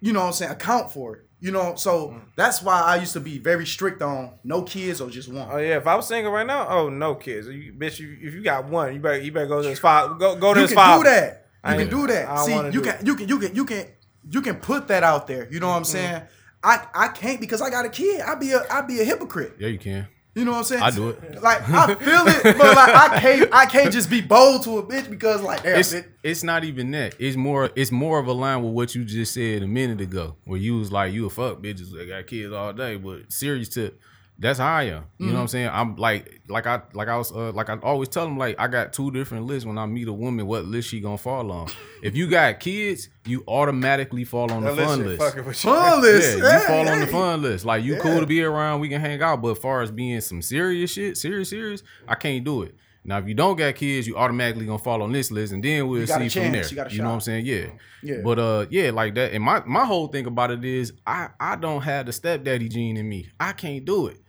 you 0.00 0.14
know 0.14 0.20
what 0.20 0.26
I'm 0.28 0.32
saying, 0.32 0.52
account 0.52 0.90
for 0.90 1.16
it. 1.16 1.26
You 1.42 1.52
know, 1.52 1.74
so 1.74 2.20
that's 2.36 2.60
why 2.62 2.82
I 2.82 2.96
used 2.96 3.14
to 3.14 3.20
be 3.20 3.38
very 3.38 3.64
strict 3.64 4.02
on 4.02 4.32
no 4.44 4.62
kids 4.62 5.00
or 5.00 5.08
just 5.08 5.32
one. 5.32 5.48
Oh 5.50 5.56
yeah, 5.56 5.78
if 5.78 5.86
I 5.86 5.94
was 5.94 6.06
single 6.06 6.30
right 6.32 6.46
now, 6.46 6.68
oh 6.68 6.90
no 6.90 7.14
kids, 7.14 7.46
you, 7.48 7.72
bitch. 7.72 7.98
You, 7.98 8.16
if 8.20 8.34
you 8.34 8.42
got 8.42 8.66
one, 8.66 8.92
you 8.94 9.00
better 9.00 9.18
you 9.20 9.32
better 9.32 9.46
go 9.46 9.62
to 9.62 9.68
his 9.70 9.78
father. 9.78 10.14
Go 10.14 10.36
go 10.36 10.52
to 10.52 10.60
you 10.60 10.66
his 10.66 10.74
can 10.74 10.98
do 10.98 11.04
that. 11.04 11.46
I 11.64 11.72
You 11.72 11.78
can 11.86 11.88
do 11.98 12.06
that. 12.08 12.26
don't 12.28 12.38
See, 12.46 12.54
you 12.54 12.72
do 12.72 12.82
can, 12.82 13.06
you 13.06 13.16
can, 13.16 13.28
you 13.28 13.38
can, 13.38 13.54
you 13.54 13.64
can, 13.64 13.86
you 14.30 14.42
can 14.42 14.56
put 14.56 14.88
that 14.88 15.02
out 15.02 15.26
there. 15.26 15.48
You 15.50 15.60
know 15.60 15.68
what 15.68 15.76
I'm 15.76 15.82
Mm-hmm. 15.82 15.92
saying? 15.92 16.22
I, 16.62 16.86
I 16.94 17.08
can't 17.08 17.40
because 17.40 17.62
I 17.62 17.70
got 17.70 17.86
a 17.86 17.88
kid. 17.88 18.20
I 18.20 18.34
be 18.34 18.52
a, 18.52 18.62
I 18.70 18.82
be 18.82 19.00
a 19.00 19.04
hypocrite. 19.04 19.56
Yeah, 19.58 19.68
you 19.68 19.78
can. 19.78 20.08
You 20.34 20.44
know 20.44 20.52
what 20.52 20.58
I'm 20.58 20.64
saying? 20.64 20.82
I 20.82 20.90
do 20.92 21.08
it. 21.08 21.42
Like 21.42 21.68
I 21.68 21.94
feel 21.96 22.22
it, 22.26 22.56
but 22.56 22.76
like 22.76 22.94
I 22.94 23.18
can't 23.20 23.52
I 23.52 23.66
can't 23.66 23.92
just 23.92 24.08
be 24.08 24.20
bold 24.20 24.62
to 24.62 24.78
a 24.78 24.82
bitch 24.82 25.10
because 25.10 25.42
like 25.42 25.64
damn, 25.64 25.78
It's 25.80 25.92
bitch. 25.92 26.06
it's 26.22 26.44
not 26.44 26.62
even 26.64 26.92
that. 26.92 27.16
It's 27.18 27.36
more 27.36 27.70
it's 27.74 27.90
more 27.90 28.18
of 28.20 28.28
a 28.28 28.32
line 28.32 28.62
with 28.62 28.72
what 28.72 28.94
you 28.94 29.04
just 29.04 29.34
said 29.34 29.62
a 29.62 29.66
minute 29.66 30.00
ago, 30.00 30.36
where 30.44 30.58
you 30.58 30.78
was 30.78 30.92
like 30.92 31.12
you 31.12 31.26
a 31.26 31.30
fuck 31.30 31.58
bitches 31.60 31.90
that 31.92 32.06
got 32.08 32.26
kids 32.28 32.52
all 32.52 32.72
day. 32.72 32.96
But 32.96 33.32
serious 33.32 33.68
tip, 33.70 34.00
that's 34.40 34.58
higher. 34.58 34.84
You 34.86 34.90
know 34.92 35.04
Mm-hmm. 35.26 35.34
what 35.34 35.40
I'm 35.42 35.48
saying? 35.48 35.68
I'm 35.72 35.96
like, 35.96 36.40
like 36.48 36.66
I, 36.66 36.80
like 36.94 37.08
I 37.08 37.16
was, 37.18 37.30
uh, 37.30 37.52
like 37.52 37.68
I 37.68 37.76
always 37.82 38.08
tell 38.08 38.24
them, 38.24 38.38
like 38.38 38.56
I 38.58 38.66
got 38.68 38.92
two 38.92 39.10
different 39.10 39.44
lists 39.46 39.66
when 39.66 39.76
I 39.78 39.86
meet 39.86 40.08
a 40.08 40.12
woman. 40.12 40.46
What 40.46 40.64
list 40.64 40.88
she 40.88 41.00
gonna 41.00 41.18
fall 41.18 41.52
on? 41.52 41.68
if 42.02 42.16
you 42.16 42.26
got 42.28 42.58
kids, 42.58 43.08
you 43.26 43.44
automatically 43.46 44.24
fall 44.24 44.50
on 44.50 44.64
the 44.64 44.72
That 44.74 44.86
fun 44.86 45.04
list. 45.04 45.36
you. 45.36 45.52
Fun 45.52 46.00
list. 46.00 46.38
Yeah, 46.38 46.44
you 46.44 46.58
Hey, 46.58 46.66
fall 46.66 46.88
on 46.88 47.00
the 47.00 47.06
fun 47.06 47.42
list. 47.42 47.64
Like 47.64 47.84
you 47.84 47.94
Yeah. 47.94 48.00
cool 48.00 48.20
to 48.20 48.26
be 48.26 48.42
around, 48.42 48.80
we 48.80 48.88
can 48.88 49.00
hang 49.00 49.20
out. 49.22 49.42
But 49.42 49.52
as 49.52 49.58
far 49.58 49.82
as 49.82 49.90
being 49.90 50.20
some 50.20 50.42
serious 50.42 50.90
shit, 50.90 51.16
serious, 51.16 51.50
serious, 51.50 51.82
I 52.08 52.14
can't 52.14 52.42
do 52.44 52.62
it. 52.62 52.74
Now, 53.02 53.16
if 53.18 53.26
you 53.26 53.32
don't 53.34 53.56
got 53.56 53.74
kids, 53.76 54.06
you 54.06 54.16
automatically 54.18 54.66
gonna 54.66 54.78
fall 54.78 55.02
on 55.02 55.10
this 55.12 55.30
list, 55.30 55.54
and 55.54 55.62
then 55.64 55.88
we'll 55.88 56.02
You 56.02 56.06
got 56.06 56.20
see 56.20 56.28
from 56.28 56.52
there. 56.52 56.64
chance. 56.64 56.92
You 56.92 57.00
know 57.02 57.08
what 57.08 57.14
I'm 57.14 57.20
saying? 57.20 57.46
Yeah. 57.46 57.66
Yeah. 58.02 58.16
But 58.22 58.38
uh, 58.38 58.66
yeah, 58.70 58.90
like 58.90 59.14
that. 59.14 59.32
And 59.32 59.42
my 59.42 59.62
my 59.66 59.84
whole 59.86 60.08
thing 60.08 60.26
about 60.26 60.50
it 60.50 60.62
is, 60.64 60.92
I 61.06 61.28
I 61.40 61.56
don't 61.56 61.80
have 61.82 62.06
the 62.06 62.12
stepdaddy 62.12 62.68
gene 62.68 62.96
in 62.98 63.08
me. 63.08 63.28
I 63.38 63.52
can't 63.52 63.84
do 63.86 64.06
it. 64.08 64.20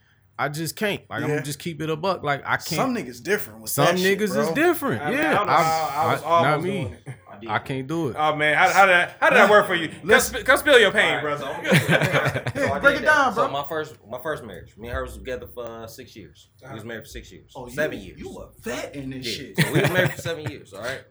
I 0.45 0.49
just 0.49 0.75
can't. 0.75 1.01
Like 1.09 1.21
I'm 1.23 1.29
gonna 1.29 1.43
just 1.43 1.59
keep 1.59 1.81
it 1.81 1.89
a 1.89 1.95
buck. 1.95 2.23
Like 2.23 2.41
I 2.45 2.57
can't. 2.57 2.65
Some 2.67 2.95
niggas 2.95 3.21
different 3.21 3.61
with 3.61 3.71
Some 3.71 3.85
that 3.85 3.99
shit, 3.99 4.19
niggas 4.19 4.33
bro. 4.33 4.41
is 4.41 4.49
different. 4.53 5.01
I 5.03 5.09
mean, 5.09 5.19
yeah, 5.19 5.31
I 5.31 5.33
don't 5.35 5.47
know 5.47 5.53
I 5.53 6.13
was 6.13 6.21
not 6.23 6.61
me. 6.63 6.71
doing 6.71 6.93
it. 7.05 7.47
I 7.49 7.59
can't 7.59 7.87
do 7.87 8.09
it. 8.09 8.15
Oh 8.19 8.35
man, 8.35 8.55
how, 8.55 8.69
how 8.69 8.85
did 8.85 8.91
that, 8.93 9.17
how 9.19 9.29
did 9.29 9.37
that 9.37 9.49
work 9.49 9.65
for 9.67 9.73
you? 9.75 9.87
Come, 10.07 10.19
sp- 10.21 10.45
come 10.45 10.57
spill 10.57 10.79
your 10.79 10.91
pain, 10.91 11.21
brother. 11.21 11.43
So, 11.43 11.49
Yeah, 11.49 12.71
I 12.73 12.79
break 12.79 12.95
did 12.97 13.03
it 13.03 13.05
that. 13.05 13.15
down, 13.25 13.33
So 13.33 13.47
my 13.49 13.63
first 13.67 13.95
my 14.07 14.19
first 14.21 14.43
marriage, 14.43 14.77
me 14.77 14.87
and 14.89 14.95
her 14.95 15.03
was 15.03 15.17
together 15.17 15.47
for 15.47 15.65
uh, 15.65 15.87
six 15.87 16.15
years. 16.15 16.49
We 16.67 16.73
was 16.73 16.85
married 16.85 17.01
for 17.03 17.09
six 17.09 17.31
years. 17.31 17.51
Oh, 17.55 17.65
you- 17.67 17.73
seven 17.73 17.99
years. 17.99 18.19
You 18.19 18.37
a 18.39 18.49
vet 18.61 18.95
in 18.95 19.09
this 19.09 19.25
Yeah. 19.25 19.33
shit. 19.47 19.57
So 19.59 19.71
we 19.73 19.81
was 19.81 19.91
married 19.91 20.11
for 20.13 20.21
seven 20.29 20.49
years. 20.51 20.73
All 20.73 20.81
right. 20.81 21.01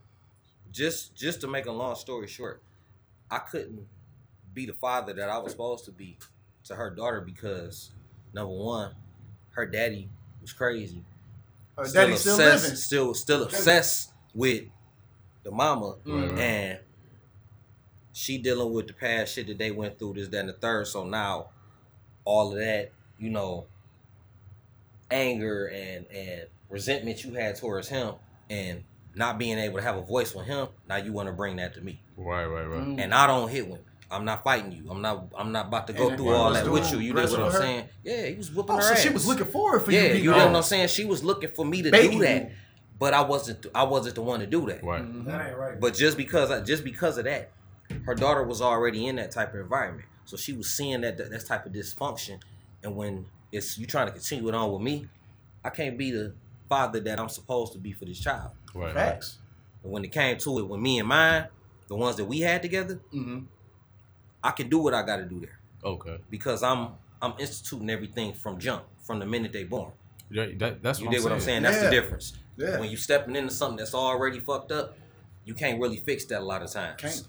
Just 0.70 1.16
just 1.16 1.40
to 1.40 1.48
make 1.48 1.66
a 1.66 1.72
long 1.72 1.96
story 1.96 2.28
short, 2.28 2.62
I 3.30 3.38
couldn't 3.38 3.80
be 4.54 4.66
the 4.66 4.72
father 4.74 5.12
that 5.14 5.28
I 5.28 5.38
was 5.38 5.52
supposed 5.52 5.84
to 5.86 5.92
be 5.92 6.18
to 6.64 6.74
her 6.76 6.90
daughter 6.90 7.20
because 7.20 7.90
number 8.32 8.52
one, 8.54 8.92
her 9.60 9.66
daddy 9.66 10.08
was 10.40 10.52
crazy. 10.52 11.04
Her 11.76 11.84
daddy 11.84 12.16
still 12.16 12.34
obsessed, 12.34 12.64
living. 12.64 12.76
Still 12.76 13.14
still 13.14 13.42
obsessed 13.44 14.12
with 14.34 14.64
the 15.42 15.50
mama 15.50 15.96
Mm. 16.06 16.38
and 16.38 16.78
she 18.12 18.38
dealing 18.38 18.72
with 18.72 18.86
the 18.86 18.92
past 18.92 19.34
shit 19.34 19.46
that 19.46 19.58
they 19.58 19.70
went 19.70 19.98
through, 19.98 20.14
this, 20.14 20.28
that, 20.28 20.40
and 20.40 20.48
the 20.48 20.52
third. 20.54 20.86
So 20.86 21.04
now 21.04 21.48
all 22.24 22.52
of 22.52 22.58
that, 22.58 22.90
you 23.18 23.30
know, 23.30 23.66
anger 25.10 25.66
and 25.66 26.06
and 26.10 26.42
resentment 26.68 27.24
you 27.24 27.34
had 27.34 27.56
towards 27.56 27.88
him 27.88 28.14
and 28.48 28.84
not 29.14 29.38
being 29.38 29.58
able 29.58 29.76
to 29.76 29.82
have 29.82 29.96
a 29.96 30.02
voice 30.02 30.34
with 30.34 30.46
him, 30.46 30.68
now 30.88 30.96
you 30.96 31.12
want 31.12 31.28
to 31.28 31.32
bring 31.32 31.56
that 31.56 31.74
to 31.74 31.80
me. 31.80 32.00
Right, 32.16 32.46
right, 32.46 32.64
right. 32.64 32.80
Mm. 32.86 33.00
And 33.00 33.14
I 33.14 33.26
don't 33.26 33.48
hit 33.50 33.66
women. 33.66 33.84
I'm 34.10 34.24
not 34.24 34.42
fighting 34.42 34.72
you. 34.72 34.90
I'm 34.90 35.00
not. 35.00 35.26
I'm 35.36 35.52
not 35.52 35.66
about 35.68 35.86
to 35.86 35.92
go 35.92 36.08
And 36.08 36.16
through 36.16 36.30
all 36.30 36.52
that 36.52 36.68
with 36.68 36.90
you. 36.92 36.98
You 36.98 37.14
know 37.14 37.22
what 37.22 37.32
I'm 37.40 37.52
her? 37.52 37.58
saying? 37.60 37.88
Yeah, 38.02 38.26
he 38.26 38.34
was 38.34 38.50
whooping 38.50 38.74
Oh, 38.74 38.76
her 38.78 38.82
so 38.82 38.92
ass. 38.92 39.00
she 39.02 39.08
was 39.10 39.26
looking 39.26 39.46
forward 39.46 39.80
for 39.80 39.92
yeah, 39.92 40.02
you 40.02 40.08
to 40.08 40.14
be 40.14 40.20
you 40.22 40.30
know 40.32 40.46
what 40.46 40.56
I'm 40.56 40.62
saying? 40.62 40.88
She 40.88 41.04
was 41.04 41.22
looking 41.22 41.50
for 41.50 41.64
me 41.64 41.82
to 41.82 41.90
Begging 41.90 42.18
do 42.18 42.24
that, 42.24 42.50
but 42.98 43.14
I 43.14 43.22
wasn't. 43.22 43.66
I 43.74 43.84
wasn't 43.84 44.16
the 44.16 44.22
one 44.22 44.40
to 44.40 44.46
do 44.46 44.66
that. 44.66 44.82
Right. 44.82 45.02
Mm-hmm. 45.02 45.24
That 45.26 45.48
ain't 45.48 45.56
right. 45.56 45.78
But 45.80 45.94
just 45.94 46.16
because, 46.16 46.50
I, 46.50 46.60
just 46.60 46.82
because 46.82 47.18
of 47.18 47.24
that, 47.24 47.50
her 48.04 48.14
daughter 48.14 48.42
was 48.42 48.60
already 48.60 49.06
in 49.06 49.16
that 49.16 49.30
type 49.30 49.54
of 49.54 49.60
environment, 49.60 50.08
so 50.24 50.36
she 50.36 50.52
was 50.54 50.68
seeing 50.68 51.02
that 51.02 51.16
that, 51.18 51.30
that 51.30 51.46
type 51.46 51.64
of 51.66 51.72
dysfunction. 51.72 52.40
And 52.82 52.96
when 52.96 53.26
it's 53.52 53.78
you 53.78 53.86
trying 53.86 54.06
to 54.06 54.12
continue 54.12 54.48
it 54.48 54.54
on 54.54 54.72
with 54.72 54.82
me, 54.82 55.06
I 55.64 55.70
can't 55.70 55.96
be 55.96 56.10
the 56.10 56.34
father 56.68 56.98
that 57.00 57.20
I'm 57.20 57.28
supposed 57.28 57.72
to 57.74 57.78
be 57.78 57.92
for 57.92 58.06
this 58.06 58.18
child. 58.18 58.50
Right. 58.74 58.86
right. 58.86 58.94
Facts. 58.94 59.38
And 59.84 59.92
when 59.92 60.04
it 60.04 60.12
came 60.12 60.36
to 60.38 60.58
it, 60.58 60.68
with 60.68 60.80
me 60.80 60.98
and 60.98 61.08
mine, 61.08 61.46
the 61.88 61.96
ones 61.96 62.16
that 62.16 62.24
we 62.24 62.40
had 62.40 62.62
together, 62.62 63.00
Mm-hmm. 63.14 63.40
I 64.42 64.50
can 64.52 64.68
do 64.68 64.78
what 64.78 64.94
I 64.94 65.02
got 65.02 65.16
to 65.16 65.24
do 65.24 65.40
there 65.40 65.58
Okay. 65.84 66.18
because 66.30 66.62
I'm 66.62 66.88
I'm 67.22 67.34
instituting 67.38 67.90
everything 67.90 68.32
from 68.32 68.58
jump, 68.58 68.84
from 69.02 69.18
the 69.18 69.26
minute 69.26 69.52
they 69.52 69.64
born. 69.64 69.92
Yeah, 70.30 70.46
that, 70.58 70.82
that's 70.82 71.00
You 71.00 71.06
what 71.08 71.16
I'm 71.16 71.22
what 71.24 71.32
I'm 71.32 71.40
saying. 71.40 71.46
saying? 71.46 71.62
That's 71.64 71.76
Yeah. 71.76 71.90
the 71.90 71.90
difference. 71.90 72.32
Yeah. 72.56 72.78
When 72.80 72.88
you 72.90 72.96
stepping 72.96 73.36
into 73.36 73.52
something 73.52 73.76
that's 73.78 73.94
already 73.94 74.40
fucked 74.40 74.72
up, 74.72 74.96
you 75.44 75.54
can't 75.54 75.80
really 75.80 75.96
fix 75.98 76.24
that 76.26 76.40
a 76.40 76.44
lot 76.44 76.62
of 76.62 76.70
times. 76.70 77.00
Can't. 77.00 77.28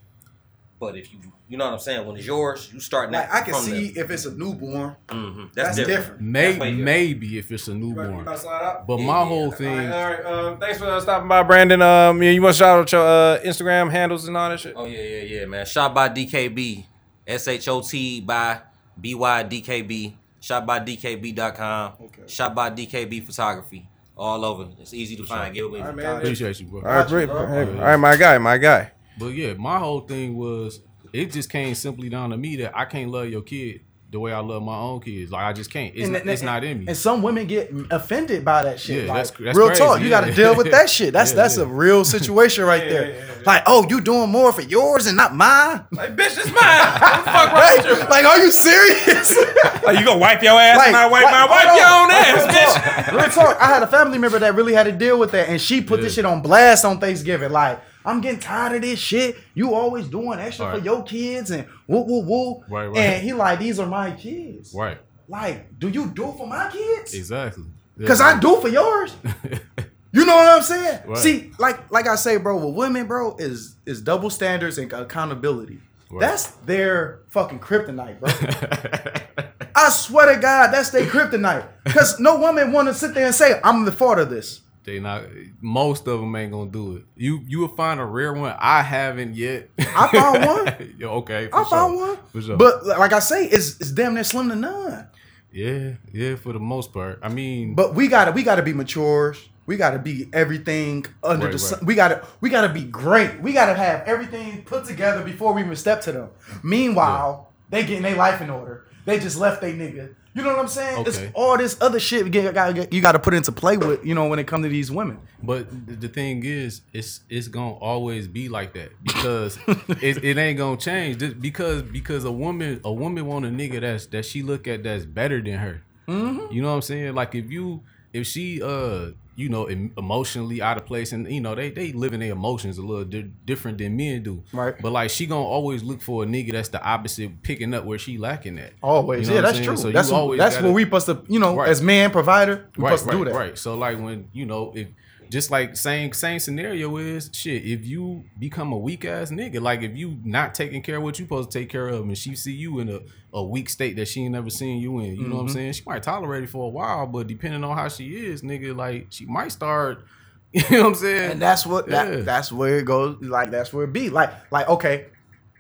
But 0.80 0.98
if 0.98 1.12
you, 1.14 1.20
you 1.48 1.58
know 1.58 1.66
what 1.66 1.74
I'm 1.74 1.80
saying, 1.80 2.08
when 2.08 2.16
it's 2.18 2.26
yours, 2.26 2.72
you 2.74 2.80
starting 2.80 3.14
Like 3.14 3.32
I 3.32 3.42
can 3.42 3.54
from 3.54 3.64
see 3.64 3.88
if 3.96 4.10
it's 4.10 4.26
a 4.26 4.34
newborn, 4.34 4.96
The, 5.08 5.14
hmm 5.14 5.44
that's, 5.54 5.76
that's, 5.76 5.78
different. 5.78 5.98
different. 5.98 6.22
Maybe, 6.22 6.58
That's 6.60 6.78
maybe 6.86 7.38
if 7.38 7.52
it's 7.52 7.68
a 7.68 7.72
You 7.72 7.78
you 7.78 7.84
newborn. 7.90 8.22
about 8.22 8.32
to 8.34 8.38
slide 8.40 8.62
out? 8.64 8.88
But 8.88 9.00
Yeah, 9.00 9.06
my 9.06 9.20
yeah. 9.20 9.26
whole 9.26 9.52
thing, 9.52 9.78
right, 9.78 9.92
all 9.92 10.10
right. 10.12 10.26
Um, 10.26 10.58
thanks 10.60 10.80
for 10.80 10.86
uh, 10.86 11.00
stopping 11.00 11.28
by, 11.28 11.44
Brandon. 11.44 11.82
Um, 11.82 12.24
yeah, 12.24 12.32
you 12.32 12.42
want 12.42 12.56
to 12.56 12.60
shout 12.60 12.80
out 12.80 12.92
your 12.92 13.02
uh, 13.06 13.40
Instagram 13.42 13.92
handles 13.92 14.28
and 14.28 14.36
all 14.36 14.50
that 14.50 14.60
shit? 14.60 14.74
Oh 14.76 14.86
yeah, 14.86 15.02
yeah, 15.02 15.22
yeah, 15.40 15.46
man. 15.46 15.66
Shot 15.68 15.94
by 15.94 16.10
DKB, 16.10 16.86
S 17.28 17.48
H 17.48 17.68
O 17.68 17.82
T 17.82 18.22
by 18.22 18.62
B 19.00 19.16
Y 19.16 19.44
D 19.44 19.62
K 19.62 19.82
B. 19.82 20.18
Shot 20.40 20.66
by 20.66 20.80
DKB.com. 20.80 21.94
Okay. 22.02 22.24
Shot 22.26 22.56
by 22.56 22.72
DKB 22.72 23.24
Photography. 23.26 23.88
All 24.18 24.44
over. 24.44 24.68
It's 24.80 24.94
easy 24.94 25.16
to 25.18 25.24
find. 25.24 25.54
Get 25.54 25.70
with 25.70 25.82
All 25.82 25.88
right, 25.88 25.96
me. 25.96 26.04
man. 26.04 26.18
appreciate 26.18 26.60
you, 26.60 26.66
bro. 26.66 26.82
All 26.82 26.86
right, 26.88 27.08
great. 27.08 27.30
bro. 27.30 27.46
Hey, 27.48 27.62
all 27.70 27.76
right, 27.86 27.98
my 27.98 28.16
guy, 28.16 28.38
my 28.40 28.58
guy. 28.58 28.92
But 29.20 29.28
yeah, 29.28 29.54
my 29.54 29.78
whole 29.78 30.02
thing 30.02 30.36
was 30.36 30.82
it 31.14 31.32
just 31.32 31.50
came 31.50 31.76
simply 31.76 32.10
down 32.10 32.32
to 32.32 32.38
me 32.38 32.56
that 32.58 32.76
I 32.76 32.86
can't 32.86 33.12
love 33.12 33.30
your 33.30 33.42
kid 33.42 33.82
the 34.12 34.20
way 34.20 34.34
I 34.34 34.40
love 34.40 34.62
my 34.62 34.76
own 34.78 35.00
kids. 35.00 35.32
Like 35.32 35.44
I 35.44 35.54
just 35.54 35.72
can't. 35.72 35.94
It's, 35.96 36.04
And- 36.04 36.12
not, 36.14 36.22
and- 36.24 36.30
it's 36.32 36.42
not 36.42 36.64
in 36.66 36.80
me. 36.80 36.86
And 36.88 36.98
some 36.98 37.22
women 37.22 37.48
get 37.48 37.72
offended 37.90 38.44
by 38.44 38.64
that 38.64 38.80
shit. 38.80 39.06
Yeah, 39.06 39.14
like, 39.14 39.24
that's- 39.28 39.32
that's 39.46 39.58
real 39.58 39.68
crazy, 39.68 39.82
talk. 39.82 40.02
You 40.02 40.10
got 40.10 40.26
to 40.26 40.34
deal 40.34 40.54
with 40.56 40.70
that 40.72 40.90
shit. 40.96 41.14
That's 41.14 41.32
Yeah, 41.32 41.36
that's 41.38 41.58
yeah. 41.58 41.64
a 41.64 41.68
real 41.68 42.04
situation 42.04 42.66
right 42.66 42.82
there. 42.90 43.06
yeah, 43.12 43.16
yeah, 43.18 43.26
yeah. 43.38 43.44
Like, 43.46 43.64
oh, 43.68 43.88
you 43.90 44.02
doing 44.02 44.30
more 44.30 44.52
for 44.52 44.62
yours 44.62 45.08
and 45.08 45.16
not 45.16 45.34
mine? 45.36 45.86
Like, 45.92 46.16
bitch, 46.16 46.38
it's 46.38 46.48
mine. 46.48 46.54
What 46.54 47.26
the 47.26 47.32
fuck 47.32 47.54
wrong 47.54 48.00
with 48.00 48.10
like, 48.10 48.26
are 48.26 48.38
you 48.40 48.52
serious? 48.52 49.36
Like, 49.84 49.98
you 49.98 50.06
gonna 50.06 50.20
wipe 50.20 50.44
your 50.44 50.60
ass 50.60 50.80
and 50.88 50.96
I 50.96 51.08
wipe 51.08 51.24
my 51.24 51.46
wipe 51.46 51.68
hold 51.68 51.80
your 51.80 51.88
own 51.88 52.12
ass, 52.12 52.36
real 52.38 52.48
bitch. 52.54 53.06
talk. 53.06 53.14
Real 53.14 53.30
talk. 53.32 53.58
I 53.62 53.66
had 53.68 53.82
a 53.82 53.88
family 53.88 54.20
member 54.20 54.38
that 54.38 54.54
really 54.54 54.74
had 54.74 54.84
to 54.84 54.92
deal 54.92 55.18
with 55.18 55.32
that, 55.32 55.50
and 55.50 55.60
she 55.60 55.82
put 55.82 56.02
this 56.02 56.14
shit 56.14 56.26
on 56.26 56.42
blast 56.44 56.86
on 56.86 57.00
Thanksgiving. 57.00 57.52
Like, 57.52 57.82
I'm 58.06 58.22
getting 58.22 58.40
tired 58.40 58.76
of 58.76 58.82
this 58.82 59.00
shit. 59.00 59.38
You 59.54 59.74
always 59.74 60.08
doing 60.08 60.40
extra 60.40 60.72
for 60.72 60.80
your 60.84 61.04
kids 61.04 61.52
and 61.52 61.68
woo 61.88 62.02
woo 62.02 62.22
woo. 62.22 62.64
Right, 62.70 62.88
right. 62.88 62.98
And 62.98 63.24
he 63.24 63.34
like, 63.34 63.60
these 63.60 63.80
are 63.80 63.88
my 63.88 64.12
kids. 64.12 64.74
right. 64.76 64.98
Like, 65.28 65.80
do 65.80 65.88
you 65.88 66.08
do 66.10 66.34
for 66.38 66.46
my 66.46 66.70
kids? 66.70 67.14
Exactly. 67.14 67.64
Cause 68.06 68.20
I 68.20 68.40
do 68.40 68.60
for 68.60 68.68
yours. 68.68 69.16
You 70.14 70.26
know 70.26 70.36
what 70.36 70.48
I'm 70.58 70.62
saying? 70.62 71.00
Right. 71.08 71.18
See, 71.18 71.52
like 71.58 71.90
like 71.90 72.06
I 72.08 72.16
say, 72.16 72.36
bro, 72.38 72.58
with 72.66 72.76
women, 72.76 73.08
bro, 73.08 73.38
is 73.38 73.78
is 73.86 74.02
double 74.02 74.30
standards 74.30 74.78
and 74.78 74.92
accountability. 74.92 75.80
Right. 76.10 76.20
That's 76.20 76.48
their 76.66 77.20
fucking 77.30 77.60
kryptonite, 77.60 78.20
bro. 78.20 78.30
I 79.76 79.90
swear 79.90 80.36
to 80.36 80.42
God, 80.42 80.72
that's 80.74 80.90
their 80.90 81.06
kryptonite. 81.06 81.66
Cause 81.86 82.20
no 82.20 82.38
woman 82.40 82.74
want 82.74 82.90
to 82.90 82.94
sit 82.94 83.14
there 83.14 83.28
and 83.28 83.34
say, 83.36 83.62
"I'm 83.64 83.86
the 83.86 83.92
fault 83.94 84.20
of 84.20 84.30
this." 84.30 84.60
They 84.84 85.00
not. 85.00 85.24
Most 85.62 86.08
of 86.08 86.20
them 86.20 86.36
ain't 86.36 86.52
gonna 86.52 86.72
do 86.72 86.98
it. 86.98 87.04
You 87.16 87.42
you 87.48 87.60
will 87.60 87.76
find 87.76 88.00
a 88.00 88.06
rare 88.06 88.34
one. 88.34 88.56
I 88.60 88.82
haven't 88.82 89.36
yet. 89.36 89.70
I 89.80 90.08
found 90.08 90.46
one. 90.46 90.94
Yo, 90.98 91.10
okay. 91.22 91.48
for 91.50 91.56
I 91.60 91.64
found 91.70 91.96
one, 91.96 92.18
For 92.32 92.42
sure. 92.42 92.58
but 92.58 92.86
like 92.86 93.14
I 93.14 93.20
say, 93.20 93.46
it's 93.46 93.80
it's 93.80 93.92
damn 93.92 94.14
near 94.16 94.24
slim 94.24 94.50
to 94.50 94.56
none. 94.56 95.08
yeah, 95.52 95.94
yeah. 96.14 96.36
For 96.36 96.54
the 96.54 96.60
most 96.60 96.92
part, 96.94 97.20
I 97.22 97.30
mean, 97.30 97.76
But 97.76 97.94
we 97.96 98.08
gotta 98.08 98.32
we 98.32 98.44
gotta 98.44 98.64
be 98.64 98.74
mature. 98.74 99.36
We 99.68 99.78
gotta 99.78 100.00
be 100.00 100.28
everything 100.34 101.06
under 101.24 101.46
Right, 101.46 101.52
the 101.54 101.60
sun. 101.60 101.80
right. 101.80 101.88
We 101.88 101.96
gotta 101.96 102.28
we 102.42 102.50
gotta 102.50 102.70
be 102.74 102.84
great. 102.84 103.40
We 103.42 103.54
gotta 103.54 103.76
have 103.76 104.02
everything 104.08 104.64
put 104.64 104.86
together 104.86 105.24
before 105.24 105.54
we 105.54 105.62
even 105.62 105.76
step 105.76 106.02
to 106.02 106.12
them. 106.12 106.30
Meanwhile, 106.64 107.52
they 107.70 107.84
getting 107.84 108.02
their 108.04 108.16
life 108.16 108.42
in 108.42 108.50
order. 108.50 108.86
They 109.06 109.20
just 109.20 109.38
left 109.38 109.62
they 109.62 109.74
nigga. 109.74 110.16
You 110.34 110.44
know 110.44 110.50
what 110.50 110.60
I'm 110.60 110.68
saying? 110.68 111.06
It's 111.06 111.20
all 111.34 111.58
this 111.58 111.78
other 111.82 112.00
shit 112.00 112.34
you 112.34 112.52
gotta, 112.52 112.88
you 112.90 113.02
gotta 113.02 113.20
put 113.20 113.34
into 113.34 113.52
play 113.52 113.78
with. 113.78 114.06
You 114.06 114.16
know 114.16 114.28
when 114.28 114.40
it 114.40 114.48
comes 114.48 114.66
to 114.66 114.70
these 114.70 114.90
women. 114.90 115.20
But 115.44 115.68
the 116.00 116.08
thing 116.08 116.44
is, 116.46 116.82
it's 116.94 117.22
it's 117.30 117.50
gonna 117.50 117.74
always 117.74 118.28
be 118.28 118.48
like 118.48 118.74
that 118.74 118.92
because 119.04 119.60
it, 120.02 120.24
it 120.24 120.38
ain't 120.38 120.58
gonna 120.58 120.78
change. 120.78 121.18
Just 121.18 121.42
because 121.42 121.82
because 121.84 122.24
a 122.24 122.32
woman 122.32 122.80
a 122.86 122.94
woman 122.94 123.26
want 123.26 123.46
a 123.46 123.50
nigga 123.50 123.82
that's 123.82 124.06
that 124.08 124.26
she 124.26 124.42
look 124.42 124.68
at 124.68 124.84
that's 124.84 125.06
better 125.06 125.42
than 125.42 125.60
her. 125.60 125.84
Mm-hmm. 126.08 126.54
You 126.54 126.62
know 126.62 126.70
what 126.70 126.76
I'm 126.76 126.82
saying? 126.82 127.14
Like 127.14 127.36
if 127.36 127.52
you 127.52 127.82
if 128.14 128.26
she 128.26 128.62
uh 128.62 129.12
you 129.36 129.48
know 129.50 129.66
emotionally 129.68 130.62
out 130.62 130.78
of 130.78 130.86
place 130.86 131.14
and 131.14 131.26
you 131.32 131.40
know 131.40 131.56
they 131.56 131.70
they 131.70 131.92
live 131.94 132.14
in 132.14 132.20
their 132.20 132.34
emotions 132.34 132.78
a 132.78 132.82
little 132.82 133.06
di- 133.06 133.32
different 133.46 133.78
than 133.78 133.96
men 133.96 134.22
do. 134.24 134.44
Right. 134.52 134.76
But 134.82 134.92
like 134.92 135.10
she 135.10 135.26
gonna 135.26 135.42
always 135.42 135.84
look 135.84 136.02
for 136.02 136.24
a 136.24 136.26
nigga 136.26 136.52
that's 136.52 136.70
the 136.70 136.84
opposite, 136.84 137.42
picking 137.42 137.74
up 137.74 137.86
where 137.86 137.98
she 137.98 138.18
lacking 138.18 138.60
at. 138.60 138.74
Always, 138.84 139.28
You 139.28 139.28
know 139.30 139.36
yeah, 139.36 139.42
that's 139.42 139.54
saying? 139.56 139.66
true. 139.68 139.78
So 139.78 139.92
that's 139.92 140.10
what, 140.12 140.18
always 140.20 140.38
that's 140.40 140.56
gotta- 140.56 140.68
what 140.68 140.74
we 140.76 140.84
supposed 140.84 141.06
to, 141.08 141.22
you 141.28 141.40
know, 141.40 141.56
Right. 141.56 141.70
as 141.70 141.82
man 141.82 142.12
provider, 142.12 142.66
we 142.78 142.84
right, 142.84 142.90
supposed 143.00 143.04
to 143.10 143.18
right, 143.18 143.26
do 143.26 143.32
that. 143.32 143.38
Right. 143.38 143.58
So 143.58 143.76
like 143.78 144.00
when 144.00 144.28
you 144.34 144.46
know 144.46 144.74
if 144.76 144.88
just 145.32 145.50
like 145.50 145.76
same 145.76 146.12
same 146.14 146.40
scenario 146.40 146.96
is 146.98 147.30
shit. 147.34 147.64
If 147.64 147.86
you 147.86 148.26
become 148.38 148.72
a 148.74 148.78
weak 148.78 149.06
ass 149.06 149.32
nigga, 149.32 149.62
like 149.62 149.82
if 149.82 149.96
you 149.96 150.20
not 150.24 150.54
taking 150.54 150.82
care 150.82 150.98
of 150.98 151.04
what 151.04 151.18
you 151.18 151.26
supposed 151.26 151.50
to 151.52 151.60
take 151.60 151.70
care 151.70 151.88
of, 151.88 152.02
and 152.04 152.18
she 152.18 152.36
see 152.36 152.52
you 152.54 152.80
in 152.80 152.90
a, 152.90 153.00
a 153.34 153.44
weak 153.44 153.70
state 153.70 153.96
that 153.96 154.08
she 154.08 154.22
ain't 154.24 154.34
never 154.34 154.50
seen 154.50 154.80
you 154.82 155.00
in, 155.00 155.06
you 155.16 155.16
know 155.16 155.24
Mm-hmm. 155.24 155.36
what 155.36 155.42
I'm 155.44 155.50
saying? 155.50 155.74
She 155.74 155.84
might 155.86 156.04
tolerate 156.04 156.44
it 156.44 156.50
for 156.50 156.66
a 156.66 156.70
while, 156.70 157.08
but 157.08 157.28
depending 157.28 157.64
on 157.64 157.76
how 157.78 157.88
she 157.88 158.10
is, 158.28 158.42
nigga, 158.42 158.76
like 158.76 159.08
she 159.10 159.26
might 159.26 159.52
start. 159.52 160.04
You 160.54 160.62
know 160.70 160.80
what 160.82 160.88
I'm 160.90 160.96
saying? 160.96 161.32
and 161.32 161.42
that's 161.42 161.66
what 161.66 161.88
Yeah. 161.90 162.04
that, 162.04 162.26
that's 162.26 162.52
where 162.52 162.78
it 162.80 162.84
goes. 162.86 163.18
Like 163.22 163.52
that's 163.52 163.72
where 163.72 163.86
it 163.86 163.94
be. 163.94 164.10
Like 164.10 164.32
like 164.52 164.68
okay, 164.68 165.06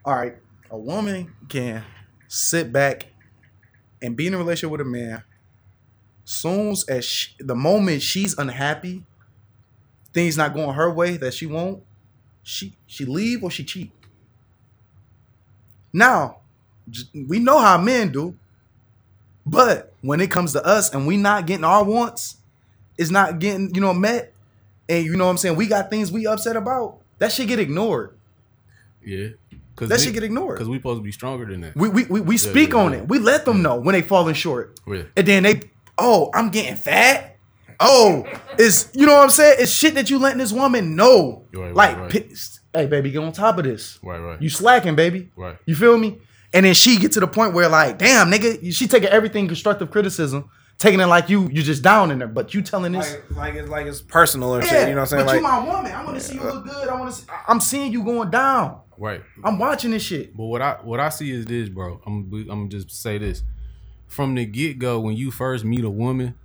all 0.03 0.13
right. 0.15 0.35
A 0.69 0.77
woman 0.77 1.33
can 1.47 1.83
sit 2.27 2.73
back 2.73 3.07
and 4.01 4.17
be 4.17 4.27
in 4.27 4.33
a 4.33 4.37
relationship 4.37 4.69
with 4.71 4.81
a 4.81 4.85
man 4.85 5.23
soon 6.25 6.75
as 6.89 7.05
she, 7.05 7.35
the 7.39 7.55
moment 7.55 8.01
she's 8.01 8.37
unhappy, 8.37 9.05
things 10.13 10.37
not 10.37 10.53
going 10.53 10.73
her 10.73 10.91
way 10.91 11.17
that 11.17 11.33
she 11.33 11.45
won't, 11.45 11.83
she 12.43 12.73
she 12.87 13.05
leave 13.05 13.43
or 13.43 13.51
she 13.51 13.63
cheat. 13.63 13.91
Now, 15.93 16.37
we 17.13 17.39
know 17.39 17.59
how 17.59 17.77
men 17.77 18.11
do, 18.11 18.35
but 19.45 19.93
when 20.01 20.21
it 20.21 20.31
comes 20.31 20.53
to 20.53 20.65
us 20.65 20.93
and 20.93 21.05
we 21.05 21.17
not 21.17 21.45
getting 21.45 21.65
our 21.65 21.83
wants, 21.83 22.37
it's 22.97 23.11
not 23.11 23.39
getting 23.39 23.73
you 23.75 23.81
know 23.81 23.93
met, 23.93 24.33
and 24.87 25.05
you 25.05 25.15
know 25.15 25.25
what 25.25 25.31
I'm 25.31 25.37
saying. 25.37 25.55
We 25.55 25.67
got 25.67 25.89
things 25.89 26.11
we 26.11 26.27
upset 26.27 26.55
about. 26.55 26.99
That 27.19 27.31
shit 27.31 27.47
get 27.47 27.59
ignored. 27.59 28.17
Yeah. 29.03 29.29
Cause 29.75 29.89
That 29.89 29.99
shit 29.99 30.13
get 30.13 30.23
ignored. 30.23 30.57
Because 30.57 30.69
we 30.69 30.77
supposed 30.77 30.99
to 30.99 31.03
be 31.03 31.11
stronger 31.11 31.45
than 31.45 31.61
that. 31.61 31.75
We 31.75 31.89
we 31.89 32.05
we, 32.05 32.21
we 32.21 32.37
speak 32.37 32.73
yeah, 32.73 32.79
on 32.79 32.93
yeah. 32.93 32.99
it. 32.99 33.07
We 33.07 33.19
let 33.19 33.45
them 33.45 33.61
know 33.61 33.77
when 33.77 33.93
they 33.93 34.01
falling 34.01 34.35
short. 34.35 34.79
Yeah. 34.87 35.03
And 35.15 35.27
then 35.27 35.43
they, 35.43 35.61
oh, 35.97 36.29
I'm 36.33 36.49
getting 36.49 36.75
fat. 36.75 37.30
Oh, 37.81 38.25
it's 38.57 38.89
you 38.93 39.05
know 39.05 39.15
what 39.15 39.23
I'm 39.23 39.29
saying? 39.29 39.57
It's 39.59 39.71
shit 39.71 39.95
that 39.95 40.09
you 40.09 40.19
letting 40.19 40.37
this 40.37 40.51
woman 40.51 40.95
know. 40.95 41.47
Right, 41.53 41.63
right, 41.63 41.75
like, 41.75 41.97
right. 41.97 42.11
pi- 42.11 42.79
hey, 42.79 42.85
baby, 42.85 43.11
get 43.11 43.23
on 43.23 43.31
top 43.31 43.57
of 43.57 43.63
this. 43.63 43.99
Right, 44.03 44.19
right. 44.19 44.41
You 44.41 44.49
slacking, 44.49 44.95
baby. 44.95 45.31
Right. 45.35 45.57
You 45.65 45.75
feel 45.75 45.97
me? 45.97 46.19
And 46.53 46.65
then 46.65 46.73
she 46.73 46.97
get 46.97 47.13
to 47.13 47.19
the 47.19 47.27
point 47.27 47.53
where 47.53 47.69
like, 47.69 47.97
damn, 47.97 48.29
nigga, 48.29 48.73
she 48.73 48.87
taking 48.87 49.09
everything 49.09 49.47
constructive 49.47 49.89
criticism, 49.89 50.49
taking 50.77 50.99
it 50.99 51.07
like 51.07 51.29
you 51.29 51.49
you 51.49 51.63
just 51.63 51.81
down 51.81 52.11
in 52.11 52.19
there, 52.19 52.27
but 52.27 52.53
you 52.53 52.61
telling 52.61 52.91
this. 52.91 53.13
Like, 53.31 53.37
like 53.37 53.55
it's 53.55 53.69
like 53.69 53.87
it's 53.87 54.01
personal 54.01 54.55
or 54.55 54.61
yeah, 54.61 54.67
shit. 54.67 54.89
You 54.89 54.95
know 54.95 55.01
what 55.01 55.13
I'm 55.13 55.25
saying? 55.25 55.25
But 55.25 55.35
you 55.37 55.41
Like, 55.41 55.65
my 55.65 55.73
woman. 55.73 55.91
I 55.91 56.03
want 56.03 56.17
to 56.17 56.23
see 56.23 56.35
you 56.35 56.43
look 56.43 56.65
good. 56.65 56.87
I 56.87 56.99
want 56.99 57.11
to. 57.11 57.21
see 57.21 57.25
I'm 57.47 57.59
seeing 57.59 57.91
you 57.91 58.03
going 58.03 58.29
down. 58.29 58.81
Right. 58.97 59.23
I'm 59.43 59.57
watching 59.57 59.91
this 59.91 60.03
shit. 60.03 60.35
But 60.37 60.45
what 60.45 60.61
I 60.61 60.73
what 60.83 60.99
I 60.99 61.09
see 61.09 61.31
is 61.31 61.45
this, 61.45 61.69
bro. 61.69 62.01
I'm 62.05 62.29
I'm 62.31 62.47
gonna 62.47 62.67
just 62.67 62.91
say 62.91 63.17
this. 63.17 63.43
From 64.07 64.35
the 64.35 64.45
get 64.45 64.77
go, 64.77 64.99
when 64.99 65.15
you 65.15 65.31
first 65.31 65.63
meet 65.63 65.85
a 65.85 65.89
woman, 65.89 66.35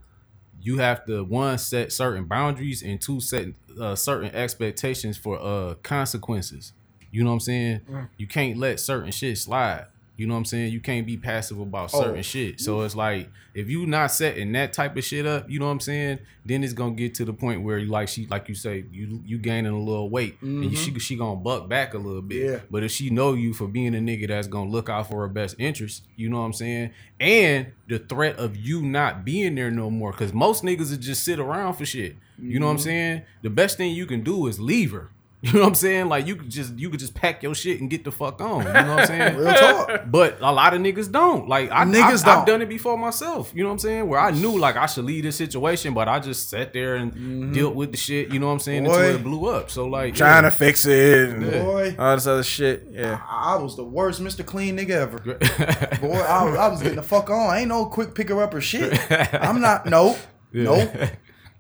you 0.67 0.79
have 0.79 1.07
to 1.07 1.23
one 1.23 1.57
set 1.59 1.93
certain 1.93 2.25
boundaries 2.25 2.83
and 2.83 3.01
two 3.01 3.21
set 3.21 3.47
uh, 3.81 3.95
certain 3.95 4.35
expectations 4.35 5.17
for 5.17 5.39
uh 5.41 5.75
consequences. 5.85 6.73
You 7.13 7.23
know 7.23 7.31
what 7.31 7.35
I'm 7.35 7.41
saying? 7.41 7.81
You 8.17 8.27
can't 8.27 8.59
let 8.59 8.81
certain 8.81 9.13
shit 9.13 9.39
slide. 9.39 9.87
You 10.17 10.27
know 10.27 10.35
what 10.35 10.39
I'm 10.39 10.45
saying? 10.47 10.73
You 10.73 10.81
can't 10.81 11.07
be 11.07 11.17
passive 11.17 11.61
about 11.61 11.91
oh. 11.93 12.01
certain 12.01 12.19
Oh. 12.19 12.23
shit. 12.23 12.61
So 12.61 12.81
it's 12.81 12.97
like 12.97 13.31
if 13.55 13.69
you 13.69 13.87
not 13.87 14.11
setting 14.11 14.53
that 14.53 14.73
type 14.73 14.97
of 14.97 15.05
shit 15.05 15.27
up, 15.27 15.49
you 15.51 15.59
know 15.59 15.67
what 15.67 15.73
I'm 15.73 15.81
saying? 15.81 16.19
Then 16.45 16.65
it's 16.65 16.73
gonna 16.73 16.95
get 16.95 17.15
to 17.17 17.25
the 17.25 17.33
point 17.33 17.63
where 17.63 17.79
you 17.79 17.89
like 17.89 18.09
she 18.09 18.27
like 18.27 18.49
you 18.49 18.55
say 18.55 18.85
you 18.91 19.21
you 19.25 19.39
gaining 19.39 19.73
a 19.73 19.79
little 19.79 20.09
weight 20.09 20.41
and 20.41 20.65
you, 20.65 20.77
she 20.77 20.91
mm-hmm. 20.91 20.99
she 20.99 21.17
gonna 21.17 21.37
buck 21.37 21.69
back 21.69 21.95
a 21.95 21.99
little 21.99 22.23
bit. 22.23 22.51
Yeah. 22.51 22.59
But 22.71 22.83
if 22.83 22.93
she 22.93 23.11
know 23.11 23.35
you 23.35 23.53
for 23.53 23.67
being 23.67 23.95
a 23.95 23.99
nigga 23.99 24.29
that's 24.29 24.49
gonna 24.49 24.71
look 24.71 24.89
out 24.89 25.09
for 25.09 25.21
her 25.23 25.29
best 25.29 25.57
interest, 25.59 26.05
you 26.17 26.29
know 26.29 26.39
what 26.39 26.47
I'm 26.47 26.53
saying? 26.53 26.93
And 27.21 27.73
the 27.89 27.99
threat 27.99 28.39
of 28.39 28.57
you 28.57 28.83
not 28.83 29.25
being 29.25 29.55
there 29.55 29.71
no 29.71 29.91
more, 29.91 30.13
because 30.13 30.33
most 30.33 30.63
niggas 30.65 30.91
would 30.91 31.01
just 31.01 31.25
sit 31.25 31.39
around 31.39 31.75
for 31.75 31.85
shit. 31.85 32.17
You 32.39 32.61
know 32.61 32.67
what 32.67 32.73
I'm 32.73 32.77
mm-hmm. 32.79 32.85
saying? 32.85 33.23
The 33.43 33.51
best 33.51 33.77
thing 33.79 33.95
you 33.95 34.07
can 34.07 34.23
do 34.23 34.47
is 34.47 34.61
leave 34.61 34.93
her. 34.93 35.11
You 35.47 35.52
know 35.52 35.60
what 35.60 35.68
I'm 35.68 35.74
saying? 35.74 36.09
Like 36.09 36.27
you 36.27 36.36
could 36.36 36.51
just 36.51 36.78
you 36.78 36.90
could 36.90 36.98
just 37.01 37.14
pack 37.14 37.43
your 37.43 37.55
shit 37.55 37.81
and 37.81 37.89
get 37.89 38.05
the 38.05 38.10
fuck 38.10 38.40
on. 38.40 38.66
You 38.66 38.73
know 38.73 38.94
what 38.97 39.01
I'm 39.01 39.06
saying? 39.12 39.36
Real 39.36 39.55
talk. 39.55 40.02
But 40.06 40.39
a 40.40 40.51
lot 40.52 40.74
of 40.74 40.81
niggas 40.81 41.10
don't. 41.12 41.48
Like 41.48 41.70
I, 41.70 41.85
Niggas 41.85 42.27
I, 42.27 42.31
I've 42.32 42.39
don't. 42.39 42.47
done 42.47 42.62
it 42.62 42.68
before 42.68 42.98
myself. 42.98 43.52
You 43.55 43.62
know 43.62 43.68
what 43.68 43.74
I'm 43.74 43.78
saying? 43.78 44.09
Where 44.09 44.18
I 44.18 44.31
knew 44.32 44.59
like 44.59 44.77
I 44.77 44.86
should 44.86 45.05
leave 45.05 45.23
this 45.24 45.36
situation, 45.36 45.94
but 45.94 46.09
I 46.09 46.18
just 46.20 46.51
sat 46.51 46.73
there 46.73 46.97
and 46.97 47.55
dealt 47.55 47.74
with 47.74 47.93
the 47.93 47.97
shit. 47.97 48.32
You 48.32 48.39
know 48.40 48.47
what 48.48 48.52
I'm 48.55 48.59
saying? 48.60 48.86
Until 48.86 48.97
Mm-hmm. 49.01 49.12
Boy. 49.12 49.20
it 49.20 49.23
blew 49.24 49.47
up. 49.51 49.70
So 49.70 49.86
like 49.86 50.14
trying 50.14 50.44
yeah. 50.44 50.51
to 50.51 50.56
fix 50.56 50.86
it 50.86 51.28
and 51.31 51.51
Boy. 51.51 51.94
all 51.98 52.14
this 52.16 52.27
other 52.27 52.43
shit. 52.43 52.89
Yeah. 52.90 53.20
I 53.28 53.55
I 53.55 53.56
was 53.56 53.77
the 53.77 53.85
worst 53.85 54.20
Mr. 54.20 54.44
Clean 54.44 54.77
nigga 54.77 54.90
ever. 54.90 55.18
Boy, 56.01 56.14
I, 56.20 56.44
was- 56.44 56.56
I 56.59 56.68
was 56.68 56.82
getting 56.82 56.97
the 56.97 57.02
fuck 57.02 57.31
on. 57.31 57.48
I 57.51 57.60
ain't 57.60 57.68
no 57.68 57.86
quick 57.86 58.14
picker 58.14 58.43
up 58.43 58.52
or 58.55 58.60
shit. 58.60 58.93
I'm 59.35 59.60
not. 59.60 59.86
Nope. 59.86 60.16
Nope. 60.52 60.90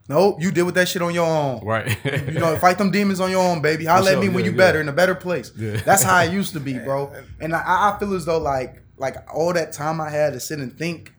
Nope. 0.08 0.40
You 0.40 0.52
deal 0.52 0.66
with 0.66 0.76
that 0.76 0.88
shit 0.88 1.02
on 1.02 1.12
your 1.12 1.26
own. 1.26 1.64
right. 1.64 1.96
You 2.04 2.38
know, 2.38 2.56
fight 2.56 2.78
them 2.78 2.90
demons 2.90 3.20
on 3.20 3.30
your 3.30 3.42
own, 3.42 3.60
baby. 3.60 3.84
Holla 3.84 4.10
at 4.10 4.14
sure, 4.14 4.22
me 4.22 4.28
when 4.28 4.44
you 4.44 4.52
yeah. 4.52 4.56
better 4.56 4.80
in 4.80 4.88
a 4.88 4.92
better 4.92 5.14
place. 5.14 5.52
Yeah. 5.56 5.76
That's 5.84 6.02
how 6.02 6.16
I 6.16 6.24
used 6.24 6.52
to 6.52 6.60
be, 6.60 6.78
bro. 6.84 7.12
And 7.40 7.54
I, 7.54 7.62
I 7.66 7.98
feel 7.98 8.14
as 8.14 8.24
though 8.24 8.38
like 8.38 8.82
like 8.98 9.16
all 9.32 9.52
that 9.52 9.72
time 9.72 10.00
I 10.00 10.10
had 10.10 10.32
to 10.32 10.40
sit 10.40 10.58
and 10.58 10.76
think, 10.76 11.12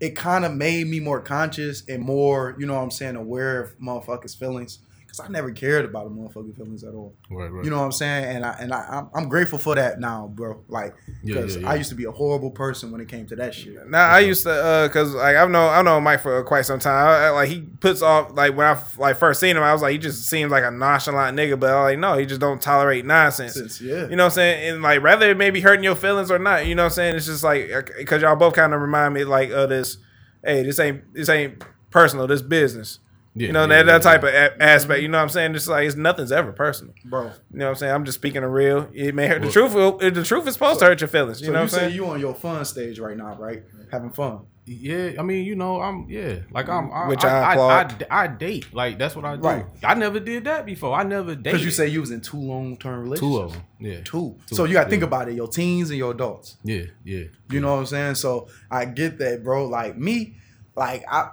it 0.00 0.16
kind 0.16 0.44
of 0.44 0.54
made 0.54 0.86
me 0.86 0.98
more 0.98 1.20
conscious 1.20 1.82
and 1.88 2.02
more, 2.02 2.56
you 2.58 2.66
know 2.66 2.74
what 2.74 2.82
I'm 2.82 2.90
saying, 2.90 3.16
aware 3.16 3.62
of 3.62 3.78
motherfuckers' 3.78 4.36
feelings. 4.36 4.78
Cause 5.10 5.18
I 5.18 5.28
never 5.28 5.50
cared 5.50 5.84
about 5.84 6.06
a 6.06 6.10
motherfucking 6.10 6.56
feelings 6.56 6.84
at 6.84 6.94
all. 6.94 7.16
right, 7.32 7.50
right. 7.50 7.64
You 7.64 7.70
know 7.70 7.78
what 7.78 7.84
I'm 7.86 7.90
saying? 7.90 8.36
And 8.36 8.46
I 8.46 8.56
and 8.60 8.72
I 8.72 8.86
I'm, 8.88 9.10
I'm 9.12 9.28
grateful 9.28 9.58
for 9.58 9.74
that 9.74 9.98
now, 9.98 10.28
bro. 10.32 10.62
Like, 10.68 10.94
because 11.24 11.56
yeah, 11.56 11.62
yeah. 11.62 11.70
I 11.70 11.74
used 11.74 11.88
to 11.88 11.96
be 11.96 12.04
a 12.04 12.12
horrible 12.12 12.52
person 12.52 12.92
when 12.92 13.00
it 13.00 13.08
came 13.08 13.26
to 13.26 13.34
that 13.34 13.52
shit. 13.52 13.88
Nah, 13.88 13.98
I 13.98 14.20
used 14.20 14.44
to 14.44 14.50
uh, 14.52 14.88
cause 14.88 15.12
like 15.12 15.34
I've 15.34 15.50
known 15.50 15.68
I've 15.68 15.84
known 15.84 16.04
Mike 16.04 16.20
for 16.20 16.44
quite 16.44 16.64
some 16.64 16.78
time. 16.78 16.94
I, 17.08 17.26
I- 17.26 17.30
like 17.30 17.48
he 17.48 17.60
puts 17.62 18.02
off 18.02 18.30
like 18.36 18.56
when 18.56 18.68
I 18.68 18.80
like 18.98 19.16
first 19.18 19.40
seen 19.40 19.56
him, 19.56 19.64
I 19.64 19.72
was 19.72 19.82
like 19.82 19.90
he 19.92 19.98
just 19.98 20.26
seems 20.28 20.52
like 20.52 20.62
a 20.62 20.70
nonchalant 20.70 21.36
nigga, 21.36 21.58
but 21.58 21.70
I'm 21.74 21.82
like 21.82 21.98
no, 21.98 22.16
he 22.16 22.24
just 22.24 22.40
don't 22.40 22.62
tolerate 22.62 23.04
nonsense. 23.04 23.54
Since, 23.54 23.80
yeah. 23.80 24.06
You 24.08 24.14
know 24.14 24.24
what 24.24 24.26
I'm 24.26 24.30
saying? 24.30 24.74
And 24.74 24.82
like 24.82 25.02
rather 25.02 25.28
it 25.28 25.36
may 25.36 25.50
be 25.50 25.60
hurting 25.60 25.82
your 25.82 25.96
feelings 25.96 26.30
or 26.30 26.38
not, 26.38 26.66
you 26.66 26.76
know 26.76 26.82
what 26.84 26.92
I'm 26.92 26.94
saying? 26.94 27.16
It's 27.16 27.26
just 27.26 27.42
like 27.42 27.68
because 27.98 28.22
y'all 28.22 28.36
both 28.36 28.54
kind 28.54 28.72
of 28.74 28.80
remind 28.80 29.14
me 29.14 29.24
like 29.24 29.50
of 29.50 29.70
this. 29.70 29.96
Hey, 30.44 30.62
this 30.62 30.78
ain't 30.78 31.12
this 31.12 31.28
ain't 31.28 31.64
personal. 31.90 32.28
This 32.28 32.42
business. 32.42 33.00
Yeah, 33.40 33.46
you 33.48 33.52
know 33.52 33.62
yeah, 33.62 33.66
that 33.68 33.76
yeah, 33.78 33.82
that 33.98 34.02
type 34.02 34.22
of 34.22 34.28
a- 34.28 34.62
aspect. 34.62 34.92
Mm-hmm. 34.98 35.02
You 35.02 35.08
know 35.08 35.18
what 35.18 35.22
I'm 35.22 35.28
saying? 35.30 35.54
It's 35.54 35.66
like 35.68 35.86
it's 35.86 35.96
nothing's 35.96 36.32
ever 36.32 36.52
personal. 36.52 36.94
bro. 37.04 37.22
You 37.24 37.30
know 37.58 37.64
what 37.66 37.70
I'm 37.70 37.74
saying? 37.76 37.94
I'm 37.94 38.04
just 38.04 38.16
speaking 38.18 38.42
the 38.42 38.48
real. 38.48 38.88
It 38.92 39.14
may 39.14 39.26
hurt. 39.28 39.42
The 39.42 39.50
truth. 39.50 39.74
will- 39.74 39.98
The 39.98 40.24
truth 40.24 40.46
is 40.46 40.54
supposed 40.54 40.80
to 40.80 40.86
hurt 40.86 41.00
your 41.00 41.08
feelings. 41.08 41.40
You 41.40 41.46
So 41.46 41.52
know 41.52 41.58
you 41.60 41.62
what 41.64 41.72
I'm 41.72 41.78
say 41.78 41.78
saying? 41.86 41.94
you 41.94 42.06
on 42.06 42.20
your 42.20 42.34
fun 42.34 42.64
stage 42.64 42.98
right 42.98 43.16
now, 43.16 43.34
right? 43.36 43.62
Having 43.90 44.10
fun. 44.10 44.40
Yeah, 44.66 45.12
I 45.18 45.22
mean, 45.22 45.44
you 45.46 45.56
know, 45.56 45.80
I'm 45.80 46.06
yeah, 46.08 46.40
like 46.52 46.68
I'm, 46.68 46.92
I, 46.92 47.08
Which 47.08 47.24
I, 47.24 47.28
I 47.28 47.40
I, 47.40 47.52
applaud. 47.54 48.06
I, 48.08 48.22
I 48.24 48.26
date, 48.28 48.72
like 48.72 48.98
that's 48.98 49.16
what 49.16 49.24
I 49.24 49.34
do. 49.34 49.42
Right. 49.42 49.66
I 49.82 49.94
never 49.94 50.20
did 50.20 50.44
that 50.44 50.64
before. 50.64 50.94
I 50.94 51.02
never 51.02 51.30
dated. 51.34 51.42
Because 51.44 51.64
you 51.64 51.72
say 51.72 51.88
you 51.88 52.00
was 52.00 52.12
in 52.12 52.20
two 52.20 52.36
long 52.36 52.76
term 52.76 53.02
relationships. 53.02 53.20
two 53.20 53.38
of 53.38 53.52
them. 53.54 53.62
Yeah, 53.80 54.00
Two. 54.04 54.36
Two, 54.46 54.54
So 54.54 54.64
you 54.66 54.74
gotta 54.74 54.86
yeah. 54.86 54.90
think 54.90 55.02
about 55.02 55.28
it, 55.28 55.34
your 55.34 55.48
teens 55.48 55.90
and 55.90 55.98
your 55.98 56.12
adults. 56.12 56.56
Yeah, 56.62 56.82
yeah, 57.04 57.24
You 57.50 57.58
know 57.60 57.72
what 57.72 57.80
I'm 57.80 57.86
saying? 57.86 58.14
So 58.16 58.48
I 58.70 58.84
get 58.84 59.18
that, 59.18 59.42
bro. 59.42 59.66
Like 59.66 59.96
me, 59.98 60.36
like 60.76 61.02
I 61.10 61.30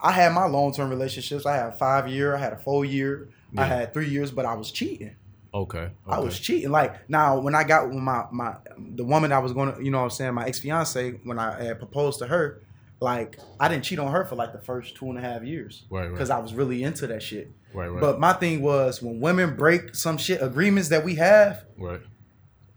I 0.00 0.12
had 0.12 0.32
my 0.32 0.46
long 0.46 0.72
term 0.72 0.90
relationships. 0.90 1.46
I 1.46 1.56
had 1.56 1.78
five 1.78 2.08
year, 2.08 2.34
I 2.36 2.38
had 2.38 2.52
a 2.52 2.58
four 2.58 2.84
year, 2.84 3.28
I 3.56 3.64
had 3.64 3.94
three 3.94 4.08
years, 4.08 4.30
but 4.30 4.44
I 4.44 4.54
was 4.54 4.70
cheating. 4.70 5.16
Okay, 5.54 5.88
I 6.06 6.18
was 6.18 6.38
cheating. 6.38 6.70
Like 6.70 7.08
now, 7.08 7.38
when 7.38 7.54
I 7.54 7.64
got 7.64 7.88
with 7.88 7.96
my 7.96 8.26
my 8.30 8.56
the 8.76 9.04
woman 9.04 9.32
I 9.32 9.38
was 9.38 9.52
going 9.52 9.74
to, 9.74 9.82
you 9.82 9.90
know, 9.90 9.98
what 9.98 10.04
I'm 10.04 10.10
saying 10.10 10.34
my 10.34 10.44
ex 10.46 10.58
fiance 10.58 11.12
when 11.24 11.38
I 11.38 11.62
had 11.62 11.78
proposed 11.78 12.18
to 12.18 12.26
her, 12.26 12.60
like 13.00 13.38
I 13.58 13.68
didn't 13.68 13.84
cheat 13.84 13.98
on 13.98 14.12
her 14.12 14.24
for 14.26 14.34
like 14.34 14.52
the 14.52 14.58
first 14.58 14.96
two 14.96 15.06
and 15.06 15.16
a 15.16 15.20
half 15.22 15.42
years, 15.42 15.84
Right, 15.88 16.02
right. 16.02 16.12
Because 16.12 16.28
I 16.28 16.38
was 16.40 16.52
really 16.52 16.82
into 16.82 17.06
that 17.06 17.22
shit. 17.22 17.50
right, 17.72 17.88
right, 17.88 18.00
But 18.00 18.20
my 18.20 18.34
thing 18.34 18.60
was 18.60 19.00
when 19.00 19.20
women 19.20 19.56
break 19.56 19.94
some 19.94 20.18
shit 20.18 20.42
agreements 20.42 20.90
that 20.90 21.04
we 21.04 21.14
have, 21.14 21.64
right. 21.78 22.02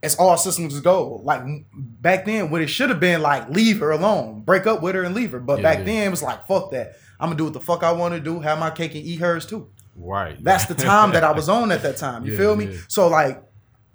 It's 0.01 0.15
all 0.15 0.37
systems 0.37 0.79
go. 0.79 1.15
Like 1.23 1.41
back 1.73 2.25
then, 2.25 2.49
what 2.49 2.61
it 2.61 2.67
should 2.67 2.89
have 2.89 2.99
been 2.99 3.21
like 3.21 3.49
leave 3.49 3.79
her 3.79 3.91
alone, 3.91 4.41
break 4.41 4.65
up 4.67 4.81
with 4.81 4.95
her 4.95 5.03
and 5.03 5.13
leave 5.15 5.31
her. 5.31 5.39
But 5.39 5.57
Yeah, 5.59 5.63
back 5.63 5.77
yeah. 5.79 5.83
then 5.85 6.07
it 6.07 6.09
was 6.11 6.23
like 6.23 6.47
fuck 6.47 6.71
that. 6.71 6.95
I'm 7.19 7.27
gonna 7.27 7.37
do 7.37 7.43
what 7.45 7.53
the 7.53 7.59
fuck 7.59 7.83
I 7.83 7.91
want 7.91 8.13
to 8.13 8.19
do, 8.19 8.39
have 8.39 8.59
my 8.59 8.69
cake 8.69 8.95
and 8.95 9.03
eat 9.03 9.19
hers 9.19 9.45
too. 9.45 9.69
Right. 9.95 10.41
That's 10.41 10.65
the 10.65 10.75
time 10.75 11.11
that 11.11 11.23
I 11.25 11.31
was 11.31 11.49
on 11.49 11.71
at 11.71 11.81
that 11.83 11.97
time. 12.05 12.25
You 12.25 12.31
Yeah, 12.31 12.37
feel 12.37 12.55
me? 12.55 12.77
So 12.87 13.07
like, 13.09 13.43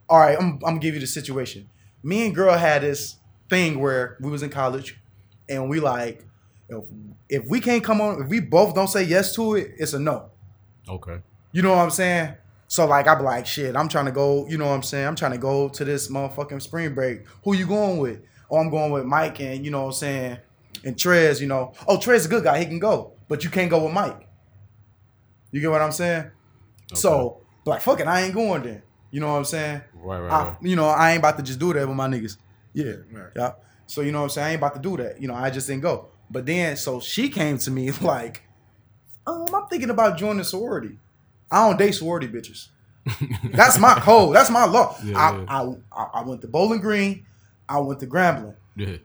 all 0.09 0.18
right, 0.20 0.36
I'm 0.39 0.55
I'm 0.55 0.59
gonna 0.60 0.78
give 0.81 0.94
you 0.94 1.01
the 1.01 1.06
situation. 1.06 1.68
Me 2.02 2.26
and 2.26 2.35
girl 2.35 2.55
had 2.56 2.82
this 2.82 3.16
thing 3.48 3.81
where 3.81 4.18
we 4.20 4.31
was 4.31 4.43
in 4.43 4.51
college, 4.51 5.01
and 5.48 5.70
we 5.70 5.81
like, 5.81 6.22
if, 6.68 6.85
if 7.31 7.44
we 7.48 7.60
can't 7.60 7.82
come 7.82 8.02
on, 8.02 8.22
if 8.22 8.28
we 8.28 8.40
both 8.40 8.74
don't 8.74 8.89
say 8.89 9.02
yes 9.05 9.35
to 9.36 9.55
it, 9.55 9.72
it's 9.78 9.94
a 9.94 9.98
no. 9.98 10.31
Okay. 10.86 11.20
You 11.52 11.62
know 11.62 11.70
what 11.70 11.78
I'm 11.78 11.90
saying? 11.90 12.35
So 12.74 12.86
like 12.86 13.06
I'm 13.06 13.22
like, 13.22 13.46
shit, 13.46 13.76
I'm 13.76 13.88
trying 13.88 14.06
to 14.06 14.10
go, 14.10 14.48
you 14.48 14.59
know 14.59 14.66
what 14.66 14.74
I'm 14.74 14.82
saying? 14.82 15.06
I'm 15.06 15.14
trying 15.14 15.30
to 15.30 15.38
go 15.38 15.68
to 15.68 15.84
this 15.84 16.09
motherfucking 16.09 16.60
spring 16.60 16.92
break. 16.92 17.22
Who 17.44 17.55
you 17.55 17.68
going 17.68 17.98
with? 17.98 18.22
Oh, 18.51 18.56
I'm 18.56 18.68
going 18.68 18.90
with 18.90 19.05
Mike 19.05 19.38
and 19.38 19.64
you 19.64 19.70
know 19.70 19.82
what 19.82 19.86
I'm 19.86 19.92
saying? 19.92 20.38
And 20.82 20.96
Trez, 20.96 21.40
you 21.40 21.46
know. 21.46 21.72
Oh, 21.86 21.98
Trez 21.98 22.26
a 22.26 22.28
good 22.28 22.42
guy, 22.42 22.59
he 22.59 22.66
can 22.66 22.80
go. 22.80 23.12
But 23.28 23.44
you 23.44 23.51
can't 23.51 23.70
go 23.70 23.84
with 23.84 23.92
Mike. 23.92 24.26
You 25.52 25.60
get 25.60 25.70
what 25.70 25.82
I'm 25.82 25.92
saying? 25.92 26.32
So, 26.94 27.42
like, 27.64 27.80
fuck 27.80 28.01
it, 28.01 28.09
I 28.09 28.22
ain't 28.22 28.34
going 28.34 28.64
then. 28.64 28.82
You 29.12 29.20
know 29.20 29.28
what 29.28 29.38
I'm 29.38 29.44
saying? 29.44 29.80
Right, 29.94 30.18
right, 30.18 30.32
I, 30.32 30.48
right. 30.48 30.56
you 30.60 30.74
know, 30.74 30.88
I 30.88 31.12
ain't 31.12 31.20
about 31.20 31.36
to 31.36 31.44
just 31.44 31.60
do 31.60 31.72
that 31.74 31.86
with 31.86 31.96
my 31.96 32.09
niggas. 32.09 32.38
Yeah. 32.72 32.94
Yeah. 33.36 33.52
So 33.86 34.01
you 34.01 34.10
know 34.10 34.18
what 34.18 34.24
I'm 34.24 34.30
saying? 34.30 34.46
I 34.46 34.51
ain't 34.51 34.59
about 34.59 34.74
to 34.74 34.80
do 34.80 34.96
that. 34.96 35.22
You 35.22 35.28
know, 35.28 35.34
I 35.36 35.48
just 35.51 35.68
didn't 35.68 35.82
go. 35.82 36.09
But 36.28 36.44
then 36.44 36.76
so 36.76 36.98
she 36.98 37.28
came 37.28 37.56
to 37.59 37.70
me 37.70 37.92
like, 38.01 38.42
um, 39.28 39.46
I'm 39.55 39.68
thinking 39.68 39.90
about 39.90 40.18
joining 40.18 40.42
sorority. 40.42 40.98
I 41.55 41.68
don't 41.68 41.78
date 41.78 41.93
sorority 41.93 42.28
bitches. 42.28 42.68
That's 43.52 43.78
my 43.78 43.94
code. 44.01 44.35
That's 44.35 44.51
my 44.51 44.64
law. 44.64 44.97
Yeah, 45.05 45.18
I, 45.18 45.36
yeah. 45.36 45.74
I, 45.93 46.02
I 46.02 46.05
I 46.14 46.22
went 46.24 46.40
to 46.40 46.48
Bowling 46.48 46.81
Green. 46.81 47.26
I 47.68 47.78
went 47.78 48.01
to 48.01 48.06
Grambling. 48.06 48.56
Yeah. 48.76 48.97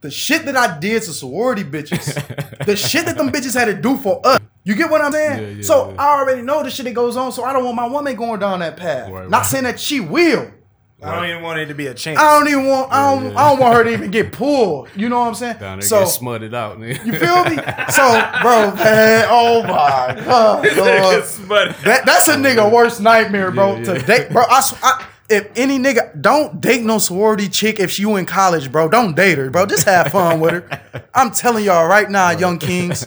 The 0.00 0.10
shit 0.10 0.44
that 0.44 0.56
I 0.56 0.78
did 0.78 1.02
to 1.02 1.12
sorority 1.12 1.64
bitches, 1.64 2.64
the 2.66 2.76
shit 2.76 3.04
that 3.06 3.16
them 3.16 3.30
bitches 3.30 3.54
had 3.54 3.64
to 3.66 3.74
do 3.74 3.96
for 3.98 4.20
us. 4.24 4.38
You 4.64 4.74
get 4.76 4.90
what 4.90 5.00
I'm 5.00 5.12
saying? 5.12 5.56
Yeah, 5.56 5.62
so. 5.62 5.94
I 5.98 6.18
already 6.20 6.42
know 6.42 6.62
the 6.62 6.70
shit 6.70 6.84
that 6.84 6.94
goes 6.94 7.16
on. 7.16 7.32
So 7.32 7.42
I 7.44 7.52
don't 7.52 7.64
want 7.64 7.76
my 7.76 7.86
woman 7.86 8.14
going 8.16 8.38
down 8.38 8.60
that 8.60 8.76
path. 8.76 9.10
Right, 9.10 9.28
Not 9.28 9.38
right. 9.38 9.46
saying 9.46 9.64
that 9.64 9.80
she 9.80 9.98
will, 10.00 10.50
I 11.00 11.14
don't 11.14 11.30
even 11.30 11.42
want 11.42 11.60
it 11.60 11.66
to 11.66 11.74
be 11.74 11.86
a 11.86 11.94
chance. 11.94 12.18
I 12.18 12.38
don't 12.38 12.48
even 12.48 12.66
want. 12.66 12.92
I 12.92 13.14
don't. 13.14 13.24
Yeah, 13.26 13.30
yeah. 13.30 13.38
I 13.38 13.48
don't 13.50 13.60
want 13.60 13.74
her 13.74 13.84
to 13.84 13.92
even 13.92 14.10
get 14.10 14.32
pulled. 14.32 14.88
You 14.96 15.08
know 15.08 15.20
what 15.20 15.28
I'm 15.28 15.34
saying? 15.34 15.58
Down 15.58 15.78
there 15.78 15.88
so 15.88 16.00
get 16.00 16.08
smutted 16.08 16.54
out, 16.54 16.78
nigga. 16.78 17.04
you 17.06 17.12
feel 17.12 17.44
me? 17.44 17.56
So, 17.92 18.40
bro, 18.42 18.74
man, 18.74 19.26
oh 19.30 19.62
my 19.62 20.20
god, 20.24 20.64
that 20.64 22.02
that's 22.04 22.28
a 22.28 22.34
nigga 22.34 22.70
worst 22.70 23.00
nightmare, 23.00 23.52
bro. 23.52 23.76
Yeah, 23.76 23.84
To 23.84 23.98
date, 24.00 24.30
bro. 24.30 24.42
I, 24.48 24.60
I 24.82 25.06
if 25.28 25.50
any 25.56 25.78
nigga 25.78 26.20
don't 26.20 26.60
date 26.60 26.82
no 26.82 26.98
sorority 26.98 27.48
chick 27.48 27.78
if 27.78 28.00
you 28.00 28.16
in 28.16 28.26
college, 28.26 28.72
bro. 28.72 28.88
Don't 28.88 29.14
date 29.14 29.38
her, 29.38 29.50
bro. 29.50 29.66
Just 29.66 29.84
have 29.84 30.10
fun 30.10 30.40
with 30.40 30.54
her. 30.54 31.04
I'm 31.14 31.30
telling 31.30 31.64
y'all 31.64 31.86
right 31.86 32.10
now, 32.10 32.30
young 32.30 32.58
kings, 32.58 33.06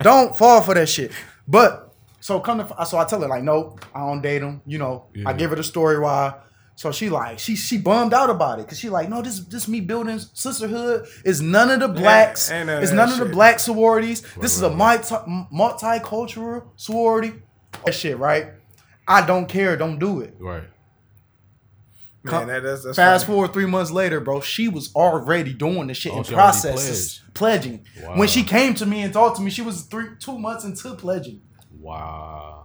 don't 0.00 0.36
fall 0.36 0.60
for 0.60 0.74
that 0.74 0.88
shit. 0.88 1.12
But 1.48 1.94
so 2.20 2.40
come 2.40 2.58
to 2.58 2.84
so 2.84 2.98
I 2.98 3.04
tell 3.04 3.20
her 3.22 3.28
like, 3.28 3.42
no, 3.42 3.76
I 3.94 4.00
don't 4.00 4.20
date 4.20 4.42
him. 4.42 4.60
You 4.66 4.78
know, 4.78 5.06
I 5.24 5.32
give 5.32 5.50
her 5.50 5.56
the 5.56 5.64
story 5.64 5.98
why. 5.98 6.34
So 6.78 6.92
she 6.92 7.08
like 7.08 7.38
she 7.38 7.56
she 7.56 7.78
bummed 7.78 8.12
out 8.12 8.28
about 8.28 8.58
it 8.58 8.66
because 8.66 8.78
she 8.78 8.90
like 8.90 9.08
no 9.08 9.22
this 9.22 9.40
this 9.40 9.66
me 9.66 9.80
building 9.80 10.18
sisterhood 10.18 11.06
is 11.24 11.40
none 11.40 11.70
of 11.70 11.80
the 11.80 11.88
blacks 11.88 12.50
ain't 12.50 12.66
none 12.66 12.82
it's 12.82 12.90
that 12.90 12.96
none 12.96 13.08
of 13.12 13.18
the 13.18 13.24
shit. 13.24 13.32
black 13.32 13.58
sororities 13.58 14.20
this 14.42 14.54
is 14.54 14.60
a 14.62 14.68
multi 14.68 15.14
multicultural 15.50 16.64
sorority 16.76 17.32
that 17.86 17.94
shit 17.94 18.18
right 18.18 18.48
I 19.08 19.24
don't 19.26 19.46
care 19.48 19.76
don't 19.78 19.98
do 19.98 20.20
it 20.20 20.34
Right. 20.38 20.64
man, 22.24 22.48
that, 22.48 22.62
that's, 22.62 22.84
that's 22.84 22.96
fast 22.96 23.24
funny. 23.24 23.34
forward 23.36 23.52
three 23.54 23.66
months 23.66 23.90
later 23.90 24.20
bro 24.20 24.40
she 24.42 24.68
was 24.68 24.94
already 24.94 25.54
doing 25.54 25.86
the 25.86 25.94
shit 25.94 26.12
Oh, 26.12 26.18
in 26.18 26.24
she 26.24 26.34
already 26.34 26.42
processes 26.44 27.22
pledging 27.32 27.86
Wow. 28.02 28.18
when 28.18 28.28
she 28.28 28.42
came 28.42 28.74
to 28.74 28.84
me 28.84 29.00
and 29.02 29.12
talked 29.14 29.36
to 29.36 29.42
me 29.42 29.50
she 29.50 29.62
was 29.62 29.82
three 29.82 30.08
two 30.18 30.38
months 30.38 30.64
into 30.64 30.94
pledging 30.94 31.40
Wow. 31.78 32.55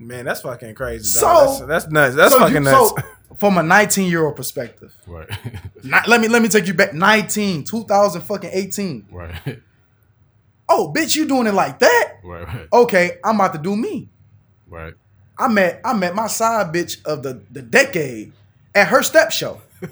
Man, 0.00 0.24
that's 0.24 0.40
fucking 0.40 0.74
crazy. 0.74 1.04
So- 1.04 1.66
that's, 1.68 1.84
that's 1.84 1.88
nuts. 1.92 2.16
That's 2.16 2.32
So 2.32 2.40
fucking 2.40 2.54
you- 2.54 2.60
nuts. 2.60 2.88
so, 2.90 2.96
from 3.36 3.58
a 3.58 3.62
19 3.62 4.10
year 4.10 4.24
old 4.26 4.34
perspective 4.34 4.92
Right. 5.06 5.28
not, 5.84 6.08
let 6.08 6.20
me 6.20 6.26
let 6.28 6.42
me 6.42 6.48
take 6.48 6.66
you 6.66 6.74
back 6.74 6.92
19 6.92 7.62
2000 7.64 8.22
fucking 8.22 8.50
18 8.52 9.06
right. 9.12 9.32
oh 10.68 10.92
bitch 10.94 11.14
you 11.14 11.26
doing 11.28 11.46
it 11.46 11.54
like 11.54 11.78
that 11.78 12.14
Right. 12.24 12.44
Right. 12.46 12.68
okay 12.72 13.18
i'm 13.24 13.36
about 13.36 13.52
to 13.52 13.58
do 13.60 13.76
me 13.76 14.08
Right. 14.68 14.94
I 15.38 15.46
met 15.48 15.80
I 15.84 15.92
met 15.94 16.14
my 16.16 16.26
side 16.26 16.72
bitch 16.74 17.04
of 17.04 17.22
the, 17.22 17.40
the 17.50 17.62
decade 17.62 18.32
at 18.74 18.88
her 18.88 19.02
step 19.02 19.30
show. 19.32 19.60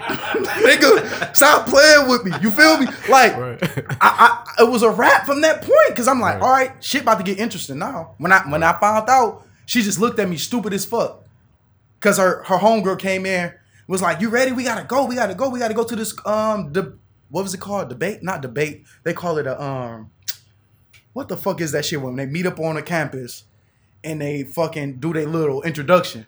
Nigga, 0.00 1.36
stop 1.36 1.66
playing 1.66 2.08
with 2.08 2.24
me. 2.24 2.32
You 2.40 2.50
feel 2.50 2.78
me? 2.78 2.86
Like 3.08 3.36
Right. 3.36 3.58
I, 4.00 4.44
I 4.58 4.62
it 4.62 4.68
was 4.70 4.82
a 4.82 4.90
wrap 4.90 5.26
from 5.26 5.40
that 5.42 5.62
point 5.62 5.88
because 5.88 6.06
I'm 6.08 6.20
like, 6.20 6.34
Right. 6.34 6.42
all 6.42 6.50
right, 6.52 6.72
shit 6.84 7.02
about 7.02 7.18
to 7.18 7.24
get 7.24 7.38
interesting 7.38 7.78
now. 7.78 8.14
When 8.18 8.32
I 8.32 8.40
when 8.48 8.62
I 8.62 8.78
found 8.78 9.08
out, 9.08 9.46
she 9.66 9.82
just 9.82 9.98
looked 9.98 10.18
at 10.18 10.28
me 10.28 10.36
stupid 10.36 10.72
as 10.72 10.84
fuck. 10.84 11.24
Cause 12.00 12.18
her 12.18 12.42
her 12.44 12.56
homegirl 12.58 12.98
came 12.98 13.26
in, 13.26 13.52
was 13.86 14.00
like, 14.00 14.20
"You 14.22 14.30
ready? 14.30 14.52
We 14.52 14.64
gotta 14.64 14.84
go. 14.86 15.04
We 15.04 15.14
gotta 15.16 15.34
go. 15.34 15.50
We 15.50 15.58
gotta 15.58 15.74
go 15.74 15.84
to 15.84 15.94
this 15.96 16.14
um 16.24 16.72
the 16.72 16.96
what 17.28 17.42
was 17.42 17.52
it 17.54 17.60
called? 17.60 17.88
Debate? 17.90 18.22
Not 18.22 18.40
debate. 18.40 18.84
They 19.04 19.12
call 19.12 19.36
it 19.38 19.46
a 19.46 19.60
um 19.62 20.10
what 21.12 21.28
the 21.28 21.36
fuck 21.36 21.60
is 21.60 21.72
that 21.72 21.84
shit 21.84 22.00
when 22.00 22.16
they 22.16 22.24
meet 22.26 22.46
up 22.46 22.58
on 22.60 22.76
a 22.76 22.82
campus 22.82 23.44
and 24.04 24.20
they 24.20 24.44
fucking 24.44 24.94
do 24.94 25.12
their 25.12 25.26
little 25.26 25.60
introduction. 25.62 26.24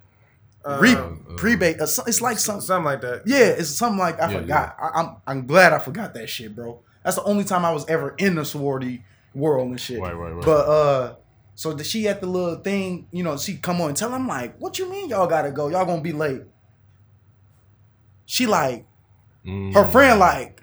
Re 0.66 0.94
Um, 0.94 1.34
prebate. 1.36 1.80
Uh, 1.80 1.84
it's 2.06 2.20
like 2.20 2.38
some 2.38 2.60
something 2.60 2.84
like 2.84 3.00
that. 3.00 3.22
yeah, 3.26 3.46
it's 3.46 3.70
something 3.70 3.98
like 3.98 4.20
I 4.20 4.30
Yeah, 4.30 4.40
forgot. 4.40 4.76
I, 4.80 4.88
I'm 5.00 5.16
I'm 5.26 5.46
glad 5.46 5.72
I 5.72 5.78
forgot 5.78 6.14
that 6.14 6.28
shit, 6.28 6.54
bro. 6.54 6.80
That's 7.04 7.16
the 7.16 7.24
only 7.24 7.44
time 7.44 7.64
I 7.64 7.72
was 7.72 7.88
ever 7.88 8.14
in 8.18 8.36
the 8.36 8.44
sorority 8.44 9.02
world 9.34 9.70
and 9.70 9.80
shit. 9.80 10.00
Right, 10.00 10.12
right, 10.12 10.30
right. 10.32 10.44
But 10.44 10.68
uh, 10.68 11.16
so 11.56 11.72
the, 11.72 11.82
she 11.82 12.06
at 12.06 12.20
the 12.20 12.26
little 12.28 12.56
thing, 12.62 13.08
you 13.10 13.24
know, 13.24 13.36
she 13.36 13.56
come 13.56 13.80
on 13.80 13.88
and 13.88 13.96
tell 13.96 14.14
him 14.14 14.28
like, 14.28 14.56
"What 14.58 14.78
you 14.78 14.88
mean 14.90 15.08
y'all 15.08 15.26
gotta 15.26 15.50
go? 15.50 15.68
Y'all 15.68 15.84
gonna 15.84 16.00
be 16.02 16.12
late?" 16.12 16.42
She 18.26 18.46
like 18.46 18.86
Mm. 19.44 19.74
her 19.74 19.84
friend 19.84 20.20
like, 20.20 20.62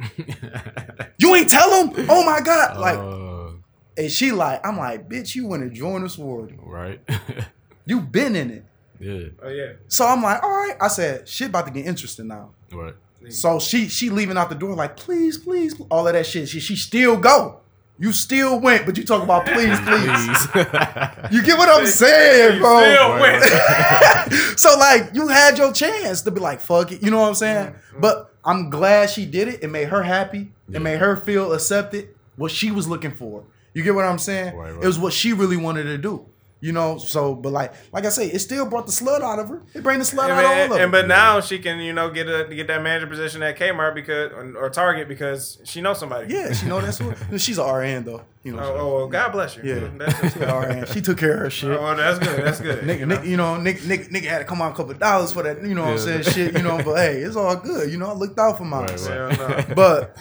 "You 1.18 1.36
ain't 1.36 1.50
tell 1.50 1.70
him? 1.84 2.06
Oh 2.10 2.24
my 2.26 2.40
god!" 2.40 2.78
Like, 2.78 2.98
Uh, 2.98 3.52
and 3.98 4.10
she 4.10 4.32
like, 4.32 4.66
I'm 4.66 4.78
like, 4.78 5.10
"Bitch, 5.10 5.36
you 5.36 5.46
want 5.48 5.64
to 5.64 5.70
join 5.70 6.04
the 6.04 6.10
sorority? 6.10 6.56
right. 6.58 7.02
You 7.86 8.00
been 8.02 8.36
in 8.38 8.52
it." 8.52 8.66
Yeah. 9.00 9.28
Oh 9.42 9.50
yeah. 9.50 9.74
So 9.88 10.06
I'm 10.06 10.22
like, 10.22 10.44
"All 10.44 10.50
right." 10.50 10.76
I 10.80 10.88
said, 10.88 11.28
"Shit 11.28 11.50
about 11.50 11.66
to 11.66 11.72
get 11.72 11.86
interesting 11.86 12.28
now." 12.28 12.52
Right. 12.72 12.94
So 13.30 13.60
she 13.60 13.88
she 13.90 14.10
leaving 14.10 14.38
out 14.38 14.50
the 14.50 14.56
door 14.56 14.74
like 14.76 14.96
please 14.96 15.38
please 15.38 15.80
all 15.90 16.08
of 16.08 16.14
that 16.14 16.26
shit. 16.26 16.50
She 16.50 16.60
she 16.60 16.76
still 16.76 17.18
go. 17.18 17.60
You 18.02 18.14
still 18.14 18.62
went, 18.62 18.86
but 18.86 18.98
you 18.98 19.04
talk 19.04 19.24
about 19.24 19.46
please 19.46 19.78
please. 19.86 20.48
Please. 20.48 20.66
You 21.32 21.44
get 21.44 21.58
what 21.58 21.70
I'm 21.70 21.86
saying, 21.86 22.60
bro? 22.60 22.80
Still 22.82 23.20
went. 23.20 23.44
so 24.60 24.78
like 24.80 25.10
you 25.14 25.28
had 25.28 25.58
your 25.58 25.74
chance 25.74 26.22
to 26.22 26.32
be 26.32 26.40
like 26.40 26.62
fuck 26.62 26.92
it. 26.92 27.04
You 27.04 27.12
know 27.12 27.20
what 27.20 27.28
I'm 27.28 27.36
saying? 27.36 27.68
Mm-hmm. 27.68 28.02
But 28.02 28.34
I'm 28.44 28.70
glad 28.70 29.10
she 29.10 29.26
did 29.26 29.48
it. 29.50 29.64
It 29.64 29.68
made 29.68 29.90
her 29.90 30.02
happy. 30.02 30.52
Yeah. 30.70 30.78
It 30.78 30.82
made 30.82 31.00
her 31.00 31.18
feel 31.18 31.52
accepted. 31.54 32.10
What 32.38 32.52
she 32.52 32.72
was 32.72 32.88
looking 32.88 33.12
for. 33.12 33.44
You 33.74 33.84
get 33.84 33.94
what 33.94 34.06
I'm 34.06 34.18
saying? 34.18 34.56
Right, 34.56 34.72
right. 34.74 34.84
It 34.84 34.88
was 34.88 34.98
what 34.98 35.12
she 35.12 35.34
really 35.34 35.58
wanted 35.58 35.84
to 35.84 35.98
do. 35.98 36.26
You 36.62 36.74
know, 36.74 36.98
so 36.98 37.36
but 37.36 37.54
like 37.54 37.74
like 37.94 38.06
I 38.06 38.10
say, 38.10 38.28
it 38.28 38.40
still 38.40 38.66
brought 38.66 38.86
the 38.86 38.92
slut 38.92 39.22
out 39.22 39.40
of 39.40 39.48
her. 39.48 39.62
It 39.74 39.82
bring 39.82 39.98
the 40.00 40.04
slut 40.04 40.24
And, 40.24 40.32
out 40.34 40.40
of 40.40 40.46
all 40.46 40.56
man, 40.56 40.66
of 40.66 40.72
and 40.74 40.82
them. 40.82 40.92
but 40.92 41.08
now 41.08 41.40
she 41.40 41.58
can 41.60 41.80
you 41.80 41.94
know 41.94 42.10
get 42.10 42.28
a 42.28 42.54
get 42.54 42.68
that 42.68 42.82
manager 42.84 43.08
position 43.08 43.42
at 43.44 43.58
Kmart 43.58 43.96
because 43.96 44.34
or, 44.34 44.58
or 44.66 44.70
Target 44.70 45.08
because 45.08 45.60
she 45.64 45.80
knows 45.80 46.00
somebody. 46.00 46.34
Yeah, 46.34 46.52
she 46.52 46.66
know 46.66 46.82
that's 46.82 47.00
what 47.00 47.18
she's 47.40 47.60
a 47.60 47.64
RN 47.64 48.04
though. 48.04 48.24
You 48.44 48.58
know. 48.58 48.62
Oh, 48.64 48.98
oh 49.04 49.08
God 49.08 49.32
bless 49.32 49.56
you. 49.56 49.64
Yeah, 49.64 49.90
That's, 49.98 50.34
she 50.34 50.40
RN. 50.40 50.86
She 50.94 51.02
took 51.02 51.18
care 51.18 51.36
of 51.36 51.40
her 51.40 51.50
shit. 51.50 51.72
oh, 51.72 51.96
that's 51.96 52.20
good. 52.20 52.44
That's 52.46 52.60
good. 52.60 52.84
Nigga, 52.84 53.00
you 53.00 53.06
know? 53.06 53.16
nigga, 53.18 53.26
you 53.28 53.38
know, 53.38 53.54
nigga, 53.56 53.80
nigga, 53.80 54.10
nigga 54.10 54.26
had 54.26 54.40
to 54.40 54.46
come 54.46 54.62
out 54.62 54.74
a 54.74 54.76
couple 54.76 54.92
of 54.92 55.00
dollars 55.00 55.32
for 55.32 55.44
that, 55.44 55.62
you 55.66 55.76
know 55.76 55.84
what 55.84 55.92
I'm 55.94 56.00
saying, 56.00 56.24
shit, 56.24 56.58
you 56.58 56.64
know, 56.64 56.82
but 56.84 56.96
hey, 56.96 57.18
it's 57.22 57.36
all 57.38 57.56
good, 57.56 57.90
you 57.92 57.98
know, 57.98 58.08
I 58.08 58.14
looked 58.14 58.38
out 58.40 58.58
for 58.58 58.66
mine. 58.66 58.88
Right, 58.88 59.00
Hell 59.00 59.30
no. 59.32 59.66
But 59.76 60.18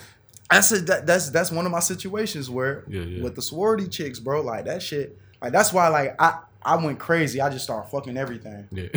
that's 0.51 0.71
a, 0.73 0.79
that, 0.83 1.07
that's 1.07 1.31
that's 1.31 1.51
one 1.53 1.67
of 1.67 1.73
my 1.73 1.81
situations 1.81 2.49
where 2.49 2.85
Yeah, 2.89 3.03
yeah. 3.03 3.23
with 3.25 3.35
the 3.37 3.43
sorority 3.43 3.87
chicks, 3.89 4.19
bro, 4.21 4.41
like 4.41 4.65
that 4.67 4.83
shit, 4.83 5.17
like 5.43 5.53
that's 5.53 5.73
why 5.73 5.89
like 5.89 6.15
I 6.21 6.41
I 6.61 6.77
went 6.85 6.99
crazy. 6.99 7.41
I 7.41 7.49
just 7.51 7.65
started 7.65 7.89
fucking 7.91 8.17
everything, 8.17 8.67
Yeah. 8.73 8.89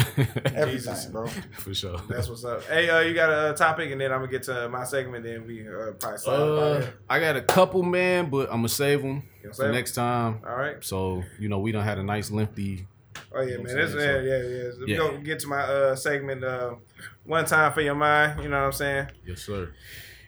everything, 0.56 0.72
Jesus. 0.94 1.06
bro. 1.06 1.28
For 1.60 1.74
sure. 1.74 1.98
That's 2.10 2.28
what's 2.28 2.44
up. 2.44 2.64
Hey, 2.64 2.90
uh, 2.90 3.00
you 3.02 3.14
got 3.14 3.30
a 3.30 3.54
topic, 3.54 3.92
and 3.92 4.02
then 4.02 4.12
I'm 4.12 4.20
gonna 4.20 4.32
get 4.32 4.44
to 4.44 4.68
my 4.68 4.84
segment. 4.84 5.24
Then 5.24 5.46
we 5.46 5.68
uh, 5.68 5.92
probably 6.00 6.18
slide 6.18 6.34
Uh, 6.36 6.80
here. 6.82 6.94
I 7.10 7.20
got 7.20 7.36
a 7.38 7.42
couple, 7.42 7.84
man, 7.84 8.30
but 8.30 8.50
I'm 8.50 8.58
gonna 8.58 8.70
save 8.70 9.02
them 9.04 9.24
gonna 9.44 9.54
for 9.54 9.54
save 9.54 9.66
'em? 9.68 9.72
next 9.74 9.94
time. 9.94 10.42
All 10.46 10.56
right. 10.56 10.84
So 10.84 11.24
you 11.40 11.50
know, 11.50 11.60
we 11.60 11.72
don't 11.72 11.84
had 11.84 11.98
a 12.00 12.04
nice 12.04 12.32
lengthy. 12.32 12.88
Oh 13.34 13.42
yeah, 13.42 13.58
know 13.58 13.64
man. 13.64 13.76
what 13.76 13.84
I'm 13.84 13.92
This, 13.92 13.94
yeah, 13.94 14.00
saying? 14.02 14.26
yeah, 14.26 14.64
yeah. 14.66 14.72
So 14.72 14.80
We 14.86 14.92
Yeah. 14.92 14.98
go 14.98 15.18
get 15.20 15.40
to 15.40 15.48
my 15.48 15.62
uh, 15.62 15.96
segment. 15.96 16.44
Uh, 16.44 16.76
one 17.24 17.46
time 17.46 17.72
for 17.74 17.82
your 17.82 17.96
mind. 17.96 18.42
You 18.44 18.50
know 18.50 18.58
what 18.60 18.66
I'm 18.66 18.72
saying? 18.74 19.08
Yes, 19.26 19.42
sir. 19.44 19.72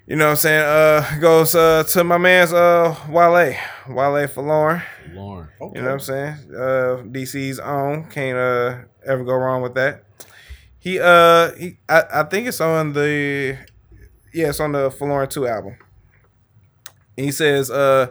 You 0.06 0.16
know 0.18 0.26
what 0.26 0.32
I'm 0.32 0.36
saying? 0.38 0.62
Uh, 0.64 1.20
goes 1.20 1.56
uh 1.56 1.84
to 1.84 2.04
my 2.04 2.18
man's 2.20 2.54
uh 2.54 2.96
Wale, 3.10 3.56
Wale 3.90 4.28
for 4.28 4.44
Lauren. 5.14 5.50
Lauren. 5.50 5.50
Okay. 5.62 5.80
You 5.80 5.82
know 5.84 5.88
what 5.90 5.94
I'm 5.94 6.00
saying? 6.00 6.34
Uh, 6.50 7.04
DC's 7.12 7.60
own 7.60 8.10
can't 8.10 8.38
uh 8.38 8.78
ever 9.06 9.24
go 9.24 9.34
wrong 9.34 9.62
with 9.62 9.76
that. 9.76 10.04
He 10.80 11.00
uh 11.00 11.52
he 11.56 11.78
I, 11.88 12.04
I 12.14 12.24
think 12.24 12.48
it's 12.48 12.60
on 12.62 12.94
the 12.94 13.58
yeah 14.34 14.50
it's 14.50 14.60
on 14.60 14.74
the 14.74 14.90
Folarin 14.90 15.30
two 15.30 15.48
album. 15.48 15.78
And 17.18 17.26
he 17.26 17.32
says 17.32 17.72
uh 17.72 18.08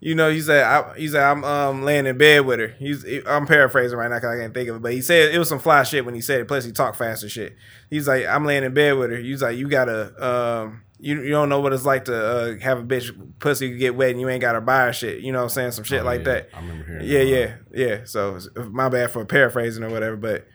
you 0.00 0.14
know 0.14 0.30
he 0.30 0.40
said 0.40 0.64
I, 0.64 0.96
he 0.98 1.08
said 1.08 1.22
I'm 1.22 1.44
um 1.44 1.82
laying 1.82 2.06
in 2.06 2.18
bed 2.18 2.44
with 2.44 2.60
her. 2.60 2.68
He's 2.78 3.04
I'm 3.26 3.46
paraphrasing 3.46 3.98
right 3.98 4.08
now 4.10 4.16
because 4.16 4.36
I 4.36 4.40
can't 4.40 4.54
think 4.54 4.68
of 4.68 4.76
it, 4.76 4.82
but 4.82 4.92
he 4.92 5.00
said 5.00 5.34
it 5.34 5.38
was 5.38 5.48
some 5.48 5.58
fly 5.60 5.82
shit 5.82 6.04
when 6.04 6.14
he 6.14 6.20
said 6.20 6.40
it. 6.40 6.48
Plus 6.48 6.64
he 6.64 6.72
talked 6.72 6.96
fast 6.96 7.22
and 7.22 7.32
shit. 7.32 7.56
He's 7.88 8.06
like 8.06 8.26
I'm 8.26 8.44
laying 8.44 8.64
in 8.64 8.74
bed 8.74 8.96
with 8.96 9.10
her. 9.10 9.16
He's 9.16 9.42
like 9.42 9.56
you 9.56 9.68
gotta 9.68 10.12
um. 10.24 10.82
You, 11.02 11.22
you 11.22 11.30
don't 11.30 11.48
know 11.48 11.60
what 11.60 11.72
it's 11.72 11.84
like 11.86 12.04
to 12.06 12.14
uh, 12.14 12.58
have 12.60 12.78
a 12.78 12.82
bitch 12.82 13.10
pussy 13.38 13.76
get 13.78 13.94
wet 13.94 14.10
and 14.10 14.20
you 14.20 14.28
ain't 14.28 14.40
gotta 14.42 14.60
buy 14.60 14.84
her 14.86 14.92
shit. 14.92 15.20
You 15.20 15.32
know 15.32 15.38
what 15.38 15.44
I'm 15.44 15.48
saying? 15.50 15.70
Some 15.72 15.84
shit 15.84 16.02
Oh, 16.02 16.04
like 16.04 16.20
yeah. 16.20 16.24
that. 16.34 16.48
I 16.54 16.60
remember 16.60 16.84
hearing. 16.84 17.06
Yeah, 17.06 17.18
that. 17.18 17.58
yeah, 17.74 17.88
yeah. 17.90 18.00
So 18.04 18.38
my 18.70 18.88
bad 18.88 19.10
for 19.10 19.24
paraphrasing 19.24 19.82
or 19.82 19.88
whatever, 19.90 20.16
but 20.16 20.46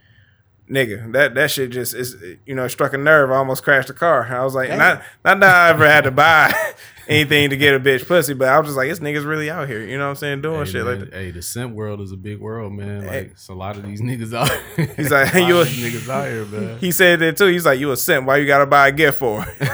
nigga, 0.70 1.12
that 1.14 1.36
that 1.36 1.52
shit 1.52 1.72
just 1.72 1.94
is 1.96 2.16
you 2.46 2.56
know 2.56 2.68
struck 2.68 2.94
a 2.94 2.98
nerve. 2.98 3.32
I 3.32 3.36
almost 3.38 3.64
crashed 3.64 3.88
the 3.88 3.94
car. 3.94 4.24
I 4.26 4.44
was 4.44 4.56
like, 4.56 4.70
Damn. 4.70 4.78
not 4.78 5.02
not 5.24 5.40
that 5.40 5.56
I 5.56 5.70
ever 5.70 5.88
had 5.88 6.04
to 6.06 6.12
buy 6.12 6.54
anything 7.08 7.50
to 7.52 7.58
get 7.58 7.76
a 7.76 7.80
bitch 7.80 8.08
pussy, 8.08 8.34
but 8.34 8.48
I 8.48 8.58
was 8.60 8.68
just 8.68 8.78
like, 8.78 8.90
this 8.90 9.00
nigga's 9.00 9.24
really 9.26 9.50
out 9.50 9.68
here. 9.68 9.82
You 9.84 9.98
know 9.98 10.06
what 10.06 10.10
I'm 10.12 10.16
saying? 10.16 10.42
Doing 10.42 10.66
Hey, 10.66 10.72
shit 10.72 10.86
man, 10.86 11.00
like 11.00 11.10
that. 11.12 11.18
hey, 11.18 11.32
the 11.32 11.42
simp 11.42 11.74
world 11.76 12.02
is 12.02 12.12
a 12.12 12.18
big 12.18 12.40
world, 12.40 12.74
man. 12.74 13.02
Like, 13.02 13.10
Hey. 13.12 13.20
it's 13.32 13.48
a 13.50 13.54
lot 13.54 13.78
of 13.78 13.84
these 13.86 14.02
niggas 14.02 14.34
out. 14.34 14.50
He's 14.96 15.12
like, 15.12 15.34
lot 15.34 15.48
you 15.48 15.62
a- 15.62 15.66
niggas 15.66 16.10
out 16.10 16.28
here, 16.28 16.46
man. 16.46 16.78
He 16.80 16.92
said 16.92 17.20
that 17.20 17.38
too. 17.38 17.48
He's 17.48 17.66
like, 17.66 17.80
you 17.80 17.92
a 17.92 17.98
simp. 17.98 18.26
Why 18.28 18.38
you 18.38 18.48
gotta 18.48 18.66
buy 18.66 18.88
a 18.88 18.92
gift 18.92 19.20
for? 19.20 19.40
Real 19.60 19.68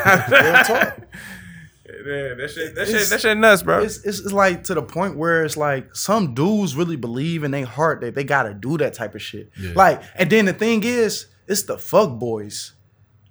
talk. 0.64 1.00
Yeah, 2.04 2.34
that 2.34 2.52
shit, 2.54 2.74
that 2.76 2.88
shit, 2.88 3.10
that 3.10 3.22
shit 3.22 3.38
nuts, 3.38 3.62
bro. 3.62 3.84
It's, 3.84 3.98
it's 4.04 4.20
it's 4.20 4.32
like 4.32 4.64
to 4.66 4.74
the 4.74 4.82
point 4.82 5.18
where 5.18 5.44
it's 5.46 5.56
like 5.56 5.96
some 5.96 6.34
dudes 6.34 6.76
really 6.76 6.96
believe 6.96 7.44
in 7.44 7.52
their 7.52 7.66
heart 7.66 8.02
that 8.02 8.16
they 8.16 8.24
gotta 8.24 8.54
do 8.56 8.78
that 8.80 8.94
type 8.96 9.14
of 9.14 9.22
shit. 9.22 9.52
Yeah. 9.60 9.74
Like, 9.76 10.02
and 10.16 10.28
then 10.30 10.46
the 10.46 10.54
thing 10.54 10.84
is, 10.84 11.28
it's 11.48 11.64
the 11.64 11.78
fuck 11.78 12.18
boys 12.18 12.74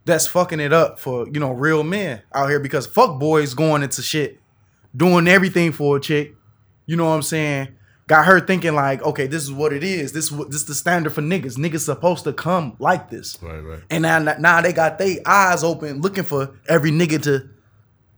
that's 0.05 0.27
fucking 0.27 0.61
it 0.61 0.73
up 0.73 0.99
for 0.99 1.27
you 1.29 1.41
know 1.41 1.53
real 1.53 1.83
men 1.83 2.23
out 2.35 2.49
here 2.49 2.61
because 2.61 2.87
fuck 2.87 3.19
boys 3.19 3.55
going 3.55 3.83
into 3.83 4.03
shit, 4.03 4.41
doing 4.97 5.29
everything 5.29 5.73
for 5.73 5.97
a 5.97 6.01
chick. 6.01 6.35
You 6.87 6.97
know 6.97 7.05
what 7.05 7.15
I'm 7.15 7.23
saying? 7.23 7.77
got 8.11 8.25
her 8.27 8.41
thinking 8.41 8.75
like, 8.75 9.01
okay, 9.03 9.29
this 9.29 9.45
is 9.45 9.53
what 9.53 9.73
it 9.73 9.85
is. 9.85 10.11
This 10.11 10.33
is 10.33 10.47
this 10.49 10.65
the 10.65 10.75
standard 10.75 11.15
for 11.15 11.23
niggas. 11.23 11.57
Niggas 11.57 11.85
supposed 11.85 12.25
to 12.25 12.33
come 12.33 12.75
like 12.81 13.09
this. 13.09 13.41
Right, 13.41 13.61
right. 13.61 13.83
And 13.89 14.03
now, 14.03 14.19
now 14.19 14.61
they 14.61 14.73
got 14.73 14.99
their 14.99 15.19
eyes 15.25 15.63
open, 15.63 16.01
looking 16.01 16.25
for 16.25 16.59
every 16.69 16.91
nigga 16.91 17.23
to 17.23 17.49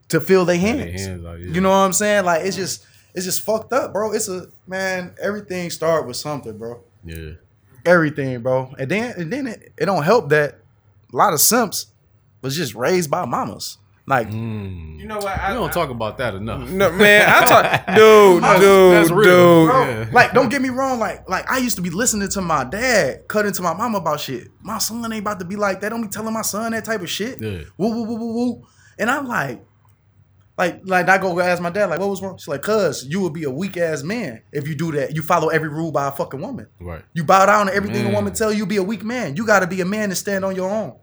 to 0.09 0.21
fill 0.21 0.47
their 0.47 0.59
hands. 0.59 1.03
hands 1.03 1.25
out, 1.25 1.39
yeah. 1.39 1.53
You 1.53 1.61
know 1.61 1.69
what 1.69 1.77
I'm 1.77 1.93
saying? 1.93 2.25
Like 2.25 2.47
it's 2.47 2.57
just 2.57 2.87
it's 3.15 3.27
just 3.27 3.43
fucked 3.43 3.75
up, 3.75 3.93
bro. 3.93 4.13
It's 4.13 4.29
a 4.29 4.47
man. 4.67 5.15
Everything 5.21 5.69
start 5.69 6.07
with 6.07 6.17
something, 6.17 6.57
bro. 6.57 6.83
Yeah. 7.05 7.33
Everything, 7.85 8.41
bro. 8.41 8.75
And 8.79 8.91
then 8.91 9.13
and 9.19 9.31
then 9.31 9.47
it, 9.47 9.75
it 9.77 9.85
don't 9.85 10.05
help 10.05 10.31
that 10.31 10.62
a 11.13 11.17
lot 11.17 11.33
of 11.33 11.41
simps 11.41 11.87
was 12.41 12.57
just 12.57 12.75
raised 12.75 13.11
by 13.11 13.25
mamas. 13.25 13.79
Like 14.07 14.29
Mm. 14.29 14.99
You 14.99 15.07
know 15.07 15.19
what? 15.19 15.39
I, 15.39 15.53
We 15.53 15.59
don't 15.59 15.73
talk 15.73 15.89
about 15.91 16.19
that 16.19 16.35
enough. 16.35 16.69
No, 16.69 16.91
man, 16.91 17.29
I 17.29 17.45
talk, 17.47 17.87
dude, 17.97 18.43
dude, 18.43 18.93
that's 18.93 19.11
real. 19.13 19.67
dude. 19.67 19.71
bro, 19.71 19.89
Yeah. 19.89 20.09
like 20.13 20.33
don't 20.33 20.49
get 20.49 20.61
me 20.61 20.71
wrong. 20.71 20.99
Like 20.99 21.29
like 21.29 21.49
I 21.49 21.59
used 21.59 21.77
to 21.77 21.83
be 21.83 21.91
listening 21.91 22.29
to 22.31 22.41
my 22.41 22.65
dad 22.65 23.29
cutting 23.29 23.53
to 23.53 23.63
my 23.63 23.75
mama 23.75 23.99
about 23.99 24.19
shit. 24.19 24.49
My 24.61 24.79
son 24.79 25.05
ain't 25.13 25.21
about 25.23 25.39
to 25.39 25.45
be 25.45 25.55
like 25.55 25.81
that. 25.83 25.91
Don't 25.91 26.03
be 26.03 26.09
telling 26.09 26.35
my 26.35 26.43
son 26.43 26.73
that 26.73 26.85
type 26.85 27.01
of 27.01 27.09
shit. 27.11 27.41
Yeah. 27.41 27.61
Woo 27.79 27.91
woo 27.91 28.03
woo 28.05 28.17
woo 28.17 28.35
woo. 28.35 28.63
And 28.99 29.09
I'm 29.09 29.27
like, 29.29 29.65
like 30.59 30.81
like 30.85 31.09
I 31.09 31.19
go 31.19 31.39
ask 31.41 31.63
my 31.63 31.71
dad 31.71 31.87
like, 31.91 31.99
what 32.01 32.09
was 32.11 32.21
wrong? 32.23 32.37
She's 32.39 32.49
like, 32.49 32.63
cuz 32.63 33.05
you 33.07 33.21
would 33.21 33.33
be 33.33 33.45
a 33.45 33.51
weak 33.51 33.77
ass 33.77 34.03
man 34.03 34.43
if 34.53 34.69
you 34.69 34.75
do 34.75 34.93
that. 34.93 35.15
You 35.17 35.23
follow 35.23 35.49
every 35.49 35.69
rule 35.69 35.93
by 35.93 36.09
a 36.09 36.13
fucking 36.13 36.41
woman. 36.41 36.67
Right. 36.81 37.03
You 37.15 37.25
bow 37.25 37.47
down 37.47 37.67
to 37.67 37.75
everything 37.75 38.05
Man. 38.05 38.13
a 38.13 38.17
woman 38.17 38.33
tell 38.35 38.53
you. 38.53 38.67
Be 38.67 38.77
a 38.77 38.83
weak 38.83 39.03
man. 39.05 39.37
You 39.37 39.47
got 39.47 39.61
to 39.61 39.67
be 39.67 39.81
a 39.81 39.85
man 39.85 40.05
and 40.11 40.17
stand 40.17 40.45
on 40.45 40.55
your 40.55 40.71
own. 40.71 40.97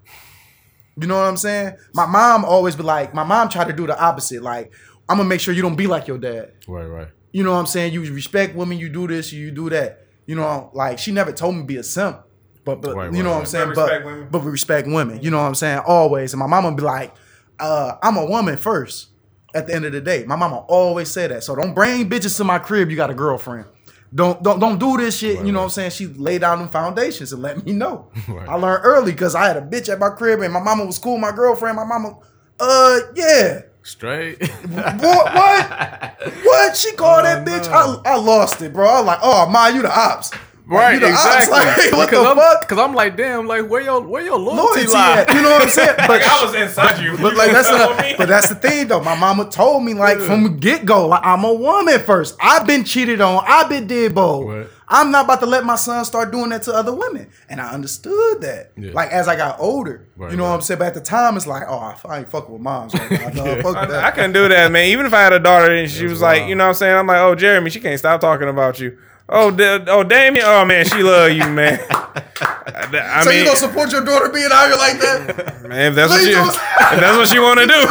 You 1.00 1.08
know 1.08 1.16
what 1.18 1.26
I'm 1.28 1.38
saying? 1.38 1.76
My 1.94 2.06
mom 2.06 2.44
always 2.46 2.76
be 2.76 2.84
like, 2.84 3.14
my 3.14 3.24
mom 3.24 3.48
tried 3.50 3.68
to 3.68 3.74
do 3.74 3.88
the 3.88 3.98
opposite. 4.00 4.44
Like, 4.44 4.72
I'm 5.08 5.18
gonna 5.18 5.30
make 5.30 5.40
sure 5.42 5.54
you 5.54 5.62
don't 5.62 5.76
be 5.78 5.88
like 5.88 6.08
your 6.08 6.18
dad. 6.18 6.52
Right, 6.68 6.86
right. 6.86 7.08
You 7.32 7.44
know 7.44 7.52
what 7.54 7.60
I'm 7.60 7.66
saying? 7.68 7.94
You 7.94 8.02
respect 8.14 8.56
women. 8.56 8.78
You 8.78 8.90
do 8.90 9.08
this. 9.08 9.32
You 9.32 9.52
do 9.52 9.70
that. 9.70 10.06
You 10.26 10.36
know, 10.36 10.70
like 10.74 11.00
she 11.00 11.12
never 11.12 11.32
told 11.32 11.56
me 11.56 11.62
to 11.62 11.68
be 11.68 11.78
a 11.78 11.84
simp. 11.84 12.22
But, 12.66 12.82
but 12.82 12.96
Right, 12.96 13.14
you 13.14 13.24
know 13.24 13.30
right, 13.30 13.36
what 13.36 13.40
I'm 13.42 13.46
saying? 13.48 13.72
But 13.74 13.88
But 13.88 14.06
women. 14.06 14.28
but 14.30 14.44
we 14.44 14.52
respect 14.52 14.88
women. 14.88 15.22
You 15.24 15.32
know 15.32 15.38
what 15.38 15.48
I'm 15.48 15.56
saying? 15.56 15.80
Always. 15.88 16.34
And 16.34 16.40
my 16.40 16.46
mama 16.48 16.76
be 16.76 16.84
like, 16.84 17.16
uh, 17.60 17.94
I'm 18.04 18.18
a 18.18 18.26
woman 18.26 18.58
first. 18.58 19.09
At 19.54 19.68
the 19.68 19.74
end 19.76 19.86
of 19.86 19.92
the 19.92 20.02
day, 20.02 20.26
my 20.26 20.36
mama 20.36 20.60
always 20.68 21.10
say 21.10 21.28
that. 21.28 21.44
So 21.44 21.56
don't 21.56 21.74
bring 21.74 22.10
bitches 22.10 22.38
to 22.38 22.44
my 22.44 22.60
crib. 22.60 22.90
You 22.90 22.96
got 22.96 23.10
a 23.10 23.16
girlfriend. 23.16 23.66
Don't 24.14 24.42
don't 24.42 24.60
don't 24.60 24.80
do 24.80 24.98
this 24.98 25.18
shit. 25.18 25.46
you 25.46 25.52
know 25.52 25.60
what 25.60 25.66
I'm 25.66 25.70
saying? 25.72 25.92
She 25.92 26.08
laid 26.08 26.42
down 26.42 26.60
them 26.60 26.68
foundations 26.70 27.32
and 27.32 27.42
let 27.42 27.64
me 27.66 27.74
know. 27.74 28.12
Right. 28.28 28.48
I 28.48 28.56
learned 28.56 28.86
early 28.86 29.12
because 29.12 29.34
I 29.34 29.48
had 29.48 29.58
a 29.58 29.62
bitch 29.62 29.90
at 29.90 29.98
my 29.98 30.10
crib 30.10 30.40
and 30.42 30.54
my 30.54 30.60
mama 30.60 30.86
was 30.86 31.00
cool. 31.00 31.18
My 31.18 31.32
girlfriend, 31.32 31.78
my 31.78 31.84
mama, 31.84 32.18
uh, 32.60 33.00
yeah. 33.16 33.62
Straight. 33.82 34.40
What? 34.68 35.02
What? 35.02 36.34
what? 36.44 36.78
She 36.78 36.92
called 36.94 37.26
that 37.26 37.46
bitch. 37.46 37.68
I, 37.68 38.02
I 38.06 38.16
lost 38.18 38.62
it, 38.62 38.72
bro. 38.74 38.88
I 38.88 38.98
was 39.00 39.06
like, 39.06 39.20
oh, 39.24 39.50
my, 39.50 39.70
you 39.70 39.82
the 39.82 39.92
ops. 39.92 40.32
Like, 40.70 40.80
right, 40.80 40.94
you 40.94 41.00
the 41.00 41.08
ops. 41.12 41.26
exactly. 41.48 41.58
Like, 41.58 41.92
what 41.94 42.10
because 42.10 42.24
the 42.24 42.30
I'm, 42.30 42.38
fuck? 42.38 42.62
Because 42.62 42.78
I'm 42.78 42.94
like, 42.94 43.18
damn, 43.18 43.48
like 43.48 43.68
where 43.68 43.82
your 43.82 44.02
where 44.02 44.24
your 44.24 44.38
loyalty, 44.38 44.82
Loyalty 44.82 44.94
lie? 44.94 45.22
at? 45.28 45.34
You 45.34 45.42
know 45.42 45.50
what 45.50 45.62
I'm 45.64 45.70
saying? 45.70 45.96
But 45.98 46.10
Like 46.10 46.22
I 46.28 46.46
was 46.46 46.54
inside 46.56 47.04
you. 47.04 47.18
but 47.18 47.36
like 47.36 47.52
that's 47.52 47.70
a, 47.70 48.16
but 48.18 48.28
that's 48.28 48.50
the 48.50 48.56
thing 48.56 48.88
though. 48.88 49.02
My 49.02 49.16
mama 49.16 49.50
told 49.50 49.84
me 49.84 49.94
like 49.96 50.20
from 50.20 50.44
the 50.44 50.50
get 50.50 50.86
go, 50.86 51.08
like 51.08 51.22
I'm 51.26 51.44
a 51.44 51.54
woman 51.54 52.00
first. 52.00 52.36
I've 52.40 52.68
been 52.68 52.84
cheated 52.84 53.20
on. 53.22 53.44
I've 53.48 53.68
been 53.70 53.88
did 53.88 54.14
both. 54.14 54.70
I'm 54.92 55.12
not 55.12 55.26
about 55.26 55.40
to 55.42 55.46
let 55.46 55.66
my 55.66 55.76
son 55.76 56.04
start 56.04 56.32
doing 56.32 56.50
that 56.50 56.64
to 56.64 56.74
other 56.74 56.92
women. 56.94 57.28
And 57.48 57.62
I 57.62 57.72
understood 57.74 58.42
that. 58.42 58.72
Yeah. 58.76 58.92
Like 58.94 59.12
as 59.12 59.28
I 59.28 59.36
got 59.36 59.60
older, 59.60 60.08
Right, 60.18 60.32
you 60.32 60.38
know 60.38 60.46
what. 60.46 60.56
I'm 60.56 60.62
saying. 60.62 60.80
But 60.80 60.88
at 60.88 60.94
the 60.96 61.02
time, 61.02 61.38
it's 61.38 61.46
like, 61.46 61.62
oh, 61.68 61.96
I 62.06 62.18
ain't 62.18 62.28
fucking 62.30 62.52
with 62.52 62.62
moms. 62.62 62.96
Right 62.96 63.12
now. 63.36 63.44
No, 63.44 63.62
fuck 63.62 63.76
I, 63.78 63.86
that. 63.86 64.04
I 64.04 64.10
couldn't 64.12 64.34
do 64.34 64.48
that, 64.50 64.72
man. 64.72 64.88
Even 64.88 65.06
if 65.06 65.14
I 65.14 65.22
had 65.22 65.32
a 65.34 65.38
daughter 65.40 65.72
and 65.72 65.90
she 65.90 66.00
That's 66.02 66.10
was 66.12 66.22
like, 66.22 66.40
wild. 66.40 66.50
you 66.50 66.56
know 66.56 66.64
what 66.64 66.70
I'm 66.70 66.74
saying? 66.76 66.96
I'm 66.98 67.06
like, 67.06 67.20
oh, 67.20 67.36
Jeremy, 67.36 67.70
she 67.70 67.80
can't 67.80 68.00
stop 68.00 68.20
talking 68.20 68.48
about 68.50 68.80
you. 68.80 68.98
Oh, 69.32 69.52
da- 69.52 69.86
oh, 69.88 70.04
Damien. 70.04 70.44
Oh, 70.48 70.66
man, 70.66 70.86
she 70.86 71.04
love 71.04 71.32
you, 71.32 71.48
man. 71.48 71.80
I 71.92 73.22
so 73.24 73.30
mean, 73.30 73.40
you 73.40 73.46
gonna 73.46 73.58
support 73.58 73.92
your 73.92 74.04
daughter 74.04 74.30
being 74.30 74.50
out 74.52 74.68
here 74.68 74.78
like 74.78 75.00
that? 75.00 75.68
man, 75.68 75.92
if 75.92 75.96
that's 75.96 76.12
what 76.12 76.20
Please 76.20 76.36
she, 76.36 76.42
if 76.96 77.00
that's 77.00 77.18
what 77.18 77.28
she 77.28 77.40
want 77.40 77.60
to 77.60 77.68
do, 77.68 77.88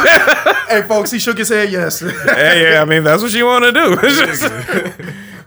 hey, 0.67 0.81
folks, 0.87 1.11
he 1.11 1.19
shook 1.19 1.37
his 1.37 1.49
head. 1.49 1.71
Yes. 1.71 1.99
hey, 1.99 2.71
yeah, 2.71 2.81
I 2.81 2.85
mean, 2.85 3.03
that's 3.03 3.21
what 3.21 3.31
she 3.31 3.43
want 3.43 3.65
to 3.65 3.71
do. 3.71 3.89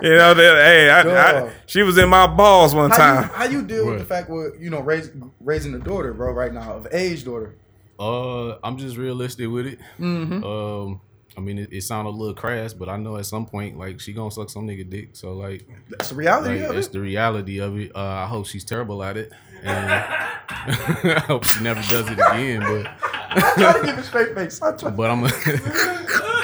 You 0.02 0.16
know, 0.16 0.34
that, 0.34 0.64
hey, 0.64 0.90
I, 0.90 1.00
I, 1.00 1.32
Dog. 1.32 1.50
she 1.66 1.82
was 1.82 1.96
in 1.96 2.08
my 2.08 2.26
balls 2.26 2.74
one 2.74 2.90
how 2.90 2.96
time. 2.96 3.22
you 3.22 3.28
how 3.34 3.44
you 3.44 3.62
deal 3.62 3.86
with 3.86 4.00
the 4.00 4.04
fact 4.04 4.28
with 4.28 4.60
you 4.60 4.68
know 4.68 4.80
raising 4.80 5.30
raising 5.38 5.74
a 5.74 5.78
daughter, 5.78 6.12
bro? 6.12 6.32
Right 6.32 6.52
now, 6.52 6.72
of 6.72 6.88
age 6.90 7.24
daughter. 7.24 7.54
Uh, 8.00 8.56
I'm 8.64 8.78
just 8.78 8.96
realistic 8.96 9.48
with 9.48 9.66
it. 9.66 9.78
Mm-hmm. 10.00 10.42
Um, 10.42 11.00
I 11.36 11.40
mean, 11.40 11.58
it, 11.58 11.72
it 11.72 11.82
sounded 11.82 12.10
a 12.10 12.16
little 12.16 12.34
crass, 12.34 12.74
but 12.74 12.88
I 12.88 12.96
know 12.98 13.16
at 13.16 13.24
some 13.26 13.46
point, 13.46 13.78
like, 13.78 14.00
she 14.00 14.12
gonna 14.12 14.30
suck 14.30 14.50
some 14.50 14.66
nigga 14.66 14.88
dick. 14.88 15.10
So, 15.14 15.32
like, 15.32 15.66
That's 15.88 16.10
the 16.10 16.14
reality 16.14 16.60
like 16.60 16.70
of 16.70 16.76
it's 16.76 16.88
it. 16.88 16.92
the 16.92 17.00
reality 17.00 17.58
of 17.60 17.78
it. 17.78 17.90
Uh, 17.94 18.00
I 18.00 18.26
hope 18.26 18.46
she's 18.46 18.64
terrible 18.64 19.02
at 19.02 19.16
it, 19.16 19.32
and 19.62 19.90
I 20.48 21.22
hope 21.26 21.44
she 21.44 21.62
never 21.62 21.80
does 21.88 22.06
it 22.10 22.18
again. 22.18 22.60
But, 22.60 22.86
I'm 23.32 23.54
trying 23.54 23.80
to 23.80 23.86
give 23.86 23.98
a 23.98 24.02
straight 24.02 24.34
face. 24.34 24.60
I'm 24.62 24.76
trying. 24.76 24.94
but 24.96 25.10
I'm, 25.10 25.24
a, 25.24 25.30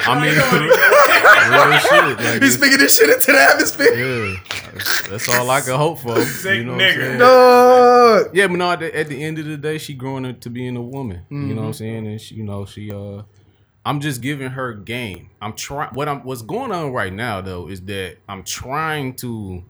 I 0.07 0.15
mean, 0.19 0.33
real 1.53 1.79
shit. 1.79 2.17
Like, 2.17 2.41
He's 2.41 2.55
it's- 2.55 2.57
speaking 2.57 2.77
this 2.79 2.97
shit 2.97 3.09
into 3.09 3.31
the 3.31 3.39
atmosphere. 3.39 3.93
yeah, 3.93 5.09
that's 5.09 5.29
all 5.29 5.49
I 5.49 5.61
can 5.61 5.75
hope 5.75 5.99
for. 5.99 6.19
Sick 6.25 6.57
you 6.57 6.63
know 6.63 6.73
what 6.73 6.81
nigga. 6.81 6.93
I'm 6.95 6.99
saying? 6.99 7.19
Dog. 7.19 8.35
Yeah, 8.35 8.47
but 8.47 8.55
no. 8.55 8.71
At 8.71 8.79
the, 8.79 8.97
at 8.97 9.07
the 9.07 9.23
end 9.23 9.39
of 9.39 9.45
the 9.45 9.57
day, 9.57 9.77
she 9.77 9.93
growing 9.93 10.25
up 10.25 10.39
to 10.41 10.49
being 10.49 10.75
a 10.77 10.81
woman. 10.81 11.21
You 11.29 11.37
know 11.37 11.45
what 11.47 11.55
Mm-hmm. 11.57 11.65
I'm 11.67 11.73
saying? 11.73 12.07
And 12.07 12.19
she, 12.21 12.35
you 12.35 12.43
know, 12.43 12.65
she. 12.65 12.91
uh 12.91 13.21
I'm 13.89 14.01
just 14.01 14.21
giving 14.21 14.51
her 14.51 14.71
game. 14.75 15.31
I'm 15.41 15.53
trying. 15.53 15.95
What 15.95 16.07
I'm. 16.07 16.23
What's 16.23 16.43
going 16.43 16.71
on 16.71 16.93
right 16.93 17.11
now 17.11 17.41
though 17.41 17.67
is 17.67 17.81
that 17.85 18.17
I'm 18.27 18.43
trying 18.43 19.15
to, 19.15 19.63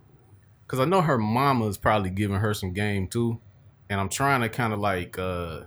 because 0.68 0.82
I 0.82 0.84
know 0.84 1.00
her 1.00 1.18
mama 1.18 1.68
is 1.68 1.78
probably 1.78 2.10
giving 2.10 2.36
her 2.36 2.54
some 2.54 2.74
game 2.74 3.08
too, 3.08 3.40
and 3.90 3.98
I'm 3.98 4.10
trying 4.10 4.42
to 4.42 4.50
kind 4.50 4.74
of 4.74 4.80
like 4.80 5.18
uh 5.18 5.62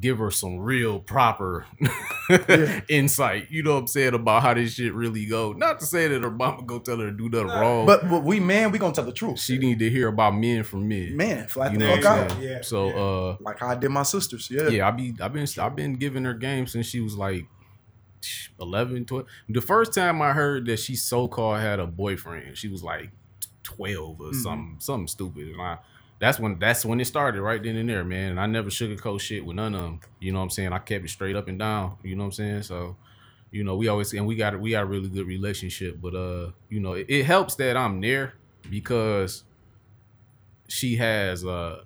give 0.00 0.18
her 0.18 0.30
some 0.30 0.58
real 0.58 0.98
proper 0.98 1.66
insight. 2.88 3.50
You 3.50 3.62
know 3.62 3.74
what 3.74 3.80
I'm 3.80 3.86
saying 3.86 4.14
about 4.14 4.42
how 4.42 4.54
this 4.54 4.74
shit 4.74 4.94
really 4.94 5.26
go. 5.26 5.52
Not 5.52 5.80
to 5.80 5.86
say 5.86 6.08
that 6.08 6.22
her 6.22 6.30
mama 6.30 6.62
go 6.62 6.78
tell 6.78 6.98
her 6.98 7.06
to 7.10 7.12
do 7.16 7.28
nothing 7.28 7.46
wrong, 7.48 7.86
But 7.86 8.08
but 8.08 8.22
we 8.24 8.40
man, 8.40 8.70
we 8.72 8.78
gonna 8.78 8.92
tell 8.94 9.04
the 9.04 9.12
truth. 9.12 9.40
she 9.40 9.58
need 9.58 9.78
to 9.80 9.90
hear 9.90 10.08
about 10.08 10.34
men 10.34 10.62
from 10.64 10.88
men. 10.88 11.16
man, 11.16 11.46
flat 11.48 11.72
You 11.72 11.78
the 11.78 11.86
fuck 11.96 12.04
out. 12.04 12.40
Yeah, 12.40 12.60
So 12.62 12.88
uh 12.90 13.36
Like 13.40 13.58
how 13.58 13.68
I 13.68 13.74
did 13.74 13.90
my 13.90 14.02
sisters. 14.02 14.48
Yeah. 14.50 14.68
yeah, 14.68 14.88
I 14.88 14.90
be 14.90 15.14
I've 15.20 15.32
been 15.32 15.46
I've 15.58 15.76
been 15.76 15.94
giving 15.94 16.24
her 16.24 16.34
game 16.34 16.66
since 16.66 16.86
she 16.86 17.00
was 17.00 17.16
like 17.16 17.46
11, 18.60 19.06
12. 19.06 19.26
The 19.48 19.60
first 19.60 19.94
time 19.94 20.20
I 20.20 20.32
heard 20.32 20.66
that 20.66 20.78
she 20.78 20.94
so 20.96 21.26
called 21.28 21.60
had 21.60 21.80
a 21.80 21.86
boyfriend, 21.86 22.56
she 22.58 22.68
was 22.68 22.82
like 22.82 23.10
12 23.62 24.20
or 24.20 24.24
Mm-hmm. 24.26 24.42
something 24.42 24.76
something 24.80 25.06
stupid. 25.08 25.48
And 25.48 25.60
I 25.60 25.78
that's 26.20 26.38
when 26.38 26.58
that's 26.58 26.84
when 26.84 27.00
it 27.00 27.06
started 27.06 27.40
right 27.40 27.62
then 27.62 27.76
and 27.76 27.88
there, 27.88 28.04
man. 28.04 28.32
And 28.32 28.40
I 28.40 28.46
never 28.46 28.68
sugarcoat 28.68 29.20
shit 29.20 29.44
with 29.44 29.56
none 29.56 29.74
of 29.74 29.80
them. 29.80 30.00
You 30.20 30.32
know 30.32 30.38
what 30.38 30.44
I'm 30.44 30.50
saying? 30.50 30.72
I 30.72 30.78
kept 30.78 31.04
it 31.04 31.08
straight 31.08 31.34
up 31.34 31.48
and 31.48 31.58
down. 31.58 31.96
You 32.04 32.14
know 32.14 32.24
what 32.24 32.26
I'm 32.26 32.32
saying? 32.32 32.62
So, 32.64 32.96
you 33.50 33.64
know, 33.64 33.74
we 33.74 33.88
always 33.88 34.12
and 34.12 34.26
we 34.26 34.36
got 34.36 34.58
we 34.60 34.72
got 34.72 34.82
a 34.82 34.86
really 34.86 35.08
good 35.08 35.26
relationship. 35.26 35.98
But 36.00 36.14
uh, 36.14 36.50
you 36.68 36.78
know, 36.78 36.92
it, 36.92 37.06
it 37.08 37.24
helps 37.24 37.54
that 37.56 37.76
I'm 37.76 38.02
there 38.02 38.34
because 38.70 39.44
she 40.68 40.96
has 40.96 41.44
uh 41.44 41.82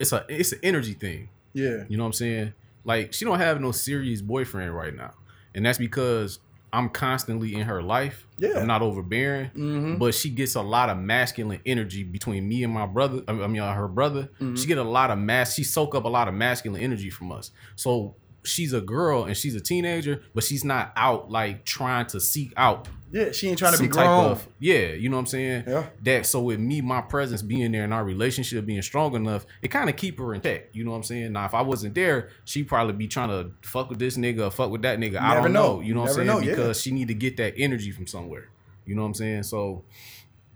it's 0.00 0.12
a 0.12 0.26
it's 0.28 0.52
an 0.52 0.60
energy 0.64 0.94
thing. 0.94 1.28
Yeah. 1.52 1.84
You 1.88 1.96
know 1.96 2.02
what 2.02 2.08
I'm 2.08 2.12
saying? 2.14 2.54
Like 2.84 3.12
she 3.12 3.24
don't 3.24 3.38
have 3.38 3.60
no 3.60 3.70
serious 3.70 4.20
boyfriend 4.20 4.74
right 4.74 4.94
now, 4.94 5.12
and 5.54 5.64
that's 5.64 5.78
because 5.78 6.40
I'm 6.76 6.88
constantly 6.90 7.54
in 7.54 7.62
her 7.62 7.82
life. 7.82 8.26
Yeah. 8.38 8.58
I'm 8.60 8.66
not 8.66 8.82
overbearing, 8.82 9.50
Mhm. 9.56 9.98
but 9.98 10.14
she 10.14 10.28
gets 10.30 10.54
a 10.56 10.62
lot 10.62 10.90
of 10.90 10.98
masculine 10.98 11.60
energy 11.64 12.02
between 12.04 12.46
me 12.48 12.62
and 12.64 12.72
my 12.72 12.86
brother. 12.86 13.22
I 13.28 13.32
mean, 13.32 13.60
uh, 13.62 13.72
her 13.74 13.88
brother. 13.88 14.28
She 14.56 14.66
get 14.66 14.78
a 14.78 14.82
lot 14.84 15.10
of 15.10 15.18
mass. 15.18 15.54
She 15.54 15.64
soak 15.64 15.94
up 15.94 16.04
a 16.04 16.08
lot 16.08 16.28
of 16.28 16.34
masculine 16.34 16.82
energy 16.82 17.08
from 17.10 17.32
us. 17.32 17.50
So 17.76 18.16
she's 18.44 18.72
a 18.72 18.80
girl 18.80 19.24
and 19.24 19.36
she's 19.36 19.54
a 19.54 19.60
teenager, 19.60 20.22
but 20.34 20.44
she's 20.44 20.64
not 20.64 20.92
out 20.96 21.30
like 21.30 21.64
trying 21.64 22.06
to 22.06 22.20
seek 22.20 22.52
out 22.56 22.88
Yeah. 23.12 23.30
She 23.32 23.48
ain't 23.48 23.58
trying 23.58 23.72
to 23.74 23.78
be 23.80 23.86
type 23.88 23.94
grown. 24.06 24.32
of 24.32 24.48
yeah, 24.58 24.88
you 24.92 25.08
know 25.08 25.16
what 25.16 25.20
I'm 25.20 25.26
saying? 25.26 25.64
Yeah. 25.66 25.86
That 26.02 26.26
so 26.26 26.40
with 26.42 26.58
me, 26.58 26.80
my 26.80 27.00
presence 27.00 27.40
being 27.40 27.70
there 27.72 27.84
and 27.84 27.94
our 27.94 28.04
relationship 28.04 28.66
being 28.66 28.82
strong 28.82 29.14
enough, 29.14 29.46
it 29.62 29.68
kind 29.68 29.88
of 29.88 29.96
keep 29.96 30.18
her 30.18 30.34
in 30.34 30.40
check. 30.40 30.70
You 30.72 30.84
know 30.84 30.90
what 30.90 30.98
I'm 30.98 31.02
saying? 31.04 31.32
Now, 31.32 31.44
if 31.46 31.54
I 31.54 31.62
wasn't 31.62 31.94
there, 31.94 32.30
she'd 32.44 32.66
probably 32.68 32.94
be 32.94 33.06
trying 33.08 33.28
to 33.28 33.52
fuck 33.62 33.88
with 33.90 33.98
this 34.00 34.16
nigga 34.16 34.48
or 34.48 34.50
fuck 34.50 34.70
with 34.70 34.82
that 34.82 34.98
nigga. 34.98 35.20
I 35.20 35.34
don't 35.34 35.52
know. 35.52 35.76
know. 35.76 35.80
You 35.80 35.94
know 35.94 36.00
You 36.00 36.00
what 36.00 36.08
I'm 36.10 36.14
saying? 36.14 36.26
know, 36.26 36.38
yeah. 36.40 36.50
Because 36.50 36.80
she 36.80 36.90
need 36.90 37.08
to 37.08 37.14
get 37.14 37.36
that 37.36 37.54
energy 37.56 37.92
from 37.92 38.06
somewhere. 38.06 38.48
You 38.84 38.94
know 38.96 39.02
what 39.02 39.08
I'm 39.08 39.14
saying? 39.14 39.42
So 39.44 39.84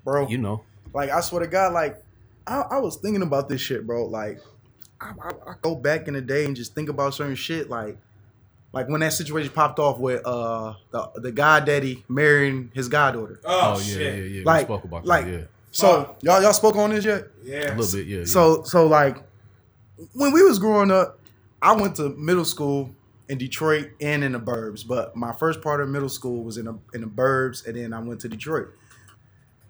bro. 0.04 0.26
you 0.28 0.38
know, 0.38 0.62
Like 0.92 1.10
I 1.10 1.20
swear 1.20 1.42
to 1.42 1.48
God, 1.48 1.72
like 1.72 2.02
I, 2.46 2.62
I 2.62 2.78
was 2.78 2.96
thinking 2.96 3.22
about 3.22 3.48
this 3.48 3.60
shit, 3.60 3.86
bro. 3.86 4.06
Like 4.06 4.40
I, 5.00 5.12
I, 5.22 5.28
I 5.50 5.54
go 5.62 5.74
back 5.76 6.08
in 6.08 6.14
the 6.14 6.20
day 6.20 6.44
and 6.46 6.56
just 6.56 6.74
think 6.74 6.88
about 6.88 7.14
certain 7.14 7.36
shit, 7.36 7.70
like 7.70 7.96
like 8.72 8.88
when 8.88 9.00
that 9.00 9.12
situation 9.12 9.50
popped 9.52 9.78
off 9.78 9.98
with 9.98 10.22
uh 10.26 10.74
the 10.90 11.10
the 11.16 11.32
god 11.32 11.64
daddy 11.64 12.04
marrying 12.08 12.70
his 12.74 12.88
goddaughter. 12.88 13.40
Oh, 13.44 13.74
oh, 13.76 13.78
yeah, 13.80 13.84
shit. 13.84 14.16
yeah, 14.16 14.22
yeah. 14.38 14.42
Like- 14.44 14.68
we 14.68 14.74
spoke 14.74 14.84
about 14.84 15.04
like- 15.06 15.24
that. 15.26 15.32
Yeah, 15.32 15.44
So 15.70 16.16
y'all 16.22 16.42
y'all 16.42 16.52
spoke 16.52 16.76
on 16.76 16.90
this 16.90 17.04
yet? 17.04 17.24
Yeah. 17.42 17.74
a 17.74 17.76
little 17.76 17.98
bit. 17.98 18.06
Yeah. 18.06 18.18
yeah. 18.20 18.24
So 18.24 18.62
so 18.64 18.86
like 18.86 19.22
when 20.14 20.32
we 20.32 20.42
was 20.42 20.58
growing 20.58 20.90
up, 20.90 21.18
I 21.62 21.72
went 21.74 21.96
to 21.96 22.10
middle 22.10 22.44
school 22.44 22.94
in 23.28 23.38
Detroit 23.38 23.90
and 24.00 24.24
in 24.24 24.32
the 24.32 24.40
burbs. 24.40 24.86
But 24.86 25.14
my 25.14 25.32
first 25.32 25.60
part 25.62 25.80
of 25.80 25.88
middle 25.88 26.08
school 26.08 26.42
was 26.42 26.56
in 26.56 26.64
the 26.64 26.78
in 26.94 27.00
the 27.02 27.06
burbs, 27.06 27.66
and 27.66 27.76
then 27.76 27.92
I 27.92 28.00
went 28.00 28.20
to 28.22 28.28
Detroit. 28.28 28.68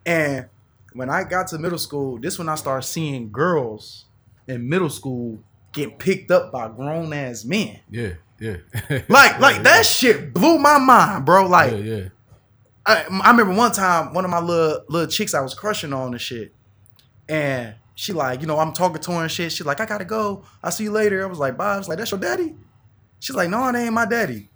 And 0.06 0.47
when 0.93 1.10
I 1.10 1.24
got 1.24 1.48
to 1.48 1.59
middle 1.59 1.78
school, 1.78 2.18
this 2.18 2.39
when 2.39 2.48
I 2.48 2.55
started 2.55 2.86
seeing 2.86 3.31
girls 3.31 4.06
in 4.47 4.68
middle 4.68 4.89
school 4.90 5.39
get 5.72 5.98
picked 5.98 6.31
up 6.31 6.51
by 6.52 6.68
grown 6.68 7.12
ass 7.12 7.44
men. 7.44 7.81
Yeah, 7.90 8.12
yeah. 8.40 8.56
Like, 9.08 9.38
like 9.38 9.62
that 9.62 9.84
shit 9.86 10.32
blew 10.34 10.58
my 10.58 10.78
mind, 10.78 11.24
bro. 11.26 11.46
Like, 11.46 11.72
Yeah, 11.72 11.78
yeah. 11.78 12.08
I, 12.86 13.04
I 13.22 13.30
remember 13.30 13.54
one 13.54 13.70
time 13.72 14.14
one 14.14 14.24
of 14.24 14.30
my 14.30 14.40
little 14.40 14.82
little 14.88 15.06
chicks 15.08 15.34
I 15.34 15.40
was 15.40 15.54
crushing 15.54 15.92
on 15.92 16.12
and 16.12 16.20
shit, 16.20 16.52
and 17.28 17.74
she 17.94 18.12
like, 18.14 18.40
you 18.40 18.46
know, 18.46 18.58
I'm 18.58 18.72
talking 18.72 19.00
to 19.00 19.12
her 19.12 19.22
and 19.22 19.30
shit. 19.30 19.52
She 19.52 19.62
like, 19.62 19.80
I 19.80 19.86
gotta 19.86 20.06
go. 20.06 20.42
I'll 20.64 20.70
see 20.72 20.84
you 20.84 20.90
later. 20.90 21.22
I 21.22 21.26
was 21.26 21.38
like, 21.38 21.56
bye. 21.56 21.74
I 21.74 21.78
was 21.78 21.88
like, 21.88 21.98
that's 21.98 22.10
your 22.10 22.18
daddy. 22.20 22.56
She's 23.20 23.36
like, 23.36 23.50
no, 23.50 23.68
it 23.68 23.76
ain't 23.76 23.92
my 23.92 24.06
daddy. 24.06 24.48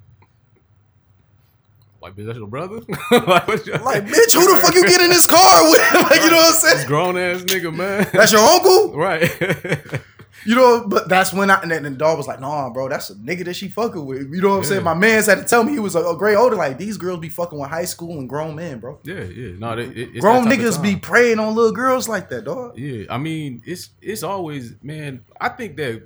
Like, 2.01 2.17
bitch, 2.17 2.27
that's 2.27 2.39
your 2.39 2.47
brother? 2.49 2.81
like, 3.11 3.47
what 3.49 3.67
you- 3.67 3.73
Like, 3.75 4.05
bitch, 4.05 4.35
who 4.35 4.47
the 4.53 4.59
fuck 4.63 4.75
you 4.75 4.83
get 4.87 5.01
in 5.01 5.11
this 5.11 5.27
car 5.27 5.71
with? 5.71 5.81
like, 5.95 6.21
you 6.23 6.31
know 6.31 6.37
what 6.37 6.55
I'm 6.65 6.77
saying? 6.77 6.87
grown 6.87 7.17
ass 7.17 7.43
nigga, 7.45 7.75
man. 7.75 8.07
That's 8.13 8.33
your 8.33 8.41
uncle? 8.43 8.95
right. 8.97 9.23
You 10.47 10.55
know, 10.55 10.85
but 10.87 11.09
that's 11.09 11.33
when 11.33 11.51
I 11.51 11.61
and 11.63 11.71
then 11.71 11.83
the 11.85 11.91
dog 11.91 12.19
was 12.19 12.27
like, 12.27 12.41
nah, 12.41 12.69
bro, 12.71 12.89
that's 12.89 13.11
a 13.11 13.15
nigga 13.15 13.45
that 13.47 13.55
she 13.55 13.69
fucking 13.69 14.05
with. 14.05 14.31
You 14.33 14.43
know 14.43 14.51
what 14.51 14.57
I'm 14.59 14.65
saying? 14.65 14.83
My 14.85 14.93
man's 14.95 15.27
had 15.27 15.39
to 15.39 15.45
tell 15.45 15.65
me 15.65 15.73
he 15.73 15.79
was 15.79 15.95
a, 15.95 16.01
a 16.01 16.17
grade 16.17 16.37
older. 16.37 16.57
Like, 16.57 16.77
these 16.77 16.97
girls 16.97 17.21
be 17.21 17.29
fucking 17.29 17.59
with 17.59 17.71
high 17.71 17.87
school 17.87 18.19
and 18.19 18.29
grown 18.29 18.57
men, 18.57 18.79
bro. 18.79 18.99
yeah, 19.05 19.23
yeah. 19.23 19.53
No, 19.59 19.75
they, 19.77 19.85
it, 19.85 20.11
it's 20.13 20.21
grown 20.21 20.45
that 20.45 20.51
type 20.51 20.59
of 20.61 20.75
niggas 20.75 20.83
be 20.83 20.97
preying 20.97 21.39
on 21.39 21.55
little 21.55 21.73
girls 21.73 22.09
like 22.09 22.29
that, 22.31 22.45
dog. 22.45 22.79
Yeah, 22.79 23.07
I 23.09 23.19
mean, 23.19 23.63
it's 23.65 23.91
it's 24.03 24.23
always 24.23 24.75
man. 24.83 25.25
I 25.41 25.49
think 25.49 25.77
that 25.77 26.03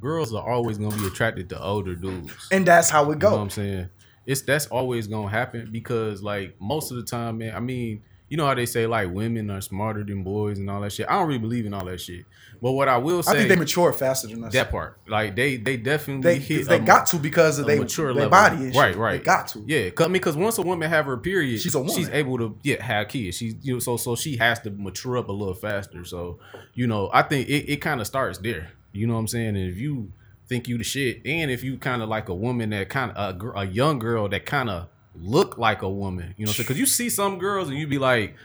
girls 0.00 0.34
are 0.34 0.48
always 0.48 0.78
gonna 0.78 0.96
be 0.96 1.06
attracted 1.06 1.48
to 1.50 1.62
older 1.62 1.94
dudes. 1.94 2.48
And 2.52 2.66
that's 2.66 2.90
how 2.90 3.10
it 3.10 3.22
You 3.22 3.30
know. 3.30 3.38
I'm 3.38 3.50
saying? 3.50 3.88
It's 4.26 4.42
that's 4.42 4.66
always 4.66 5.06
gonna 5.06 5.30
happen 5.30 5.70
because 5.72 6.22
like 6.22 6.60
most 6.60 6.90
of 6.90 6.98
the 6.98 7.04
time, 7.04 7.38
man. 7.38 7.54
I 7.54 7.60
mean, 7.60 8.02
you 8.28 8.36
know 8.36 8.46
how 8.46 8.54
they 8.54 8.66
say 8.66 8.86
like 8.86 9.10
women 9.10 9.50
are 9.50 9.60
smarter 9.60 10.04
than 10.04 10.22
boys 10.22 10.58
and 10.58 10.68
all 10.70 10.80
that 10.82 10.92
shit. 10.92 11.06
I 11.08 11.14
don't 11.14 11.26
really 11.26 11.38
believe 11.38 11.66
in 11.66 11.74
all 11.74 11.84
that 11.86 12.00
shit. 12.00 12.24
But 12.60 12.72
what 12.72 12.88
I 12.88 12.96
will 12.98 13.22
say, 13.22 13.32
I 13.32 13.36
think 13.36 13.48
they 13.48 13.56
mature 13.56 13.92
faster 13.92 14.26
than 14.28 14.42
us. 14.44 14.52
that 14.52 14.70
part, 14.70 14.98
like 15.06 15.36
they 15.36 15.56
they 15.56 15.76
definitely 15.76 16.22
they 16.22 16.38
hit. 16.38 16.66
they 16.68 16.76
a- 16.76 16.80
got 16.80 17.06
to 17.08 17.16
because 17.16 17.58
of 17.58 17.66
they, 17.66 17.78
mature 17.78 18.12
their 18.12 18.28
level. 18.28 18.30
body 18.30 18.66
shit. 18.72 18.76
Right, 18.76 18.96
right. 18.96 19.18
They 19.18 19.24
got 19.24 19.48
to. 19.48 19.64
Yeah, 19.66 19.90
I 19.98 20.02
mean, 20.04 20.12
because 20.14 20.36
once 20.36 20.58
a 20.58 20.62
woman 20.62 20.88
have 20.90 21.06
her 21.06 21.16
period, 21.16 21.60
She's 21.60 21.74
a 21.74 21.78
woman. 21.78 21.94
she's 21.94 22.08
able 22.10 22.36
to 22.38 22.58
yeah 22.62 22.82
have 22.82 23.08
kids. 23.08 23.36
She's 23.36 23.54
you 23.62 23.74
know 23.74 23.78
so 23.78 23.96
so 23.96 24.16
she 24.16 24.36
has 24.36 24.58
to 24.60 24.70
mature 24.70 25.16
up 25.18 25.28
a 25.28 25.32
little 25.32 25.54
faster. 25.54 26.04
So 26.04 26.38
you 26.74 26.86
know, 26.86 27.10
I 27.12 27.22
think 27.22 27.48
it, 27.48 27.72
it 27.72 27.76
kind 27.76 28.00
of 28.00 28.06
starts 28.06 28.38
there. 28.38 28.72
You 28.92 29.06
know 29.06 29.14
what 29.14 29.20
I'm 29.20 29.28
saying? 29.28 29.56
And 29.56 29.70
if 29.70 29.76
you 29.78 30.12
think 30.48 30.66
you 30.66 30.78
the 30.78 30.84
shit, 30.84 31.20
and 31.24 31.50
if 31.50 31.62
you 31.62 31.78
kind 31.78 32.02
of 32.02 32.08
like 32.08 32.28
a 32.28 32.34
woman 32.34 32.70
that 32.70 32.88
kind 32.88 33.12
of 33.12 33.40
a, 33.40 33.50
a 33.60 33.64
young 33.66 33.98
girl 33.98 34.28
that 34.30 34.46
kind 34.46 34.68
of 34.70 34.88
look 35.20 35.58
like 35.58 35.82
a 35.82 35.88
woman, 35.88 36.34
you 36.36 36.46
know, 36.46 36.52
because 36.56 36.78
you 36.78 36.86
see 36.86 37.10
some 37.10 37.38
girls 37.38 37.68
and 37.68 37.78
you 37.78 37.86
be 37.86 37.98
like, 37.98 38.36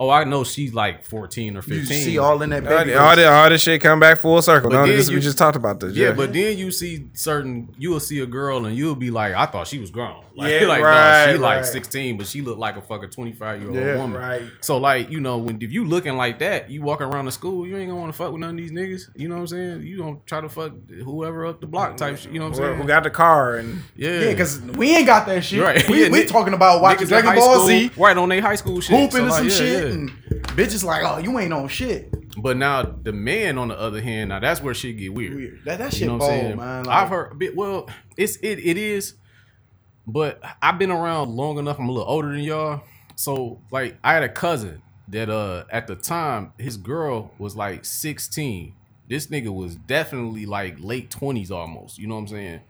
oh, 0.00 0.08
I 0.10 0.24
know 0.24 0.42
she's 0.44 0.72
like 0.74 1.04
14 1.04 1.58
or 1.58 1.62
15. 1.62 1.76
You 1.78 1.86
15. 1.86 2.04
see 2.04 2.18
all 2.18 2.40
in 2.42 2.50
that 2.50 2.66
All, 2.66 2.78
baby. 2.78 2.94
all, 2.94 3.14
this, 3.14 3.26
all 3.26 3.48
this 3.50 3.62
shit 3.62 3.80
come 3.82 4.00
back 4.00 4.18
full 4.18 4.40
circle. 4.42 4.70
No, 4.70 4.86
then 4.86 4.96
this, 4.96 5.08
you- 5.10 5.16
we 5.16 5.20
just 5.20 5.36
talked 5.38 5.56
about 5.56 5.78
this. 5.78 5.94
Yeah, 5.94 6.08
Yeah, 6.08 6.12
but 6.14 6.32
then 6.32 6.56
you 6.58 6.70
see 6.72 7.08
certain, 7.12 7.72
you 7.78 7.90
will 7.90 8.00
see 8.00 8.18
a 8.20 8.26
girl 8.26 8.64
and 8.66 8.74
you'll 8.74 8.94
be 8.96 9.10
like, 9.10 9.34
I 9.34 9.46
thought 9.46 9.66
she 9.68 9.78
was 9.78 9.90
grown. 9.90 10.24
Like, 10.40 10.52
Yeah, 10.62 10.68
like 10.68 10.82
right, 10.82 11.26
no, 11.26 11.32
she 11.34 11.38
like 11.38 11.64
16, 11.66 12.16
but 12.16 12.26
she 12.26 12.40
looked 12.40 12.58
like 12.60 12.76
a 12.78 12.80
fucking 12.80 13.10
25 13.10 13.60
year 13.60 13.68
old 13.68 13.78
Yeah, 13.78 13.96
woman. 13.98 14.18
right. 14.18 14.42
So 14.62 14.78
like, 14.78 15.10
you 15.10 15.20
know, 15.20 15.36
when 15.36 15.60
if 15.60 15.70
you 15.70 15.84
looking 15.84 16.16
like 16.16 16.38
that, 16.38 16.70
you 16.70 16.80
walking 16.80 17.08
around 17.08 17.26
the 17.26 17.32
school, 17.32 17.66
you 17.66 17.76
ain't 17.76 17.90
gonna 17.90 18.00
want 18.00 18.10
to 18.10 18.16
fuck 18.16 18.32
with 18.32 18.40
none 18.40 18.50
of 18.50 18.56
these 18.56 18.70
niggas. 18.72 19.10
You 19.16 19.28
know 19.28 19.34
what 19.34 19.40
I'm 19.42 19.46
saying? 19.48 19.82
You 19.82 19.98
don't 19.98 20.26
try 20.26 20.40
to 20.40 20.48
fuck 20.48 20.72
whoever 21.04 21.44
up 21.44 21.60
the 21.60 21.66
block 21.66 21.98
type 21.98 22.16
shit. 22.16 22.32
You 22.32 22.38
know 22.38 22.46
what 22.48 22.52
I'm 22.58 22.64
saying? 22.64 22.76
who 22.78 22.84
got 22.86 23.02
the 23.02 23.10
car 23.10 23.56
and 23.56 23.82
yeah, 23.96 24.20
Yeah, 24.20 24.30
because 24.30 24.62
we 24.62 24.96
ain't 24.96 25.06
got 25.06 25.26
that 25.26 25.44
shit. 25.44 25.60
Right. 25.60 25.86
We, 25.90 26.00
Yeah, 26.04 26.08
we 26.10 26.20
ni- 26.20 26.26
talking 26.26 26.54
about 26.54 26.80
watching 26.80 27.08
niggas 27.08 27.18
in 27.18 27.22
Dragon 27.24 27.34
Ball 27.34 27.54
school- 27.56 27.66
Z, 27.66 27.90
right 27.98 28.16
on 28.16 28.28
their 28.30 28.40
high 28.40 28.54
school 28.54 28.80
shit, 28.80 28.96
hooping 28.96 29.10
So, 29.10 29.24
like, 29.24 29.32
some 29.34 29.48
yeah, 29.48 29.54
shit, 29.56 29.89
yeah. 29.90 30.38
bitches 30.54 30.84
like, 30.84 31.02
oh, 31.04 31.18
you 31.18 31.38
ain't 31.38 31.52
on 31.52 31.68
shit. 31.68 32.12
But 32.38 32.56
now 32.56 32.82
the 32.82 33.12
man, 33.12 33.58
on 33.58 33.68
the 33.68 33.78
other 33.78 34.00
hand, 34.00 34.28
now 34.28 34.38
that's 34.40 34.62
where 34.62 34.72
shit 34.74 34.96
get 34.96 35.12
weird. 35.12 35.34
Weird. 35.34 35.60
That 35.64 35.78
that 35.78 35.92
You 35.92 35.98
shit 35.98 36.06
know 36.08 36.14
what 36.14 36.20
bold, 36.20 36.32
I'm 36.32 36.40
saying? 36.40 36.56
man. 36.56 36.88
I've 36.88 37.08
heard 37.08 37.32
a 37.32 37.34
bit. 37.34 37.56
Well, 37.56 37.88
it's 38.16 38.36
it 38.36 38.58
it 38.60 38.76
is, 38.76 39.14
but 40.06 40.40
I've 40.62 40.78
been 40.78 40.90
around 40.90 41.30
long 41.30 41.58
enough. 41.58 41.78
I'm 41.78 41.88
a 41.88 41.92
little 41.92 42.08
older 42.08 42.32
than 42.32 42.40
y'all, 42.40 42.82
so 43.16 43.60
like 43.70 43.96
I 44.04 44.14
had 44.14 44.22
a 44.22 44.28
cousin 44.28 44.82
that 45.08 45.28
uh 45.28 45.64
at 45.70 45.86
the 45.88 45.96
time 45.96 46.52
his 46.58 46.76
girl 46.76 47.32
was 47.38 47.56
like 47.56 47.84
16. 47.84 48.74
This 49.08 49.26
nigga 49.26 49.52
was 49.52 49.74
definitely 49.74 50.46
like 50.46 50.76
late 50.78 51.10
20s 51.10 51.50
almost. 51.50 51.98
You 51.98 52.06
know 52.06 52.14
what 52.14 52.20
I'm 52.22 52.28
saying? 52.28 52.60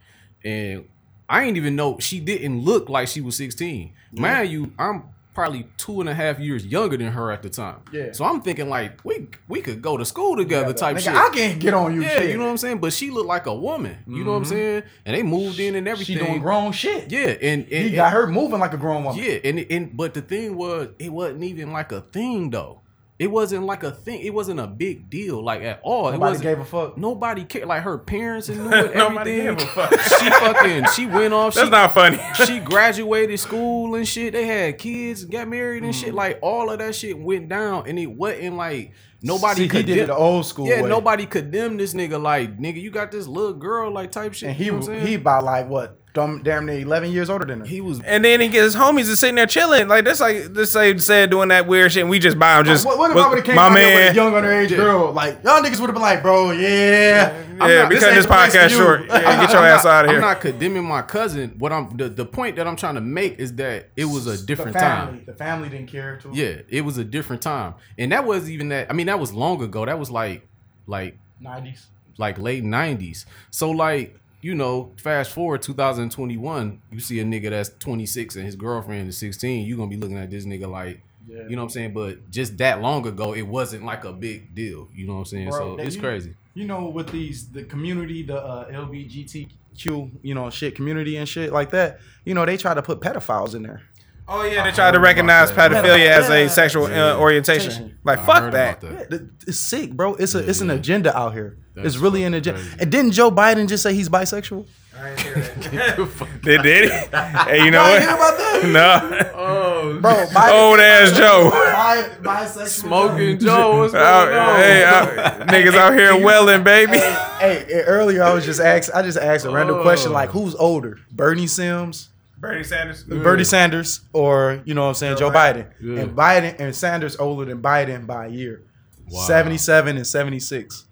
And 0.42 0.88
I 1.28 1.44
ain't 1.44 1.58
even 1.58 1.76
know 1.76 1.98
she 1.98 2.18
didn't 2.18 2.62
look 2.62 2.88
like 2.88 3.08
she 3.08 3.20
was 3.20 3.36
16. 3.36 3.92
Mind 4.12 4.50
you, 4.50 4.72
I'm 4.78 5.04
probably 5.32 5.66
two 5.76 6.00
and 6.00 6.08
a 6.08 6.14
half 6.14 6.38
years 6.38 6.66
younger 6.66 6.96
than 6.96 7.12
her 7.12 7.30
at 7.30 7.42
the 7.42 7.50
time. 7.50 7.80
Yeah. 7.92 8.12
So 8.12 8.24
I'm 8.24 8.42
thinking 8.42 8.68
like 8.68 9.04
we 9.04 9.28
we 9.48 9.60
could 9.60 9.80
go 9.82 9.96
to 9.96 10.04
school 10.04 10.36
together 10.36 10.72
type 10.72 10.96
Nigga, 10.96 11.00
shit. 11.00 11.14
I 11.14 11.28
can't 11.30 11.60
get 11.60 11.74
on 11.74 11.94
you. 11.94 12.02
Yeah, 12.02 12.08
shit. 12.08 12.18
Mm-hmm. 12.22 12.30
you 12.30 12.38
know 12.38 12.44
what 12.44 12.50
I'm 12.50 12.58
saying. 12.58 12.78
But 12.78 12.92
she 12.92 13.10
looked 13.10 13.28
like 13.28 13.46
a 13.46 13.54
woman. 13.54 13.98
You 14.06 14.24
know 14.24 14.32
what 14.32 14.38
I'm 14.38 14.44
saying. 14.44 14.82
And 15.04 15.16
they 15.16 15.22
moved 15.22 15.60
in 15.60 15.74
and 15.76 15.86
everything. 15.86 16.18
She 16.18 16.24
doing 16.24 16.40
grown 16.40 16.72
shit. 16.72 17.10
Yeah, 17.10 17.28
and, 17.28 17.62
and 17.62 17.88
He 17.88 17.90
got 17.90 18.12
her 18.12 18.26
moving 18.26 18.60
like 18.60 18.74
a 18.74 18.78
grown 18.78 19.04
woman. 19.04 19.22
Yeah, 19.22 19.38
and 19.44 19.58
and 19.70 19.96
but 19.96 20.14
the 20.14 20.22
thing 20.22 20.56
was, 20.56 20.88
it 20.98 21.12
wasn't 21.12 21.44
even 21.44 21.72
like 21.72 21.92
a 21.92 22.00
thing 22.00 22.50
though. 22.50 22.82
It 23.20 23.30
wasn't 23.30 23.66
like 23.66 23.82
a 23.82 23.90
thing. 23.90 24.22
It 24.22 24.32
wasn't 24.32 24.60
a 24.60 24.66
big 24.66 25.10
deal 25.10 25.44
like 25.44 25.60
at 25.62 25.80
all. 25.82 26.04
Nobody 26.04 26.18
wasn't, 26.20 26.42
gave 26.42 26.58
a 26.58 26.64
fuck. 26.64 26.96
Nobody 26.96 27.44
cared. 27.44 27.68
Like 27.68 27.82
her 27.82 27.98
parents 27.98 28.48
and 28.48 28.64
knew 28.70 28.74
it. 28.74 28.96
Nobody 28.96 29.42
everything. 29.42 29.56
gave 29.56 29.68
a 29.68 29.70
fuck. 29.70 30.00
She 30.18 30.30
fucking. 30.30 30.84
She 30.96 31.06
went 31.06 31.34
off. 31.34 31.52
that's 31.54 31.66
she, 31.66 31.70
not 31.70 31.92
funny. 31.92 32.18
she 32.46 32.60
graduated 32.60 33.38
school 33.38 33.94
and 33.94 34.08
shit. 34.08 34.32
They 34.32 34.46
had 34.46 34.78
kids, 34.78 35.26
got 35.26 35.48
married 35.48 35.82
and 35.84 35.92
Mm. 35.92 36.00
shit. 36.00 36.14
Like 36.14 36.38
all 36.40 36.70
of 36.70 36.78
that 36.78 36.94
shit 36.94 37.18
went 37.18 37.50
down, 37.50 37.84
and 37.86 37.98
it 37.98 38.06
wasn't 38.06 38.56
like 38.56 38.92
nobody 39.22 39.62
See, 39.64 39.68
could. 39.68 39.86
he 39.86 39.94
did 39.94 39.98
it 39.98 40.06
the 40.06 40.16
old 40.16 40.46
school 40.46 40.66
Yeah, 40.66 40.80
way. 40.80 40.88
nobody 40.88 41.26
condemned 41.26 41.78
this 41.78 41.92
nigga. 41.92 42.18
Like 42.20 42.58
nigga, 42.58 42.80
you 42.80 42.90
got 42.90 43.12
this 43.12 43.26
little 43.28 43.52
girl 43.52 43.90
like 43.92 44.12
type 44.12 44.32
shit. 44.32 44.48
And 44.48 44.56
he 44.56 44.64
you 44.64 44.70
know 44.72 44.78
what 44.78 44.88
I'm 44.88 44.94
saying? 44.94 45.06
he 45.06 45.14
about 45.16 45.44
like 45.44 45.68
what? 45.68 45.99
Dumb, 46.12 46.42
damn 46.42 46.66
near 46.66 46.80
eleven 46.80 47.12
years 47.12 47.30
older 47.30 47.44
than 47.44 47.60
her. 47.60 47.66
he 47.66 47.80
was 47.80 48.00
And 48.00 48.24
then 48.24 48.40
he 48.40 48.48
gets 48.48 48.74
his 48.74 48.76
homies 48.76 49.08
is 49.08 49.20
sitting 49.20 49.36
there 49.36 49.46
chilling. 49.46 49.86
Like 49.86 50.04
that's 50.04 50.18
like 50.18 50.46
this 50.54 50.72
say 50.72 50.96
said 50.98 51.30
doing 51.30 51.50
that 51.50 51.68
weird 51.68 51.92
shit. 51.92 52.00
And 52.00 52.10
we 52.10 52.18
just 52.18 52.36
buy 52.36 52.58
him. 52.58 52.64
Just 52.64 52.84
what, 52.84 52.98
what 52.98 53.10
if 53.12 53.14
but 53.16 53.26
I 53.26 53.28
would 53.28 53.38
have 53.38 53.46
came 53.46 53.54
my 53.54 53.62
out 53.66 53.74
with 53.74 53.82
man. 53.84 54.10
a 54.10 54.14
young 54.14 54.32
underage 54.32 54.74
girl? 54.74 55.12
Like 55.12 55.44
y'all 55.44 55.62
niggas 55.62 55.78
would 55.78 55.86
have 55.86 55.94
been 55.94 56.02
like, 56.02 56.20
bro, 56.22 56.50
yeah, 56.50 57.32
I'm 57.60 57.70
Yeah, 57.70 57.82
not- 57.82 57.88
we 57.90 57.94
this 57.94 58.02
cutting 58.04 58.16
this 58.16 58.26
podcast 58.26 58.70
short. 58.70 59.06
Yeah, 59.06 59.20
get 59.40 59.50
your 59.52 59.60
I'm 59.60 59.64
ass 59.78 59.84
not- 59.84 59.90
out 59.90 60.04
of 60.06 60.10
here. 60.10 60.18
I'm 60.18 60.24
not 60.26 60.40
condemning 60.40 60.84
my 60.84 61.02
cousin. 61.02 61.54
What 61.58 61.72
I'm 61.72 61.96
the, 61.96 62.08
the 62.08 62.26
point 62.26 62.56
that 62.56 62.66
I'm 62.66 62.74
trying 62.76 62.96
to 62.96 63.00
make 63.00 63.38
is 63.38 63.54
that 63.54 63.90
it 63.96 64.06
was 64.06 64.26
a 64.26 64.32
the 64.32 64.46
different 64.46 64.72
family, 64.72 65.18
time. 65.18 65.22
the 65.26 65.34
family 65.34 65.68
didn't 65.68 65.86
care 65.88 66.16
too. 66.20 66.30
Yeah, 66.34 66.62
it 66.68 66.80
was 66.80 66.98
a 66.98 67.04
different 67.04 67.40
time, 67.42 67.74
and 67.96 68.10
that 68.10 68.24
was 68.24 68.50
even 68.50 68.70
that. 68.70 68.90
I 68.90 68.94
mean, 68.94 69.06
that 69.06 69.20
was 69.20 69.32
long 69.32 69.62
ago. 69.62 69.86
That 69.86 69.98
was 69.98 70.10
like 70.10 70.46
like 70.88 71.16
nineties. 71.38 71.86
like 72.18 72.38
late 72.38 72.64
90s. 72.64 73.24
So 73.50 73.70
like, 73.70 74.18
you 74.42 74.54
know, 74.54 74.92
fast 74.96 75.30
forward 75.32 75.62
2021, 75.62 76.80
you 76.90 77.00
see 77.00 77.20
a 77.20 77.24
nigga 77.24 77.50
that's 77.50 77.70
26 77.78 78.36
and 78.36 78.44
his 78.46 78.56
girlfriend 78.56 79.08
is 79.08 79.18
16, 79.18 79.66
you 79.66 79.76
going 79.76 79.90
to 79.90 79.96
be 79.96 80.00
looking 80.00 80.16
at 80.18 80.30
this 80.30 80.44
nigga 80.46 80.68
like 80.70 81.00
Yeah. 81.28 81.42
you 81.48 81.56
know 81.56 81.62
what 81.62 81.64
I'm 81.64 81.70
saying? 81.70 81.92
But 81.94 82.30
just 82.30 82.56
that 82.58 82.80
long 82.80 83.06
ago, 83.06 83.34
it 83.34 83.42
wasn't 83.42 83.84
like 83.84 84.04
a 84.04 84.12
big 84.12 84.54
deal. 84.54 84.88
You 84.94 85.06
know 85.06 85.14
what 85.14 85.18
I'm 85.20 85.24
saying? 85.26 85.50
Bro, 85.50 85.58
so 85.58 85.76
that 85.76 85.86
it's 85.86 85.96
you- 85.96 86.02
crazy. 86.02 86.34
You 86.54 86.66
know, 86.66 86.86
with 86.88 87.10
these 87.12 87.48
the 87.48 87.62
community, 87.62 88.24
the 88.24 88.36
uh, 88.42 88.68
LBGTQ, 88.72 90.10
you 90.22 90.34
know, 90.34 90.50
shit 90.50 90.74
community 90.74 91.16
and 91.16 91.28
shit 91.28 91.52
like 91.52 91.70
that. 91.70 92.00
You 92.24 92.34
know, 92.34 92.44
they 92.44 92.56
try 92.56 92.74
to 92.74 92.82
put 92.82 93.00
pedophiles 93.00 93.54
in 93.54 93.62
there. 93.62 93.82
Oh 94.28 94.44
yeah, 94.44 94.64
they 94.64 94.70
tried 94.72 94.92
to 94.92 95.00
recognize 95.00 95.52
that. 95.52 95.70
pedophilia 95.72 96.06
as 96.08 96.28
a 96.30 96.42
Yeah. 96.42 96.48
sexual 96.48 96.86
uh, 96.86 97.16
orientation. 97.18 97.98
Like 98.04 98.18
I 98.20 98.26
fuck 98.26 98.42
heard 98.42 98.52
that. 98.54 98.82
about 98.82 99.10
Yeah, 99.12 99.18
it's 99.46 99.58
sick, 99.58 99.92
bro. 99.92 100.14
It's 100.14 100.34
a 100.34 100.40
Yeah, 100.40 100.50
it's 100.50 100.60
an 100.60 100.70
agenda 100.70 101.16
out 101.16 101.32
here. 101.34 101.56
That's 101.82 101.94
it's 101.94 102.02
really 102.02 102.24
an 102.24 102.32
fucking 102.32 102.54
agenda. 102.54 102.76
And 102.82 102.90
didn't 102.92 103.12
Joe 103.12 103.30
Biden 103.30 103.68
just 103.68 103.82
say 103.82 103.94
he's 103.94 104.08
bisexual? 104.08 104.66
They 106.42 106.56
did 106.58 106.90
it. 106.90 107.14
Hey, 107.14 107.64
you 107.64 107.70
know 107.70 107.82
Y'all 107.86 108.00
hear 108.00 108.08
what? 108.16 108.34
about 108.34 108.38
that? 108.38 108.66
No, 108.66 109.30
Oh, 109.34 109.98
Bro, 110.00 110.26
Biden, 110.26 110.52
old 110.52 110.80
ass 110.80 111.12
Joe. 111.16 111.50
bi- 111.50 112.08
bisexual. 112.22 112.66
smoking 112.66 113.38
Joe. 113.38 113.78
What's 113.78 113.92
going 113.92 114.04
Out- 114.04 114.32
on? 114.32 114.56
hey, 114.56 114.84
out- 114.84 115.46
niggas 115.48 115.74
out 115.74 115.92
here 115.94 116.16
welling, 116.22 116.62
baby. 116.64 116.98
Hey, 116.98 117.64
hey, 117.68 117.82
earlier 117.86 118.22
I 118.22 118.32
was 118.34 118.44
just 118.44 118.60
asked. 118.60 118.90
I 118.94 119.02
just 119.02 119.18
asked 119.18 119.44
a 119.44 119.50
random 119.50 119.76
Oh. 119.76 119.82
question 119.82 120.12
like, 120.12 120.30
oh. 120.30 120.40
who's 120.40 120.54
older, 120.56 120.98
Bernie 121.10 121.46
Sims, 121.46 122.08
Bernie 122.38 122.64
Sanders. 122.64 123.04
Bernie 123.04 123.44
Sanders, 123.44 124.00
or 124.12 124.60
you 124.64 124.74
know 124.74 124.82
what 124.82 124.88
I'm 124.88 124.94
saying, 124.94 125.16
Joe 125.18 125.30
Biden? 125.30 125.66
Yeah. 125.80 126.00
And 126.00 126.16
Biden 126.16 126.56
and 126.58 126.74
Sanders 126.74 127.16
older 127.18 127.44
than 127.46 127.60
Biden 127.62 128.06
by 128.06 128.26
a 128.26 128.28
year, 128.30 128.62
Wow. 129.10 129.20
77 129.22 129.96
and 129.96 130.06
76. 130.06 130.84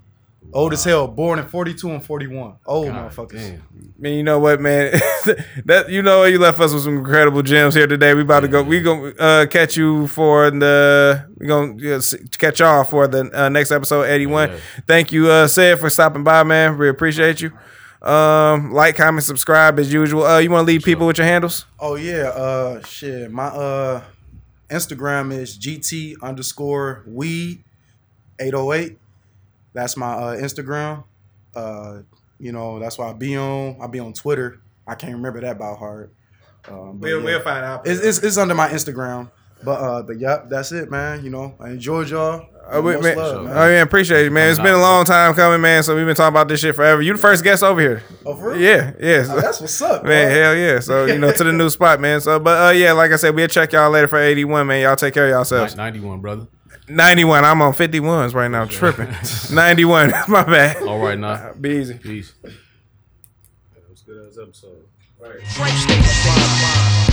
Old 0.52 0.72
as 0.72 0.82
hell, 0.84 1.06
born 1.06 1.38
in 1.38 1.46
42 1.46 1.90
and 1.90 2.04
41. 2.04 2.54
Old 2.64 2.86
God 2.88 3.10
motherfuckers. 3.12 3.32
damn. 3.32 3.62
Man, 3.98 4.14
you 4.14 4.22
know 4.22 4.38
what, 4.38 4.60
man? 4.60 4.92
that 5.66 5.86
you 5.90 6.02
know? 6.02 6.24
You 6.24 6.38
left 6.38 6.58
us 6.60 6.72
with 6.72 6.84
some 6.84 6.98
incredible 6.98 7.42
gems 7.42 7.74
here 7.74 7.86
today. 7.86 8.14
We 8.14 8.22
about 8.22 8.40
to 8.40 8.48
go. 8.48 8.62
We 8.62 8.80
gonna 8.80 9.08
uh, 9.18 9.46
catch 9.46 9.76
you 9.76 10.06
for 10.06 10.50
the. 10.50 11.26
We 11.36 11.46
gonna 11.46 11.74
yeah, 11.78 11.96
s- 11.96 12.14
catch 12.38 12.60
y'all 12.60 12.84
for 12.84 13.06
the 13.08 13.30
uh, 13.32 13.48
next 13.48 13.70
episode, 13.70 14.04
eighty 14.04 14.26
one. 14.26 14.50
Yeah. 14.50 14.58
Thank 14.86 15.12
you, 15.12 15.28
uh, 15.30 15.48
Sid, 15.48 15.78
for 15.80 15.90
stopping 15.90 16.24
by, 16.24 16.42
man. 16.44 16.78
We 16.78 16.88
appreciate 16.88 17.40
you. 17.42 17.52
Um, 18.00 18.72
like, 18.72 18.94
comment, 18.96 19.24
subscribe 19.24 19.78
as 19.78 19.92
usual. 19.92 20.24
Uh, 20.24 20.38
you 20.38 20.50
want 20.50 20.66
to 20.66 20.72
leave 20.72 20.82
people 20.82 21.06
with 21.06 21.18
your 21.18 21.26
handles? 21.26 21.66
Oh 21.80 21.96
yeah, 21.96 22.28
uh 22.28 22.82
shit. 22.84 23.30
My 23.30 23.46
uh 23.48 24.02
Instagram 24.70 25.32
is 25.32 25.58
GT 25.58 26.14
underscore 26.22 27.02
weed 27.06 27.64
808. 28.38 28.98
That's 29.78 29.96
my 29.96 30.12
uh, 30.12 30.36
Instagram. 30.36 31.04
Uh, 31.54 32.00
you 32.38 32.52
know, 32.52 32.78
that's 32.78 32.98
why 32.98 33.08
I 33.10 33.12
be 33.12 33.36
on. 33.36 33.78
I 33.80 33.86
be 33.86 34.00
on 34.00 34.12
Twitter. 34.12 34.60
I 34.86 34.94
can't 34.94 35.14
remember 35.14 35.40
that 35.42 35.58
by 35.58 35.72
heart. 35.74 36.12
Um, 36.68 36.98
but 36.98 37.06
We'll, 37.08 37.18
yeah. 37.20 37.24
we'll 37.24 37.40
find 37.42 37.64
out. 37.64 37.86
It's, 37.86 38.00
it's, 38.00 38.18
it's 38.18 38.36
under 38.36 38.54
my 38.54 38.68
Instagram. 38.68 39.30
But 39.64 39.80
uh, 39.80 40.02
but 40.02 40.18
yep, 40.20 40.48
that's 40.48 40.70
it, 40.70 40.88
man. 40.88 41.24
You 41.24 41.30
know, 41.30 41.54
I 41.58 41.70
enjoyed 41.70 42.08
y'all. 42.10 42.46
Oh, 42.70 42.80
we- 42.80 42.96
man, 43.00 43.16
love, 43.16 43.44
man. 43.44 43.56
oh 43.56 43.66
yeah, 43.68 43.82
appreciate 43.82 44.24
you, 44.24 44.30
man. 44.30 44.50
It's 44.50 44.60
been 44.60 44.74
a 44.74 44.78
long 44.80 45.04
time 45.04 45.34
coming, 45.34 45.60
man. 45.60 45.82
So 45.82 45.96
we've 45.96 46.06
been 46.06 46.14
talking 46.14 46.34
about 46.34 46.46
this 46.48 46.60
shit 46.60 46.76
forever. 46.76 47.00
You 47.02 47.14
the 47.14 47.18
first 47.18 47.42
guest 47.42 47.62
over 47.64 47.80
here. 47.80 48.02
Oh, 48.26 48.36
for 48.36 48.50
real? 48.50 48.60
Yeah, 48.60 48.92
yeah. 49.00 49.26
Oh, 49.28 49.40
that's 49.40 49.60
what's 49.60 49.80
up, 49.82 50.04
man. 50.04 50.28
bro. 50.28 50.40
Hell 50.42 50.54
yeah. 50.56 50.78
So 50.80 51.06
you 51.06 51.18
know, 51.18 51.32
to 51.32 51.42
the 51.44 51.52
new 51.52 51.70
spot, 51.70 51.98
man. 52.00 52.20
So, 52.20 52.38
but 52.38 52.68
uh, 52.68 52.70
yeah, 52.72 52.92
like 52.92 53.10
I 53.10 53.16
said, 53.16 53.34
we'll 53.34 53.48
check 53.48 53.72
y'all 53.72 53.90
later 53.90 54.06
for 54.06 54.18
eighty 54.18 54.44
one, 54.44 54.66
man. 54.66 54.82
Y'all 54.82 54.96
take 54.96 55.14
care 55.14 55.24
of 55.24 55.30
yourselves. 55.30 55.74
91, 55.76 56.20
brother. 56.20 56.46
Ninety 56.88 57.24
one. 57.24 57.44
I'm 57.44 57.60
on 57.62 57.72
fifty 57.72 58.00
ones 58.00 58.34
right 58.34 58.50
now, 58.50 58.64
tripping. 58.64 59.08
Ninety 59.52 59.84
one. 59.84 60.10
My 60.28 60.42
bad. 60.44 60.82
All 60.82 60.98
right, 60.98 61.18
now. 61.18 61.52
Be 61.60 61.70
easy. 61.70 61.94
Peace. 61.94 62.32
That 62.42 62.52
was 63.90 64.02
good 64.02 64.26
ass 64.26 64.38
episode. 64.40 64.84
Straight 65.44 65.72
state 65.72 65.98
of 65.98 66.62
mind. 66.62 67.07